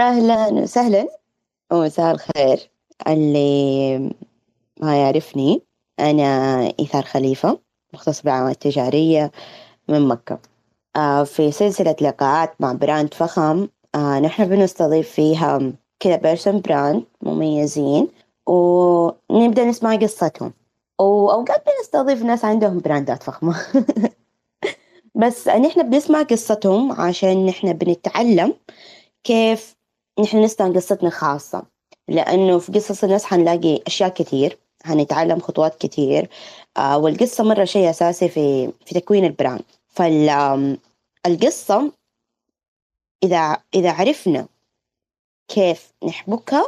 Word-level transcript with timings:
أهلا 0.00 0.48
وسهلا 0.48 1.08
ومساء 1.72 2.14
الخير. 2.14 2.70
اللي 3.08 3.98
ما 4.80 4.96
يعرفني 5.02 5.62
أنا 6.00 6.60
إيثار 6.80 7.02
خليفة 7.02 7.58
مختص 7.94 8.22
بالأعمال 8.22 8.50
التجارية 8.50 9.30
من 9.88 10.08
مكة. 10.08 10.38
آه، 10.96 11.24
في 11.24 11.52
سلسلة 11.52 11.96
لقاءات 12.00 12.60
مع 12.60 12.72
brand 12.72 13.14
فخم 13.14 13.68
آه، 13.94 14.20
نحن 14.20 14.44
بنستضيف 14.44 15.10
فيها 15.10 15.72
كذا 16.00 16.16
personal 16.16 16.60
brand 16.60 17.04
مميزين 17.22 18.08
ونبدأ 18.46 19.64
نسمع 19.64 19.96
قصتهم. 19.96 20.52
وأوقات 21.00 21.64
بنستضيف 21.66 22.22
ناس 22.22 22.44
عندهم 22.44 22.78
براندات 22.78 23.22
فخمة. 23.22 23.56
بس 25.20 25.48
نحن 25.48 25.90
بنسمع 25.90 26.22
قصتهم 26.22 26.92
عشان 26.92 27.46
نحن 27.46 27.72
بنتعلم 27.72 28.54
كيف 29.24 29.79
نحن 30.20 30.42
نسمع 30.42 30.68
قصتنا 30.68 31.10
خاصة 31.10 31.62
لأنه 32.08 32.58
في 32.58 32.72
قصص 32.72 33.04
الناس 33.04 33.24
حنلاقي 33.24 33.82
أشياء 33.86 34.08
كثير 34.08 34.58
حنتعلم 34.84 35.40
خطوات 35.40 35.80
كثير 35.86 36.28
آه 36.76 36.98
والقصة 36.98 37.44
مرة 37.44 37.64
شيء 37.64 37.90
أساسي 37.90 38.28
في 38.28 38.72
في 38.86 38.94
تكوين 39.00 39.24
البراند. 39.24 39.62
فالقصة 39.88 41.92
إذا 43.22 43.56
إذا 43.74 43.92
عرفنا 43.92 44.46
كيف 45.48 45.92
نحبكها 46.04 46.64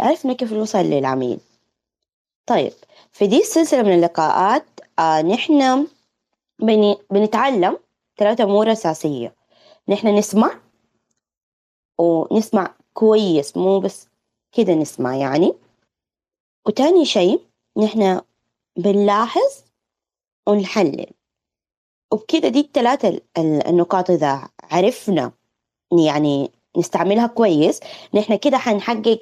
عرفنا 0.00 0.32
كيف 0.32 0.52
نوصل 0.52 0.78
للعميل. 0.78 1.40
طيب 2.46 2.72
في 3.12 3.26
دي 3.26 3.38
السلسلة 3.40 3.82
من 3.82 3.94
اللقاءات 3.94 4.64
آه 4.98 5.22
نحن 5.22 5.86
بني 6.58 6.96
بنتعلم 7.10 7.78
ثلاثة 8.18 8.44
أمور 8.44 8.72
أساسية. 8.72 9.34
نحن 9.88 10.08
نسمع 10.08 10.60
ونسمع 11.98 12.74
كويس 12.94 13.56
مو 13.56 13.80
بس 13.80 14.08
كده 14.52 14.74
نسمع 14.74 15.16
يعني. 15.16 15.54
وتاني 16.66 17.04
شيء 17.04 17.40
نحن 17.78 18.20
بنلاحظ 18.76 19.64
ونحلل. 20.48 21.06
وبكده 22.12 22.48
دي 22.48 22.60
الثلاثة 22.60 23.20
النقاط 23.38 24.10
إذا 24.10 24.48
عرفنا 24.62 25.32
يعني 26.04 26.50
نستعملها 26.76 27.26
كويس 27.26 27.80
نحن 28.14 28.36
كده 28.36 28.58
حنحقق 28.58 29.20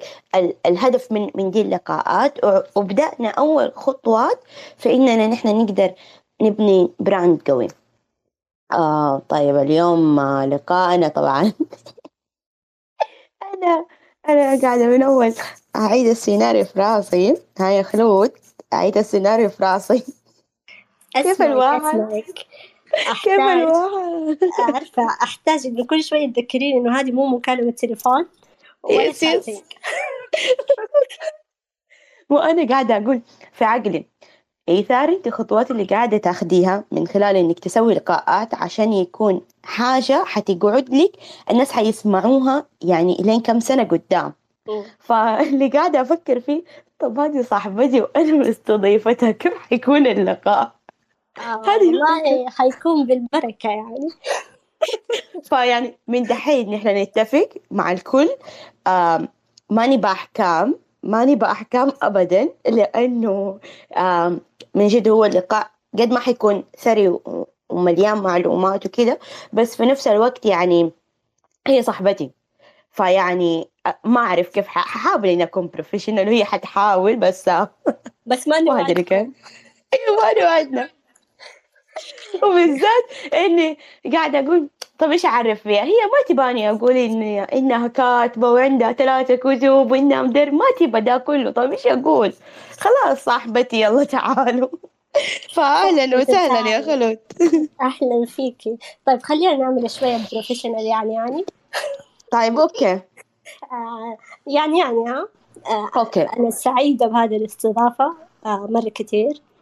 الهدف 0.65 1.11
من 1.11 1.29
من 1.35 1.51
دي 1.51 1.61
اللقاءات. 1.61 2.45
وبدأنا 2.77 3.29
أول 3.29 3.73
خطوات 3.75 4.43
في 4.77 4.93
إننا 4.93 5.27
نحن 5.27 5.47
نقدر 5.61 5.93
نبني 6.41 6.91
براند 6.99 7.41
قوي. 7.47 7.67
آه 8.73 9.21
طيب 9.29 9.55
اليوم 9.55 10.19
لقاءنا 10.43 11.07
طبعا. 11.07 11.53
أنا 13.63 13.85
أنا 14.29 14.61
قاعدة 14.61 14.87
من 14.87 15.03
أول. 15.03 15.33
أعيد 15.75 16.07
السيناريو 16.07 16.65
في 16.65 16.79
راسي. 16.79 17.37
هاي 17.59 17.83
خلود 17.83 18.31
أعيد 18.73 18.97
السيناريو 18.97 19.49
في 19.49 19.63
راسي. 19.63 20.03
كيف 21.13 21.41
الواحد؟ 21.41 22.23
كيف 23.23 23.39
الواحد؟ 23.39 24.37
عارفة 24.73 25.07
أحتاج 25.23 25.65
إنه 25.65 25.85
كل 25.85 26.03
شوية 26.03 26.33
تذكريني 26.33 26.79
إنه 26.79 26.99
هذه 26.99 27.11
مو 27.11 27.27
مكالمة 27.27 27.71
تليفون. 27.71 28.27
ولا 28.83 29.11
وأنا 32.29 32.67
قاعدة 32.67 32.97
أقول 32.97 33.21
في 33.53 33.65
عقلي. 33.65 34.05
إيثار 34.69 35.09
أنت 35.09 35.27
الخطوات 35.27 35.71
اللي 35.71 35.83
قاعدة 35.83 36.17
تاخديها 36.17 36.83
من 36.91 37.07
خلال 37.07 37.35
إنك 37.35 37.59
تسوي 37.59 37.93
لقاءات 37.93 38.55
عشان 38.55 38.93
يكون 38.93 39.41
حاجة 39.63 40.23
حتقعد 40.25 40.89
لك 40.89 41.11
الناس 41.51 41.71
حيسمعوها 41.71 42.65
يعني 42.81 43.17
لين 43.19 43.41
كم 43.41 43.59
سنة 43.59 43.83
قدام. 43.83 44.33
فاللي 45.07 45.67
قاعدة 45.67 46.01
أفكر 46.01 46.39
فيه 46.39 46.63
طب 46.99 47.19
هذه 47.19 47.41
صاحبتي 47.41 48.01
وأنا 48.01 48.33
مستضيفتها 48.33 49.31
كيف 49.31 49.53
حيكون 49.57 50.07
اللقاء؟ 50.07 50.75
هذه 51.37 51.87
والله 51.87 52.49
حيكون 52.49 53.05
بالبركة 53.05 53.69
يعني. 53.69 54.09
فيعني 55.49 55.97
من 56.07 56.23
دحين 56.23 56.71
نحن 56.71 56.87
نتفق 56.87 57.49
مع 57.71 57.91
الكل 57.91 58.29
ماني 59.69 59.97
بأحكام 59.97 60.75
ماني 61.03 61.35
بأحكام 61.35 61.91
أبدا 62.01 62.49
لأنه 62.67 63.59
من 64.73 64.87
جد 64.87 65.07
هو 65.07 65.25
اللقاء 65.25 65.71
قد 65.99 66.11
ما 66.11 66.19
حيكون 66.19 66.63
ثري 66.79 67.19
ومليان 67.69 68.17
معلومات 68.17 68.85
وكذا 68.85 69.17
بس 69.53 69.75
في 69.75 69.83
نفس 69.85 70.07
الوقت 70.07 70.45
يعني 70.45 70.91
هي 71.67 71.81
صاحبتي. 71.83 72.31
فيعني 72.91 73.69
ما 74.03 74.21
أعرف 74.21 74.49
كيف 74.49 74.67
ححاول 74.67 75.25
إني 75.25 75.43
أكون 75.43 75.67
professional 75.67 76.27
وهي 76.27 76.45
حتحاول 76.45 77.15
بس. 77.15 77.49
بس 78.25 78.47
ما 78.47 78.59
كيف. 78.67 79.31
أيوة 79.93 80.21
ما 80.23 80.41
نوعدنا. 80.41 80.89
وبالذات 82.43 83.33
إني 83.33 83.77
قاعدة 84.13 84.39
أقول 84.39 84.67
طب 84.99 85.11
إيش 85.11 85.25
أعرف 85.25 85.61
فيها؟ 85.61 85.83
هي 85.83 85.89
ما 86.05 86.27
تباني 86.27 86.69
أقول 86.69 86.97
إن 86.97 87.21
إنها 87.23 87.87
كاتبة 87.87 88.51
وعندها 88.51 88.91
ثلاثة 88.91 89.35
كتب 89.35 89.91
وإنها 89.91 90.21
مدر 90.21 90.51
ما 90.51 90.65
تبى 90.79 91.01
ده 91.01 91.17
كله. 91.17 91.51
طب 91.51 91.71
إيش 91.71 91.87
أقول؟ 91.87 92.33
خلاص 92.79 93.23
صاحبتي 93.23 93.81
يلا 93.81 94.03
تعالوا. 94.03 94.67
فأهلا 95.55 96.17
وسهلا 96.17 96.69
يا 96.69 96.81
خلود. 96.81 97.19
أهلا 97.81 98.25
فيكي. 98.27 98.77
طيب 99.07 99.21
خلينا 99.23 99.55
نعمل 99.57 99.89
شوية 99.91 100.17
professional 100.31 100.85
يعني 100.85 101.13
يعني. 101.13 101.45
طيب 102.31 102.59
okay. 102.59 102.91
آه 103.71 104.17
يعني 104.47 104.79
يعني 104.79 105.09
ها. 105.09 105.27
آه 105.67 105.89
okay. 105.99 106.21
أنا 106.21 106.49
سعيدة 106.49 107.07
بهذه 107.07 107.37
الاستضافة 107.37 108.13
آه 108.45 108.67
مرة 108.69 108.89
كتير 108.89 109.29
آه 109.31 109.52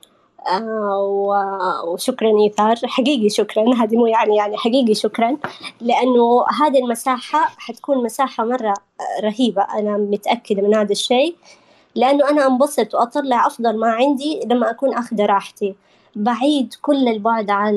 وشكرا 1.88 2.32
إيثار. 2.44 2.76
حقيقي 2.84 3.30
شكرا. 3.30 3.76
هذه 3.76 3.96
مو 3.96 4.06
يعني 4.06 4.36
يعني 4.36 4.58
حقيقي 4.58 4.94
شكرا. 4.94 5.38
لأنه 5.82 6.46
هذه 6.62 6.80
المساحة 6.80 7.40
حتكون 7.58 8.04
مساحة 8.04 8.46
مرة 8.46 8.74
رهيبة. 9.24 9.62
أنا 9.62 9.98
متأكدة 9.98 10.62
من 10.62 10.76
هذا 10.76 10.92
الشيء. 10.92 11.36
لأنه 11.96 12.30
أنا 12.30 12.48
أنبسط 12.48 12.96
وأطلع 12.96 13.48
أفضل 13.48 13.80
ما 13.80 13.92
عندي 13.92 14.40
لما 14.46 14.70
أكون 14.70 14.94
أخذ 14.94 15.22
راحتي. 15.22 15.76
بعيد 16.16 16.74
كل 16.82 17.08
البعد 17.08 17.50
عن 17.50 17.76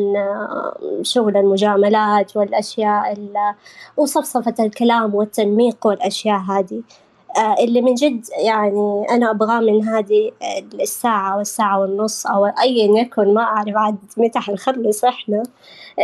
شغل 1.02 1.36
المجاملات 1.36 2.36
والأشياء 2.36 3.16
وصفصفة 3.96 4.54
الكلام 4.60 5.14
والتنميق 5.14 5.86
والأشياء 5.86 6.38
هذه. 6.38 6.82
اللي 7.61 7.83
من 7.83 7.95
جد 7.95 8.27
يعني 8.45 9.06
أنا 9.11 9.31
أبغاه 9.31 9.61
من 9.61 9.89
هذه 9.89 10.33
الساعة 10.75 11.37
والساعة 11.37 11.81
والنص 11.81 12.27
أو 12.27 12.47
أيا 12.47 13.00
يكن 13.00 13.34
ما 13.34 13.43
أعرف 13.43 13.77
عاد 13.77 13.97
متى 14.17 14.39
حنخلص 14.39 15.05
إحنا. 15.05 15.43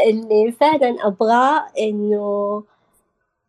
اللي 0.07 0.53
فعلا 0.53 0.97
أبغاه 1.07 1.67
إنه 1.79 2.63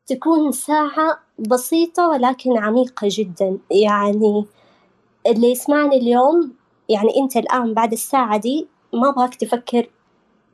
تكون 0.08 0.52
ساعة 0.52 1.20
بسيطة 1.40 2.08
ولكن 2.10 2.58
عميقة 2.58 3.08
جدا. 3.12 3.58
يعني 3.72 4.46
اللي 5.28 5.52
يسمعني 5.52 5.98
اليوم 5.98 6.54
يعني 6.90 7.10
أنت 7.18 7.38
الآن 7.38 7.74
بعد 7.74 7.92
الساعة 7.92 8.38
دي 8.38 8.68
ما 8.94 9.10
أبغاك 9.10 9.36
تفكر 9.36 9.90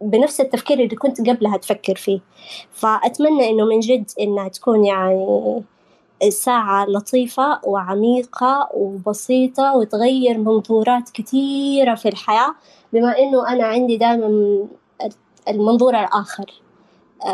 بنفس 0.01 0.41
التفكير 0.41 0.79
اللي 0.79 0.95
كنت 0.95 1.29
قبلها 1.29 1.57
تفكر 1.57 1.95
فيه. 1.95 2.19
فأتمنى 2.71 3.49
إنه 3.49 3.65
من 3.65 3.79
جد 3.79 4.11
إنها 4.19 4.47
تكون 4.47 4.85
يعني 4.85 5.63
ساعة 6.29 6.85
لطيفة 6.85 7.59
وعميقة 7.63 8.69
وبسيطة 8.73 9.75
وتغير 9.75 10.37
منظورات 10.37 11.09
كثيرة 11.09 11.95
في 11.95 12.09
الحياة 12.09 12.55
بما 12.93 13.19
إنه 13.19 13.49
أنا 13.49 13.63
عندي 13.63 13.97
دائما 13.97 14.27
المنظور 15.47 15.99
الآخر. 15.99 16.61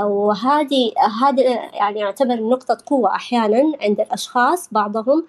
وهذه 0.02 0.92
هذا 1.22 1.44
يعني 1.74 2.00
يعتبر 2.00 2.36
نقطة 2.36 2.78
قوة 2.86 3.16
أحيانا 3.16 3.72
عند 3.82 4.00
الأشخاص 4.00 4.70
بعضهم 4.72 5.26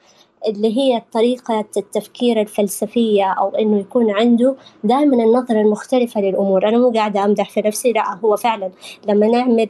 اللي 0.49 0.79
هي 0.79 1.03
طريقة 1.12 1.65
التفكير 1.77 2.41
الفلسفية 2.41 3.25
أو 3.25 3.49
إنه 3.49 3.79
يكون 3.81 4.11
عنده 4.11 4.57
دائما 4.85 5.25
النظرة 5.25 5.61
المختلفة 5.61 6.21
للأمور. 6.21 6.69
أنا 6.69 6.79
مو 6.79 6.91
قاعدة 6.91 7.25
أمدح 7.25 7.50
في 7.50 7.61
نفسي 7.61 7.93
لا 7.93 8.15
هو 8.25 8.37
فعلا 8.37 8.71
لما 9.09 9.27
نعمل 9.27 9.69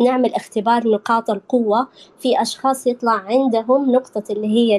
نعمل 0.00 0.34
اختبار 0.34 0.88
نقاط 0.88 1.30
القوة 1.30 1.88
في 2.18 2.42
أشخاص 2.42 2.86
يطلع 2.86 3.12
عندهم 3.12 3.92
نقطة 3.92 4.22
اللي 4.30 4.46
هي 4.46 4.76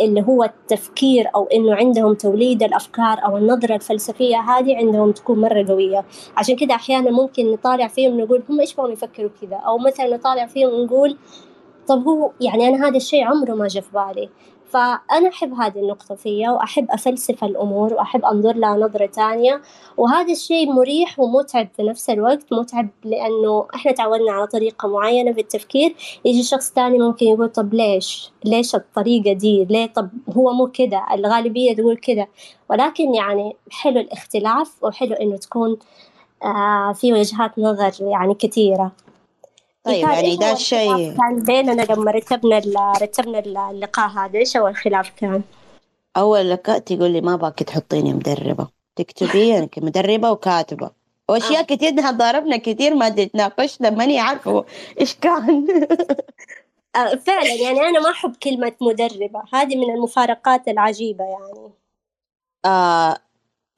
اللي 0.00 0.22
هو 0.28 0.44
التفكير 0.44 1.30
أو 1.34 1.44
إنه 1.44 1.74
عندهم 1.74 2.14
توليد 2.14 2.62
الأفكار 2.62 3.24
أو 3.24 3.36
النظرة 3.36 3.74
الفلسفية 3.74 4.36
هذه 4.36 4.76
عندهم 4.76 5.12
تكون 5.12 5.40
مرة 5.40 5.66
قوية. 5.68 6.04
عشان 6.36 6.56
كده 6.56 6.74
أحيانا 6.74 7.10
ممكن 7.10 7.52
نطالع 7.52 7.86
فيهم 7.88 8.20
نقول 8.20 8.42
هم 8.50 8.60
إيش 8.60 8.74
بغوا 8.74 8.88
يفكروا 8.90 9.30
كذا؟ 9.40 9.56
أو 9.56 9.78
مثلا 9.78 10.16
نطالع 10.16 10.46
فيهم 10.46 10.74
ونقول 10.74 11.16
طب 11.88 12.08
هو 12.08 12.30
يعني 12.40 12.68
أنا 12.68 12.88
هذا 12.88 12.96
الشيء 12.96 13.24
عمره 13.24 13.54
ما 13.54 13.68
جاء 13.68 13.82
في 13.82 13.90
بالي. 13.92 14.28
فأنا 14.76 15.28
أحب 15.28 15.54
هذه 15.54 15.78
النقطة 15.78 16.14
فيا 16.14 16.50
وأحب 16.50 16.90
أفلسف 16.90 17.44
الأمور 17.44 17.94
وأحب 17.94 18.24
أنظر 18.24 18.56
لها 18.56 18.76
نظرة 18.76 19.06
تانية. 19.06 19.62
وهذا 19.96 20.32
الشيء 20.32 20.72
مريح 20.72 21.18
ومتعب 21.18 21.68
في 21.76 21.82
نفس 21.82 22.10
الوقت 22.10 22.52
متعب 22.52 22.88
لأنه 23.04 23.66
إحنا 23.74 23.92
تعودنا 23.92 24.32
على 24.32 24.46
طريقة 24.46 24.88
معينة 24.88 25.32
في 25.32 25.40
التفكير. 25.40 25.94
يجي 26.24 26.42
شخص 26.42 26.70
تاني 26.70 26.98
ممكن 26.98 27.26
يقول 27.26 27.48
طب 27.48 27.74
ليش؟ 27.74 28.30
ليش 28.44 28.74
الطريقة 28.74 29.32
دي؟ 29.32 29.64
ليه 29.64 29.86
طب 29.86 30.08
هو 30.36 30.52
مو 30.52 30.66
كده؟ 30.66 31.06
الغالبية 31.14 31.76
تقول 31.76 31.96
كده. 31.96 32.28
ولكن 32.70 33.14
يعني 33.14 33.56
حلو 33.70 34.00
الاختلاف 34.00 34.84
وحلو 34.84 35.12
إنه 35.14 35.36
تكون 35.36 35.76
آه 36.44 36.92
في 36.92 37.12
وجهات 37.12 37.58
نظر 37.58 37.92
يعني 38.00 38.34
كثيرة. 38.34 38.92
طيب 39.86 40.08
يعني 40.08 40.36
ده 40.36 40.52
الشيء 40.52 41.16
كان 41.16 41.42
بيننا 41.42 41.82
لما 41.82 42.10
رتبنا 42.10 42.92
رتبنا 43.02 43.70
اللقاء 43.70 44.08
هذا 44.08 44.38
إيش 44.38 44.56
هو 44.56 44.68
الخلاف 44.68 45.10
كان؟ 45.16 45.42
أول 46.16 46.50
لقاء 46.50 46.78
تقول 46.78 47.10
لي 47.10 47.20
ما 47.20 47.36
باك 47.36 47.58
تحطيني 47.58 48.12
مدربة 48.12 48.68
تكتبي 48.96 49.52
أنا 49.58 49.68
مدربة 49.76 50.30
وكاتبة 50.30 50.90
وأشياء 51.28 51.60
آه. 51.60 51.64
كثير 51.64 52.10
ضاربنا 52.10 52.56
كثير 52.56 52.94
ما 52.94 53.08
تناقشنا 53.08 53.90
ماني 53.90 54.18
عارفة 54.20 54.64
إيش 55.00 55.14
كان 55.14 55.66
آه، 56.96 57.14
فعلا 57.14 57.54
يعني 57.54 57.80
أنا 57.80 58.00
ما 58.00 58.10
أحب 58.10 58.36
كلمة 58.36 58.72
مدربة 58.80 59.42
هذه 59.52 59.76
من 59.76 59.94
المفارقات 59.94 60.68
العجيبة 60.68 61.24
يعني 61.24 61.70
آه 62.64 63.18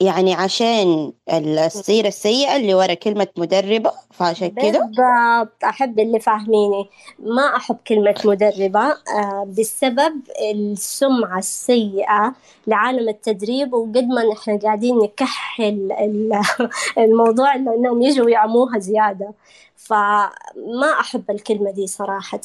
يعني 0.01 0.35
عشان 0.35 1.13
السيرة 1.33 2.09
السيئة 2.09 2.57
اللي 2.57 2.75
ورا 2.75 2.95
كلمة 2.95 3.29
مدربة 3.39 3.93
فعشان 4.11 4.49
كده 4.49 4.79
بالضبط. 4.79 5.65
أحب 5.65 5.99
اللي 5.99 6.21
فاهميني. 6.21 6.89
ما 7.19 7.57
أحب 7.57 7.77
كلمة 7.87 8.15
مدربة 8.25 8.81
آه 8.81 9.47
بسبب 9.59 10.23
السمعة 10.53 11.39
السيئة 11.39 12.35
لعالم 12.67 13.09
التدريب 13.09 13.73
وقد 13.73 14.05
ما 14.05 14.25
نحن 14.33 14.59
قاعدين 14.59 14.99
نكحل 14.99 15.93
الموضوع 16.99 17.57
لأنهم 17.57 18.03
يجوا 18.03 18.31
يعموها 18.31 18.79
زيادة. 18.79 19.35
فما 19.77 20.91
أحب 21.01 21.31
الكلمة 21.31 21.71
دي 21.71 21.87
صراحة. 21.87 22.41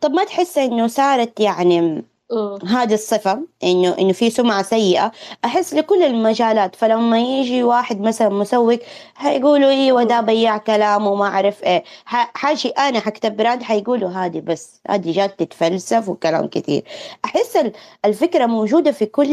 طب 0.00 0.10
ما 0.10 0.24
تحس 0.24 0.58
إنه 0.58 0.86
صارت 0.86 1.40
يعني 1.40 2.04
هذه 2.66 2.94
الصفة 2.94 3.42
إنه 3.64 3.96
إنه 3.98 4.12
في 4.12 4.30
سمعة 4.30 4.62
سيئة. 4.62 5.12
أحس 5.44 5.74
لكل 5.74 6.02
المجالات 6.02 6.76
فلما 6.76 7.20
يجي 7.20 7.62
واحد 7.62 8.00
مثلا 8.00 8.28
مسوق 8.28 8.78
حيقولوا 9.14 9.70
إيه 9.70 9.92
ده 9.92 10.20
بياع 10.20 10.58
كلام 10.58 11.06
وما 11.06 11.26
أعرف 11.26 11.64
إيه. 11.64 11.84
حاجي 12.34 12.68
أنا 12.68 13.00
حكتب 13.00 13.36
براند 13.36 13.62
حيقولوا 13.62 14.08
هذه 14.10 14.40
بس 14.40 14.80
هذه 14.90 15.12
جات 15.12 15.38
تتفلسف 15.38 16.08
وكلام 16.08 16.46
كثير 16.46 16.84
أحس 17.24 17.58
الفكرة 18.04 18.46
موجودة 18.46 18.92
في 18.92 19.06
كل 19.06 19.30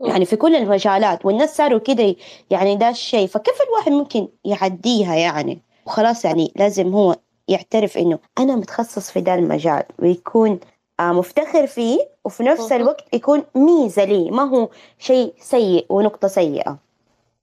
يعني 0.00 0.24
في 0.24 0.36
كل 0.36 0.56
المجالات 0.56 1.26
والناس 1.26 1.56
صاروا 1.56 1.78
كده 1.78 2.16
يعني 2.50 2.76
ده 2.76 2.88
الشيء. 2.88 3.26
فكيف 3.26 3.54
الواحد 3.68 3.92
ممكن 3.92 4.28
يعديها 4.44 5.14
يعني؟ 5.14 5.62
وخلاص 5.86 6.24
يعني 6.24 6.52
لازم 6.56 6.94
هو 6.94 7.16
يعترف 7.48 7.98
إنه 7.98 8.18
أنا 8.38 8.56
متخصص 8.56 9.10
في 9.10 9.20
ده 9.20 9.34
المجال 9.34 9.82
ويكون 9.98 10.50
آه، 10.52 10.71
مفتخر 11.00 11.66
فيه 11.66 11.98
وفي 12.24 12.42
نفس 12.42 12.72
الوقت 12.72 13.14
يكون 13.14 13.44
ميزة 13.54 14.04
لي. 14.04 14.30
ما 14.30 14.42
هو 14.42 14.68
شيء 14.98 15.34
سيء 15.40 15.86
ونقطة 15.88 16.28
سيئة. 16.28 16.78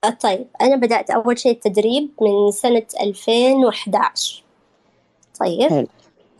آه، 0.03 0.09
طيب 0.09 0.47
أنا 0.61 0.75
بدأت 0.75 1.09
أول 1.09 1.39
شيء 1.39 1.51
التدريب 1.51 2.09
من 2.21 2.51
سنة 2.51 2.85
2011 3.01 4.43
طيب. 5.39 5.69
حلو. 5.69 5.87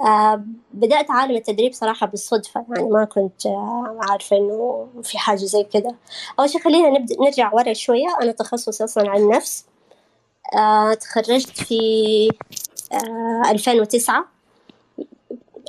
آه 0.01 0.44
بدأت 0.73 1.11
عالم 1.11 1.35
التدريب 1.35 1.73
صراحة 1.73 2.07
بالصدفة. 2.07 2.65
يعني 2.69 2.89
ما 2.89 3.06
كنت 3.06 3.45
آه 3.45 3.97
عارفة 4.09 4.38
إنه 4.38 4.88
في 5.03 5.17
حاجة 5.17 5.38
زي 5.38 5.63
كذا. 5.63 5.95
أول 6.39 6.50
شيء 6.50 6.61
خلينا 6.61 6.89
نبدأ 6.89 7.15
نرجع 7.21 7.53
ورا 7.53 7.73
شوية. 7.73 8.17
أنا 8.21 8.31
تخصصي 8.31 8.83
أصلا 8.83 9.09
عن 9.09 9.27
نفس. 9.27 9.65
آه 10.56 10.94
تخرجت 10.94 11.50
في 11.63 11.79
آه 12.94 13.51
2009 13.51 14.25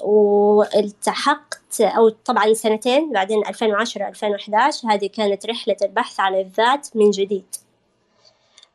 والتحقت 0.04 1.80
أو 1.80 2.08
طبعا 2.08 2.52
سنتين 2.52 3.12
بعدين 3.12 3.46
2010 3.46 4.08
2011 4.08 4.88
هذه 4.88 5.06
كانت 5.06 5.46
رحلة 5.46 5.76
البحث 5.82 6.20
عن 6.20 6.34
الذات 6.34 6.88
من 6.94 7.10
جديد. 7.10 7.44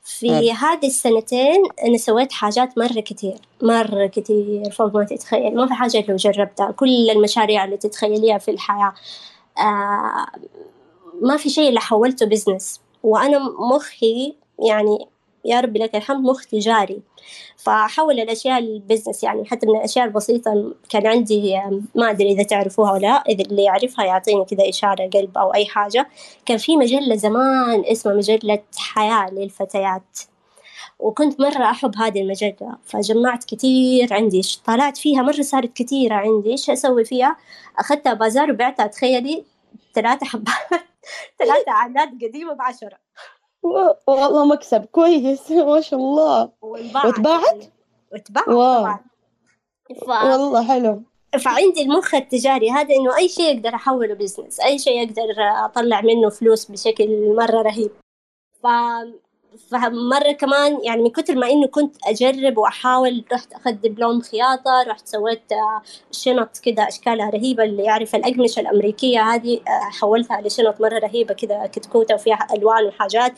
في 0.03 0.51
هذه 0.51 0.87
السنتين 0.87 1.63
أنا 1.83 1.97
سويت 1.97 2.31
حاجات 2.31 2.77
مرة 2.77 3.01
كتير 3.01 3.37
مرة 3.61 4.05
كتير 4.05 4.71
فوق 4.71 4.95
ما 4.95 5.03
تتخيل. 5.03 5.55
ما 5.55 5.67
في 5.67 5.73
حاجة 5.73 6.05
لو 6.07 6.15
جربتها 6.15 6.71
كل 6.71 7.09
المشاريع 7.09 7.65
اللي 7.65 7.77
تتخيليها 7.77 8.37
في 8.37 8.51
الحياة. 8.51 8.93
آه 9.57 10.25
ما 11.21 11.37
في 11.37 11.49
شيء 11.49 11.69
اللي 11.69 11.79
حولته 11.79 12.25
business 12.25 12.81
وأنا 13.03 13.39
مخي 13.73 14.35
يعني 14.59 15.07
يا 15.45 15.59
ربي 15.59 15.79
لك 15.79 15.95
الحمد 15.95 16.25
مخ 16.25 16.45
تجاري 16.45 17.01
فأحول 17.57 18.19
الأشياء 18.19 18.59
لل 18.59 18.72
business 18.72 19.23
يعني 19.23 19.45
حتى 19.45 19.67
من 19.67 19.75
الأشياء 19.75 20.05
البسيطة 20.05 20.73
كان 20.89 21.07
عندي 21.07 21.61
ما 21.95 22.09
أدري 22.09 22.31
إذا 22.31 22.43
تعرفوها 22.43 22.91
ولا 22.91 23.01
لا 23.01 23.23
إذا 23.29 23.43
اللي 23.43 23.63
يعرفها 23.63 24.05
يعطيني 24.05 24.45
كذا 24.45 24.69
إشارة 24.69 25.09
قلب 25.13 25.37
أو 25.37 25.53
أي 25.53 25.65
حاجة. 25.65 26.09
كان 26.45 26.57
في 26.57 26.77
مجلة 26.77 27.15
زمان 27.15 27.83
اسمها 27.85 28.15
مجلة 28.15 28.63
حياة 28.77 29.29
للفتيات. 29.29 30.19
وكنت 30.99 31.41
مرة 31.41 31.71
أحب 31.71 31.95
هذه 31.97 32.21
المجلة. 32.21 32.77
فجمعت 32.85 33.43
كتير 33.43 34.13
عندي 34.13 34.41
طلعت 34.65 34.97
فيها 34.97 35.21
مرة 35.21 35.41
صارت 35.41 35.73
كتيرة 35.73 36.15
عندي. 36.15 36.51
إيش 36.51 36.69
أسوي 36.69 37.05
فيها؟ 37.05 37.37
أخذتها 37.79 38.13
بازار 38.13 38.51
وبعتها 38.51 38.87
تخيلي 38.87 39.43
ثلاثة 39.95 40.25
حبات 40.25 40.55
ثلاثة 41.39 41.71
عادات 41.71 42.09
قديمة 42.23 42.53
بعشرة. 42.53 42.97
والله 44.07 44.45
مكسب 44.45 44.85
كويس 44.85 45.51
ما 45.51 45.81
شاء 45.81 45.99
الله. 45.99 46.49
وتباعت؟ 46.61 47.63
وتباعت 48.13 48.45
طبعا. 48.45 48.99
ف... 50.05 50.09
والله 50.09 50.67
حلو. 50.67 51.01
فعندي 51.39 51.81
المخ 51.81 52.15
التجاري 52.15 52.71
هذا 52.71 52.95
إنه 52.95 53.17
أي 53.17 53.29
شيء 53.29 53.57
أقدر 53.57 53.75
أحوله 53.75 54.13
بزنس 54.13 54.59
أي 54.59 54.79
شيء 54.79 55.03
أقدر 55.03 55.35
أطلع 55.65 56.01
منه 56.01 56.29
فلوس 56.29 56.71
بشكل 56.71 57.35
مرة 57.35 57.61
رهيب. 57.61 57.91
ف 58.63 58.67
فمرة 59.71 60.31
كمان 60.31 60.79
يعني 60.83 61.01
من 61.01 61.09
كتر 61.09 61.35
ما 61.35 61.49
إنه 61.49 61.67
كنت 61.67 61.95
أجرب 62.07 62.57
وأحاول 62.57 63.23
رحت 63.33 63.53
أخذت 63.53 63.87
دبلوم 63.87 64.21
خياطة 64.21 64.83
رحت 64.87 65.07
سويت 65.07 65.51
آه، 65.51 65.81
شنط 66.11 66.57
كده 66.57 66.87
أشكالها 66.87 67.29
رهيبة 67.29 67.63
اللي 67.63 67.83
يعرف 67.83 68.15
الأقمشة 68.15 68.59
الأمريكية 68.59 69.21
هذه 69.21 69.55
آه، 69.55 69.89
حولتها 69.99 70.41
لشنط 70.41 70.81
مرة 70.81 70.99
رهيبة 70.99 71.33
كده 71.33 71.69
كتكوتة 71.73 72.15
وفيها 72.15 72.47
ألوان 72.53 72.85
وحاجات. 72.85 73.33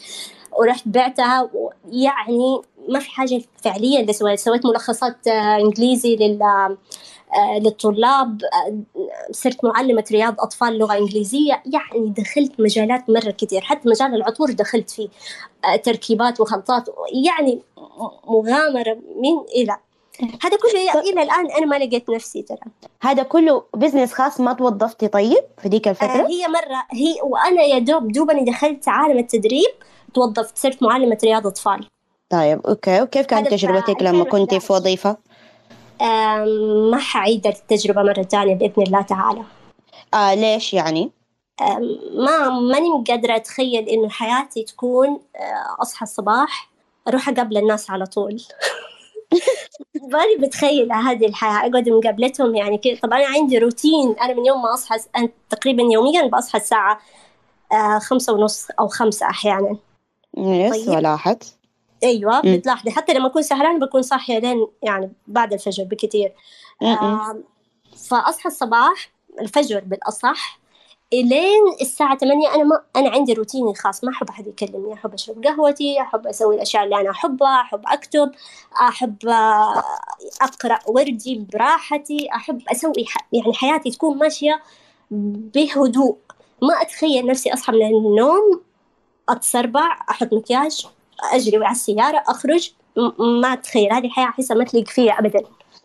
ورحت 0.59 0.83
بعتها 0.85 1.49
يعني 1.91 2.61
ما 2.89 2.99
في 2.99 3.09
حاجة 3.09 3.41
فعليا 3.63 3.99
اللي 3.99 4.13
سويت 4.13 4.39
سويت 4.39 4.65
ملخصات 4.65 5.27
آه، 5.27 5.57
إنجليزي 5.57 6.15
لل 6.15 6.39
للطلاب 7.59 8.41
آه، 8.43 8.79
صرت 9.31 9.65
معلمة 9.65 10.03
رياض 10.11 10.35
أطفال 10.39 10.77
لغة 10.77 10.97
إنجليزية. 10.97 11.63
يعني 11.65 12.09
دخلت 12.09 12.59
مجالات 12.59 13.09
مرة 13.09 13.31
كثير 13.31 13.61
حتى 13.61 13.89
مجال 13.89 14.15
العطور 14.15 14.51
دخلت 14.51 14.89
فيه 14.89 15.07
آه، 15.65 15.75
تركيبات 15.75 16.41
وخلطات 16.41 16.89
يعني 17.25 17.61
مغامرة 18.27 18.93
من 18.93 19.39
إلى. 19.55 19.77
هذا 20.43 20.57
كله 20.57 21.01
إلى 21.01 21.23
الآن 21.23 21.51
أنا 21.51 21.65
ما 21.65 21.75
لقيت 21.75 22.09
نفسي 22.09 22.41
ترى. 22.41 22.57
هذا 23.01 23.23
كله 23.23 23.63
business 23.73 24.13
خاص 24.13 24.39
ما 24.41 24.53
توظفتي 24.53 25.07
طيب 25.07 25.43
في 25.57 25.69
ذيك 25.69 25.87
الفترة؟ 25.87 26.07
آه 26.07 26.27
هي 26.27 26.47
مرة 26.47 26.83
هي 26.91 27.15
وأنا 27.23 27.61
يا 27.61 27.79
دوب 27.79 28.11
دوبني 28.11 28.45
دخلت 28.45 28.87
عالم 28.87 29.17
التدريب 29.17 29.69
توظفت 30.13 30.57
صرت 30.57 30.83
معلمة 30.83 31.17
رياض 31.23 31.47
أطفال. 31.47 31.87
طيب 32.29 32.67
أوكي 32.67 33.01
وكيف 33.01 33.25
كانت 33.25 33.47
تجربتك 33.47 34.01
لما 34.01 34.23
كنت 34.23 34.55
في 34.55 34.73
وظيفة؟ 34.73 35.17
ما 36.91 36.97
حعيد 36.97 37.47
التجربة 37.47 38.03
مرة 38.03 38.23
ثانية 38.23 38.55
بإذن 38.55 38.83
الله 38.83 39.01
تعالى. 39.01 39.43
آه 40.13 40.33
ليش 40.35 40.73
يعني؟ 40.73 41.11
ما 42.13 42.49
ماني 42.49 43.03
قادرة 43.07 43.35
أتخيل 43.35 43.89
إنه 43.89 44.09
حياتي 44.09 44.63
تكون 44.63 45.09
آه، 45.09 45.81
أصحى 45.81 46.03
الصباح 46.03 46.69
أروح 47.07 47.29
أقابل 47.29 47.57
الناس 47.57 47.89
على 47.89 48.05
طول. 48.05 48.41
ماني 50.11 50.35
متخيلة 50.39 50.95
هذه 50.95 51.25
الحياة 51.25 51.69
أقعد 51.69 51.89
مقابلتهم 51.89 52.55
يعني 52.55 52.77
كذا. 52.77 52.95
طبعا 53.03 53.19
أنا 53.19 53.27
عندي 53.27 53.57
روتين 53.57 54.15
أنا 54.21 54.33
من 54.33 54.45
يوم 54.45 54.61
ما 54.61 54.73
أصحى 54.73 54.97
تقريبا 55.49 55.83
يوميا 55.83 56.27
بصحى 56.27 56.57
الساعة 56.57 56.99
آه، 57.71 57.99
خمسة 57.99 58.33
ونص 58.33 58.67
أو 58.79 58.87
خمسة 58.87 59.25
أحيانا. 59.29 59.77
يس 60.37 60.85
طيب. 60.85 60.95
ولاحظ 60.95 61.56
أيوه 62.03 62.41
بتلاحظي. 62.41 62.91
حتى 62.91 63.13
لما 63.13 63.27
أكون 63.27 63.41
سهران 63.41 63.79
بكون 63.79 64.01
صاحية 64.01 64.39
لين 64.39 64.67
يعني 64.83 65.11
بعد 65.27 65.53
الفجر 65.53 65.83
بكثير 65.83 66.33
آه 66.81 67.37
فأصحى 68.09 68.47
الصباح 68.47 69.11
الفجر 69.41 69.79
بالأصح 69.79 70.59
الين 71.13 71.61
الساعة 71.81 72.17
8 72.17 72.55
أنا 72.55 72.63
ما 72.63 72.81
أنا 72.95 73.09
عندي 73.09 73.33
روتيني 73.33 73.71
الخاص 73.71 74.03
ما 74.03 74.11
أحب 74.11 74.29
أحد 74.29 74.47
يكلمني. 74.47 74.93
أحب 74.93 75.13
أشرب 75.13 75.43
قهوتي 75.43 76.01
أحب 76.01 76.27
أسوي 76.27 76.55
الأشياء 76.55 76.83
اللي 76.83 77.01
أنا 77.01 77.11
أحبها 77.11 77.61
أحب 77.61 77.81
أكتب 77.85 78.31
أحب 78.81 79.17
أقرأ 80.41 80.79
وردي 80.87 81.45
براحتي. 81.53 82.29
أحب 82.35 82.61
أسوي 82.71 83.05
يعني 83.33 83.53
حياتي 83.53 83.91
تكون 83.91 84.17
ماشية 84.17 84.61
بهدوء. 85.11 86.17
ما 86.61 86.81
أتخيل 86.81 87.25
نفسي 87.25 87.53
أصحى 87.53 87.71
من 87.71 87.85
النوم 87.85 88.61
أتسربع 89.29 89.99
أحط 90.09 90.33
مكياج. 90.33 90.87
أجري 91.33 91.57
على 91.57 91.71
السيارة 91.71 92.23
أخرج 92.27 92.71
ما 93.41 93.53
أتخيل 93.53 93.93
هذه 93.93 94.05
الحياة 94.05 94.25
أحسها 94.25 94.57
ما 94.57 94.63
تليق 94.63 94.87
فيها 94.87 95.19
أبدا. 95.19 95.39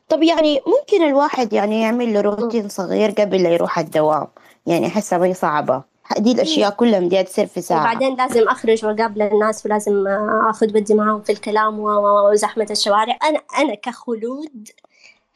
طب 0.08 0.22
يعني 0.22 0.60
ممكن 0.66 1.08
الواحد 1.08 1.52
يعني 1.52 1.80
يعمل 1.82 2.14
له 2.14 2.20
روتين 2.20 2.68
صغير 2.68 3.10
قبل 3.10 3.42
لا 3.42 3.48
يروح 3.50 3.78
الدوام؟ 3.78 4.26
يعني 4.66 4.86
أحسها 4.86 5.18
ما 5.18 5.26
هي 5.26 5.34
صعبة. 5.34 5.82
دي 6.18 6.32
الأشياء 6.32 6.70
كلها 6.70 7.00
بدها 7.00 7.22
تصير 7.22 7.46
في 7.46 7.60
ساعة. 7.60 7.80
وبعدين 7.80 8.16
لازم 8.16 8.48
أخرج 8.48 8.84
وأقابل 8.84 9.22
الناس 9.22 9.66
ولازم 9.66 10.04
أخذ 10.50 10.66
بدي 10.66 10.94
معاهم 10.94 11.22
في 11.22 11.32
الكلام 11.32 11.80
وزحمة 11.80 12.66
الشوارع. 12.70 13.18
أنا 13.22 13.40
أنا 13.58 13.74
كخلود 13.74 14.68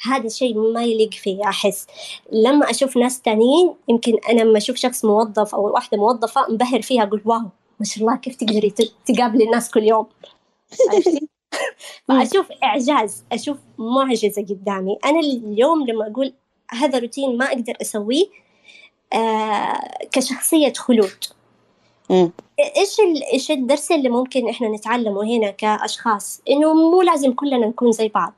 هذا 0.03 0.27
الشيء 0.27 0.59
ما 0.59 0.85
يليق 0.85 1.11
فيه 1.11 1.45
أحس. 1.45 1.87
لما 2.33 2.71
أشوف 2.71 2.97
ناس 2.97 3.21
تانيين 3.21 3.75
يمكن 3.89 4.17
أنا 4.31 4.41
لما 4.41 4.59
أشوف 4.59 4.77
شخص 4.77 5.05
موظف 5.05 5.55
أو 5.55 5.75
واحدة 5.75 5.99
موظفة 5.99 6.49
أنبهر 6.49 6.83
فيها 6.83 7.03
أقول 7.03 7.23
واو. 7.25 7.43
ما 7.81 7.87
شاء 7.87 8.05
الله 8.05 8.17
كيف 8.17 8.37
تقدري 8.37 8.75
تقابلي 9.07 9.45
الناس 9.45 9.71
كل 9.71 9.83
يوم؟ 9.83 10.07
فأشوف 12.09 12.47
إعجاز 12.63 13.25
أشوف 13.33 13.57
معجزة 13.79 14.43
قدامي. 14.43 14.99
أنا 15.05 15.21
اليوم 15.21 15.87
لما 15.87 16.07
أقول 16.07 16.35
هذا 16.71 16.99
روتين 16.99 17.39
ما 17.39 17.45
أقدر 17.45 17.75
أسويه 17.81 18.27
آه 19.13 19.81
كشخصية 20.13 20.73
خلود. 20.73 21.25
إيش 22.77 22.97
إيش 23.33 23.51
الدرس 23.51 23.93
اللي 23.93 24.09
ممكن 24.09 24.49
إحنا 24.49 24.69
نتعلمه 24.69 25.25
هنا 25.25 25.51
كأشخاص؟ 25.51 26.41
إنه 26.51 26.75
مو 26.75 27.03
لازم 27.03 27.33
كلنا 27.33 27.67
نكون 27.67 27.93
زي 27.93 28.09
بعض. 28.09 28.35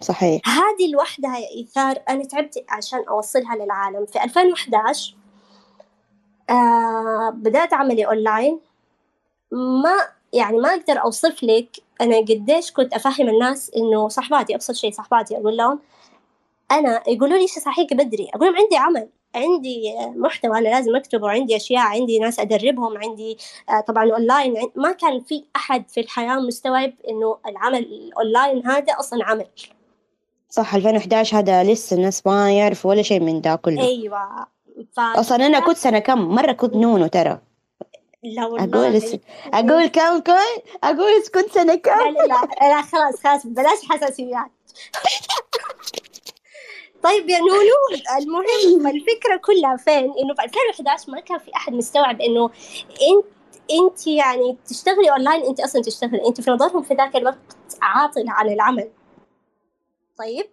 صحيح. 0.00 0.48
هذه 0.48 0.92
لوحدها 0.92 1.38
يا 1.38 1.48
إيثار 1.56 2.02
أنا 2.08 2.24
تعبت 2.24 2.64
عشان 2.68 3.04
أوصلها 3.08 3.56
للعالم. 3.56 4.06
في 4.06 4.24
2011 4.24 5.14
آه 6.50 7.30
بدأت 7.34 7.74
عملي 7.74 8.06
أونلاين 8.06 8.60
ما 9.52 9.94
يعني 10.32 10.58
ما 10.58 10.68
أقدر 10.74 11.02
أوصف 11.02 11.42
لك. 11.42 11.68
أنا 12.00 12.16
قديش 12.18 12.72
كنت 12.72 12.94
أفهم 12.94 13.28
الناس 13.28 13.70
إنه 13.76 14.08
صحباتي 14.08 14.54
أبسط 14.54 14.74
شيء 14.74 14.92
صحباتي 14.92 15.36
أقول 15.36 15.56
لهم 15.56 15.78
أنا 16.72 17.02
يقولوا 17.08 17.38
لي 17.38 17.46
صحيك 17.46 17.94
بدري. 17.94 18.30
أقول 18.34 18.46
لهم 18.48 18.56
عندي 18.56 18.76
عمل 18.76 19.08
عندي 19.34 19.94
محتوى 20.16 20.58
أنا 20.58 20.68
لازم 20.68 20.96
أكتبه 20.96 21.24
وعندي 21.24 21.56
أشياء 21.56 21.82
عندي 21.86 22.18
ناس 22.18 22.40
أدربهم 22.40 22.98
عندي 22.98 23.38
آه 23.70 23.80
طبعا 23.80 24.10
أونلاين 24.12 24.54
ما 24.76 24.92
كان 24.92 25.20
في 25.20 25.44
أحد 25.56 25.88
في 25.88 26.00
الحياة 26.00 26.36
مستوعب 26.36 26.92
إنه 27.08 27.38
العمل 27.46 27.78
الأونلاين 27.78 28.66
هذا 28.66 28.92
أصلا 28.92 29.24
عمل. 29.24 29.46
صح 30.50 30.74
2011 30.74 31.38
هذا 31.38 31.64
لسه 31.64 31.96
الناس 31.96 32.26
ما 32.26 32.52
يعرفوا 32.52 32.90
ولا 32.90 33.02
شيء 33.02 33.20
من 33.20 33.40
ده 33.40 33.56
كله. 33.56 33.82
أيوة. 33.82 34.55
ف... 34.92 35.00
أصلا 35.00 35.46
أنا 35.46 35.60
كنت 35.60 35.76
سنة 35.76 35.98
كم 35.98 36.18
مرة 36.18 36.52
كنت 36.52 36.74
نونو 36.74 37.06
ترى. 37.06 37.40
لا 38.22 38.46
والله 38.46 38.88
أقول 38.88 39.02
س... 39.02 39.16
أقول 39.54 39.86
كم 39.86 40.18
كنت 40.18 40.36
أقول 40.84 41.22
كنت 41.34 41.50
سنة 41.50 41.74
كم 41.74 41.90
لا 41.90 42.26
لا, 42.26 42.48
لا 42.60 42.82
خلاص 42.82 43.22
خلاص 43.24 43.46
بلاش 43.46 43.78
حساسيات. 43.88 44.50
طيب 47.02 47.28
يا 47.28 47.38
نونو 47.38 48.02
المهم 48.18 48.86
الفكرة 48.86 49.36
كلها 49.36 49.76
فين؟ 49.76 50.04
إنه 50.04 50.34
في 50.34 50.44
2011 50.44 51.12
ما 51.12 51.20
كان 51.20 51.38
في 51.38 51.50
أحد 51.56 51.72
مستوعب 51.72 52.20
إنه 52.20 52.50
أنت 52.90 53.26
أنت 53.70 54.06
يعني 54.06 54.58
تشتغلي 54.66 55.10
أونلاين 55.10 55.42
أنت 55.44 55.60
أصلا 55.60 55.82
تشتغلي 55.82 56.26
أنت 56.26 56.40
في 56.40 56.50
نظرهم 56.50 56.82
في 56.82 56.94
ذاك 56.94 57.16
الوقت 57.16 57.56
عاطلة 57.82 58.32
عن 58.32 58.48
العمل. 58.48 58.88
طيب؟ 60.18 60.46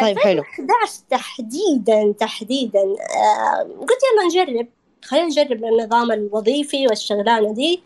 طيب 0.00 0.18
حلو. 0.18 0.42
11 0.42 0.92
تحديدا 1.10 2.14
تحديدا. 2.18 2.80
آه 2.80 3.62
قلت 3.62 4.00
يلا 4.12 4.44
نجرب. 4.44 4.68
خلينا 5.04 5.26
نجرب 5.26 5.64
النظام 5.64 6.12
الوظيفي 6.12 6.86
والشغلانة 6.86 7.52
دي 7.52 7.82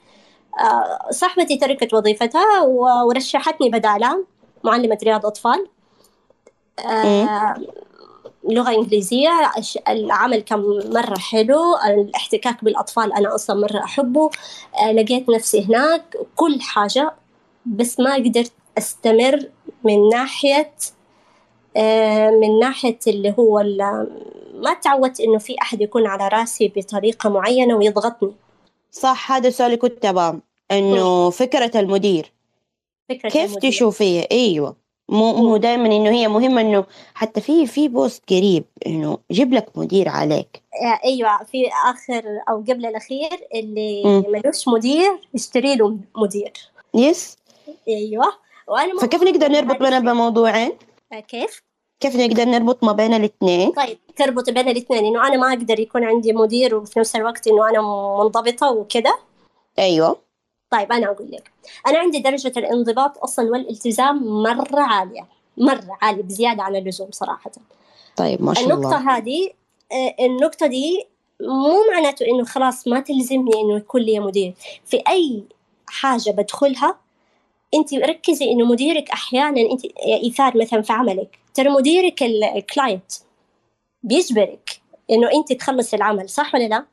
آه 0.61 1.11
صاحبتي 1.11 1.57
تركت 1.57 1.95
وظيفتها 1.95 2.61
ورشحتني 3.07 3.71
بدالها 3.71 4.25
معلمة 4.65 4.99
رياض 5.03 5.27
أطفال. 5.27 5.67
آه 6.87 7.55
لغة 8.45 8.71
إنجليزية. 8.71 9.31
العمل 9.89 10.41
كان 10.41 10.61
مرة 10.95 11.19
حلو. 11.19 11.77
الاحتكاك 11.87 12.65
بالأطفال 12.65 13.13
أنا 13.13 13.35
أصلا 13.35 13.61
مرة 13.61 13.85
أحبه. 13.85 14.31
آه 14.83 14.93
لقيت 14.93 15.29
نفسي 15.29 15.65
هناك 15.65 16.17
كل 16.37 16.61
حاجة 16.61 17.13
بس 17.67 18.01
ما 18.01 18.15
قدرت 18.15 18.53
أستمر 18.79 19.49
من 19.85 20.09
ناحية 20.09 20.61
آه، 20.63 20.96
من 22.31 22.59
ناحية 22.59 22.99
اللي 23.07 23.35
هو 23.39 23.63
ما 24.55 24.75
تعودت 24.75 25.21
إنه 25.21 25.39
في 25.39 25.57
أحد 25.63 25.81
يكون 25.81 26.07
على 26.07 26.29
رأسي 26.29 26.73
بطريقة 26.77 27.31
معينة 27.31 27.77
ويضغطني. 27.77 28.33
صح 28.91 29.33
هذا 29.33 29.49
السؤال 29.49 29.67
اللي 29.67 29.77
كنت 29.77 30.05
أبغاه 30.05 30.39
إنه 30.71 31.31
فكرة 31.31 31.81
المدير. 31.81 32.33
فكرة 33.09 33.29
كيف 33.29 33.51
المدير. 33.51 33.71
تشوفيها 33.71 34.27
أيوة. 34.31 34.77
مو 35.09 35.33
مو 35.33 35.57
دائما 35.57 35.87
إنه 35.87 36.11
هي 36.11 36.29
مهمة 36.29 36.61
إنه 36.61 36.85
حتى 37.15 37.41
في 37.41 37.67
في 37.67 37.89
بوست 37.89 38.23
قريب 38.31 38.65
إنه 38.87 39.19
جيب 39.31 39.53
لك 39.53 39.67
مدير 39.75 40.09
عليك. 40.09 40.63
آه، 40.83 41.01
أيوه 41.05 41.45
في 41.45 41.63
آخر 41.91 42.25
أو 42.49 42.57
قبل 42.57 42.87
الأخير 42.87 43.49
اللي 43.55 44.03
ملوش 44.29 44.69
مدير 44.69 45.11
يشتري 45.35 45.77
له 45.77 45.97
مدير. 46.17 46.53
يس 46.95 47.37
أيوه. 47.89 48.33
وأنا 48.69 49.01
فكيف 49.01 49.23
نقدر 49.23 49.49
نربط 49.49 49.77
بين 49.77 49.93
الموضوعين؟ 49.93 50.73
آه، 51.13 51.21
كيف؟ 51.21 51.66
كيف 52.01 52.17
نقدر 52.17 52.45
نربط 52.45 52.85
ما 52.85 52.93
بين 52.93 53.15
الاثنين؟ 53.15 53.73
طيب 53.73 53.99
تربط 54.17 54.51
بين 54.51 54.69
الاثنين 54.69 55.05
إنه 55.05 55.27
أنا 55.27 55.37
ما 55.37 55.49
أقدر 55.49 55.81
يكون 55.81 56.05
عندي 56.05 56.33
مدير 56.33 56.75
وفي 56.75 57.01
نفس 57.01 57.17
الوقت 57.17 57.47
إنه 57.47 57.69
أنا 57.71 57.81
منضبطة 57.81 58.71
وكذا 58.71 59.15
أيوه. 59.79 60.17
طيب 60.71 60.93
أنا 60.93 61.07
أقول 61.07 61.31
لك. 61.31 61.51
أنا 61.87 61.99
عندي 61.99 62.19
درجة 62.19 62.53
الانضباط 62.57 63.19
أصلا 63.19 63.51
والالتزام 63.51 64.43
مرة 64.43 64.81
عالية 64.81 65.27
مرة 65.57 65.99
عالية 66.03 66.23
بزيادة 66.23 66.63
عن 66.63 66.77
اللزوم 66.77 67.09
صراحة. 67.13 67.51
طيب 68.17 68.43
ما 68.43 68.55
شاء 68.55 68.65
الله. 68.65 68.75
النقطه 68.75 69.11
هذه 69.11 69.51
آه، 69.93 70.15
النقطة 70.21 70.67
دي 70.67 71.07
مو 71.41 71.93
معناته 71.93 72.27
إنه 72.27 72.45
خلاص 72.45 72.89
ما 72.89 73.01
تلزمني 73.01 73.61
إنه 73.61 73.77
يكون 73.77 74.01
لي 74.01 74.21
مدير. 74.21 74.55
في 74.85 75.03
أي 75.09 75.43
حاجة 75.87 76.31
بدخلها 76.31 76.97
أنت 77.75 77.95
ركزي 77.95 78.51
إنه 78.51 78.65
مديرك 78.65 79.11
أحيانا 79.11 79.61
أنت 79.61 79.85
إيثار 80.07 80.57
مثلا 80.57 80.83
في 80.83 80.93
عملك. 80.93 81.39
ترى 81.57 81.69
مديرك 81.69 82.23
ال 82.23 82.36
client 82.36 83.13
بيجبرك 84.03 84.81
إنه 85.11 85.31
أنت 85.33 85.53
تخلصي 85.53 85.97
العمل 85.97 86.29
صح 86.29 86.55
ولا 86.55 86.69
لا؟ 86.69 86.85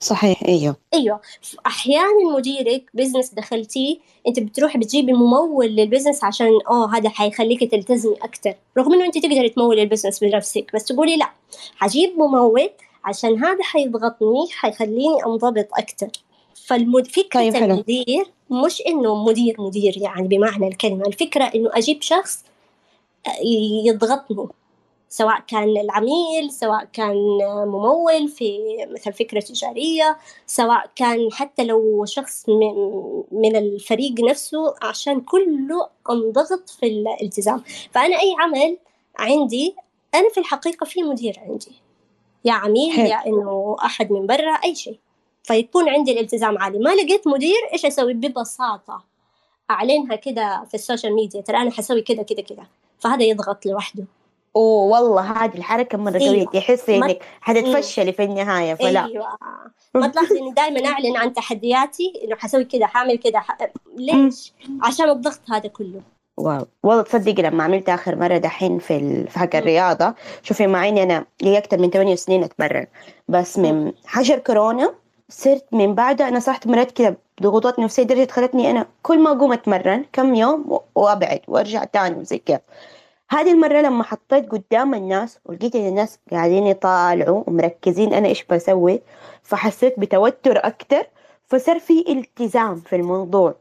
صحيح 0.00 0.42
أيوه. 0.48 0.76
أيوه. 0.94 1.20
أحيانا 1.66 2.36
مديرك 2.36 2.84
business 2.94 3.34
دخلتيه 3.34 3.96
أنت 4.26 4.40
بتروحي 4.40 4.78
بتجيبي 4.78 5.12
ممول 5.12 5.66
لل 5.66 5.78
business 5.78 6.24
عشان 6.24 6.48
اوه 6.70 6.96
هذا 6.96 7.08
حيخليكي 7.08 7.66
تلتزمي 7.66 8.14
أكثر 8.14 8.54
رغم 8.78 8.94
إنه 8.94 9.04
أنت 9.04 9.18
تقدري 9.18 9.48
تمولي 9.48 9.82
ال 9.82 9.86
business 9.86 10.18
بنفسك 10.18 10.70
بس 10.74 10.84
تقولي 10.84 11.16
لا 11.16 11.30
حجيب 11.76 12.18
ممول 12.18 12.70
عشان 13.04 13.44
هذا 13.44 13.62
حيضغطني 13.62 14.46
حيخليني 14.50 15.24
أنضبط 15.26 15.68
أكثر 15.74 16.08
فالفكرة 16.54 17.40
طيب 17.40 17.56
المدير 17.56 18.26
مش 18.50 18.82
إنه 18.86 19.24
مدير 19.24 19.54
مدير 19.58 19.98
يعني 19.98 20.28
بمعنى 20.28 20.68
الكلمة 20.68 21.06
الفكرة 21.06 21.44
إنه 21.44 21.70
أجيب 21.74 22.02
شخص 22.02 22.44
يضغطني 23.84 24.48
سواء 25.10 25.40
كان 25.40 25.76
العميل 25.76 26.50
سواء 26.50 26.84
كان 26.92 27.16
ممول 27.66 28.28
في 28.28 28.60
مثل 28.90 29.12
فكرة 29.12 29.40
تجارية 29.40 30.18
سواء 30.46 30.90
كان 30.96 31.32
حتى 31.32 31.64
لو 31.64 32.04
شخص 32.04 32.48
من 33.32 33.56
الفريق 33.56 34.20
نفسه 34.20 34.74
عشان 34.82 35.20
كله 35.20 35.88
انضغط 36.10 36.70
في 36.70 36.86
الالتزام. 36.86 37.62
فأنا 37.90 38.20
أي 38.20 38.34
عمل 38.38 38.78
عندي 39.18 39.74
أنا 40.14 40.28
في 40.30 40.40
الحقيقة 40.40 40.84
في 40.84 41.02
مدير 41.02 41.40
عندي 41.48 41.72
يا 42.44 42.52
عميل 42.52 42.92
حل. 42.92 43.06
يا 43.06 43.26
إنه 43.26 43.76
أحد 43.84 44.12
من 44.12 44.26
برا 44.26 44.52
أي 44.64 44.74
شيء. 44.74 44.98
فيكون 45.42 45.88
عندي 45.88 46.12
الالتزام 46.12 46.58
عالي. 46.58 46.78
ما 46.78 46.90
لقيت 46.90 47.28
مدير 47.28 47.68
إيش 47.72 47.86
أسوي؟ 47.86 48.14
ببساطة 48.14 49.04
أعلنها 49.70 50.16
كده 50.16 50.64
في 50.68 50.74
ال 50.74 50.80
social 50.80 51.14
media 51.14 51.40
ترى 51.40 51.56
أنا 51.56 51.70
حسوي 51.70 52.02
كده 52.02 52.22
كده 52.22 52.42
كده. 52.42 52.66
فهذا 53.00 53.22
يضغط 53.22 53.66
لوحده. 53.66 54.04
أوه 54.56 54.82
والله 54.82 55.44
هذه 55.44 55.54
الحركة 55.54 55.98
مرة 55.98 56.18
قوية. 56.18 56.30
أيوة. 56.30 56.50
تحسي 56.52 56.96
إنك 56.96 57.22
حتتفشلي 57.40 58.12
في 58.12 58.24
النهاية 58.24 58.74
فلا. 58.74 59.04
أيوه. 59.04 59.26
ما 59.94 60.08
تلاحظي 60.08 60.38
اني 60.38 60.52
دائما 60.52 60.86
أعلن 60.86 61.16
عن 61.16 61.32
تحدياتي 61.32 62.12
إنه 62.24 62.36
حسوي 62.36 62.64
كذا 62.64 62.86
حاعمل 62.86 63.18
كذا. 63.18 63.38
ح... 63.38 63.56
ليش؟ 63.96 64.52
عشان 64.82 65.10
الضغط 65.10 65.40
هذا 65.50 65.68
كله. 65.68 66.00
واو. 66.36 66.66
والله 66.82 67.02
تصدق 67.02 67.40
لما 67.40 67.64
عملت 67.64 67.88
آخر 67.88 68.16
مرة 68.16 68.38
دحين 68.38 68.78
في 68.78 68.96
ال... 68.96 69.28
في 69.28 69.38
حق 69.38 69.56
الرياضة 69.56 70.14
شوفي 70.42 70.66
مع 70.66 70.88
إني 70.88 71.02
أنا 71.02 71.26
لي 71.42 71.58
أكثر 71.58 71.78
من 71.78 71.90
ثمانية 71.90 72.14
سنين 72.14 72.44
أتمرن. 72.44 72.86
بس 73.28 73.58
من 73.58 73.92
حجر 74.06 74.38
كورونا 74.38 74.94
صرت 75.30 75.64
من 75.72 75.94
بعدها 75.94 76.28
أنا 76.28 76.40
صحت 76.40 76.66
مرات 76.66 76.90
كذا 76.90 77.16
ضغوطات 77.42 77.78
نفسية 77.78 78.02
درجة 78.02 78.30
خلتني 78.30 78.70
أنا 78.70 78.86
كل 79.02 79.18
ما 79.18 79.32
أقوم 79.32 79.52
أتمرن 79.52 80.04
كم 80.12 80.34
يوم 80.34 80.80
وأبعد 80.94 81.40
وأرجع 81.48 81.84
تاني 81.84 82.20
وزي 82.20 82.38
كذا. 82.38 82.60
هذه 83.30 83.52
المرة 83.52 83.80
لما 83.80 84.04
حطيت 84.04 84.50
قدام 84.50 84.94
الناس 84.94 85.38
ولقيت 85.44 85.76
إن 85.76 85.88
الناس 85.88 86.18
قاعدين 86.30 86.66
يطالعوا 86.66 87.44
ومركزين 87.46 88.14
أنا 88.14 88.28
إيش 88.28 88.44
بسوي 88.44 89.00
فحسيت 89.42 90.00
بتوتر 90.00 90.66
أكتر 90.66 91.06
فصار 91.46 91.78
في 91.78 92.04
التزام 92.12 92.76
في 92.76 92.96
الموضوع. 92.96 93.54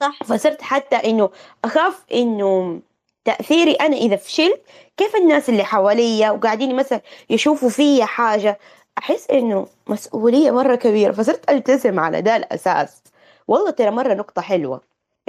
صح. 0.00 0.22
فصرت 0.24 0.62
حتى 0.62 0.96
إنه 0.96 1.30
أخاف 1.64 2.04
إنه 2.14 2.80
تأثيري 3.24 3.72
أنا 3.72 3.96
إذا 3.96 4.16
فشلت 4.16 4.60
كيف 4.96 5.16
الناس 5.16 5.48
اللي 5.48 5.64
حواليا 5.64 6.30
وقاعدين 6.30 6.76
مثلا 6.76 7.00
يشوفوا 7.30 7.68
فيا 7.68 8.04
حاجة 8.04 8.58
أحس 8.98 9.30
إنه 9.30 9.66
مسؤولية 9.86 10.50
مرة 10.50 10.74
كبيرة 10.74 11.12
فصرت 11.12 11.50
ألتزم 11.50 12.00
على 12.00 12.22
ده 12.22 12.36
الأساس. 12.36 13.02
والله 13.48 13.70
ترى 13.70 13.90
مرة 13.90 14.14
نقطة 14.14 14.42
حلوة 14.42 14.80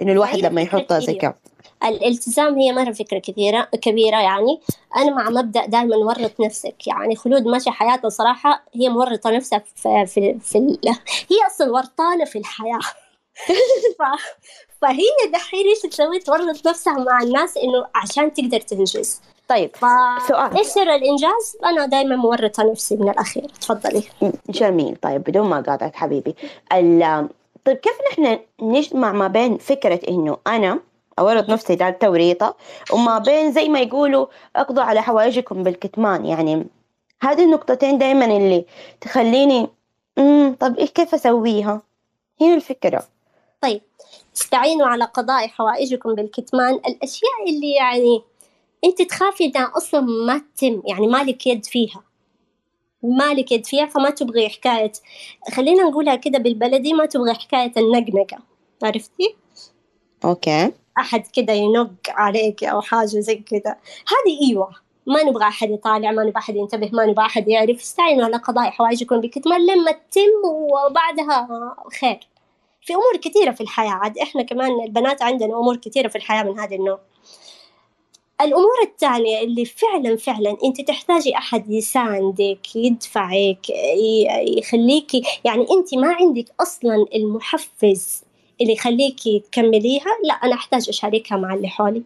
إنه 0.02 0.12
الواحد 0.12 0.38
لما 0.38 0.62
يحطها 0.62 1.00
زي. 1.00 1.14
كده 1.14 1.36
الالتزام 1.84 2.56
هي 2.60 2.74
مرة 2.74 2.92
فكرة 2.92 3.20
كثيرة 3.20 3.62
كبيرة 3.62 4.18
يعني. 4.18 4.62
أنا 4.96 5.16
مع 5.16 5.30
مبدأ 5.30 5.66
دائما 5.66 5.96
ورط 5.96 6.40
نفسك 6.40 6.88
يعني 6.88 7.16
خلود 7.16 7.42
ماشي 7.42 7.72
حياتها 7.72 8.10
صراحة 8.10 8.66
هي 8.76 8.90
مورطة 8.90 9.30
نفسها 9.30 9.64
في, 9.76 10.06
في, 10.06 10.40
في 10.40 10.58
ال... 10.58 10.80
هي 11.32 11.38
أصلا 11.48 11.72
ورطانة 11.72 12.26
في 12.26 12.38
الحياة. 12.38 12.80
ف... 14.00 14.02
فهي 14.82 15.32
دحين 15.34 15.68
إيش 15.68 15.80
تسوي 15.80 16.20
تورط 16.20 16.68
نفسها 16.68 16.94
مع 16.94 17.22
الناس 17.22 17.58
إنه 17.58 17.88
عشان 17.96 18.34
تقدر 18.34 18.60
تنجز. 18.60 19.22
طيب 19.48 19.76
ف 19.76 19.86
سؤال. 20.28 20.58
إيش 20.58 20.68
سر 20.68 20.96
الإنجاز؟ 20.96 21.58
أنا 21.66 21.86
دائما 21.86 22.16
مورطة 22.16 22.64
نفسي 22.72 22.96
من 22.96 23.10
الأخير. 23.10 23.52
تفضلي. 23.62 24.04
جميل. 24.50 24.96
طيب 24.96 25.24
بدون 25.24 25.50
ما 25.50 25.60
أقاطعك 25.60 25.96
حبيبي 25.96 26.36
ال... 26.74 27.28
طيب 27.66 27.78
كيف 27.78 27.98
نحن 28.12 28.40
نجمع 28.62 29.12
ما 29.12 29.28
بين 29.28 29.58
فكرة 29.58 30.00
إنه 30.10 30.38
أنا 30.48 30.80
أورط 31.20 31.50
نفسي 31.50 31.76
ده 31.76 31.88
التوريطة 31.88 32.56
وما 32.94 33.18
بين 33.20 33.52
زي 33.52 33.70
ما 33.70 33.80
يقولوا 33.80 34.26
أقضوا 34.56 34.84
على 34.84 35.02
حوائجكم 35.02 35.64
بالكتمان؟ 35.64 36.26
يعني 36.26 36.68
هذه 37.22 37.44
النقطتين 37.44 37.98
دائما 37.98 38.26
اللي 38.26 38.66
تخليني 39.02 39.68
امم 40.18 40.56
طب 40.60 40.78
إيه 40.78 40.86
كيف 40.88 41.14
أسويها؟ 41.14 41.82
هنا 42.42 42.56
الفكرة. 42.56 43.04
طيب 43.62 43.82
استعينوا 44.38 44.88
على 44.88 45.06
قضاء 45.06 45.48
حوائجكم 45.48 46.16
بالكتمان. 46.16 46.74
الأشياء 46.74 47.50
اللي 47.50 47.72
يعني 47.72 48.22
أنت 48.86 49.02
تخافي 49.02 49.46
انها 49.46 49.72
أصلا 49.78 50.02
ما 50.02 50.42
تتم 50.56 50.82
يعني 50.86 51.08
مالك 51.08 51.48
يد 51.48 51.66
فيها. 51.66 52.04
مالك 53.04 53.52
يد 53.52 53.66
فيها 53.66 53.86
فما 53.86 54.10
تبغي 54.10 54.50
حكاية. 54.50 54.92
خلينا 55.54 55.84
نقولها 55.84 56.16
كده 56.16 56.40
بالبلدي 56.40 56.94
ما 56.94 57.06
تبغي 57.06 57.34
حكاية 57.34 57.74
النقنقة. 57.78 58.38
عرفتي؟ 58.84 59.36
أوكي. 60.26 60.72
أحد 60.98 61.28
كده 61.28 61.54
ينق 61.54 61.92
عليك 62.10 62.64
أو 62.64 62.82
حاجة 62.82 63.06
زي 63.06 63.36
كده. 63.36 63.78
هذه 64.08 64.50
إيوة. 64.50 64.72
ما 65.08 65.24
نبغى 65.24 65.44
أحد 65.48 65.70
يطالع 65.70 66.12
ما 66.12 66.24
نبغى 66.24 66.38
أحد 66.38 66.56
ينتبه 66.56 66.90
ما 66.94 67.06
نبغى 67.06 67.26
أحد 67.26 67.48
يعرف. 67.48 67.82
استعينوا 67.82 68.26
على 68.26 68.38
قضاء 68.38 68.70
حوائجكم 68.70 69.22
بكتمان 69.22 69.66
لما 69.66 69.92
تتم 69.92 70.32
وبعدها 70.46 71.48
خير. 72.02 72.28
في 72.82 72.94
أمور 72.94 73.18
كثيرة 73.22 73.52
في 73.52 73.62
الحياة. 73.62 73.90
عاد 73.90 74.18
إحنا 74.18 74.44
كمان 74.44 74.72
البنات 74.86 75.22
عندنا 75.22 75.56
أمور 75.56 75.76
كثيرة 75.76 76.08
في 76.08 76.16
الحياة 76.16 76.44
من 76.44 76.60
هذا 76.60 76.76
النوع. 76.76 77.00
الأمور 78.42 78.82
الثانية 78.84 79.42
اللي 79.42 79.66
فعلا 79.66 80.16
فعلا 80.18 80.58
أنت 80.64 80.82
تحتاجي 80.82 81.38
أحد 81.38 81.70
يساندك 81.72 82.76
يدفعك 82.76 83.70
يخليكي 84.58 85.24
يعني 85.46 85.62
أنت 85.72 85.96
ما 85.96 86.14
عندك 86.14 86.46
أصلا 86.62 87.06
المحفز 87.16 88.24
اللي 88.62 88.74
يخليكي 88.74 89.40
تكمليها 89.52 90.06
لا 90.24 90.34
أنا 90.34 90.54
أحتاج 90.56 90.90
أشاركها 90.90 91.38
مع 91.38 91.54
اللي 91.54 91.68
حولي. 91.68 92.04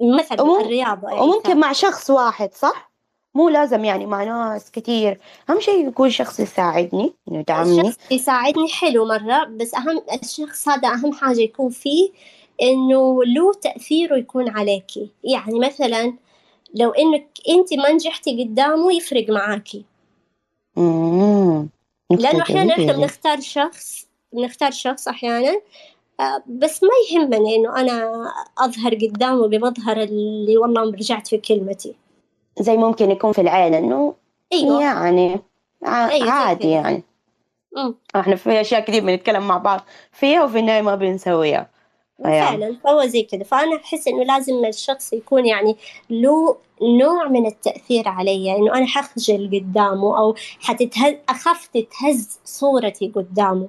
مثلا 0.00 0.42
ومم- 0.42 0.60
الرياضة 0.60 1.08
يعني 1.08 1.20
وممكن 1.20 1.60
مع 1.60 1.72
شخص 1.72 2.10
واحد 2.10 2.54
صح؟ 2.54 2.92
مو 3.36 3.48
لازم 3.48 3.84
يعني 3.84 4.06
مع 4.06 4.24
ناس 4.24 4.70
كتير. 4.70 5.20
أهم 5.50 5.60
شيء 5.60 5.88
يكون 5.88 6.10
شخص 6.10 6.40
يساعدني 6.40 7.12
إنه 7.28 7.38
يدعمني. 7.38 7.80
الشخص 7.80 7.98
يساعدني 8.12 8.68
حلو 8.68 9.04
مرة 9.04 9.44
بس 9.44 9.74
أهم 9.74 10.02
الشخص 10.22 10.68
هذا 10.68 10.88
أهم 10.88 11.12
حاجة 11.12 11.40
يكون 11.40 11.70
فيه 11.70 12.10
إنه 12.62 13.24
له 13.24 13.52
تأثيره 13.62 14.16
يكون 14.16 14.48
عليكي 14.48 15.10
يعني 15.24 15.58
مثلا 15.58 16.12
لو 16.74 16.90
إنك 16.90 17.26
أنت 17.48 17.74
ما 17.74 17.92
نجحتي 17.92 18.44
قدامه 18.44 18.92
يفرق 18.92 19.30
معاكي 19.30 19.84
لأنه 22.10 22.42
أحيانا 22.42 22.72
إحنا. 22.72 22.92
بنختار 22.92 23.40
شخص 23.40 24.06
بنختار 24.32 24.70
شخص 24.70 25.08
أحيانا 25.08 25.60
آه، 26.20 26.42
بس 26.46 26.82
ما 26.82 26.90
يهمني 27.10 27.56
إنه 27.56 27.80
أنا 27.80 28.12
أظهر 28.58 28.94
قدامه 28.94 29.48
بمظهر 29.48 30.02
اللي 30.02 30.56
والله 30.56 30.82
رجعت 30.82 31.28
في 31.28 31.38
كلمتي 31.38 31.94
زي 32.58 32.76
ممكن 32.76 33.10
يكون 33.10 33.32
في 33.32 33.40
العيلة 33.40 33.78
إنه 33.78 34.14
أيوه 34.52 34.82
يعني 34.82 35.40
أيوة، 35.86 36.30
عادي. 36.30 36.70
يعني 36.70 37.02
أمم. 37.76 37.94
إحنا 38.16 38.36
في 38.36 38.60
أشياء 38.60 38.80
كثير 38.80 39.04
بنتكلم 39.04 39.48
مع 39.48 39.58
بعض 39.58 39.80
فيها 40.12 40.44
وفي 40.44 40.58
النهاية 40.58 40.82
ما 40.82 40.94
بنسويها 40.94 41.56
أيوة. 41.56 41.73
فعلا 42.22 42.76
فهو 42.84 43.06
زي 43.06 43.22
كذا. 43.22 43.44
فأنا 43.44 43.76
أحس 43.76 44.08
إنه 44.08 44.24
لازم 44.24 44.64
الشخص 44.64 45.12
يكون 45.12 45.46
يعني 45.46 45.76
له 46.10 46.56
نوع 46.82 47.28
من 47.28 47.46
التأثير 47.46 48.08
علي. 48.08 48.56
إنه 48.56 48.74
أنا 48.74 48.86
حخجل 48.86 49.50
قدامه 49.54 50.18
أو 50.18 50.34
حتتهز 50.60 51.14
أخاف 51.28 51.66
تتهز 51.66 52.38
صورتي 52.44 53.12
قدامه. 53.14 53.68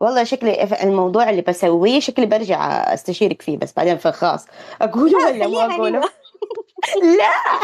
والله 0.00 0.24
شكلي 0.24 0.82
الموضوع 0.82 1.30
اللي 1.30 1.42
بسويه 1.42 2.00
شكلي 2.00 2.26
برجع 2.26 2.94
أستشيرك 2.94 3.42
فيه 3.42 3.56
بس 3.56 3.72
بعدين 3.76 3.96
في 3.96 4.08
الخاص 4.08 4.46
اقوله 4.82 5.26
ولا 5.26 5.46
ما 5.46 5.74
أقوله. 5.74 6.00
لا! 7.18 7.60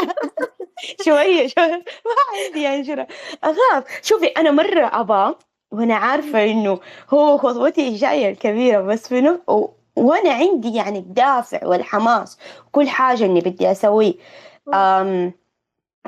شوية 1.05 1.47
شوية. 1.47 1.85
ما 2.05 2.45
عندي 2.47 2.61
يعني 2.61 2.83
شرا 2.85 3.07
أخاف. 3.43 3.83
شوفي 4.03 4.25
أنا 4.25 4.51
مرة 4.51 4.89
ابى 4.93 5.35
وأنا 5.71 5.95
عارفة 5.95 6.43
إنه 6.43 6.79
هو 7.09 7.37
خطوتي 7.37 7.87
الجاية 7.87 8.29
الكبيرة 8.29 8.81
بس 8.81 9.07
في. 9.07 9.37
وأنا 9.95 10.33
عندي 10.33 10.75
يعني 10.75 10.99
الدافع 10.99 11.67
والحماس 11.67 12.37
وكل 12.67 12.89
حاجة 12.89 13.25
إني 13.25 13.39
بدي 13.39 13.71
أسويه. 13.71 14.13
أم... 14.73 15.33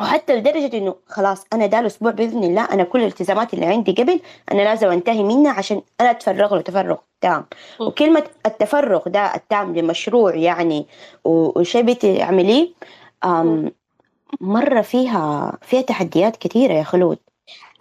وحتى 0.01 0.35
لدرجة 0.35 0.77
إنه 0.77 0.95
خلاص 1.07 1.45
أنا 1.53 1.65
ده 1.65 1.79
الأسبوع 1.79 2.11
بإذن 2.11 2.43
الله 2.43 2.65
أنا 2.65 2.83
كل 2.83 2.99
الالتزامات 2.99 3.53
اللي 3.53 3.65
عندي 3.65 3.91
قبل 3.91 4.19
أنا 4.51 4.61
لازم 4.61 4.87
أنتهي 4.87 5.23
منها 5.23 5.51
عشان 5.51 5.81
أنا 6.01 6.11
أتفرغ 6.11 6.55
له 6.55 6.61
تفرغ 6.61 6.97
تام. 7.21 7.45
وكلمة 7.79 8.23
التفرغ 8.45 9.09
ده 9.09 9.35
التام 9.35 9.75
لمشروع 9.75 10.35
يعني 10.35 10.87
وشيء 11.25 11.81
بتعمليه 11.81 12.69
مرة 14.41 14.81
فيها 14.81 15.57
فيها 15.61 15.81
تحديات 15.81 16.37
كثيرة 16.37 16.73
يا 16.73 16.83
خلود. 16.83 17.17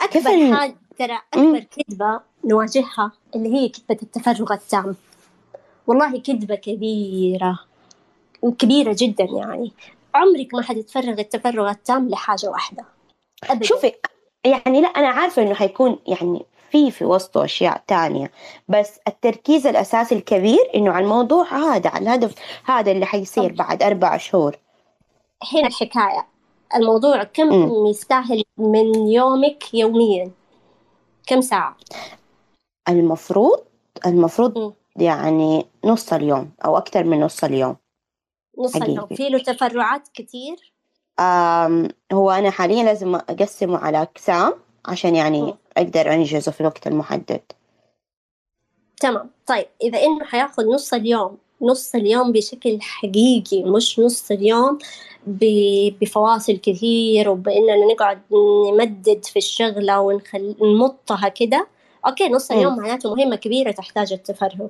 أكبر 0.01 0.57
حاجة 0.57 0.77
ترى. 0.99 1.19
أكبر 1.35 1.59
كذبة 1.59 2.21
نواجهها 2.45 3.13
اللي 3.35 3.55
هي 3.55 3.69
كذبة 3.69 3.99
التفرغ 4.03 4.53
التام. 4.53 4.97
والله 5.87 6.21
كذبة 6.21 6.55
كبيرة 6.55 7.59
كبيرة 8.59 8.97
جدا 8.99 9.25
يعني. 9.25 9.73
عمرك 10.15 10.55
ما 10.55 10.63
حتتفرغ 10.63 11.21
التفرغ 11.21 11.71
التام 11.71 12.09
لحاجة 12.09 12.47
واحدة. 12.51 12.85
أبدا. 13.45 13.65
شوفي 13.67 13.93
يعني 14.45 14.81
لا 14.81 14.89
أنا 14.89 15.09
عارفة 15.09 15.43
إنه 15.43 15.55
حيكون 15.55 15.99
يعني 16.07 16.47
في 16.71 16.91
في 16.91 17.05
وسطه 17.05 17.45
أشياء 17.45 17.83
تانية 17.87 18.31
بس 18.69 19.01
التركيز 19.09 19.67
الأساسي 19.67 20.15
الكبير 20.15 20.71
إنه 20.75 20.93
على 20.93 21.05
الموضوع 21.05 21.45
هذا 21.53 21.91
على 21.91 22.03
الهدف 22.03 22.35
هذا 22.65 22.93
اللي 22.93 23.07
حيصير. 23.07 23.53
بعد 23.53 23.83
أربع 23.83 24.17
شهور. 24.17 24.57
هنا 25.53 25.67
الحكاية 25.67 26.27
الموضوع 26.77 27.23
كم 27.23 27.47
مم. 27.47 27.87
يستاهل 27.87 28.45
من 28.59 29.09
يومك 29.09 29.75
يوميا؟ 29.75 30.31
كم 31.27 31.41
ساعة؟ 31.41 31.77
المفروض 32.89 33.61
المفروض 34.07 34.59
مم. 34.59 34.73
يعني 34.99 35.67
نص 35.85 36.13
اليوم 36.13 36.51
أو 36.65 36.77
أكثر 36.77 37.05
من 37.05 37.21
نص 37.21 37.45
اليوم. 37.45 37.77
نص 38.59 38.75
حقيقي. 38.75 38.93
اليوم. 38.93 39.07
في 39.07 39.29
له 39.29 39.39
تفرعات 39.39 40.09
كتير؟ 40.15 40.73
آم 41.21 41.89
هو 42.13 42.31
أنا 42.31 42.51
حاليا 42.51 42.85
لازم 42.85 43.15
أقسمه 43.15 43.79
على 43.79 44.03
أقسام 44.03 44.55
عشان 44.87 45.17
يعني 45.17 45.43
مم. 45.43 45.55
أقدر 45.77 46.13
أنجزه 46.13 46.53
في 46.53 46.61
الوقت 46.61 46.87
المحدد. 46.87 47.41
تمام. 49.01 49.31
طيب 49.47 49.67
إذا 49.83 49.99
إنه 50.03 50.25
حياخد 50.25 50.65
نص 50.65 50.95
اليوم 50.95 51.39
نص 51.63 51.95
اليوم 51.95 52.33
بشكل 52.33 52.79
حقيقي 52.81 53.65
مش 53.65 53.99
نص 53.99 54.31
اليوم 54.31 54.79
بفواصل 55.27 56.57
كثير 56.57 57.29
وبإننا 57.29 57.93
نقعد 57.93 58.23
نمدد 58.73 59.25
في 59.25 59.37
الشغلة 59.37 60.01
ونمطها 60.01 61.29
كده 61.29 61.67
أوكي 62.07 62.29
نص. 62.29 62.51
اليوم 62.51 62.77
معناته 62.77 63.15
مهمة 63.15 63.37
كبيرة 63.37 63.71
تحتاج 63.71 64.13
التفرغ. 64.13 64.69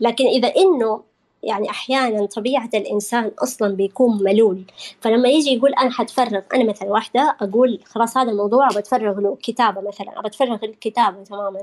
لكن 0.00 0.26
إذا 0.26 0.48
إنه 0.56 1.02
يعني 1.42 1.70
أحيانا 1.70 2.26
طبيعة 2.26 2.70
الإنسان 2.74 3.30
أصلا 3.38 3.74
بيكون 3.74 4.22
ملول 4.22 4.62
فلما 5.00 5.28
يجي 5.28 5.54
يقول 5.54 5.74
أنا 5.74 5.90
حتفرغ 5.90 6.40
أنا 6.54 6.64
مثلا 6.64 6.88
واحدة 6.88 7.36
أقول 7.40 7.80
خلاص 7.84 8.16
هذا 8.16 8.30
الموضوع 8.30 8.68
بتفرغ 8.68 9.20
له 9.20 9.38
كتابة 9.42 9.80
مثلا 9.80 10.20
بتفرغ 10.24 10.58
الكتابة 10.62 11.24
تماما. 11.24 11.60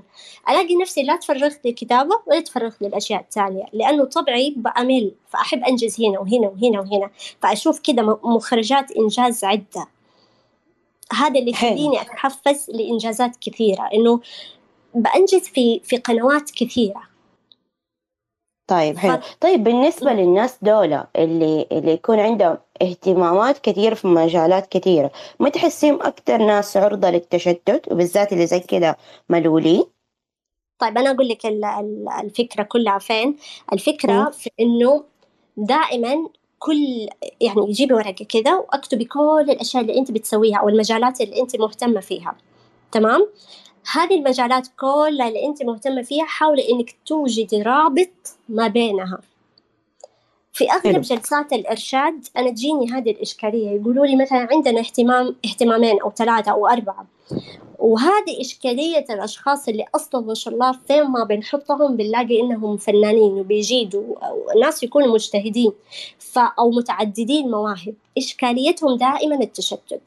ألاقي 0.50 0.76
نفسي 0.76 1.04
لا 1.04 1.16
تفرغت 1.16 1.60
للكتابة 1.66 2.20
ولا 2.28 2.40
تفرغت 2.40 2.82
للأشياء 2.82 3.22
التانية 3.22 3.66
لأنه 3.74 4.06
طبعي 4.06 4.54
بأمل 4.58 5.12
فأحب 5.30 5.64
أنجز 5.64 6.02
هنا 6.02 6.20
وهنا 6.20 6.48
وهنا 6.48 6.80
وهنا 6.80 7.10
فأشوف 7.42 7.80
كده 7.80 8.20
مخرجات 8.24 8.92
إنجاز 8.92 9.44
عدة. 9.44 9.88
هذا 11.14 11.40
اللي 11.40 11.52
يخليني 11.52 12.02
أتحفز 12.02 12.70
لإنجازات 12.70 13.36
كثيرة 13.42 13.90
إنه 13.94 14.20
بأنجز 14.96 15.42
في 15.42 15.80
في 15.80 15.98
قنوات 15.98 16.52
كثيرة. 16.52 17.14
طيب 18.68 18.98
حلو. 18.98 19.20
طيب 19.42 19.64
بالنسبة 19.64 20.14
للناس 20.14 20.58
دولة 20.62 21.08
اللي 21.16 21.68
اللي 21.72 21.92
يكون 21.92 22.20
عندهم 22.20 22.58
اهتمامات 22.82 23.58
كثيرة 23.58 23.94
في 23.94 24.08
مجالات 24.08 24.68
كثيرة 24.68 25.12
ما 25.40 25.50
تحسيهم 25.50 26.02
أكثر 26.02 26.38
ناس 26.38 26.78
عرضة 26.78 27.10
للتشتت 27.10 27.92
وبالذات 27.92 28.34
اللي 28.34 28.48
زي 28.48 28.60
كذا 28.60 28.96
ملولين؟ 29.30 29.84
طيب 30.80 30.98
أنا 30.98 31.12
أقول 31.12 31.28
لك 31.28 31.46
الفكرة 32.24 32.64
كلها 32.64 32.98
فين؟ 33.00 33.38
الفكرة 33.74 34.30
في 34.30 34.50
إنه 34.60 35.04
دائما 35.58 36.30
كل 36.60 37.08
يعني 37.42 37.72
جيبي 37.72 37.94
ورقة 37.94 38.26
كذا 38.26 38.56
وأكتبي 38.56 39.06
كل 39.06 39.46
الأشياء 39.50 39.84
اللي 39.84 39.98
أنت 39.98 40.12
بتسويها 40.12 40.58
أو 40.58 40.70
المجالات 40.70 41.22
اللي 41.22 41.42
أنت 41.42 41.56
مهتمة 41.56 42.00
فيها 42.00 42.36
تمام؟ 42.92 43.28
هذه 43.92 44.16
المجالات 44.16 44.68
كلها 44.80 45.28
اللي 45.28 45.46
أنت 45.46 45.64
مهتمة 45.64 46.02
فيها 46.02 46.26
حاولي 46.26 46.70
إنك 46.72 46.96
توجدي 47.06 47.62
رابط 47.62 48.10
ما 48.50 48.68
بينها. 48.68 49.20
في 50.54 50.72
أغلب 50.72 51.02
جلسات 51.02 51.54
الإرشاد 51.54 52.28
أنا 52.38 52.50
تجيني 52.50 52.92
هذه 52.92 53.12
الإشكالية 53.12 53.70
يقولوا 53.70 54.06
لي 54.06 54.16
مثلا 54.16 54.48
عندنا 54.52 54.80
اهتمام 54.80 55.36
اهتمامين 55.46 56.02
أو 56.02 56.12
ثلاثة 56.12 56.52
أو 56.52 56.68
أربعة. 56.68 57.06
وهذه 57.84 58.42
إشكالية 58.42 59.06
الأشخاص 59.10 59.68
اللي 59.68 59.86
أصلا 59.96 60.22
ما 60.22 60.34
شاء 60.34 60.54
الله 60.54 60.72
فين 60.88 61.04
ما 61.04 61.24
بنحطهم 61.24 61.98
بنلاقي 61.98 62.40
إنهم 62.40 62.78
فنانين 62.78 63.32
وبيجيدوا 63.32 64.16
ناس 64.62 64.84
يكونوا 64.84 65.14
مجتهدين 65.14 65.72
ف 66.20 66.40
أو 66.40 66.72
متعددين 66.72 67.52
مواهب. 67.52 67.96
إشكاليتهم 68.18 68.98
دائما 68.98 69.36
التشتت. 69.36 70.02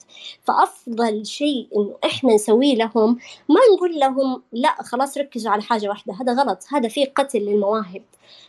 فأفضل 0.45 1.27
شيء 1.27 1.69
إنه 1.77 1.95
إحنا 2.05 2.35
نسويه 2.35 2.75
لهم 2.75 3.19
ما 3.49 3.61
نقول 3.75 3.99
لهم 3.99 4.43
لا 4.53 4.75
خلاص 4.83 5.19
ركزوا 5.19 5.53
على 5.53 5.63
حاجة 5.63 5.89
واحدة 5.89 6.15
هذا 6.21 6.33
غلط 6.33 6.65
هذا 6.73 6.89
فيه 6.89 7.13
قتل 7.17 7.39
للمواهب. 7.39 8.03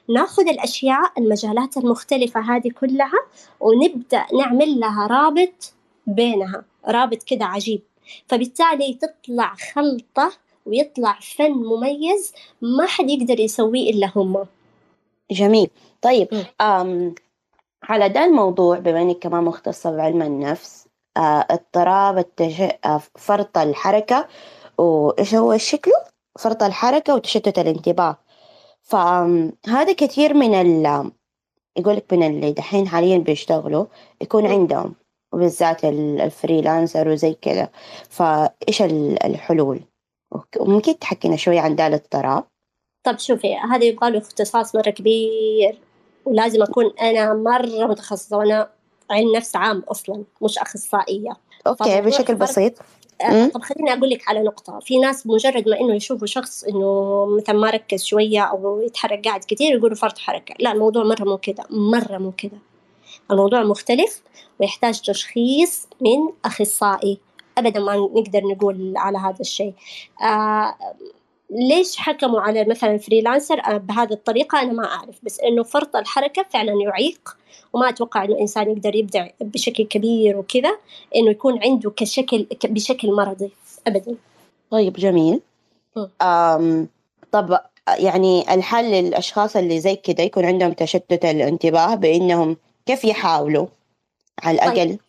ناخذ 0.09 0.47
الأشياء 0.47 1.11
المجالات 1.17 1.77
المختلفة 1.77 2.39
هذه 2.39 2.69
كلها 2.69 3.19
ونبدأ 3.59 4.25
نعمل 4.33 4.79
لها 4.79 5.07
رابط 5.07 5.73
بينها 6.07 6.65
رابط 6.87 7.23
كده 7.23 7.45
عجيب. 7.45 7.81
فبالتالي 8.27 8.93
تطلع 8.93 9.55
خلطة 9.73 10.31
ويطلع 10.65 11.19
فن 11.21 11.51
مميز 11.51 12.33
ما 12.61 12.85
حد 12.85 13.09
يقدر 13.09 13.39
يسويه 13.39 13.89
إلا 13.89 14.11
هم. 14.15 14.45
جميل. 15.31 15.69
طيب 16.01 16.27
أم 16.61 17.15
على 17.83 18.09
ده 18.09 18.25
الموضوع 18.25 18.79
بما 18.79 19.01
إنك 19.01 19.19
كمان 19.19 19.43
مختصة 19.43 19.91
بعلم 19.97 20.21
النفس 20.21 20.87
آه 21.17 21.45
اضطراب 21.49 22.17
التش... 22.17 22.61
آه 22.85 23.01
فرط 23.15 23.57
الحركة 23.57 24.27
وإيش 24.77 25.35
هو 25.35 25.57
شكله؟ 25.57 25.93
فرط 26.39 26.63
الحركة 26.63 27.15
وتشتت 27.15 27.59
الانتباه. 27.59 28.17
فهذا 28.81 29.93
كثير 29.97 30.33
من 30.33 30.53
ال 30.53 31.11
يقولك 31.77 32.13
من 32.13 32.23
اللي 32.27 32.51
دحين 32.51 32.87
حاليا 32.87 33.17
بيشتغلوا 33.17 33.85
يكون 34.21 34.45
عندهم 34.47 34.95
وبالذات 35.33 35.85
الفريلانسر 35.85 37.07
وزي 37.09 37.33
كذا. 37.33 37.69
فإيش 38.09 38.81
الحلول؟ 38.81 39.79
وممكن 40.59 40.99
تحكينا 40.99 41.35
شوي 41.35 41.59
عن 41.59 41.75
ده 41.75 41.87
الاضطراب 41.87 42.43
طب 43.03 43.19
شوفي 43.19 43.55
هذا 43.55 43.85
يبغى 43.85 44.11
له 44.11 44.17
اختصاص 44.17 44.75
مرة 44.75 44.89
كبير 44.89 45.79
ولازم 46.25 46.63
أكون 46.63 46.91
أنا 47.01 47.33
مرة 47.33 47.87
متخصصة 47.87 48.37
وأنا 48.37 48.69
علم 49.11 49.35
نفس 49.35 49.55
عام 49.55 49.79
أصلا 49.79 50.23
مش 50.41 50.57
أخصائية. 50.57 51.31
أوكي 51.67 52.01
بشكل 52.01 52.35
بسيط. 52.35 52.73
آه، 53.21 53.47
طب 53.47 53.61
خليني 53.61 53.93
أقول 53.93 54.09
لك 54.09 54.29
على 54.29 54.43
نقطة. 54.43 54.79
في 54.79 54.97
ناس 54.97 55.27
مجرد 55.27 55.69
ما 55.69 55.79
إنه 55.79 55.95
يشوفوا 55.95 56.27
شخص 56.27 56.63
إنه 56.63 57.25
مثلا 57.25 57.55
ما 57.55 57.69
ركز 57.69 58.03
شوية 58.03 58.41
أو 58.41 58.81
يتحرك 58.81 59.25
قاعد 59.25 59.43
كثير 59.47 59.77
يقولوا 59.77 59.95
فرط 59.95 60.17
حركة. 60.17 60.55
لا 60.59 60.71
الموضوع 60.71 61.03
مرة 61.03 61.23
مو 61.23 61.37
كذا 61.37 61.63
مرة 61.69 62.17
مو 62.17 62.31
كذا. 62.31 62.59
الموضوع 63.31 63.63
مختلف 63.63 64.21
ويحتاج 64.59 65.01
تشخيص 65.01 65.87
من 66.01 66.33
أخصائي. 66.45 67.19
أبدا 67.57 67.79
ما 67.79 67.95
نقدر 67.95 68.41
نقول 68.43 68.93
على 68.97 69.17
هذا 69.17 69.39
الشيء. 69.39 69.73
آه 70.21 70.75
ليش 71.49 71.97
حكموا 71.97 72.41
على 72.41 72.65
مثلا 72.65 72.97
فريلانسر 72.97 73.59
آه، 73.59 73.77
بهذه 73.77 74.13
الطريقة 74.13 74.61
أنا 74.61 74.73
ما 74.73 74.85
أعرف 74.85 75.15
بس 75.23 75.39
إنه 75.39 75.63
فرط 75.63 75.95
الحركة 75.95 76.45
فعلا 76.49 76.73
يعيق 76.83 77.37
وما 77.73 77.89
أتوقع 77.89 78.23
إنه 78.23 78.39
إنسان 78.39 78.71
يقدر 78.71 78.95
يبدع 78.95 79.27
بشكل 79.41 79.83
كبير 79.83 80.37
وكذا 80.37 80.77
إنه 81.15 81.31
يكون 81.31 81.63
عنده 81.63 81.89
كشكل 81.89 82.47
بشكل 82.63 83.11
مرضي. 83.11 83.51
أبدا. 83.87 84.15
طيب 84.71 84.93
جميل. 84.93 85.41
أم 86.21 86.87
طب 87.31 87.59
يعني 87.99 88.53
الحل 88.53 88.85
للأشخاص 88.91 89.55
اللي 89.55 89.79
زي 89.79 89.95
كذا 89.95 90.21
يكون 90.21 90.45
عندهم 90.45 90.73
تشتت 90.73 91.25
الانتباه 91.25 91.95
بإنهم 91.95 92.57
كيف 92.87 93.05
يحاولوا 93.05 93.67
على 94.43 94.57
طيب. 94.57 94.67
الأقل 94.67 94.89
طيب. 94.89 94.99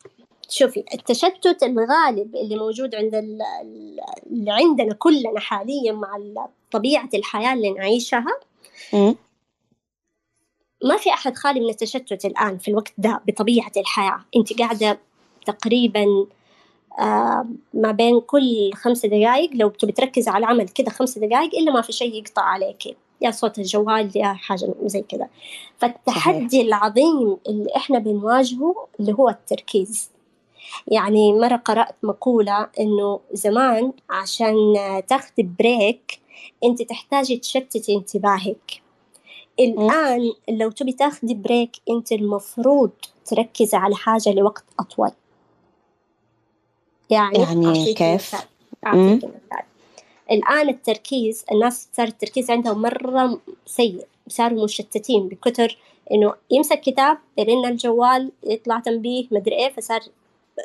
شوفي 0.50 0.84
التشتت 0.94 1.62
الغالب 1.62 2.36
اللي 2.36 2.56
موجود 2.56 2.94
عند 2.94 3.14
اللي 3.14 4.52
عندنا 4.52 4.94
كلنا 4.94 5.40
حاليا 5.40 5.92
مع 5.92 6.18
طبيعة 6.70 7.08
الحياة 7.14 7.52
اللي 7.52 7.70
نعيشها 7.70 8.26
م. 8.92 9.14
ما 10.84 10.96
في 10.96 11.10
أحد 11.10 11.36
خالي 11.36 11.60
من 11.60 11.68
التشتت 11.68 12.24
الآن 12.24 12.58
في 12.58 12.68
الوقت 12.68 12.92
ده 12.98 13.20
بطبيعة 13.26 13.72
الحياة 13.76 14.24
أنت 14.36 14.58
قاعدة 14.58 14.98
تقريبا 15.46 16.06
آه 16.98 17.46
ما 17.74 17.92
بين 17.92 18.20
كل 18.20 18.72
خمس 18.74 19.06
دقائق 19.06 19.50
لو 19.54 19.68
تبي 19.68 19.92
تركز 19.92 20.28
على 20.28 20.46
عمل 20.46 20.68
كده 20.68 20.90
خمس 20.90 21.18
دقائق 21.18 21.54
إلا 21.54 21.72
ما 21.72 21.80
في 21.82 21.92
شيء 21.92 22.14
يقطع 22.14 22.42
عليك 22.42 22.96
يا 23.20 23.30
صوت 23.30 23.58
الجوال 23.58 24.10
يا 24.14 24.32
حاجة 24.32 24.74
زي 24.82 25.02
كذا. 25.02 25.28
فالتحدي 25.78 26.48
صحيح. 26.48 26.66
العظيم 26.66 27.36
اللي 27.48 27.76
إحنا 27.76 27.98
بنواجهه 27.98 28.86
اللي 29.00 29.12
هو 29.12 29.28
التركيز. 29.28 30.10
يعني 30.88 31.32
مرة 31.32 31.56
قرأت 31.56 31.94
مقولة 32.02 32.68
إنه 32.80 33.20
زمان 33.32 33.92
عشان 34.10 34.54
تاخذي 35.08 35.42
break 35.58 36.20
أنت 36.64 36.82
تحتاجي 36.82 37.36
تشتتي 37.36 37.94
انتباهك. 37.94 38.82
الآن 39.60 40.32
لو 40.48 40.70
تبي 40.70 40.92
تاخذي 40.92 41.34
break 41.34 41.76
أنت 41.90 42.12
المفروض 42.12 42.90
تركزي 43.24 43.76
على 43.76 43.94
حاجة 43.94 44.32
لوقت 44.32 44.64
أطول. 44.80 45.10
يعني, 47.10 47.38
يعني 47.38 47.94
كيف؟ 47.94 48.34
الآن 50.30 50.68
التركيز 50.68 51.44
الناس 51.52 51.88
صار 51.92 52.06
التركيز 52.06 52.50
عندهم 52.50 52.82
مرة 52.82 53.40
سيء 53.66 54.06
صاروا 54.28 54.64
مشتتين 54.64 55.28
بكثر 55.28 55.78
إنه 56.12 56.34
يمسك 56.50 56.80
كتاب 56.80 57.18
يرن 57.38 57.66
الجوال 57.66 58.32
يطلع 58.44 58.80
تنبيه 58.80 59.26
مدري 59.30 59.54
إيه 59.56 59.68
فصار 59.72 60.00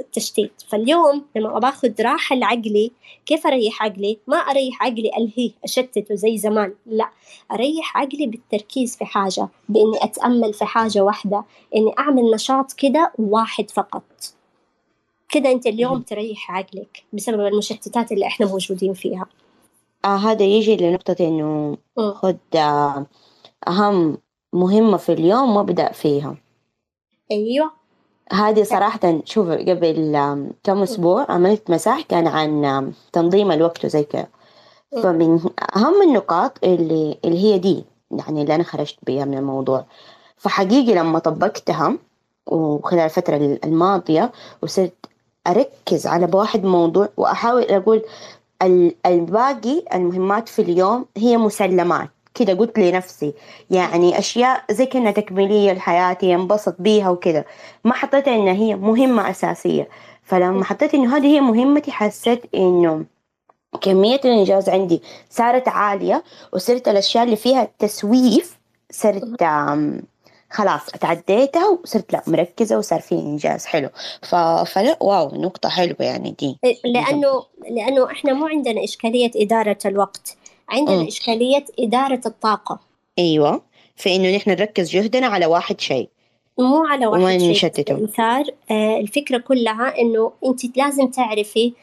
التشتيت 0.02 0.52
فاليوم 0.68 1.26
لما 1.36 1.60
باخذ 1.60 2.02
راحة 2.02 2.36
لعقلي 2.36 2.92
كيف 3.26 3.48
أريح 3.48 3.84
عقلي؟ 3.84 4.18
ما 4.28 4.38
أريح 4.38 4.84
عقلي 4.84 5.12
ألهيه 5.18 5.52
أشتته 5.64 6.16
زي 6.16 6.38
زمان 6.38 6.74
لا. 6.86 7.10
أريح 7.52 7.98
عقلي 7.98 8.28
بالتركيز 8.28 8.98
في 8.98 9.06
حاجة 9.06 9.48
بإني 9.70 9.98
أتأمل 10.04 10.54
في 10.54 10.66
حاجة 10.66 11.02
واحدة 11.02 11.44
إني 11.76 11.92
أعمل 12.00 12.32
نشاط 12.32 12.74
كده 12.74 13.12
واحد 13.20 13.72
فقط. 13.72 14.04
كده 15.30 15.52
أنت 15.52 15.68
اليوم 15.68 16.02
تريح 16.02 16.52
عقلك 16.52 17.04
بسبب 17.14 17.40
المشتتات 17.40 18.12
اللي 18.12 18.28
إحنا 18.28 18.46
موجودين 18.46 18.94
فيها. 18.94 19.26
آه 20.06 20.16
هذا 20.16 20.44
يجي 20.44 20.78
لنقطة 20.78 21.16
إنه 21.20 21.78
خد 21.98 22.38
آه 22.56 23.06
أهم 23.68 24.18
مهمة 24.54 24.98
في 24.98 25.14
اليوم 25.14 25.56
وابدأ 25.58 25.92
فيها. 25.92 26.36
أيوة. 27.32 27.72
هذه 28.32 28.64
صراحة 28.64 29.22
شوف 29.26 29.50
قبل 29.50 30.18
كم 30.64 30.82
أسبوع 30.82 31.26
عملت 31.32 31.70
مساح 31.70 32.02
كان 32.02 32.28
عن 32.28 32.94
تنظيم 33.14 33.52
الوقت 33.52 33.86
وزي 33.86 34.04
كذا. 34.04 34.28
فمن 35.04 35.40
أهم 35.76 36.02
النقاط 36.02 36.58
اللي 36.64 37.18
اللي 37.26 37.44
هي 37.44 37.60
دي 37.60 37.84
يعني 38.12 38.42
اللي 38.42 38.56
أنا 38.56 38.64
خرجت 38.64 38.98
بيها 39.04 39.26
من 39.26 39.38
الموضوع. 39.38 39.86
فحقيقي 40.38 40.94
لما 40.94 41.20
طبقتها 41.20 41.98
وخلال 42.48 43.00
الفترة 43.02 43.60
الماضية 43.64 44.32
وصرت 44.62 44.94
أركز 45.48 46.08
على 46.08 46.28
بواحد 46.28 46.64
موضوع 46.64 47.10
وأحاول 47.18 47.64
أقول 47.64 48.02
الباقي 49.06 49.84
المهمات 49.94 50.50
في 50.50 50.62
اليوم 50.62 51.06
هي 51.18 51.38
مسلمات. 51.38 52.10
كده 52.36 52.54
قلت 52.54 52.80
لنفسي. 52.80 53.34
يعني 53.70 54.20
أشياء 54.20 54.64
زي 54.72 54.86
كأنها 54.86 55.12
تكميلية 55.12 55.74
لحياتي 55.74 56.36
انبسط 56.36 56.76
بيها 56.80 57.10
وكده. 57.10 57.46
ما 57.84 57.94
حطيتها 57.94 58.36
إنها 58.36 58.54
هي 58.54 58.76
مهمة 58.76 59.30
أساسية. 59.30 59.90
فلما 60.24 60.64
حطيت 60.64 60.94
إنه 60.94 61.18
هذه 61.18 61.26
هي 61.28 61.42
مهمتي 61.42 61.92
حسيت 61.92 62.56
إنه 62.56 63.06
كمية 63.82 64.20
الإنجاز 64.26 64.70
عندي 64.70 65.02
صارت 65.30 65.68
عالية 65.68 66.24
وصرت 66.54 66.88
الأشياء 66.88 67.24
اللي 67.24 67.36
فيها 67.36 67.68
تسويف 67.80 68.60
صرت 68.92 69.44
خلاص 70.54 70.90
اتعديتها 70.94 71.68
وصرت 71.68 72.14
لا 72.14 72.24
مركزة 72.28 72.78
وصار 72.78 73.02
في 73.02 73.16
إنجاز 73.16 73.66
حلو. 73.66 73.90
ف... 74.22 74.36
فلا 74.36 74.98
واو 75.02 75.36
نقطة 75.36 75.70
حلوة 75.70 75.98
يعني 76.00 76.36
دي. 76.40 76.58
إيه، 76.64 76.78
لأنه 76.86 77.44
لأنه 77.70 78.12
إحنا 78.12 78.34
مو 78.34 78.46
عندنا 78.46 78.84
إشكالية 78.84 79.32
إدارة 79.36 79.78
الوقت 79.86 80.38
عندنا 80.70 81.04
م. 81.04 81.08
إشكالية 81.08 81.66
إدارة 81.80 82.22
الطاقة. 82.26 82.80
أيوة 83.20 83.62
في 83.96 84.16
إنه 84.16 84.36
نحن 84.36 84.50
نركز 84.50 84.90
جهدنا 84.90 85.28
على 85.28 85.46
واحد 85.46 85.82
شيء. 85.82 86.10
مو 86.60 86.86
على 86.86 87.08
واحد 87.08 87.22
وما 87.22 87.38
نشتته. 87.38 88.10
آه 88.72 89.00
الفكرة 89.00 89.38
كلها 89.38 90.00
إنه 90.00 90.32
أنت 90.46 90.78
لازم 90.78 91.08
تعرفي 91.08 91.74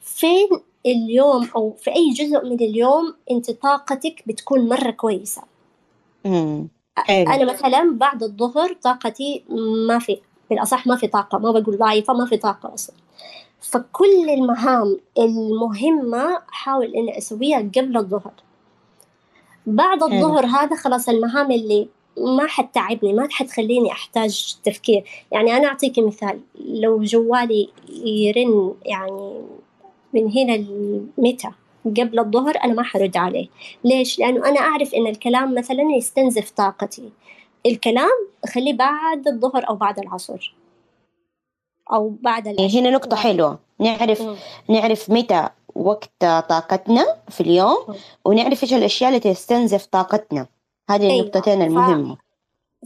فين 0.00 0.48
اليوم 0.86 1.48
أو 1.56 1.72
في 1.72 1.90
أي 1.90 2.10
جزء 2.10 2.44
من 2.44 2.60
اليوم 2.60 3.14
أنت 3.30 3.50
طاقتك 3.50 4.22
بتكون 4.26 4.68
مرة 4.68 4.90
كويسة. 4.90 5.42
امم 6.26 6.68
أنا 7.10 7.52
مثلا 7.52 7.92
بعد 7.94 8.22
الظهر 8.22 8.72
طاقتي 8.82 9.44
ما 9.88 9.98
في 9.98 10.18
بالأصح 10.50 10.86
ما 10.86 10.96
في 10.96 11.06
طاقة 11.06 11.38
ما 11.38 11.50
بقول 11.50 11.78
ضعيفة 11.78 12.14
ما 12.14 12.26
في 12.26 12.36
طاقة 12.36 12.74
أصلا. 12.74 12.96
فكل 13.60 14.30
المهام 14.30 14.98
المهمة 15.18 16.38
أحاول 16.52 16.94
إني 16.94 17.18
أسويها 17.18 17.58
قبل 17.58 17.96
الظهر. 17.96 18.32
بعد 19.66 20.02
الظهر 20.02 20.46
هذا 20.46 20.76
خلاص 20.76 21.08
المهام 21.08 21.50
اللي 21.50 21.88
ما 22.18 22.46
حتتعبني 22.46 23.12
ما 23.12 23.28
حتخليني 23.30 23.92
أحتاج 23.92 24.56
تفكير. 24.64 25.04
يعني 25.32 25.56
أنا 25.56 25.68
أعطيك 25.68 25.98
مثال 25.98 26.40
لو 26.60 27.02
جوالي 27.02 27.68
يرن 28.04 28.74
يعني 28.84 29.40
من 30.12 30.32
هنا 30.32 30.52
لمتى؟ 31.18 31.50
قبل 31.84 32.18
الظهر 32.18 32.56
أنا 32.64 32.74
ما 32.74 32.82
حرد 32.82 33.16
عليه 33.16 33.48
ليش؟ 33.84 34.18
لأنه 34.18 34.48
أنا 34.48 34.60
أعرف 34.60 34.94
إن 34.94 35.06
الكلام 35.06 35.54
مثلا 35.54 35.82
يستنزف 35.96 36.50
طاقتي 36.50 37.10
الكلام 37.66 38.28
خليه 38.54 38.72
بعد 38.72 39.28
الظهر 39.28 39.68
أو 39.68 39.74
بعد 39.74 39.98
العصر 39.98 40.54
أو 41.92 42.14
بعد 42.20 42.48
العشاء 42.48 42.66
يعني 42.66 42.80
هنا 42.80 42.96
نقطة 42.96 43.16
حلوة 43.16 43.58
نعرف 43.78 44.22
م. 44.22 44.36
نعرف 44.68 45.10
متى 45.10 45.48
وقت 45.74 46.10
طاقتنا 46.20 47.16
في 47.28 47.40
اليوم. 47.40 47.94
ونعرف 48.24 48.62
إيش 48.62 48.74
الأشياء 48.74 49.08
اللي 49.08 49.20
تستنزف 49.20 49.86
طاقتنا 49.86 50.46
هذه 50.90 51.02
أيوة. 51.02 51.20
النقطتين 51.20 51.62
المهمة 51.62 52.14
ف... 52.14 52.18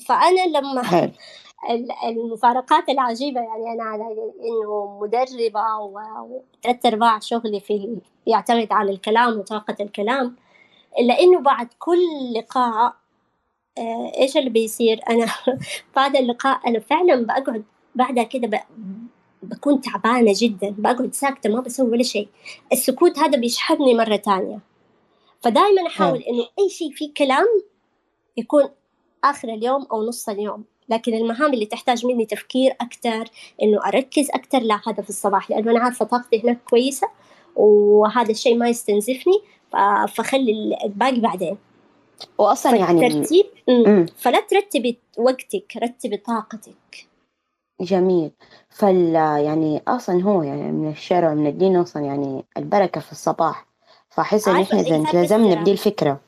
فأنا 0.09 0.59
لما 0.59 0.83
حلو. 0.83 1.11
المفارقات 2.09 2.88
العجيبة 2.88 3.40
يعني 3.40 3.72
أنا 3.72 3.85
على 3.85 4.05
إنه 4.40 4.98
مدربة 5.03 5.77
وثلاث 5.79 6.87
أرباع 6.87 7.18
شغلي 7.18 7.61
في 7.61 7.98
يعتمد 8.27 8.72
على 8.72 8.90
الكلام 8.90 9.38
وطاقة 9.38 9.77
الكلام 9.81 10.37
إلا 10.98 11.20
إنه 11.20 11.40
بعد 11.40 11.68
كل 11.79 12.33
لقاء 12.35 12.94
آه، 13.79 14.12
إيش 14.18 14.37
اللي 14.37 14.50
بيصير؟ 14.50 15.00
أنا 15.11 15.27
بعد 15.96 16.16
اللقاء 16.16 16.68
أنا 16.68 16.81
فعلا 16.81 17.27
بقعد 17.27 17.64
بعدها 17.94 18.24
كده 18.24 18.64
بكون 19.42 19.81
تعبانة 19.81 20.33
جدا 20.37 20.74
بقعد 20.79 21.14
ساكتة 21.14 21.50
ما 21.50 21.61
بسوي 21.61 21.90
ولا 21.90 22.03
شيء. 22.03 22.29
السكوت 22.72 23.18
هذا 23.18 23.38
بيشحنني 23.38 23.94
مرة 23.94 24.16
تانية. 24.16 24.59
فدائما 25.40 25.87
أحاول 25.87 26.18
إنه 26.18 26.46
أي 26.59 26.68
شيء 26.68 26.92
فيه 26.92 27.14
كلام 27.14 27.46
يكون 28.37 28.68
آخر 29.24 29.48
اليوم 29.48 29.87
أو 29.92 30.03
نص 30.03 30.29
اليوم. 30.29 30.64
لكن 30.88 31.14
المهام 31.14 31.54
اللي 31.54 31.66
تحتاج 31.66 32.06
مني 32.06 32.26
تفكير 32.26 32.76
أكثر 32.80 33.24
إنه 33.62 33.86
أركز 33.86 34.30
أكثر 34.30 34.58
لا 34.58 34.80
هذا 34.88 35.02
في 35.02 35.08
الصباح 35.08 35.50
لأنه 35.50 35.70
أنا 35.70 35.80
عارفة 35.80 36.04
طاقتي 36.04 36.42
هناك 36.44 36.58
كويسة 36.70 37.08
وهذا 37.56 38.30
الشيء 38.30 38.56
ما 38.56 38.68
يستنزفني 38.68 39.40
فخلي 40.08 40.78
الباقي 40.84 41.20
بعدين. 41.20 41.56
واصلا 42.38 42.76
يعني 42.76 43.08
ترتيب 43.08 43.46
فلا 44.16 44.40
ترتبي 44.40 44.98
وقتك 45.18 45.72
رتبي 45.82 46.16
طاقتك. 46.16 47.06
جميل. 47.80 48.30
فال 48.70 49.14
يعني 49.44 49.82
أصلا 49.88 50.22
هو 50.22 50.42
يعني 50.42 50.72
من 50.72 50.90
الشرع 50.90 51.32
ومن 51.32 51.46
الدين 51.46 51.76
أصلا 51.76 52.02
يعني 52.02 52.44
البركة 52.56 53.00
في 53.00 53.12
الصباح. 53.12 53.66
فأحس 54.10 54.48
إن 54.48 54.60
إحنا 54.60 54.80
إذا 54.80 54.96
التزمنا 54.96 55.54
بدي 55.54 55.72
الفكرة. 55.72 56.20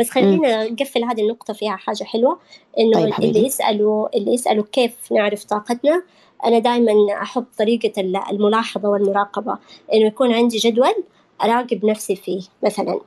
بس 0.00 0.10
خلينا 0.10 0.70
نقفل 0.70 1.04
هذه 1.04 1.20
النقطة 1.22 1.54
فيها 1.54 1.76
حاجة 1.76 2.04
حلوة 2.04 2.38
إنه 2.78 2.92
طيب 2.92 3.14
اللي 3.18 3.46
يسألوا 3.46 4.16
اللي 4.16 4.34
يسألوا 4.34 4.64
كيف 4.72 5.12
نعرف 5.12 5.44
طاقتنا 5.44 6.02
أنا 6.44 6.58
دائما 6.58 6.92
أحب 7.22 7.44
طريقة 7.58 8.00
الملاحظة 8.30 8.88
والمراقبة 8.88 9.58
إنه 9.94 10.06
يكون 10.06 10.32
عندي 10.32 10.58
جدول 10.58 10.94
أراقب 11.42 11.84
نفسي 11.84 12.16
فيه. 12.16 12.42
مثلا 12.62 13.00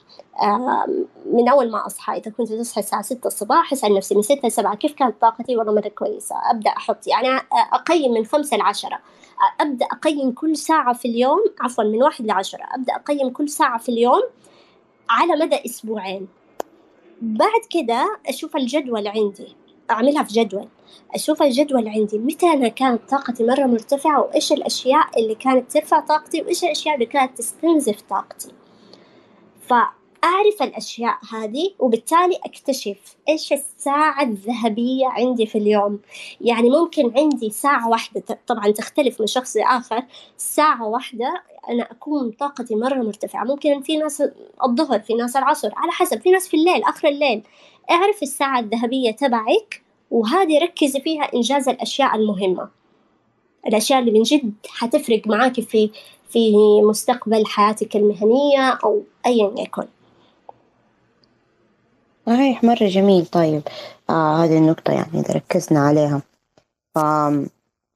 من 1.26 1.50
أول 1.50 1.72
ما 1.72 1.86
أصحى 1.86 2.18
إذا 2.18 2.32
كنت 2.32 2.54
تصحى 2.54 2.80
الساعة 2.80 3.02
ستة 3.02 3.28
الصباح 3.28 3.74
أسأل 3.74 3.96
نفسي 3.96 4.16
من 4.16 4.22
ستة 4.22 4.48
لسبعة 4.48 4.76
كيف 4.76 4.94
كانت 4.94 5.22
طاقتي؟ 5.22 5.58
والله 5.58 5.74
مرة 5.74 5.88
كويسة. 5.88 6.36
أبدأ 6.52 6.70
أحط 6.70 7.08
يعني 7.08 7.28
أقيم 7.74 8.14
من 8.14 8.26
خمسة 8.26 8.58
لعشرة. 8.58 9.00
أبدأ 9.62 9.86
أقيم 9.86 10.32
كل 10.32 10.58
ساعة 10.58 10.94
في 10.94 11.08
اليوم 11.08 11.40
عفوا 11.62 11.84
من 11.84 12.04
واحد 12.04 12.26
لعشرة. 12.26 12.64
أبدأ 12.76 12.96
أقيم 12.96 13.30
كل 13.30 13.50
ساعة 13.50 13.78
في 13.78 13.90
اليوم 13.90 14.22
على 15.10 15.46
مدى 15.46 15.66
أسبوعين. 15.66 16.28
بعد 17.24 17.62
كده 17.70 18.20
أشوف 18.28 18.56
الجدول 18.56 19.08
عندي 19.08 19.56
أعملها 19.92 20.24
في 20.24 20.34
جدول. 20.34 20.68
أشوف 21.16 21.42
الجدول 21.42 21.88
عندي 21.88 22.20
متى 22.20 22.46
أنا 22.46 22.68
كانت 22.68 23.10
طاقتي 23.10 23.44
مرة 23.44 23.66
مرتفعة 23.66 24.22
وإيش 24.22 24.52
الأشياء 24.52 25.20
اللي 25.20 25.36
كانت 25.36 25.72
ترفع 25.72 26.00
طاقتي 26.00 26.42
وإيش 26.42 26.64
الأشياء 26.64 26.96
اللي 26.96 27.06
كانت 27.06 27.38
تستنزف 27.38 28.02
طاقتي. 28.02 28.52
فأعرف 30.24 30.62
الأشياء 30.62 31.18
هذه 31.34 31.72
وبالتالي 31.80 32.40
أكتشف 32.46 33.16
إيش 33.30 33.54
الساعة 33.54 34.24
الذهبية 34.24 35.08
عندي 35.08 35.46
في 35.46 35.58
اليوم. 35.58 36.00
يعني 36.42 36.70
ممكن 36.70 37.18
عندي 37.18 37.50
ساعة 37.50 37.90
واحدة 37.90 38.24
طبعا 38.48 38.72
تختلف 38.72 39.22
من 39.22 39.28
شخص 39.28 39.58
لآخر. 39.58 40.04
ساعة 40.38 40.88
واحدة 40.88 41.44
أنا 41.70 41.92
أكون 41.92 42.32
طاقتي 42.32 42.76
مرة 42.76 42.96
مرتفعة. 42.96 43.44
ممكن 43.44 43.82
في 43.82 43.98
ناس 43.98 44.24
الظهر 44.64 45.00
في 45.00 45.14
ناس 45.14 45.36
العصر 45.36 45.72
على 45.76 45.92
حسب. 45.92 46.22
في 46.22 46.32
ناس 46.32 46.48
في 46.48 46.58
الليل 46.58 46.84
آخر 46.84 47.08
الليل. 47.08 47.44
أعرف 47.92 48.24
الساعة 48.24 48.60
الذهبية 48.60 49.12
تبعك 49.12 49.82
وهذه 50.12 50.60
ركزي 50.60 51.02
فيها 51.02 51.24
إنجاز 51.34 51.70
الأشياء 51.70 52.16
المهمة. 52.16 52.70
الأشياء 53.68 54.00
اللي 54.00 54.12
من 54.12 54.24
جد 54.24 54.54
حتفرق 54.70 55.28
معاكي 55.28 55.62
في 55.62 55.90
في 56.30 56.56
مستقبل 56.82 57.46
حياتك 57.46 57.96
المهنية 57.96 58.80
أو 58.84 59.04
أيا 59.26 59.54
يكن. 59.58 59.88
صحيح 62.26 62.64
مرة 62.64 62.88
جميل. 62.88 63.26
طيب 63.26 63.62
آه 64.10 64.44
هذه 64.44 64.58
النقطة 64.58 64.94
يعني 64.94 65.20
إذا 65.20 65.34
ركزنا 65.34 65.80
عليها. 65.80 66.22
ف 66.96 66.98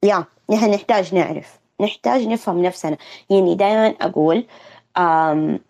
يا 0.04 0.24
نحن 0.50 0.70
نحتاج 0.70 1.14
نعرف. 1.14 1.58
نحتاج 1.80 2.26
نفهم 2.26 2.62
نفسنا. 2.62 2.96
يعني 3.30 3.54
دائما 3.54 3.94
أقول 4.00 4.46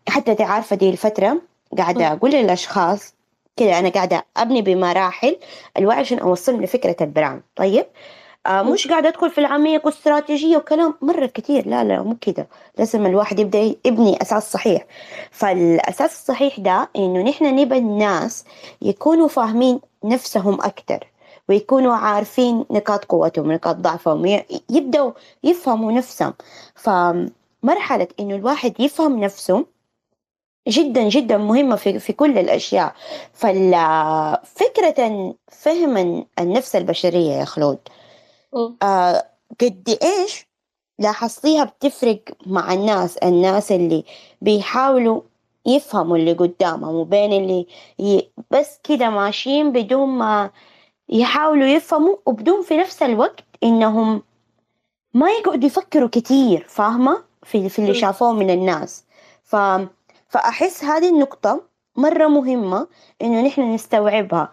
حتى 0.08 0.34
تعرفة 0.34 0.76
دي 0.76 0.90
الفترة 0.90 1.42
قاعدة 1.78 2.12
أقول 2.12 2.30
للأشخاص 2.30 3.14
كذا 3.56 3.78
أنا 3.78 3.88
قاعدة 3.88 4.24
أبني 4.36 4.62
بمراحل 4.62 5.36
الوعي 5.78 5.98
عشان 5.98 6.18
أوصلهم 6.18 6.62
لفكرة 6.62 6.96
البراند. 7.00 7.42
طيب 7.56 7.86
آه 7.86 7.88
مش 8.50 8.88
قاعدة 8.88 9.08
أدخل 9.08 9.30
في 9.30 9.38
العميق 9.38 9.86
واستراتيجية 9.86 10.56
وكلام. 10.56 10.94
مرة 11.02 11.26
كتير. 11.26 11.68
لا 11.68 11.84
لا 11.84 12.02
مو 12.02 12.16
كده. 12.20 12.48
لازم 12.78 13.06
الواحد 13.06 13.38
يبدأ 13.38 13.58
يبني 13.84 14.22
أساس 14.22 14.52
صحيح. 14.52 14.86
فالأساس 15.30 16.12
الصحيح 16.12 16.60
ده 16.60 16.88
إنه 16.96 17.22
نحن 17.22 17.44
نبى 17.56 17.78
الناس 17.78 18.44
يكونوا 18.82 19.28
فاهمين 19.28 19.80
نفسهم 20.04 20.60
أكتر 20.60 21.06
ويكونوا 21.48 21.94
عارفين 21.94 22.64
نقاط 22.70 23.04
قوتهم 23.04 23.48
ونقاط 23.48 23.76
ضعفهم 23.76 24.42
يبدأوا 24.70 25.12
يفهموا 25.44 25.92
نفسهم. 25.92 26.34
فمرحلة 26.74 28.08
إنه 28.20 28.34
الواحد 28.36 28.80
يفهم 28.80 29.20
نفسه 29.20 29.66
جدا 30.68 31.02
جدا 31.08 31.36
مهمة 31.38 31.76
في, 31.76 31.98
في 31.98 32.12
كل 32.12 32.38
الأشياء. 32.38 32.94
ففكرة 33.34 35.34
فهم 35.48 36.24
النفس 36.38 36.76
البشرية 36.76 37.32
يا 37.32 37.44
خلود. 37.44 37.78
آه 38.82 39.24
قد 39.60 39.98
إيش 40.02 40.48
لاحظتيها 40.98 41.64
بتفرق 41.64 42.20
مع 42.46 42.72
الناس 42.72 43.16
الناس 43.16 43.72
اللي 43.72 44.04
بيحاولوا 44.40 45.22
يفهموا 45.66 46.16
اللي 46.16 46.32
قدامهم 46.32 46.94
وبين 46.94 47.32
اللي 47.32 47.66
ي... 48.00 48.30
بس 48.50 48.80
كده 48.84 49.10
ماشيين 49.10 49.72
بدون 49.72 50.08
ما 50.08 50.50
يحاولوا 51.08 51.66
يفهموا 51.66 52.16
وبدون 52.26 52.62
في 52.62 52.76
نفس 52.76 53.02
الوقت 53.02 53.44
إنهم 53.62 54.22
ما 55.14 55.30
يقعدوا 55.30 55.66
يفكروا 55.66 56.08
كتير 56.12 56.66
فاهمة؟ 56.68 57.24
في, 57.42 57.68
في 57.68 57.78
اللي 57.78 57.94
شافوه 57.94 58.32
من 58.32 58.50
الناس. 58.50 59.04
ف... 59.44 59.56
فأحس 60.28 60.84
هذه 60.84 61.08
النقطة 61.08 61.62
مرة 61.96 62.26
مهمة 62.26 62.88
إنه 63.22 63.40
نحن 63.46 63.74
نستوعبها. 63.74 64.52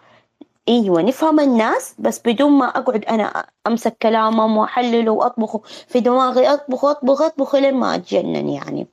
إيوه 0.68 1.02
نفهم 1.02 1.40
الناس 1.40 1.94
بس 1.98 2.20
بدون 2.24 2.52
ما 2.52 2.66
أقعد 2.66 3.04
أنا 3.04 3.46
أمسك 3.66 3.96
كلامهم 4.02 4.56
واحلله 4.56 5.12
واطبخه 5.12 5.60
في 5.88 6.00
دماغي 6.00 6.48
أطبخ 6.48 6.84
أطبخ 6.84 7.22
أطبخ 7.22 7.54
لين 7.54 7.74
ما 7.74 7.94
أتجنن 7.94 8.48
يعني. 8.48 8.86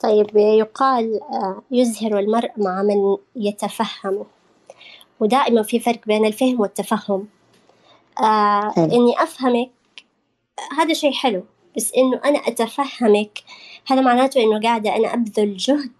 طيب 0.00 0.36
يقال 0.36 1.20
آه، 1.22 1.62
يزهر 1.70 2.18
المرء 2.18 2.50
مع 2.56 2.82
من 2.82 3.16
يتفهمه 3.36 4.24
ودائما 5.20 5.62
في 5.62 5.80
فرق 5.80 6.00
بين 6.06 6.26
الفهم 6.26 6.60
والتفهم. 6.60 7.28
آه 8.20 8.72
إني 8.76 9.22
أفهمك 9.22 9.70
هذا 10.78 10.92
شيء 10.92 11.12
حلو 11.12 11.42
بس 11.76 11.92
إنه 11.96 12.20
أنا 12.24 12.38
أتفهمك 12.38 13.44
هذا 13.86 14.00
معناته 14.00 14.40
إنه 14.40 14.60
قاعدة 14.60 14.96
أنا 14.96 15.14
أبذل 15.14 15.56
جهد 15.56 15.92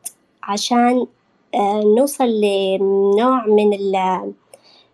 عشان 0.43 1.07
آه 1.55 1.81
نوصل 1.97 2.29
لنوع 2.29 3.47
من 3.47 3.73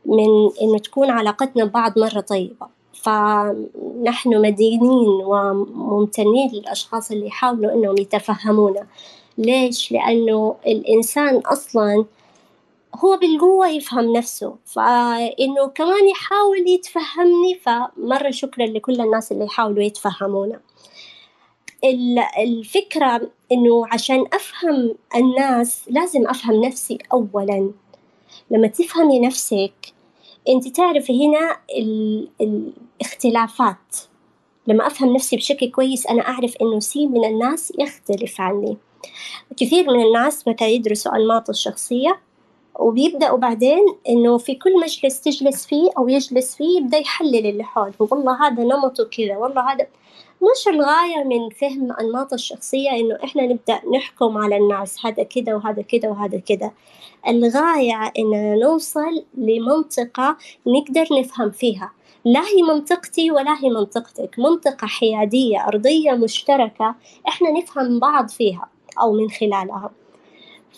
من 0.07 0.51
إنه 0.63 0.79
تكون 0.79 1.11
علاقتنا 1.11 1.65
ببعض 1.65 1.99
مرة 1.99 2.21
طيبة. 2.21 2.67
فنحن 2.93 4.41
مدينين 4.43 5.09
وممتنين 5.25 6.51
للأشخاص 6.53 7.11
اللي 7.11 7.27
يحاولوا 7.27 7.73
إنهم 7.73 7.99
يتفهمونا. 7.99 8.87
ليش؟ 9.39 9.93
لأنه 9.93 10.57
الإنسان 10.67 11.37
أصلا 11.37 12.05
هو 12.97 13.17
بالقوة 13.17 13.69
يفهم 13.69 14.13
نفسه. 14.13 14.55
فإنه 14.65 15.67
كمان 15.75 16.09
يحاول 16.09 16.69
يتفهمني 16.69 17.55
فمرة 17.63 18.31
شكرا 18.31 18.67
لكل 18.67 19.01
الناس 19.01 19.33
اللي 19.33 19.45
يحاولوا 19.45 19.83
يتفهمونا. 19.83 20.61
الفكرة 22.39 23.31
إنه 23.53 23.87
عشان 23.93 24.25
أفهم 24.33 24.95
الناس 25.17 25.85
لازم 25.91 26.29
أفهم 26.29 26.65
نفسي 26.65 26.99
أولا. 27.13 27.71
لما 28.51 28.67
تفهمي 28.67 29.21
نفسك 29.21 29.96
أنت 30.49 30.69
تعرفي 30.69 31.27
هنا 31.27 31.57
الاختلافات. 32.41 33.97
لما 34.67 34.87
أفهم 34.87 35.13
نفسي 35.15 35.37
بشكل 35.37 35.71
كويس 35.71 36.07
أنا 36.07 36.29
أعرف 36.29 36.57
إنه 36.63 36.79
سي 36.81 37.07
من 37.07 37.25
الناس 37.25 37.73
يختلف 37.79 38.41
عني. 38.41 38.77
كثير 39.57 39.91
من 39.91 40.03
الناس 40.03 40.49
متى 40.49 40.75
يدرسوا 40.75 41.17
أنماط 41.17 41.49
الشخصية 41.49 42.21
وبيبدأوا 42.79 43.39
بعدين 43.39 43.85
إنه 44.09 44.39
في 44.39 44.55
كل 44.55 44.81
مجلس 44.81 45.21
تجلس 45.21 45.67
فيه 45.67 45.91
أو 45.99 46.09
يجلس 46.09 46.57
فيه 46.57 46.79
يبدأ 46.79 46.99
يحلل 46.99 47.47
اللي 47.47 47.65
حوله. 47.65 47.95
والله 48.01 48.47
هذا 48.47 48.63
نمطه 48.65 49.05
كذا 49.05 49.37
والله 49.37 49.73
هذا 49.73 49.87
مش 50.43 50.69
الغاية 50.69 51.25
من 51.25 51.51
فهم 51.51 51.93
أنماط 51.93 52.33
الشخصية 52.33 52.91
إنه 52.91 53.19
إحنا 53.25 53.43
نبدأ 53.43 53.81
نحكم 53.97 54.39
على 54.39 54.57
الناس 54.57 55.07
هذا 55.07 55.23
كذا 55.23 55.55
وهذا 55.55 55.83
كذا 55.83 56.09
وهذا 56.09 56.39
كذا. 56.39 56.73
الغاية 57.29 58.13
إننا 58.19 58.55
نوصل 58.55 59.25
لمنطقة 59.35 60.37
نقدر 60.67 61.07
نفهم 61.21 61.51
فيها. 61.51 61.93
لا 62.25 62.41
هي 62.41 62.63
منطقتي 62.63 63.31
ولا 63.31 63.57
هي 63.65 63.71
منطقتك. 63.71 64.39
منطقة 64.39 64.87
حيادية 64.87 65.69
أرضية 65.69 66.13
مشتركة 66.13 66.95
إحنا 67.29 67.51
نفهم 67.51 67.99
بعض 68.01 68.29
فيها 68.29 68.69
أو 69.01 69.13
من 69.13 69.31
خلالها. 69.31 69.91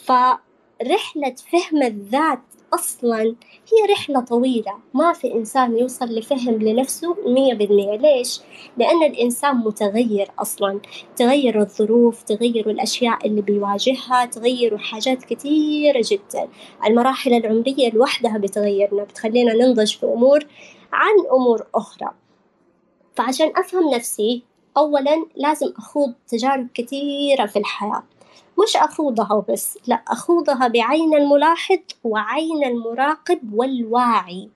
فرحلة 0.05 1.35
فهم 1.53 1.83
الذات 1.83 2.41
أصلا 2.75 3.23
هي 3.73 3.93
رحلة 3.93 4.21
طويلة 4.21 4.75
ما 4.95 5.13
في 5.13 5.35
إنسان 5.35 5.79
يوصل 5.79 6.05
لفهم 6.07 6.55
لنفسه 6.63 7.17
مية 7.27 7.55
بالمية. 7.55 7.97
ليش؟ 7.97 8.41
لأن 8.77 9.03
الإنسان 9.03 9.57
متغير 9.57 10.31
أصلا. 10.39 10.81
تغير 11.17 11.61
الظروف 11.61 12.23
تغير 12.23 12.71
الأشياء 12.71 13.27
اللي 13.27 13.43
بيواجهها 13.43 14.25
تغير 14.25 14.79
حاجات 14.79 15.25
كثيرة 15.25 16.03
جدا. 16.05 16.49
المراحل 16.87 17.33
العمرية 17.33 17.91
لوحدها 17.91 18.39
بتغيرنا 18.39 19.05
بتخلينا 19.05 19.55
ننضج 19.55 19.97
في 19.97 20.07
أمور 20.07 20.47
عن 20.93 21.15
أمور 21.33 21.67
أخرى. 21.75 22.11
فعشان 23.15 23.53
أفهم 23.57 23.95
نفسي 23.95 24.43
أولا 24.77 25.27
لازم 25.37 25.73
أخوض 25.79 26.15
تجارب 26.29 26.69
كثيرة 26.75 27.47
في 27.47 27.59
الحياة. 27.59 28.03
مش 28.63 28.77
أخوضها 28.77 29.33
وبس 29.33 29.79
لا 29.87 30.03
أخوضها 30.09 30.69
بعين 30.69 31.15
الملاحظ 31.15 31.79
وعين 32.05 32.65
المراقب 32.65 33.55
والواعي 33.55 34.49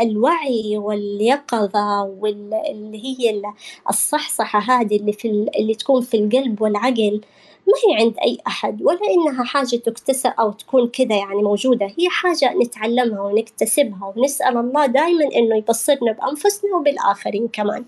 الوعي 0.00 0.78
واليقظة 0.78 2.02
واللي 2.02 3.04
هي 3.04 3.42
الصحصحة 3.90 4.58
هذه 4.58 4.96
اللي 4.96 5.12
في 5.12 5.28
اللي 5.58 5.74
تكون 5.74 6.02
في 6.02 6.16
القلب 6.16 6.62
والعقل 6.62 7.20
ما 7.66 7.72
هي 7.84 8.02
عند 8.02 8.18
أي 8.18 8.38
أحد 8.46 8.82
ولا 8.82 9.00
إنها 9.10 9.44
حاجة 9.44 9.76
تكتسب 9.76 10.32
أو 10.40 10.52
تكون 10.52 10.88
كذا 10.88 11.16
يعني 11.16 11.42
موجودة 11.42 11.86
هي 11.86 12.08
حاجة 12.08 12.54
نتعلمها 12.62 13.20
ونكتسبها 13.20 14.12
ونسأل 14.16 14.56
الله 14.56 14.86
دائما 14.86 15.24
إنه 15.24 15.56
يبصرنا 15.56 16.12
بأنفسنا 16.12 16.76
وبالآخرين 16.76 17.48
كمان. 17.48 17.84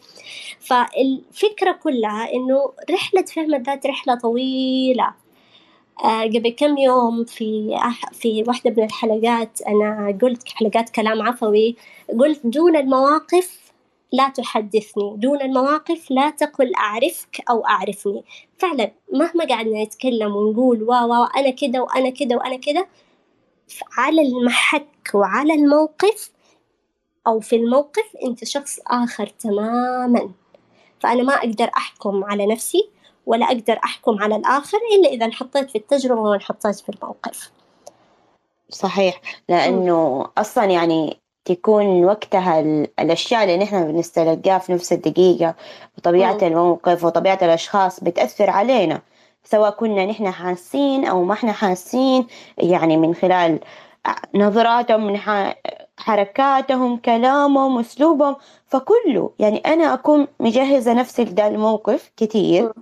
فالفكرة 0.61 1.73
كلها 1.73 2.33
إنه 2.35 2.73
رحلة 2.91 3.23
فهم 3.23 3.55
الذات 3.55 3.87
رحلة 3.87 4.15
طويلة. 4.15 5.15
آه 6.05 6.23
قبل 6.23 6.49
كم 6.49 6.79
يوم 6.79 7.25
في 7.25 7.79
في 8.13 8.45
واحدة 8.49 8.71
من 8.77 8.85
الحلقات 8.85 9.63
أنا 9.63 10.19
قلت 10.23 10.49
حلقات 10.49 10.91
كلام 10.91 11.23
عفوي 11.23 11.77
قلت 12.21 12.41
دون 12.45 12.77
المواقف 12.77 13.66
لا 14.17 14.29
تحدثني. 14.29 15.17
دون 15.17 15.43
المواقف 15.43 16.11
لا 16.11 16.31
تقل 16.31 16.75
أعرفك 16.75 17.41
أو 17.51 17.67
أعرفني. 17.67 18.25
فعلا 18.59 18.93
مهما 19.13 19.45
قعدنا 19.45 19.85
نتكلم 19.85 20.37
ونقول 20.37 20.83
وا 20.83 21.01
وا 21.01 21.25
أنا 21.25 21.51
كده 21.51 21.83
وأنا 21.83 22.11
كده 22.11 22.37
وأنا 22.37 22.57
كده 22.57 22.89
على 23.99 24.23
المحك 24.23 25.11
وعلى 25.15 25.55
الموقف 25.55 26.31
أو 27.27 27.41
في 27.41 27.57
الموقف 27.57 28.17
أنت 28.25 28.45
شخص 28.45 28.81
آخر 28.87 29.27
تماما. 29.27 30.31
فأنا 31.01 31.23
ما 31.23 31.35
أقدر 31.35 31.71
أحكم 31.77 32.25
على 32.25 32.47
نفسي 32.47 32.91
ولا 33.27 33.47
أقدر 33.47 33.79
أحكم 33.85 34.23
على 34.23 34.37
الآخر 34.37 34.79
إلا 34.99 35.09
إذا 35.09 35.27
انحطيت 35.27 35.71
في 35.71 35.79
التجربة 35.79 36.21
وانحطيت 36.21 36.81
في 36.81 36.89
الموقف. 36.89 37.51
صحيح 38.71 39.21
لأنه 39.49 40.29
أصلا 40.39 40.65
يعني 40.65 41.17
تكون 41.47 42.05
وقتها 42.05 42.61
الأشياء 43.01 43.43
اللي 43.45 43.57
نحن 43.57 43.93
بنستلقاها 43.93 44.59
في 44.59 44.73
نفس 44.73 44.93
الدقيقة 44.93 45.55
وطبيعة 45.99 46.39
الموقف 46.43 47.05
وطبيعة 47.05 47.39
الأشخاص 47.43 48.01
بتأثر 48.05 48.51
علينا 48.51 49.03
سواء 49.45 49.71
كنا 49.71 50.07
نحن 50.07 50.31
حاسين 50.31 51.05
أو 51.05 51.25
ما 51.25 51.33
إحنا 51.35 51.53
حاسين 51.53 52.27
يعني 52.59 52.97
من 52.97 53.15
خلال 53.15 53.61
نظراتهم 54.35 55.07
من 55.07 55.19
حركاتهم 55.99 56.97
كلامهم 56.97 57.79
أسلوبهم 57.79 58.37
فكله 58.67 59.31
يعني 59.39 59.59
أنا 59.59 59.95
أكون 59.95 60.27
مجهزة 60.41 60.93
نفسي 60.93 61.25
لده 61.25 61.47
الموقف 61.49 62.13
كتير. 62.17 62.73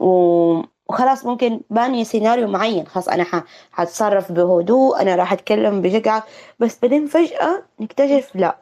و 0.00 0.62
وخلاص 0.92 1.26
ممكن 1.26 1.60
باني 1.70 2.04
سيناريو 2.04 2.48
معين. 2.48 2.86
خلاص 2.86 3.08
أنا 3.08 3.44
حتصرف 3.72 4.32
بهدوء 4.32 5.02
أنا 5.02 5.14
راح 5.16 5.32
أتكلم 5.32 5.82
بشجاعة 5.82 6.24
بس 6.58 6.78
بعدين 6.82 7.06
فجأة 7.06 7.62
نكتشف 7.80 8.30
لا 8.34 8.56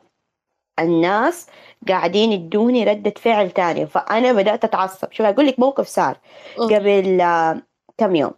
الناس 0.78 1.46
قاعدين 1.88 2.32
يدوني 2.32 2.84
ردة 2.84 3.14
فعل 3.16 3.50
تانية. 3.50 3.84
فأنا 3.84 4.32
بدأت 4.32 4.64
أتعصب. 4.64 5.12
شوف 5.12 5.26
أقول 5.26 5.46
لك 5.46 5.58
موقف 5.58 5.86
صار 5.88 6.16
قبل 6.58 7.20
آه 7.20 7.62
كم 7.98 8.16
يوم. 8.16 8.32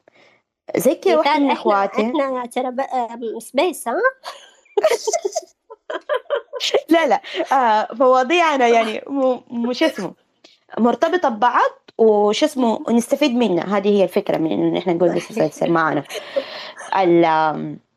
زي 0.76 0.94
كذا 0.94 1.16
واحدة 1.16 1.38
من 1.38 1.50
إخواتي. 1.50 2.02
إحنا 2.02 2.46
ترى 2.46 2.76
سبيس 3.40 3.88
ها؟ 3.88 3.94
لا 6.90 7.06
لا 7.06 7.20
آه 7.52 7.88
مواضيعنا 7.92 8.68
يعني 8.68 9.02
مش 9.50 9.82
اسمه. 9.82 10.21
مرتبطة 10.78 11.28
ببعض 11.28 11.70
وش 11.98 12.44
اسمه 12.44 12.80
ونستفيد 12.88 13.36
منها. 13.36 13.76
هذه 13.78 13.88
هي 13.88 14.04
الفكرة 14.04 14.36
من 14.38 14.52
إنه 14.52 14.78
نحن 14.78 14.96
نقول 14.96 15.14
بس 15.14 15.30
يصير 15.30 15.70
معنا. 15.70 16.02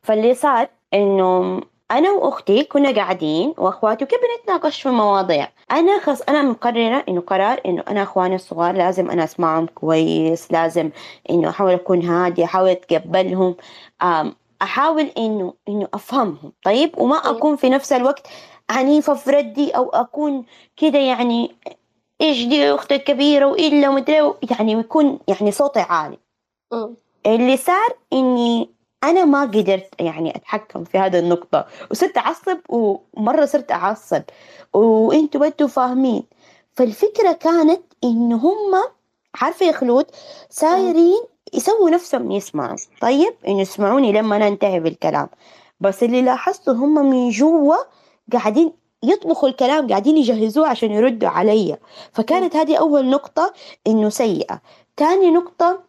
فاللي 0.04 0.34
صار 0.34 0.68
إنه 0.94 1.62
أنا 1.92 2.12
وأختي 2.12 2.64
كنا 2.64 2.92
قاعدين 2.92 3.54
وأخواتي 3.58 4.04
وكيف 4.04 4.20
بنتناقش 4.20 4.82
في 4.82 4.90
مواضيع 4.90 5.48
أنا 5.72 6.00
خلاص 6.00 6.22
أنا 6.22 6.42
مقررة 6.42 7.04
إنه 7.10 7.22
قرار 7.22 7.62
إنه 7.66 7.84
أنا 7.88 8.04
أخواني 8.04 8.36
الصغار 8.36 8.76
لازم 8.76 9.10
أنا 9.12 9.24
أسمعهم 9.24 9.66
كويس 9.66 10.52
لازم 10.52 10.90
إنه 11.30 11.50
أحاول 11.50 11.74
أكون 11.74 12.02
هادية 12.06 12.44
أحاول 12.44 12.70
أتقبلهم 12.70 13.56
أحاول 14.62 15.12
انه 15.18 15.54
إنه 15.70 15.88
أفهمهم. 15.94 16.52
طيب؟ 16.64 16.92
وما 16.98 17.16
أكون 17.16 17.56
في 17.56 17.70
نفس 17.70 17.94
الوقت 17.94 18.28
عنيفة 18.70 19.14
في 19.14 19.32
ردي 19.32 19.72
أو 19.72 19.90
أكون 19.90 20.46
كده 20.78 21.00
يعني 21.00 21.56
إيش 22.22 22.46
دي 22.46 22.74
أختك 22.74 23.04
كبيرة 23.04 23.46
وإلا 23.46 23.90
مدري 23.90 24.34
يعني 24.52 24.72
يكون 24.72 25.20
يعني 25.28 25.52
صوتي 25.52 25.80
عالي. 25.80 26.18
م. 26.74 26.88
اللي 27.26 27.58
صار 27.58 27.98
إني 28.14 28.70
أنا 29.04 29.26
ما 29.26 29.42
قدرت 29.42 29.90
يعني 30.00 30.36
أتحكم 30.36 30.84
في 30.84 30.98
هذه 30.98 31.20
النقطة. 31.20 31.66
وصرت 31.92 32.18
أعصب 32.18 32.58
ومرة 32.70 33.46
صرت 33.46 33.72
أعصب. 33.72 34.22
وإنتوا 34.74 35.42
بدوا 35.42 35.68
فاهمين. 35.68 36.24
فالفكرة 36.74 37.32
كانت 37.32 37.82
انه 38.04 38.36
هم 38.36 38.84
عارفة 39.42 39.66
يا 39.66 39.72
خلود؟ 39.72 40.06
صايرين 40.50 41.24
يسووا 41.54 41.90
نفسهم 41.90 42.32
يسمعوا 42.32 42.78
طيب 43.02 43.34
إنه 43.48 43.62
يسمعوني 43.62 44.12
لما 44.12 44.36
أنا 44.36 44.48
أنتهي 44.48 44.80
بالكلام. 44.80 45.30
بس 45.80 46.04
اللي 46.04 46.22
لاحظته 46.22 46.72
هم 46.72 47.10
من 47.10 47.30
جوا 47.30 47.76
قاعدين 48.34 48.74
يطبخوا 49.04 49.50
الكلام 49.50 49.88
قاعدين 49.88 50.18
يجهزوه 50.18 50.68
عشان 50.68 50.92
يردوا 50.92 51.30
علي. 51.30 51.78
فكانت 52.14 52.56
هذه 52.56 52.76
أول 52.78 53.10
نقطة 53.10 53.54
إنه 53.88 54.10
سيئة. 54.10 54.62
تاني 54.98 55.32
نقطة 55.32 55.80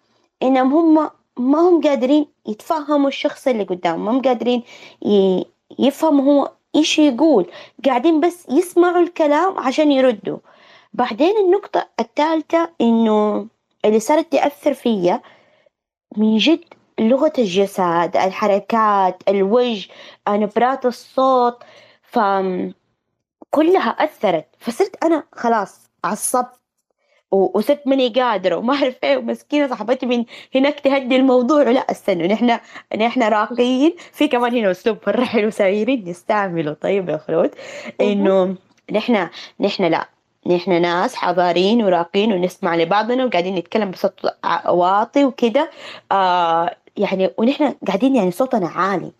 إنهم 0.43 0.73
هم 0.75 1.11
ما 1.39 1.59
هم 1.59 1.81
قادرين 1.81 2.27
يتفهموا 2.47 3.09
الشخص 3.09 3.49
اللي 3.49 3.65
قدامهم 3.65 4.05
ما 4.05 4.11
هم 4.11 4.23
قادرين 4.23 4.63
يفهموا 5.79 6.25
هو 6.25 6.53
إيش 6.77 6.99
يقول. 6.99 7.47
قاعدين 7.85 8.21
بس 8.21 8.47
يسمعوا 8.51 9.03
الكلام 9.03 9.59
عشان 9.59 9.93
يردوا. 9.93 10.39
بعدين 10.93 11.37
النقطة 11.37 11.89
الثالثة 12.01 12.71
إنه 12.81 13.47
اللي 13.85 14.01
صارت 14.01 14.33
تأثر 14.33 14.75
فيا 14.75 15.23
من 16.17 16.37
جد 16.37 16.65
لغة 17.01 17.33
الجسد 17.39 18.11
الحركات 18.17 19.23
الوجه 19.29 19.89
نبرات 20.29 20.87
الصوت. 20.87 21.59
ف 22.03 22.19
كلها 23.51 23.91
أثرت. 23.91 24.47
فصرت 24.59 25.05
أنا 25.05 25.23
خلاص 25.33 25.91
عصبت 26.05 26.61
وصرت 27.31 27.87
ماني 27.87 28.09
قادرة 28.09 28.57
وما 28.57 28.75
أعرف 28.75 28.95
إيه 29.05 29.17
ومسكينة 29.17 29.69
صاحبتي 29.69 30.07
من 30.07 30.25
هناك 30.55 30.81
تهدي 30.81 31.17
الموضوع. 31.17 31.63
لا 31.63 31.81
استنوا 31.81 32.27
نحن 32.27 32.59
نحن 32.97 33.23
راقيين. 33.23 33.95
في 34.13 34.29
كمان 34.29 34.55
هنا 34.55 34.71
أسلوب 34.71 34.99
مرة 35.07 35.25
حلو 35.25 35.51
سايرين 35.51 36.09
نستعمله 36.09 36.73
طيب 36.73 37.09
يا 37.09 37.17
خلود 37.17 37.51
إنه 38.01 38.57
نحن 38.93 39.29
نحن 39.61 39.85
لا 39.85 40.09
نحن 40.47 40.83
ناس 40.83 41.15
حضارين 41.15 41.85
وراقين 41.85 42.33
ونسمع 42.33 42.77
لبعضنا 42.77 43.25
وقاعدين 43.25 43.55
نتكلم 43.55 43.91
بصوت 43.91 44.21
واطي 44.69 45.25
وكده. 45.25 45.71
آه 46.13 46.77
يعني 46.97 47.31
ونحن 47.39 47.75
قاعدين 47.87 48.17
يعني 48.17 48.31
صوتنا 48.31 48.69
عالي. 48.69 49.13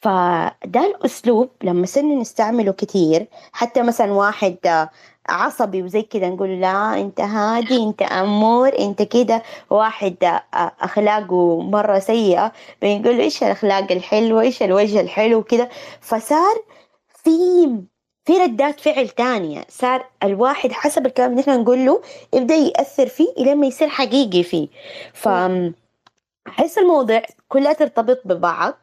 فده 0.00 0.86
الأسلوب 0.86 1.50
لما 1.62 1.86
صرنا 1.86 2.14
نستعمله 2.14 2.72
كتير 2.72 3.26
حتى 3.52 3.82
مثلا 3.82 4.12
واحد 4.12 4.88
عصبي 5.28 5.82
وزي 5.82 6.02
كده 6.02 6.28
نقول 6.28 6.60
لا 6.60 7.00
أنت 7.00 7.20
هادي 7.20 7.82
أنت 7.82 8.02
أمور 8.02 8.78
أنت 8.78 9.02
كده. 9.02 9.42
واحد 9.70 10.40
أخلاقه 10.80 11.60
مرة 11.62 11.98
سيئة 11.98 12.52
بنقول 12.82 13.20
إيش 13.20 13.42
الأخلاق 13.42 13.92
الحلوة؟ 13.92 14.40
إيش 14.42 14.62
الوجه 14.62 15.00
الحلو؟ 15.00 15.42
كده 15.42 15.68
فصار 16.00 16.54
في 17.24 17.30
في 18.24 18.32
ردات 18.38 18.80
فعل 18.80 19.08
تانية. 19.08 19.64
صار 19.68 20.06
الواحد 20.22 20.72
حسب 20.72 21.06
الكلام 21.06 21.30
اللي 21.30 21.40
إحنا 21.42 21.56
نقول 21.56 21.86
له 21.86 22.02
يبدأ 22.34 22.54
يأثر 22.54 23.06
فيه 23.06 23.28
إلى 23.38 23.54
ما 23.54 23.66
يصير 23.66 23.88
حقيقي 23.88 24.42
فيه. 24.42 24.68
ف 25.14 25.28
أحس 26.48 26.78
المواضيع 26.78 27.22
كلها 27.48 27.72
ترتبط 27.72 28.20
ببعض 28.24 28.74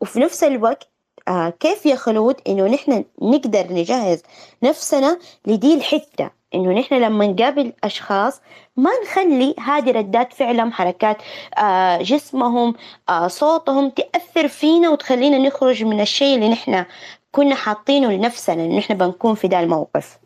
وفي 0.00 0.20
نفس 0.20 0.44
الوقت 0.44 0.88
آه 1.28 1.50
كيف 1.60 1.86
يا 1.86 1.96
خلود 1.96 2.36
إنه 2.48 2.66
نحن 2.66 3.04
نقدر 3.22 3.72
نجهز 3.72 4.22
نفسنا 4.62 5.18
لدي 5.46 5.74
الحتة؟ 5.74 6.30
إنه 6.54 6.72
نحن 6.72 6.94
لما 6.94 7.26
نقابل 7.26 7.72
أشخاص 7.84 8.40
ما 8.76 8.90
نخلي 9.04 9.54
هذه 9.60 9.90
ردات 9.90 10.32
فعلهم 10.32 10.72
حركات 10.72 11.16
آه 11.58 12.02
جسمهم 12.02 12.74
آه 13.08 13.28
صوتهم 13.28 13.90
تأثر 13.90 14.48
فينا 14.48 14.90
وتخلينا 14.90 15.38
نخرج 15.38 15.84
من 15.84 16.00
الشيء 16.00 16.34
اللي 16.34 16.48
نحن 16.48 16.84
كنا 17.32 17.54
حاطينه 17.54 18.12
لنفسنا 18.12 18.64
إنه 18.64 18.78
نحن 18.78 18.94
بنكون 18.94 19.34
في 19.34 19.46
ذا 19.46 19.60
الموقف. 19.60 20.18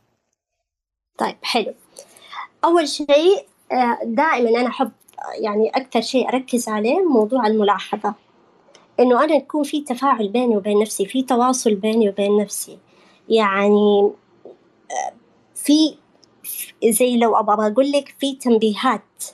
طيب 1.18 1.36
حلو. 1.42 1.74
أول 2.64 2.88
شيء 2.88 3.47
آه، 3.72 3.99
دائما 4.05 4.61
أنا 4.61 4.68
أحب 4.68 4.90
يعني 5.35 5.68
أكثر 5.68 6.01
شيء 6.01 6.29
أركز 6.29 6.68
عليه 6.68 6.99
موضوع 7.09 7.47
الملاحظة. 7.47 8.14
إنه 9.01 9.24
أنا 9.24 9.35
يكون 9.35 9.62
في 9.62 9.81
تفاعل 9.81 10.29
بيني 10.29 10.57
وبين 10.57 10.79
نفسي 10.79 11.07
في 11.07 11.22
تواصل 11.22 11.74
بيني 11.74 12.09
وبين 12.09 12.37
نفسي. 12.41 12.79
يعني 13.29 14.11
في 15.55 15.95
زي 16.85 17.16
لو 17.16 17.37
أبغى 17.37 17.66
أقول 17.66 17.93
لك 17.93 18.14
في 18.18 18.35
تنبيهات. 18.35 19.24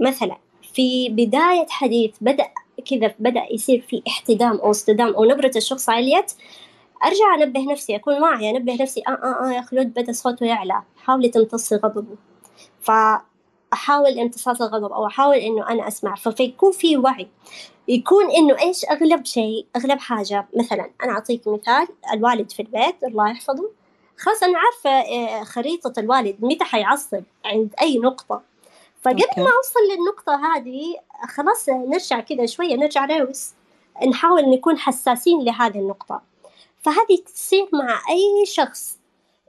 مثلا 0.00 0.36
في 0.74 1.08
بداية 1.08 1.66
حديث 1.68 2.14
بدأ 2.20 2.48
كذا 2.90 3.14
بدأ 3.18 3.46
يصير 3.52 3.80
في 3.80 4.02
احتدام 4.08 4.56
أو 4.56 4.70
اصطدام 4.70 5.14
أو 5.14 5.24
نبرة 5.24 5.50
الشخص 5.56 5.88
عليت 5.88 6.32
أرجع 7.04 7.44
أنبه 7.44 7.72
نفسي 7.72 7.96
أكون 7.96 8.22
واعية 8.22 8.50
أنبه 8.50 8.82
نفسي 8.82 9.02
آه 9.08 9.10
آه 9.10 9.46
آه 9.48 9.52
يا 9.52 9.60
خلود 9.60 9.94
بدأ 9.94 10.12
صوته 10.12 10.46
يعلى 10.46 10.82
حاولي 10.96 11.28
تمتصي 11.28 11.76
غضبه. 11.76 12.16
ف 12.80 12.90
أحاول 13.72 14.18
امتصاص 14.18 14.62
الغضب 14.62 14.92
أو 14.92 15.06
أحاول 15.06 15.36
إنه 15.36 15.68
أنا 15.68 15.88
أسمع. 15.88 16.14
فيكون 16.14 16.72
في 16.72 16.96
وعي. 16.96 17.28
يكون 17.88 18.30
إنه 18.30 18.58
إيش؟ 18.62 18.84
أغلب 18.84 19.24
شيء 19.24 19.66
أغلب 19.76 19.98
حاجة. 19.98 20.46
مثلا 20.56 20.90
أنا 21.04 21.12
أعطيك 21.12 21.48
مثال 21.48 21.88
الوالد 22.12 22.52
في 22.52 22.62
البيت 22.62 23.04
الله 23.04 23.30
يحفظه 23.30 23.70
خلاص 24.18 24.42
أنا 24.42 24.58
عارفة 24.58 24.90
آه، 24.90 25.44
خريطة 25.44 26.00
الوالد 26.00 26.36
متى 26.40 26.64
حيعصب 26.64 27.22
عند 27.44 27.74
أي 27.80 27.98
نقطة. 27.98 28.42
فقبل 29.02 29.18
ما 29.36 29.50
أوصل 29.56 29.80
للنقطة 29.92 30.56
هذه 30.56 30.96
خلاص 31.28 31.68
نرجع 31.68 32.20
كذا 32.20 32.46
شوية 32.46 32.76
نرجع 32.76 33.04
روس 33.04 33.52
نحاول 34.08 34.50
نكون 34.50 34.78
حساسين 34.78 35.44
لهذه 35.44 35.78
النقطة. 35.78 36.22
فهذه 36.82 37.18
تصير 37.34 37.68
مع 37.72 38.00
أي 38.10 38.46
شخص. 38.46 38.95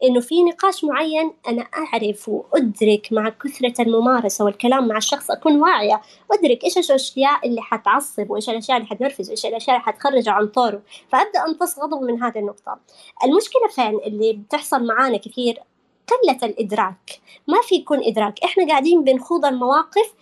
إنه 0.03 0.19
في 0.19 0.43
نقاش 0.43 0.83
معين 0.83 1.33
أنا 1.47 1.61
أعرف 1.61 2.29
وأدرك 2.29 3.07
مع 3.11 3.29
كثرة 3.29 3.81
الممارسة 3.81 4.45
والكلام 4.45 4.87
مع 4.87 4.97
الشخص 4.97 5.31
أكون 5.31 5.61
واعية 5.61 6.01
أدرك 6.31 6.63
إيش 6.63 6.77
الأشياء 6.77 7.47
اللي 7.47 7.61
حتعصب 7.61 8.29
وإيش 8.29 8.49
الأشياء 8.49 8.77
اللي 8.77 8.89
حتنرفز 8.89 9.29
وإيش 9.29 9.45
الأشياء 9.45 9.75
اللي 9.75 9.85
حتخرج 9.85 10.29
عن 10.29 10.47
طوره 10.47 10.81
فأبدأ 11.11 11.45
أمتص 11.47 11.79
غضب 11.79 12.01
من 12.01 12.23
هذه 12.23 12.39
النقطة. 12.39 12.79
المشكلة 13.23 13.67
فين؟ 13.75 13.99
اللي 14.05 14.33
بتحصل 14.33 14.85
معانا 14.85 15.17
كثير 15.17 15.59
قلة 16.07 16.37
الإدراك. 16.43 17.19
ما 17.47 17.61
في 17.61 17.75
يكون 17.75 18.03
إدراك. 18.03 18.43
إحنا 18.43 18.67
قاعدين 18.67 19.03
بنخوض 19.03 19.45
المواقف 19.45 20.13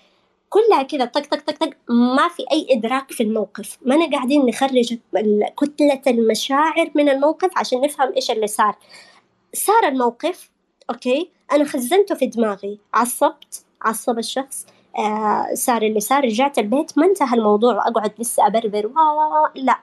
كلها 0.50 0.84
كذا 0.84 1.06
طق 1.06 1.22
طق 1.22 1.40
طق 1.40 1.58
طق 1.58 1.70
ما 1.90 2.28
في 2.28 2.46
أي 2.52 2.68
إدراك 2.72 3.12
في 3.12 3.24
الموقف. 3.24 3.78
ما 3.82 3.96
أنا 3.96 4.12
قاعدين 4.12 4.46
نخرج 4.46 4.98
كتلة 5.58 6.02
المشاعر 6.08 6.92
من 6.96 7.10
الموقف 7.10 7.58
عشان 7.58 7.82
نفهم 7.82 8.14
إيش 8.16 8.32
اللي 8.32 8.48
صار. 8.48 8.76
صار 9.56 9.88
الموقف 9.88 10.52
أوكي؟ 10.90 11.32
أنا 11.52 11.64
خزنته 11.64 12.16
في 12.16 12.26
دماغي 12.26 12.80
عصبت 12.94 13.66
عصب 13.82 14.18
الشخص 14.20 14.66
آه 14.98 15.54
صار 15.54 15.82
اللي 15.82 16.00
صار 16.00 16.24
رجعت 16.24 16.60
البيت 16.60 16.98
ما 16.98 17.06
انتهى 17.06 17.38
الموضوع 17.38 17.76
وأقعد 17.76 18.14
لسه 18.20 18.48
أبربر 18.48 18.92
لا. 19.56 19.80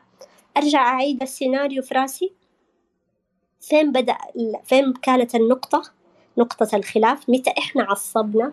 أرجع 0.56 0.86
أعيد 0.86 1.22
السيناريو 1.22 1.82
في 1.82 1.94
راسي. 1.94 2.32
فين 3.60 3.92
بدأ 3.92 4.18
فين 4.64 4.92
كانت 4.92 5.34
النقطة؟ 5.34 5.82
نقطة 6.38 6.76
الخلاف 6.76 7.30
متى 7.30 7.50
إحنا 7.58 7.82
عصبنا؟ 7.82 8.52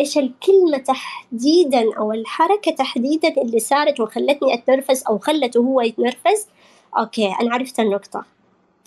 إيش 0.00 0.18
الكلمة 0.18 0.78
تحديدا 0.78 1.96
أو 1.98 2.12
الحركة 2.12 2.70
تحديدا 2.70 3.42
اللي 3.42 3.58
صارت 3.58 4.00
وخلتني 4.00 4.54
أتنرفز 4.54 5.04
أو 5.08 5.18
خلته 5.18 5.58
هو 5.58 5.80
يتنرفز؟ 5.80 6.46
أوكي 6.98 7.34
أنا 7.40 7.54
عرفت 7.54 7.80
النقطة. 7.80 8.24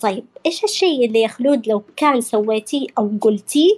طيب 0.00 0.24
إيش 0.46 0.64
الشيء 0.64 1.06
اللي 1.06 1.20
يا 1.20 1.28
خلود 1.28 1.68
لو 1.68 1.82
كان 1.96 2.20
سويتيه 2.20 2.86
أو 2.98 3.10
قلتيه 3.20 3.70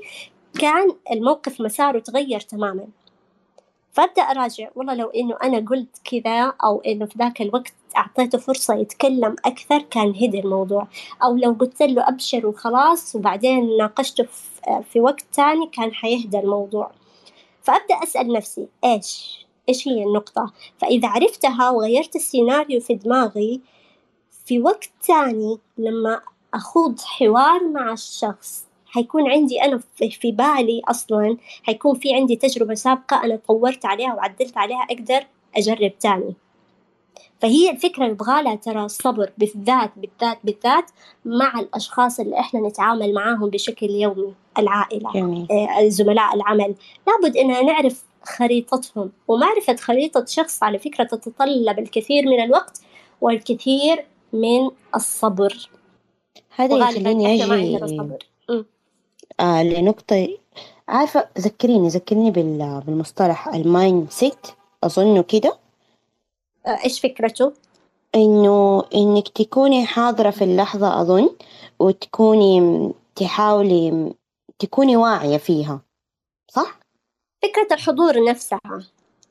كان 0.60 0.92
الموقف 1.12 1.60
مساره 1.60 1.98
تغير 1.98 2.40
تماما؟ 2.40 2.86
فأبدأ 3.92 4.22
أراجع. 4.22 4.68
والله 4.74 4.94
لو 4.94 5.06
إنه 5.06 5.36
أنا 5.42 5.58
قلت 5.70 6.00
كذا 6.04 6.52
أو 6.64 6.80
إنه 6.80 7.06
في 7.06 7.18
ذاك 7.18 7.42
الوقت 7.42 7.72
أعطيته 7.96 8.38
فرصة 8.38 8.74
يتكلم 8.74 9.36
أكثر 9.44 9.82
كان 9.82 10.08
هدي 10.08 10.40
الموضوع. 10.40 10.88
أو 11.24 11.36
لو 11.36 11.52
قلت 11.52 11.82
له 11.82 12.08
أبشر 12.08 12.46
وخلاص 12.46 13.16
وبعدين 13.16 13.76
ناقشته 13.76 14.26
في 14.92 15.00
وقت 15.00 15.24
تاني 15.32 15.66
كان 15.66 15.94
حيهدى 15.94 16.38
الموضوع. 16.38 16.90
فأبدأ 17.62 17.94
أسأل 18.02 18.32
نفسي 18.32 18.66
إيش؟ 18.84 19.46
إيش 19.68 19.88
هي 19.88 20.04
النقطة؟ 20.04 20.52
فإذا 20.78 21.08
عرفتها 21.08 21.70
وغيرت 21.70 22.16
السيناريو 22.16 22.80
في 22.80 22.94
دماغي 22.94 23.60
في 24.46 24.60
وقت 24.60 24.90
تاني 25.06 25.58
لما 25.78 26.20
أخوض 26.54 27.00
حوار 27.00 27.68
مع 27.68 27.92
الشخص. 27.92 28.66
حيكون 28.86 29.30
عندي 29.30 29.62
أنا 29.62 29.80
في 29.96 30.32
بالي 30.32 30.82
أصلا 30.88 31.36
حيكون 31.62 31.94
في 31.94 32.14
عندي 32.14 32.36
تجربة 32.36 32.74
سابقة 32.74 33.24
أنا 33.24 33.38
طورت 33.48 33.86
عليها 33.86 34.14
وعدلت 34.14 34.56
عليها 34.56 34.86
أقدر 34.90 35.26
أجرب 35.56 35.98
تاني. 35.98 36.34
فهي 37.40 37.70
الفكرة 37.70 38.06
يبغالها 38.06 38.54
ترى 38.54 38.88
صبر 38.88 39.30
بالذات 39.38 39.90
بالذات 39.96 40.38
بالذات 40.44 40.90
مع 41.24 41.60
الأشخاص 41.60 42.20
اللي 42.20 42.40
إحنا 42.40 42.60
نتعامل 42.60 43.14
معاهم 43.14 43.50
بشكل 43.50 43.90
يومي 43.90 44.34
العائلة 44.58 45.12
جميل. 45.12 45.46
آه، 45.50 45.88
زملاء 45.88 46.34
العمل. 46.34 46.74
لابد 47.06 47.36
إننا 47.36 47.62
نعرف 47.62 48.04
خريطتهم 48.22 49.12
ومعرفة 49.28 49.76
خريطة 49.76 50.24
شخص 50.24 50.62
على 50.62 50.78
فكرة 50.78 51.04
تتطلب 51.04 51.78
الكثير 51.78 52.26
من 52.26 52.40
الوقت 52.40 52.80
والكثير 53.20 54.06
من 54.40 54.70
الصبر. 54.94 55.70
هذا 56.56 56.76
يخليني 56.76 57.34
أجي 57.34 57.78
آه 59.40 59.62
لنقطة. 59.62 60.28
عارفة 60.88 61.28
ذكريني 61.38 61.88
ذكريني 61.88 62.30
بالمصطلح 62.30 63.48
ال 63.48 64.10
mindset. 64.10 64.46
أظنه 64.84 65.22
كده. 65.22 65.58
آه، 66.66 66.84
إيش 66.84 67.00
فكرته؟ 67.00 67.52
إنه 68.14 68.84
إنك 68.94 69.28
تكوني 69.28 69.86
حاضرة 69.86 70.30
في 70.30 70.44
اللحظة 70.44 71.00
أظن 71.00 71.30
وتكوني 71.78 72.92
تحاولي 73.16 74.14
تكوني 74.58 74.96
واعية 74.96 75.36
فيها. 75.36 75.80
صح؟ 76.48 76.78
فكرة 77.42 77.74
الحضور 77.74 78.24
نفسها. 78.24 78.60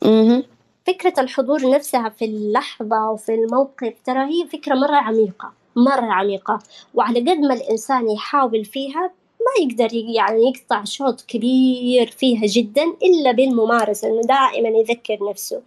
أها. 0.03 0.43
فكرة 0.88 1.13
الحضور 1.19 1.69
نفسها 1.69 2.09
في 2.09 2.25
اللحظة 2.25 3.09
وفي 3.09 3.33
الموقف 3.33 3.93
ترى 4.05 4.19
هي 4.19 4.47
فكرة 4.47 4.75
مرة 4.75 4.95
عميقة 4.95 5.51
مرة 5.75 6.11
عميقة. 6.11 6.59
وعلى 6.93 7.19
قد 7.19 7.38
ما 7.38 7.53
الإنسان 7.53 8.09
يحاول 8.09 8.65
فيها 8.65 9.11
ما 9.39 9.65
يقدر 9.65 9.93
يعني 9.93 10.43
يقطع 10.43 10.83
شوط 10.83 11.21
كبير 11.21 12.07
فيها 12.07 12.45
جدا 12.45 12.83
إلا 12.83 13.31
بالممارسة 13.31 14.07
إنه 14.07 14.21
دائما 14.21 14.69
يذكر 14.69 15.29
نفسه. 15.29 15.61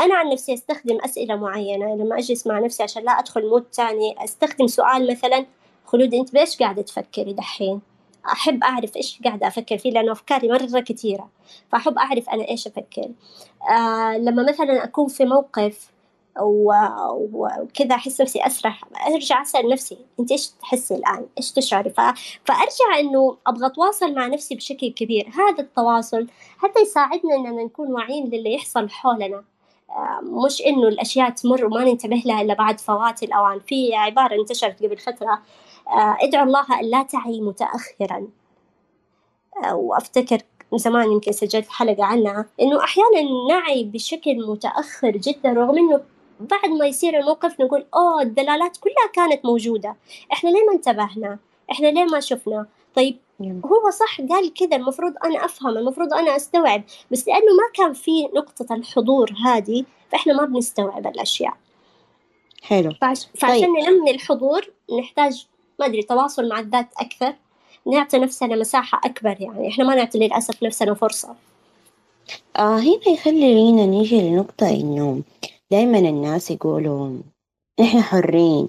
أنا 0.00 0.14
عن 0.14 0.28
نفسي 0.28 0.54
أستخدم 0.54 0.98
أسئلة 1.04 1.36
معينة 1.36 1.94
لما 1.94 2.18
أجلس 2.18 2.46
مع 2.46 2.58
نفسي 2.58 2.82
عشان 2.82 3.04
لا 3.04 3.12
أدخل 3.12 3.48
مود 3.48 3.62
تاني 3.62 4.24
أستخدم 4.24 4.66
سؤال 4.66 5.10
مثلا 5.10 5.46
خلود 5.84 6.14
أنت 6.14 6.32
بإيش 6.32 6.56
قاعدة 6.56 6.82
تفكري 6.82 7.32
دحين؟ 7.32 7.80
أحب 8.32 8.64
أعرف 8.64 8.96
إيش 8.96 9.20
قاعدة 9.24 9.46
أفكر 9.46 9.78
فيه 9.78 9.90
لأنه 9.90 10.12
أفكاري 10.12 10.48
مرة 10.48 10.80
كثيرة 10.80 11.28
فأحب 11.72 11.98
أعرف 11.98 12.28
أنا 12.30 12.48
إيش 12.48 12.66
أفكر. 12.66 13.08
آه 13.70 14.18
لما 14.18 14.42
مثلا 14.42 14.84
أكون 14.84 15.08
في 15.08 15.24
موقف 15.24 15.90
وكذا 16.40 17.94
أحس 17.94 18.20
نفسي 18.20 18.46
أسرح 18.46 18.80
أرجع 19.06 19.42
أسأل 19.42 19.68
نفسي 19.68 19.98
أنت 20.20 20.32
إيش 20.32 20.48
تحسي 20.48 20.94
الآن؟ 20.94 21.26
إيش 21.38 21.52
تشعري؟ 21.52 21.90
ف... 21.90 22.00
فأرجع 22.44 22.98
إنه 23.00 23.36
أبغى 23.46 23.66
أتواصل 23.66 24.14
مع 24.14 24.26
نفسي 24.26 24.54
بشكل 24.54 24.92
كبير. 24.92 25.28
هذا 25.28 25.62
التواصل 25.62 26.26
حتى 26.58 26.80
يساعدنا 26.80 27.34
إننا 27.34 27.64
نكون 27.64 27.92
واعيين 27.92 28.26
للي 28.26 28.54
يحصل 28.54 28.90
حولنا. 28.90 29.44
آه، 29.90 30.20
مش 30.22 30.62
إنه 30.62 30.88
الأشياء 30.88 31.30
تمر 31.30 31.64
وما 31.64 31.84
ننتبه 31.84 32.22
لها 32.26 32.42
إلا 32.42 32.54
بعد 32.54 32.80
فوات 32.80 33.22
الأوان 33.22 33.60
في 33.60 33.94
عبارة 33.94 34.34
انتشرت 34.40 34.82
قبل 34.82 34.96
فترة. 34.96 35.42
آه، 35.88 36.16
ادعوا 36.20 36.46
الله 36.46 36.80
أن 36.80 36.84
لا 36.84 37.02
تعي 37.02 37.40
متأخرا. 37.40 38.28
آه، 39.64 39.74
وأفتكر 39.74 40.38
زمان 40.74 41.12
يمكن 41.12 41.32
سجلت 41.32 41.68
حلقة 41.68 42.04
عنها 42.04 42.46
إنه 42.60 42.84
أحيانا 42.84 43.22
نعي 43.48 43.84
بشكل 43.84 44.46
متأخر 44.46 45.10
جدا 45.10 45.52
رغم 45.52 45.78
إنه 45.78 46.00
بعد 46.40 46.70
ما 46.70 46.86
يصير 46.86 47.18
الموقف 47.20 47.60
نقول 47.60 47.86
أوه 47.94 48.22
الدلالات 48.22 48.76
كلها 48.76 49.06
كانت 49.12 49.44
موجودة. 49.44 49.96
إحنا 50.32 50.50
ليه 50.50 50.64
ما 50.66 50.72
انتبهنا؟ 50.72 51.38
إحنا 51.70 51.86
ليه 51.86 52.04
ما 52.04 52.20
شفنا؟ 52.20 52.66
طيب 52.94 53.18
هو 53.42 53.90
صح 53.90 54.20
قال 54.20 54.54
كذا 54.54 54.76
المفروض 54.76 55.14
أنا 55.24 55.44
أفهم 55.44 55.78
المفروض 55.78 56.14
أنا 56.14 56.36
أستوعب. 56.36 56.82
بس 57.10 57.28
لأنه 57.28 57.40
ما 57.52 57.72
كان 57.74 57.92
في 57.92 58.24
نقطة 58.24 58.74
الحضور 58.74 59.32
هذه 59.46 59.84
فإحنا 60.12 60.32
ما 60.32 60.44
بنستوعب 60.44 61.06
الأشياء. 61.06 61.54
حلو. 62.62 62.90
فعش... 63.00 63.26
فعشان 63.38 63.74
طيب. 63.74 63.88
ننمي 63.88 64.10
الحضور 64.10 64.70
نحتاج 64.98 65.46
ما 65.80 65.86
أدري 65.86 66.02
تواصل 66.02 66.48
مع 66.48 66.60
الذات 66.60 66.88
أكثر. 66.96 67.34
نعطي 67.86 68.18
نفسنا 68.18 68.56
مساحة 68.56 69.00
أكبر 69.04 69.36
يعني. 69.40 69.68
إحنا 69.68 69.84
ما 69.84 69.94
نعطي 69.94 70.18
للأسف 70.18 70.62
نفسنا 70.62 70.94
فرصة. 70.94 71.34
آه 72.56 72.78
هنا 72.78 73.08
يخلينا 73.08 73.86
نيجي 73.86 74.30
لنقطة 74.30 74.70
إنه 74.70 75.22
دايما 75.70 75.98
الناس 75.98 76.50
يقولوا 76.50 77.10
نحن 77.80 78.00
حرين. 78.00 78.68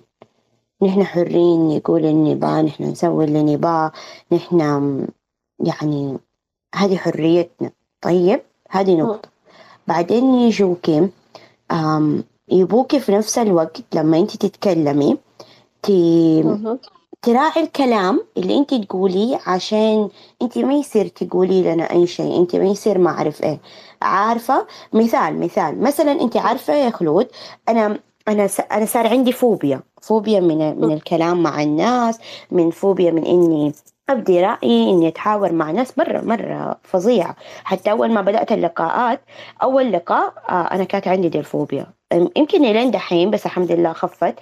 نحن 0.82 1.04
حرين 1.04 1.72
يقول 1.72 2.06
اللي 2.06 2.34
نبغاه 2.34 2.62
نحن 2.62 2.84
نسوي 2.84 3.26
اللي 3.26 3.44
نبغاه 3.44 3.92
نحن 4.32 4.60
يعني 5.60 6.18
هذه 6.76 6.98
حريتنا. 6.98 7.72
طيب 8.02 8.42
هذه 8.70 8.96
نقطة. 8.96 9.30
بعدين 9.88 10.34
يجوكي 10.36 11.10
يبوكي 12.52 13.00
في 13.00 13.12
نفس 13.12 13.38
الوقت 13.38 13.96
لما 13.96 14.18
أنت 14.18 14.38
تتكلمي 14.38 15.18
تراعي 17.22 17.64
الكلام 17.64 18.22
اللي 18.38 18.58
انت 18.58 18.74
تقوليه 18.74 19.40
عشان 19.48 20.10
انت 20.42 20.58
ما 20.58 20.74
يصير 20.74 21.08
تقولي 21.08 21.62
لنا 21.74 21.92
أي 21.92 22.08
شيء 22.08 22.40
انت 22.40 22.56
ما 22.56 22.66
يصير 22.66 22.98
ما 22.98 23.10
أعرف 23.10 23.44
إيه. 23.44 23.60
عارفة؟ 24.02 24.68
مثال 24.94 25.40
مثال. 25.40 25.82
مثلا 25.82 26.12
انت 26.12 26.38
عارفة 26.38 26.74
يا 26.76 26.90
خلود 26.90 27.28
أنا 27.70 28.00
أنا 28.28 28.50
أنا 28.72 28.86
صار 28.86 29.08
عندي 29.08 29.32
فوبيا. 29.32 29.82
فوبيا 30.02 30.40
من 30.40 30.82
من 30.82 30.92
الكلام 30.92 31.44
مع 31.44 31.62
الناس 31.64 32.20
من 32.52 32.70
فوبيا 32.72 33.12
من 33.12 33.26
إني 33.26 33.74
أبدي 34.10 34.42
رأيي 34.42 34.90
إني 34.90 35.08
أتحاور 35.08 35.52
مع 35.54 35.72
ناس 35.72 35.98
مرة 35.98 36.22
مرة 36.22 36.80
فظيعه 36.84 37.36
حتى 37.64 37.92
أول 37.92 38.12
ما 38.12 38.22
بدأت 38.22 38.52
اللقاءات 38.52 39.22
أول 39.64 39.92
لقاء 39.92 40.34
آه، 40.50 40.54
أنا 40.76 40.84
كانت 40.84 41.08
عندي 41.08 41.30
دي 41.30 41.40
الفوبيا. 41.40 41.88
يمكن 42.14 42.62
لين 42.62 42.92
دحين 42.92 43.32
بس 43.32 43.46
الحمد 43.46 43.72
لله 43.72 43.94
خفت. 43.94 44.36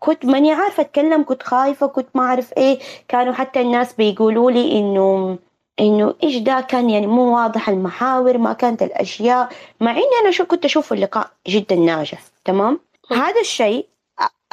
كنت 0.00 0.24
ماني 0.24 0.52
عارفة 0.52 0.80
أتكلم 0.80 1.24
كنت 1.24 1.42
خايفة 1.42 1.86
كنت 1.86 2.06
ما 2.14 2.22
أعرف 2.22 2.52
إيه. 2.56 2.78
كانوا 3.08 3.32
حتى 3.32 3.60
الناس 3.60 3.92
بيقولوا 3.92 4.50
لي 4.50 4.78
إنه 4.78 5.38
إنه 5.80 6.14
إيش 6.22 6.36
ده 6.36 6.60
كان؟ 6.60 6.90
يعني 6.90 7.06
مو 7.06 7.36
واضح 7.36 7.68
المحاور 7.68 8.38
ما 8.38 8.52
كانت 8.52 8.82
الأشياء. 8.82 9.48
مع 9.80 9.90
إني 9.90 10.20
أنا 10.22 10.30
شو 10.30 10.44
كنت 10.44 10.64
أشوف 10.64 10.92
اللقاء 10.92 11.30
جدا 11.48 11.76
ناجح 11.76 12.22
تمام؟ 12.44 12.80
هذا 13.12 13.40
الشيء 13.40 13.86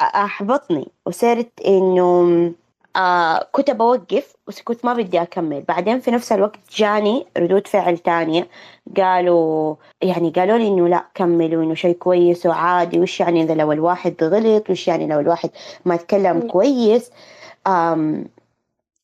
أحبطني 0.00 0.88
وصرت 1.06 1.60
إنه 1.66 2.52
آه 2.96 3.48
كنت 3.52 3.70
بوقف 3.70 4.36
بس 4.46 4.62
كنت 4.62 4.84
ما 4.84 4.94
بدي 4.94 5.22
أكمل. 5.22 5.60
بعدين 5.60 6.00
في 6.00 6.10
نفس 6.10 6.32
الوقت 6.32 6.58
جاني 6.76 7.26
ردود 7.38 7.66
فعل 7.66 7.98
تانية. 7.98 8.48
قالوا 8.96 9.74
يعني 10.02 10.30
قالوا 10.30 10.58
لي 10.58 10.68
إنه 10.68 10.88
لا 10.88 11.04
كملوا 11.14 11.64
إنه 11.64 11.74
شيء 11.74 11.94
كويس 11.96 12.46
وعادي 12.46 13.00
وش 13.00 13.20
يعني 13.20 13.42
إذا 13.42 13.54
لو 13.54 13.72
الواحد 13.72 14.24
غلط 14.24 14.70
وش 14.70 14.88
يعني 14.88 15.06
لو 15.06 15.20
الواحد 15.20 15.50
ما 15.84 15.96
تكلم 15.96 16.40
كويس؟ 16.40 17.10
آم 17.66 18.24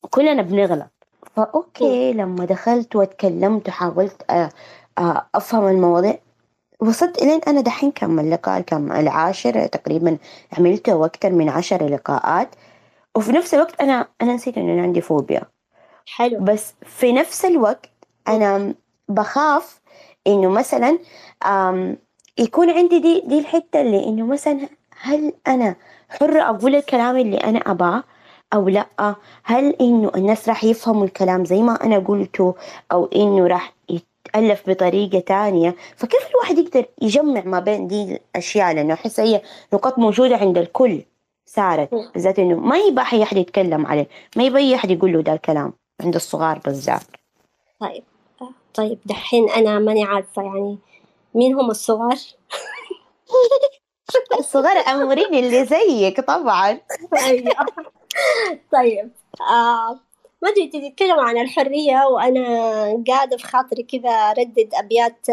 كلنا 0.09 0.41
بنغلط. 0.41 0.91
فأوكي 1.35 2.13
لما 2.13 2.45
دخلت 2.45 2.95
واتكلمت 2.95 3.67
وحاولت 3.67 4.21
آه، 4.29 4.49
آه، 4.97 5.25
أفهم 5.35 5.67
المواضيع 5.67 6.19
وصلت 6.79 7.21
إلين 7.21 7.41
أنا 7.47 7.61
دحين 7.61 7.91
كم 7.91 8.19
اللقاء 8.19 8.61
كم 8.61 8.91
العاشر 8.91 9.67
تقريبا 9.67 10.17
عملته 10.57 11.05
أكثر 11.05 11.29
من 11.29 11.49
عشر 11.49 11.87
لقاءات. 11.87 12.49
وفي 13.15 13.31
نفس 13.31 13.53
الوقت 13.53 13.81
أنا 13.81 14.07
أنا 14.21 14.33
نسيت 14.33 14.57
إنه 14.57 14.73
أنا 14.73 14.81
عندي 14.81 15.01
فوبيا. 15.01 15.41
حلو. 16.05 16.39
بس 16.39 16.73
في 16.81 17.11
نفس 17.11 17.45
الوقت 17.45 17.89
أنا 18.27 18.73
بخاف 19.09 19.81
إنه 20.27 20.49
مثلا 20.49 20.99
يكون 22.37 22.69
عندي 22.69 22.99
دي 22.99 23.19
دي 23.25 23.39
الحتة 23.39 23.81
اللي 23.81 24.03
إنه 24.03 24.25
مثلا 24.25 24.69
هل 25.01 25.33
أنا 25.47 25.75
حرة 26.09 26.41
أقول 26.41 26.75
الكلام 26.75 27.17
اللي 27.17 27.37
أنا 27.37 27.59
أبغاه 27.59 28.03
أو 28.53 28.69
لأ؟ 28.69 29.15
هل 29.43 29.75
إنه 29.81 30.11
الناس 30.15 30.49
راح 30.49 30.63
يفهموا 30.63 31.05
الكلام 31.05 31.45
زي 31.45 31.61
ما 31.61 31.83
أنا 31.83 31.99
قلته 31.99 32.55
أو 32.91 33.05
إنه 33.05 33.47
راح 33.47 33.73
يتألف 33.89 34.69
بطريقة 34.69 35.19
تانية؟ 35.19 35.75
فكيف 35.95 36.29
الواحد 36.29 36.57
يقدر 36.57 36.85
يجمع 37.01 37.41
ما 37.45 37.59
بين 37.59 37.87
دي 37.87 38.19
الأشياء؟ 38.35 38.73
لأنه 38.73 38.93
أحس 38.93 39.19
هي 39.19 39.41
نقاط 39.73 39.99
موجودة 39.99 40.37
عند 40.37 40.57
الكل. 40.57 41.01
صارت 41.55 41.89
بالذات 42.13 42.39
إنه 42.39 42.55
ما 42.55 42.77
يبغى 42.77 43.05
أي 43.13 43.23
أحد 43.23 43.37
يتكلم 43.37 43.85
عليه. 43.85 44.07
ما 44.35 44.43
يبغى 44.43 44.61
أي 44.61 44.75
أحد 44.75 44.91
يقول 44.91 45.13
له 45.13 45.21
ده 45.21 45.33
الكلام 45.33 45.73
عند 46.01 46.15
الصغار 46.15 46.59
بالذات. 46.59 47.03
طيب. 47.79 48.03
طيب 48.73 48.99
دحين 49.05 49.49
أنا 49.49 49.79
ماني 49.79 50.03
عارفة 50.03 50.41
يعني 50.41 50.77
مين 51.35 51.53
هم 51.53 51.69
الصغار؟ 51.69 52.17
الصغار 54.39 54.77
أمورين 54.77 55.35
اللي 55.35 55.65
زيك 55.65 56.21
طبعا. 56.21 56.79
أيوه 57.25 57.55
طيب. 58.73 59.11
آه 59.41 59.99
ما 60.41 60.49
أدري 60.49 60.67
تتكلم 60.67 61.19
عن 61.19 61.37
الحرية 61.37 62.05
وأنا 62.11 63.03
قاعدة 63.07 63.37
في 63.37 63.43
خاطري 63.43 63.83
كذا 63.83 64.09
أردد 64.09 64.69
أبيات 64.73 65.27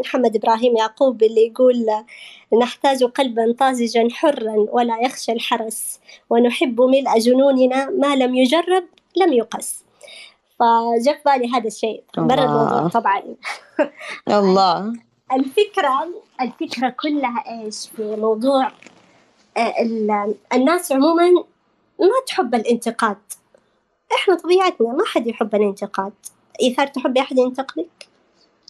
محمد 0.00 0.36
إبراهيم 0.36 0.76
يعقوب 0.76 1.22
اللي 1.22 1.46
يقول 1.46 1.86
نحتاج 2.60 3.04
قلبا 3.04 3.54
طازجا 3.58 4.08
حرا 4.12 4.66
ولا 4.70 4.98
يخشى 5.00 5.32
الحرس 5.32 6.00
ونحب 6.30 6.80
ملء 6.80 7.18
جنوننا 7.18 7.90
ما 7.90 8.16
لم 8.16 8.34
يجرب 8.34 8.84
لم 9.16 9.32
يقس 9.32 9.84
فجاء 10.60 11.14
في 11.14 11.22
بالي 11.26 11.52
هذا 11.52 11.66
الشيء. 11.66 12.02
برا 12.16 12.44
الموضوع 12.44 12.88
طبعا. 12.88 13.22
الله. 14.40 14.92
الفكرة 15.32 16.08
الفكرة 16.40 16.88
كلها 16.88 17.44
إيش؟ 17.48 17.88
في 17.96 18.16
موضوع 18.16 18.70
آه، 19.56 20.34
الناس 20.52 20.92
عموما 20.92 21.30
ما 22.00 22.08
تحب 22.26 22.54
الانتقاد. 22.54 23.16
إحنا 24.14 24.34
طبيعتنا 24.34 24.88
ما 24.88 25.04
حد 25.06 25.26
يحب 25.26 25.54
الانتقاد. 25.54 26.12
إيثار 26.62 26.86
تحبي 26.86 27.20
أحد 27.20 27.38
ينتقدك؟ 27.38 28.06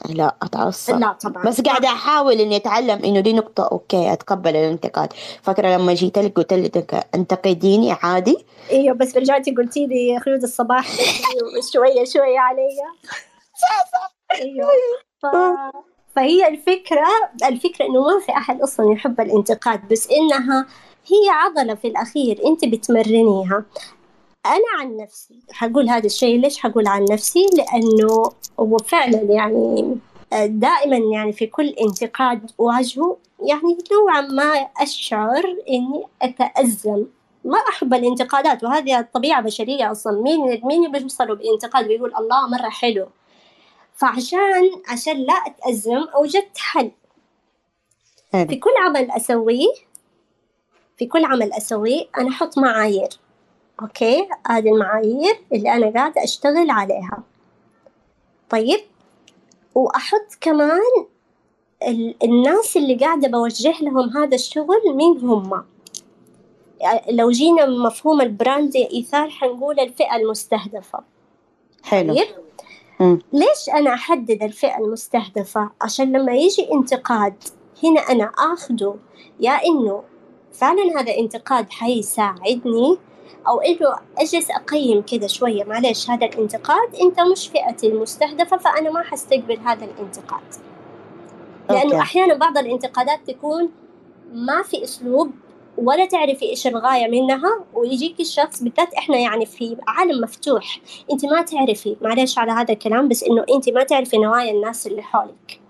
لا 0.09 0.35
أتعصب. 0.43 0.99
لا 0.99 1.13
طبعا. 1.13 1.45
بس 1.45 1.61
قاعدة 1.61 1.89
أحاول 1.89 2.41
إني 2.41 2.57
أتعلم 2.57 3.05
إنه 3.05 3.21
دي 3.21 3.33
نقطة 3.33 3.69
أوكي 3.73 4.13
أتقبل 4.13 4.51
الانتقاد. 4.51 5.13
فاكرة 5.43 5.77
لما 5.77 5.95
جيت 5.95 6.19
لك 6.19 6.37
قلت 6.37 6.53
لك 6.53 7.07
انتقديني 7.15 7.93
عادي؟ 8.03 8.37
إيوه 8.71 8.97
بس 8.97 9.17
رجعتي 9.17 9.51
قلتي 9.51 9.87
لي 9.87 10.21
خلود 10.21 10.43
الصباح 10.43 10.89
شوية 11.73 12.05
شوية 12.05 12.39
علي 12.39 12.69
إيوه. 14.35 14.69
ف... 15.23 15.27
فهي 16.17 16.49
الفكرة 16.49 17.07
الفكرة 17.49 17.87
إنه 17.87 18.01
ما 18.01 18.21
في 18.27 18.33
أحد 18.33 18.61
أصلا 18.61 18.93
يحب 18.93 19.21
الانتقاد 19.21 19.89
بس 19.89 20.09
إنها 20.11 20.67
هي 21.07 21.31
عضلة 21.31 21.75
في 21.75 21.89
الأخير 21.89 22.41
أنت 22.47 22.65
بتمرنيها. 22.65 23.65
أنا 24.47 24.81
عن 24.81 24.97
نفسي. 24.97 25.35
حقول 25.53 25.89
هذا 25.89 26.07
الشيء 26.07 26.41
ليش 26.41 26.59
حقول 26.59 26.89
عن 26.89 27.07
نفسي؟ 27.11 27.47
لأنه 27.57 28.33
هو 28.61 28.77
فعلا 28.79 29.23
يعني 29.23 29.97
دائما 30.47 30.97
يعني 30.97 31.33
في 31.33 31.47
كل 31.47 31.69
انتقاد 31.69 32.51
أواجهه 32.61 33.17
يعني 33.43 33.79
نوعا 33.93 34.21
ما 34.21 34.69
أشعر 34.79 35.45
إني 35.69 36.05
أتأزم. 36.23 37.07
ما 37.45 37.59
أحب 37.59 37.95
الانتقادات 37.95 38.65
وهذه 38.65 38.99
الطبيعة 38.99 39.43
بشرية 39.43 39.93
أصلا. 39.93 40.23
مين 40.23 40.61
مين 40.65 40.93
بيوصلوا 40.93 41.37
بانتقاد 41.37 41.89
بيقول 41.89 42.15
الله 42.15 42.49
مرة 42.49 42.69
حلو؟ 42.69 43.07
فعشان 43.95 44.71
عشان 44.89 45.17
لا 45.17 45.33
أتأزم 45.33 46.05
أوجدت 46.15 46.59
حل. 46.59 46.91
في 48.33 48.57
كل 48.57 48.71
عمل 48.87 49.11
أسويه 49.11 49.73
في 50.97 51.07
كل 51.07 51.25
عمل 51.25 51.53
أسويه 51.53 52.07
أنا 52.19 52.29
أحط 52.29 52.59
معايير. 52.59 53.09
أوكي 53.83 54.29
هذه 54.47 54.69
المعايير 54.69 55.41
اللي 55.53 55.73
أنا 55.73 55.91
قاعدة 55.91 56.25
أشتغل 56.25 56.71
عليها. 56.71 57.23
طيب 58.51 58.81
وأحط 59.75 60.35
كمان 60.41 60.81
الناس 62.25 62.77
اللي 62.77 62.95
قاعدة 62.95 63.29
بوجه 63.29 63.75
لهم 63.81 64.17
هذا 64.17 64.35
الشغل 64.35 64.95
مين 64.95 65.19
هم؟ 65.19 65.65
لو 67.11 67.31
جينا 67.31 67.67
مفهوم 67.67 68.21
ال 68.21 68.30
brand 68.30 68.77
إيثار 68.77 69.31
حنقول 69.31 69.81
الفئة 69.81 70.17
المستهدفة. 70.17 71.01
حلو. 71.85 72.15
طيب 72.15 72.27
ليش 73.33 73.69
أنا 73.75 73.95
أحدد 73.95 74.43
الفئة 74.43 74.79
المستهدفة؟ 74.79 75.71
عشان 75.83 76.13
لما 76.13 76.33
يجي 76.33 76.73
انتقاد 76.73 77.35
هنا 77.85 78.01
أنا 78.01 78.33
آخده 78.39 78.95
يا 79.41 79.53
إنه 79.53 80.03
فعلا 80.53 81.01
هذا 81.01 81.17
انتقاد 81.19 81.71
حيساعدني 81.71 82.99
أو 83.49 83.61
إنه 83.61 83.97
أجلس 84.19 84.51
أقيم 84.51 85.03
كذا 85.03 85.27
شوية 85.27 85.65
معلش 85.65 86.11
هذا 86.11 86.27
الانتقاد. 86.27 86.95
أنت 87.03 87.21
مش 87.21 87.49
فئتي 87.49 87.87
المستهدفة 87.87 88.57
فأنا 88.57 88.91
ما 88.91 89.03
حستقبل 89.03 89.59
هذا 89.59 89.85
الانتقاد. 89.85 90.55
لأنه 91.71 91.83
okay. 91.83 92.01
أحيانا 92.01 92.35
بعض 92.35 92.59
الانتقادات 92.59 93.31
تكون 93.31 93.71
ما 94.33 94.63
في 94.63 94.85
أسلوب 94.85 95.31
ولا 95.79 96.07
تعرفي 96.07 96.51
إيش 96.51 96.67
الغاية 96.67 97.09
منها 97.09 97.65
ويجيك 97.75 98.21
الشخص 98.21 98.63
بالذات 98.63 98.95
إحنا 98.95 99.17
يعني 99.19 99.47
في 99.47 99.77
عالم 99.87 100.21
مفتوح 100.21 100.81
أنت 101.13 101.25
ما 101.25 101.43
تعرفي. 101.43 101.97
معلش 102.03 102.39
على 102.39 102.53
هذا 102.53 102.73
الكلام 102.73 103.09
بس 103.09 103.23
إنه 103.23 103.45
أنت 103.55 103.69
ما 103.69 103.85
تعرفي 103.85 104.19
نوايا 104.19 104.53
الناس 104.53 104.87
اللي 104.87 105.03
حولك. 105.03 105.61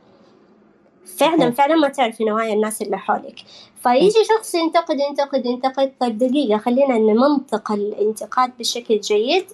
فعلا 1.17 1.51
فعلا 1.51 1.77
ما 1.77 1.89
تعرفي 1.89 2.25
نوايا 2.25 2.53
الناس 2.53 2.83
اللي 2.83 2.99
حولك. 2.99 3.41
فيجي 3.87 4.25
شخص 4.25 4.55
ينتقد 4.55 5.01
ينتقد 5.01 5.47
ينتقد 5.47 5.93
طيب 6.01 6.19
دقيقة 6.19 6.59
خلينا 6.59 6.99
نمنطق 6.99 7.73
الانتقاد 7.73 8.53
بشكل 8.59 9.01
جيد. 9.01 9.47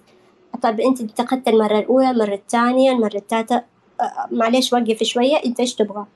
طيب 0.63 0.81
أنت 0.81 1.01
انتقدت 1.01 1.49
المرة 1.49 1.79
الأولى 1.79 2.11
المرة 2.11 2.35
الثانية 2.35 2.91
المرة 2.91 3.17
الثالثة 3.17 3.65
معلش 4.31 4.73
وقف 4.73 5.03
شوية 5.03 5.37
أنت 5.45 5.61
إيش 5.61 5.75
تبغى؟ 5.75 6.07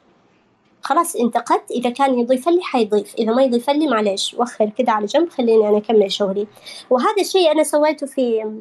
خلاص 0.82 1.16
انتقدت 1.16 1.70
إذا 1.70 1.90
كان 1.90 2.18
يضيف 2.18 2.48
لي 2.48 2.62
حيضيف 2.62 3.14
إذا 3.14 3.32
ما 3.32 3.42
يضيف 3.42 3.70
لي 3.70 3.86
معلش 3.88 4.34
وخر 4.38 4.68
كذا 4.68 4.92
على 4.92 5.06
جنب 5.06 5.28
خليني 5.28 5.68
أنا 5.68 5.78
أكمل 5.78 6.12
شغلي. 6.12 6.46
وهذا 6.90 7.20
الشيء 7.20 7.52
أنا 7.52 7.62
سويته 7.62 8.06
في 8.06 8.52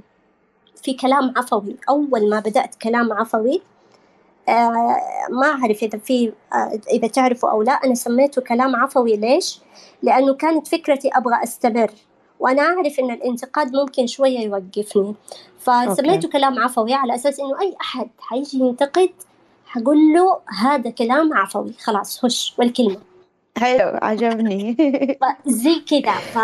في 0.84 0.94
كلام 0.94 1.34
عفوي. 1.38 1.76
أول 1.90 2.30
ما 2.30 2.40
بدأت 2.40 2.76
كلام 2.76 3.14
عفوي 3.14 3.56
آه 3.56 3.75
ما 5.30 5.48
أعرف 5.48 5.84
إذا 5.84 5.98
في 5.98 6.34
إذا 6.92 7.08
تعرفوا 7.08 7.50
أو 7.50 7.62
لا 7.62 7.72
أنا 7.72 7.96
سميته 7.96 8.42
كلام 8.42 8.76
عفوي. 8.76 9.16
ليش؟ 9.16 9.60
لأنه 10.04 10.34
كانت 10.34 10.68
فكرتي 10.68 11.10
أبغى 11.14 11.44
أستمر 11.44 11.92
وأنا 12.40 12.62
أعرف 12.62 13.00
إن 13.00 13.12
الانتقاد 13.12 13.76
ممكن 13.76 14.08
شوية 14.08 14.40
يوقفني. 14.40 15.16
فسميته 15.60 16.30
كلام 16.30 16.60
عفوي 16.60 16.94
على 16.94 17.16
أساس 17.16 17.40
إنه 17.40 17.62
أي 17.62 17.76
أحد 17.82 18.10
حيجي 18.20 18.60
ينتقد 18.60 19.10
حقول 19.66 19.98
له 20.14 20.40
هذا 20.60 20.90
كلام 20.90 21.34
عفوي. 21.34 21.74
خلاص 21.84 22.26
هش 22.26 22.56
والكلمة. 22.60 22.98
حلو 23.58 24.00
عجبني. 24.02 24.78
زي 25.46 25.80
كذا. 25.80 26.12
ف... 26.12 26.38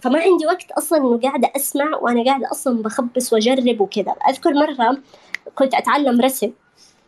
فما 0.00 0.20
عندي 0.20 0.46
وقت 0.46 0.70
أصلا 0.70 0.98
إنه 0.98 1.20
قاعدة 1.20 1.52
أسمع 1.56 1.96
وأنا 1.96 2.24
قاعدة 2.24 2.50
أصلا 2.50 2.82
بخبص 2.82 3.32
وأجرب 3.32 3.80
وكذا. 3.80 4.14
أذكر 4.28 4.54
مرة 4.54 4.98
كنت 5.54 5.74
أتعلم 5.74 6.20
رسم. 6.20 6.52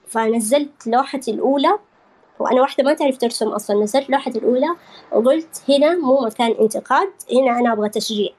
فنزلت 0.09 0.87
لوحتي 0.87 1.31
الأولى 1.31 1.79
وأنا 2.39 2.61
واحدة 2.61 2.85
ما 2.85 2.95
تعرف 2.95 3.19
ترسم 3.19 3.49
أصلا 3.49 3.83
نزلت 3.83 4.11
لوحتي 4.11 4.39
الأولى 4.39 4.69
وقلت 5.13 5.63
هنا 5.69 5.97
مو 5.97 6.21
مكان 6.21 6.51
انتقاد 6.61 7.09
هنا 7.33 7.59
أنا 7.59 7.73
أبغى 7.73 7.89
تشجيع. 7.89 8.31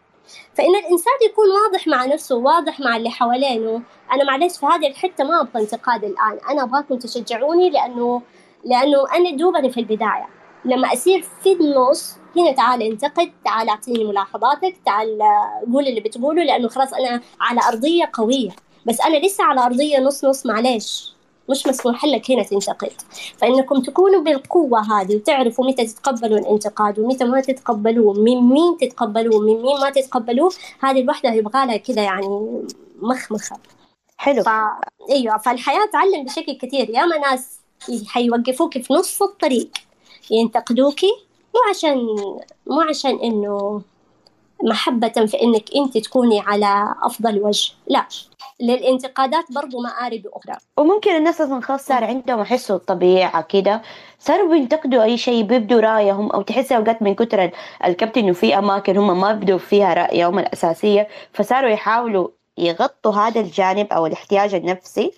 فإن 0.54 0.76
الإنسان 0.76 1.14
يكون 1.30 1.46
واضح 1.52 1.88
مع 1.88 2.06
نفسه 2.06 2.36
واضح 2.36 2.80
مع 2.80 2.98
اللي 2.98 3.10
حوالينه 3.10 3.82
أنا 4.12 4.24
معلش 4.24 4.58
في 4.58 4.66
هذه 4.66 4.88
الحتة 4.88 5.24
ما 5.24 5.42
أبغى 5.42 5.62
انتقاد 5.64 6.04
الآن 6.04 6.40
أنا 6.50 6.64
أبغاكم 6.64 6.98
تشجعوني 6.98 7.70
لأنه 7.70 8.22
لأنه 8.66 9.06
أنا 9.16 9.38
دوبني 9.38 9.72
في 9.72 9.80
البداية. 9.80 10.28
لما 10.66 10.94
أصير 10.94 11.22
في 11.44 11.52
النص 11.54 12.16
هنا 12.38 12.52
تعال 12.52 12.82
انتقد 12.84 13.32
تعال 13.46 13.70
أعطيني 13.70 14.04
ملاحظاتك 14.04 14.76
تعال 14.86 15.20
قول 15.74 15.88
اللي 15.88 16.00
بتقوله 16.02 16.44
لأنه 16.44 16.68
خلاص 16.68 16.94
أنا 16.94 17.22
على 17.42 17.60
أرضية 17.70 18.10
قوية. 18.14 18.50
بس 18.86 19.02
أنا 19.02 19.18
لسه 19.18 19.44
على 19.44 19.62
أرضية 19.66 20.00
نص 20.00 20.26
نص 20.26 20.46
معلش 20.46 21.19
مش 21.50 21.68
مسموح 21.68 22.06
لك 22.06 22.32
هنا 22.32 22.44
تنتقد. 22.44 22.92
فإنكم 23.38 23.82
تكونوا 23.82 24.22
بالقوة 24.22 24.80
هذه 24.82 25.16
وتعرفوا 25.16 25.66
متى 25.66 25.86
تتقبلوا 25.86 26.40
الانتقاد 26.40 27.00
ومتى 27.00 27.24
ما 27.24 27.42
تتقبلوه 27.42 28.14
من 28.14 28.42
مين 28.50 28.78
تتقبلوه 28.78 29.40
من 29.42 29.62
مين 29.62 29.80
ما 29.80 29.90
تتقبلوه 29.90 30.52
هذه 30.80 31.02
الوحدة 31.02 31.34
يبغى 31.34 31.66
لها 31.66 31.78
كذا 31.78 32.04
يعني 32.04 32.28
مخمخة. 33.02 33.58
حلو. 34.18 34.44
ف... 34.44 34.50
إيوه 35.10 35.38
فالحياة 35.38 35.86
تعلم 35.94 36.26
بشكل 36.26 36.58
كثير. 36.58 36.90
ياما 36.90 37.18
ناس 37.18 37.60
حيوقفوك 38.08 38.78
في 38.78 38.94
نص 38.94 39.22
الطريق 39.22 39.70
ينتقدوكي 40.32 41.12
مو 41.56 41.62
عشان 41.70 41.98
مو 42.68 42.82
عشان 42.82 43.20
إنه 43.20 43.82
محبة 44.64 45.26
في 45.26 45.42
إنك 45.42 45.64
أنت 45.76 45.98
تكوني 45.98 46.40
على 46.40 46.96
أفضل 47.04 47.44
وجه. 47.44 47.72
لا. 47.88 48.06
للانتقادات 48.60 49.46
برضو 49.52 49.82
مآرب 49.82 50.22
أخرى. 50.34 50.58
وممكن 50.78 51.16
الناس 51.16 51.42
أصلا 51.42 51.62
خلاص 51.62 51.86
صار 51.86 52.04
عندهم 52.04 52.40
يحسوا 52.42 52.76
الطبيعة 52.76 53.42
كده. 53.42 53.82
صاروا 54.20 54.50
بينتقدوا 54.50 55.04
أي 55.04 55.18
شيء 55.18 55.44
بيبدوا 55.44 55.82
رأيهم 55.82 56.32
أو 56.32 56.42
تحس 56.42 56.72
أوقات 56.72 57.02
من 57.02 57.16
كتر 57.16 57.52
الكبت 57.86 58.18
إنه 58.18 58.34
في 58.34 58.58
أماكن 58.58 58.98
هم 58.98 59.22
ما 59.22 59.34
بدوا 59.34 59.58
فيها 59.58 59.94
رأيهم 59.94 60.40
الأساسية. 60.40 61.08
فصاروا 61.34 61.70
يحاولوا 61.70 62.28
يغطوا 62.58 63.12
هذا 63.12 63.42
الجانب 63.42 63.88
أو 63.94 64.06
الاحتياج 64.06 64.56
النفسي 64.56 65.12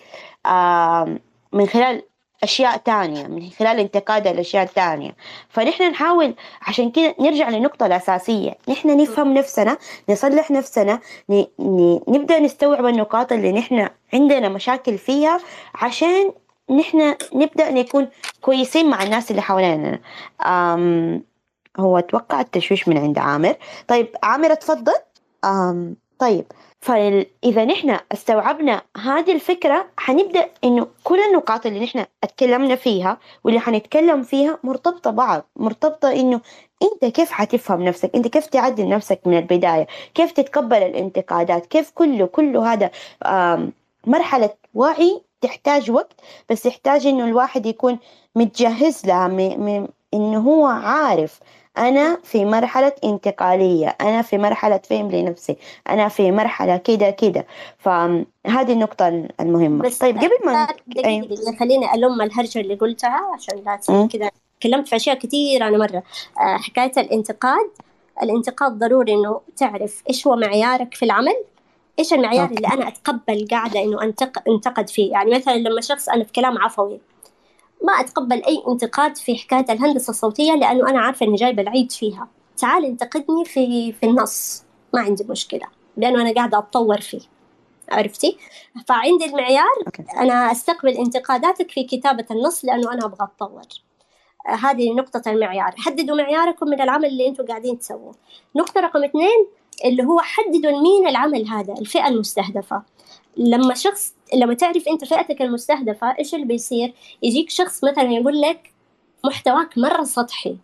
من 1.52 1.66
خلال 1.66 2.02
أشياء 2.42 2.76
تانية 2.76 3.26
من 3.26 3.50
خلال 3.58 3.78
انتقاد 3.78 4.26
الأشياء 4.26 4.64
التانية 4.64 5.16
فنحن 5.48 5.90
نحاول 5.90 6.34
عشان 6.62 6.90
كده 6.90 7.14
نرجع 7.20 7.48
للنقطة 7.48 7.86
الأساسية. 7.86 8.58
نحن 8.68 8.96
نفهم 8.96 9.34
نفسنا 9.34 9.78
نصلح 10.08 10.50
نفسنا 10.50 11.00
ن... 11.28 11.44
ن... 11.58 12.00
نبدأ 12.08 12.38
نستوعب 12.38 12.86
النقاط 12.86 13.32
اللي 13.32 13.52
نحن 13.52 13.88
عندنا 14.14 14.48
مشاكل 14.48 14.98
فيها 14.98 15.40
عشان 15.74 16.32
نحن 16.70 17.14
نبدأ 17.34 17.70
نكون 17.70 18.08
كويسين 18.40 18.90
مع 18.90 19.02
الناس 19.02 19.30
اللي 19.30 19.42
حوالينا. 19.42 19.98
أم... 20.46 21.22
هو 21.78 21.98
أتوقع 21.98 22.40
التشويش 22.40 22.88
من 22.88 22.98
عند 22.98 23.18
عامر. 23.18 23.54
طيب 23.88 24.08
عامر 24.22 24.52
اتفضل 24.52 24.94
أم... 25.44 25.96
طيب. 26.18 26.44
فإذا 26.82 27.64
نحن 27.64 27.98
استوعبنا 28.12 28.82
هذه 28.96 29.32
الفكرة 29.32 29.86
حنبدأ 29.96 30.48
إنه 30.64 30.86
كل 31.04 31.20
النقاط 31.20 31.66
اللي 31.66 31.80
نحن 31.80 32.04
أتكلمنا 32.24 32.76
فيها 32.76 33.18
واللي 33.44 33.60
حنتكلم 33.60 34.22
فيها 34.22 34.58
مرتبطة 34.62 35.10
بعض 35.10 35.44
مرتبطة 35.56 36.12
إنه 36.12 36.40
أنت 36.82 37.04
كيف 37.04 37.30
حتفهم 37.30 37.82
نفسك؟ 37.82 38.10
أنت 38.14 38.28
كيف 38.28 38.46
تعدل 38.46 38.88
نفسك 38.88 39.20
من 39.26 39.38
البداية؟ 39.38 39.86
كيف 40.14 40.32
تتقبل 40.32 40.76
الانتقادات؟ 40.76 41.66
كيف 41.66 41.90
كله 41.90 42.26
كله 42.26 42.72
هذا 42.72 42.90
مرحلة 44.06 44.50
وعي 44.74 45.20
تحتاج 45.40 45.90
وقت 45.90 46.20
بس 46.50 46.66
يحتاج 46.66 47.06
إنه 47.06 47.24
الواحد 47.24 47.66
يكون 47.66 47.98
متجهز 48.36 49.06
لها 49.06 49.26
إنه 50.14 50.38
هو 50.38 50.66
عارف 50.66 51.40
أنا 51.78 52.18
في 52.24 52.44
مرحلة 52.44 52.92
انتقالية 53.04 53.96
أنا 54.00 54.22
في 54.22 54.38
مرحلة 54.38 54.80
فهم 54.90 55.10
لنفسي 55.10 55.56
أنا 55.88 56.08
في 56.08 56.30
مرحلة 56.32 56.76
كده 56.76 57.10
كده. 57.10 57.46
فهذه 57.78 58.72
النقطة 58.72 59.28
المهمة. 59.40 59.82
بس 59.84 59.98
طيب 59.98 60.18
قبل 60.18 60.30
ما 60.44 60.66
دقيقة 60.86 61.56
خليني 61.60 61.94
ألم 61.94 62.22
الهرجة 62.22 62.60
اللي 62.60 62.74
قلتها 62.74 63.30
عشان 63.34 63.62
لا 63.66 64.06
كده 64.12 64.30
تكلمت 64.60 64.88
في 64.88 64.96
أشياء 64.96 65.18
كثير 65.18 65.68
أنا 65.68 65.78
مرة. 65.78 66.02
آه، 66.40 66.56
حكاية 66.56 66.92
الانتقاد. 66.96 67.70
الانتقاد 68.22 68.78
ضروري 68.78 69.12
إنه 69.12 69.40
تعرف 69.56 70.02
إيش 70.08 70.26
هو 70.26 70.36
معيارك 70.36 70.94
في 70.94 71.04
العمل 71.04 71.36
إيش 71.98 72.12
المعيار 72.12 72.50
اللي 72.50 72.68
أنا 72.68 72.88
أتقبل 72.88 73.48
قاعدة 73.50 73.80
إنه 73.82 74.02
أنتق... 74.02 74.48
أنتقد 74.48 74.88
فيه. 74.88 75.12
يعني 75.12 75.34
مثلا 75.34 75.56
لما 75.56 75.80
شخص 75.80 76.08
أنا 76.08 76.24
في 76.24 76.32
كلام 76.32 76.58
عفوي 76.58 77.00
ما 77.82 77.92
أتقبل 77.92 78.44
أي 78.44 78.62
انتقاد 78.68 79.16
في 79.16 79.36
حكاية 79.36 79.64
الهندسة 79.70 80.10
الصوتية 80.10 80.52
لأنه 80.52 80.90
أنا 80.90 81.00
عارفة 81.00 81.26
إني 81.26 81.36
جايبة 81.36 81.62
العيد 81.62 81.92
فيها. 81.92 82.28
تعال 82.56 82.84
انتقدني 82.84 83.44
في 83.44 83.92
في 83.92 84.06
النص. 84.06 84.64
ما 84.94 85.00
عندي 85.00 85.24
مشكلة 85.24 85.66
لأنه 85.96 86.22
أنا 86.22 86.34
قاعدة 86.34 86.58
أتطور 86.58 87.00
فيه. 87.00 87.20
عرفتي؟ 87.90 88.36
فعندي 88.88 89.24
المعيار 89.24 89.74
أنا 90.16 90.52
أستقبل 90.52 90.90
انتقاداتك 90.90 91.70
في 91.70 91.84
كتابة 91.84 92.26
النص 92.30 92.64
لأنه 92.64 92.92
أنا 92.92 93.04
أبغى 93.04 93.28
أتطور. 93.36 93.62
هذه 94.46 94.92
نقطة 94.92 95.30
المعيار. 95.30 95.74
حددوا 95.78 96.16
معياركم 96.16 96.66
من 96.66 96.80
العمل 96.80 97.04
اللي 97.04 97.28
أنتم 97.28 97.46
قاعدين 97.46 97.78
تسووه. 97.78 98.14
نقطة 98.56 98.80
رقم 98.80 99.04
اثنين 99.04 99.46
اللي 99.84 100.04
هو 100.04 100.20
حددوا 100.20 100.80
مين 100.82 101.08
العمل 101.08 101.48
هذا 101.48 101.72
الفئة 101.72 102.08
المستهدفة. 102.08 102.82
لما 103.36 103.74
شخص 103.74 104.14
لما 104.34 104.54
تعرف 104.54 104.88
أنت 104.88 105.04
فئتك 105.04 105.42
المستهدفة 105.42 106.18
إيش 106.18 106.34
اللي 106.34 106.46
بيصير؟ 106.46 106.94
يجيك 107.22 107.50
شخص 107.50 107.84
مثلا 107.84 108.12
يقول 108.12 108.40
لك 108.40 108.72
محتواك 109.24 109.78
مرة 109.78 110.02
سطحي. 110.02 110.56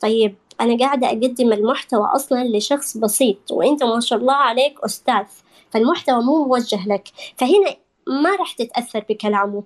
طيب 0.00 0.34
أنا 0.60 0.78
قاعدة 0.78 1.06
أقدم 1.06 1.52
المحتوى 1.52 2.06
أصلا 2.14 2.44
لشخص 2.44 2.96
بسيط 2.96 3.50
وأنت 3.50 3.82
ما 3.82 4.00
شاء 4.00 4.18
الله 4.18 4.34
عليك 4.34 4.80
أستاذ 4.84 5.24
فالمحتوى 5.70 6.22
مو 6.22 6.44
موجه 6.44 6.88
لك. 6.88 7.08
فهنا 7.36 7.76
ما 8.06 8.36
راح 8.36 8.52
تتأثر 8.52 9.04
بكلامه. 9.08 9.62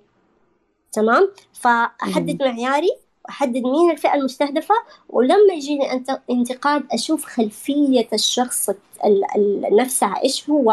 تمام؟ 0.91 1.31
فأحدد 1.53 2.43
معياري. 2.43 3.04
أحدد 3.29 3.63
مين 3.63 3.91
الفئة 3.91 4.13
المستهدفة 4.15 4.75
ولما 5.09 5.53
يجيني 5.53 6.03
انتقاد 6.29 6.83
أشوف 6.91 7.25
خلفية 7.25 8.07
الشخص 8.13 8.69
نفسها 9.71 10.23
إيش 10.23 10.49
هو 10.49 10.71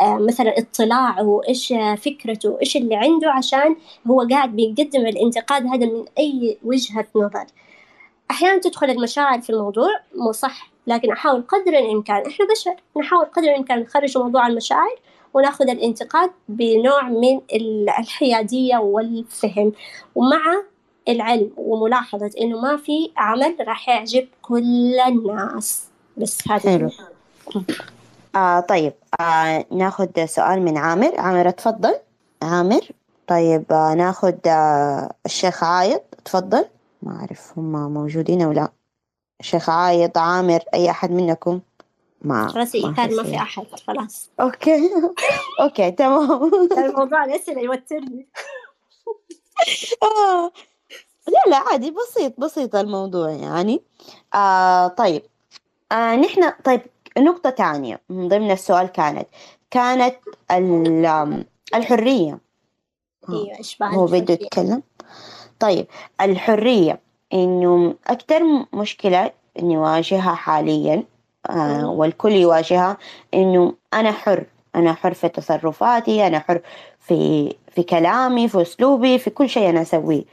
آه، 0.00 0.18
مثلا 0.18 0.58
اطلاعه 0.58 1.40
إيش 1.48 1.74
فكرته 1.98 2.58
إيش 2.60 2.76
اللي 2.76 2.96
عنده 2.96 3.30
عشان 3.30 3.76
هو 4.06 4.26
قاعد 4.30 4.56
بيقدم 4.56 5.06
الانتقاد 5.06 5.66
هذا 5.66 5.86
من 5.86 6.04
أي 6.18 6.58
وجهة 6.64 7.06
نظر. 7.16 7.46
أحيانا 8.30 8.60
تدخل 8.60 8.90
المشاعر 8.90 9.40
في 9.40 9.50
الموضوع 9.50 9.90
مو 10.14 10.32
صح 10.32 10.70
لكن 10.86 11.12
أحاول 11.12 11.42
قدر 11.42 11.78
الإمكان 11.78 12.26
إحنا 12.26 12.46
بشر 12.46 12.74
نحاول 12.96 13.24
قدر 13.24 13.48
الإمكان 13.48 13.80
نخرج 13.80 14.18
موضوع 14.18 14.46
المشاعر 14.46 14.96
ونأخذ 15.34 15.68
الانتقاد 15.68 16.30
بنوع 16.48 17.02
من 17.02 17.40
الحيادية 17.98 18.76
والفهم. 18.76 19.72
ومع 20.14 20.62
العلم 21.08 21.50
وملاحظة 21.56 22.30
إنه 22.40 22.60
ما 22.60 22.76
في 22.76 23.12
عمل 23.16 23.56
راح 23.60 23.88
يعجب 23.88 24.28
كل 24.42 25.00
الناس. 25.06 25.84
بس 26.16 26.48
هذا 26.48 26.70
حلو. 26.70 26.90
آه 28.36 28.60
طيب 28.60 28.92
آه 29.20 29.64
ناخذ 29.70 30.24
سؤال 30.24 30.62
من 30.62 30.78
عامر. 30.78 31.20
عامر 31.20 31.50
تفضل. 31.50 31.94
عامر 32.42 32.80
طيب 33.26 33.72
آه 33.72 33.94
ناخذ 33.94 34.34
آه 34.46 35.14
الشيخ 35.26 35.64
عايض 35.64 36.00
تفضل. 36.24 36.64
ما 37.02 37.16
أعرف 37.20 37.58
هم 37.58 37.94
موجودين 37.94 38.42
أو 38.42 38.52
لا. 38.52 38.68
الشيخ 39.40 39.70
عايض 39.70 40.18
عامر 40.18 40.60
أي 40.74 40.90
أحد 40.90 41.10
منكم؟ 41.10 41.60
ما 42.22 42.48
خلاص 42.48 42.72
كان 42.72 43.16
ما 43.16 43.22
في 43.22 43.36
أحد 43.36 43.66
خلاص. 43.86 44.30
okay. 44.40 44.90
okay 45.60 45.90
تمام. 45.90 46.50
الموضوع 46.84 47.24
الأسئلة 47.24 47.60
يوترني. 47.60 48.28
آه. 50.02 50.52
لا 51.28 51.50
لا 51.50 51.56
عادي 51.56 51.90
بسيط 51.90 52.40
بسيط 52.40 52.76
الموضوع 52.76 53.30
يعني. 53.30 53.82
آه 54.34 54.88
طيب. 54.88 55.22
آه 55.92 56.16
نحن 56.16 56.50
طيب 56.64 56.80
نقطة 57.18 57.50
تانية 57.50 58.00
من 58.08 58.28
ضمن 58.28 58.50
السؤال 58.50 58.86
كانت 58.86 59.26
كانت 59.70 60.16
الحرية. 61.74 62.38
أيوه 63.28 63.58
هو 63.82 64.06
بده 64.06 64.34
يتكلم. 64.34 64.82
طيب 65.60 65.86
الحرية 66.20 67.00
إنه 67.32 67.94
أكثر 68.06 68.42
مشكلة 68.72 69.30
نواجهها 69.62 70.34
حاليا 70.34 71.04
آه 71.50 71.90
والكل 71.90 72.32
يواجهها 72.32 72.96
إنه 73.34 73.74
أنا 73.94 74.12
حر. 74.12 74.44
أنا 74.74 74.92
حر 74.94 75.14
في 75.14 75.28
تصرفاتي 75.28 76.26
أنا 76.26 76.38
حر 76.38 76.60
في 77.00 77.48
في 77.70 77.82
كلامي 77.82 78.48
في 78.48 78.62
أسلوبي 78.62 79.18
في 79.18 79.30
كل 79.30 79.48
شيء 79.48 79.70
أنا 79.70 79.82
أسويه. 79.82 80.24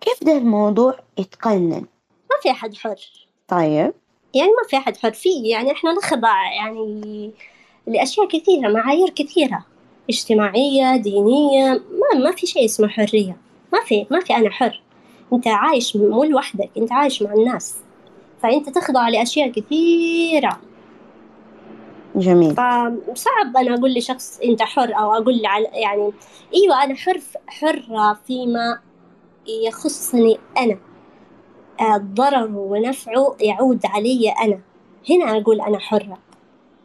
كيف 0.00 0.24
ده 0.24 0.32
الموضوع 0.32 0.98
يتقنن؟ 1.18 1.86
ما 2.30 2.36
في 2.42 2.50
أحد 2.50 2.74
حر. 2.74 2.96
طيب. 3.48 3.92
يعني 4.34 4.50
ما 4.50 4.68
في 4.70 4.76
أحد 4.76 4.96
حر. 4.96 5.12
فيه 5.12 5.50
يعني 5.50 5.72
إحنا 5.72 5.92
نخضع 5.92 6.52
يعني 6.52 7.32
لأشياء 7.86 8.28
كثيرة 8.28 8.68
معايير 8.68 9.08
كثيرة. 9.08 9.64
اجتماعية 10.10 10.96
دينية 10.96 11.70
ما 11.72 12.20
ما 12.20 12.32
في 12.32 12.46
شيء 12.46 12.64
اسمه 12.64 12.88
حرية. 12.88 13.36
ما 13.72 13.80
في 13.84 14.06
ما 14.10 14.20
في 14.20 14.36
أنا 14.36 14.50
حر. 14.50 14.82
أنت 15.32 15.48
عايش 15.48 15.96
مو 15.96 16.24
لوحدك 16.24 16.70
أنت 16.76 16.92
عايش 16.92 17.22
مع 17.22 17.32
الناس. 17.32 17.76
فأنت 18.42 18.68
تخضع 18.68 19.08
لأشياء 19.08 19.50
كثيرة. 19.50 20.60
جميل. 22.16 22.50
فصعب 22.50 23.56
أنا 23.56 23.74
أقول 23.74 23.94
لشخص 23.94 24.40
أنت 24.44 24.62
حر 24.62 24.94
أو 24.98 25.14
أقول 25.14 25.46
على 25.46 25.64
يعني 25.64 26.12
أيوة 26.54 26.84
أنا 26.84 26.94
حر 26.94 27.20
حرة 27.46 28.20
فيما 28.26 28.80
يخصني 29.48 30.38
أنا. 30.58 30.78
ضرره 31.96 32.56
ونفعه 32.56 33.36
يعود 33.40 33.80
علي 33.84 34.28
أنا. 34.28 34.60
هنا 35.10 35.38
أقول 35.38 35.60
أنا 35.60 35.78
حرة. 35.78 36.18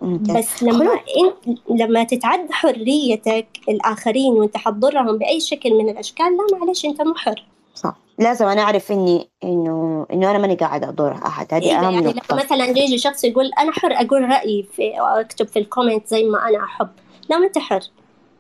بس 0.02 0.64
لما 0.64 0.86
انت 0.94 1.60
لما 1.70 2.04
تتعدى 2.04 2.54
حريتك 2.54 3.48
الآخرين 3.70 4.34
وانت 4.34 4.58
حتضرهم 4.58 5.18
بأي 5.18 5.40
شكل 5.40 5.74
من 5.74 5.90
الأشكال 5.90 6.26
لا 6.26 6.58
معلش 6.58 6.86
أنت 6.86 7.02
مو 7.02 7.14
حر. 7.16 7.46
صح. 7.76 7.96
لازم 8.20 8.48
أنا 8.48 8.62
أعرف 8.62 8.92
إني 8.92 9.30
إنه 9.44 10.06
إنه 10.14 10.32
أنا 10.32 10.38
ماني 10.38 10.56
قاعدة 10.56 10.90
اضر 10.90 11.12
أحد. 11.26 11.54
هذه 11.54 11.64
إيه 11.64 11.80
أهم 11.80 11.94
يعني 11.94 12.08
نقطة. 12.08 12.34
لما 12.34 12.44
مثلا 12.44 12.66
يجي 12.66 12.98
شخص 12.98 13.24
يقول 13.24 13.52
أنا 13.60 13.72
حر 13.72 13.92
أقول 13.92 14.30
رأيي 14.30 14.64
في 14.64 14.94
أكتب 14.98 15.48
في 15.48 15.60
ال 15.60 15.66
comment 15.66 16.08
زي 16.08 16.24
ما 16.24 16.50
أنا 16.50 16.64
أحب. 16.64 16.90
لا 17.30 17.38
ما 17.38 17.46
أنت 17.46 17.58
حر. 17.58 17.82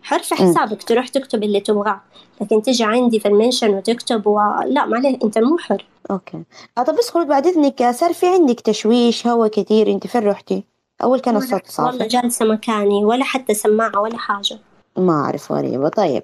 حر 0.03 0.19
في 0.19 0.35
حسابك. 0.35 0.83
تروح 0.83 1.07
تكتب 1.07 1.43
اللي 1.43 1.59
تبغاه. 1.59 2.01
لكن 2.41 2.61
تجي 2.61 2.83
عندي 2.83 3.19
في 3.19 3.27
ال 3.27 3.32
mention 3.32 3.69
وتكتب 3.69 4.27
و... 4.27 4.39
لا 4.65 4.85
معلش 4.85 5.17
أنت 5.23 5.37
مو 5.37 5.57
حر. 5.57 5.85
okay. 6.11 6.43
آه 6.77 6.83
طب 6.83 6.95
بس 6.95 7.09
خلود 7.09 7.27
بعد 7.27 7.47
إذنك 7.47 7.89
صار 7.91 8.13
في 8.13 8.27
عندك 8.27 8.59
تشويش 8.59 9.27
هوا 9.27 9.47
كثير 9.47 9.91
أنت 9.91 10.07
فين 10.07 10.27
رحتي؟ 10.27 10.63
أول 11.03 11.19
كان 11.19 11.35
الصوت 11.35 11.67
صافي. 11.67 11.89
والله 11.89 12.07
جالسة 12.07 12.45
مكاني 12.45 13.05
ولا 13.05 13.23
حتى 13.23 13.53
سماعة 13.53 13.99
ولا 13.99 14.17
حاجة. 14.17 14.57
ما 14.97 15.13
أعرف 15.13 15.51
غريبة. 15.51 15.89
طيب 15.89 16.23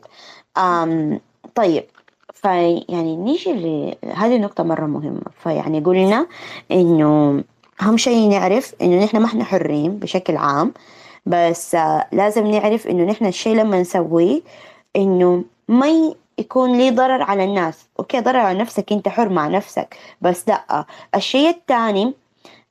أم 0.58 1.20
طيب 1.56 1.86
فيعني 2.34 3.16
نيجي 3.16 3.54
ل 3.54 3.96
هذه 4.16 4.36
النقطة 4.36 4.64
مرة 4.64 4.86
مهمة. 4.86 5.22
فيعني 5.44 5.80
قلنا 5.80 6.28
إنه 6.72 7.44
أهم 7.82 7.98
شيء 7.98 8.30
نعرف 8.30 8.74
إنه 8.82 9.04
نحن 9.04 9.18
ما 9.18 9.26
إحنا 9.26 9.44
حرين 9.44 10.00
بشكل 10.00 10.38
عام. 10.38 10.74
بس 11.30 11.76
لازم 12.12 12.48
نعرف 12.48 12.88
إنه 12.88 13.04
نحن 13.04 13.26
الشيء 13.26 13.56
لما 13.56 13.82
نسويه 13.82 14.42
إنه 14.96 15.44
ما 15.68 15.88
يكون 16.40 16.78
لي 16.78 16.92
ضرر 16.92 17.22
على 17.22 17.44
الناس. 17.44 17.90
أوكي 18.00 18.20
ضرر 18.20 18.38
على 18.40 18.60
نفسك 18.60 18.92
أنت 18.92 19.08
حر 19.10 19.30
مع 19.30 19.48
نفسك. 19.48 19.98
بس 20.22 20.48
لأ 20.50 20.86
الشيء 21.16 21.50
الثاني 21.50 22.14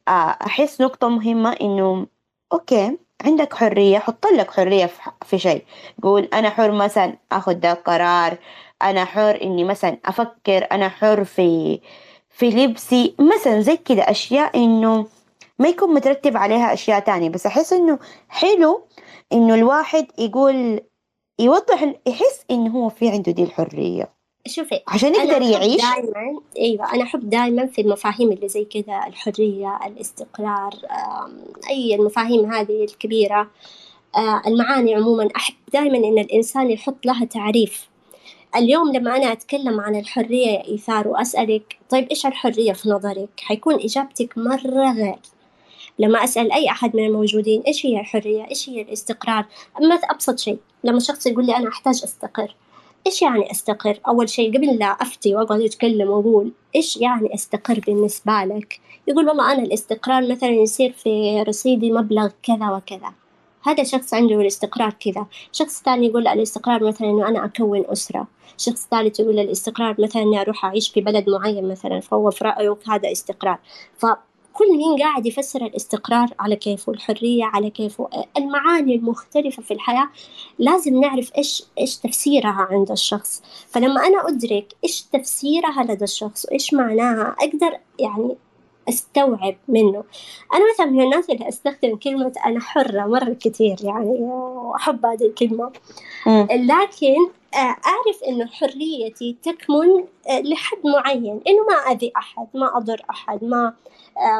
آه، 0.09 0.11
أحس 0.47 0.81
نقطة 0.81 1.09
مهمة 1.09 1.53
إنه 1.53 2.07
أوكي 2.53 2.99
عندك 3.25 3.55
حرية 3.55 3.99
حط 3.99 4.27
لك 4.27 4.51
حرية 4.51 4.91
في 5.27 5.39
شيء. 5.39 5.65
قول 6.03 6.29
أنا 6.35 6.51
حر 6.51 6.73
مثلا 6.73 7.17
أخذ 7.33 7.55
ده 7.55 7.73
القرار 7.73 8.37
أنا 8.83 9.05
حر 9.05 9.39
إني 9.43 9.65
مثلا 9.65 9.99
أفكر 10.05 10.67
أنا 10.73 10.89
حر 10.89 11.25
في 11.25 11.81
في 12.31 12.51
لبسي. 12.51 13.15
مثلا 13.21 13.61
زي 13.61 13.77
كده 13.77 14.03
أشياء 14.03 14.57
إنه 14.65 15.07
ما 15.59 15.69
يكون 15.69 15.95
مترتب 15.95 16.37
عليها 16.37 16.73
أشياء 16.73 17.01
تانية. 17.01 17.29
بس 17.29 17.47
أحس 17.47 17.73
إنه 17.73 17.99
حلو 18.29 18.85
إنه 19.33 19.55
الواحد 19.55 20.07
يقول 20.19 20.81
يوضح 21.41 21.95
يحس 22.07 22.45
إنه 22.51 22.71
هو 22.71 22.89
في 22.89 23.09
عنده 23.09 23.33
دي 23.33 23.43
الحرية. 23.43 24.19
شوفي 24.47 24.81
عشان 24.89 25.15
يقدر 25.15 25.43
يعيش. 25.43 25.83
دائما 25.83 26.41
أيوه 26.59 26.95
أنا 26.95 27.03
أحب 27.03 27.31
دائما 27.31 27.67
في 27.67 27.81
المفاهيم 27.81 28.33
اللي 28.33 28.49
زي 28.49 28.65
كذا 28.65 29.01
الحرية 29.07 29.79
الاستقرار 29.87 30.75
أي 31.71 31.95
المفاهيم 31.95 32.53
هذه 32.53 32.85
الكبيرة. 32.85 33.51
آه، 34.17 34.43
المعاني 34.47 34.95
عموما 34.95 35.29
أحب 35.37 35.55
دائما 35.73 35.99
إن 35.99 36.19
الإنسان 36.19 36.71
يحط 36.71 37.07
لها 37.07 37.25
تعريف. 37.25 37.89
اليوم 38.57 38.93
لما 38.93 39.17
أنا 39.17 39.33
أتكلم 39.33 39.81
عن 39.81 39.97
الحرية 39.97 40.47
يا 40.47 40.69
إيثار 40.69 41.09
وأسألك 41.09 41.79
طيب 41.91 42.09
إيش 42.09 42.27
الحرية 42.27 42.73
في 42.73 42.89
نظرك؟ 42.89 43.29
حيكون 43.41 43.75
إجابتك 43.75 44.39
مرة 44.39 44.93
غير. 44.93 45.19
لما 45.99 46.25
أسأل 46.25 46.53
أي 46.53 46.71
أحد 46.71 46.97
من 46.97 47.07
الموجودين 47.07 47.63
إيش 47.63 47.87
هي 47.87 48.01
الحرية 48.01 48.47
إيش 48.51 48.69
هي 48.69 48.83
الاستقرار 48.83 49.45
مثل 49.81 50.07
أبسط 50.11 50.39
شيء. 50.39 50.59
لما 50.85 51.01
شخص 51.01 51.27
يقول 51.27 51.47
لي 51.47 51.57
أنا 51.57 51.69
أحتاج 51.69 52.01
أستقر 52.05 52.55
إيش 53.07 53.23
يعني 53.23 53.51
أستقر؟ 53.51 54.01
أول 54.09 54.29
شيء 54.29 54.57
قبل 54.57 54.79
لا 54.79 54.87
أفتي 54.87 55.35
وأقعد 55.35 55.61
أتكلم 55.61 56.11
وأقول 56.11 56.53
إيش 56.77 56.97
يعني 56.97 57.35
أستقر 57.35 57.81
بالنسبة 57.87 58.33
لك؟ 58.45 58.81
يقول 59.09 59.29
والله 59.29 59.53
أنا 59.53 59.63
الاستقرار 59.63 60.31
مثلا 60.31 60.51
يصير 60.51 60.93
في 60.93 61.43
رصيدي 61.43 61.93
مبلغ 61.93 62.29
كذا 62.43 62.71
وكذا. 62.71 63.13
هذا 63.63 63.83
شخص 63.83 64.15
عنده 64.15 64.41
الاستقرار 64.41 64.91
كذا. 64.91 65.27
شخص 65.53 65.83
ثاني 65.83 66.07
يقول 66.07 66.29
الاستقرار 66.29 66.85
مثلا 66.85 67.11
إنه 67.11 67.29
أنا 67.29 67.45
أكون 67.45 67.85
أسرة. 67.87 68.27
شخص 68.57 68.89
ثالث 68.91 69.21
يقول 69.21 69.39
الاستقرار 69.39 69.97
مثلا 69.99 70.23
إني 70.23 70.41
أروح 70.41 70.65
أعيش 70.65 70.89
في 70.89 71.01
بلد 71.01 71.31
معين 71.31 71.69
مثلا 71.69 72.01
فهو 72.01 72.31
في 72.31 72.45
رأيه 72.45 72.77
هذا 72.89 73.13
استقرار. 73.13 73.59
فكل 74.59 74.77
مين 74.77 75.03
قاعد 75.03 75.27
يفسر 75.27 75.67
الاستقرار 75.67 76.29
على 76.41 76.57
كيفه 76.57 76.93
الحرية 76.93 77.45
على 77.45 77.71
كيفه 77.71 78.09
المعاني 78.37 78.95
المختلفة 78.95 79.63
في 79.63 79.75
الحياة 79.75 80.09
لازم 80.59 81.01
نعرف 81.01 81.31
إيش 81.37 81.65
إيش 81.79 81.97
تفسيرها 81.97 82.69
عند 82.71 82.91
الشخص. 82.91 83.43
فلما 83.69 84.07
أنا 84.07 84.29
أدرك 84.29 84.73
إيش 84.85 85.03
تفسيرها 85.03 85.85
لدى 85.85 86.05
الشخص 86.05 86.45
وإيش 86.45 86.75
معناها 86.75 87.37
أقدر 87.41 87.79
يعني 87.99 88.37
أستوعب 88.89 89.57
منه. 89.69 90.05
أنا 90.55 90.65
مثلا 90.75 90.87
من 90.87 91.03
الناس 91.03 91.31
اللي 91.31 91.49
أستخدم 91.49 91.97
كلمة 91.97 92.33
أنا 92.47 92.61
حرة 92.61 93.07
مرة 93.07 93.37
كثير 93.41 93.77
يعني 93.83 94.11
وأحب 94.11 95.07
هذه 95.07 95.27
الكلمة. 95.27 95.73
لكن 96.51 97.17
آه، 97.55 97.77
أعرف 97.87 98.23
إنه 98.29 98.47
حريتي 98.47 99.37
تكمن 99.43 100.05
آه، 100.29 100.41
لحد 100.41 100.79
معين 100.85 101.41
إنه 101.47 101.65
ما 101.69 101.93
أذي 101.93 102.13
أحد 102.17 102.47
ما 102.55 102.77
أضر 102.77 103.03
أحد 103.11 103.45
ما 103.45 103.75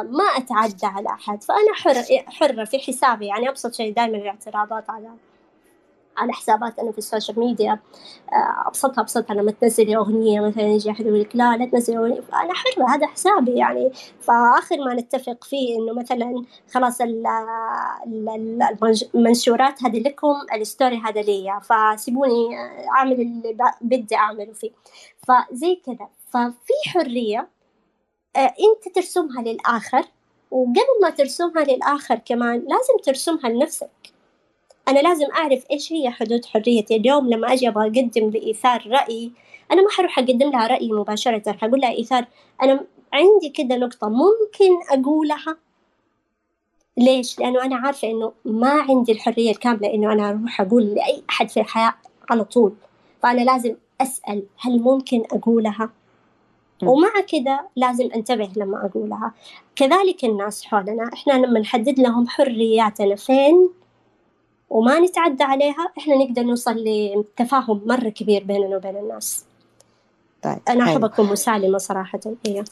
ما 0.03 0.23
أتعدى 0.23 0.85
على 0.85 1.09
أحد. 1.09 1.43
فأنا 1.43 1.73
حر 1.73 1.93
حرة 2.27 2.63
في 2.63 2.79
حسابي. 2.79 3.27
يعني 3.27 3.49
أبسط 3.49 3.73
شيء 3.73 3.93
دائما 3.93 4.17
الاعتراضات 4.17 4.89
على 4.89 5.09
على 6.17 6.33
حسابات 6.33 6.79
أنا 6.79 6.91
في 6.91 6.97
السوشيال 6.97 7.39
ميديا. 7.39 7.79
آه، 8.33 8.67
أبسطها 8.67 9.01
أبسطها. 9.01 9.33
لما 9.33 9.51
تنزلي 9.51 9.95
أغنية 9.95 10.39
مثلا 10.39 10.63
يجي 10.63 10.91
أحد 10.91 11.05
يقول 11.05 11.21
لك 11.21 11.35
لا 11.35 11.57
لا 11.57 11.65
تنزلي 11.65 11.97
أغنية. 11.97 12.21
أنا 12.33 12.53
حرة. 12.53 12.95
هذا 12.95 13.07
حسابي 13.07 13.51
يعني. 13.51 13.91
فآخر 14.21 14.77
ما 14.85 14.93
نتفق 14.93 15.43
فيه 15.43 15.77
إنه 15.77 15.93
مثلا 15.93 16.43
خلاص 16.73 17.01
المنشورات 19.15 19.83
هذه 19.83 19.99
لكم 19.99 20.35
الستوري 20.55 20.97
هذا 20.97 21.21
ليا 21.21 21.59
فسيبوني 21.59 22.57
أعمل 22.97 23.21
اللي 23.21 23.57
بدي 23.81 24.15
أعمله 24.15 24.53
فيه. 24.53 24.71
فزي 25.27 25.81
كذا. 25.85 26.09
ففي 26.29 26.89
حرية 26.89 27.39
آه، 27.39 27.58
أنت 28.37 28.95
ترسمها 28.95 29.41
للآخر 29.41 30.03
وقبل 30.51 31.01
ما 31.01 31.09
ترسمها 31.09 31.63
للآخر 31.63 32.15
كمان 32.15 32.59
لازم 32.59 32.97
ترسمها 33.03 33.49
لنفسك 33.49 33.89
أنا 34.87 34.99
لازم 34.99 35.25
أعرف 35.31 35.65
إيش 35.71 35.93
هي 35.93 36.09
حدود 36.09 36.45
حريتي 36.45 36.95
اليوم 36.95 37.29
لما 37.29 37.53
أجي 37.53 37.67
أبغى 37.67 37.87
أقدم 37.87 38.29
لإيثار 38.29 38.87
رأي 38.87 39.31
أنا 39.71 39.81
ما 39.81 39.89
حروح 39.89 40.19
أقدم 40.19 40.51
لها 40.51 40.67
رأيي 40.67 40.91
مباشرة 40.91 41.51
حقول 41.51 41.79
لها 41.79 41.91
إيثار 41.91 42.25
أنا 42.61 42.85
عندي 43.13 43.49
كده 43.49 43.75
نقطة 43.75 44.09
ممكن 44.09 44.99
أقولها 44.99 45.57
ليش؟ 46.97 47.39
لأنه 47.39 47.65
أنا 47.65 47.75
عارفة 47.75 48.07
إنه 48.07 48.33
ما 48.45 48.69
عندي 48.69 49.11
الحرية 49.11 49.51
الكاملة 49.51 49.93
إنه 49.93 50.13
أنا 50.13 50.29
أروح 50.29 50.61
أقول 50.61 50.83
لأي 50.83 51.23
أحد 51.29 51.49
في 51.49 51.59
الحياة 51.59 51.93
على 52.29 52.43
طول 52.43 52.73
فأنا 53.23 53.41
لازم 53.41 53.75
أسأل 54.01 54.43
هل 54.59 54.81
ممكن 54.81 55.23
أقولها؟ 55.31 55.89
ومع 56.83 57.11
كده 57.27 57.67
لازم 57.75 58.09
انتبه 58.15 58.49
لما 58.55 58.85
أقولها. 58.85 59.31
كذلك 59.75 60.23
الناس 60.23 60.65
حولنا 60.65 61.09
إحنا 61.13 61.33
لما 61.33 61.59
نحدد 61.59 61.99
لهم 61.99 62.27
حرياتنا 62.27 63.15
فين 63.15 63.69
وما 64.69 64.99
نتعدى 64.99 65.43
عليها 65.43 65.91
إحنا 65.97 66.15
نقدر 66.15 66.43
نوصل 66.43 66.75
لتفاهم 66.75 67.81
مرة 67.85 68.09
كبير 68.09 68.43
بيننا 68.43 68.77
وبين 68.77 68.97
الناس. 68.97 69.45
طيب 70.41 70.59
أنا 70.69 70.83
أحب 70.83 71.05
أكون 71.05 71.25
مسالمة 71.25 71.77
صراحة 71.77 72.19
هي 72.45 72.63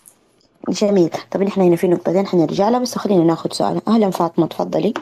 جميل. 0.70 1.10
طب 1.32 1.44
نحن 1.44 1.62
هنا 1.62 1.76
في 1.76 1.88
نقطتين 1.88 2.28
حنرجع 2.28 2.70
لها 2.70 2.80
بس 2.80 2.98
خلينا 2.98 3.24
ناخذ 3.24 3.52
سؤال. 3.52 3.82
أهلا 3.88 4.10
فاطمة 4.10 4.48
تفضلي. 4.48 4.94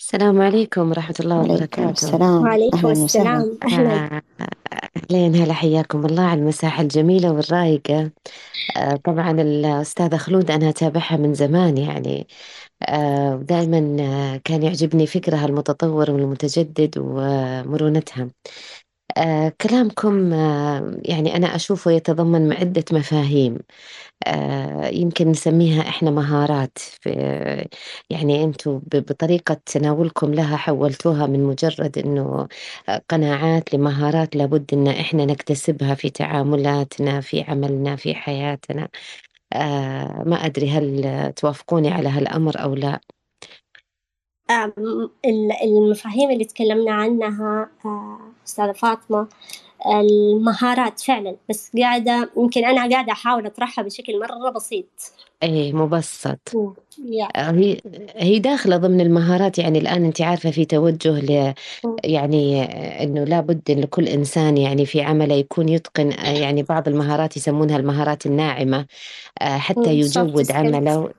السلام 0.00 0.40
عليكم 0.40 0.90
ورحمة 0.90 1.14
الله 1.20 1.40
وبركاته. 1.40 1.90
السلام. 1.90 2.42
وعليكم 2.42 2.86
السلام. 2.86 3.58
أهلا. 3.64 4.22
أهلين 4.98 5.34
هلا 5.36 5.52
حياكم 5.52 6.06
الله 6.06 6.22
على 6.22 6.40
المساحة 6.40 6.82
الجميلة 6.82 7.32
والرايقة. 7.32 8.10
آه، 8.76 8.96
طبعا 9.04 9.30
الأستاذة 9.30 10.16
خلود 10.16 10.50
أنا 10.50 10.68
أتابعها 10.68 11.16
من 11.16 11.34
زمان 11.34 11.78
يعني. 11.78 12.28
آه، 12.82 13.36
ودائما 13.36 13.96
آه، 14.00 14.36
كان 14.44 14.62
يعجبني 14.62 15.06
فكرها 15.06 15.46
المتطور 15.46 16.10
والمتجدد 16.10 16.94
ومرونتها. 16.98 18.30
آه، 19.16 19.52
كلامكم 19.60 20.32
يعني 21.04 21.36
أنا 21.36 21.56
أشوفه 21.56 21.90
يتضمن 21.90 22.52
عدة 22.52 22.84
مفاهيم. 22.92 23.58
يمكن 24.92 25.28
نسميها 25.30 25.82
إحنا 25.82 26.10
مهارات. 26.10 26.78
في 26.78 27.10
يعني 28.10 28.44
أنتم 28.44 28.82
بطريقة 28.94 29.54
تناولكم 29.66 30.34
لها 30.34 30.56
حولتوها 30.56 31.26
من 31.26 31.44
مجرد 31.44 31.98
إنه 31.98 32.48
قناعات 33.10 33.74
لمهارات 33.74 34.36
لابد 34.36 34.74
إن 34.74 34.88
إحنا 34.88 35.24
نكتسبها 35.24 35.94
في 35.94 36.10
تعاملاتنا 36.10 37.20
في 37.20 37.42
عملنا 37.42 37.96
في 37.96 38.14
حياتنا. 38.14 38.88
آه 39.52 40.24
ما 40.26 40.36
أدري 40.46 40.70
هل 40.70 41.32
توافقوني 41.36 41.90
على 41.92 42.08
هالأمر 42.08 42.62
أو 42.62 42.74
لا. 42.74 43.00
المفاهيم 45.64 46.30
اللي 46.30 46.44
تكلمنا 46.44 46.92
عنها 46.92 47.68
آه، 47.84 48.18
أستاذة 48.46 48.72
فاطمة 48.72 49.26
المهارات 49.86 51.00
فعلا. 51.00 51.36
بس 51.48 51.70
قاعدة 51.78 52.30
يمكن 52.36 52.64
أنا 52.64 52.90
قاعدة 52.90 53.12
أحاول 53.12 53.46
أطرحها 53.46 53.84
بشكل 53.84 54.20
مرة 54.20 54.50
بسيط. 54.50 54.86
إيه 55.42 55.72
مبسط. 55.72 56.38
آه، 57.36 57.50
هي 57.50 57.76
هي 58.16 58.38
داخلة 58.38 58.76
ضمن 58.76 59.00
المهارات. 59.00 59.58
يعني 59.58 59.78
الآن 59.78 60.04
أنت 60.04 60.20
عارفة 60.20 60.50
في 60.50 60.64
توجه 60.64 61.20
ل 61.20 61.54
يعني 62.04 62.62
إنه 63.02 63.24
لابد 63.24 63.70
إن 63.70 63.80
لكل 63.80 64.08
إنسان 64.08 64.56
يعني 64.56 64.86
في 64.86 65.02
عمله 65.02 65.34
يكون 65.34 65.68
يتقن 65.68 66.12
آه، 66.12 66.30
يعني 66.30 66.62
بعض 66.62 66.88
المهارات 66.88 67.36
يسمونها 67.36 67.76
المهارات 67.76 68.26
الناعمة 68.26 68.86
حتى 69.40 69.94
يجود 69.94 70.52
عمله. 70.52 71.10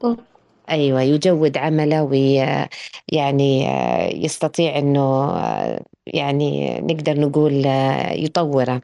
أيوة 0.72 1.02
يجود 1.02 1.58
عمله 1.58 2.04
ويعني 2.04 3.66
يستطيع 4.26 4.78
إنه 4.78 5.34
يعني 6.08 6.80
نقدر 6.82 7.20
نقول 7.20 7.66
يطوره. 8.26 8.82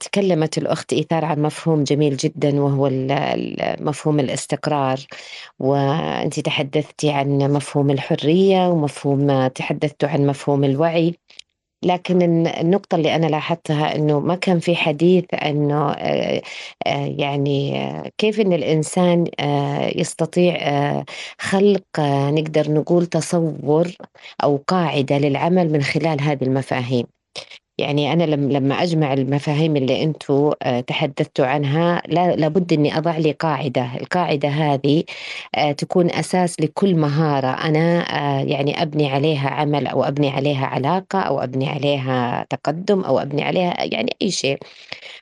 تكلمت 0.00 0.58
الأخت 0.58 0.92
إيثار 0.92 1.24
عن 1.24 1.42
مفهوم 1.42 1.84
جميل 1.84 2.16
جدا 2.16 2.60
وهو 2.60 2.90
مفهوم 3.80 4.20
الاستقرار. 4.20 4.98
وأنت 5.58 6.40
تحدثتي 6.40 7.10
عن 7.10 7.38
مفهوم 7.38 7.90
الحرية 7.90 8.68
ومفهوم 8.68 9.46
تحدثت 9.46 10.04
عن 10.04 10.26
مفهوم 10.26 10.64
الوعي. 10.64 11.14
لكن 11.82 12.46
النقطة 12.46 12.94
اللي 12.94 13.14
أنا 13.14 13.26
لاحظتها 13.26 13.96
أنه 13.96 14.20
ما 14.20 14.34
كان 14.34 14.58
في 14.60 14.76
حديث 14.76 15.24
أنه 15.34 15.92
يعني 17.18 17.72
كيف 18.18 18.40
أن 18.40 18.52
الإنسان 18.52 19.24
يستطيع 19.96 20.56
خلق 21.40 21.82
نقدر 22.30 22.72
نقول 22.72 23.06
تصور 23.06 23.88
أو 24.44 24.56
قاعدة 24.68 25.18
للعمل 25.18 25.72
من 25.72 25.82
خلال 25.82 26.20
هذه 26.20 26.44
المفاهيم. 26.44 27.06
يعني 27.78 28.12
أنا 28.12 28.24
لما 28.24 28.74
أجمع 28.82 29.12
المفاهيم 29.12 29.76
اللي 29.76 30.02
أنتم 30.02 30.52
آه، 30.62 30.80
تحدثتوا 30.80 31.46
عنها 31.46 32.02
لابد 32.08 32.72
أني 32.72 32.98
أضع 32.98 33.16
لي 33.18 33.32
قاعدة. 33.32 33.90
القاعدة 34.00 34.48
هذه 34.48 35.04
آه، 35.54 35.72
تكون 35.72 36.10
أساس 36.10 36.60
لكل 36.60 36.94
مهارة. 36.94 37.46
أنا 37.46 38.00
آه، 38.00 38.40
يعني 38.44 38.82
أبني 38.82 39.10
عليها 39.10 39.48
عمل 39.50 39.86
أو 39.86 40.04
أبني 40.04 40.30
عليها 40.30 40.66
علاقة 40.66 41.18
أو 41.20 41.40
أبني 41.40 41.68
عليها 41.68 42.46
تقدم 42.50 43.00
أو 43.04 43.18
أبني 43.18 43.42
عليها 43.44 43.84
يعني 43.84 44.16
أي 44.22 44.30
شيء. 44.30 44.58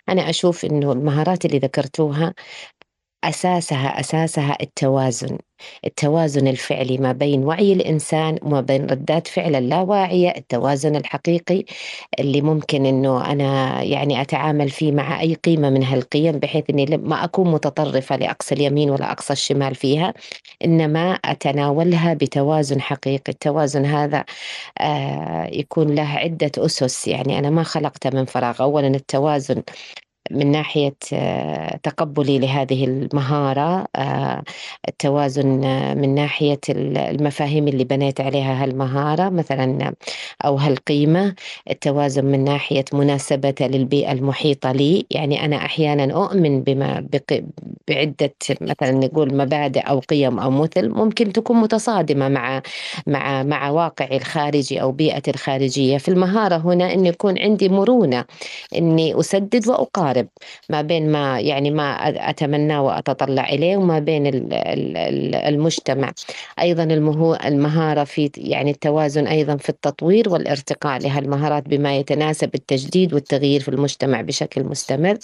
أنا 0.09 0.31
أشوف 0.31 0.65
أنه 0.65 0.93
المهارات 0.93 1.45
اللي 1.45 1.59
ذكرتوها 1.59 2.35
أساسها 3.29 4.01
أساسها 4.01 4.57
التوازن. 4.63 5.39
التوازن 5.87 6.49
الفعلي 6.49 6.99
ما 6.99 7.13
بين 7.13 7.45
وعي 7.45 7.73
الإنسان 7.73 8.39
وما 8.43 8.61
بين 8.61 8.87
ردات 8.87 9.27
فعل 9.29 9.55
اللاواعية 9.57 10.31
التوازن 10.37 10.97
الحقيقي 10.97 11.65
اللي 12.21 12.41
ممكن 12.41 12.87
أنه 12.87 13.33
أنا 13.33 13.83
يعني 13.83 14.21
أتعامل 14.23 14.71
فيه 14.71 14.93
مع 14.93 15.21
أي 15.21 15.35
قيمة 15.35 15.71
من 15.71 15.85
هالقيم 15.85 16.39
بحيث 16.39 16.65
أني 16.71 16.87
ما 16.97 17.25
أكون 17.25 17.51
متطرفة 17.53 18.17
لأقصى 18.17 18.55
اليمين 18.55 18.91
ولا 18.91 19.13
أقصى 19.13 19.33
الشمال 19.33 19.75
فيها 19.75 20.15
إنما 20.65 21.13
أتناولها 21.15 22.15
بتوازن 22.15 22.81
حقيقي. 22.81 23.33
التوازن 23.33 23.85
هذا 23.87 24.25
آه 24.81 25.47
يكون 25.53 25.95
له 25.95 26.03
عدة 26.09 26.53
أسس. 26.59 27.09
يعني 27.09 27.39
أنا 27.39 27.51
ما 27.51 27.63
خلقته 27.63 28.11
من 28.11 28.25
فراغ. 28.25 28.63
أولا 28.63 28.89
التوازن 28.89 29.63
من 30.31 30.51
ناحية 30.51 30.95
تقبلي 31.83 32.39
لهذه 32.39 32.85
المهارة 32.85 33.87
التوازن 34.89 35.47
من 35.99 36.15
ناحية 36.15 36.61
المفاهيم 36.71 37.69
اللي 37.69 37.85
بنيت 37.85 38.21
عليها 38.21 38.65
هالمهارة 38.65 39.29
مثلا 39.29 39.95
أو 40.45 40.57
هالقيمة 40.57 41.35
التوازن 41.71 42.25
من 42.25 42.45
ناحية 42.45 42.85
مناسبة 42.93 43.55
للبيئة 43.61 44.13
المحيطة 44.13 44.73
لي. 44.73 45.07
يعني 45.11 45.45
أنا 45.45 45.57
أحيانا 45.57 46.15
أؤمن 46.15 46.63
بما 46.63 47.07
بعدة 47.89 48.35
مثلا 48.61 48.91
نقول 48.93 49.37
مبادئ 49.37 49.81
أو 49.81 49.99
قيم 49.99 50.39
أو 50.39 50.51
مثل 50.51 50.89
ممكن 50.89 51.33
تكون 51.33 51.57
متصادمة 51.57 52.29
مع 52.29 52.63
مع 53.07 53.43
مع 53.43 53.71
واقعي 53.71 54.17
الخارجي 54.17 54.83
أو 54.83 54.93
بيئتي 54.93 55.31
الخارجية. 55.31 55.99
في 55.99 56.09
المهارة 56.09 56.57
هنا 56.57 56.93
أن 56.93 57.07
يكون 57.07 57.39
عندي 57.39 57.69
مرونة 57.69 58.25
أني 58.77 59.21
أسدد 59.21 59.67
وأقارب 60.15 60.29
ما 60.71 60.83
بين 60.83 61.13
ما 61.13 61.41
يعني 61.41 61.71
ما 61.71 61.93
أتمنى 62.31 62.79
وأتطلع 62.79 63.49
إليه 63.49 63.77
وما 63.77 63.99
بين 63.99 64.23
المجتمع. 65.49 66.13
أيضا 66.61 66.85
المهارة 67.45 68.05
في 68.05 68.31
يعني 68.37 68.71
التوازن 68.71 69.27
أيضا 69.27 69.57
في 69.57 69.69
التطوير 69.69 70.29
والارتقاء 70.29 70.99
لهالمهارات 71.03 71.69
بما 71.69 71.97
يتناسب 71.99 72.55
التجديد 72.55 73.15
والتغيير 73.15 73.61
في 73.61 73.69
المجتمع 73.69 74.21
بشكل 74.21 74.65
مستمر. 74.65 75.19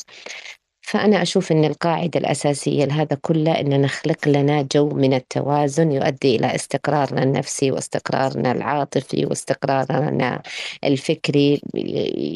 فأنا 0.91 1.23
أشوف 1.23 1.53
أن 1.53 1.65
القاعدة 1.65 2.21
الأساسية 2.21 2.85
لهذا 2.85 3.17
كله 3.23 3.61
أن 3.61 3.81
نخلق 3.81 4.29
لنا 4.29 4.63
جو 4.73 4.89
من 4.89 5.15
التوازن 5.15 5.93
يؤدي 5.93 6.37
إلى 6.37 6.55
استقرارنا 6.55 7.23
النفسي 7.23 7.71
واستقرارنا 7.71 8.53
العاطفي 8.53 9.27
واستقرارنا 9.27 10.43
الفكري 10.85 11.61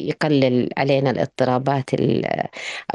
يقلل 0.09 0.69
علينا 0.77 1.09
الاضطرابات 1.11 1.93
ال 1.93 2.25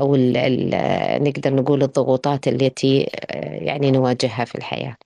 أو 0.01 0.15
ال 0.15 0.37
ال 0.37 1.25
نقدر 1.25 1.55
نقول 1.55 1.83
الضغوطات 1.83 2.49
التي 2.49 3.09
يعني 3.63 3.91
نواجهها 3.91 4.45
في 4.45 4.55
الحياة. 4.55 4.97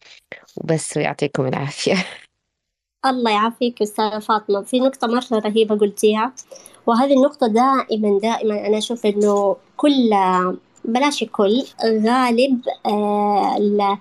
وبس 0.57 0.97
يعطيكم 0.97 1.47
العافية. 1.47 1.97
الله 3.07 3.31
يعافيك 3.31 3.83
أستاذة 3.83 4.19
فاطمة. 4.19 4.63
في 4.63 4.81
نقطة 4.81 5.07
مرة 5.07 5.39
رهيبة 5.39 5.79
قلتيها 5.79 6.33
وهذه 6.87 7.13
النقطة 7.13 7.47
دائما 7.47 8.19
دائما 8.23 8.67
أنا 8.67 8.79
أشوف 8.79 9.07
إنه 9.07 9.57
كل 9.77 10.11
بلاش 10.85 11.25
كل 11.25 11.65
غالب 11.85 12.61
آه 12.87 13.99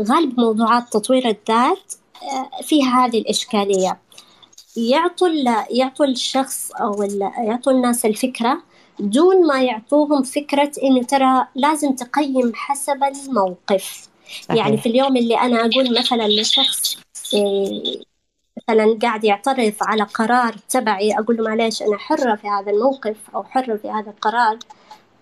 غالب 0.00 0.40
موضوعات 0.40 0.92
تطوير 0.92 1.28
الذات 1.28 1.94
آه 2.22 2.62
فيها 2.62 3.06
هذه 3.06 3.18
الإشكالية. 3.18 3.98
يعطوا 4.76 5.28
يعطوا 5.70 6.06
الشخص 6.06 6.70
أو 6.72 7.02
يعطوا 7.38 7.72
الناس 7.72 8.06
الفكرة 8.06 8.62
دون 9.00 9.46
ما 9.46 9.62
يعطوهم 9.62 10.22
فكرة 10.22 10.72
إنه 10.82 11.02
ترى 11.02 11.46
لازم 11.54 11.94
تقيم 11.94 12.52
حسب 12.54 13.04
الموقف. 13.04 14.08
صحيح. 14.42 14.56
يعني 14.56 14.76
في 14.76 14.88
اليوم 14.88 15.16
اللي 15.16 15.40
أنا 15.40 15.60
أقول 15.60 15.98
مثلا 15.98 16.28
لشخص 16.28 16.96
آه، 17.34 17.96
مثلا 18.56 18.98
قاعد 19.02 19.24
يعترض 19.24 19.74
على 19.82 20.02
قرار 20.02 20.54
تبعي 20.68 21.18
أقول 21.18 21.36
له 21.36 21.44
معلش 21.44 21.82
أنا 21.82 21.98
حرة 21.98 22.34
في 22.34 22.48
هذا 22.48 22.70
الموقف 22.70 23.16
أو 23.34 23.44
حرة 23.44 23.76
في 23.76 23.90
هذا 23.90 24.10
القرار 24.10 24.58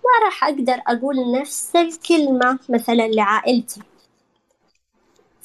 ما 0.05 0.25
راح 0.25 0.43
أقدر 0.43 0.81
أقول 0.87 1.15
نفس 1.41 1.75
الكلمة 1.75 2.59
مثلا 2.69 3.07
لعائلتي 3.07 3.81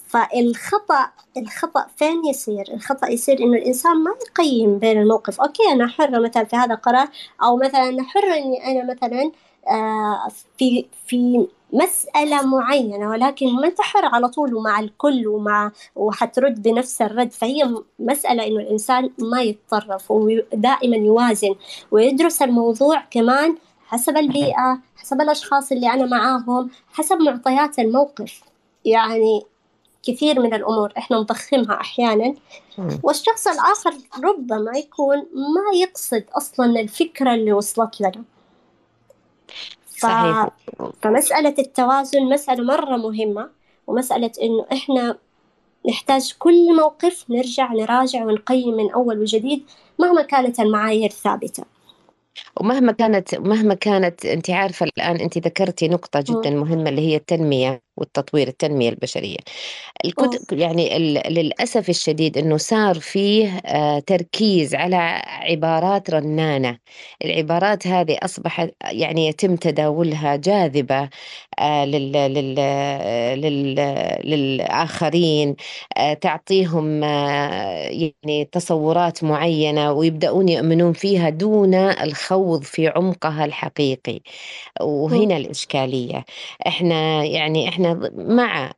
فالخطأ 0.09 1.11
الخطأ 1.37 1.87
فين 1.97 2.25
يصير؟ 2.27 2.65
الخطأ 2.75 3.09
يصير 3.09 3.39
إنه 3.41 3.59
الإنسان 3.59 3.97
ما 4.05 4.11
يقيم 4.29 4.79
بين 4.79 5.01
الموقف، 5.03 5.41
أوكي 5.41 5.63
أنا 5.73 5.87
حرة 5.89 6.19
مثلا 6.19 6.45
في 6.45 6.57
هذا 6.57 6.75
القرار 6.75 7.09
أو 7.43 7.57
مثلا 7.57 7.89
أنا 7.89 8.03
حرة 8.03 8.35
إني 8.35 8.67
أنا 8.67 8.95
مثلا 8.95 9.33
آه 9.69 10.29
في 10.59 10.87
في 11.07 11.47
مسألة 11.73 12.47
معينة 12.47 13.09
ولكن 13.11 13.53
ما 13.55 13.67
أنت 13.67 13.81
حر 13.81 14.05
على 14.05 14.29
طول 14.29 14.55
ومع 14.55 14.81
الكل 14.81 15.27
ومع 15.27 15.73
وحترد 15.97 16.63
بنفس 16.63 17.03
الرد. 17.03 17.33
فهي 17.33 17.75
مسألة 17.99 18.47
إنه 18.47 18.61
الإنسان 18.61 19.11
ما 19.19 19.43
يتطرف 19.43 20.11
ودائما 20.11 20.97
يوازن 20.97 21.55
ويدرس 21.91 22.43
الموضوع 22.43 23.01
كمان 23.11 23.57
حسب 23.87 24.17
البيئة 24.17 24.79
حسب 24.97 25.21
الأشخاص 25.21 25.73
اللي 25.73 25.91
أنا 25.91 26.07
معاهم 26.07 26.71
حسب 26.93 27.17
معطيات 27.17 27.79
الموقف. 27.79 28.41
يعني 28.85 29.43
كثير 30.03 30.41
من 30.41 30.55
الأمور 30.55 30.93
إحنا 30.99 31.17
نضخمها 31.19 31.81
أحيانا. 31.81 32.35
والشخص 33.03 33.47
الآخر 33.49 33.95
ربما 34.25 34.79
يكون 34.79 35.17
ما 35.19 35.79
يقصد 35.79 36.25
أصلا 36.33 36.81
الفكرة 36.81 37.35
اللي 37.35 37.53
وصلت 37.53 38.01
لنا. 38.01 38.25
صحيح. 40.01 40.49
فمسألة 41.03 41.55
التوازن 41.59 42.23
مسألة 42.23 42.65
مرة 42.65 42.97
مهمة 42.97 43.51
ومسألة 43.87 44.33
إنه 44.43 44.67
إحنا 44.73 45.19
نحتاج 45.89 46.35
كل 46.39 46.77
موقف 46.77 47.25
نرجع 47.31 47.73
نراجع 47.73 48.25
ونقيم 48.25 48.75
من 48.77 48.91
أول 48.91 49.19
وجديد 49.21 49.65
مهما 49.99 50.23
كانت 50.23 50.61
المعايير 50.61 51.11
ثابتة. 51.11 51.65
ومهما 52.61 52.93
كانت 52.93 53.35
مهما 53.35 53.75
كانت 53.75 54.27
أنت 54.27 54.51
عارفة 54.51 54.87
الآن 54.87 55.17
أنت 55.17 55.39
ذكرتي 55.39 55.89
نقطة 55.89 56.25
جدا 56.29 56.51
مهمة 56.51 56.89
اللي 56.89 57.01
هي 57.01 57.17
التنمية. 57.17 57.83
والتطوير 57.97 58.49
التنمية 58.49 58.89
البشرية. 58.89 59.37
الكتب 60.05 60.59
يعني 60.59 60.99
للأسف 61.29 61.89
الشديد 61.91 62.39
إنه 62.39 62.57
صار 62.57 62.95
فيه 63.01 63.49
آه، 63.67 63.99
تركيز 63.99 64.75
على 64.75 64.97
عبارات 65.27 66.11
رنانة. 66.11 66.79
العبارات 67.25 67.87
هذه 67.87 68.19
أصبحت 68.23 68.71
يعني 68.85 69.27
يتم 69.29 69.57
تداولها 69.57 70.37
جاذبة 70.37 71.09
آه، 71.59 71.85
لل 71.85 72.13
لل 72.13 72.55
لل 73.41 73.75
للآخرين 74.25 75.57
آه، 75.97 76.15
تعطيهم 76.15 77.03
يعني 77.05 78.49
تصورات 78.53 79.25
معينة 79.25 79.93
ويبدأون 79.93 80.49
يؤمنون 80.49 80.93
فيها 80.93 81.29
دون 81.31 81.75
الخوض 81.75 82.63
في 82.63 82.89
عمقها 82.89 83.45
الحقيقي. 83.45 84.21
وهنا 84.81 85.37
الإشكالية. 85.37 86.25
إحنا 86.67 87.25
يعني 87.25 87.69
إحنا 87.81 88.11
مع 88.15 88.73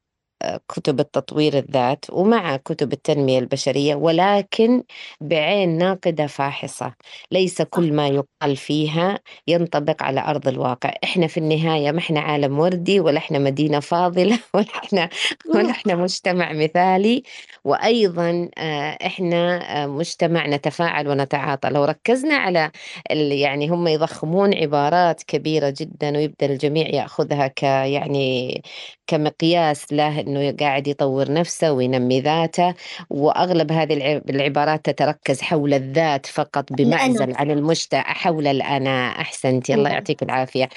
كتب 0.68 1.00
التطوير 1.00 1.58
الذات 1.58 2.04
ومع 2.10 2.56
كتب 2.56 2.92
التنمية 2.92 3.38
البشرية 3.38 3.94
ولكن 3.94 4.82
بعين 5.20 5.78
ناقدة 5.78 6.26
فاحصة. 6.26 6.94
ليس 7.30 7.62
كل 7.62 7.92
ما 7.92 8.08
يقال 8.08 8.56
فيها 8.56 9.18
ينطبق 9.48 10.02
على 10.02 10.20
أرض 10.20 10.48
الواقع. 10.48 10.94
إحنا 11.04 11.26
في 11.26 11.38
النهاية 11.38 11.90
ما 11.92 11.98
إحنا 11.98 12.20
عالم 12.20 12.58
وردي 12.58 13.00
ولا 13.00 13.18
إحنا 13.18 13.38
مدينة 13.38 13.80
فاضلة 13.80 14.38
ولا 14.54 14.66
إحنا 14.84 15.08
ولا 15.54 15.70
إحنا 15.70 15.94
مجتمع 15.94 16.52
مثالي. 16.52 17.22
وأيضا 17.64 18.48
آه، 18.58 18.98
إحنا 19.06 19.82
آه، 19.84 19.86
مجتمع 19.86 20.46
نتفاعل 20.46 21.08
ونتعاطى. 21.08 21.68
لو 21.68 21.84
ركزنا 21.84 22.34
على 22.34 22.70
يعني 23.10 23.68
هم 23.68 23.86
يضخمون 23.88 24.54
عبارات 24.54 25.22
كبيرة 25.22 25.74
جدا 25.80 26.16
ويبدأ 26.18 26.46
الجميع 26.46 26.88
يأخذها 26.88 27.46
ك 27.46 27.62
يعني 27.62 28.62
كمقياس 29.06 29.92
له 29.92 30.20
إنه 30.32 30.56
قاعد 30.60 30.88
يطور 30.88 31.32
نفسه 31.32 31.72
وينمي 31.72 32.20
ذاته 32.20 32.74
وأغلب 33.10 33.72
هذه 33.72 34.22
العبارات 34.30 34.84
تتركز 34.84 35.42
حول 35.42 35.74
الذات 35.74 36.26
فقط 36.26 36.72
بمعزل 36.72 37.34
عن 37.36 37.50
المجتمع 37.50 38.02
حول 38.02 38.46
الانا 38.46 39.08
أحسنتي 39.08 39.74
الله 39.74 39.90
يعطيك 39.90 40.22
العافية. 40.22 40.68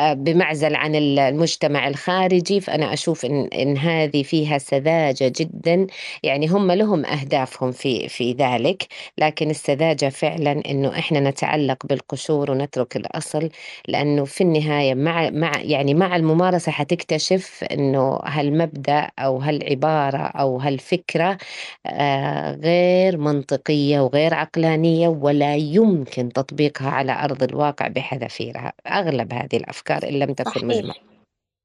بمعزل 0.00 0.74
عن 0.74 0.94
المجتمع 0.94 1.88
الخارجي 1.88 2.60
فأنا 2.60 2.92
أشوف 2.92 3.24
إن, 3.24 3.44
إن 3.46 3.76
هذه 3.78 4.22
فيها 4.22 4.58
سذاجة 4.58 5.32
جدا. 5.36 5.86
يعني 6.22 6.46
هم 6.46 6.72
لهم 6.72 7.04
أهدافهم 7.06 7.72
في 7.72 8.08
في 8.08 8.32
ذلك 8.32 8.86
لكن 9.18 9.50
السذاجة 9.50 10.08
فعلا 10.08 10.62
إنه 10.70 10.98
إحنا 10.98 11.20
نتعلق 11.20 11.86
بالقشور 11.86 12.50
ونترك 12.50 12.96
الأصل 12.96 13.48
لأنه 13.88 14.24
في 14.24 14.40
النهاية 14.40 14.94
مع 14.94 15.30
مع 15.30 15.52
يعني 15.60 15.94
مع 15.94 16.16
الممارسة 16.16 16.72
حتكتشف 16.72 17.64
إنه 17.72 18.18
هالمبدأ 18.24 18.93
أو 19.18 19.38
هالعبارة 19.38 20.18
أو 20.18 20.58
هالفكرة 20.58 21.38
آه، 21.86 22.52
غير 22.54 23.16
منطقية 23.16 24.00
وغير 24.00 24.34
عقلانية 24.34 25.08
ولا 25.08 25.56
يمكن 25.56 26.28
تطبيقها 26.32 26.90
على 26.90 27.12
أرض 27.24 27.42
الواقع 27.42 27.88
بحذافيرها. 27.88 28.72
أغلب 28.86 29.32
هذه 29.32 29.56
الأفكار 29.56 30.08
إن 30.08 30.14
لم 30.18 30.32
تكن 30.34 30.66
مجمعة 30.66 31.13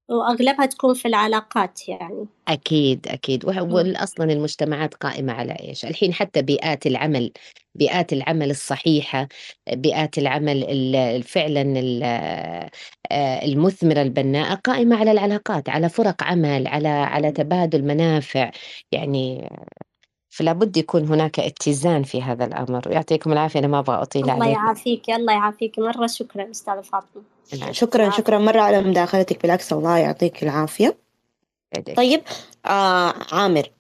وأغلبها 0.10 0.66
تكون 0.66 0.94
في 0.94 1.08
العلاقات 1.08 1.90
يعني. 1.90 2.26
أكيد 2.48 3.08
أكيد. 3.08 3.46
وأصلا 3.46 4.34
المجتمعات 4.34 4.94
قائمة 4.94 5.34
على 5.34 5.54
إيش؟ 5.54 5.86
الحين 5.86 6.14
حتى 6.14 6.42
بيئات 6.42 6.88
العمل 6.88 7.32
بيئات 7.76 8.14
العمل 8.14 8.50
الصحيحة 8.50 9.28
بيئات 9.74 10.18
العمل 10.18 11.24
فعلا 11.24 11.80
آه، 13.12 13.46
المثمرة 13.46 14.02
البناءة 14.02 14.56
قائمة 14.56 14.96
على 14.96 15.12
العلاقات 15.12 15.70
على 15.70 15.90
فرق 15.90 16.24
عمل 16.24 16.68
على 16.68 16.88
على 16.88 17.32
تبادل 17.32 17.84
منافع. 17.84 18.52
يعني 18.92 19.50
فلا 20.30 20.54
بد 20.54 20.78
يكون 20.78 21.08
هناك 21.08 21.40
اتزان 21.40 22.04
في 22.04 22.22
هذا 22.22 22.46
الأمر. 22.46 22.90
ويعطيكم 22.90 23.32
العافية 23.32 23.60
أنا 23.60 23.68
ما 23.68 23.80
أبغى 23.80 23.96
أطيل 24.02 24.22
الله 24.22 24.34
عليكم. 24.34 24.52
يعافيك 24.52 25.10
الله 25.10 25.34
يعافيك 25.34 25.80
مرة. 25.80 26.08
شكرا 26.08 26.52
أستاذة 26.52 26.82
فاطمة. 26.82 27.39
شكرا 27.72 28.10
شكرا 28.10 28.38
مرة 28.38 28.60
على 28.62 28.82
مداخلتك. 28.82 29.42
بالعكس 29.42 29.74
الله 29.74 29.98
يعطيك 29.98 30.44
العافية. 30.44 30.98
طيب 31.96 32.22
آه 32.66 33.14
عامر 33.32 33.72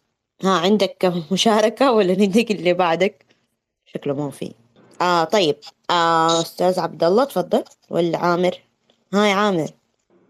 ها 0.43 0.49
عندك 0.49 1.13
مشاركة 1.32 1.91
ولا 1.91 2.13
نديك 2.13 2.51
اللي 2.51 2.74
بعدك؟ 2.74 3.26
شكله 3.86 4.13
مو 4.13 4.30
في. 4.30 4.53
آه 5.01 5.24
طيب 5.24 5.55
آه 5.89 6.41
أستاذ 6.41 6.80
عبد 6.80 7.03
الله 7.03 7.24
تفضل. 7.24 7.63
ولا 7.89 8.17
عامر؟ 8.17 8.61
هاي 9.13 9.32
عامر. 9.32 9.70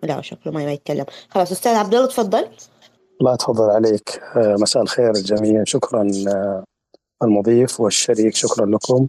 لا 0.04 0.22
شكله 0.22 0.54
ما 0.54 0.74
يتكلم. 0.74 1.06
خلاص 1.30 1.52
أستاذ 1.52 1.76
عبد 1.76 1.96
الله 1.96 2.08
تفضل. 2.08 2.48
الله 3.22 3.36
تفضل 3.36 3.70
عليك. 3.70 4.22
آه، 4.36 4.56
مساء 4.60 4.84
الخير 4.84 5.14
جميعا. 5.14 5.64
شكرا 5.68 6.12
آه، 6.28 6.64
المضيف 7.24 7.80
والشريك. 7.80 8.36
شكرا 8.36 8.66
لكم. 8.66 9.08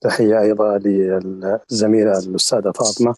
تحية 0.00 0.40
أيضا 0.40 0.78
للزميلة 0.78 2.18
الأستاذة 2.18 2.70
فاطمة. 2.70 3.10
آه، 3.10 3.14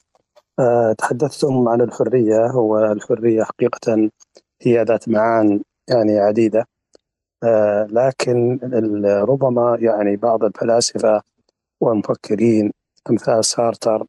تحدثتم 0.99 1.69
عن 1.69 1.81
الحرية. 1.81 2.57
والحرية 2.57 3.43
حقيقة 3.43 4.11
هي 4.63 4.83
ذات 4.83 5.09
معان 5.09 5.63
يعني 5.91 6.19
عديدة. 6.19 6.67
لكن 7.91 8.59
ربما 9.29 9.77
يعني 9.81 10.17
بعض 10.17 10.45
الفلاسفة 10.45 11.23
والمفكرين 11.81 12.73
أمثال 13.11 13.45
سارتر 13.45 14.07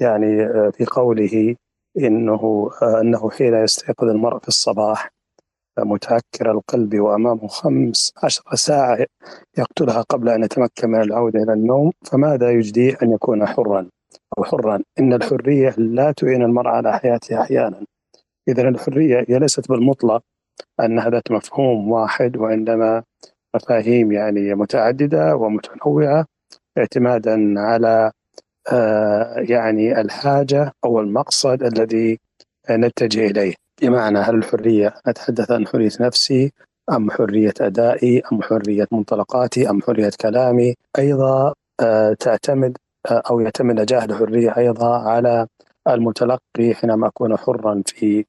يعني 0.00 0.48
في 0.72 0.84
قوله 0.84 1.56
إنه 1.98 2.70
أنه 3.00 3.30
حين 3.30 3.54
يستيقظ 3.54 4.08
المرء 4.08 4.38
في 4.38 4.48
الصباح 4.48 5.10
متعكر 5.78 6.50
القلب 6.50 7.00
وأمامه 7.00 7.48
خمس 7.48 8.12
عشر 8.22 8.42
ساعة 8.54 9.06
يقتلها 9.58 10.02
قبل 10.02 10.28
أن 10.28 10.44
يتمكن 10.44 10.90
من 10.90 11.02
العودة 11.02 11.42
إلى 11.42 11.52
النوم 11.52 11.92
فماذا 12.04 12.50
يجديه 12.50 12.96
أن 13.02 13.12
يكون 13.12 13.46
حرا؟ 13.46 13.88
أو 14.38 14.44
حرا. 14.44 14.80
إن 14.98 15.12
الحرية 15.12 15.74
لا 15.78 16.12
تعين 16.12 16.42
المرء 16.42 16.68
على 16.68 16.98
حياته 16.98 17.42
أحيانا. 17.42 17.86
اذا 18.48 18.68
الحرية 18.68 19.24
هي 19.28 19.38
ليست 19.38 19.68
بالمطلق 19.68 20.22
انها 20.80 21.10
ذات 21.10 21.32
مفهوم 21.32 21.90
واحد 21.90 22.36
وإنما 22.36 23.02
مفاهيم 23.54 24.12
يعني 24.12 24.54
متعددة 24.54 25.36
ومتنوعة 25.36 26.26
اعتمادا 26.78 27.60
على 27.60 28.12
آه، 28.72 29.34
يعني 29.38 30.00
الحاجة 30.00 30.72
أو 30.84 31.00
المقصد 31.00 31.62
الذي 31.62 32.18
نتجه 32.70 33.26
إليه. 33.26 33.54
بمعنى 33.82 34.18
هل 34.18 34.34
الحرية 34.34 34.94
أتحدث 35.06 35.50
عن 35.50 35.66
حرية 35.66 35.90
نفسي 36.00 36.52
أم 36.92 37.10
حرية 37.10 37.54
أدائي 37.60 38.22
أم 38.32 38.42
حرية 38.42 38.86
منطلقاتي 38.92 39.70
أم 39.70 39.82
حرية 39.82 40.10
كلامي؟ 40.20 40.74
أيضا 40.98 41.54
آه، 41.80 42.12
تعتمد 42.12 42.76
آه، 43.10 43.22
أو 43.30 43.40
يعتمد 43.40 43.80
نجاح 43.80 44.02
الحرية 44.02 44.56
أيضا 44.56 44.98
على 44.98 45.46
المتلقي 45.88 46.74
حينما 46.74 47.06
أكون 47.06 47.36
حرا 47.36 47.82
في 47.86 48.24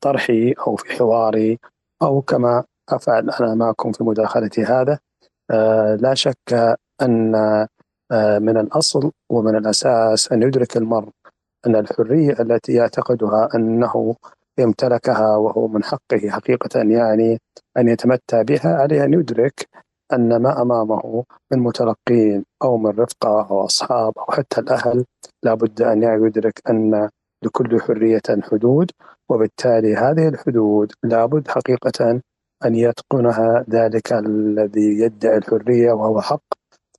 طرحي 0.00 0.52
أو 0.52 0.76
في 0.76 0.92
حواري 0.92 1.58
أو 2.02 2.22
كما 2.22 2.64
أفعل 2.88 3.30
أنا 3.30 3.54
معكم 3.54 3.92
في 3.92 4.04
مداخلتي 4.04 4.64
هذا. 4.64 4.98
لا 6.00 6.14
شك 6.14 6.76
أن 7.02 7.34
آه، 8.12 8.38
من 8.38 8.56
الأصل 8.56 9.12
ومن 9.30 9.56
الأساس 9.56 10.32
أن 10.32 10.42
يدرك 10.42 10.76
المرء 10.76 11.08
أن 11.66 11.76
الحرية 11.76 12.32
التي 12.40 12.72
يعتقدها 12.72 13.48
أنه 13.54 14.16
يمتلكها 14.58 15.36
وهو 15.36 15.68
من 15.68 15.84
حقه 15.84 16.28
حقيقة 16.28 16.80
يعني 16.80 17.38
أن 17.76 17.88
يتمتع 17.88 18.42
بها 18.42 18.76
عليه 18.76 19.04
أن 19.04 19.14
يدرك 19.14 19.68
أن 20.12 20.36
ما 20.36 20.62
أمامه 20.62 21.24
من 21.52 21.58
متلقين 21.58 22.44
أو 22.62 22.76
من 22.76 22.90
رفقة 22.90 23.50
أو 23.50 23.64
أصحاب 23.64 24.18
أو 24.18 24.24
حتى 24.24 24.60
الأهل 24.60 25.04
لابد 25.42 25.82
أن 25.82 26.02
يدرك 26.02 26.62
أن 26.70 27.08
لكل 27.44 27.80
حرية 27.80 28.22
حدود 28.42 28.90
وبالتالي 29.28 29.96
هذه 29.96 30.28
الحدود 30.28 30.92
لابد 31.04 31.48
حقيقة 31.48 32.20
أن 32.64 32.74
يتقنها 32.74 33.64
ذلك 33.70 34.12
الذي 34.12 35.00
يدعي 35.00 35.36
الحرية 35.36 35.92
وهو 35.92 36.20
حق. 36.20 36.42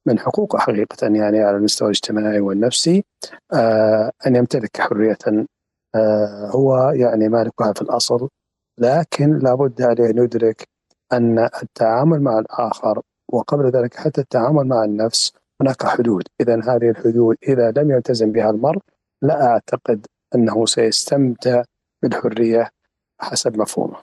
من 0.06 0.20
حقوقه 0.20 0.60
حقيقة 0.60 1.08
يعني 1.08 1.40
على 1.40 1.58
المستوى 1.58 1.88
الاجتماعي 1.88 2.40
والنفسي 2.40 3.04
آه 3.54 4.12
أن 4.28 4.36
يمتلك 4.36 4.82
حرية 4.82 5.18
آه 5.96 6.50
هو 6.50 6.92
يعني 6.96 7.30
مالكها 7.30 7.74
في 7.74 7.82
الأصل 7.82 8.30
لكن 8.80 9.40
لابد 9.40 9.82
عليه 9.82 10.10
أن 10.10 10.18
يدرك 10.18 10.68
أن 11.14 11.50
التعامل 11.64 12.22
مع 12.22 12.40
الآخر 12.40 13.02
وقبل 13.30 13.70
ذلك 13.70 13.96
حتى 13.96 14.22
التعامل 14.22 14.68
مع 14.68 14.84
النفس 14.84 15.34
هناك 15.62 15.86
حدود. 15.86 16.24
إذا 16.42 16.56
هذه 16.56 16.90
الحدود 16.90 17.38
إذا 17.48 17.72
لم 17.78 17.92
يلتزم 17.92 18.32
بها 18.32 18.50
المرء 18.50 18.80
لا 19.22 19.46
أعتقد 19.46 20.06
أنه 20.36 20.66
سيستمتع 20.66 21.64
بالحرية 22.04 22.70
حسب 23.20 23.58
مفهومه. 23.58 23.98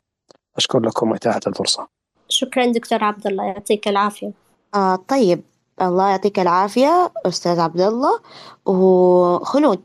أشكر 0.56 0.80
لكم 0.80 1.14
إتاحة 1.14 1.40
الفرصة. 1.46 1.88
شكرا 2.28 2.66
دكتور 2.72 3.04
عبد 3.04 3.26
الله 3.26 3.44
يعطيك 3.44 3.88
العافية. 3.88 4.32
آه 4.74 4.96
طيب. 4.96 5.42
الله 5.82 6.10
يعطيك 6.10 6.40
العافية 6.40 7.12
أستاذ 7.26 7.60
عبد 7.60 7.80
الله 7.80 8.20
وخلود 8.66 9.80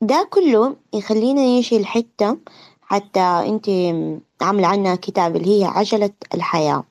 ده 0.00 0.28
كله 0.30 0.76
يخلينا 0.94 1.56
نمشي 1.56 1.76
الحتة 1.76 2.38
حتى 2.82 3.20
أنت 3.20 3.68
عاملة 4.40 4.66
عنها 4.66 4.94
كتاب 4.94 5.36
اللي 5.36 5.60
هي 5.60 5.64
عجلة 5.64 6.10
الحياة. 6.34 6.84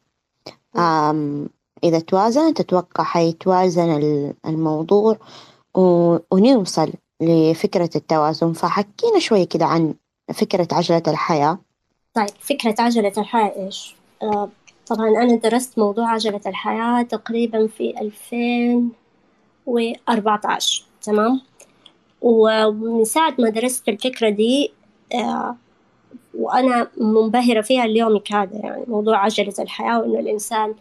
أم 0.77 1.49
إذا 1.83 1.99
توازن 1.99 2.53
تتوقع 2.53 3.03
حيتوازن 3.03 4.33
الموضوع 4.45 5.17
ونوصل 6.31 6.93
لفكرة 7.21 7.89
التوازن. 7.95 8.53
فحكينا 8.53 9.19
شوي 9.19 9.45
كده 9.45 9.65
عن 9.65 9.93
فكرة 10.33 10.67
عجلة 10.71 11.03
الحياة. 11.07 11.57
طيب 12.13 12.29
فكرة 12.39 12.75
عجلة 12.79 13.13
الحياة 13.17 13.65
إيش؟ 13.65 13.95
آه 14.23 14.49
طبعا 14.87 15.07
أنا 15.07 15.35
درست 15.35 15.79
موضوع 15.79 16.09
عجلة 16.09 16.41
الحياة 16.45 17.01
تقريبا 17.01 17.67
في 17.67 18.01
ألفين 18.01 18.91
وأربعة 19.65 20.41
عشر 20.45 20.85
تمام 21.01 21.41
ومن 22.21 23.05
ساعة 23.05 23.33
ما 23.39 23.49
درست 23.49 23.89
الفكرة 23.89 24.29
دي 24.29 24.71
آه 25.13 25.55
وأنا 26.39 26.87
منبهرة 26.97 27.61
فيها 27.61 27.87
ليومك 27.87 28.33
هذا 28.33 28.55
يعني 28.55 28.83
موضوع 28.87 29.17
عجلة 29.17 29.53
الحياة 29.59 29.99
وإنه 29.99 30.19
الإنسان 30.19 30.73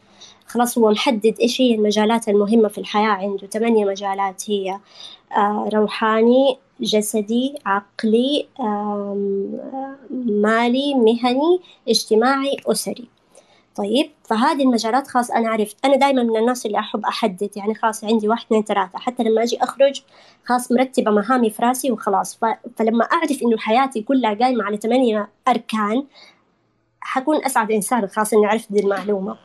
خلاص 0.47 0.79
هو 0.79 0.91
محدد 0.91 1.35
إيش 1.41 1.61
هي 1.61 1.75
المجالات 1.75 2.29
المهمة 2.29 2.69
في 2.69 2.79
الحياة 2.79 3.09
عنده. 3.09 3.47
ثمانية 3.47 3.85
مجالات 3.85 4.51
هي 4.51 4.79
آه 5.37 5.69
روحاني 5.75 6.59
جسدي 6.81 7.55
عقلي 7.67 8.47
مالي 10.11 10.95
مهني 10.95 11.61
اجتماعي 11.89 12.57
أسري. 12.67 13.14
طيب 13.77 14.11
فهذه 14.25 14.63
المجالات 14.63 15.07
خلاص 15.07 15.31
أنا 15.31 15.49
عرفت. 15.49 15.77
أنا 15.85 15.97
دائما 15.97 16.23
من 16.23 16.37
الناس 16.37 16.67
اللي 16.67 16.79
أحب 16.79 17.05
أحدد 17.05 17.51
يعني 17.57 17.75
خلاص 17.75 18.05
عندي 18.05 18.29
واحد 18.29 18.45
اثنين 18.47 18.63
ثلاثة. 18.63 18.99
حتى 18.99 19.23
لما 19.23 19.43
أجي 19.43 19.63
أخرج 19.63 20.03
خلاص 20.45 20.73
مرتبة 20.73 21.11
مهامي 21.11 21.51
في 21.51 21.63
رأسي 21.63 21.91
وخلاص. 21.91 22.37
ف... 22.37 22.45
فلما 22.77 23.05
أعرف 23.05 23.43
إنه 23.43 23.57
حياتي 23.59 24.03
كلها 24.03 24.35
قايمة 24.35 24.65
على 24.65 24.77
ثمانية 24.77 25.29
أركان 25.49 26.05
حكون 27.01 27.45
أسعد 27.45 27.73
إنسان 27.73 28.07
خلاص 28.07 28.33
إني 28.35 28.47
عرفت 28.47 28.73
دي 28.73 28.81
المعلومة. 28.81 29.37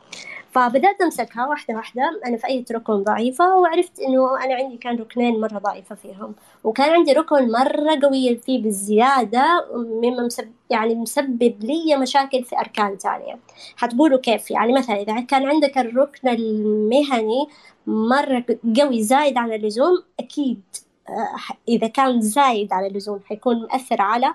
فبدأت 0.52 1.00
أمسكها 1.02 1.46
واحدة 1.46 1.74
واحدة. 1.74 2.20
أنا 2.26 2.36
في 2.36 2.46
أي 2.46 2.64
ركن 2.72 3.02
ضعيفة 3.02 3.54
وعرفت 3.56 4.00
إنه 4.00 4.44
أنا 4.44 4.54
عندي 4.54 4.76
كان 4.76 4.96
ركنين 4.96 5.40
مرة 5.40 5.58
ضعيفة 5.58 5.94
فيهم. 5.94 6.34
وكان 6.64 6.90
عندي 6.90 7.12
ركن 7.12 7.52
مرة 7.52 7.98
قوية 8.02 8.38
فيه 8.38 8.62
بالزيادة 8.62 9.66
مما 9.74 10.22
مسبب 10.22 10.52
يعني 10.70 10.94
مسبب 10.94 11.54
لي 11.60 11.96
مشاكل 11.96 12.44
في 12.44 12.58
أركان 12.58 12.98
تانية 12.98 13.38
حتقولوا 13.76 14.18
كيف؟ 14.18 14.50
يعني 14.50 14.72
مثلا 14.72 14.96
إذا 15.02 15.20
كان 15.20 15.48
عندك 15.48 15.78
الركن 15.78 16.28
المهني 16.28 17.48
مرة 17.86 18.44
قوي 18.80 19.02
زايد 19.02 19.38
عن 19.38 19.52
اللزوم 19.52 20.02
أكيد 20.20 20.62
آه، 21.08 21.54
إذا 21.68 21.86
كان 21.86 22.20
زايد 22.20 22.72
على 22.72 22.86
اللزوم 22.86 23.20
حيكون 23.24 23.56
مؤثر 23.62 24.02
على 24.02 24.34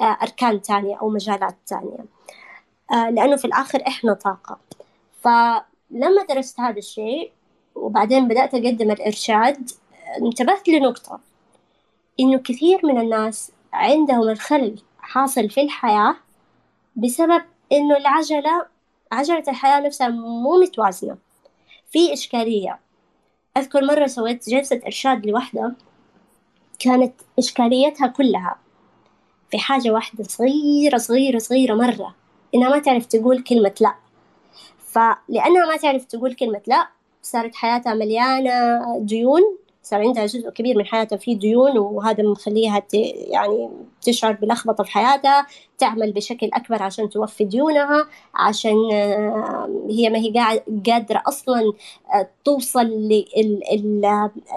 آه، 0.00 0.18
أركان 0.22 0.62
تانية 0.62 0.96
أو 0.96 1.08
مجالات 1.08 1.56
تانية 1.66 2.04
آه، 2.92 3.10
لأنه 3.10 3.36
في 3.36 3.44
الآخر 3.44 3.82
إحنا 3.86 4.14
طاقة. 4.14 4.58
فلما 5.24 6.24
درست 6.28 6.60
هذا 6.60 6.78
الشيء 6.78 7.32
وبعدين 7.74 8.28
بدأت 8.28 8.54
أقدم 8.54 8.90
الإرشاد 8.90 9.70
انتبهت 10.22 10.68
لنقطة 10.68 11.20
إنه 12.20 12.38
كثير 12.38 12.80
من 12.86 13.00
الناس 13.00 13.52
عندهم 13.72 14.28
الخلل 14.28 14.82
حاصل 14.98 15.50
في 15.50 15.60
الحياة 15.60 16.16
بسبب 16.96 17.42
إنه 17.72 17.96
العجلة 17.96 18.66
عجلة 19.12 19.44
الحياة 19.48 19.80
نفسها 19.80 20.08
مو 20.08 20.60
متوازنة. 20.60 21.16
في 21.92 22.12
إشكالية. 22.12 22.78
أذكر 23.56 23.84
مرة 23.84 24.06
سويت 24.06 24.48
جلسة 24.48 24.80
إرشاد 24.86 25.26
لوحدة 25.26 25.74
كانت 26.78 27.12
إشكاليتها 27.38 28.06
كلها 28.06 28.56
في 29.50 29.58
حاجة 29.58 29.90
واحدة 29.90 30.24
صغيرة 30.24 30.98
صغيرة 30.98 31.38
صغيرة 31.38 31.74
مرة 31.74 32.14
إنها 32.54 32.68
ما 32.68 32.78
تعرف 32.78 33.06
تقول 33.06 33.42
كلمة 33.42 33.74
لأ. 33.80 33.94
فلأنها 34.94 35.66
ما 35.66 35.76
تعرف 35.76 36.04
تقول 36.04 36.34
كلمة 36.34 36.60
لا 36.66 36.88
صارت 37.22 37.54
حياتها 37.54 37.94
مليانة 37.94 38.80
ديون 38.98 39.42
صار 39.84 40.00
عندها 40.00 40.26
جزء 40.26 40.50
كبير 40.50 40.78
من 40.78 40.86
حياتها 40.86 41.16
فيه 41.16 41.38
ديون 41.38 41.78
وهذا 41.78 42.22
مخليها 42.22 42.82
يعني 43.30 43.70
تشعر 44.02 44.32
بلخبطة 44.32 44.84
في 44.84 44.90
حياتها 44.90 45.46
تعمل 45.78 46.12
بشكل 46.12 46.50
أكبر 46.52 46.82
عشان 46.82 47.08
توفي 47.08 47.44
ديونها 47.44 48.06
عشان 48.34 48.92
آه، 48.92 49.84
هي 49.90 50.10
ما 50.10 50.18
هي 50.18 50.62
قادرة 50.86 51.22
أصلا 51.28 51.72
آه، 52.14 52.28
توصل 52.44 53.10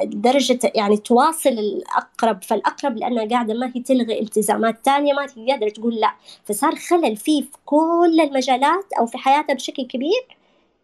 لدرجة 0.03 0.59
يعني 0.75 0.97
تواصل 0.97 1.49
الأقرب 1.49 2.43
فالأقرب 2.43 2.97
لأنها 2.97 3.25
قاعدة 3.25 3.53
ما 3.53 3.71
هي 3.75 3.81
تلغي 3.81 4.19
التزامات 4.21 4.85
تانية 4.85 5.13
ما 5.13 5.27
هي 5.37 5.51
قادرة 5.51 5.69
تقول 5.69 5.95
لا. 5.95 6.13
فصار 6.45 6.75
خلل 6.75 7.15
فيه 7.15 7.41
في 7.41 7.57
كل 7.65 8.21
المجالات 8.23 8.85
أو 8.99 9.05
في 9.05 9.17
حياتها 9.17 9.53
بشكل 9.53 9.83
كبير 9.83 10.37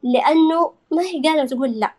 لأنه 0.03 0.71
ما 0.91 1.01
هي 1.01 1.21
قادرة 1.21 1.45
تقول 1.45 1.79
لا. 1.79 1.93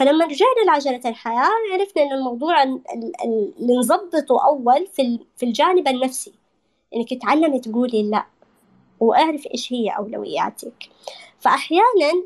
فلما 0.00 0.24
رجعنا 0.24 0.64
لعجلة 0.66 1.00
الحياة 1.10 1.50
عرفنا 1.72 2.02
إن 2.02 2.12
الموضوع 2.12 2.62
اللي 2.62 3.76
نظبطه 3.78 4.46
أول 4.46 4.86
في 4.86 5.18
في 5.36 5.46
الجانب 5.46 5.88
النفسي. 5.88 6.32
إنك 6.96 7.22
تعلمي 7.22 7.60
تقولي 7.60 8.10
لا 8.10 8.26
وأعرف 9.00 9.46
إيش 9.46 9.72
هي 9.72 9.88
أولوياتك. 9.88 10.88
فأحيانا 11.40 12.24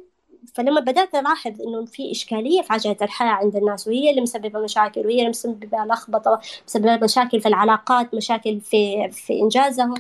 فلما 0.55 0.81
بدأت 0.81 1.15
ألاحظ 1.15 1.63
إنه 1.63 1.85
في 1.85 2.11
إشكالية 2.11 2.63
في 2.63 2.73
عجلة 2.73 2.97
الحياة 3.03 3.29
عند 3.29 3.57
الناس 3.57 3.89
وهي 3.89 4.11
اللي 4.11 4.21
مسببة 4.21 4.61
مشاكل 4.61 5.07
وهي 5.07 5.19
اللي 5.19 5.29
مسببة 5.29 5.85
لخبطة 5.85 6.41
مسببة 6.67 6.97
مشاكل 6.97 7.41
في 7.41 7.49
العلاقات 7.49 8.15
مشاكل 8.15 8.61
في 8.61 9.09
في 9.11 9.41
إنجازهم 9.41 9.95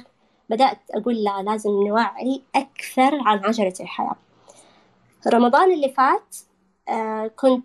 بدأت 0.51 0.79
أقول 0.91 1.25
لا 1.25 1.43
لازم 1.43 1.71
نوعي 1.71 2.43
أكثر 2.55 3.15
عن 3.15 3.39
عجلة 3.45 3.75
الحياة. 3.81 4.17
رمضان 5.27 5.73
اللي 5.73 5.89
فات 5.89 6.37
كنت 7.37 7.65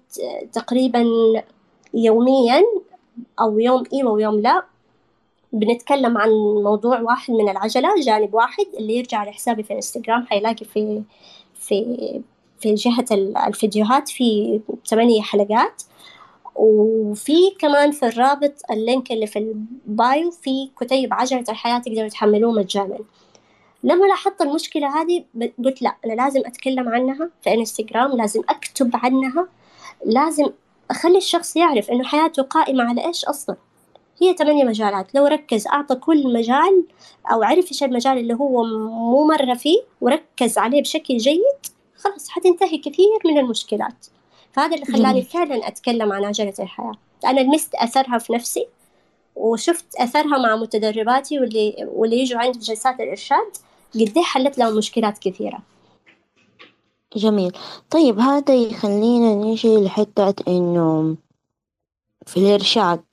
تقريبا 0.53 1.05
يوميا 1.93 2.63
أو 3.41 3.59
يوم 3.59 3.83
إيوة 3.93 4.11
ويوم 4.11 4.39
لا 4.39 4.63
بنتكلم 5.53 6.17
عن 6.17 6.29
موضوع 6.63 7.01
واحد 7.01 7.33
من 7.33 7.49
العجلة 7.49 7.89
جانب 8.01 8.33
واحد 8.33 8.65
اللي 8.77 8.97
يرجع 8.97 9.23
لحسابي 9.23 9.63
في 9.63 9.71
الانستغرام 9.71 10.25
حيلاقي 10.25 10.65
في 10.65 11.01
في 11.53 12.21
في 12.59 12.73
جهة 12.73 13.05
الفيديوهات 13.47 14.09
في 14.09 14.59
ثمانية 14.87 15.21
حلقات. 15.21 15.83
وفي 16.55 17.33
كمان 17.59 17.91
في 17.91 18.05
الرابط 18.05 18.53
ال 18.71 18.79
link 18.79 19.11
اللي 19.11 19.27
في 19.27 19.39
ال 19.87 19.98
bio 19.98 20.31
في 20.31 20.69
كتيب 20.79 21.13
عجلة 21.13 21.43
الحياة 21.49 21.79
تقدروا 21.79 22.07
تحملوه 22.07 22.51
مجانا. 22.51 22.97
لما 23.83 24.05
لاحظت 24.05 24.41
المشكلة 24.41 25.01
هذه 25.01 25.25
قلت 25.65 25.81
لا 25.81 25.95
أنا 26.05 26.13
لازم 26.13 26.41
أتكلم 26.45 26.89
عنها 26.89 27.29
في 27.43 27.53
انستغرام 27.53 28.17
لازم 28.17 28.41
أكتب 28.49 28.91
عنها 28.93 29.47
لازم 30.05 30.45
أخلي 30.91 31.17
الشخص 31.17 31.55
يعرف 31.55 31.91
إنه 31.91 32.03
حياته 32.03 32.43
قائمة 32.43 32.83
على 32.83 33.05
إيش 33.05 33.25
أصلا. 33.25 33.55
هي 34.21 34.33
ثمانية 34.33 34.63
مجالات 34.63 35.15
لو 35.15 35.25
ركز 35.25 35.67
أعطى 35.67 35.95
كل 35.95 36.33
مجال 36.33 36.83
أو 37.31 37.43
عرف 37.43 37.71
إيش 37.71 37.83
المجال 37.83 38.17
اللي 38.17 38.33
هو 38.33 38.63
مو 38.89 39.27
مرة 39.27 39.53
فيه 39.53 39.77
وركز 40.01 40.57
عليه 40.57 40.81
بشكل 40.81 41.17
جيد 41.17 41.59
خلاص 41.95 42.29
حتنتهي 42.29 42.77
كثير 42.77 43.19
من 43.25 43.37
المشكلات. 43.37 44.05
فهذا 44.51 44.75
اللي 44.75 44.85
خلاني 44.85 45.21
فعلا 45.21 45.67
أتكلم 45.67 46.13
عن 46.13 46.25
عجلة 46.25 46.53
الحياة. 46.59 46.91
أنا 47.25 47.39
لمست 47.39 47.75
أثرها 47.75 48.17
في 48.17 48.33
نفسي 48.33 48.67
وشفت 49.35 49.95
أثرها 49.95 50.37
مع 50.37 50.55
متدرباتي 50.55 51.39
واللي 51.39 51.89
واللي 51.93 52.19
يجوا 52.19 52.39
عندي 52.39 52.59
في 52.59 52.65
جلسات 52.65 52.99
الإرشاد. 52.99 53.57
قد 53.95 54.13
إيه 54.17 54.23
حلت 54.23 54.57
لهم 54.57 54.77
مشكلات 54.77 55.17
كثيرة. 55.17 55.59
جميل. 57.15 57.51
طيب 57.89 58.19
هذا 58.19 58.55
يخلينا 58.55 59.35
نجي 59.35 59.77
لحتة 59.77 60.33
إنه 60.47 61.15
في 62.25 62.37
الإرشاد 62.37 63.03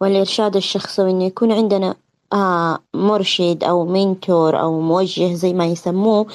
والإرشاد 0.00 0.56
الشخصي 0.56 1.02
إنه 1.02 1.24
يكون 1.24 1.52
عندنا 1.52 1.96
آه 2.32 2.78
مرشد 2.94 3.64
أو 3.64 3.86
منتور 3.86 4.60
أو 4.60 4.80
موجه 4.80 5.34
زي 5.34 5.52
ما 5.52 5.66
يسموه 5.66 6.26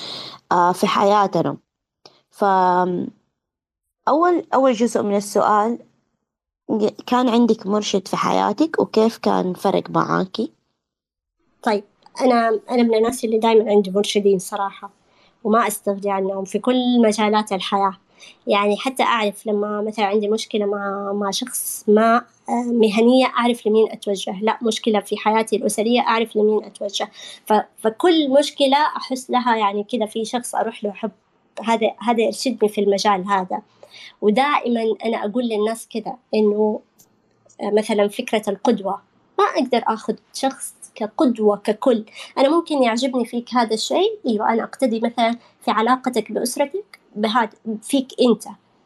آه 0.52 0.72
في 0.72 0.88
حياتنا. 0.88 1.58
ف 2.30 2.44
أول 4.08 4.46
أول 4.54 4.74
جزء 4.74 5.02
من 5.02 5.16
السؤال 5.16 5.80
كان 7.08 7.30
عندك 7.30 7.68
مرشد 7.68 8.08
في 8.08 8.18
حياتك 8.18 8.80
وكيف 8.80 9.18
كان 9.18 9.54
فرق 9.54 9.90
معاكي؟ 9.90 10.52
طيب 11.64 11.84
أنا 12.22 12.60
أنا 12.72 12.84
من 12.84 12.96
الناس 12.96 13.26
اللي 13.26 13.38
دائما 13.38 13.72
عندي 13.72 13.92
مرشدين 13.92 14.40
صراحة 14.40 14.90
وما 15.44 15.68
أستغني 15.68 16.12
عنهم 16.12 16.46
في 16.46 16.60
كل 16.60 17.02
مجالات 17.02 17.54
الحياة. 17.54 17.98
يعني 18.48 18.78
حتى 18.78 19.04
أعرف 19.04 19.48
لما 19.48 19.82
مثلا 19.82 20.06
عندي 20.06 20.28
مشكلة 20.28 20.66
مع 20.66 21.14
مع 21.14 21.32
شخص 21.32 21.86
ما 21.88 22.18
آه، 22.50 22.64
مهنية 22.64 23.26
أعرف 23.26 23.68
لمين 23.68 23.92
أتوجه. 23.92 24.42
لا 24.42 24.58
مشكلة 24.62 25.00
في 25.00 25.18
حياتي 25.18 25.56
الأسرية 25.56 26.02
أعرف 26.02 26.36
لمين 26.36 26.66
أتوجه. 26.66 27.10
فكل 27.78 28.30
مشكلة 28.30 28.78
أحس 28.98 29.30
لها 29.32 29.56
يعني 29.58 29.84
كذا 29.84 30.06
في 30.06 30.26
شخص 30.26 30.56
أروح 30.56 30.84
له 30.84 30.90
أحب 30.90 31.12
هذا 31.64 31.92
هذا 32.00 32.22
يرشدني 32.22 32.70
في 32.70 32.82
المجال 32.82 33.28
هذا. 33.28 33.62
ودائما 34.22 34.96
أنا 35.06 35.26
أقول 35.26 35.44
للناس 35.44 35.88
كذا 35.88 36.16
إنه 36.34 36.80
آه، 37.62 37.70
مثلا 37.70 38.08
فكرة 38.08 38.44
القدوة. 38.48 39.11
ما 39.42 39.62
أقدر 39.62 39.84
أخذ 39.88 40.16
شخص 40.34 40.74
كقدوة 40.96 41.58
ككل. 41.58 42.06
أنا 42.38 42.50
ممكن 42.50 42.84
يعجبني 42.84 43.26
فيك 43.26 43.54
هذا 43.54 43.74
الشيء 43.74 44.20
أيوة 44.28 44.54
أنا 44.54 44.64
أقتدي 44.64 45.00
مثلا 45.00 45.38
في 45.62 45.72
علاقتك 45.72 46.32
بأسرتك 46.32 47.00
بهذا 47.16 47.50
فيك 47.82 48.08
أنت. 48.22 48.44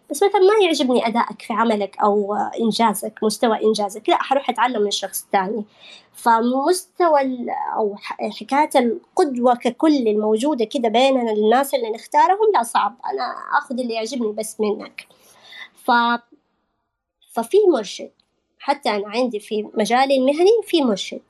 بس 0.09 0.23
مثلا 0.23 0.41
ما 0.41 0.65
يعجبني 0.65 1.07
أدائك 1.07 1.41
في 1.41 1.53
عملك 1.53 1.97
أو 2.03 2.35
إنجازك 2.35 3.13
مستوى 3.23 3.63
إنجازك. 3.63 4.09
لا 4.09 4.23
حروح 4.23 4.49
أتعلم 4.49 4.81
من 4.81 4.91
شخص 4.91 5.27
ثاني. 5.31 5.65
فمستوى 6.13 7.47
أو 7.75 7.95
حكاية 8.39 8.69
القدوة 8.75 9.55
ككل 9.55 10.07
الموجودة 10.07 10.65
كده 10.65 10.89
بيننا 10.89 11.31
الناس 11.31 11.75
اللي 11.75 11.89
نختارهم 11.89 12.51
لا 12.53 12.63
صعب. 12.63 12.95
أنا 13.13 13.35
أخذ 13.57 13.79
اللي 13.79 13.93
يعجبني 13.93 14.31
بس 14.31 14.59
منك. 14.59 15.07
ف 15.85 15.91
ففي 17.33 17.57
مرشد. 17.73 18.11
حتى 18.65 18.89
أنا 18.89 19.07
عندي 19.07 19.39
في 19.39 19.67
مجالي 19.73 20.17
المهني 20.17 20.51
في 20.63 20.81
مرشد. 20.81 21.21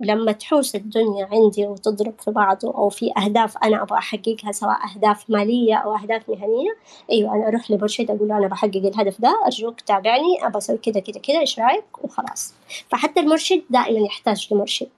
لما 0.00 0.32
تحوس 0.32 0.74
الدنيا 0.74 1.28
عندي 1.32 1.66
وتضرب 1.66 2.14
في 2.24 2.30
بعض 2.30 2.64
أو 2.64 2.88
في 2.88 3.12
أهداف 3.18 3.58
أنا 3.64 3.82
أبغى 3.82 3.98
أحققها 3.98 4.52
سواء 4.52 4.76
أهداف 4.94 5.30
مالية 5.30 5.74
أو 5.74 5.94
أهداف 5.94 6.28
مهنية 6.28 6.76
أيوة 7.10 7.34
أنا 7.34 7.48
أروح 7.48 7.70
لمرشد 7.70 8.10
أقول 8.10 8.28
له 8.28 8.38
أنا 8.38 8.48
بحقق 8.48 8.76
الهدف 8.76 9.20
ده 9.20 9.40
أرجوك 9.46 9.80
تابعني 9.80 10.46
أبغى 10.46 10.58
أسوي 10.58 10.76
كذا 10.78 11.00
كذا 11.00 11.20
كذا 11.20 11.40
إيش 11.40 11.58
رأيك؟ 11.58 12.04
وخلاص. 12.04 12.54
فحتى 12.88 13.20
المرشد 13.20 13.62
دائما 13.70 14.06
يحتاج 14.06 14.48
لمرشد. 14.50 14.88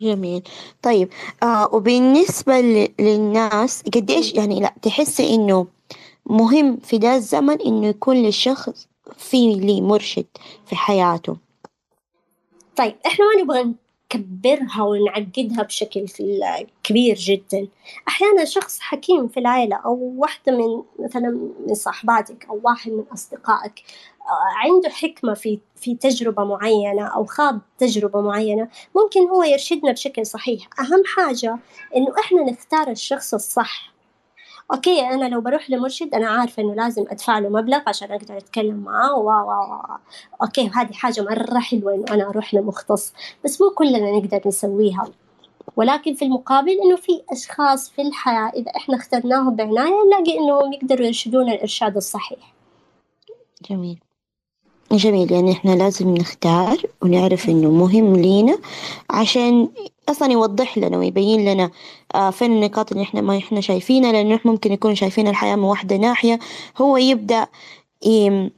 جميل. 0.00 0.42
طيب 0.82 1.08
آه 1.42 1.74
وبالنسبة 1.74 2.60
للناس 3.00 3.82
قديش 3.94 4.34
يعني 4.34 4.60
لا 4.60 4.74
تحسي 4.82 5.34
إنه 5.34 5.66
مهم 6.26 6.76
في 6.76 6.96
ذا 6.96 7.16
الزمن 7.16 7.60
إنه 7.60 7.86
يكون 7.86 8.16
للشخص 8.16 8.88
في 9.16 9.54
لي 9.54 9.80
مرشد 9.80 10.26
في 10.66 10.76
حياته. 10.76 11.36
طيب 12.76 12.94
إحنا 13.06 13.24
ما 13.24 13.42
نبغى 13.42 13.74
نكبرها 14.14 14.82
ونعقدها 14.82 15.62
بشكل 15.62 16.06
كبير 16.82 17.16
جدا. 17.16 17.68
أحيانا 18.08 18.44
شخص 18.44 18.80
حكيم 18.80 19.28
في 19.28 19.40
العائلة 19.40 19.76
أو 19.76 20.14
واحدة 20.16 20.52
من 20.52 20.82
مثلا 20.98 21.50
من 21.66 21.74
صاحباتك 21.74 22.46
أو 22.50 22.60
واحد 22.64 22.90
من 22.90 23.04
أصدقائك 23.12 23.82
آه، 24.20 24.68
عنده 24.68 24.88
حكمة 24.88 25.34
في 25.34 25.58
في 25.76 25.94
تجربة 25.94 26.44
معينة 26.44 27.06
أو 27.06 27.24
خاض 27.24 27.60
تجربة 27.78 28.20
معينة 28.20 28.68
ممكن 28.96 29.28
هو 29.28 29.42
يرشدنا 29.42 29.92
بشكل 29.92 30.26
صحيح. 30.26 30.68
أهم 30.80 31.02
حاجة 31.06 31.58
إنه 31.96 32.14
إحنا 32.20 32.42
نختار 32.42 32.90
الشخص 32.90 33.34
الصح. 33.34 33.97
okay 34.72 35.00
أنا 35.00 35.28
لو 35.28 35.40
بروح 35.40 35.70
لمرشد 35.70 36.14
أنا 36.14 36.28
عارفة 36.28 36.62
إنه 36.62 36.74
لازم 36.74 37.04
أدفع 37.10 37.38
له 37.38 37.48
مبلغ 37.48 37.80
عشان 37.86 38.12
أقدر 38.12 38.36
أتكلم 38.36 38.76
معاه 38.76 39.14
و 39.14 39.30
okay 40.42 40.68
هذه 40.68 40.92
حاجة 40.92 41.20
مرة 41.20 41.58
حلوة 41.58 41.94
إنه 41.94 42.04
أنا 42.10 42.28
أروح 42.28 42.54
لمختص 42.54 43.12
بس 43.44 43.60
مو 43.60 43.70
كلنا 43.70 44.10
نقدر 44.18 44.40
نسويها. 44.46 45.04
ولكن 45.76 46.14
في 46.14 46.24
المقابل 46.24 46.70
إنه 46.84 46.96
في 46.96 47.22
أشخاص 47.30 47.90
في 47.90 48.02
الحياة 48.02 48.48
إذا 48.48 48.70
إحنا 48.76 48.96
اخترناهم 48.96 49.56
بعناية 49.56 49.92
نلاقي 50.06 50.38
إنهم 50.38 50.72
يقدروا 50.72 51.06
يرشدونا 51.06 51.52
الإرشاد 51.52 51.96
الصحيح. 51.96 52.54
جميل. 53.70 54.00
جميل 54.92 55.32
يعني 55.32 55.52
إحنا 55.52 55.70
لازم 55.70 56.14
نختار 56.14 56.82
ونعرف 57.02 57.48
إنه 57.48 57.70
مهم 57.70 58.16
لينا 58.16 58.58
عشان 59.10 59.68
أصلا 60.08 60.32
يوضح 60.32 60.78
لنا 60.78 60.98
ويبين 60.98 61.44
لنا 61.52 61.70
آه 62.14 62.30
فين 62.30 62.52
النقاط 62.52 62.92
اللي 62.92 63.02
إحنا 63.02 63.20
ما 63.20 63.38
إحنا 63.38 63.60
شايفينها 63.60 64.12
لأنه 64.12 64.34
إحنا 64.34 64.50
ممكن 64.50 64.72
يكون 64.72 64.94
شايفين 64.94 65.28
الحياة 65.28 65.56
من 65.56 65.62
واحدة 65.62 65.96
ناحية 65.96 66.38
هو 66.80 66.96
يبدأ 66.96 67.46
يبين 68.02 68.50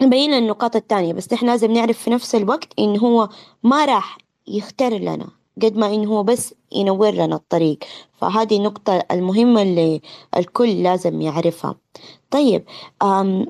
لنا 0.00 0.38
النقاط 0.38 0.76
التانية 0.76 1.12
بس 1.12 1.32
إحنا 1.32 1.50
لازم 1.50 1.72
نعرف 1.72 1.98
في 1.98 2.10
نفس 2.10 2.34
الوقت 2.34 2.68
انه 2.78 2.98
هو 3.00 3.28
ما 3.62 3.84
راح 3.84 4.18
يختار 4.46 4.92
لنا. 4.94 5.37
قد 5.62 5.76
ما 5.76 5.94
إنه 5.94 6.08
هو 6.08 6.22
بس 6.22 6.54
ينور 6.72 7.10
لنا 7.10 7.36
الطريق. 7.36 7.78
فهذه 8.20 8.56
النقطة 8.56 9.04
المهمة 9.10 9.62
اللي 9.62 10.00
الكل 10.36 10.82
لازم 10.82 11.20
يعرفها. 11.20 11.76
طيب 12.30 12.64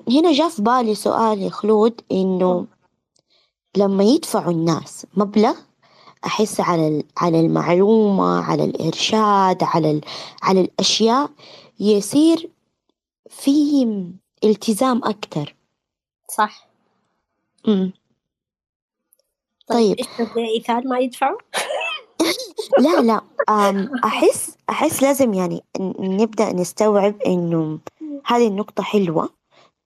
هنا 0.09 0.33
جاء 0.33 0.49
في 0.49 0.63
بالي 0.63 0.95
سؤال 0.95 1.43
يا 1.43 1.51
خلود 1.51 2.01
إنه 2.13 2.67
لما 3.77 4.05
يدفعوا 4.05 4.53
الناس 4.53 5.07
مبلغ 5.15 5.55
أحس 6.27 6.61
على 6.61 7.05
على 7.17 7.41
المعلومة 7.41 8.45
على 8.45 8.65
الإرشاد 8.65 9.63
على 9.63 10.01
على 10.43 10.61
الأشياء 10.61 11.31
يصير 11.81 12.51
في 13.31 13.83
التزام 14.45 15.05
أكتر. 15.05 15.55
صح. 16.37 16.69
امم 17.69 17.93
طيب 19.69 19.97
طيب. 19.97 19.99
إيش 19.99 20.39
إيثار 20.57 20.87
ما 20.87 20.99
يدفعوا؟ 20.99 21.39
لا 22.79 23.03
لا. 23.03 23.21
أحس 24.05 24.57
أحس 24.71 25.03
لازم 25.03 25.35
يعني 25.35 25.65
نبدأ 26.01 26.53
نستوعب 26.53 27.15
إنه 27.27 27.79
هذه 28.27 28.47
النقطة 28.49 28.83
حلوة 28.83 29.29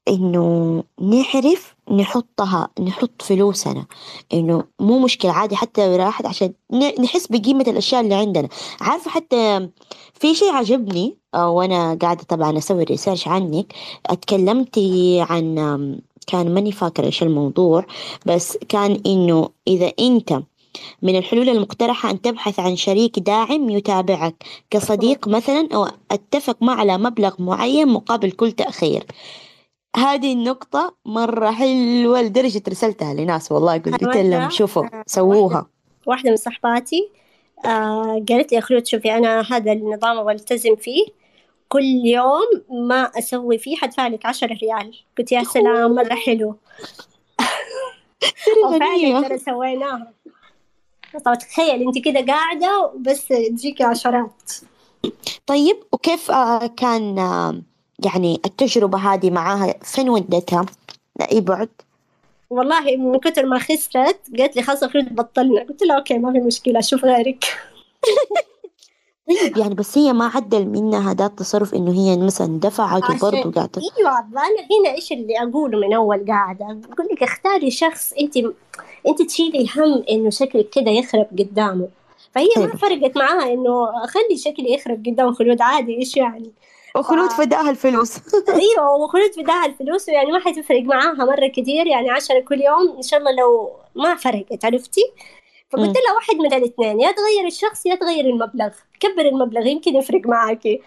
إنه 0.09 0.85
نعرف 1.01 1.75
نحطها 1.91 2.69
نحط 2.81 3.23
فلوسنا. 3.23 3.87
إنه 4.33 4.65
مو 4.81 4.99
مشكلة 4.99 5.33
عادي 5.33 5.57
حتى 5.57 5.97
راحت 5.97 6.27
عشان 6.27 6.53
نحس 7.01 7.27
بقيمة 7.27 7.65
الأشياء 7.69 8.01
اللي 8.01 8.15
عندنا. 8.15 8.49
عارفة 8.81 9.11
حتى 9.11 9.69
في 10.15 10.35
شيء 10.35 10.53
عجبني 10.53 11.17
آه، 11.35 11.51
وأنا 11.51 11.99
قاعدة 12.03 12.23
طبعا 12.23 12.59
أسوي 12.59 12.85
ريسيرش 12.85 13.29
عنك. 13.29 13.73
اتكلمتي 14.07 15.21
عن 15.31 15.55
كان 16.27 16.55
ماني 16.55 16.73
فاكرة 16.73 17.05
إيش 17.07 17.23
الموضوع 17.23 17.85
بس 18.27 18.59
كان 18.69 19.03
إنه 19.07 19.49
إذا 19.69 19.93
أنت 20.01 20.43
من 21.03 21.17
الحلول 21.17 21.49
المقترحة 21.49 22.11
أن 22.11 22.21
تبحث 22.21 22.61
عن 22.61 22.77
شريك 22.77 23.19
داعم 23.19 23.71
يتابعك 23.71 24.35
كصديق 24.71 25.29
مثلا 25.29 25.69
أو 25.75 25.89
أتفق 26.11 26.57
معه 26.61 26.77
على 26.77 26.99
مبلغ 26.99 27.35
معين 27.39 27.89
مقابل 27.89 28.31
كل 28.31 28.53
تأخير. 28.53 29.05
هذه 29.97 30.33
النقطة 30.33 30.95
مرة 31.07 31.51
حلوة 31.51 32.23
لدرجة 32.23 32.63
رسلتها 32.69 33.15
لناس 33.15 33.53
والله 33.53 33.79
قلت 33.79 34.03
لهم 34.03 34.51
شوفوا 34.51 34.87
سووها. 35.07 35.67
واحدة 36.07 36.31
من 36.31 36.37
صحباتي 36.37 37.11
آه 37.65 38.25
قالت 38.29 38.53
لي 38.53 38.61
خلود 38.61 38.87
شوفي 38.87 39.17
أنا 39.17 39.41
هذا 39.41 39.73
النظام 39.73 40.29
ألتزم 40.29 40.77
فيه 40.77 41.07
كل 41.69 41.85
يوم 42.05 42.49
ما 42.89 43.03
أسوي 43.03 43.59
فيه 43.59 43.77
حدفع 43.77 44.07
لك 44.07 44.27
عشرة 44.27 44.59
ريال. 44.63 44.95
قلت 45.19 45.33
يا 45.33 45.45
سلام 45.45 45.95
مرة 45.95 46.15
حلو. 46.15 46.57
وفعلا 48.67 49.29
ترى 49.29 49.39
سويناها. 49.39 50.13
طب 51.25 51.39
تخيل 51.39 51.83
انت 51.83 51.99
كده 51.99 52.21
قاعدة 52.27 52.81
وبس 52.81 53.29
تجيكي 53.29 53.85
عشرات. 53.85 54.53
طيب 55.47 55.77
وكيف 55.93 56.31
آه، 56.31 56.67
كان 56.67 57.19
آه، 57.19 57.63
يعني 58.05 58.41
التجربة 58.45 58.99
هذه 58.99 59.31
معاها؟ 59.31 59.75
فين 59.83 60.11
ودتها؟ 60.11 60.67
لأي 61.21 61.41
بعد؟ 61.41 61.69
والله 62.51 62.97
من 62.97 63.19
كثر 63.19 63.47
ما 63.47 63.59
خسرت 63.59 64.21
قالت 64.39 64.57
لي 64.57 64.63
خلاص 64.63 64.85
خلود 64.85 65.15
بطلنا. 65.15 65.61
قلت 65.63 65.83
لها 65.83 65.97
أوكي 65.97 66.19
ما 66.19 66.33
في 66.33 66.39
مشكلة 66.39 66.79
أشوف 66.79 67.05
غيرك. 67.05 67.45
طيب 69.43 69.57
يعني 69.57 69.75
بس 69.75 69.99
هي 69.99 70.13
ما 70.13 70.31
عدل 70.35 70.67
منها 70.67 71.11
هذا 71.11 71.27
التصرف 71.27 71.75
إنه 71.75 71.93
هي 71.93 72.17
مثلا 72.17 72.61
دفعت 72.61 73.11
وبرضه 73.11 73.53
قاعدة؟ 73.53 73.83
أيوه 73.99 74.19
أنا 74.19 74.63
هنا 74.71 74.95
إيش 74.95 75.13
اللي 75.13 75.39
أقوله 75.39 75.79
من 75.79 75.95
أول 75.95 76.27
قاعدة؟ 76.29 76.67
بقول 76.67 77.09
لك 77.13 77.23
اختاري 77.23 77.71
شخص 77.71 78.13
أنت 78.13 78.39
انت 79.09 79.23
تشيلي 79.23 79.67
هم 79.77 80.05
انه 80.11 80.31
شكلك 80.31 80.71
كده 80.71 80.91
يخرب 80.91 81.27
قدامه. 81.39 81.89
فهي 82.35 82.49
طيب. 82.57 82.69
ما 82.69 82.77
فرقت 82.77 83.17
معاها 83.17 83.53
انه 83.53 84.07
خلي 84.07 84.37
شكلي 84.37 84.73
يخرب 84.73 85.07
قدام 85.07 85.35
خلود 85.35 85.63
عادي 85.63 85.99
إيش 85.99 86.17
يعني؟ 86.17 86.53
وخلود 86.97 87.31
ف... 87.31 87.41
فداها 87.41 87.71
الفلوس. 87.71 88.17
أيوه 88.49 88.97
وخلود 88.97 89.33
فداها 89.33 89.67
الفلوس 89.67 90.09
ويعني 90.09 90.33
ما 90.33 90.41
حتفرق 90.41 90.83
معاها 90.83 91.25
مرة 91.25 91.47
كثير 91.47 91.87
يعني 91.87 92.11
عشرة 92.11 92.41
كل 92.41 92.61
يوم 92.61 92.97
إن 92.97 93.03
شاء 93.03 93.21
الله 93.21 93.33
لو 93.33 93.71
ما 93.95 94.15
فرقت 94.15 94.65
عرفتي؟ 94.65 95.01
فقلت 95.71 95.97
لها 95.97 96.15
واحد 96.15 96.35
من 96.35 96.55
الاثنين 96.55 97.01
يا 97.01 97.13
تغير 97.13 97.47
الشخص 97.47 97.87
يا 97.87 97.95
تغير 97.95 98.25
المبلغ 98.25 98.71
كبر 99.01 99.23
المبلغ 99.23 99.67
يمكن 99.67 99.97
يفرق 99.97 100.27
معاكي. 100.27 100.83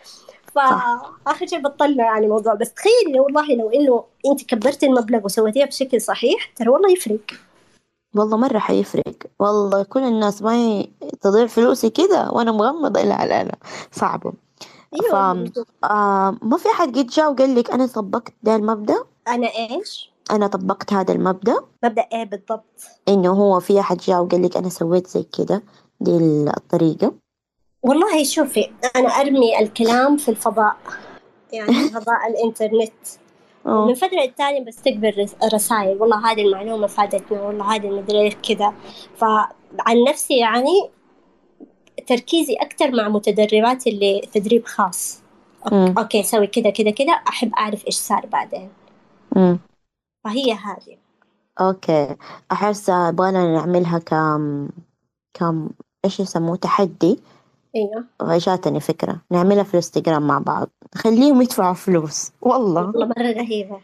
فاخر 0.56 1.48
شيء 1.48 1.60
بطلنا 1.60 2.04
يعني 2.04 2.28
موضوع 2.28 2.54
بس 2.54 2.74
تخيلي 2.74 3.20
والله 3.20 3.56
لو 3.56 3.70
إنه 3.70 4.04
أنت 4.32 4.44
كبرتي 4.44 4.86
المبلغ 4.86 5.26
وسويتيها 5.26 5.66
بشكل 5.66 6.02
صحيح 6.02 6.52
ترى 6.56 6.70
والله 6.70 6.92
يفرق. 6.92 7.20
والله 8.16 8.38
مرة 8.38 8.60
حيفرق. 8.60 9.16
والله 9.40 9.84
كل 9.84 10.04
الناس 10.04 10.42
ما 10.42 10.86
تضيع 11.22 11.48
فلوسي 11.48 11.90
كذا 11.90 12.30
وأنا 12.30 12.52
مغمضة. 12.52 13.02
لا 13.02 13.26
لا 13.26 13.44
لا 13.44 13.56
صعبة. 13.92 14.34
ف 15.12 15.16
آه 15.84 16.38
ما 16.42 16.58
في 16.58 16.70
أحد 16.70 16.98
قد 16.98 17.08
جاء 17.08 17.32
وقال 17.32 17.56
لك 17.56 17.72
أنا 17.72 17.86
طبقت 17.88 18.34
ده 18.44 18.56
المبدأ؟ 18.56 19.04
أنا 19.28 19.48
إيش؟ 19.48 20.12
أنا 20.32 20.48
طبقت 20.48 20.94
هذا 20.94 21.14
المبدأ. 21.14 21.56
مبدأ 21.84 22.06
إيه 22.14 22.24
بالضبط؟ 22.24 22.82
إنه 23.08 23.32
هو 23.32 23.60
في 23.60 23.80
أحد 23.80 23.98
جاء 23.98 24.22
وقال 24.22 24.44
لك 24.44 24.58
أنا 24.58 24.70
سويت 24.70 25.08
زي 25.08 25.24
كده 25.24 25.64
دي 26.02 26.18
الطريقة 26.58 27.14
والله 27.84 28.24
شوفي 28.24 28.72
أنا 28.96 29.08
أرمي 29.10 29.60
الكلام 29.60 30.18
في 30.18 30.30
الفضاء. 30.30 30.76
يعني 31.54 31.74
فضاء 31.96 32.28
الإنترنت. 32.30 32.94
من 33.66 33.94
فترة 33.94 34.24
التالي 34.24 34.64
بستقبل 34.68 35.28
رسائل. 35.54 36.02
والله 36.02 36.32
هذه 36.32 36.42
المعلومة 36.42 36.88
فادتنا 36.88 37.42
والله 37.42 37.76
هذه 37.76 37.88
المدري 37.88 38.30
كذا. 38.30 38.74
فعن 39.16 40.04
نفسي 40.10 40.38
يعني 40.38 40.90
تركيزي 42.08 42.54
أكتر 42.54 42.92
مع 42.92 43.10
متدربات 43.10 43.88
اللي 43.88 44.22
تدريب 44.34 44.66
خاص. 44.66 45.22
okay, 45.66 45.94
okay 45.98 46.24
سوي 46.24 46.48
كذا 46.48 46.70
كذا 46.70 46.92
كذا 46.92 47.12
أحب 47.14 47.54
أعرف 47.54 47.86
إيش 47.88 47.96
صار 47.96 48.26
بعدين. 48.26 48.70
مم. 49.36 49.60
فهي 50.24 50.54
هذه. 50.54 50.98
أوكي. 51.62 52.16
أحس 52.52 52.90
يبغانا 52.90 53.54
نعملها 53.54 54.00
كم 54.00 54.70
كم 55.34 55.70
إيش 56.06 56.20
يسموه؟ 56.20 56.56
تحدي. 56.56 57.20
إيوه. 57.76 58.38
جاتني 58.38 58.80
فكرة. 58.80 59.22
نعملها 59.32 59.64
في 59.64 59.70
الإنستغرام 59.70 60.28
مع 60.28 60.40
بعض. 60.40 60.70
خليهم 60.96 61.42
يدفعوا 61.42 61.74
فلوس. 61.74 62.32
والله. 62.42 62.82
والله 62.82 63.06
مرة 63.06 63.32
رهيبة. 63.32 63.80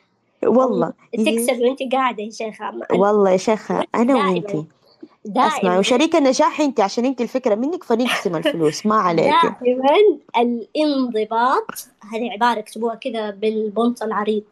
والله. 0.45 0.93
تكسب 1.13 1.61
وأنت 1.61 1.93
قاعدة 1.93 2.23
يا 2.23 2.29
شيخة. 2.29 2.73
والله 2.91 3.29
يا 3.29 3.37
شيخة 3.37 3.83
أنا 3.95 4.15
وأنتي. 4.15 4.65
دائما. 5.25 5.47
أسمع 5.47 5.79
وشريك 5.79 6.15
النجاح 6.15 6.61
انت 6.61 6.79
عشان 6.79 7.05
انت 7.05 7.21
الفكرة 7.21 7.55
منك 7.55 7.83
فنقسم 7.83 8.35
الفلوس 8.35 8.85
ما 8.85 8.95
عليك 8.95 9.35
دائما 9.61 9.89
الانضباط. 10.37 11.87
هذه 12.11 12.31
عبارة 12.31 12.59
اكتبوها 12.59 12.95
كذا 12.95 13.29
بالبنط 13.29 14.03
العريض. 14.03 14.43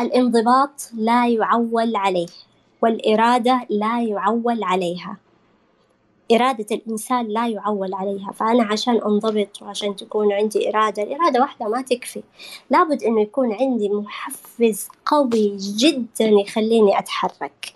الانضباط 0.00 0.90
لا 0.94 1.28
يعول 1.28 1.96
عليه 1.96 2.26
والإرادة 2.82 3.66
لا 3.70 4.02
يعول 4.02 4.62
عليها. 4.62 5.16
إرادة 6.32 6.76
الإنسان 6.76 7.26
لا 7.26 7.48
يعول 7.48 7.94
عليها 7.94 8.32
فأنا 8.32 8.64
عشان 8.64 8.94
أنضبط 8.94 9.62
وعشان 9.62 9.96
تكون 9.96 10.32
عندي 10.32 10.68
إرادة 10.68 11.02
الإرادة 11.02 11.40
واحدة 11.40 11.68
ما 11.68 11.82
تكفي. 11.82 12.22
لابد 12.70 13.02
أنه 13.02 13.20
يكون 13.20 13.52
عندي 13.52 13.88
محفز 13.88 14.88
قوي 15.06 15.56
جدا 15.56 16.24
يخليني 16.24 16.98
أتحرك. 16.98 17.74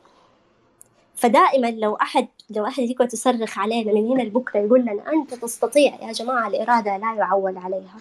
فدائما 1.15 1.71
لو 1.71 1.95
أحد 1.95 2.29
لو 2.51 2.67
أحد 2.67 2.83
يقعد 2.83 3.13
يصرخ 3.13 3.59
علينا 3.59 3.93
من 3.93 4.07
هنا 4.07 4.23
لبكرة 4.23 4.61
يقول 4.61 4.81
لنا 4.81 5.13
أنت 5.13 5.35
تستطيع 5.35 5.95
يا 6.03 6.13
جماعة 6.13 6.49
الإرادة 6.49 6.97
لا 6.97 7.15
يعول 7.15 7.59
عليها. 7.59 7.97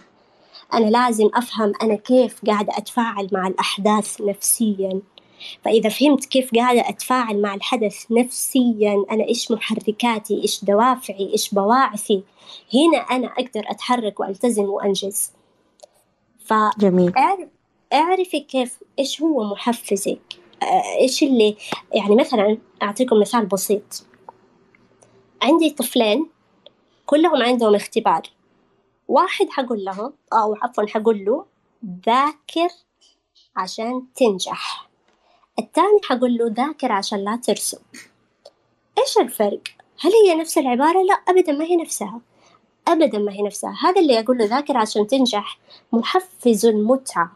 أنا 0.73 0.85
لازم 0.85 1.29
أفهم 1.33 1.73
أنا 1.81 1.95
كيف 1.95 2.45
قاعدة 2.45 2.77
أتفاعل 2.77 3.29
مع 3.31 3.47
الأحداث 3.47 4.21
نفسيا. 4.21 5.01
فإذا 5.65 5.89
فهمت 5.89 6.25
كيف 6.25 6.55
قاعدة 6.55 6.89
أتفاعل 6.89 7.41
مع 7.41 7.55
الحدث 7.55 8.11
نفسيا 8.11 9.05
أنا 9.11 9.23
إيش 9.23 9.51
محركاتي؟ 9.51 10.41
إيش 10.41 10.65
دوافعي؟ 10.65 11.31
إيش 11.33 11.53
بواعثي؟ 11.53 12.23
هنا 12.73 12.97
أنا 12.97 13.27
أقدر 13.27 13.63
أتحرك 13.67 14.19
وألتزم 14.19 14.63
وأنجز. 14.63 15.31
ف 16.45 16.53
جميل. 16.79 17.13
أعرفي 17.93 18.39
كيف 18.39 18.79
إيش 18.99 19.21
هو 19.21 19.43
محفزك؟ 19.43 20.21
إيش 20.99 21.23
اللي 21.23 21.55
يعني 21.93 22.15
مثلا 22.15 22.57
أعطيكم 22.81 23.19
مثال 23.19 23.45
بسيط. 23.45 24.05
عندي 25.41 25.69
طفلين 25.69 26.29
كلهم 27.05 27.43
عندهم 27.43 27.75
اختبار. 27.75 28.21
واحد 29.07 29.49
حقول 29.49 29.85
له 29.85 30.13
أو 30.33 30.55
عفوا 30.61 30.85
حقول 30.87 31.25
له 31.25 31.45
ذاكر 32.05 32.69
عشان 33.55 34.03
تنجح. 34.15 34.89
الثاني 35.59 35.99
حقول 36.03 36.37
له 36.37 36.47
ذاكر 36.47 36.91
عشان 36.91 37.23
لا 37.23 37.35
ترسم 37.35 37.77
إيش 38.97 39.17
الفرق؟ 39.17 39.61
هل 39.99 40.11
هي 40.25 40.35
نفس 40.35 40.57
العبارة؟ 40.57 41.03
لا 41.03 41.13
أبدا 41.13 41.53
ما 41.53 41.65
هي 41.65 41.75
نفسها. 41.75 42.21
أبدا 42.87 43.19
ما 43.19 43.31
هي 43.31 43.41
نفسها. 43.41 43.75
هذا 43.83 44.01
اللي 44.01 44.19
أقول 44.19 44.37
له 44.37 44.45
ذاكر 44.45 44.77
عشان 44.77 45.07
تنجح. 45.07 45.59
محفز 45.91 46.65
المتعة. 46.65 47.31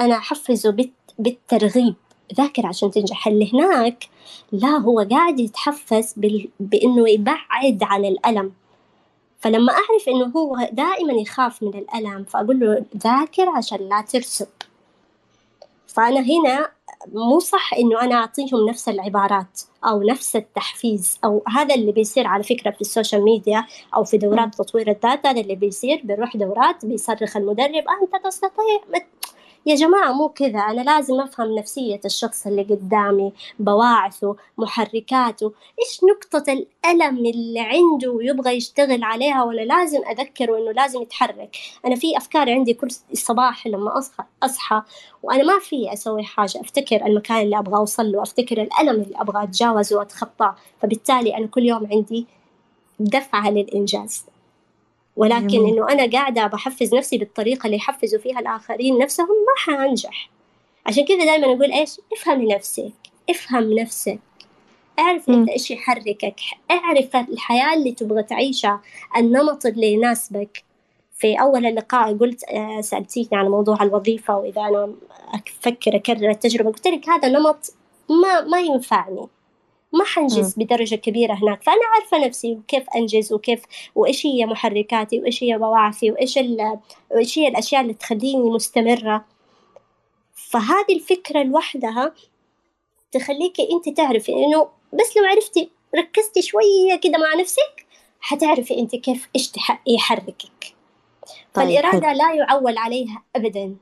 أنا 0.00 0.16
أحفزه 0.16 0.88
بالترغيب. 1.18 1.94
ذاكر 2.34 2.66
عشان 2.66 2.90
تنجح. 2.90 3.26
اللي 3.26 3.52
هناك 3.54 4.08
لا 4.52 4.68
هو 4.68 5.06
قاعد 5.10 5.40
يتحفز 5.40 6.14
بال... 6.16 6.48
بإنه 6.60 7.08
يبعد 7.08 7.82
عن 7.82 8.04
الألم. 8.04 8.52
فلما 9.38 9.72
أعرف 9.72 10.08
إنه 10.08 10.26
هو 10.36 10.68
دائما 10.72 11.12
يخاف 11.12 11.62
من 11.62 11.74
الألم 11.74 12.24
فأقول 12.24 12.60
له 12.60 12.84
ذاكر 12.96 13.48
عشان 13.48 13.88
لا 13.88 14.00
ترسب 14.00 14.48
فأنا 15.94 16.20
هنا 16.20 16.70
مو 17.12 17.38
صح 17.38 17.74
إنه 17.74 18.02
أنا 18.02 18.14
أعطيهم 18.14 18.68
نفس 18.68 18.88
العبارات 18.88 19.60
أو 19.84 20.02
نفس 20.02 20.36
التحفيز 20.36 21.18
أو 21.24 21.42
هذا 21.48 21.74
اللي 21.74 21.92
بيصير 21.92 22.26
على 22.26 22.42
فكرة 22.42 22.70
في 22.70 22.80
السوشيال 22.80 23.24
ميديا 23.24 23.66
أو 23.96 24.04
في 24.04 24.18
دورات 24.18 24.54
تطوير 24.54 24.90
الذات 24.90 25.26
هذا 25.26 25.40
اللي 25.40 25.54
بيصير 25.54 26.00
بيروح 26.04 26.36
دورات 26.36 26.86
بيصرخ 26.86 27.36
المدرب 27.36 27.84
أنت 28.02 28.24
تستطيع 28.24 28.80
يا 29.66 29.74
جماعة 29.74 30.12
مو 30.12 30.28
كذا. 30.28 30.58
أنا 30.60 30.80
لازم 30.80 31.20
أفهم 31.20 31.54
نفسية 31.58 32.00
الشخص 32.04 32.46
اللي 32.46 32.62
قدامي 32.62 33.32
بواعثه 33.58 34.36
محركاته. 34.58 35.52
إيش 35.80 36.00
نقطة 36.04 36.52
الألم 36.52 37.26
اللي 37.26 37.60
عنده 37.60 38.10
ويبغى 38.10 38.56
يشتغل 38.56 39.04
عليها؟ 39.04 39.44
ولا 39.44 39.62
لازم 39.62 40.00
أذكره 40.04 40.58
إنه 40.58 40.72
لازم 40.72 41.02
يتحرك. 41.02 41.56
أنا 41.86 41.96
في 41.96 42.16
أفكار 42.16 42.50
عندي 42.50 42.74
كل 42.74 42.88
صباح 43.12 43.66
لما 43.66 43.98
أصحى 43.98 44.24
أصحى 44.42 44.82
وأنا 45.22 45.42
ما 45.42 45.58
في 45.58 45.92
أسوي 45.92 46.22
حاجة. 46.22 46.60
أفتكر 46.60 47.06
المكان 47.06 47.40
اللي 47.40 47.58
أبغى 47.58 47.76
أوصل 47.76 48.12
له 48.12 48.22
أفتكر 48.22 48.62
الألم 48.62 49.02
اللي 49.02 49.20
أبغى 49.20 49.42
أتجاوزه 49.44 49.98
وأتخطاه. 49.98 50.56
فبالتالي 50.82 51.36
أنا 51.36 51.46
كل 51.46 51.64
يوم 51.64 51.88
عندي 51.92 52.26
دفعة 53.00 53.50
للإنجاز. 53.50 54.24
ولكن. 55.20 55.66
إنه 55.68 55.88
أنا 55.88 56.10
قاعدة 56.10 56.46
بحفز 56.46 56.94
نفسي 56.94 57.18
بالطريقة 57.18 57.66
اللي 57.66 57.76
يحفزوا 57.76 58.20
فيها 58.20 58.40
الآخرين 58.40 58.98
نفسهم 58.98 59.26
ما 59.26 59.76
حانجح. 59.76 60.30
عشان 60.86 61.04
كذا 61.04 61.24
دائما 61.24 61.46
أقول 61.46 61.72
إيش؟ 61.72 62.00
افهم 62.12 62.42
نفسك 62.42 62.92
افهم 63.30 63.72
نفسك. 63.72 64.18
اعرف 64.98 65.30
إنت 65.30 65.48
إيش 65.48 65.70
يحركك 65.70 66.40
اعرف 66.70 67.16
الحياة 67.16 67.74
اللي 67.74 67.92
تبغى 67.92 68.22
تعيشها 68.22 68.80
النمط 69.16 69.66
اللي 69.66 69.92
يناسبك. 69.92 70.64
في 71.18 71.40
أول 71.40 71.66
اللقاء 71.66 72.16
قلت 72.16 72.44
آه، 72.44 72.80
سألتيني 72.80 73.28
عن 73.32 73.48
موضوع 73.48 73.82
الوظيفة 73.82 74.36
وإذا 74.36 74.60
أنا 74.60 74.94
أفكر 75.34 75.96
أكرر 75.96 76.30
التجربة 76.30 76.70
قلت 76.70 76.86
لك 76.86 77.08
هذا 77.08 77.28
نمط 77.28 77.74
ما 78.10 78.40
ما 78.40 78.60
ينفعني. 78.60 79.26
ما 79.92 80.04
حنجز 80.04 80.54
بدرجة 80.56 80.94
كبيرة 80.94 81.34
هناك. 81.34 81.62
فأنا 81.62 81.80
عارفة 81.94 82.26
نفسي 82.26 82.52
وكيف 82.52 82.90
أنجز 82.96 83.32
وكيف 83.32 83.62
وإيش 83.94 84.26
هي 84.26 84.46
محركاتي 84.46 85.20
وإيش 85.20 85.42
هي 85.42 85.58
بواعثي 85.58 86.10
وإيش 86.10 86.38
وإيش 87.10 87.38
هي 87.38 87.48
الأشياء 87.48 87.82
اللي 87.82 87.94
تخليني 87.94 88.50
مستمرة. 88.50 89.24
فهذه 90.34 90.94
الفكرة 90.94 91.42
لوحدها 91.42 92.14
تخليكي 93.12 93.68
أنت 93.72 93.96
تعرفي 93.96 94.32
إنه 94.32 94.68
بس 94.92 95.16
لو 95.16 95.24
عرفتي 95.24 95.70
ركزتي 95.96 96.42
شوية 96.42 96.96
كده 97.02 97.18
مع 97.18 97.40
نفسك 97.40 97.86
حتعرفي 98.20 98.78
أنت 98.78 98.96
كيف 98.96 99.28
إيش 99.36 99.52
يحركك. 99.86 100.74
طيب 101.54 101.80
فالإرادة 101.80 102.12
لا 102.12 102.34
يعول 102.34 102.78
عليها 102.78 103.22
أبدا. 103.36 103.76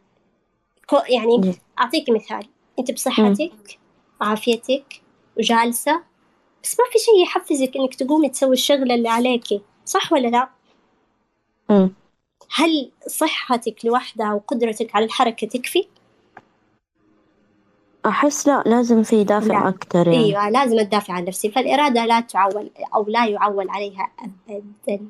يعني 1.08 1.54
أعطيك 1.78 2.10
مثال. 2.10 2.46
أنت 2.78 2.90
بصحتك 2.90 3.78
عافيتك 4.20 5.07
وجالسة 5.38 6.02
بس 6.62 6.80
ما 6.80 6.84
في 6.92 6.98
شيء 6.98 7.22
يحفزك 7.22 7.76
إنك 7.76 7.94
تقومي 7.94 8.28
تسوي 8.28 8.52
الشغلة 8.52 8.94
اللي 8.94 9.08
عليكي 9.08 9.62
صح 9.84 10.12
ولا 10.12 10.28
لا؟ 10.28 10.48
م. 11.70 11.88
هل 12.54 12.90
صحتك 13.06 13.84
لوحدها 13.84 14.32
وقدرتك 14.32 14.96
على 14.96 15.04
الحركة 15.04 15.46
تكفي؟ 15.46 15.86
أحس 18.06 18.48
لا 18.48 18.62
لازم 18.66 19.02
في 19.02 19.24
دافع 19.24 19.62
لا. 19.62 19.68
أكتر 19.68 20.08
يعني. 20.08 20.24
أيوة 20.24 20.50
لازم 20.50 20.78
أدافع 20.78 21.14
عن 21.14 21.24
نفسي 21.24 21.50
فالإرادة 21.50 22.06
لا 22.06 22.20
تعول 22.20 22.70
أو 22.94 23.04
لا 23.08 23.26
يعول 23.26 23.70
عليها 23.70 24.10
أبدا 24.48 25.06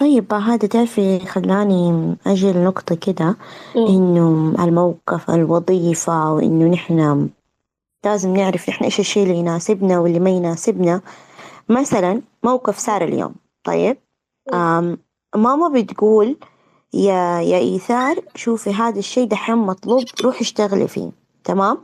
طيب 0.00 0.34
هذا 0.34 0.68
تعرفي 0.68 1.18
خلاني 1.18 2.16
أجي 2.26 2.52
لنقطة 2.52 2.94
كده 2.94 3.36
إنه 3.76 4.54
الموقف 4.64 5.30
الوظيفة 5.30 6.32
وإنه 6.32 6.68
نحن 6.68 7.28
لازم 8.04 8.36
نعرف 8.36 8.68
إحنا 8.68 8.86
إيش 8.86 9.00
الشيء 9.00 9.22
اللي 9.22 9.36
يناسبنا 9.36 9.98
واللي 9.98 10.20
ما 10.20 10.30
يناسبنا. 10.30 11.00
مثلا 11.68 12.22
موقف 12.42 12.78
صار 12.78 13.04
اليوم 13.04 13.34
طيب؟ 13.64 13.96
آم 14.54 14.98
ماما 15.36 15.68
بتقول 15.68 16.36
يا 16.94 17.40
يا 17.40 17.58
إيثار 17.58 18.16
شوفي 18.34 18.70
هذا 18.70 18.98
الشيء 18.98 19.28
دحين 19.28 19.56
مطلوب 19.56 20.04
روحي 20.24 20.40
اشتغلي 20.40 20.88
فيه. 20.88 21.10
تمام؟ 21.44 21.78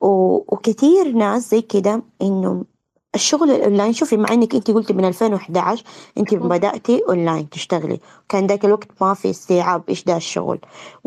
وكثير 0.00 1.12
ناس 1.12 1.50
زي 1.50 1.62
كده 1.62 2.02
إنه 2.22 2.64
الشغل 3.14 3.50
الأونلاين 3.50 3.92
شوفي 3.92 4.16
مع 4.16 4.32
إنك 4.32 4.54
أنت 4.54 4.70
قلتي 4.70 4.92
من 4.92 5.04
2011 5.04 5.84
أنت 6.18 6.34
بدأتي 6.34 7.02
أونلاين 7.08 7.48
تشتغلي. 7.50 8.00
كان 8.28 8.46
ذاك 8.46 8.64
الوقت 8.64 8.88
ما 9.00 9.14
في 9.14 9.30
استيعاب 9.30 9.82
إيش 9.88 10.04
ده 10.04 10.16
الشغل. 10.16 10.58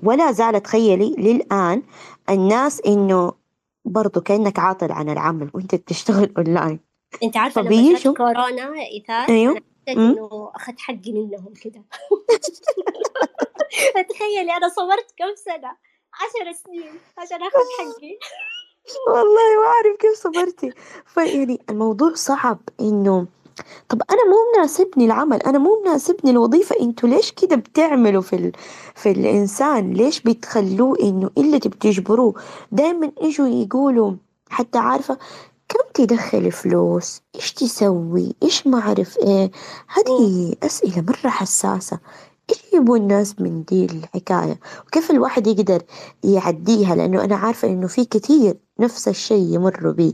ولا 0.04 0.32
زال 0.32 0.64
تخيلي 0.64 1.16
للآن 1.18 1.82
الناس 2.30 2.82
إنه 2.88 3.41
برضو 3.86 4.22
كأنك 4.22 4.60
عاطل 4.60 4.92
عن 4.92 5.10
العمل 5.10 5.50
وأنت 5.54 5.76
بتشتغل 5.76 6.34
أونلاين. 6.38 6.80
أنت 7.24 7.38
عارفة 7.38 7.62
لما 7.62 7.94
جات 7.94 8.08
كورونا 8.08 8.76
يا 8.76 8.88
ايثار 8.92 9.30
أيوه. 9.30 9.62
إنه 9.90 10.52
أخذت 10.56 10.80
حقي 10.80 11.12
منهم 11.12 11.54
كده. 11.62 11.82
تخيلي 14.10 14.58
أنا 14.58 14.70
صورت 14.70 15.14
كم 15.18 15.36
سنة؟ 15.36 15.78
عشر 16.14 16.52
سنين 16.52 16.94
عشان 17.18 17.38
أخذ 17.38 17.60
حقي. 17.80 18.18
والله 19.08 19.62
ما 19.62 19.68
أعرف 19.68 19.98
كيف 20.00 20.16
صبرتي 20.16 20.74
فيعني 21.06 21.60
الموضوع 21.70 22.14
صعب 22.14 22.60
إنه 22.80 23.28
طب 23.90 24.02
أنا 24.12 24.20
مو 24.26 24.38
مناسبني 24.58 25.06
العمل 25.06 25.38
أنا 25.42 25.58
مو 25.58 25.82
مناسبني 25.86 26.32
الوظيفة 26.32 26.76
أنتوا 26.82 27.10
ليش 27.10 27.32
كده 27.32 27.56
بتعملوا 27.56 28.22
في 28.22 28.36
ال... 28.36 28.52
في 28.96 29.12
الإنسان؟ 29.12 29.94
ليش 29.94 30.22
بتخلوه 30.22 30.98
إنه 31.04 31.30
إلا 31.38 31.58
تبتجبروه 31.58 32.34
دايما 32.72 33.12
إجوا 33.18 33.48
يقولوا 33.48 34.14
حتى 34.50 34.78
عارفة 34.78 35.18
كم 35.70 35.80
تدخل 35.94 36.52
فلوس؟ 36.52 37.22
إيش 37.36 37.54
تسوي؟ 37.54 38.36
إيش 38.44 38.68
ما 38.68 38.80
أعرف 38.80 39.18
إيه؟ 39.18 39.52
هذه 39.88 40.56
أسئلة 40.64 41.02
مرة 41.02 41.30
حساسة. 41.30 42.00
إيش 42.50 42.60
يبون 42.74 43.02
الناس 43.02 43.36
من 43.42 43.64
دي 43.64 43.86
الحكاية؟ 43.86 44.60
وكيف 44.88 45.12
الواحد 45.12 45.48
يقدر 45.48 45.82
يعديها؟ 46.24 46.96
لأنه 46.96 47.24
أنا 47.24 47.36
عارفة 47.36 47.68
إنه 47.68 47.88
في 47.88 48.06
كثير 48.06 48.58
نفس 48.80 49.08
الشيء 49.08 49.56
يمروا 49.56 49.94
بيه. 49.94 50.14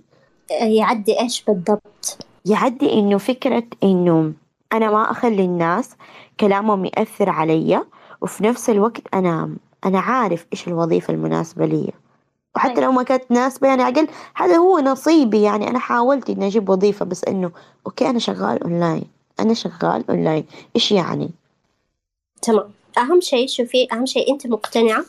يعدي 0.52 1.20
إيش 1.22 1.44
بالضبط؟ 1.44 2.18
يعدي 2.50 2.94
إنه 2.94 3.18
فكرة 3.18 3.64
إنه 3.84 4.34
أنا 4.74 4.92
ما 4.92 5.12
أخلي 5.12 5.46
الناس 5.46 5.96
كلامهم 6.40 6.86
يأثر 6.86 7.30
علي 7.30 7.84
وفي 8.22 8.44
نفس 8.44 8.70
الوقت 8.70 9.02
أنا 9.14 9.56
أنا 9.86 10.00
عارف 10.00 10.46
إيش 10.54 10.68
الوظيفة 10.68 11.14
المناسبة 11.14 11.66
لي. 11.66 11.92
وحتى 12.56 12.74
طيب. 12.74 12.84
لو 12.84 12.92
ما 12.92 13.04
كانت 13.04 13.24
مناسبة 13.30 13.68
يعني 13.68 13.84
أقل 13.84 14.08
هذا 14.36 14.58
هو 14.58 14.80
نصيبي. 14.80 15.42
يعني 15.42 15.68
أنا 15.70 15.80
حاولت 15.80 16.30
إني 16.30 16.48
أجيب 16.48 16.70
وظيفة 16.70 17.06
بس 17.06 17.24
إنه 17.24 17.52
okay 17.86 18.10
أنا 18.10 18.20
شغال 18.20 18.64
أونلاين 18.64 19.04
أنا 19.40 19.54
شغال 19.54 20.10
أونلاين 20.10 20.46
إيش 20.76 20.92
يعني؟ 20.92 21.30
تمام. 22.42 22.72
أهم 22.98 23.22
شيء 23.22 23.48
شوفي 23.48 23.88
أهم 23.94 24.06
شيء 24.06 24.34
أنت 24.34 24.48
مقتنعة؟ 24.48 25.06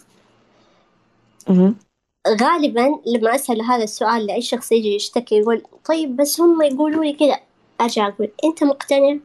غالبا 2.28 3.00
لما 3.06 3.34
أسأل 3.34 3.62
هذا 3.62 3.84
السؤال 3.84 4.26
لأي 4.26 4.42
شخص 4.42 4.72
يجي 4.72 4.94
يشتكي 4.94 5.38
يقول 5.38 5.62
طيب 5.84 6.16
بس 6.16 6.40
هم 6.40 6.62
يقولوا 6.62 7.04
لي 7.04 7.12
كذا 7.12 7.40
أرجع 7.80 8.08
أقول 8.08 8.28
أنت 8.44 8.64
مقتنع 8.64 9.16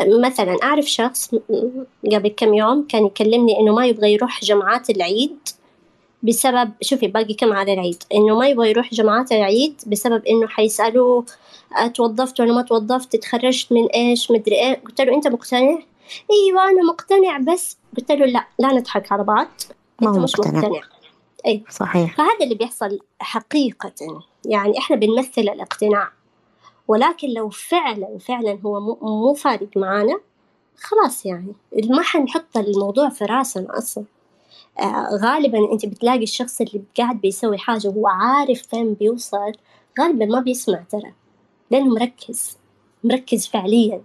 مثلا 0.00 0.56
أعرف 0.62 0.84
شخص 0.84 1.34
قبل 2.12 2.28
كم 2.28 2.54
يوم 2.54 2.86
كان 2.86 3.06
يكلمني 3.06 3.60
إنه 3.60 3.74
ما 3.74 3.86
يبغى 3.86 4.12
يروح 4.12 4.40
جمعات 4.44 4.90
العيد 4.90 5.38
بسبب 6.22 6.72
شوفي 6.82 7.06
باقي 7.06 7.34
كم 7.34 7.52
على 7.52 7.72
العيد 7.72 8.02
إنه 8.14 8.38
ما 8.38 8.48
يبغى 8.48 8.70
يروح 8.70 8.94
جمعات 8.94 9.32
العيد 9.32 9.82
بسبب 9.86 10.26
إنه 10.26 10.46
حيسألوه 10.46 11.24
توظفت 11.94 12.40
ولا 12.40 12.54
ما 12.54 12.62
توظفت 12.62 13.16
تخرجت 13.16 13.72
من 13.72 13.86
إيش 13.86 14.30
مدري 14.30 14.54
إيه 14.54 14.80
قلت 14.84 15.00
له 15.00 15.14
أنت 15.14 15.28
مقتنع؟ 15.28 15.78
أيوة 16.30 16.70
أنا 16.70 16.82
مقتنع 16.82 17.38
بس 17.38 17.76
قلت 17.96 18.12
له 18.12 18.26
لا 18.26 18.46
لا 18.58 18.68
نضحك 18.68 19.12
على 19.12 19.24
بعض 19.24 19.48
أنت 20.02 20.18
مش 20.18 20.38
مقتنع, 20.38 20.58
مقتنع. 20.58 21.01
أي 21.46 21.64
صحيح. 21.70 22.16
فهذا 22.16 22.44
اللي 22.44 22.54
بيحصل 22.54 22.98
حقيقة. 23.20 23.92
يعني 24.44 24.78
إحنا 24.78 24.96
بنمثل 24.96 25.40
الاقتناع. 25.40 26.10
ولكن 26.88 27.28
لو 27.28 27.48
فعلا 27.48 28.18
فعلا 28.18 28.58
هو 28.66 28.96
مو 29.02 29.34
فارق 29.34 29.68
معانا 29.76 30.20
خلاص 30.82 31.26
يعني. 31.26 31.52
ما 31.88 32.02
حنحط 32.02 32.56
الموضوع 32.56 33.08
في 33.08 33.24
راسنا 33.24 33.78
أصلا. 33.78 34.04
آه 34.80 35.08
غالبا 35.22 35.72
أنت 35.72 35.86
بتلاقي 35.86 36.22
الشخص 36.22 36.60
اللي 36.60 36.82
قاعد 36.98 37.20
بيسوي 37.20 37.58
حاجة 37.58 37.88
وهو 37.88 38.06
عارف 38.08 38.62
فين 38.62 38.94
بيوصل 38.94 39.52
غالبا 40.00 40.26
ما 40.26 40.40
بيسمع 40.40 40.84
ترى. 40.90 41.12
لأنه 41.70 41.94
مركز. 41.94 42.58
مركز 43.04 43.46
فعليا. 43.46 44.02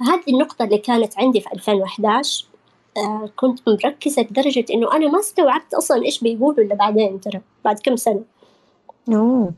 هذه 0.00 0.22
النقطة 0.28 0.64
اللي 0.64 0.78
كانت 0.78 1.18
عندي 1.18 1.40
في 1.40 1.52
2011 1.52 2.46
آه 2.96 3.30
كنت 3.36 3.68
مركزة 3.68 4.22
لدرجة 4.22 4.64
إنه 4.70 4.92
أنا 4.96 5.08
ما 5.08 5.20
استوعبت 5.20 5.74
أصلا 5.74 6.04
إيش 6.04 6.20
بيقولوا 6.20 6.64
إلا 6.64 6.74
بعدين 6.74 7.20
ترى 7.20 7.40
بعد 7.64 7.78
كم 7.78 7.96
سنة. 7.96 8.24
أوه. 9.08 9.54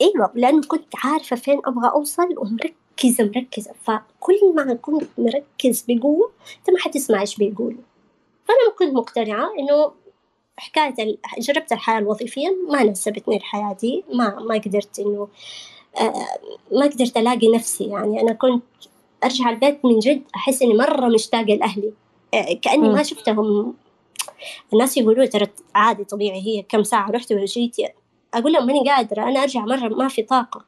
أيوه 0.00 0.30
لأنه 0.34 0.62
كنت 0.68 0.94
عارفة 1.04 1.36
فين 1.36 1.60
أبغى 1.64 1.90
أوصل 1.90 2.38
ومركزة 2.38 3.24
مركزة. 3.24 3.72
فكل 3.82 4.54
ما 4.56 4.74
كنت 4.74 5.08
مركز 5.18 5.84
بقوه 5.88 6.30
أنت 6.58 6.70
ما 6.70 6.78
حتسمع 6.78 7.20
إيش 7.20 7.36
بيقولوا. 7.36 7.80
فأنا 8.44 8.74
كنت 8.78 8.94
مقتنعة 8.94 9.50
إنه 9.58 9.92
حكاية 10.56 10.94
ال... 10.98 11.18
جربت 11.38 11.72
الحياة 11.72 11.98
الوظيفية 11.98 12.48
ما 12.68 12.82
ناسبتني 12.84 13.36
الحياة 13.36 13.76
دي 13.80 14.04
ما 14.14 14.38
ما 14.40 14.54
قدرت 14.54 14.98
إنه 14.98 15.28
آه 16.00 16.26
ما 16.72 16.86
قدرت 16.86 17.16
ألاقي 17.16 17.48
نفسي 17.48 17.84
يعني. 17.84 18.20
أنا 18.20 18.32
كنت 18.32 18.62
أرجع 19.24 19.50
البيت 19.50 19.84
من 19.84 19.98
جد 19.98 20.22
أحس 20.36 20.62
إني 20.62 20.74
مرة 20.74 21.08
مشتاقة 21.08 21.44
لأهلي. 21.54 21.88
آه 21.88 22.09
كأني. 22.62 22.88
ما 22.88 23.02
شفتهم. 23.02 23.74
الناس 24.72 24.96
يقولوا 24.96 25.26
ترى 25.26 25.46
عادي 25.74 26.04
طبيعي 26.04 26.40
هي 26.46 26.62
كم 26.62 26.82
ساعة 26.82 27.10
رحت 27.10 27.32
وجيت 27.32 27.76
أقول 28.34 28.52
لهم 28.52 28.66
ماني 28.66 28.90
قادرة 28.90 29.22
أنا 29.22 29.42
أرجع 29.42 29.60
مرة 29.60 29.88
ما 29.88 30.08
في 30.08 30.22
طاقة. 30.22 30.64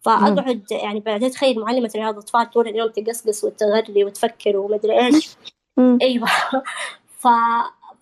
فأقعد 0.00 0.64
يعني 0.70 1.00
بعدين 1.00 1.30
تخيل 1.30 1.60
معلمة 1.60 1.90
رياض 1.96 2.18
اطفال 2.18 2.50
طول 2.50 2.68
اليوم 2.68 2.90
تقصقص 2.90 3.44
وتغري 3.44 4.04
وتفكر 4.04 4.56
ومدري 4.56 5.06
إيش. 5.06 5.36
مم. 5.76 5.98
أيوه. 6.02 6.28
ف... 7.20 7.28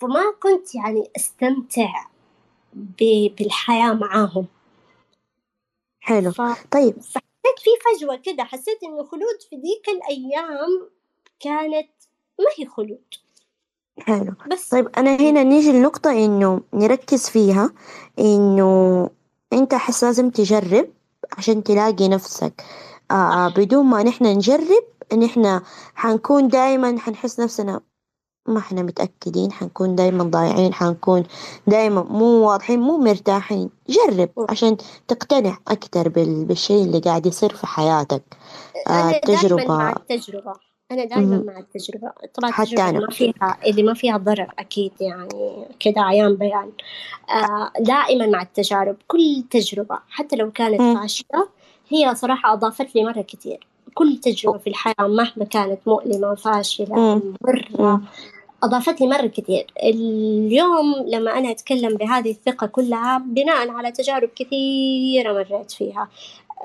فما 0.01 0.35
كنت 0.43 0.75
يعني 0.75 1.11
أستمتع 1.17 2.07
ب... 2.73 3.29
بالحياة 3.39 3.93
معاهم. 3.93 4.47
حلو. 6.01 6.31
ف... 6.31 6.41
طيب. 6.71 7.01
فحسيت 7.01 7.59
في 7.59 7.71
فجوة 7.99 8.17
كده 8.17 8.45
حسيت 8.45 8.83
إنه 8.83 9.05
خلود 9.05 9.43
في 9.51 9.57
ذيك 9.57 9.89
الأيام 9.89 10.91
كانت 11.41 11.91
ما 12.41 12.51
هي 12.59 12.67
خلود؟ 12.67 13.01
حلو. 13.99 14.35
بس. 14.53 14.69
طيب 14.69 14.89
أنا 14.99 15.17
هنا 15.17 15.43
نيجي 15.43 15.73
لنقطة 15.73 16.11
إنه 16.25 16.61
نركز 16.75 17.29
فيها 17.29 17.73
إنه 18.19 19.11
أنت 19.53 19.75
أحس 19.75 20.05
لازم 20.05 20.31
تجرب 20.31 20.89
عشان 21.39 21.63
تلاقي 21.63 22.09
نفسك. 22.09 22.65
آه 23.11 23.49
بدون 23.49 23.87
ما 23.87 24.03
نحن 24.03 24.25
نجرب 24.27 24.85
نحن 25.19 25.61
حنكون 25.95 26.49
دايما 26.49 26.99
حنحس 26.99 27.41
نفسنا 27.41 27.81
ما 28.49 28.59
إحنا 28.59 28.83
متأكدين 28.83 29.53
حنكون 29.53 29.95
دايما 29.95 30.25
ضايعين 30.25 30.75
حنكون 30.75 31.23
دايما 31.67 32.03
مو 32.03 32.49
واضحين 32.49 32.81
مو 32.81 32.99
مرتاحين. 32.99 33.71
جرب 33.89 34.31
عشان 34.51 34.77
تقتنع 35.09 35.59
أكتر 35.69 36.09
بال- 36.09 36.45
بالشيء 36.45 36.85
اللي 36.85 36.99
قاعد 36.99 37.27
يصير 37.27 37.55
في 37.57 37.67
حياتك. 37.67 38.23
آه 38.89 39.21
دائما 39.27 39.65
مع 39.69 39.91
التجربة. 39.93 40.53
أنا 40.91 41.05
دائما. 41.05 41.43
مع 41.47 41.59
التجربة 41.59 42.11
طبعا 42.35 42.51
حتى 42.51 42.83
أنا. 42.83 43.01
ما 43.01 43.11
فيها 43.11 43.59
اللي 43.67 43.83
ما 43.83 43.95
فيها 43.95 44.17
ضرر 44.17 44.53
أكيد 44.59 44.93
يعني 45.01 45.67
كده 45.81 46.01
عيان 46.01 46.35
بيان 46.37 46.71
آه 47.31 47.73
دائما 47.81 48.27
مع 48.27 48.43
التجارب 48.43 48.97
كل 49.09 49.43
تجربة 49.51 49.99
حتى 50.11 50.37
لو 50.37 50.51
كانت. 50.51 50.99
فاشلة 50.99 51.49
هي 51.89 52.15
صراحة 52.15 52.53
أضافت 52.53 52.95
لي 52.95 53.05
مرة 53.05 53.23
كتير 53.23 53.67
كل 53.95 54.17
تجربة 54.17 54.59
في 54.59 54.67
الحياة 54.67 54.95
مهما 55.01 55.45
كانت 55.51 55.79
مؤلمة 55.87 56.35
فاشلة. 56.35 57.23
مرة. 57.43 58.01
أضافت 58.63 59.01
لي 59.01 59.07
مرة 59.07 59.27
كتير 59.27 59.67
اليوم 59.83 60.95
لما 61.07 61.39
أنا 61.39 61.51
أتكلم 61.51 61.97
بهذه 61.97 62.31
الثقة 62.31 62.67
كلها 62.67 63.19
بناء 63.19 63.69
على 63.71 63.93
تجارب 63.93 64.29
كثيرة 64.37 65.33
مريت 65.33 65.71
فيها 65.71 66.09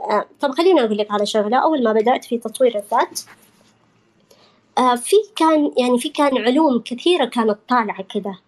آه، 0.09 0.25
طب 0.41 0.51
خليني 0.51 0.81
أقول 0.83 0.97
لك 0.97 1.11
على 1.11 1.25
شغلة 1.25 1.57
أول 1.57 1.83
ما 1.83 1.93
بدأت 1.93 2.25
في 2.25 2.37
تطوير 2.37 2.75
الذات 2.77 3.19
آه، 4.77 4.95
في 4.95 5.15
كان 5.35 5.71
يعني 5.77 5.99
في 5.99 6.09
كان 6.09 6.37
علوم 6.37 6.79
كثيرة 6.85 7.25
كانت 7.25 7.57
طالعة 7.69 8.03
كده 8.03 8.39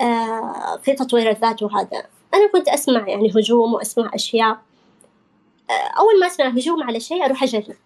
آه، 0.00 0.76
في 0.82 0.92
تطوير 0.92 1.30
الذات 1.30 1.62
وهذا. 1.62 2.06
أنا 2.34 2.48
كنت 2.52 2.68
أسمع 2.68 3.08
يعني 3.08 3.30
هجوم 3.30 3.74
وأسمع 3.74 4.10
أشياء. 4.14 4.58
آه، 5.70 5.98
أول 5.98 6.20
ما 6.20 6.26
أسمع 6.26 6.46
هجوم 6.46 6.82
على 6.82 7.00
شيء 7.00 7.24
أروح 7.24 7.42
أجرب. 7.42 7.76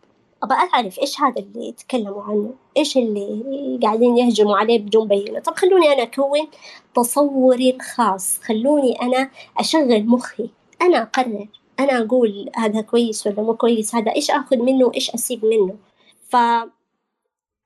أبغى 0.43 0.57
أعرف 0.75 0.99
إيش 0.99 1.21
هذا 1.21 1.39
اللي 1.39 1.69
يتكلموا 1.69 2.23
عنه؟ 2.23 2.55
إيش 2.77 2.97
اللي 2.97 3.81
قاعدين 3.83 4.19
يهجموا 4.19 4.57
عليه 4.57 4.79
بدون 4.79 5.09
بينة 5.09 5.41
طب 5.41 5.55
خلوني 5.57 5.93
أنا 5.93 6.03
أكون 6.03 6.49
تصوري 6.95 7.71
الخاص. 7.71 8.39
خلوني 8.39 9.03
أنا 9.03 9.31
أشغل 9.59 10.07
مخي. 10.07 10.51
أنا 10.83 11.03
أقرر. 11.03 11.47
أنا 11.81 11.99
أقول 11.99 12.51
هذا 12.57 12.81
كويس 12.81 13.27
ولا 13.27 13.43
مو 13.43 13.55
كويس؟ 13.55 13.95
هذا 13.95 14.15
إيش 14.15 14.31
أخذ 14.31 14.57
منه؟ 14.57 14.87
وإيش 14.87 15.11
أسيب 15.11 15.45
منه؟ 15.45 15.77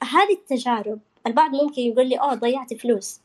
فهذه 0.03 0.33
التجارب 0.33 0.99
البعض 1.27 1.51
ممكن 1.55 1.83
يقول 1.83 2.09
لي 2.09 2.17
أوه 2.17 2.35
ضيعت 2.35 2.75
فلوس. 2.75 3.21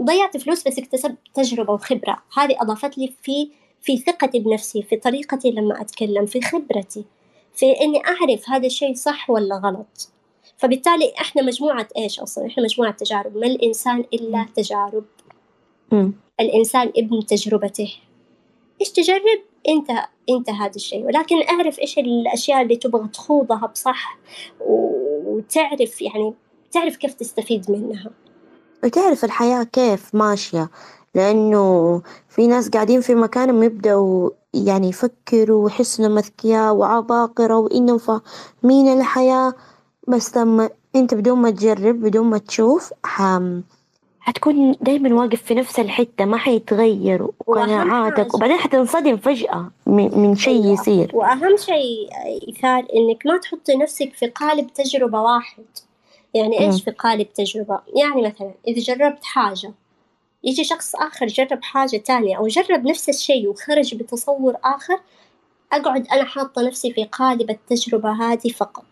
ضيعت 0.00 0.36
فلوس 0.36 0.68
بس 0.68 0.78
اكتسبت 0.78 1.16
تجربة 1.34 1.72
وخبرة. 1.72 2.22
هذه 2.38 2.56
أضافت 2.60 2.98
لي 2.98 3.12
في 3.22 3.50
في 3.82 3.96
ثقتي 3.96 4.38
بنفسي 4.38 4.82
في 4.82 4.96
طريقتي 4.96 5.50
لما 5.50 5.80
أتكلم 5.80 6.26
في 6.26 6.40
خبرتي 6.40 7.04
في 7.54 7.72
إني 7.80 8.02
أعرف 8.06 8.50
هذا 8.50 8.66
الشيء 8.66 8.94
صح 8.94 9.30
ولا 9.30 9.54
غلط. 9.54 10.10
فبالتالي 10.56 11.12
إحنا 11.20 11.42
مجموعة 11.42 11.88
إيش 11.96 12.20
أصلا؟ 12.20 12.46
إحنا 12.46 12.62
مجموعة 12.62 12.92
تجارب. 12.92 13.36
ما 13.36 13.46
الإنسان 13.46 14.04
إلا 14.14 14.46
تجارب؟ 14.56 15.04
مم. 15.92 16.12
الإنسان 16.40 16.92
ابن 16.96 17.26
تجربته. 17.26 17.94
إيش 18.80 18.90
تجرب؟ 18.90 19.40
أنت 19.68 19.90
أنت 20.30 20.50
هذا 20.50 20.76
الشيء. 20.76 21.04
ولكن 21.04 21.42
أعرف 21.42 21.78
إيش 21.78 21.98
الأشياء 21.98 22.62
اللي 22.62 22.76
تبغى 22.76 23.08
تخوضها 23.08 23.66
بصح 23.66 24.18
وتعرف 25.40 26.02
يعني 26.02 26.34
تعرف 26.72 26.96
كيف 26.96 27.14
تستفيد 27.14 27.70
منها. 27.70 28.10
وتعرف 28.84 29.24
الحياة 29.24 29.62
كيف 29.62 30.14
ماشية 30.14 30.70
لأنه 31.14 32.02
في 32.28 32.46
ناس 32.46 32.68
قاعدين 32.68 33.00
في 33.00 33.14
مكانهم 33.14 33.62
يبدأوا 33.62 34.30
يعني 34.54 34.88
يفكروا 34.88 35.64
ويحسوا 35.64 36.04
إنهم 36.04 36.18
أذكياء 36.18 36.74
وعباقرة 36.74 37.58
وإنهم 37.58 37.98
فاهمين 37.98 38.88
الحياة. 38.88 39.54
بس 40.08 40.36
لما 40.36 40.70
أنت 40.96 41.14
بدون 41.14 41.38
ما 41.38 41.50
تجرب 41.50 42.00
بدون 42.00 42.26
ما 42.26 42.38
تشوف 42.38 42.92
حم. 43.04 43.60
حتكون 44.20 44.76
دايما 44.80 45.14
واقف 45.14 45.42
في 45.42 45.54
نفس 45.54 45.78
الحتة 45.80 46.24
ما 46.24 46.36
حيتغير 46.36 47.26
قناعاتك 47.46 48.16
حاجة. 48.16 48.28
وبعدين 48.34 48.56
حتنصدم 48.56 49.16
فجأة 49.16 49.70
من, 49.86 50.36
شيء 50.36 50.62
أيوة. 50.62 50.72
يصير 50.72 51.10
وأهم 51.14 51.56
شيء 51.56 52.08
إيثار 52.48 52.78
إنك 52.78 53.26
ما 53.26 53.38
تحطي 53.38 53.76
نفسك 53.76 54.14
في 54.14 54.26
قالب 54.26 54.72
تجربة 54.72 55.20
واحد 55.20 55.64
يعني. 56.34 56.60
إيش 56.60 56.82
في 56.82 56.90
قالب 56.90 57.32
تجربة 57.32 57.80
يعني 57.96 58.22
مثلا 58.22 58.54
إذا 58.68 58.80
جربت 58.80 59.24
حاجة 59.24 59.72
يجي 60.44 60.64
شخص 60.64 60.94
آخر 60.94 61.26
جرب 61.26 61.62
حاجة 61.62 61.96
تانية 61.96 62.36
أو 62.36 62.46
جرب 62.48 62.86
نفس 62.86 63.08
الشيء 63.08 63.48
وخرج 63.48 63.94
بتصور 63.94 64.56
آخر 64.64 65.00
أقعد 65.72 66.06
أنا 66.12 66.24
حاطة 66.24 66.62
نفسي 66.62 66.92
في 66.92 67.04
قالب 67.04 67.50
التجربة 67.50 68.12
هذه 68.12 68.48
فقط 68.48 68.84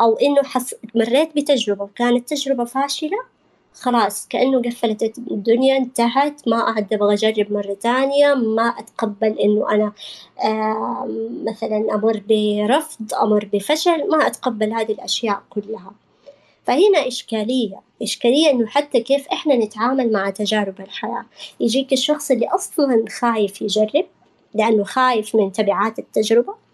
أو 0.00 0.16
إنه 0.16 0.42
حس... 0.42 0.74
مريت 0.94 1.36
بتجربة 1.36 1.84
وكانت 1.84 2.28
تجربة 2.28 2.64
فاشلة 2.64 3.35
خلاص 3.80 4.28
كأنه 4.28 4.62
قفلت 4.62 5.02
الدنيا 5.18 5.76
انتهت. 5.76 6.48
ما 6.48 6.56
أعد 6.56 6.92
أبغى 6.92 7.14
أجرب 7.14 7.52
مرة 7.52 7.76
تانية. 7.80 8.34
ما 8.34 8.68
أتقبل 8.68 9.38
إنه 9.38 9.70
أنا 9.70 9.92
مثلا 11.44 11.94
أمر 11.94 12.22
برفض 12.28 13.14
أمر 13.14 13.48
بفشل. 13.52 14.10
ما 14.10 14.26
أتقبل 14.26 14.72
هذه 14.72 14.92
الأشياء 14.92 15.42
كلها. 15.50 15.92
فهنا 16.66 17.06
إشكالية. 17.06 17.80
إشكالية 18.02 18.50
إنه 18.50 18.66
حتى 18.66 19.00
كيف 19.00 19.28
إحنا 19.28 19.56
نتعامل 19.56 20.12
مع 20.12 20.30
تجارب 20.30 20.80
الحياة. 20.80 21.24
يجيك 21.60 21.92
الشخص 21.92 22.30
اللي 22.30 22.48
أصلا 22.48 23.04
خايف 23.18 23.62
يجرب 23.62 24.06
لأنه 24.54 24.84
خايف 24.84 25.36
من 25.36 25.52
تبعات 25.52 25.98
التجربة. 25.98 26.65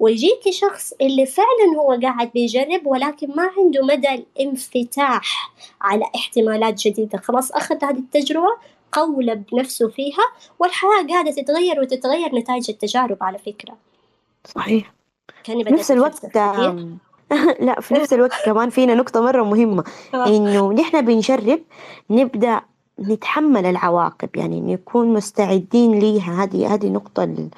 ويجيك 0.00 0.50
شخص 0.50 0.92
اللي 1.00 1.26
فعلا 1.26 1.78
هو 1.78 1.98
قاعد 2.02 2.30
بيجرب 2.34 2.86
ولكن 2.86 3.28
ما 3.36 3.50
عنده 3.58 3.84
مدى 3.84 4.08
الانفتاح 4.08 5.52
على 5.80 6.04
احتمالات 6.14 6.74
جديدة. 6.86 7.18
خلاص 7.18 7.52
أخذ 7.52 7.84
هذه 7.84 7.98
التجربة 7.98 8.56
قولب 8.92 9.44
نفسه 9.52 9.88
فيها 9.88 10.24
والحياة 10.58 11.06
قاعدة 11.10 11.30
تتغير 11.30 11.80
وتتغير 11.80 12.34
نتائج 12.34 12.70
التجارب 12.70 13.16
على 13.20 13.38
فكرة. 13.38 13.76
صحيح. 14.44 14.92
كاني 15.44 15.62
بدأت 15.62 15.78
نفس 15.78 15.90
الوقت 15.90 16.24
لا 17.60 17.80
في 17.80 17.94
نفس 17.94 18.12
الوقت 18.12 18.44
كمان 18.44 18.70
فينا 18.70 18.94
نقطة 18.94 19.20
مرة 19.20 19.42
مهمة. 19.42 19.84
إنه 20.14 20.72
نحن 20.72 21.00
بنجرب 21.00 21.60
نبدأ 22.10 22.60
نتحمل 23.00 23.66
العواقب 23.66 24.36
يعني 24.36 24.60
نكون 24.60 25.12
مستعدين 25.12 25.98
ليها. 25.98 26.44
هذه 26.44 26.74
هذه 26.74 26.86
النقطة 26.86 27.24
ال- 27.24 27.50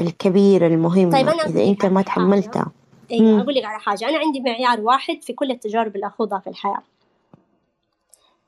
الكبيرة 0.00 0.66
المهمة. 0.66 1.12
طيب 1.12 1.28
أنا 1.28 1.42
إذا 1.42 1.58
أقول 1.60 1.68
أنت 1.68 1.86
ما 1.86 2.02
تحملتها. 2.02 2.72
مم. 3.12 3.40
أقول 3.40 3.54
لك 3.54 3.64
على 3.64 3.80
حاجة. 3.80 4.08
أنا 4.08 4.18
عندي 4.18 4.40
معيار 4.40 4.80
واحد 4.80 5.22
في 5.22 5.32
كل 5.32 5.50
التجارب 5.50 5.96
اللي 5.96 6.06
أخوضها 6.06 6.38
في 6.38 6.50
الحياة. 6.50 6.82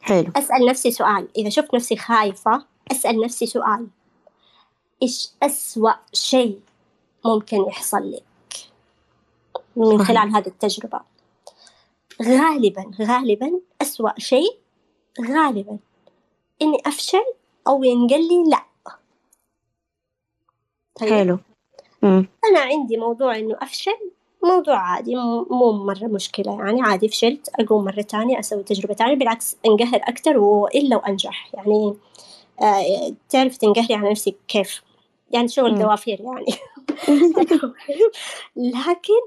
حلو. 0.00 0.30
أسأل 0.36 0.66
نفسي 0.66 0.90
سؤال. 0.90 1.28
إذا 1.36 1.48
شفت 1.48 1.74
نفسي 1.74 1.96
خايفة 1.96 2.64
أسأل 2.92 3.20
نفسي 3.20 3.46
سؤال. 3.46 3.86
إيش 5.02 5.30
أسوأ 5.42 5.92
شيء 6.12 6.60
ممكن 7.24 7.56
يحصل 7.68 8.10
لك؟ 8.12 8.22
من. 9.76 10.04
خلال 10.04 10.36
هذه 10.36 10.46
التجربة. 10.46 11.00
غالبا 12.22 12.90
غالبا 13.02 13.52
أسوأ 13.82 14.10
شيء 14.18 14.58
غالبا 15.28 15.78
إني 16.62 16.78
أفشل 16.86 17.24
أو 17.68 17.84
ينقل 17.84 18.28
لي 18.28 18.44
لا. 18.50 18.62
طيب. 21.00 21.10
حلو. 21.10 21.38
مم. 22.02 22.26
أنا 22.50 22.60
عندي 22.60 22.96
موضوع 22.96 23.36
إنه 23.36 23.56
أفشل 23.62 24.10
موضوع 24.42 24.76
عادي 24.76 25.16
مو 25.50 25.72
مرة 25.72 26.06
مشكلة. 26.06 26.58
يعني 26.58 26.82
عادي 26.82 27.08
فشلت 27.08 27.48
أقوم 27.60 27.84
مرة 27.84 28.02
تانية 28.02 28.38
أسوي 28.38 28.62
تجربة 28.62 28.94
تانية 28.94 29.14
بالعكس 29.14 29.56
أنقهر 29.66 30.00
أكتر 30.04 30.38
وإلا 30.38 30.96
وأنجح. 30.96 31.50
يعني 31.54 31.94
آه 32.62 33.14
تعرف 33.28 33.56
تنقهري 33.56 33.94
على 33.94 34.10
نفسك 34.10 34.34
كيف؟ 34.48 34.82
يعني 35.30 35.48
شغل 35.48 35.78
دوافير 35.78 36.20
يعني. 36.20 36.46
لكن 38.56 39.20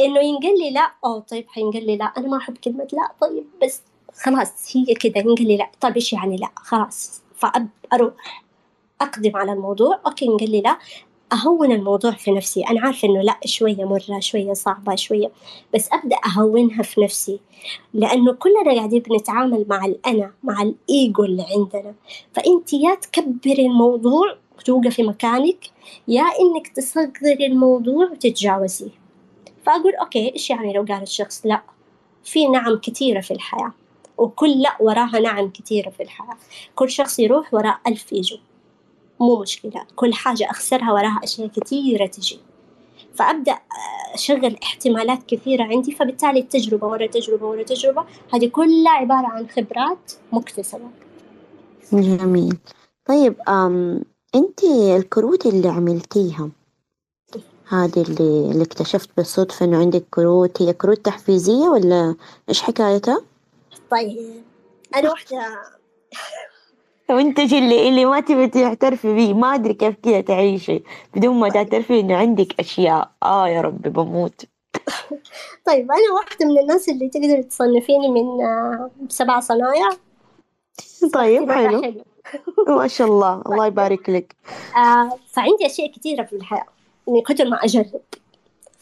إنه 0.00 0.20
ينقل 0.20 0.58
لي 0.58 0.70
لا 0.70 0.92
أو 1.04 1.20
طيب 1.20 1.48
حينقل 1.48 1.86
لي 1.86 1.96
لا 1.96 2.04
أنا 2.04 2.28
ما 2.28 2.36
أحب 2.36 2.56
كلمة 2.58 2.88
لا 2.92 3.12
طيب 3.20 3.44
بس 3.62 3.82
خلاص 4.14 4.76
هي 4.76 4.94
كذا 4.94 5.18
ينقل 5.18 5.46
لي. 5.46 5.56
لا 5.56 5.70
طيب 5.80 5.94
إيش 5.94 6.12
يعني 6.12 6.36
لا؟ 6.36 6.48
خلاص 6.56 7.22
فأروح 7.36 8.44
أقدم 9.00 9.36
على 9.36 9.52
الموضوع. 9.52 10.00
أوكي 10.06 10.24
ينقل 10.24 10.50
لي 10.50 10.60
لا. 10.60 10.78
أهون 11.32 11.72
الموضوع 11.72 12.10
في 12.10 12.30
نفسي. 12.30 12.62
أنا 12.62 12.80
عارفة 12.80 13.08
إنه 13.08 13.22
لأ 13.22 13.36
شوية 13.44 13.84
مرة 13.84 14.20
شوية 14.20 14.52
صعبة 14.52 14.94
شوية. 14.94 15.30
بس 15.74 15.88
أبدأ 15.92 16.16
أهونها 16.26 16.82
في 16.82 17.00
نفسي. 17.00 17.40
لأنه 17.94 18.32
كلنا 18.32 18.74
قاعدين 18.76 19.02
بنتعامل 19.02 19.66
مع 19.68 19.84
الأنا 19.84 20.32
مع 20.42 20.62
الإيجو 20.62 21.24
اللي 21.24 21.46
عندنا. 21.56 21.94
فأنت 22.32 22.72
يا 22.72 22.94
تكبري 22.94 23.66
الموضوع 23.66 24.36
وتوقفي 24.58 25.02
مكانك 25.02 25.70
يا 26.08 26.22
إنك 26.22 26.68
تصغري 26.68 27.46
الموضوع 27.46 28.10
وتتجاوزيه. 28.10 28.90
فأقول 29.66 29.94
أوكي 29.94 30.32
إيش 30.34 30.50
يعني 30.50 30.72
لو 30.72 30.82
قال 30.82 31.02
الشخص 31.02 31.46
لأ؟ 31.46 31.62
في 32.24 32.48
نعم 32.48 32.76
كثيرة 32.76 33.20
في 33.20 33.30
الحياة. 33.30 33.72
وكل 34.20 34.62
لأ 34.62 34.76
وراها 34.80 35.20
نعم 35.20 35.50
كثيرة 35.50 35.90
في 35.90 36.02
الحياة. 36.02 36.36
كل 36.74 36.90
شخص 36.90 37.18
يروح 37.18 37.54
وراء 37.54 37.80
ألف 37.86 38.12
يجو. 38.12 38.36
مو 39.20 39.36
مشكلة. 39.36 39.86
كل 39.96 40.14
حاجة 40.14 40.50
أخسرها 40.50 40.92
وراها 40.92 41.20
أشياء 41.24 41.48
كثيرة 41.48 42.06
تجي. 42.06 42.40
فأبدأ 43.14 43.58
أشغل 44.14 44.56
احتمالات 44.62 45.22
كثيرة 45.26 45.64
عندي. 45.64 45.92
فبالتالي 45.92 46.40
التجربة 46.40 46.86
ورا 46.86 47.06
تجربة 47.06 47.46
ورا 47.46 47.62
تجربة. 47.62 48.04
هذه 48.34 48.48
كلها 48.48 48.92
عبارة 48.92 49.26
عن 49.26 49.48
خبرات 49.48 50.12
مكتسبة. 50.32 50.90
جميل. 51.92 52.58
طيب 53.06 53.34
أم 53.48 54.02
أنت 54.34 54.64
الكروت 54.96 55.46
اللي 55.46 55.68
عملتيها 55.68 56.50
هذه 57.68 58.02
اللي, 58.02 58.50
اللي 58.50 58.62
اكتشفت 58.62 59.10
بالصدفة 59.16 59.66
إنه 59.66 59.78
عندك 59.78 60.04
كروت 60.10 60.62
هي 60.62 60.72
كروت 60.72 61.04
تحفيزية 61.04 61.68
ولا 61.68 62.14
إيش 62.48 62.62
حكايتها؟ 62.62 63.29
طيب 63.90 64.44
أنا 64.96 65.10
واحدة. 65.10 65.62
وانت 67.10 67.38
اللي 67.38 67.88
اللي 67.88 68.04
ما 68.04 68.20
تبي 68.20 68.46
تعترفي 68.48 69.14
بيه؟ 69.14 69.34
ما 69.34 69.54
أدري 69.54 69.74
كيف 69.74 69.94
كذا 70.02 70.20
تعيشي. 70.20 70.82
بدون 71.14 71.40
ما 71.40 71.48
تعترفي 71.48 72.00
إنه 72.00 72.16
عندك 72.16 72.60
أشياء. 72.60 73.10
آه 73.22 73.48
يا 73.48 73.60
ربي 73.60 73.90
بموت. 73.90 74.44
طيب 75.66 75.92
أنا 75.92 76.12
واحدة 76.14 76.46
من 76.46 76.58
الناس 76.58 76.88
اللي 76.88 77.08
تقدر 77.08 77.42
تصنفيني 77.42 78.08
من 78.08 78.44
آه، 78.44 78.90
سبع 79.08 79.40
صنايع. 79.40 79.88
طيب 81.14 81.50
حلو. 81.52 82.04
ما 82.78 82.86
شاء 82.86 83.08
الله 83.08 83.42
الله 83.46 83.66
يبارك 83.66 84.10
لك. 84.10 84.36
آه 84.76 85.18
فعندي 85.32 85.66
أشياء 85.66 85.92
كثيرة 85.92 86.22
في 86.24 86.32
الحياة 86.36 86.66
من 87.08 87.22
كثر 87.22 87.48
ما 87.48 87.64
أجرب. 87.64 88.00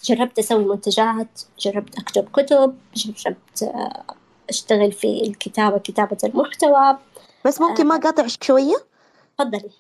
جربت 0.05 0.39
أسوي 0.39 0.65
منتجات 0.65 1.41
جربت 1.59 1.99
أكتب 1.99 2.29
كتب 2.33 2.79
جربت 2.95 3.63
آه، 3.63 4.05
أشتغل 4.49 4.93
في 4.93 5.23
الكتابة 5.23 5.79
كتابة 5.79 6.17
المحتوى. 6.25 6.99
بس 7.45 7.61
ممكن 7.61 7.87
ما 7.87 7.95
آه. 7.95 7.99
قاطعك 7.99 8.43
شوية؟ 8.43 8.77
تفضلي. 9.39 9.71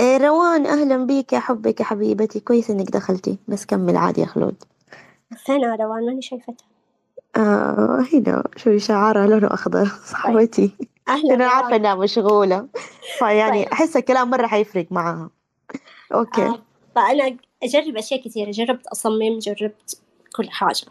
إيه 0.00 0.16
روان 0.16 0.66
أهلا 0.66 1.06
بيك 1.06 1.32
يا 1.32 1.38
حبك 1.38 1.80
يا 1.80 1.84
حبيبتي. 1.84 2.40
كويس 2.40 2.70
إنك 2.70 2.90
دخلتي. 2.90 3.38
بس 3.48 3.66
كمل 3.66 3.96
عادي 3.96 4.20
يا 4.20 4.26
خلود. 4.26 4.64
فين 5.36 5.64
روان 5.64 6.06
ماني 6.06 6.22
شايفتها. 6.22 6.54
آه 7.36 8.06
هنا 8.12 8.44
شوي 8.56 8.78
شعارها 8.78 9.26
لونه 9.26 9.46
أخضر. 9.54 9.86
صاحبتي 10.12 10.68
طيب. 10.68 10.88
أهلا 11.08 11.34
أنا 11.34 11.46
عارفة 11.46 11.76
إنها 11.76 11.94
مشغولة. 11.94 12.66
فيعني 13.18 13.64
طيب. 13.64 13.72
أحس 13.72 13.96
الكلام 13.96 14.30
مرة 14.30 14.46
حيفرق 14.46 14.86
معاها. 14.90 15.30
أوكي. 16.14 16.42
آه 16.42 16.58
فأنا 16.94 17.36
أجرب 17.62 17.96
أشياء 17.96 18.20
كثيرة. 18.24 18.50
جربت 18.50 18.86
أصمم 18.86 19.38
جربت 19.38 20.00
كل 20.36 20.50
حاجة. 20.50 20.86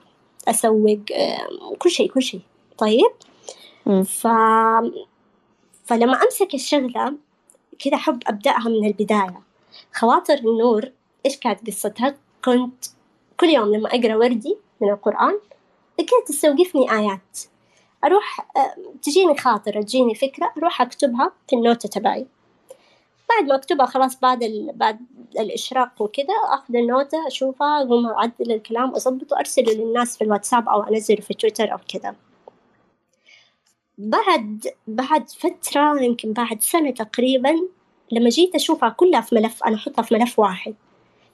أسوق 0.47 0.99
آه 1.15 1.75
كل 1.79 1.89
شيء 1.89 2.11
كل 2.11 2.21
شيء. 2.21 2.41
طيب. 2.79 3.11
ف 4.03 4.27
فلما 5.85 6.23
أمسك 6.23 6.53
الشغلة 6.53 7.13
كذا 7.79 7.95
أحب 7.95 8.23
أبدأها 8.27 8.69
من 8.69 8.87
البداية. 8.87 9.41
خواطر 9.95 10.33
النور 10.33 10.91
إيش 11.25 11.37
كانت 11.37 11.67
قصتها؟ 11.67 12.15
كنت 12.45 12.85
كل 13.39 13.47
يوم 13.47 13.75
لما 13.75 13.89
أقرأ 13.89 14.15
وردي 14.15 14.57
من 14.81 14.89
القرآن 14.89 15.39
كانت 15.97 16.27
تستوقفني 16.27 16.91
آيات. 16.91 17.39
أروح 18.05 18.47
تجيني 19.01 19.37
خاطرة 19.37 19.81
تجيني 19.81 20.15
فكرة 20.15 20.53
أروح 20.57 20.81
أكتبها 20.81 21.31
في 21.49 21.55
النوتة 21.55 21.89
تبعي. 21.89 22.27
بعد 23.29 23.49
ما 23.49 23.55
أكتبها 23.55 23.85
خلاص 23.85 24.19
بعد 24.19 24.43
ال... 24.43 24.71
بعد 24.75 24.99
الإشراق 25.39 26.01
وكذا 26.01 26.33
أخذ 26.53 26.75
النوتة 26.75 27.27
أشوفها 27.27 27.81
أقوم 27.83 28.05
أعدل 28.05 28.51
الكلام 28.51 28.95
أظبطه 28.95 29.35
وأرسله 29.35 29.73
للناس 29.73 30.17
في 30.17 30.23
الواتساب 30.23 30.69
أو 30.69 30.81
أنزله 30.81 31.21
في 31.21 31.33
تويتر 31.33 31.71
أو 31.73 31.77
كذا. 31.93 32.15
بعد 33.99 34.67
بعد 34.87 35.29
فترة 35.29 36.01
يمكن 36.01 36.33
بعد 36.33 36.61
سنة 36.61 36.91
تقريبا 36.91 37.55
لما 38.11 38.29
جيت 38.29 38.55
أشوفها 38.55 38.89
كلها 38.89 39.21
في 39.21 39.35
ملف 39.35 39.63
أنا 39.63 39.75
أحطها 39.75 40.01
في 40.01 40.13
ملف 40.15 40.39
واحد. 40.39 40.75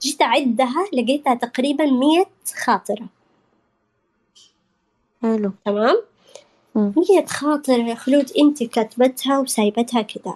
جيت 0.01 0.21
أعدها 0.21 0.85
لقيتها 0.93 1.33
تقريبا 1.35 1.85
مية 1.85 2.25
خاطرة. 2.65 3.07
حلو. 5.21 5.51
تمام؟ 5.65 6.01
مية 6.75 7.25
خاطرة 7.25 7.73
يا 7.73 7.95
خلود 7.95 8.31
أنت 8.37 8.63
كاتبتها 8.63 9.39
وسايبتها 9.39 10.01
كذا 10.01 10.35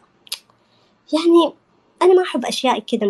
يعني 1.14 1.54
أنا 2.02 2.14
ما 2.14 2.22
أحب 2.24 2.46
أشياء 2.46 2.80
كذا 2.80 3.08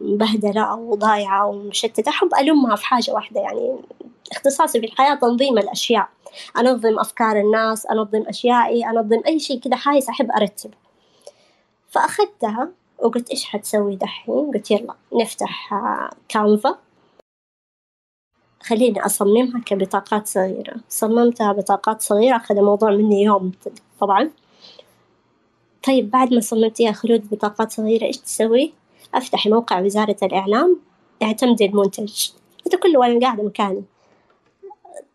مبهدلة 0.00 0.62
أو 0.62 0.94
ضايعة 0.94 1.42
أو 1.42 1.62
مشتتة 1.62 2.08
أحب 2.08 2.28
ألمها 2.40 2.76
في 2.76 2.86
حاجة 2.86 3.12
واحدة 3.12 3.40
يعني 3.40 3.76
اختصاصي 4.32 4.80
في 4.80 4.86
الحياة 4.86 5.14
تنظيم 5.14 5.58
الأشياء. 5.58 6.08
أنظم 6.58 6.98
أفكار 6.98 7.40
الناس 7.40 7.86
أنظم 7.86 8.22
أشيائي 8.28 8.86
أنظم 8.86 9.22
أي 9.26 9.38
شيء 9.38 9.60
كذا 9.60 9.76
حايس 9.76 10.08
أحب 10.08 10.30
أرتب. 10.32 10.70
فأخذتها 11.88 12.68
وقلت 12.98 13.30
إيش 13.30 13.44
حتسوي 13.44 13.96
دحين؟ 13.96 14.50
قلت 14.54 14.70
يلا 14.70 14.94
نفتح 15.20 15.74
كانفا. 16.28 16.78
خليني 18.62 19.06
أصممها 19.06 19.60
كبطاقات 19.66 20.26
صغيرة. 20.26 20.74
صممتها 20.88 21.52
بطاقات 21.52 22.02
صغيرة 22.02 22.36
أخذ 22.36 22.56
الموضوع 22.58 22.90
مني 22.90 23.22
يوم 23.22 23.52
طبعا. 24.00 24.30
طيب 25.86 26.10
بعد 26.10 26.34
ما 26.34 26.40
صممتيها 26.40 26.92
خلود 26.92 27.30
بطاقات 27.30 27.72
صغيرة 27.72 28.04
إيش 28.04 28.16
تسوي؟ 28.18 28.72
أفتحي 29.14 29.50
موقع 29.50 29.80
وزارة 29.80 30.16
الإعلام 30.22 30.80
اعتمدي 31.22 31.66
المنتج. 31.66 32.28
هذا 32.66 32.78
كله 32.78 32.98
وأنا 32.98 33.20
قاعدة 33.20 33.42
مكاني. 33.42 33.84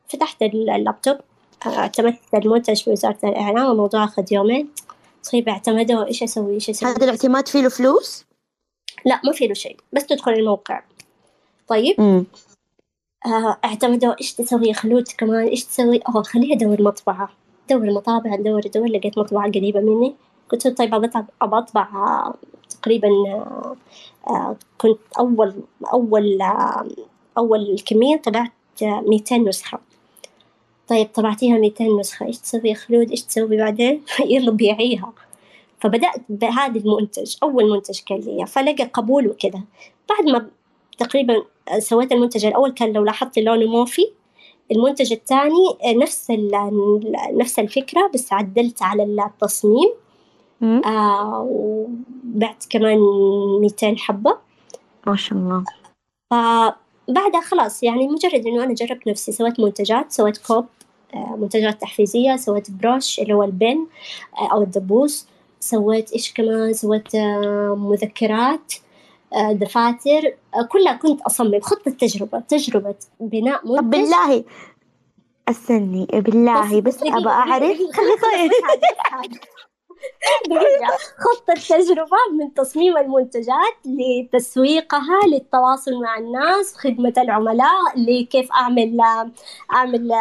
فتحت 0.07 0.41
اللابتوب 0.43 1.17
اعتمدت 1.65 2.19
المنتج 2.33 2.83
في 2.83 2.91
وزارة 2.91 3.17
الإعلام 3.23 3.71
الموضوع 3.71 4.03
أخذ 4.03 4.33
يومين. 4.33 4.69
طيب 5.31 5.49
اعتمدوا 5.49 6.05
إيش 6.05 6.23
أسوي؟ 6.23 6.53
إيش 6.53 6.69
أسوي؟ 6.69 6.89
هذا 6.89 7.03
الاعتماد 7.03 7.47
فيه 7.47 7.61
له 7.61 7.69
فلوس؟ 7.69 8.25
لا 9.05 9.21
ما 9.23 9.31
فيه 9.31 9.47
له 9.47 9.53
شيء 9.53 9.77
بس 9.93 10.05
تدخل 10.05 10.31
الموقع. 10.31 10.83
طيب 11.67 12.01
مم. 12.01 12.25
آه 13.25 13.57
اعتمدوا 13.65 14.13
إيش 14.21 14.33
تسوي؟ 14.33 14.73
خلود 14.73 15.07
كمان. 15.17 15.47
إيش 15.47 15.65
تسوي؟ 15.65 15.97
أوه 15.97 16.23
خليها 16.23 16.55
أدور 16.55 16.81
مطبعة. 16.81 17.29
دور 17.69 17.91
مطابع 17.91 18.33
أدور 18.33 18.61
أدور 18.65 18.87
لقيت 18.87 19.17
مطبعة 19.17 19.51
قريبة 19.51 19.79
مني. 19.79 20.15
قلت 20.49 20.67
طيب 20.67 20.93
أبى 20.93 21.09
أطبع 21.41 21.87
تقريبا 22.69 23.09
آه 24.27 24.57
كنت 24.77 24.99
أول 25.19 25.53
أول 25.93 26.41
آه 26.41 26.87
أول 27.37 27.79
كمية 27.85 28.17
طبعت 28.17 28.51
ميتين 28.81 29.47
نسخة. 29.47 29.79
طيب 30.87 31.07
طبعتيها 31.13 31.57
ميتين 31.57 31.99
نسخة 31.99 32.25
إيش 32.25 32.37
تسوي 32.37 32.69
يا 32.69 32.73
خلود؟ 32.73 33.09
إيش 33.11 33.23
تسوي 33.23 33.57
بعدين؟ 33.57 34.01
يلا 34.31 34.51
بيعيها. 34.51 35.13
فبدأت 35.79 36.21
بهذا 36.29 36.79
المنتج 36.79 37.35
أول 37.43 37.69
منتج 37.69 37.99
كان 37.99 38.19
لي 38.19 38.45
فلقى 38.45 38.83
قبول 38.83 39.27
وكذا. 39.27 39.61
بعد 40.09 40.25
ما 40.29 40.47
تقريبا 40.97 41.43
سويت 41.79 42.11
المنتج 42.11 42.45
الأول 42.45 42.71
كان 42.71 42.93
لو 42.93 43.03
لاحظتي 43.03 43.41
لونه 43.41 43.65
موفي 43.65 44.11
المنتج 44.71 45.13
الثاني 45.13 45.77
نفس 45.85 46.31
نفس 47.33 47.59
الفكرة 47.59 48.11
بس 48.13 48.33
عدلت 48.33 48.81
على 48.81 49.03
التصميم. 49.03 49.89
آه 50.85 51.47
وبعت 51.49 52.65
كمان 52.69 52.99
200 53.61 53.95
حبة. 53.97 54.37
ما 55.07 55.15
شاء 55.15 55.37
الله. 55.37 55.63
فبعدها 57.07 57.41
خلاص 57.41 57.83
يعني 57.83 58.07
مجرد 58.07 58.47
إنه 58.47 58.63
أنا 58.63 58.73
جربت 58.73 59.07
نفسي 59.07 59.31
سويت 59.31 59.59
منتجات 59.59 60.11
سويت 60.11 60.37
كوب 60.37 60.65
آه، 61.13 61.35
منتجات 61.39 61.81
تحفيزية 61.81 62.35
سويت 62.35 62.71
brooch 62.71 63.19
اللي 63.19 63.33
هو 63.33 63.43
ال 63.43 63.54
pin 63.54 63.87
آه، 64.37 64.51
أو 64.53 64.61
الدبوس 64.61 65.27
سويت 65.59 66.11
إيش 66.11 66.33
كمان 66.33 66.73
سويت 66.73 67.15
آه، 67.15 67.75
مذكرات 67.79 68.73
دفاتر 69.51 70.33
كلها 70.71 70.93
كنت 70.93 71.21
أصمم 71.21 71.59
خطة 71.59 71.91
تجربة 71.91 72.39
تجربة 72.39 72.95
بناء 73.19 73.57
طب 73.57 73.69
منتج. 73.69 73.87
بالله 73.89 74.43
أستني 75.49 76.07
بالله 76.13 76.81
بس 76.81 76.95
دقيقة، 76.95 77.45
خلي 77.45 77.59
طيب. 77.93 78.51
خلي 79.11 79.39
دقيقة 80.49 80.97
خطة 81.17 81.53
تجربة 81.53 82.17
من 82.39 82.53
تصميم 82.53 82.97
المنتجات 82.97 83.77
لتسويقها 83.85 85.19
للتواصل 85.27 86.01
مع 86.01 86.17
الناس 86.17 86.75
خدمة 86.75 87.13
العملاء 87.17 87.97
لكيف 87.97 88.51
أعمل 88.51 88.97
أعمل 89.73 90.11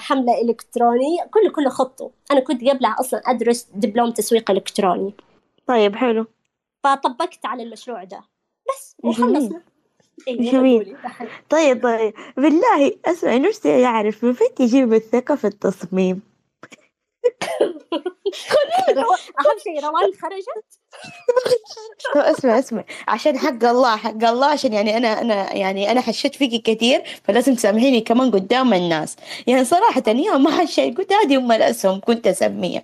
حملة 0.00 0.40
إلكترونية. 0.42 1.22
كله 1.30 1.50
كله 1.50 1.68
خطه 1.68 2.10
أنا 2.30 2.40
كنت 2.40 2.64
قبلها 2.64 2.96
أصلا 3.00 3.20
أدرس 3.26 3.68
دبلوم 3.74 4.10
تسويق 4.10 4.50
إلكتروني. 4.50 5.14
طيب 5.66 5.96
حلو. 5.96 6.26
فطبقت 6.84 7.46
على 7.46 7.62
المشروع 7.62 8.04
ده. 8.04 8.20
بس. 8.68 8.96
وخلصنا. 9.04 9.62
إيه، 10.28 10.50
جميل. 10.50 10.96
طيب 11.50 11.82
طيب. 11.82 12.14
بالله 12.36 12.92
أسمع 13.04 13.36
نفسي 13.36 13.84
أعرف 13.86 14.24
من 14.24 14.32
فين 14.32 14.54
تجيب 14.54 14.94
الثقة 14.94 15.34
في 15.34 15.46
التصميم؟ 15.46 16.20
أهم 19.38 19.58
شيء 19.64 19.84
روان 19.84 20.12
خرجت؟ 20.22 20.64
اسمع 22.16 22.58
اسمع. 22.58 22.84
عشان 23.08 23.38
حق 23.38 23.64
الله 23.64 23.96
حق 23.96 24.24
الله 24.24 24.46
عشان 24.46 24.72
يعني 24.72 24.96
أنا 24.96 25.20
أنا 25.20 25.54
يعني 25.54 25.90
أنا 25.90 26.00
حشيت 26.00 26.34
فيكي 26.34 26.58
كثير 26.58 27.02
فلازم 27.24 27.54
تسامحيني 27.54 28.00
كمان 28.00 28.30
قدام 28.30 28.74
الناس. 28.74 29.16
يعني 29.46 29.64
صراحة 29.64 30.02
يا 30.08 30.36
ما 30.36 30.50
حشيت. 30.50 30.98
قلت 30.98 31.12
هذه 31.12 31.36
أم 31.36 31.52
الأسهم 31.52 32.00
كنت 32.00 32.26
أسميها. 32.26 32.82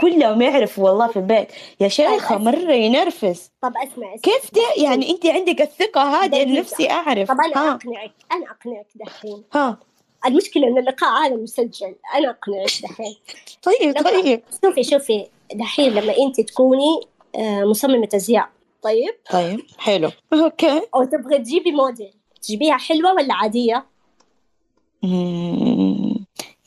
كلهم 0.00 0.42
يعرفوا 0.42 0.90
والله 0.90 1.06
في 1.06 1.16
البيت. 1.16 1.48
يا 1.80 1.88
شيخة 1.88 2.38
مرة 2.38 2.72
ينرفز. 2.72 3.50
طب 3.62 3.72
أسمع. 3.76 4.16
كيف 4.22 4.50
ت... 4.50 4.58
يعني 4.78 5.10
أنت 5.10 5.26
عندك 5.26 5.60
الثقة 5.62 6.02
هذه؟ 6.02 6.42
أنا. 6.42 6.60
نفسي 6.60 6.90
أعرف. 6.90 7.28
طب 7.28 7.36
أنا 7.40 7.56
ها. 7.70 7.74
أقنعك 7.74 8.12
أنا 8.32 8.46
أقنعك 8.50 8.86
دحين. 8.94 9.44
ها. 9.54 9.78
المشكلة 10.26 10.68
إن 10.68 10.78
اللقاء 10.78 11.26
هذا 11.26 11.36
مسجل. 11.36 11.94
أنا 12.14 12.30
أقنعك 12.30 12.82
دحين. 12.82 13.16
طيب 13.62 14.04
طيب. 14.04 14.42
شوفي 14.64 14.84
شوفي. 14.84 15.26
دحين 15.54 15.92
لما 15.92 16.14
أنت 16.18 16.40
تكوني 16.40 17.00
آه، 17.36 17.64
مصممة 17.64 18.08
أزياء. 18.14 18.48
طيب؟ 18.82 19.14
طيب 19.32 19.60
حلو. 19.78 20.10
أوكي. 20.32 20.80
أو 20.94 21.04
تبغي 21.04 21.38
تجيبي 21.38 21.72
موديل؟ 21.72 22.12
تجيبيها 22.42 22.76
حلوة 22.76 23.12
ولا 23.12 23.34
عادية؟ 23.34 23.86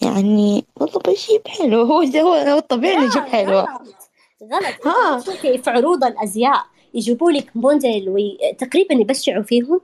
يعني 0.01 0.65
والله 0.79 0.99
بجيب 0.99 1.47
حلو. 1.47 1.81
هو 1.81 2.01
هو 2.01 2.33
هو 2.33 2.57
الطبيعي 2.57 2.95
لا، 2.95 3.05
نجيب 3.05 3.23
حلوة 3.23 3.67
غلط. 4.43 4.87
ها. 4.87 5.19
شوفي 5.25 5.57
في 5.57 5.69
عروض 5.69 6.03
الأزياء 6.03 6.65
يجيبوا 6.93 7.31
لك 7.31 7.51
موديل 7.55 8.05
وتقريبا 8.09 8.95
يبشعوا 8.95 9.43
فيهم. 9.43 9.81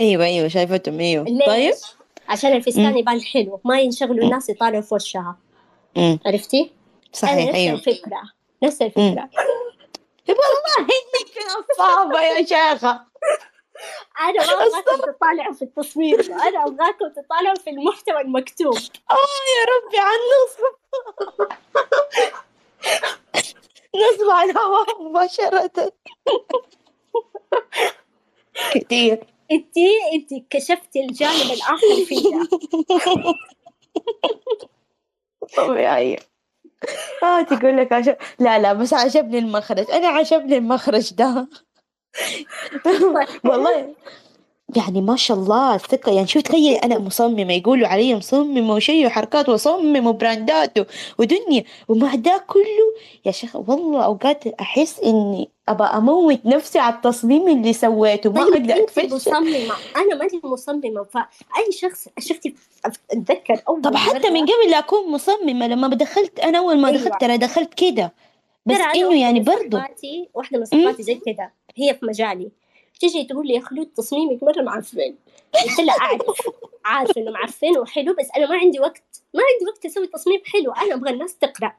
أيوه 0.00 0.24
أيوه 0.24 0.48
شايفتهم 0.48 1.00
أيوه. 1.00 1.24
ليش؟ 1.24 1.46
طيب. 1.46 1.74
عشان 2.28 2.52
الفستان. 2.52 2.98
يبان 2.98 3.20
حلو. 3.20 3.60
ما 3.64 3.80
ينشغلوا 3.80 4.24
الناس 4.24 4.48
يطالعوا 4.48 4.82
في 4.82 4.94
وشها. 4.94 5.36
عرفتي؟ 6.26 6.60
أنا 6.60 6.70
صحيح 7.12 7.48
نفس 7.48 7.54
أيوه. 7.54 7.74
الفكرة. 7.74 8.22
نفس 8.62 8.82
الفكرة. 8.82 9.30
والله 10.28 10.78
إنك 10.78 11.36
نصابة 11.70 12.22
يا 12.22 12.44
شيخة. 12.44 13.06
أنا 14.20 14.46
ما 14.46 14.66
أبغاكم 14.66 15.12
تطالعوا 15.12 15.54
في 15.54 15.62
التصوير 15.62 16.32
أنا 16.32 16.66
أبغاكم 16.66 17.08
تطالعوا 17.16 17.58
في 17.64 17.70
المحتوى 17.70 18.20
المكتوب. 18.20 18.76
آه 19.10 19.14
يا 19.56 19.64
ربي 19.76 19.98
على 19.98 20.16
النصب. 20.16 20.62
نصب 23.96 24.30
على 24.30 24.50
الهواء 24.50 25.02
مباشرة. 25.02 25.92
كثير. 28.74 29.35
انتي 29.52 29.88
انتي 30.14 30.46
كشفتي 30.50 31.00
الجانب 31.04 31.50
الآخر 31.52 32.04
فينا 32.08 32.48
طبيعية 35.56 36.16
آه 37.22 37.42
تقول 37.42 37.76
لك 37.76 37.92
عشان 37.92 38.16
لا 38.38 38.58
لا 38.58 38.72
بس 38.72 38.94
عجبني 38.94 39.38
المخرج. 39.38 39.90
أنا 39.90 40.08
عجبني 40.08 40.56
المخرج 40.58 41.14
ده. 41.14 41.48
والله. 43.44 43.94
يعني 44.74 45.00
ما 45.00 45.16
شاء 45.16 45.36
الله 45.36 45.74
الثقة. 45.74 46.12
يعني 46.12 46.26
شو 46.26 46.40
تخيل 46.40 46.74
أنا 46.74 46.98
مصممة 46.98 47.52
يقولوا 47.52 47.88
علي 47.88 48.14
مصممة 48.14 48.74
وشي 48.74 49.06
وحركات 49.06 49.48
وأصمم 49.48 50.06
وبراندات 50.06 50.72
ودنيا. 51.18 51.64
ومع 51.88 52.14
ده 52.14 52.44
كله 52.46 52.86
يا 53.26 53.30
شيخ 53.30 53.56
والله 53.56 54.04
أوقات 54.04 54.46
أحس 54.46 55.00
إني 55.00 55.48
أبى 55.68 55.84
أموت 55.84 56.46
نفسي 56.46 56.78
على 56.78 56.94
التصميم 56.94 57.48
اللي 57.48 57.72
سويته. 57.72 58.32
ما 58.32 58.44
طيب 58.44 58.70
أقدر 58.70 59.14
مصممة. 59.14 59.74
أنا 59.96 60.14
ماني 60.14 60.40
مصممة. 60.44 61.06
فأي 61.10 61.72
شخص 61.72 62.08
شفتي 62.18 62.54
أتذكر 63.12 63.62
أول 63.68 63.82
طب 63.82 63.96
حتى 63.96 64.30
من 64.30 64.42
قبل 64.42 64.70
لا 64.70 64.78
أكون 64.78 65.12
مصممة 65.12 65.66
لما 65.66 65.88
دخلت 65.88 66.40
أنا 66.40 66.58
أول 66.58 66.78
ما 66.78 66.88
أيوة. 66.88 67.00
دخلت 67.00 67.20
ترى 67.20 67.36
دخلت 67.36 67.74
كده. 67.74 68.12
بس 68.66 68.76
أنا 68.76 68.84
إنه 68.84 69.20
يعني 69.20 69.44
صحباتي 69.44 70.28
واحدة 70.34 70.58
من 70.58 70.64
صحباتي 70.64 71.02
زي 71.02 71.14
كذا 71.14 71.50
هي 71.76 71.94
في 71.94 72.06
مجالي. 72.06 72.50
تجي 73.00 73.24
تقول 73.24 73.46
لي 73.46 73.54
يا 73.54 73.60
خلود 73.60 73.86
تصميمك 73.86 74.42
مرة 74.42 74.62
معفن. 74.62 75.14
قلت 75.54 75.80
لها 75.80 75.94
أعرف 76.00 76.22
عارفة 76.84 77.20
إنه 77.20 77.30
معفن 77.30 77.78
وحلو 77.78 78.14
بس 78.14 78.28
أنا 78.36 78.46
ما 78.46 78.56
عندي 78.56 78.80
وقت 78.80 79.02
ما 79.34 79.40
عندي 79.52 79.70
وقت 79.72 79.86
أسوي 79.86 80.06
تصميم 80.06 80.40
حلو. 80.44 80.72
أنا 80.72 80.94
أبغى 80.94 81.10
الناس 81.10 81.36
تقرأ. 81.38 81.72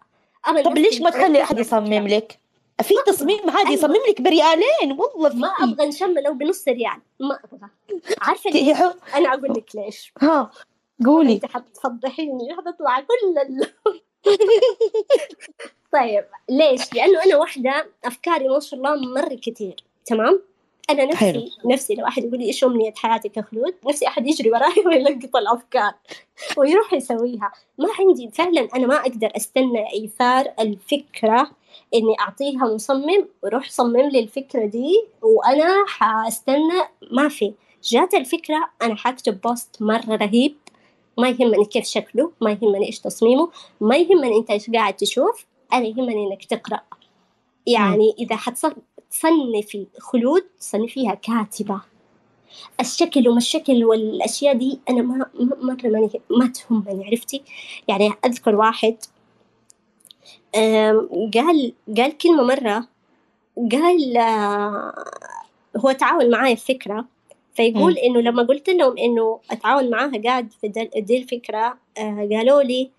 أبغى 0.46 0.64
طب 0.64 0.78
ليش 0.78 1.02
ما. 1.02 1.10
تخلي 1.10 1.42
أحد 1.44 1.60
يصمم 1.60 2.08
لك؟ 2.08 2.40
في 2.82 2.94
تصميم 3.08 3.50
عادي 3.50 3.74
يصمم 3.74 3.96
لك 4.10 4.22
بريالين 4.22 4.92
والله 4.98 5.36
ما 5.36 5.48
في 5.58 5.64
أبغى 5.64 5.88
نشم 5.88 6.14
لو 6.20 6.34
بنص 6.34 6.68
ريال. 6.68 7.02
ما 7.20 7.40
أبغى. 7.44 7.70
عارفة 8.22 8.50
ت- 8.50 8.54
ليش؟ 8.54 8.78
أنا 9.16 9.34
أقول 9.34 9.50
لك 9.58 9.76
ليش. 9.76 10.14
ها 10.22 10.52
قولي. 11.06 11.34
أنت 11.34 11.46
حتفضحيني 11.46 12.56
حتطلع 12.58 13.00
كل 13.00 13.38
ال... 13.42 13.68
طيب 15.94 16.26
ليش؟ 16.50 16.94
لأنه 16.94 17.24
أنا 17.26 17.38
واحدة 17.38 17.88
أفكاري 18.06 18.48
ما 18.48 18.60
شاء 18.60 18.80
الله 18.80 18.96
مرة 18.96 19.36
كتير 19.36 19.76
تمام؟ 20.06 20.42
أنا 20.90 21.06
نفسي 21.06 21.18
حلو. 21.26 21.46
نفسي 21.66 21.96
لو 21.96 22.06
أحد 22.08 22.24
يقول 22.24 22.40
لي 22.40 22.46
إيش 22.46 22.64
أمنية 22.64 22.94
حياتك 22.98 23.38
يا 23.38 23.42
خلود؟ 23.42 23.76
نفسي 23.88 24.08
أحد 24.08 24.28
يجري 24.28 24.52
وراي 24.52 24.74
ويلقط 24.86 25.36
الأفكار 25.36 25.94
ويروح 26.58 26.94
يسويها. 26.94 27.52
ما 27.78 27.88
عندي 28.00 28.30
فعلا 28.34 28.68
أنا 28.76 28.88
ما 28.88 28.96
أقدر 28.96 29.32
أستنى 29.36 29.94
إيثار 29.94 30.54
الفكرة 30.60 31.52
إني 31.96 32.16
أعطيها 32.20 32.66
مصمم 32.76 33.28
وروح 33.44 33.70
صمم 33.70 33.98
لي 33.98 34.20
الفكرة 34.20 34.66
دي 34.66 35.04
وأنا 35.22 35.86
حأستنى. 35.88 36.82
ما 37.12 37.30
في. 37.30 37.54
جات 37.84 38.14
الفكرة 38.14 38.70
أنا 38.82 38.96
حاكتب 38.96 39.42
بوست 39.42 39.82
مرة 39.82 40.16
رهيب. 40.16 40.56
ما 41.18 41.30
يهمني 41.30 41.66
كيف 41.66 41.86
شكله 41.86 42.32
ما 42.42 42.52
يهمني 42.52 42.86
إيش 42.88 43.00
تصميمه 43.00 43.50
ما 43.82 43.98
يهمني 43.98 44.38
أنت 44.38 44.52
إيش 44.52 44.70
قاعد 44.70 44.94
تشوف 44.94 45.46
أنا 45.74 45.86
يهمني 45.86 46.28
إنك 46.28 46.46
تقرأ. 46.46 46.80
يعني 47.68 48.16
إذا 48.20 48.36
حتصنفي 49.12 49.88
خلود 50.00 50.44
صنفيها 50.60 51.14
كاتبة 51.14 51.82
الشكل 52.80 53.28
وما 53.30 53.38
الشكل 53.38 53.86
والأشياء 53.86 54.54
دي 54.56 54.80
أنا 54.90 55.02
ما 55.02 55.16
ما- 55.40 55.56
مرة 55.62 55.88
ماني 55.90 56.10
ما 56.32 56.48
تهمني 56.48 57.06
عرفتي 57.06 57.42
يعني 57.88 58.12
أذكر 58.26 58.56
واحد 58.56 58.96
قال 61.34 61.74
قال 61.98 62.18
كلمة 62.18 62.44
مرة 62.44 62.88
قال 63.72 64.18
آه، 64.18 64.94
هو 65.78 65.92
تعاون 65.92 66.30
معايا 66.30 66.56
في 66.56 66.74
فكرة 66.74 67.06
فيقول. 67.56 67.98
إنه 67.98 68.20
لما 68.22 68.44
قلت 68.44 68.70
لهم 68.70 68.98
إنه 68.98 69.40
أتعاون 69.52 69.90
معاها 69.90 70.22
قاعد 70.26 70.52
في 70.62 70.68
دي 70.98 71.18
الفكرة 71.18 71.78
آه، 71.98 72.30
قالوا 72.32 72.64
لي 72.64 72.90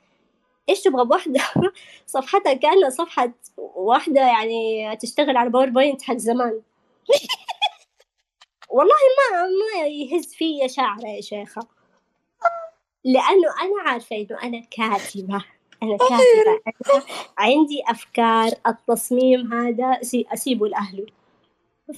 إيش 0.69 0.81
تبغى 0.81 1.05
بواحدة 1.05 1.41
صفحتها 2.07 2.53
كأنها 2.55 2.91
صفحة 2.91 3.31
واحدة 3.57 4.21
يعني 4.21 4.97
تشتغل 4.97 5.37
على 5.37 5.51
باوربوينت 5.51 6.03
حق 6.03 6.17
زمان. 6.17 6.61
والله 8.71 8.95
ما 9.33 9.47
ما 9.47 9.87
يهز 9.87 10.35
في 10.35 10.69
شعرة 10.69 11.07
يا 11.07 11.21
شيخة. 11.21 11.61
لأنه 13.05 13.49
أنا 13.63 13.91
عارفة 13.91 14.17
إنه 14.17 14.43
أنا 14.43 14.61
كاتبة 14.71 15.45
أنا 15.83 15.97
كاتبة. 15.97 16.61
أنا 16.95 17.03
عندي 17.39 17.83
أفكار 17.89 18.53
التصميم 18.67 19.53
هذا 19.55 19.99
سي- 20.03 20.27
أسيبه 20.33 20.69
لأهله. 20.69 21.07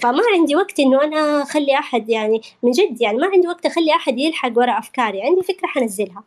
فما 0.03 0.23
عندي 0.35 0.57
وقت 0.57 0.81
إنه 0.81 1.03
أنا 1.05 1.43
أخلي 1.43 1.75
أحد 1.79 2.09
يعني 2.09 2.41
من 2.63 2.71
جد 2.71 3.01
يعني 3.01 3.19
ما 3.19 3.27
عندي 3.27 3.49
وقت 3.49 3.67
أخلي 3.67 3.95
أحد 3.95 4.19
يلحق 4.19 4.53
ورا 4.57 4.79
أفكاري. 4.79 5.23
عندي 5.23 5.43
فكرة 5.43 5.67
حنزلها. 5.69 6.25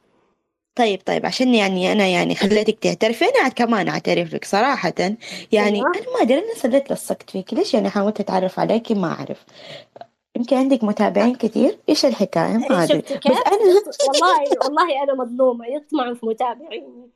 طيب 0.75 1.01
طيب 1.05 1.25
عشان 1.25 1.55
يعني 1.55 1.91
أنا 1.91 2.07
يعني 2.07 2.35
خليتك 2.35 2.79
تعترفي 2.79 3.25
أنا 3.25 3.49
كمان 3.49 3.87
أعترف 3.87 4.33
لك 4.33 4.45
صراحة. 4.45 4.93
يعني 5.51 5.77
أيوة. 5.77 5.87
أنا 5.95 6.13
ما 6.15 6.21
أدري 6.21 6.37
أنا 6.39 6.55
صليت 6.55 6.91
لصقت 6.91 7.29
فيك 7.29 7.53
ليش 7.53 7.73
يعني 7.73 7.89
حاولت 7.89 8.19
أتعرف 8.19 8.59
عليكي 8.59 8.93
ما 8.93 9.07
أعرف. 9.07 9.45
يمكن 10.35 10.57
عندك 10.57 10.83
متابعين 10.83 11.35
كثير؟ 11.35 11.79
إيش 11.89 12.05
الحكاية؟ 12.05 12.57
ما 12.57 12.83
أدري. 12.83 13.01
شفتي 13.01 13.29
بس؟ 13.29 13.37
أنا 13.37 13.55
والله 14.07 14.43
والله 14.65 15.03
أنا 15.03 15.13
مظلومة 15.13 15.65
يطمعوا 15.67 16.13
في 16.13 16.25
متابعيني. 16.25 17.09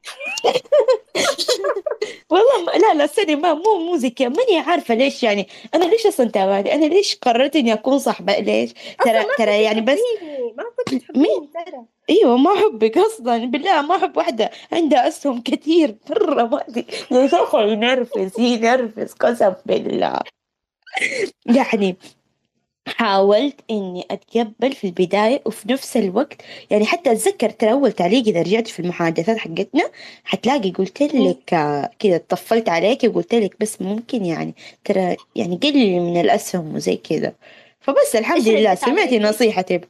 والله 2.31 2.63
ما 2.65 2.71
لا 2.71 2.93
لا 2.93 3.05
استني 3.05 3.35
ما 3.35 3.53
مو 3.53 3.77
مو 3.77 3.97
زي 3.97 4.09
كذا 4.09 4.29
ماني 4.29 4.59
عارفة 4.59 4.95
ليش 4.95 5.23
يعني. 5.23 5.47
أنا 5.75 5.85
ليش 5.85 6.05
أصلا 6.07 6.29
تابعتي 6.29 6.73
أنا 6.73 6.85
ليش 6.85 7.15
قررت 7.15 7.55
اني 7.55 7.73
أكون 7.73 7.99
صاحبة؟ 7.99 8.39
ليش؟ 8.39 8.73
ترى 9.05 9.25
ترى 9.37 9.63
يعني 9.63 9.81
بس 9.81 9.99
ما 10.57 10.63
كنت 10.77 11.01
تحبيني 11.03 11.49
ترى. 11.65 11.96
إيوه 12.09 12.37
ما 12.37 12.53
أحبك 12.53 12.97
أصلا 12.97 13.45
بالله 13.45 13.81
ما 13.81 13.95
أحب 13.95 14.17
واحدة 14.17 14.51
عندها 14.71 15.07
أسهم 15.07 15.41
كثير. 15.41 15.95
مرة 16.09 16.43
ما 16.43 16.67
أدري. 16.69 16.85
يا 17.11 17.27
شيخة 17.27 17.61
ينرفز 17.61 18.39
ينرفز 18.39 19.13
قسم 19.13 19.53
بالله. 19.65 20.19
يعني 21.45 21.97
حاولت 22.87 23.55
إني 23.71 24.05
أتقبل 24.11 24.73
في 24.73 24.87
البداية 24.87 25.41
وفي 25.45 25.71
نفس 25.71 25.97
الوقت 25.97 26.41
يعني 26.69 26.85
حتى 26.85 27.11
أتذكر 27.11 27.49
ترى 27.49 27.71
أول 27.71 27.91
تعليق 27.91 28.27
إذا 28.27 28.41
رجعت 28.41 28.67
في 28.67 28.79
المحادثات 28.79 29.37
حقتنا 29.37 29.89
حتلاقي 30.23 30.71
قلت 30.71 31.01
لك 31.01 31.53
آه، 31.53 31.89
كذا 31.99 32.17
طفلت 32.17 32.69
عليك 32.69 33.03
وقلت 33.03 33.35
لك 33.35 33.55
بس 33.59 33.81
ممكن 33.81 34.25
يعني 34.25 34.55
ترى 34.85 35.15
يعني 35.35 35.59
قلل 35.63 35.99
من 35.99 36.21
الأسهم 36.21 36.75
وزي 36.75 36.95
كذا. 36.95 37.33
فبس 37.79 38.15
الحمد 38.15 38.47
لله 38.47 38.75
سمعتي؟ 38.75 39.19
نصيحتي. 39.19 39.81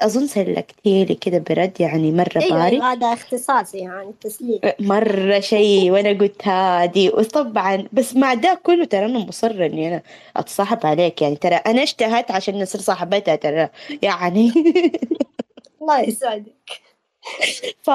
أظن 0.00 0.26
سلكتي 0.26 1.04
لي 1.04 1.14
كده 1.14 1.38
برد 1.38 1.80
يعني 1.80 2.12
مرة 2.12 2.30
أيوه 2.36 2.58
بارد 2.58 2.72
أيوة، 2.72 2.92
هذا 2.92 3.06
اختصاصي 3.12 3.78
يعني 3.78 4.12
تسليك. 4.20 4.76
مرة 4.80 5.40
شيء 5.40 5.90
وأنا 5.90 6.08
قلت 6.20 6.48
هادي 6.48 7.08
وطبعا 7.08 7.88
بس 7.92 8.16
مع 8.16 8.34
ده 8.34 8.60
كله 8.62 8.84
ترى 8.84 9.04
أنا 9.06 9.18
مصرة 9.18 9.66
إني 9.66 9.88
أنا 9.88 10.02
أتصاحب 10.36 10.86
عليك 10.86 11.22
يعني 11.22 11.36
ترى 11.36 11.54
أنا 11.54 11.82
اشتهت 11.82 12.30
عشان 12.30 12.62
نصير 12.62 12.80
صاحبتها 12.80 13.36
ترى 13.36 13.68
يعني. 14.02 14.52
الله 15.82 16.00
يسعدك. 16.00 16.80
ف 17.82 17.90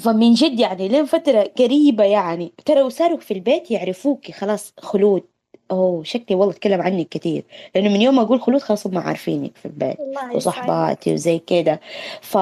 فمن 0.00 0.34
جد 0.34 0.60
يعني 0.60 0.88
لين 0.88 1.04
فترة 1.04 1.42
قريبة 1.58 2.04
يعني 2.04 2.52
ترى 2.66 2.82
وصاروا 2.82 3.18
في 3.18 3.34
البيت 3.34 3.70
يعرفوكي 3.70 4.32
خلاص 4.32 4.72
خلود. 4.78 5.22
أوه 5.70 6.04
شكلي 6.04 6.36
والله 6.36 6.54
أتكلم 6.54 6.82
عنك 6.82 7.08
كثير 7.08 7.42
لأنه 7.74 7.88
من 7.88 8.02
يوم 8.02 8.16
ما 8.16 8.22
أقول 8.22 8.40
خلود 8.40 8.60
خلاص 8.60 8.86
هم 8.86 8.98
عارفينك 8.98 9.56
في 9.56 9.64
البيت 9.64 10.00
الله 10.00 10.36
وصحباتي 10.36 11.12
وزي 11.12 11.38
كده. 11.38 11.80
ف... 12.20 12.38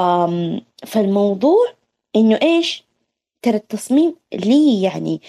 فالموضوع 0.87 1.67
إنه 2.17 2.39
إيش؟ 2.43 2.85
ترى 3.43 3.57
التصميم 3.57 4.15
لي 4.33 4.83
يعني 4.83 5.21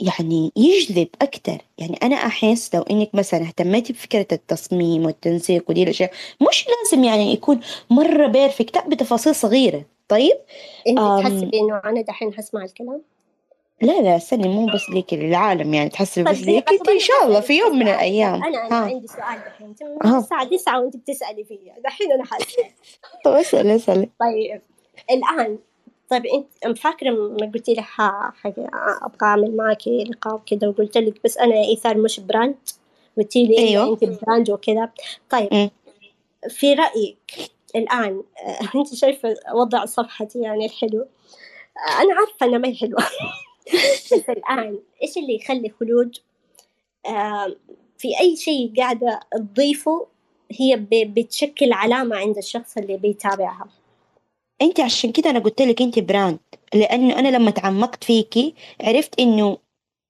يعني 0.00 0.52
يجذب 0.56 1.08
أكتر. 1.22 1.58
يعني 1.78 1.98
أنا 2.02 2.16
أحس 2.16 2.74
لو 2.74 2.82
إنك 2.82 3.14
مثلا 3.14 3.42
اهتميتي 3.42 3.92
بفكرة 3.92 4.26
التصميم 4.32 5.06
والتنسيق 5.06 5.70
ودي 5.70 5.82
الأشياء 5.82 6.10
مش 6.48 6.66
لازم 6.68 7.04
يعني 7.04 7.32
يكون 7.32 7.60
مرة 7.90 8.26
بيرفكت 8.26 8.76
لا 8.76 8.88
بتفاصيل 8.88 9.34
صغيرة. 9.34 9.84
طيب؟ 10.08 10.36
انت 10.88 10.98
أم. 10.98 11.20
تحسبي 11.20 11.60
انه 11.60 11.80
أنا 11.84 12.00
دحين 12.00 12.34
حسمع 12.34 12.64
الكلام؟ 12.64 13.02
لا 13.82 14.02
لا 14.02 14.16
استني 14.16 14.48
مو 14.48 14.66
بس 14.74 14.90
ليكي 14.90 15.16
للعالم 15.16 15.74
يعني 15.74 15.88
تحسبي 15.90 16.24
بس 16.24 16.36
طيب، 16.38 16.46
ليكي 16.46 16.74
أنت 16.74 16.86
طيب، 16.86 16.94
إن 16.94 17.00
شاء 17.00 17.24
الله 17.26 17.40
في 17.40 17.58
يوم 17.58 17.78
من 17.78 17.84
سؤال. 17.84 17.94
الأيام 17.94 18.34
أنا 18.44 18.66
أنا 18.66 18.72
ها. 18.72 18.84
عندي 18.84 19.06
سؤال 19.06 19.38
دحين 19.46 19.66
انت. 19.66 19.82
الساعة 20.06 20.44
9 20.44 20.80
وأنت 20.80 20.96
بتسألي 20.96 21.44
فيا 21.44 21.74
دحين 21.84 22.12
أنا 22.12 22.24
حاسة 22.24 22.64
طب 23.24 23.32
اسأل 23.32 23.66
اسأل 23.70 24.08
طيب 24.20 24.60
الآن 25.10 25.58
طيب 26.10 26.22
أنت 26.64 26.78
فاكره 26.78 27.10
ما 27.10 27.50
قلتي 27.54 27.74
لي 27.74 27.84
أبغى 29.02 29.18
أعمل 29.22 29.56
معاكي 29.56 30.04
لقاء 30.04 30.42
كذا 30.46 30.68
وقلت 30.68 30.98
لك 30.98 31.14
بس 31.24 31.38
أنا 31.38 31.54
إيثار 31.54 31.98
مش 31.98 32.20
brand 32.20 32.56
قلتي 33.18 33.46
لي 33.46 33.58
أيوه. 33.58 33.98
أنت 34.02 34.24
brand 34.24 34.50
وكذا 34.50 34.90
طيب 35.30 35.54
مم. 35.54 35.70
في 36.48 36.74
رأيك 36.74 37.32
الآن 37.76 38.22
أنت 38.76 38.94
شايفة 38.94 39.34
وضع 39.54 39.84
صفحتي 39.84 40.40
يعني 40.40 40.66
الحلو 40.66 41.06
أنا 42.00 42.14
عارفة 42.14 42.46
انها 42.46 42.58
ما 42.58 42.68
هي 42.68 42.74
حلوة 42.74 43.02
بس 44.12 44.30
الآن 44.30 44.78
إيش 45.02 45.16
اللي 45.18 45.34
يخلي 45.34 45.72
خلود 45.80 46.16
آه، 47.06 47.56
في 47.98 48.20
أي 48.20 48.36
شيء 48.36 48.72
قاعدة 48.76 49.20
تضيفه 49.32 50.06
هي 50.52 50.86
بتشكل 50.92 51.72
علامة 51.72 52.16
عند 52.16 52.36
الشخص 52.36 52.76
اللي 52.76 52.96
بيتابعها. 52.96 53.66
أنت 54.62 54.80
عشان 54.80 55.12
كده 55.12 55.30
أنا 55.30 55.38
قلت 55.38 55.62
لك 55.62 55.82
أنت 55.82 55.98
brand 55.98 56.38
لأنه 56.74 57.18
أنا 57.18 57.28
لما 57.28 57.50
تعمقت 57.50 58.04
فيكي 58.04 58.54
عرفت 58.80 59.20
إنه 59.20 59.58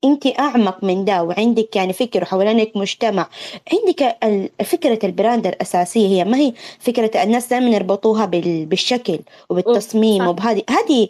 أنت 0.04 0.26
أعمق 0.40 0.84
من 0.84 1.04
ده 1.04 1.22
وعندك 1.22 1.76
يعني 1.76 1.92
فكر 1.92 2.24
حوالينك 2.24 2.76
مجتمع. 2.76 3.28
عندك 3.72 4.16
فكرة 4.64 5.06
ال 5.06 5.13
brand 5.13 5.46
الأساسية 5.46 6.06
هي 6.08 6.24
ما 6.24 6.36
هي 6.38 6.52
فكرة 6.78 7.22
الناس 7.22 7.48
دائما 7.48 7.68
يربطوها 7.68 8.26
بال- 8.26 8.66
بالشكل 8.66 9.18
وبالتصميم. 9.50 10.26
وبهذه. 10.26 10.62
هذه 10.70 11.08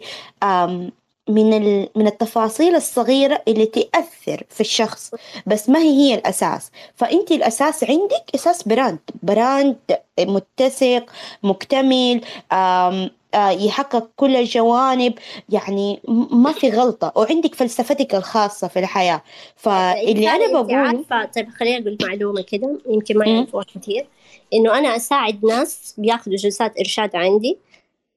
من 1.33 1.53
ال- 1.53 1.89
من 1.95 2.07
التفاصيل 2.07 2.75
الصغيرة 2.75 3.41
اللي 3.47 3.65
تأثر 3.65 4.43
في 4.49 4.61
الشخص. 4.61 5.11
بس 5.45 5.69
ما 5.69 5.79
هي 5.79 5.89
هي 5.89 6.15
الأساس؟ 6.15 6.71
فأنت 6.95 7.31
الأساس 7.31 7.83
عندك 7.83 8.23
أساس 8.35 8.63
brand. 8.63 8.99
brand 9.23 9.77
متسق 10.19 11.05
مكتمل 11.43 12.21
آم، 12.51 13.09
آه، 13.33 13.49
يحقق 13.49 14.09
كل 14.15 14.35
الجوانب. 14.35 15.13
يعني 15.49 15.99
ما 16.31 16.51
في 16.51 16.69
غلطة. 16.69 17.13
وعندك 17.15 17.55
فلسفتك 17.55 18.15
الخاصة 18.15 18.67
في 18.67 18.79
الحياة. 18.79 19.21
فاللي 19.55 20.29
أنت 20.35 20.53
بقوله 20.53 20.75
عارفة؟ 20.77 21.25
طيب 21.25 21.49
خليني 21.49 21.77
أقول 21.81 21.97
معلومة 22.01 22.41
كده. 22.41 22.79
يمكن 22.89 23.17
ما. 23.17 23.25
يعرفوها 23.25 23.63
كثير. 23.75 24.07
إنه 24.53 24.77
أنا 24.77 24.95
أساعد 24.95 25.45
ناس 25.45 25.95
بياخذوا 25.97 26.35
جلسات 26.35 26.77
إرشاد 26.79 27.15
عندي. 27.15 27.57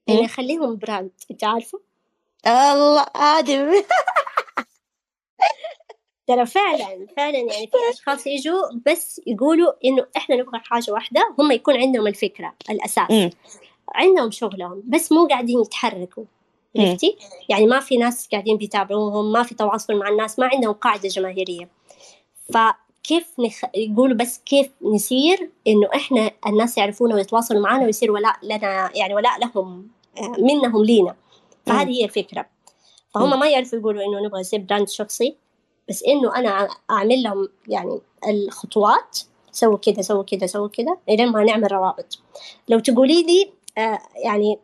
إني 0.09 0.17
مم. 0.17 0.25
أخليهم 0.25 0.75
brand. 0.75 1.11
أنت 1.31 1.43
عارفة؟ 1.43 1.79
الله 2.47 3.05
آدم 3.15 3.71
ترى 6.27 6.45
فعلا 6.45 7.07
فعلا 7.17 7.37
يعني 7.37 7.67
في 7.67 7.77
أشخاص 7.93 8.27
يجوا 8.27 8.61
بس 8.85 9.21
يقولوا 9.27 9.73
إنه 9.85 10.05
إحنا 10.17 10.35
نبغى 10.35 10.59
حاجة 10.59 10.91
واحدة 10.91 11.35
هم 11.39 11.51
يكون 11.51 11.77
عندهم 11.77 12.07
الفكرة 12.07 12.53
الأساس 12.69 13.11
مم. 13.11 13.29
عندهم 13.95 14.31
شغلهم 14.31 14.83
بس 14.85 15.11
مو 15.11 15.27
قاعدين 15.27 15.61
يتحركوا. 15.61 16.23
عرفتي؟ 16.79 17.17
يعني 17.49 17.65
ما 17.65 17.79
في 17.79 17.97
ناس 17.97 18.27
قاعدين 18.31 18.57
بيتابعوهم 18.57 19.31
ما 19.31 19.43
في 19.43 19.55
تواصل 19.55 19.95
مع 19.95 20.09
الناس 20.09 20.39
ما 20.39 20.49
عندهم 20.53 20.73
قاعدة 20.73 21.09
جماهيرية 21.09 21.69
فكيف 22.53 23.39
نخ... 23.39 23.61
يقولوا 23.75 24.17
بس 24.17 24.37
كيف 24.45 24.71
نسير 24.81 25.49
إنه 25.67 25.89
إحنا 25.95 26.31
الناس 26.47 26.77
يعرفونا 26.77 27.15
ويتواصلوا 27.15 27.61
معنا 27.61 27.85
ويصير 27.85 28.11
ولاء 28.11 28.35
لنا 28.43 28.91
يعني 28.95 29.15
ولاء 29.15 29.39
لهم 29.39 29.87
آه، 30.17 30.35
منهم 30.39 30.85
لينا 30.85 31.15
فهذه 31.65 31.89
هي 31.89 32.05
الفكرة. 32.05 32.45
فهم. 33.13 33.39
ما 33.39 33.49
يعرفوا 33.49 33.79
يقولوا 33.79 34.03
إنه 34.03 34.27
نبغى 34.27 34.39
نصير 34.39 34.59
براند 34.59 34.89
شخصي 34.89 35.35
بس 35.89 36.03
إنه 36.03 36.35
أنا 36.35 36.67
أعمل 36.91 37.23
لهم 37.23 37.49
يعني 37.67 37.99
الخطوات 38.29 39.19
سووا 39.51 39.77
كذا 39.77 40.01
سووا 40.01 40.23
كذا 40.23 40.45
سووا 40.45 40.67
كذا 40.67 40.97
إلين 41.09 41.31
ما 41.31 41.43
نعمل 41.43 41.71
روابط. 41.71 42.19
لو 42.69 42.79
تقولي 42.79 43.23
لي 43.23 43.51
آه 43.77 43.99
يعني 44.23 44.59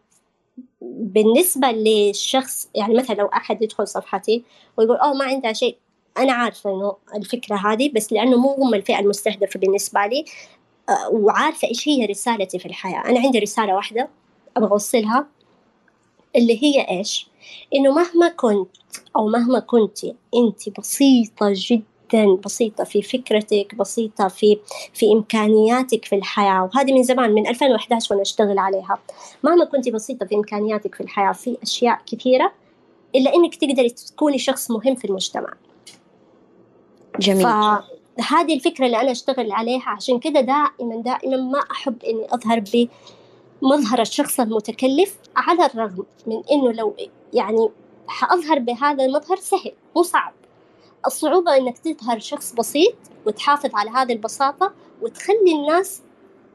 بالنسبة 0.82 1.68
للشخص 1.68 2.69
يعني 2.76 2.94
مثلا 2.94 3.15
لو 3.15 3.26
أحد 3.26 3.61
يدخل 3.61 3.88
صفحتي 3.88 4.44
ويقول 4.78 4.98
أوه 4.98 5.14
ما 5.14 5.26
عندها 5.26 5.53
شيء. 5.53 5.78
أنا 6.18 6.34
عارفة 6.34 6.69
إنه 6.69 6.95
الفكرة 7.15 7.56
هذه 7.56 7.91
بس 7.95 8.14
لأنه 8.14 8.38
مو 8.38 8.53
هم 8.53 8.73
الفئة 8.73 8.99
المستهدفة 8.99 9.60
بالنسبة 9.60 10.06
لي 10.06 10.26
آه، 10.90 11.10
وعارفة 11.10 11.68
إيش 11.68 11.88
هي 11.88 12.06
رسالتي 12.06 12.60
في 12.60 12.65
الحياة. 12.65 13.10
أنا 13.10 13.19
عندي 13.19 13.40
رسالة 13.40 13.76
واحدة 13.76 14.10
أبغى 14.57 14.72
أوصلها. 14.72 15.28
اللي 16.35 16.63
هي 16.63 16.81
إيش؟ 16.89 17.27
إنه 17.75 17.91
مهما 17.91 18.29
كنت 18.29 18.75
أو 19.15 19.27
مهما 19.27 19.59
كنتي 19.59 20.15
أنت 20.35 20.79
بسيطة 20.79 21.53
جدا 21.55 22.35
بسيطة 22.45 22.83
في 22.83 23.01
فكرتك 23.01 23.75
بسيطة 23.75 24.27
في 24.27 24.57
في 24.93 25.11
إمكانياتك 25.11 26.05
في 26.05 26.15
الحياة 26.15 26.63
وهذه 26.63 26.93
من 26.93 27.03
زمان 27.03 27.31
من 27.31 27.47
2011 27.47 28.07
وأنا 28.11 28.21
أشتغل 28.21 28.59
عليها. 28.59 28.99
مهما 29.43 29.65
كنت 29.65 29.89
بسيطة 29.89 30.25
في 30.25 30.35
إمكانياتك 30.35 30.95
في 30.95 31.01
الحياة 31.01 31.31
في 31.31 31.57
أشياء 31.63 32.01
كثيرة 32.05 32.51
إلا 33.15 33.35
إنك 33.35 33.55
تقدري 33.55 33.89
تكوني 33.89 34.37
شخص 34.37 34.71
مهم 34.71 34.95
في 34.95 35.05
المجتمع. 35.05 35.53
جميل. 37.19 37.43
فهذه 37.43 38.53
الفكرة 38.53 38.85
اللي 38.85 39.01
أنا 39.01 39.11
أشتغل 39.11 39.51
عليها 39.51 39.89
عشان 39.89 40.19
كده 40.19 40.41
دائما 40.41 41.01
دائما 41.01 41.37
ما 41.37 41.59
أحب 41.71 42.03
إني 42.03 42.25
أظهر 42.33 42.59
بمظهر 43.61 44.01
الشخص 44.01 44.39
المتكلف 44.39 45.15
على 45.35 45.65
الرغم 45.65 46.05
من 46.27 46.41
إنه 46.51 46.71
لو 46.71 46.95
يعني 47.33 47.69
حأظهر 48.07 48.59
بهذا 48.59 49.05
المظهر 49.05 49.38
سهل 49.38 49.71
مو 49.95 50.03
صعب. 50.03 50.33
الصعوبة 51.05 51.57
إنك 51.57 51.77
تظهر 51.77 52.19
شخص 52.19 52.53
بسيط 52.53 52.95
وتحافظ 53.25 53.69
على 53.73 53.89
هذه 53.89 54.13
البساطة 54.13 54.73
وتخلي 55.01 55.51
الناس 55.55 56.01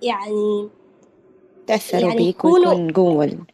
يعني 0.02 0.68
تأثروا 1.66 2.00
يعني 2.00 2.16
بيك 2.16 2.44
ويكون 2.44 3.44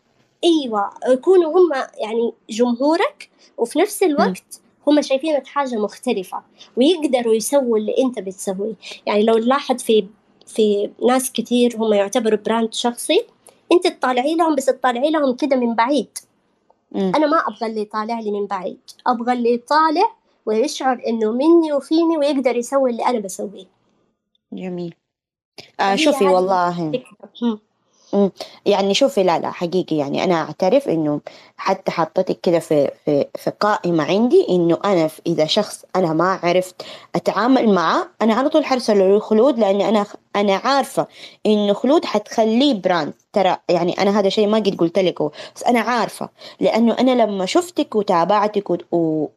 أيوه 0.45 0.91
يكونوا 1.09 1.59
هم 1.59 1.71
يعني 1.99 2.33
جمهورك 2.51 3.31
وفي 3.59 3.79
نفس 3.79 4.03
الوقت 4.03 4.61
هم 4.87 5.03
شايفينك 5.03 5.47
حاجة 5.47 5.75
مختلفة 5.75 6.43
ويقدروا 6.77 7.35
يسووا 7.35 7.79
اللي 7.79 7.95
أنت 7.99 8.19
بتسويه. 8.19 8.75
يعني 9.07 9.23
لو 9.23 9.39
نلاحظ 9.39 9.83
في 9.83 10.07
في 10.47 10.91
ناس 11.07 11.33
كتير 11.33 11.77
هم 11.77 11.93
يعتبروا 11.93 12.39
براند 12.39 12.75
شخصي 12.75 13.27
أنت 13.73 13.87
تطالعي 13.87 14.35
لهم 14.35 14.55
بس 14.55 14.67
تطالعي 14.67 15.11
لهم 15.11 15.37
كده 15.37 15.57
من 15.57 15.75
بعيد. 15.75 16.19
مم. 16.93 17.13
أنا 17.17 17.27
ما 17.27 17.37
أبغى 17.37 17.67
اللي 17.67 17.81
يطالع 17.81 18.21
لي 18.21 18.31
من 18.31 18.47
بعيد. 18.47 18.81
أبغى 19.07 19.33
اللي 19.33 19.55
يطالع 19.55 20.09
ويشعر 20.47 21.03
إنه 21.07 21.33
مني 21.33 21.73
وفيني 21.73 22.19
ويقدر 22.19 22.57
يسوي 22.57 22.91
اللي 22.91 23.07
أنا 23.07 23.19
بسويه. 23.19 23.67
جميل. 24.53 24.95
آه 25.81 25.97
شوفي 25.97 26.25
والله. 26.25 27.03
يعني 28.67 28.95
شوفي 28.95 29.23
لا 29.23 29.39
لا 29.39 29.51
حقيقي 29.51 29.97
يعني 29.97 30.25
أنا 30.25 30.35
أعترف 30.35 30.89
إنه 30.89 31.21
حتى 31.57 31.91
حطيتك 31.91 32.41
كده 32.41 32.59
في 32.59 32.91
في 33.05 33.27
في 33.39 33.51
قائمة 33.61 34.05
عندي 34.05 34.47
إنه 34.49 34.79
أنا 34.85 35.09
في- 35.09 35.23
إذا 35.27 35.47
شخص 35.47 35.85
أنا 35.97 36.13
ما 36.13 36.39
عرفت 36.43 36.83
أتعامل 37.15 37.69
معاه 37.75 38.07
أنا 38.23 38.35
على 38.35 38.49
طول 38.49 38.65
حرسل 38.65 38.99
له 38.99 39.19
خلود 39.19 39.59
لأني 39.59 39.89
أنا 39.89 40.07
أنا 40.37 40.57
عارفة 40.57 41.07
إنه 41.47 41.73
خلود 41.73 42.05
حتخليه 42.05 42.75
براند 42.75 43.13
ترى 43.33 43.57
يعني 43.69 43.93
أنا 44.03 44.19
هذا 44.21 44.29
شيء 44.29 44.47
ما 44.47 44.59
قد 44.59 44.77
قلت 44.79 44.99
لك 44.99 45.23
بس 45.57 45.63
أنا 45.69 45.81
عارفة. 45.81 46.29
لأنه 46.61 46.97
أنا 46.99 47.23
لما 47.23 47.47
شفتك 47.47 47.95
وتابعتك 47.97 48.71